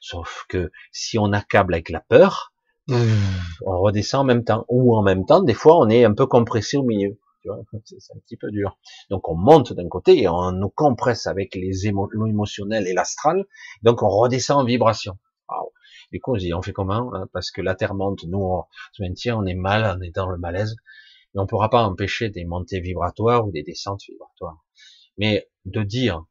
Sauf 0.02 0.46
que 0.50 0.72
si 0.92 1.18
on 1.18 1.32
accable 1.32 1.74
avec 1.74 1.90
la 1.90 2.02
peur, 2.02 2.54
on 2.90 3.80
redescend 3.80 4.22
en 4.22 4.26
même 4.26 4.44
temps. 4.44 4.66
Ou 4.70 4.96
en 4.96 5.02
même 5.02 5.26
temps, 5.26 5.42
des 5.42 5.54
fois, 5.54 5.78
on 5.78 5.90
est 5.90 6.04
un 6.04 6.14
peu 6.14 6.26
compressé 6.26 6.78
au 6.78 6.84
milieu. 6.84 7.20
C'est 7.86 8.14
un 8.14 8.20
petit 8.20 8.36
peu 8.36 8.52
dur. 8.52 8.78
Donc 9.10 9.30
on 9.30 9.36
monte 9.36 9.72
d'un 9.72 9.88
côté 9.88 10.22
et 10.22 10.28
on 10.28 10.52
nous 10.52 10.70
compresse 10.70 11.28
avec 11.28 11.56
les 11.56 11.88
émotionnels 11.88 12.88
et 12.88 12.94
l'astral. 12.94 13.46
Donc 13.84 14.04
on 14.04 14.10
redescend 14.10 14.60
en 14.60 14.66
vibration. 14.66 15.18
Du 16.12 16.20
coup, 16.20 16.34
on 16.34 16.36
se 16.36 16.46
dit, 16.46 16.54
on 16.54 16.62
fait 16.62 16.74
comment 16.74 17.14
hein, 17.14 17.28
Parce 17.34 17.52
que 17.52 17.62
la 17.62 17.76
Terre 17.76 17.96
monte, 17.96 18.24
nous, 18.24 18.40
on 18.40 18.64
se 18.94 19.02
maintient, 19.02 19.38
on 19.38 19.46
est 19.46 19.56
mal, 19.56 19.98
on 19.98 20.02
est 20.02 20.16
dans 20.16 20.30
le 20.30 20.38
malaise. 20.38 20.76
On 21.36 21.46
pourra 21.46 21.70
pas 21.70 21.84
empêcher 21.84 22.30
des 22.30 22.46
montées 22.46 22.80
vibratoires 22.80 23.48
ou 23.48 23.52
des 23.52 23.62
descentes 23.64 24.04
vibratoires. 24.08 24.64
Mais 25.18 25.50
de 25.66 25.84
dire 25.84 26.26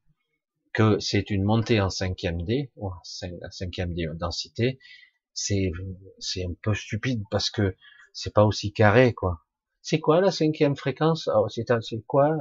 que 0.73 0.99
c'est 0.99 1.31
une 1.31 1.45
montée 1.45 1.81
en 1.81 1.91
cinquième 1.91 2.43
D, 2.43 2.71
ou 2.77 2.89
en 2.89 3.01
cinquième 3.03 3.95
D 3.95 4.07
densité, 4.15 4.79
c'est 5.33 5.71
un 6.39 6.55
peu 6.63 6.75
stupide 6.75 7.23
parce 7.31 7.51
que 7.51 7.77
c'est 8.13 8.33
pas 8.33 8.45
aussi 8.45 8.73
carré 8.73 9.13
quoi. 9.13 9.41
C'est 9.83 10.01
quoi 10.01 10.21
la 10.21 10.31
cinquième 10.33 10.75
fréquence? 10.77 11.29
Oh, 11.33 11.47
C'est 11.49 11.65
quoi? 12.07 12.37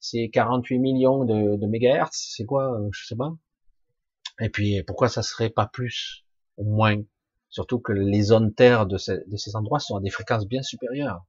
C'est 0.00 0.30
48 0.32 0.78
millions 0.78 1.24
de, 1.24 1.56
de 1.56 1.66
mégahertz? 1.66 2.32
C'est 2.36 2.46
quoi? 2.46 2.80
Je 2.92 3.06
sais 3.06 3.16
pas. 3.16 3.36
Et 4.40 4.48
puis 4.48 4.82
pourquoi 4.84 5.08
ça 5.08 5.22
serait 5.22 5.50
pas 5.50 5.66
plus? 5.66 6.24
Ou 6.58 6.64
moins 6.64 7.02
Surtout 7.50 7.80
que 7.80 7.92
les 7.92 8.22
zones 8.22 8.54
terre 8.54 8.86
de 8.86 8.98
ces, 8.98 9.18
de 9.26 9.36
ces 9.36 9.56
endroits 9.56 9.80
sont 9.80 9.96
à 9.96 10.00
des 10.00 10.10
fréquences 10.10 10.46
bien 10.46 10.62
supérieures, 10.62 11.24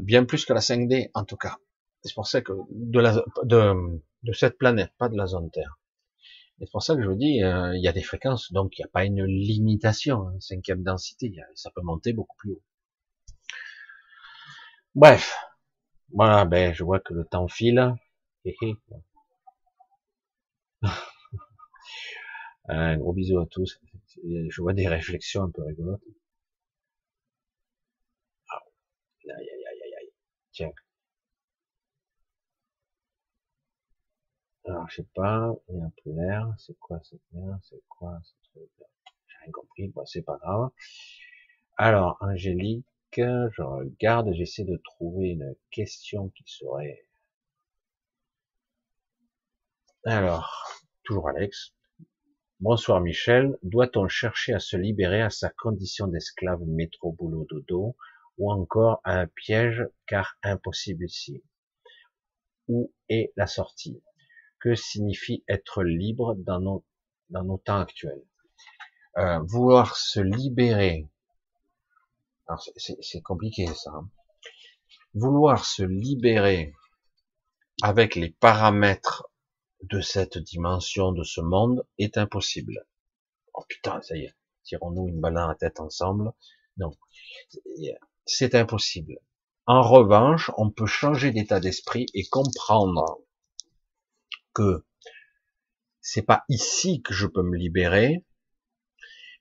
bien 0.00 0.24
plus 0.24 0.44
que 0.44 0.52
la 0.52 0.60
5D 0.60 1.10
en 1.14 1.24
tout 1.24 1.36
cas. 1.36 1.56
C'est 2.02 2.14
pour 2.14 2.26
ça 2.26 2.40
que 2.40 2.52
de, 2.70 2.98
la, 2.98 3.22
de, 3.44 4.00
de 4.22 4.32
cette 4.32 4.58
planète, 4.58 4.92
pas 4.98 5.08
de 5.08 5.16
la 5.16 5.26
zone 5.26 5.50
Terre. 5.50 5.78
C'est 6.58 6.70
pour 6.70 6.82
ça 6.82 6.94
que 6.94 7.02
je 7.02 7.08
vous 7.08 7.16
dis, 7.16 7.42
euh, 7.42 7.74
il 7.76 7.82
y 7.82 7.88
a 7.88 7.92
des 7.92 8.02
fréquences, 8.02 8.52
donc 8.52 8.78
il 8.78 8.82
n'y 8.82 8.84
a 8.84 8.88
pas 8.88 9.04
une 9.04 9.24
limitation, 9.24 10.28
hein, 10.28 10.36
cinquième 10.40 10.82
densité, 10.82 11.34
ça 11.54 11.70
peut 11.74 11.82
monter 11.82 12.12
beaucoup 12.12 12.36
plus 12.36 12.52
haut. 12.52 12.62
Bref, 14.94 15.36
voilà, 16.12 16.44
ben 16.44 16.74
je 16.74 16.84
vois 16.84 17.00
que 17.00 17.14
le 17.14 17.24
temps 17.24 17.48
file. 17.48 17.94
Un 22.68 22.96
gros 22.98 23.12
bisou 23.12 23.38
à 23.38 23.46
tous. 23.46 23.80
Je 24.24 24.62
vois 24.62 24.72
des 24.72 24.88
réflexions 24.88 25.42
un 25.42 25.50
peu 25.50 25.62
rigolotes. 25.62 26.00
Ah, 28.48 28.62
aïe, 29.24 29.50
aïe, 29.54 29.64
aïe, 29.70 29.94
aïe. 30.00 30.12
Tiens, 30.52 30.72
Alors, 34.64 34.88
je 34.88 34.96
sais 34.96 35.06
pas, 35.14 35.54
il 35.68 35.76
y 35.76 35.80
a 35.82 35.84
un 35.84 35.92
peu 36.02 36.10
l'air, 36.12 36.54
c'est 36.56 36.78
quoi 36.78 36.98
cette 37.02 37.20
merde, 37.32 37.60
c'est 37.62 37.82
quoi 37.90 38.18
ce 38.22 38.32
truc? 38.50 38.70
J'ai 39.26 39.36
rien 39.42 39.52
compris, 39.52 39.88
bon, 39.88 40.06
c'est 40.06 40.22
pas 40.22 40.38
grave. 40.38 40.70
Alors, 41.78 42.16
Angélique, 42.20 42.86
je 43.16 43.60
regarde, 43.60 44.32
j'essaie 44.34 44.62
de 44.62 44.76
trouver 44.76 45.30
une 45.30 45.56
question 45.72 46.28
qui 46.28 46.44
serait... 46.46 47.04
Alors, 50.04 50.78
toujours 51.04 51.30
Alex. 51.30 51.72
Bonsoir 52.62 53.00
Michel, 53.00 53.58
doit-on 53.62 54.06
chercher 54.06 54.52
à 54.52 54.58
se 54.58 54.76
libérer 54.76 55.22
à 55.22 55.30
sa 55.30 55.48
condition 55.48 56.08
d'esclave 56.08 56.60
métro 56.66 57.10
boulot 57.10 57.46
dodo 57.48 57.96
ou 58.36 58.52
encore 58.52 59.00
à 59.02 59.18
un 59.20 59.26
piège 59.26 59.88
car 60.06 60.36
impossible 60.42 61.06
ici? 61.06 61.42
Où 62.68 62.92
est 63.08 63.32
la 63.36 63.46
sortie? 63.46 64.02
Que 64.58 64.74
signifie 64.74 65.42
être 65.48 65.82
libre 65.82 66.34
dans 66.34 66.60
nos, 66.60 66.84
dans 67.30 67.56
temps 67.56 67.80
actuels? 67.80 68.26
Euh, 69.16 69.38
vouloir 69.38 69.96
se 69.96 70.20
libérer, 70.20 71.08
c'est 72.76 73.22
compliqué 73.22 73.68
ça, 73.68 73.90
hein. 73.90 74.10
vouloir 75.14 75.64
se 75.64 75.82
libérer 75.82 76.74
avec 77.82 78.16
les 78.16 78.28
paramètres 78.28 79.30
de 79.82 80.00
cette 80.00 80.38
dimension, 80.38 81.12
de 81.12 81.24
ce 81.24 81.40
monde, 81.40 81.86
est 81.98 82.18
impossible. 82.18 82.86
Oh 83.54 83.64
putain, 83.68 84.00
ça 84.02 84.16
y 84.16 84.24
est, 84.24 84.34
tirons-nous 84.64 85.08
une 85.08 85.20
balle 85.20 85.34
dans 85.34 85.48
la 85.48 85.54
tête 85.54 85.80
ensemble. 85.80 86.32
Non, 86.76 86.90
c'est 88.26 88.54
impossible. 88.54 89.18
En 89.66 89.82
revanche, 89.82 90.50
on 90.56 90.70
peut 90.70 90.86
changer 90.86 91.30
d'état 91.30 91.60
d'esprit 91.60 92.06
et 92.14 92.26
comprendre 92.26 93.20
que 94.52 94.84
c'est 96.00 96.22
pas 96.22 96.44
ici 96.48 97.02
que 97.02 97.14
je 97.14 97.26
peux 97.26 97.42
me 97.42 97.56
libérer, 97.56 98.24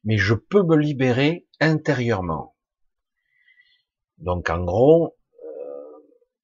mais 0.04 0.18
je 0.18 0.34
peux 0.34 0.64
me 0.64 0.76
libérer 0.76 1.48
intérieurement. 1.60 2.56
Donc 4.18 4.50
en 4.50 4.64
gros, 4.64 5.18
euh, 5.44 6.00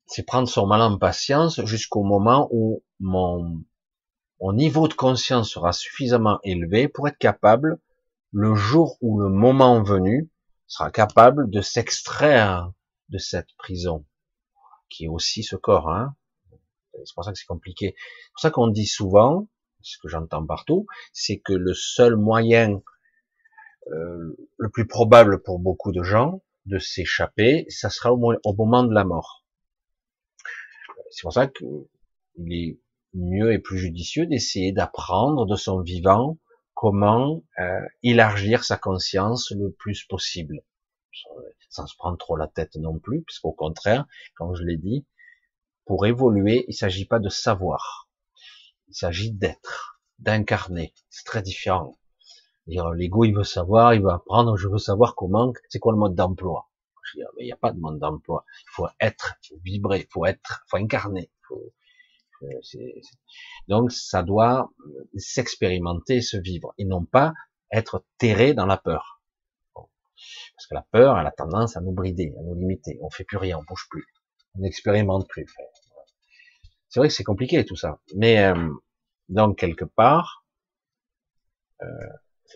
c'est 0.05 0.23
prendre 0.23 0.47
son 0.47 0.65
mal 0.65 0.81
en 0.81 0.97
patience 0.97 1.63
jusqu'au 1.65 2.03
moment 2.03 2.47
où 2.51 2.83
mon, 2.99 3.63
mon 4.41 4.53
niveau 4.53 4.87
de 4.87 4.93
conscience 4.93 5.51
sera 5.51 5.71
suffisamment 5.71 6.39
élevé 6.43 6.87
pour 6.87 7.07
être 7.07 7.17
capable, 7.17 7.79
le 8.31 8.53
jour 8.55 8.97
où 9.01 9.19
le 9.19 9.29
moment 9.29 9.81
venu, 9.81 10.29
sera 10.67 10.91
capable 10.91 11.49
de 11.49 11.61
s'extraire 11.61 12.71
de 13.09 13.17
cette 13.17 13.53
prison, 13.57 14.05
qui 14.89 15.05
est 15.05 15.07
aussi 15.07 15.43
ce 15.43 15.55
corps, 15.55 15.89
hein, 15.89 16.15
c'est 17.03 17.13
pour 17.13 17.23
ça 17.23 17.31
que 17.31 17.37
c'est 17.37 17.45
compliqué. 17.45 17.95
C'est 17.97 18.31
pour 18.31 18.41
ça 18.41 18.51
qu'on 18.51 18.67
dit 18.67 18.87
souvent, 18.87 19.47
ce 19.81 19.97
que 19.99 20.07
j'entends 20.07 20.45
partout, 20.45 20.87
c'est 21.13 21.39
que 21.39 21.53
le 21.53 21.73
seul 21.73 22.15
moyen 22.15 22.81
euh, 23.91 24.35
le 24.57 24.69
plus 24.69 24.87
probable 24.87 25.43
pour 25.43 25.59
beaucoup 25.59 25.91
de 25.91 26.01
gens 26.01 26.41
de 26.65 26.79
s'échapper, 26.79 27.65
ça 27.69 27.89
sera 27.89 28.11
au, 28.11 28.33
au, 28.43 28.53
moment 28.53 28.83
de 28.83 28.93
la 28.93 29.03
mort. 29.03 29.45
C'est 31.11 31.21
pour 31.21 31.33
ça 31.33 31.47
qu'il 31.47 31.87
est 32.51 32.79
mieux 33.15 33.53
et 33.53 33.59
plus 33.59 33.79
judicieux 33.79 34.25
d'essayer 34.27 34.71
d'apprendre 34.71 35.45
de 35.45 35.55
son 35.55 35.79
vivant 35.79 36.37
comment 36.73 37.41
euh, 37.59 37.79
élargir 38.03 38.63
sa 38.63 38.77
conscience 38.77 39.51
le 39.51 39.71
plus 39.71 40.03
possible, 40.03 40.61
sans 41.69 41.87
se 41.87 41.95
prendre 41.95 42.17
trop 42.17 42.35
la 42.35 42.47
tête 42.47 42.75
non 42.75 42.99
plus, 42.99 43.23
puisqu'au 43.23 43.53
contraire, 43.53 44.05
comme 44.35 44.55
je 44.55 44.63
l'ai 44.63 44.77
dit, 44.77 45.05
pour 45.85 46.05
évoluer, 46.05 46.65
il 46.67 46.71
ne 46.71 46.75
s'agit 46.75 47.05
pas 47.05 47.19
de 47.19 47.29
savoir. 47.29 48.09
Il 48.89 48.95
s'agit 48.95 49.31
d'être, 49.31 50.01
d'incarner. 50.19 50.93
C'est 51.09 51.25
très 51.25 51.41
différent. 51.41 51.97
L'ego, 52.67 53.23
il 53.23 53.35
veut 53.35 53.43
savoir, 53.43 53.93
il 53.93 54.01
veut 54.01 54.09
apprendre, 54.09 54.57
je 54.57 54.67
veux 54.67 54.79
savoir 54.79 55.15
comment, 55.15 55.53
c'est 55.69 55.79
quoi 55.79 55.93
le 55.93 55.99
mode 55.99 56.15
d'emploi? 56.15 56.69
Il 57.37 57.45
n'y 57.45 57.51
a 57.51 57.57
pas 57.57 57.71
de 57.71 57.79
mode 57.79 57.99
d'emploi. 57.99 58.45
Il 58.63 58.71
faut 58.71 58.87
être, 58.99 59.35
il 59.43 59.47
faut 59.47 59.61
vibrer, 59.63 59.99
il 59.99 60.11
faut 60.11 60.25
être, 60.25 60.63
il 60.65 60.69
faut 60.69 60.77
incarner. 60.77 61.29
Donc 63.67 63.91
ça 63.91 64.23
doit 64.23 64.71
s'expérimenter, 65.15 66.21
se 66.21 66.37
vivre, 66.37 66.73
et 66.77 66.85
non 66.85 67.05
pas 67.05 67.33
être 67.71 68.05
terré 68.17 68.53
dans 68.53 68.65
la 68.65 68.77
peur. 68.77 69.21
Parce 70.55 70.67
que 70.69 70.75
la 70.75 70.85
peur, 70.91 71.19
elle 71.19 71.27
a 71.27 71.31
tendance 71.31 71.75
à 71.75 71.81
nous 71.81 71.91
brider, 71.91 72.33
à 72.39 72.41
nous 72.43 72.55
limiter. 72.55 72.97
On 73.01 73.09
fait 73.09 73.25
plus 73.25 73.37
rien, 73.37 73.57
on 73.57 73.63
bouge 73.63 73.87
plus, 73.89 74.05
on 74.55 74.61
n'expérimente 74.61 75.27
plus. 75.27 75.45
C'est 76.89 76.99
vrai 76.99 77.09
que 77.09 77.13
c'est 77.13 77.23
compliqué 77.23 77.65
tout 77.65 77.75
ça. 77.75 77.99
Mais 78.15 78.43
euh, 78.43 78.69
donc 79.27 79.57
quelque 79.57 79.85
part, 79.85 80.45
euh, 81.81 81.87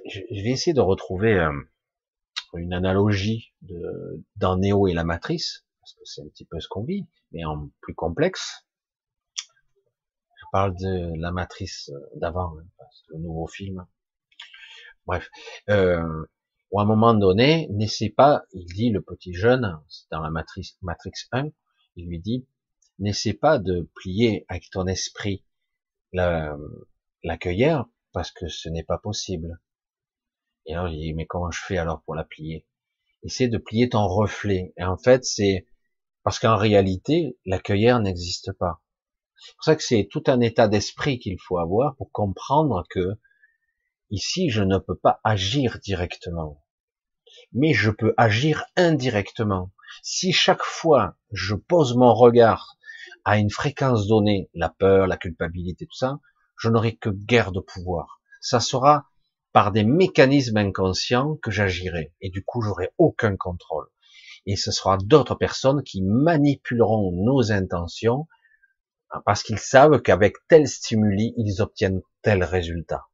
je, 0.09 0.21
vais 0.31 0.51
essayer 0.51 0.73
de 0.73 0.81
retrouver 0.81 1.33
euh, 1.33 1.51
une 2.53 2.73
analogie 2.73 3.53
dans 4.37 4.57
Néo 4.57 4.87
et 4.87 4.93
la 4.93 5.03
matrice, 5.03 5.65
parce 5.81 5.93
que 5.93 6.01
c'est 6.05 6.21
un 6.21 6.29
petit 6.29 6.45
peu 6.45 6.59
ce 6.59 6.67
qu'on 6.69 6.83
vit, 6.83 7.05
mais 7.31 7.43
en 7.43 7.69
plus 7.81 7.93
complexe. 7.93 8.65
Parle 10.51 10.75
de 10.77 11.13
la 11.19 11.31
matrice 11.31 11.91
d'avant, 12.15 12.57
hein, 12.57 12.85
le 13.09 13.19
nouveau 13.19 13.47
film. 13.47 13.85
Bref, 15.05 15.29
euh, 15.69 16.25
à 16.75 16.81
un 16.81 16.85
moment 16.85 17.13
donné, 17.13 17.67
n'essaie 17.71 18.09
pas, 18.09 18.43
il 18.53 18.65
dit 18.65 18.89
le 18.89 19.01
petit 19.01 19.33
jeune, 19.33 19.79
dans 20.11 20.21
la 20.21 20.29
matrice 20.29 20.77
Matrix 20.81 21.13
1, 21.31 21.49
il 21.95 22.07
lui 22.07 22.19
dit, 22.19 22.47
n'essaie 22.99 23.33
pas 23.33 23.59
de 23.59 23.89
plier 23.95 24.45
avec 24.49 24.69
ton 24.69 24.87
esprit 24.87 25.43
la, 26.13 26.57
la 27.23 27.37
cueillère, 27.37 27.85
parce 28.11 28.31
que 28.31 28.47
ce 28.47 28.69
n'est 28.69 28.83
pas 28.83 28.97
possible. 28.97 29.59
Et 30.65 30.73
alors, 30.73 30.89
il 30.89 30.99
dit, 30.99 31.13
mais 31.13 31.25
comment 31.25 31.51
je 31.51 31.61
fais 31.61 31.77
alors 31.77 32.01
pour 32.03 32.15
la 32.15 32.23
plier? 32.23 32.67
Essaie 33.23 33.47
de 33.47 33.57
plier 33.57 33.89
ton 33.89 34.07
reflet. 34.07 34.73
Et 34.77 34.83
en 34.83 34.97
fait, 34.97 35.25
c'est 35.25 35.67
parce 36.23 36.39
qu'en 36.39 36.57
réalité, 36.57 37.37
la 37.45 37.59
cueillère 37.59 37.99
n'existe 37.99 38.51
pas. 38.53 38.81
C'est 39.39 39.55
pour 39.55 39.63
ça 39.63 39.75
que 39.75 39.83
c'est 39.83 40.07
tout 40.11 40.23
un 40.27 40.41
état 40.41 40.67
d'esprit 40.67 41.19
qu'il 41.19 41.39
faut 41.39 41.57
avoir 41.57 41.95
pour 41.95 42.11
comprendre 42.11 42.85
que 42.89 43.17
ici, 44.11 44.49
je 44.49 44.63
ne 44.63 44.77
peux 44.77 44.95
pas 44.95 45.19
agir 45.23 45.79
directement. 45.79 46.63
Mais 47.53 47.73
je 47.73 47.91
peux 47.91 48.13
agir 48.17 48.65
indirectement. 48.75 49.71
Si 50.03 50.31
chaque 50.33 50.63
fois 50.63 51.15
je 51.31 51.55
pose 51.55 51.95
mon 51.95 52.13
regard 52.13 52.75
à 53.25 53.37
une 53.37 53.49
fréquence 53.49 54.07
donnée, 54.07 54.49
la 54.53 54.69
peur, 54.69 55.07
la 55.07 55.17
culpabilité, 55.17 55.85
tout 55.85 55.97
ça, 55.97 56.19
je 56.57 56.69
n'aurai 56.69 56.95
que 56.95 57.09
guerre 57.09 57.51
de 57.51 57.59
pouvoir. 57.59 58.21
Ça 58.41 58.59
sera 58.59 59.05
par 59.51 59.71
des 59.71 59.83
mécanismes 59.83 60.57
inconscients 60.57 61.37
que 61.37 61.51
j'agirai. 61.51 62.13
Et 62.21 62.29
du 62.29 62.43
coup, 62.43 62.61
j'aurai 62.61 62.91
aucun 62.97 63.35
contrôle. 63.35 63.87
Et 64.45 64.55
ce 64.55 64.71
sera 64.71 64.97
d'autres 64.97 65.35
personnes 65.35 65.83
qui 65.83 66.01
manipuleront 66.01 67.11
nos 67.11 67.51
intentions 67.51 68.27
parce 69.25 69.43
qu'ils 69.43 69.59
savent 69.59 70.01
qu'avec 70.01 70.35
tel 70.47 70.67
stimuli, 70.67 71.33
ils 71.37 71.61
obtiennent 71.61 72.01
tel 72.21 72.43
résultat. 72.43 73.07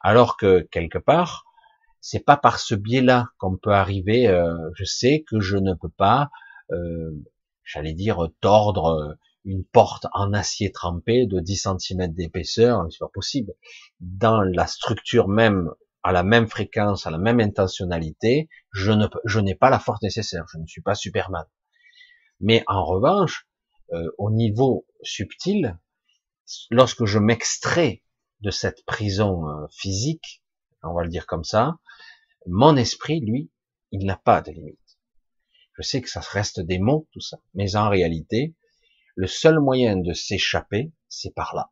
Alors 0.00 0.36
que 0.36 0.60
quelque 0.70 0.98
part, 0.98 1.44
c'est 2.00 2.24
pas 2.24 2.36
par 2.36 2.60
ce 2.60 2.74
biais-là 2.74 3.28
qu'on 3.38 3.56
peut 3.56 3.72
arriver. 3.72 4.28
Euh, 4.28 4.54
je 4.74 4.84
sais 4.84 5.24
que 5.28 5.40
je 5.40 5.56
ne 5.56 5.74
peux 5.74 5.88
pas, 5.88 6.30
euh, 6.70 7.10
j'allais 7.64 7.94
dire, 7.94 8.28
tordre 8.40 9.16
une 9.46 9.64
porte 9.64 10.06
en 10.12 10.32
acier 10.32 10.72
trempé 10.72 11.26
de 11.26 11.40
10 11.40 11.68
cm 11.78 12.12
d'épaisseur, 12.12 12.84
c'est 12.90 12.98
pas 12.98 13.10
possible. 13.12 13.52
Dans 14.00 14.42
la 14.42 14.66
structure 14.66 15.28
même, 15.28 15.70
à 16.02 16.12
la 16.12 16.24
même 16.24 16.48
fréquence, 16.48 17.06
à 17.06 17.10
la 17.10 17.18
même 17.18 17.40
intentionnalité, 17.40 18.48
je 18.72 18.92
ne 18.92 19.06
je 19.24 19.40
n'ai 19.40 19.54
pas 19.54 19.70
la 19.70 19.78
force 19.78 20.02
nécessaire. 20.02 20.44
Je 20.52 20.58
ne 20.58 20.66
suis 20.66 20.82
pas 20.82 20.94
Superman. 20.94 21.46
Mais 22.40 22.64
en 22.66 22.84
revanche, 22.84 23.46
euh, 23.92 24.10
au 24.18 24.30
niveau 24.30 24.86
subtil, 25.02 25.78
lorsque 26.70 27.04
je 27.04 27.18
m'extrais 27.18 28.02
de 28.40 28.50
cette 28.50 28.84
prison 28.84 29.48
euh, 29.48 29.66
physique, 29.70 30.42
on 30.82 30.94
va 30.94 31.02
le 31.02 31.08
dire 31.08 31.26
comme 31.26 31.44
ça, 31.44 31.78
mon 32.46 32.76
esprit, 32.76 33.20
lui, 33.20 33.50
il 33.90 34.06
n'a 34.06 34.16
pas 34.16 34.40
de 34.40 34.52
limite. 34.52 34.98
Je 35.74 35.82
sais 35.82 36.00
que 36.00 36.08
ça 36.08 36.20
reste 36.20 36.60
des 36.60 36.78
mots, 36.78 37.08
tout 37.12 37.20
ça, 37.20 37.38
mais 37.54 37.76
en 37.76 37.88
réalité, 37.88 38.54
le 39.14 39.26
seul 39.26 39.60
moyen 39.60 39.96
de 39.96 40.12
s'échapper, 40.12 40.92
c'est 41.08 41.34
par 41.34 41.54
là. 41.54 41.70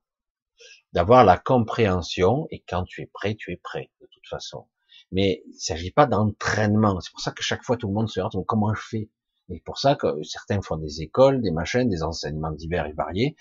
D'avoir 0.93 1.25
la 1.25 1.39
compréhension, 1.39 2.47
et 2.51 2.65
quand 2.69 2.85
tu 2.85 3.03
es 3.03 3.07
prêt, 3.07 3.35
tu 3.35 3.53
es 3.53 3.57
prêt, 3.57 3.91
de 4.01 4.07
toute 4.11 4.27
façon. 4.29 4.69
Mais 5.13 5.43
il 5.47 5.55
ne 5.55 5.59
s'agit 5.59 5.91
pas 5.91 6.07
d'entraînement. 6.07 7.01
C'est 7.01 7.11
pour 7.11 7.21
ça 7.21 7.33
que 7.33 7.43
chaque 7.43 7.63
fois 7.63 7.77
tout 7.77 7.89
le 7.89 7.95
monde 7.95 8.09
se 8.09 8.21
demande 8.21 8.47
comment 8.47 8.75
je 8.75 8.81
fais? 8.81 9.11
Et 9.51 9.61
pour 9.61 9.79
ça 9.79 9.95
que 9.95 10.23
certains 10.23 10.63
font 10.63 10.77
des 10.77 11.03
écoles, 11.03 11.43
des 11.43 11.51
machines, 11.51 11.89
des 11.89 12.03
enseignements 12.03 12.53
divers 12.53 12.87
et 12.87 12.93
variés. 12.93 13.37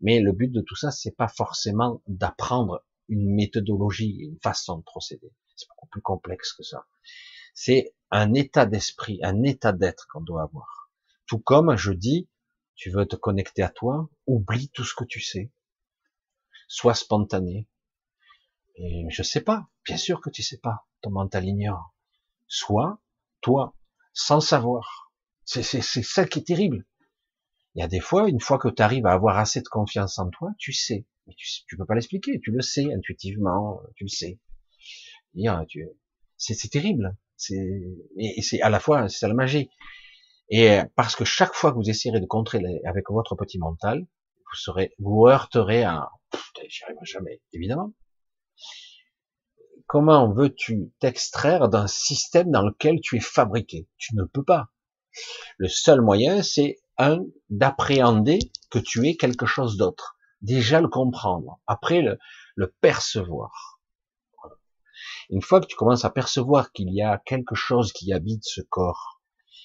Mais 0.00 0.20
le 0.20 0.32
but 0.32 0.52
de 0.52 0.60
tout 0.60 0.76
ça, 0.76 0.90
c'est 0.90 1.16
pas 1.16 1.28
forcément 1.28 2.02
d'apprendre 2.06 2.84
une 3.08 3.34
méthodologie, 3.34 4.18
une 4.20 4.38
façon 4.42 4.78
de 4.78 4.82
procéder. 4.82 5.32
C'est 5.56 5.68
beaucoup 5.68 5.86
plus 5.86 6.02
complexe 6.02 6.52
que 6.52 6.62
ça. 6.62 6.86
C'est 7.54 7.94
un 8.10 8.34
état 8.34 8.66
d'esprit, 8.66 9.18
un 9.22 9.42
état 9.42 9.72
d'être 9.72 10.06
qu'on 10.12 10.20
doit 10.20 10.42
avoir. 10.42 10.90
Tout 11.26 11.38
comme 11.38 11.76
je 11.76 11.92
dis, 11.92 12.28
tu 12.74 12.90
veux 12.90 13.06
te 13.06 13.16
connecter 13.16 13.62
à 13.62 13.70
toi, 13.70 14.10
oublie 14.26 14.68
tout 14.68 14.84
ce 14.84 14.94
que 14.94 15.04
tu 15.04 15.20
sais. 15.20 15.50
Sois 16.68 16.94
spontané. 16.94 17.66
Et 18.74 19.06
je 19.08 19.22
sais 19.22 19.40
pas. 19.40 19.68
Bien 19.84 19.96
sûr 19.96 20.20
que 20.20 20.28
tu 20.28 20.42
sais 20.42 20.58
pas. 20.58 20.86
Ton 21.00 21.10
mental 21.10 21.46
ignore. 21.46 21.94
Sois 22.46 23.00
toi, 23.40 23.74
sans 24.12 24.40
savoir. 24.40 25.05
C'est 25.46 25.62
ça 25.62 26.26
qui 26.26 26.40
est 26.40 26.46
terrible. 26.46 26.84
Il 27.74 27.80
y 27.80 27.82
a 27.82 27.88
des 27.88 28.00
fois, 28.00 28.28
une 28.28 28.40
fois 28.40 28.58
que 28.58 28.68
tu 28.68 28.82
arrives 28.82 29.06
à 29.06 29.12
avoir 29.12 29.38
assez 29.38 29.60
de 29.60 29.68
confiance 29.68 30.18
en 30.18 30.28
toi, 30.28 30.50
tu 30.58 30.72
sais. 30.72 31.06
Mais 31.26 31.34
tu, 31.36 31.46
tu 31.66 31.76
peux 31.76 31.86
pas 31.86 31.94
l'expliquer. 31.94 32.40
Tu 32.40 32.50
le 32.50 32.60
sais 32.60 32.92
intuitivement. 32.92 33.80
Tu 33.94 34.04
le 34.04 34.08
sais. 34.08 34.38
C'est 36.36 36.68
terrible. 36.68 37.16
Et 38.18 38.42
c'est 38.42 38.60
à 38.60 38.70
la 38.70 38.80
fois 38.80 39.08
c'est 39.08 39.28
la 39.28 39.34
magie. 39.34 39.70
Et 40.48 40.70
euh, 40.70 40.84
parce 40.94 41.16
que 41.16 41.24
chaque 41.24 41.54
fois 41.54 41.72
que 41.72 41.76
vous 41.76 41.90
essayerez 41.90 42.20
de 42.20 42.26
contrer 42.26 42.62
avec 42.84 43.10
votre 43.10 43.34
petit 43.34 43.58
mental, 43.58 44.00
vous 44.00 44.56
serez, 44.56 44.94
vous 44.98 45.26
heurterez 45.26 45.82
à, 45.82 46.10
j'y 46.68 46.84
arriverai 46.84 47.04
jamais, 47.04 47.42
évidemment. 47.52 47.92
Comment 49.86 50.32
veux-tu 50.32 50.92
t'extraire 51.00 51.68
d'un 51.68 51.86
système 51.86 52.50
dans 52.50 52.62
lequel 52.62 53.00
tu 53.00 53.16
es 53.16 53.20
fabriqué? 53.20 53.88
Tu 53.98 54.14
ne 54.14 54.24
peux 54.24 54.44
pas. 54.44 54.68
Le 55.58 55.68
seul 55.68 56.00
moyen, 56.00 56.42
c'est 56.42 56.76
un 56.98 57.24
d'appréhender 57.50 58.38
que 58.70 58.78
tu 58.78 59.06
es 59.08 59.16
quelque 59.16 59.46
chose 59.46 59.76
d'autre. 59.76 60.16
Déjà 60.42 60.80
le 60.80 60.88
comprendre. 60.88 61.60
Après 61.66 62.02
le, 62.02 62.18
le 62.54 62.74
percevoir. 62.80 63.80
Une 65.30 65.42
fois 65.42 65.60
que 65.60 65.66
tu 65.66 65.76
commences 65.76 66.04
à 66.04 66.10
percevoir 66.10 66.72
qu'il 66.72 66.92
y 66.92 67.02
a 67.02 67.20
quelque 67.24 67.54
chose 67.54 67.92
qui 67.92 68.12
habite 68.12 68.44
ce 68.44 68.60
corps, 68.60 69.20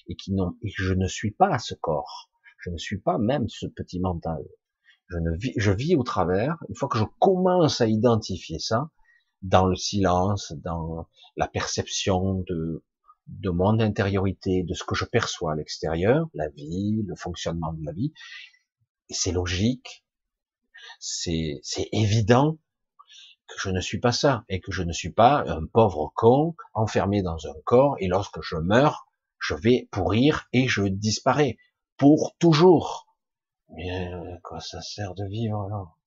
et 0.08 0.16
qui 0.16 0.32
n'ont, 0.32 0.56
et 0.62 0.68
que 0.68 0.82
je 0.82 0.94
ne 0.94 1.06
suis 1.06 1.30
pas 1.30 1.58
ce 1.58 1.74
corps. 1.74 2.30
Je 2.58 2.70
ne 2.70 2.78
suis 2.78 2.98
pas 2.98 3.18
même 3.18 3.48
ce 3.48 3.66
petit 3.66 4.00
mental. 4.00 4.42
Je 5.08 5.18
ne 5.18 5.36
vis, 5.36 5.52
je 5.56 5.72
vis 5.72 5.96
au 5.96 6.02
travers. 6.02 6.56
Une 6.68 6.74
fois 6.74 6.88
que 6.88 6.98
je 6.98 7.04
commence 7.18 7.80
à 7.80 7.86
identifier 7.86 8.58
ça, 8.58 8.90
dans 9.42 9.66
le 9.66 9.76
silence, 9.76 10.52
dans 10.64 11.08
la 11.36 11.48
perception 11.48 12.44
de, 12.48 12.84
de 13.26 13.50
mon 13.50 13.80
intériorité, 13.80 14.62
de 14.62 14.74
ce 14.74 14.84
que 14.84 14.94
je 14.94 15.04
perçois 15.04 15.52
à 15.52 15.56
l'extérieur, 15.56 16.28
la 16.34 16.48
vie, 16.48 17.02
le 17.06 17.14
fonctionnement 17.16 17.72
de 17.72 17.84
la 17.84 17.92
vie, 17.92 18.12
c'est 19.10 19.32
logique, 19.32 20.04
c'est, 20.98 21.60
évident 21.92 22.58
que 23.46 23.54
je 23.58 23.70
ne 23.70 23.80
suis 23.80 24.00
pas 24.00 24.12
ça 24.12 24.44
et 24.48 24.60
que 24.60 24.72
je 24.72 24.82
ne 24.82 24.92
suis 24.92 25.12
pas 25.12 25.44
un 25.46 25.66
pauvre 25.66 26.12
con 26.14 26.54
enfermé 26.74 27.22
dans 27.22 27.46
un 27.46 27.60
corps 27.64 27.96
et 27.98 28.08
lorsque 28.08 28.40
je 28.42 28.56
meurs, 28.56 29.06
je 29.38 29.54
vais 29.54 29.88
pourrir 29.90 30.48
et 30.52 30.68
je 30.68 30.82
disparais 30.82 31.58
pour 31.96 32.34
toujours. 32.38 33.06
Mais 33.70 34.12
euh, 34.12 34.36
quoi 34.42 34.60
ça 34.60 34.80
sert 34.80 35.14
de 35.14 35.26
vivre 35.26 35.60
alors? 35.62 35.98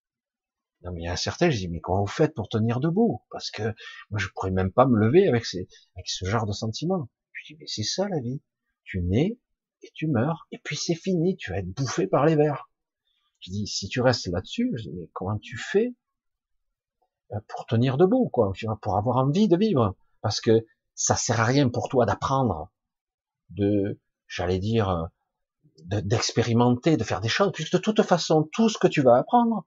Non 0.85 0.91
mais 0.91 1.01
il 1.01 1.05
y 1.05 1.07
a 1.07 1.17
certains, 1.17 1.49
je 1.49 1.57
dis 1.57 1.67
mais 1.67 1.79
comment 1.79 2.01
vous 2.01 2.07
faites 2.07 2.35
pour 2.35 2.47
tenir 2.47 2.79
debout? 2.79 3.23
Parce 3.31 3.49
que 3.49 3.63
moi 4.11 4.19
je 4.19 4.27
pourrais 4.33 4.51
même 4.51 4.71
pas 4.71 4.85
me 4.85 4.97
lever 4.97 5.27
avec, 5.27 5.45
ces, 5.45 5.67
avec 5.95 6.07
ce 6.07 6.25
genre 6.25 6.45
de 6.45 6.51
sentiments. 6.53 7.09
Je 7.33 7.53
dis 7.53 7.57
mais 7.59 7.65
c'est 7.67 7.83
ça 7.83 8.07
la 8.07 8.19
vie. 8.19 8.41
Tu 8.83 9.01
nais 9.01 9.39
et 9.81 9.91
tu 9.95 10.07
meurs 10.07 10.47
et 10.51 10.59
puis 10.63 10.75
c'est 10.75 10.95
fini. 10.95 11.37
Tu 11.37 11.51
vas 11.51 11.57
être 11.57 11.73
bouffé 11.73 12.05
par 12.05 12.25
les 12.25 12.35
vers. 12.35 12.69
Je 13.39 13.49
dis 13.49 13.65
si 13.65 13.89
tu 13.89 13.99
restes 13.99 14.27
là-dessus, 14.27 14.71
je 14.75 14.83
dis 14.83 14.93
mais 14.93 15.09
comment 15.13 15.39
tu 15.39 15.57
fais 15.57 15.95
euh, 17.31 17.39
pour 17.47 17.65
tenir 17.65 17.97
debout 17.97 18.29
quoi? 18.29 18.53
Pour 18.83 18.97
avoir 18.97 19.17
envie 19.17 19.47
de 19.47 19.57
vivre 19.57 19.95
Parce 20.21 20.39
que 20.39 20.67
ça 20.93 21.15
sert 21.15 21.39
à 21.39 21.45
rien 21.45 21.67
pour 21.69 21.89
toi 21.89 22.05
d'apprendre 22.05 22.71
de, 23.49 23.99
j'allais 24.27 24.59
dire, 24.59 25.09
d'expérimenter, 25.83 26.97
de, 26.97 27.03
faire 27.03 27.21
des 27.21 27.29
choses, 27.29 27.51
puisque 27.53 27.73
de 27.73 27.77
toute 27.79 28.01
façon, 28.03 28.47
tout 28.51 28.69
ce 28.69 28.77
que 28.77 28.87
tu 28.87 29.01
vas 29.01 29.17
apprendre 29.17 29.65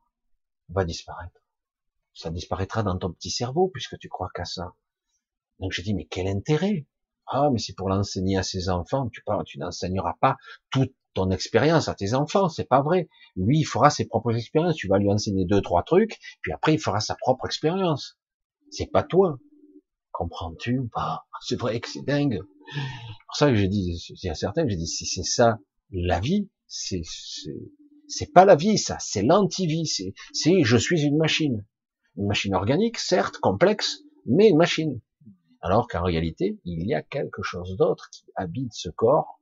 va 0.68 0.84
disparaître. 0.84 1.40
Ça 2.14 2.30
disparaîtra 2.30 2.82
dans 2.82 2.98
ton 2.98 3.12
petit 3.12 3.30
cerveau, 3.30 3.68
puisque 3.68 3.98
tu 3.98 4.08
crois 4.08 4.28
qu'à 4.34 4.44
ça. 4.44 4.74
Donc 5.60 5.72
je 5.72 5.82
dis, 5.82 5.94
mais 5.94 6.04
quel 6.04 6.26
intérêt? 6.26 6.86
Ah, 7.26 7.50
mais 7.52 7.58
c'est 7.58 7.74
pour 7.74 7.88
l'enseigner 7.88 8.38
à 8.38 8.42
ses 8.42 8.68
enfants. 8.68 9.08
Tu, 9.10 9.22
tu 9.46 9.58
n'enseigneras 9.58 10.14
pas 10.20 10.36
toute 10.70 10.92
ton 11.14 11.30
expérience 11.30 11.88
à 11.88 11.94
tes 11.94 12.14
enfants, 12.14 12.48
c'est 12.48 12.68
pas 12.68 12.80
vrai. 12.80 13.08
Lui, 13.36 13.60
il 13.60 13.64
fera 13.64 13.90
ses 13.90 14.06
propres 14.06 14.36
expériences. 14.36 14.76
Tu 14.76 14.88
vas 14.88 14.98
lui 14.98 15.10
enseigner 15.10 15.44
deux, 15.44 15.60
trois 15.60 15.82
trucs, 15.82 16.18
puis 16.42 16.52
après, 16.52 16.74
il 16.74 16.78
fera 16.78 17.00
sa 17.00 17.16
propre 17.16 17.46
expérience. 17.46 18.18
C'est 18.70 18.86
pas 18.86 19.02
toi. 19.02 19.38
Comprends-tu 20.12 20.88
pas? 20.92 21.26
C'est 21.40 21.58
vrai 21.58 21.80
que 21.80 21.88
c'est 21.88 22.02
dingue. 22.02 22.40
C'est 22.72 23.26
pour 23.26 23.36
ça 23.36 23.48
que 23.48 23.54
j'ai 23.54 23.68
dit, 23.68 24.00
il 24.10 24.26
y 24.26 24.30
a 24.30 24.34
certains, 24.34 24.66
j'ai 24.68 24.76
dit, 24.76 24.86
si 24.86 25.06
c'est 25.06 25.22
ça 25.22 25.58
la 25.90 26.20
vie, 26.20 26.48
c'est 26.66 27.02
c'est 28.08 28.32
pas 28.32 28.44
la 28.44 28.56
vie, 28.56 28.78
ça, 28.78 28.96
c'est 29.00 29.22
l'anti-vie. 29.22 29.86
C'est, 29.86 30.14
c'est 30.32 30.64
je 30.64 30.76
suis 30.76 31.02
une 31.02 31.16
machine, 31.16 31.64
une 32.16 32.26
machine 32.26 32.54
organique, 32.54 32.98
certes 32.98 33.38
complexe, 33.38 34.00
mais 34.26 34.48
une 34.48 34.56
machine. 34.56 35.00
Alors 35.60 35.88
qu'en 35.88 36.02
réalité, 36.02 36.58
il 36.64 36.86
y 36.86 36.94
a 36.94 37.02
quelque 37.02 37.42
chose 37.42 37.76
d'autre 37.76 38.08
qui 38.10 38.24
habite 38.36 38.72
ce 38.72 38.88
corps 38.90 39.38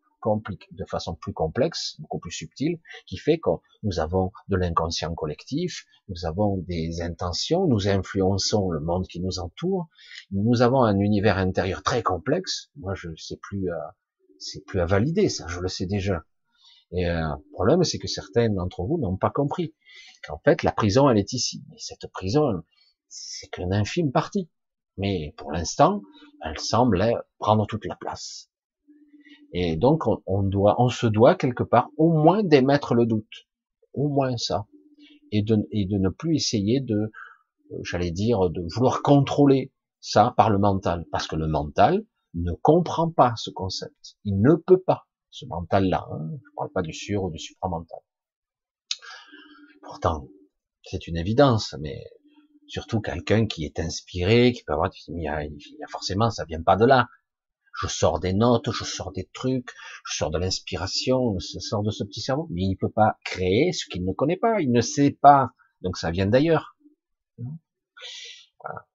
de 0.72 0.84
façon 0.84 1.14
plus 1.14 1.32
complexe, 1.32 1.96
beaucoup 2.00 2.18
plus 2.18 2.32
subtile, 2.32 2.80
qui 3.06 3.16
fait 3.16 3.38
que 3.38 3.50
nous 3.82 4.00
avons 4.00 4.32
de 4.48 4.56
l'inconscient 4.56 5.14
collectif, 5.14 5.86
nous 6.08 6.26
avons 6.26 6.58
des 6.68 7.00
intentions, 7.00 7.66
nous 7.66 7.88
influençons 7.88 8.70
le 8.70 8.80
monde 8.80 9.06
qui 9.06 9.20
nous 9.20 9.38
entoure, 9.38 9.88
nous 10.30 10.62
avons 10.62 10.82
un 10.82 10.98
univers 10.98 11.38
intérieur 11.38 11.82
très 11.82 12.02
complexe. 12.02 12.70
Moi, 12.76 12.94
je 12.94 13.10
sais 13.16 13.38
plus, 13.40 13.70
à, 13.70 13.94
c'est 14.38 14.64
plus 14.64 14.80
à 14.80 14.86
valider, 14.86 15.28
ça, 15.28 15.46
je 15.48 15.60
le 15.60 15.68
sais 15.68 15.86
déjà. 15.86 16.24
Et 16.92 17.08
euh, 17.08 17.20
le 17.20 17.52
problème, 17.52 17.84
c'est 17.84 17.98
que 17.98 18.08
certains 18.08 18.48
d'entre 18.48 18.84
vous 18.84 18.98
n'ont 18.98 19.16
pas 19.16 19.30
compris 19.30 19.74
qu'en 20.26 20.38
fait, 20.44 20.62
la 20.62 20.72
prison, 20.72 21.08
elle 21.08 21.18
est 21.18 21.32
ici. 21.32 21.62
Et 21.72 21.78
cette 21.78 22.06
prison, 22.12 22.62
c'est 23.08 23.48
qu'une 23.48 23.72
infime 23.72 24.12
partie. 24.12 24.48
Mais 24.96 25.34
pour 25.36 25.52
l'instant, 25.52 26.02
elle 26.42 26.58
semble 26.58 27.04
prendre 27.38 27.66
toute 27.66 27.84
la 27.84 27.96
place. 27.96 28.50
Et 29.52 29.76
donc, 29.76 30.04
on, 30.26 30.42
doit, 30.42 30.76
on 30.78 30.88
se 30.88 31.06
doit 31.06 31.34
quelque 31.34 31.62
part 31.62 31.88
au 31.96 32.12
moins 32.12 32.42
d'émettre 32.42 32.94
le 32.94 33.06
doute, 33.06 33.46
au 33.94 34.08
moins 34.08 34.36
ça, 34.36 34.66
et 35.32 35.42
de, 35.42 35.56
et 35.70 35.86
de 35.86 35.98
ne 35.98 36.08
plus 36.08 36.36
essayer 36.36 36.80
de, 36.80 37.12
euh, 37.72 37.78
j'allais 37.82 38.10
dire, 38.10 38.50
de 38.50 38.62
vouloir 38.74 39.02
contrôler 39.02 39.72
ça 40.00 40.34
par 40.36 40.50
le 40.50 40.58
mental, 40.58 41.06
parce 41.10 41.26
que 41.26 41.36
le 41.36 41.46
mental 41.46 42.04
ne 42.34 42.52
comprend 42.62 43.10
pas 43.10 43.32
ce 43.36 43.50
concept, 43.50 44.16
il 44.24 44.40
ne 44.40 44.54
peut 44.54 44.80
pas, 44.80 45.06
ce 45.36 45.46
mental-là. 45.46 46.06
Hein, 46.10 46.30
je 46.42 46.54
parle 46.56 46.70
pas 46.72 46.82
du 46.82 46.92
sur 46.92 47.24
ou 47.24 47.30
du 47.30 47.38
supramental. 47.38 47.98
Pourtant, 49.82 50.28
c'est 50.82 51.06
une 51.06 51.16
évidence, 51.16 51.74
mais 51.80 52.04
surtout 52.66 53.00
quelqu'un 53.00 53.46
qui 53.46 53.64
est 53.64 53.78
inspiré, 53.78 54.52
qui 54.52 54.64
peut 54.64 54.72
avoir, 54.72 54.90
il 55.08 55.22
y 55.22 55.28
a, 55.28 55.88
forcément, 55.88 56.30
ça 56.30 56.44
vient 56.44 56.62
pas 56.62 56.76
de 56.76 56.86
là 56.86 57.08
je 57.78 57.88
sors 57.88 58.20
des 58.20 58.32
notes, 58.32 58.70
je 58.70 58.84
sors 58.84 59.12
des 59.12 59.28
trucs, 59.34 59.70
je 60.06 60.16
sors 60.16 60.30
de 60.30 60.38
l'inspiration, 60.38 61.38
je 61.38 61.58
sors 61.58 61.82
de 61.82 61.90
ce 61.90 62.04
petit 62.04 62.22
cerveau, 62.22 62.48
mais 62.50 62.62
il 62.62 62.76
peut 62.76 62.90
pas 62.90 63.18
créer 63.24 63.72
ce 63.72 63.84
qu'il 63.86 64.04
ne 64.04 64.12
connaît 64.12 64.38
pas, 64.38 64.60
il 64.60 64.72
ne 64.72 64.80
sait 64.80 65.10
pas, 65.10 65.50
donc 65.82 65.98
ça 65.98 66.10
vient 66.10 66.26
d'ailleurs. 66.26 66.76
Voilà. 67.36 68.86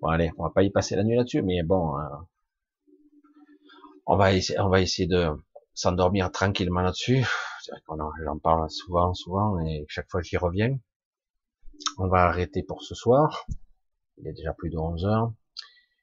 Bon 0.00 0.08
allez, 0.08 0.32
on 0.38 0.42
va 0.42 0.50
pas 0.50 0.64
y 0.64 0.70
passer 0.70 0.96
la 0.96 1.04
nuit 1.04 1.16
là-dessus, 1.16 1.42
mais 1.42 1.62
bon, 1.62 1.96
euh, 1.96 2.02
on 4.06 4.16
va 4.16 4.32
essayer, 4.32 4.58
on 4.60 4.68
va 4.68 4.80
essayer 4.80 5.08
de 5.08 5.30
s'endormir 5.74 6.30
tranquillement 6.30 6.80
là-dessus. 6.82 7.26
J'en 8.24 8.38
parle 8.38 8.70
souvent, 8.70 9.14
souvent, 9.14 9.58
et 9.60 9.84
chaque 9.88 10.10
fois 10.10 10.22
j'y 10.22 10.36
reviens. 10.36 10.78
On 11.98 12.08
va 12.08 12.26
arrêter 12.26 12.62
pour 12.62 12.82
ce 12.82 12.94
soir. 12.94 13.46
Il 14.18 14.28
est 14.28 14.32
déjà 14.32 14.52
plus 14.52 14.70
de 14.70 14.76
11 14.76 15.04
heures. 15.06 15.32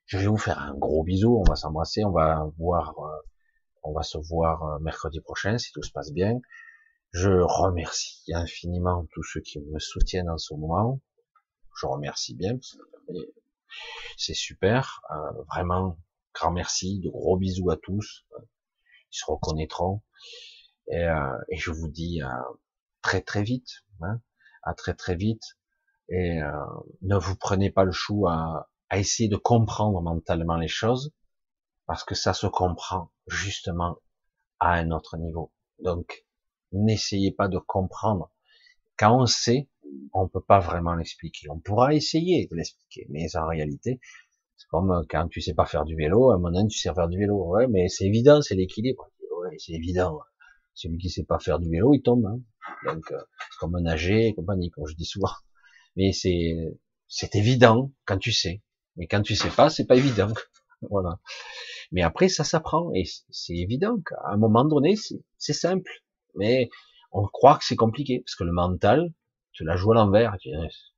Je 0.05 0.17
vais 0.17 0.27
vous 0.27 0.37
faire 0.37 0.59
un 0.59 0.73
gros 0.73 1.03
bisou, 1.03 1.37
on 1.37 1.49
va 1.49 1.55
s'embrasser, 1.55 2.03
on 2.03 2.11
va 2.11 2.45
voir, 2.57 2.99
euh, 2.99 3.17
on 3.83 3.93
va 3.93 4.03
se 4.03 4.17
voir 4.17 4.63
euh, 4.63 4.79
mercredi 4.79 5.21
prochain 5.21 5.57
si 5.57 5.71
tout 5.71 5.83
se 5.83 5.91
passe 5.91 6.11
bien. 6.11 6.39
Je 7.11 7.29
remercie 7.29 8.33
infiniment 8.33 9.05
tous 9.13 9.23
ceux 9.23 9.41
qui 9.41 9.59
me 9.59 9.79
soutiennent 9.79 10.29
en 10.29 10.37
ce 10.37 10.53
moment. 10.53 10.99
Je 11.79 11.85
remercie 11.85 12.35
bien, 12.35 12.57
c'est 14.17 14.33
super, 14.33 15.01
euh, 15.11 15.43
vraiment 15.47 15.97
grand 16.33 16.51
merci, 16.51 16.99
de 16.99 17.09
gros 17.09 17.37
bisous 17.37 17.69
à 17.69 17.77
tous, 17.77 18.25
ils 19.11 19.17
se 19.17 19.25
reconnaîtront. 19.25 20.01
Et, 20.91 21.07
et 21.49 21.57
je 21.57 21.71
vous 21.71 21.89
dis 21.89 22.21
à 22.21 22.43
très 23.01 23.21
très 23.21 23.43
vite, 23.43 23.85
hein, 24.01 24.21
à 24.63 24.73
très 24.73 24.93
très 24.93 25.15
vite. 25.15 25.43
Et 26.09 26.39
ne 27.01 27.15
vous 27.15 27.35
prenez 27.35 27.71
pas 27.71 27.85
le 27.85 27.91
chou 27.91 28.27
à, 28.27 28.69
à 28.89 28.99
essayer 28.99 29.29
de 29.29 29.37
comprendre 29.37 30.01
mentalement 30.01 30.57
les 30.57 30.67
choses, 30.67 31.13
parce 31.85 32.03
que 32.03 32.15
ça 32.15 32.33
se 32.33 32.47
comprend 32.47 33.11
justement 33.27 33.97
à 34.59 34.73
un 34.73 34.91
autre 34.91 35.17
niveau. 35.17 35.53
Donc, 35.79 36.25
n'essayez 36.73 37.31
pas 37.31 37.47
de 37.47 37.57
comprendre. 37.57 38.31
Quand 38.97 39.21
on 39.21 39.25
sait, 39.25 39.69
on 40.13 40.27
peut 40.27 40.43
pas 40.43 40.59
vraiment 40.59 40.93
l'expliquer. 40.93 41.49
On 41.49 41.59
pourra 41.59 41.93
essayer 41.93 42.47
de 42.47 42.55
l'expliquer, 42.55 43.07
mais 43.09 43.35
en 43.35 43.47
réalité, 43.47 43.99
c'est 44.61 44.67
comme 44.67 45.03
quand 45.09 45.27
tu 45.27 45.41
sais 45.41 45.55
pas 45.55 45.65
faire 45.65 45.85
du 45.85 45.95
vélo, 45.95 46.29
à 46.29 46.35
un 46.35 46.37
moment 46.37 46.67
tu 46.67 46.77
sais 46.77 46.93
faire 46.93 47.09
du 47.09 47.17
vélo. 47.17 47.35
Ouais, 47.47 47.67
mais 47.67 47.87
c'est 47.87 48.05
évident, 48.05 48.43
c'est 48.43 48.53
l'équilibre. 48.53 49.09
Ouais, 49.39 49.55
c'est 49.57 49.73
évident. 49.73 50.19
Celui 50.75 50.99
qui 50.99 51.09
sait 51.09 51.23
pas 51.23 51.39
faire 51.39 51.57
du 51.57 51.67
vélo, 51.69 51.95
il 51.95 52.01
tombe. 52.03 52.25
Hein. 52.27 52.39
Donc, 52.85 53.11
euh, 53.11 53.17
c'est 53.39 53.57
comme 53.59 53.79
nager 53.79 54.27
et 54.27 54.35
compagnie, 54.35 54.69
comme 54.69 54.85
je 54.85 54.95
dis 54.95 55.05
souvent. 55.05 55.31
Mais 55.95 56.11
c'est, 56.11 56.55
c'est 57.07 57.35
évident 57.35 57.91
quand 58.05 58.19
tu 58.19 58.31
sais. 58.31 58.61
Mais 58.97 59.07
quand 59.07 59.23
tu 59.23 59.35
sais 59.35 59.49
pas, 59.49 59.71
c'est 59.71 59.85
pas 59.85 59.95
évident. 59.95 60.31
voilà. 60.89 61.19
Mais 61.91 62.03
après, 62.03 62.29
ça 62.29 62.43
s'apprend 62.43 62.91
et 62.93 63.05
c'est 63.31 63.55
évident 63.55 63.99
qu'à 63.99 64.21
un 64.25 64.37
moment 64.37 64.63
donné, 64.63 64.95
c'est 64.95 65.53
simple. 65.53 65.91
Mais 66.35 66.69
on 67.11 67.25
croit 67.25 67.57
que 67.57 67.65
c'est 67.65 67.75
compliqué 67.75 68.19
parce 68.19 68.35
que 68.35 68.43
le 68.43 68.53
mental, 68.53 69.11
tu 69.53 69.63
la 69.63 69.75
joues 69.75 69.91
à 69.93 69.95
l'envers, 69.95 70.37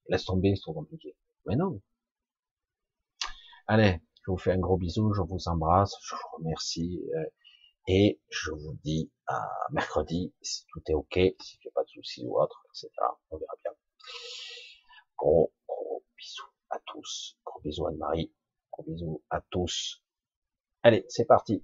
laisse 0.10 0.26
tomber, 0.26 0.54
c'est 0.56 0.62
trop 0.62 0.74
compliqué. 0.74 1.16
Mais 1.46 1.56
non. 1.56 1.82
Allez, 3.68 4.02
je 4.26 4.32
vous 4.32 4.38
fais 4.38 4.52
un 4.52 4.60
gros 4.60 4.78
bisou, 4.78 5.14
je 5.14 5.22
vous 5.22 5.48
embrasse, 5.48 5.96
je 6.02 6.16
vous 6.16 6.38
remercie 6.38 7.02
euh, 7.16 7.26
et 7.88 8.20
je 8.30 8.52
vous 8.52 8.78
dis 8.84 9.10
à 9.28 9.42
mercredi 9.72 10.34
si 10.42 10.66
tout 10.68 10.82
est 10.88 10.94
ok, 10.94 11.20
si 11.40 11.58
tu 11.60 11.70
pas 11.72 11.84
de 11.84 11.90
soucis 11.90 12.26
ou 12.26 12.40
autre, 12.42 12.66
etc. 12.70 12.90
On 13.30 13.38
verra 13.38 13.54
bien. 13.64 13.72
Gros, 15.18 15.54
gros 15.66 16.04
bisous 16.18 16.52
à 16.72 16.80
tous. 16.86 17.38
Gros 17.46 17.62
bisous 17.62 17.88
Anne-Marie. 17.88 18.34
Gros 18.72 18.84
bisous 18.84 19.24
à 19.30 19.40
tous. 19.50 20.04
Allez, 20.82 21.06
c'est 21.08 21.26
parti. 21.26 21.64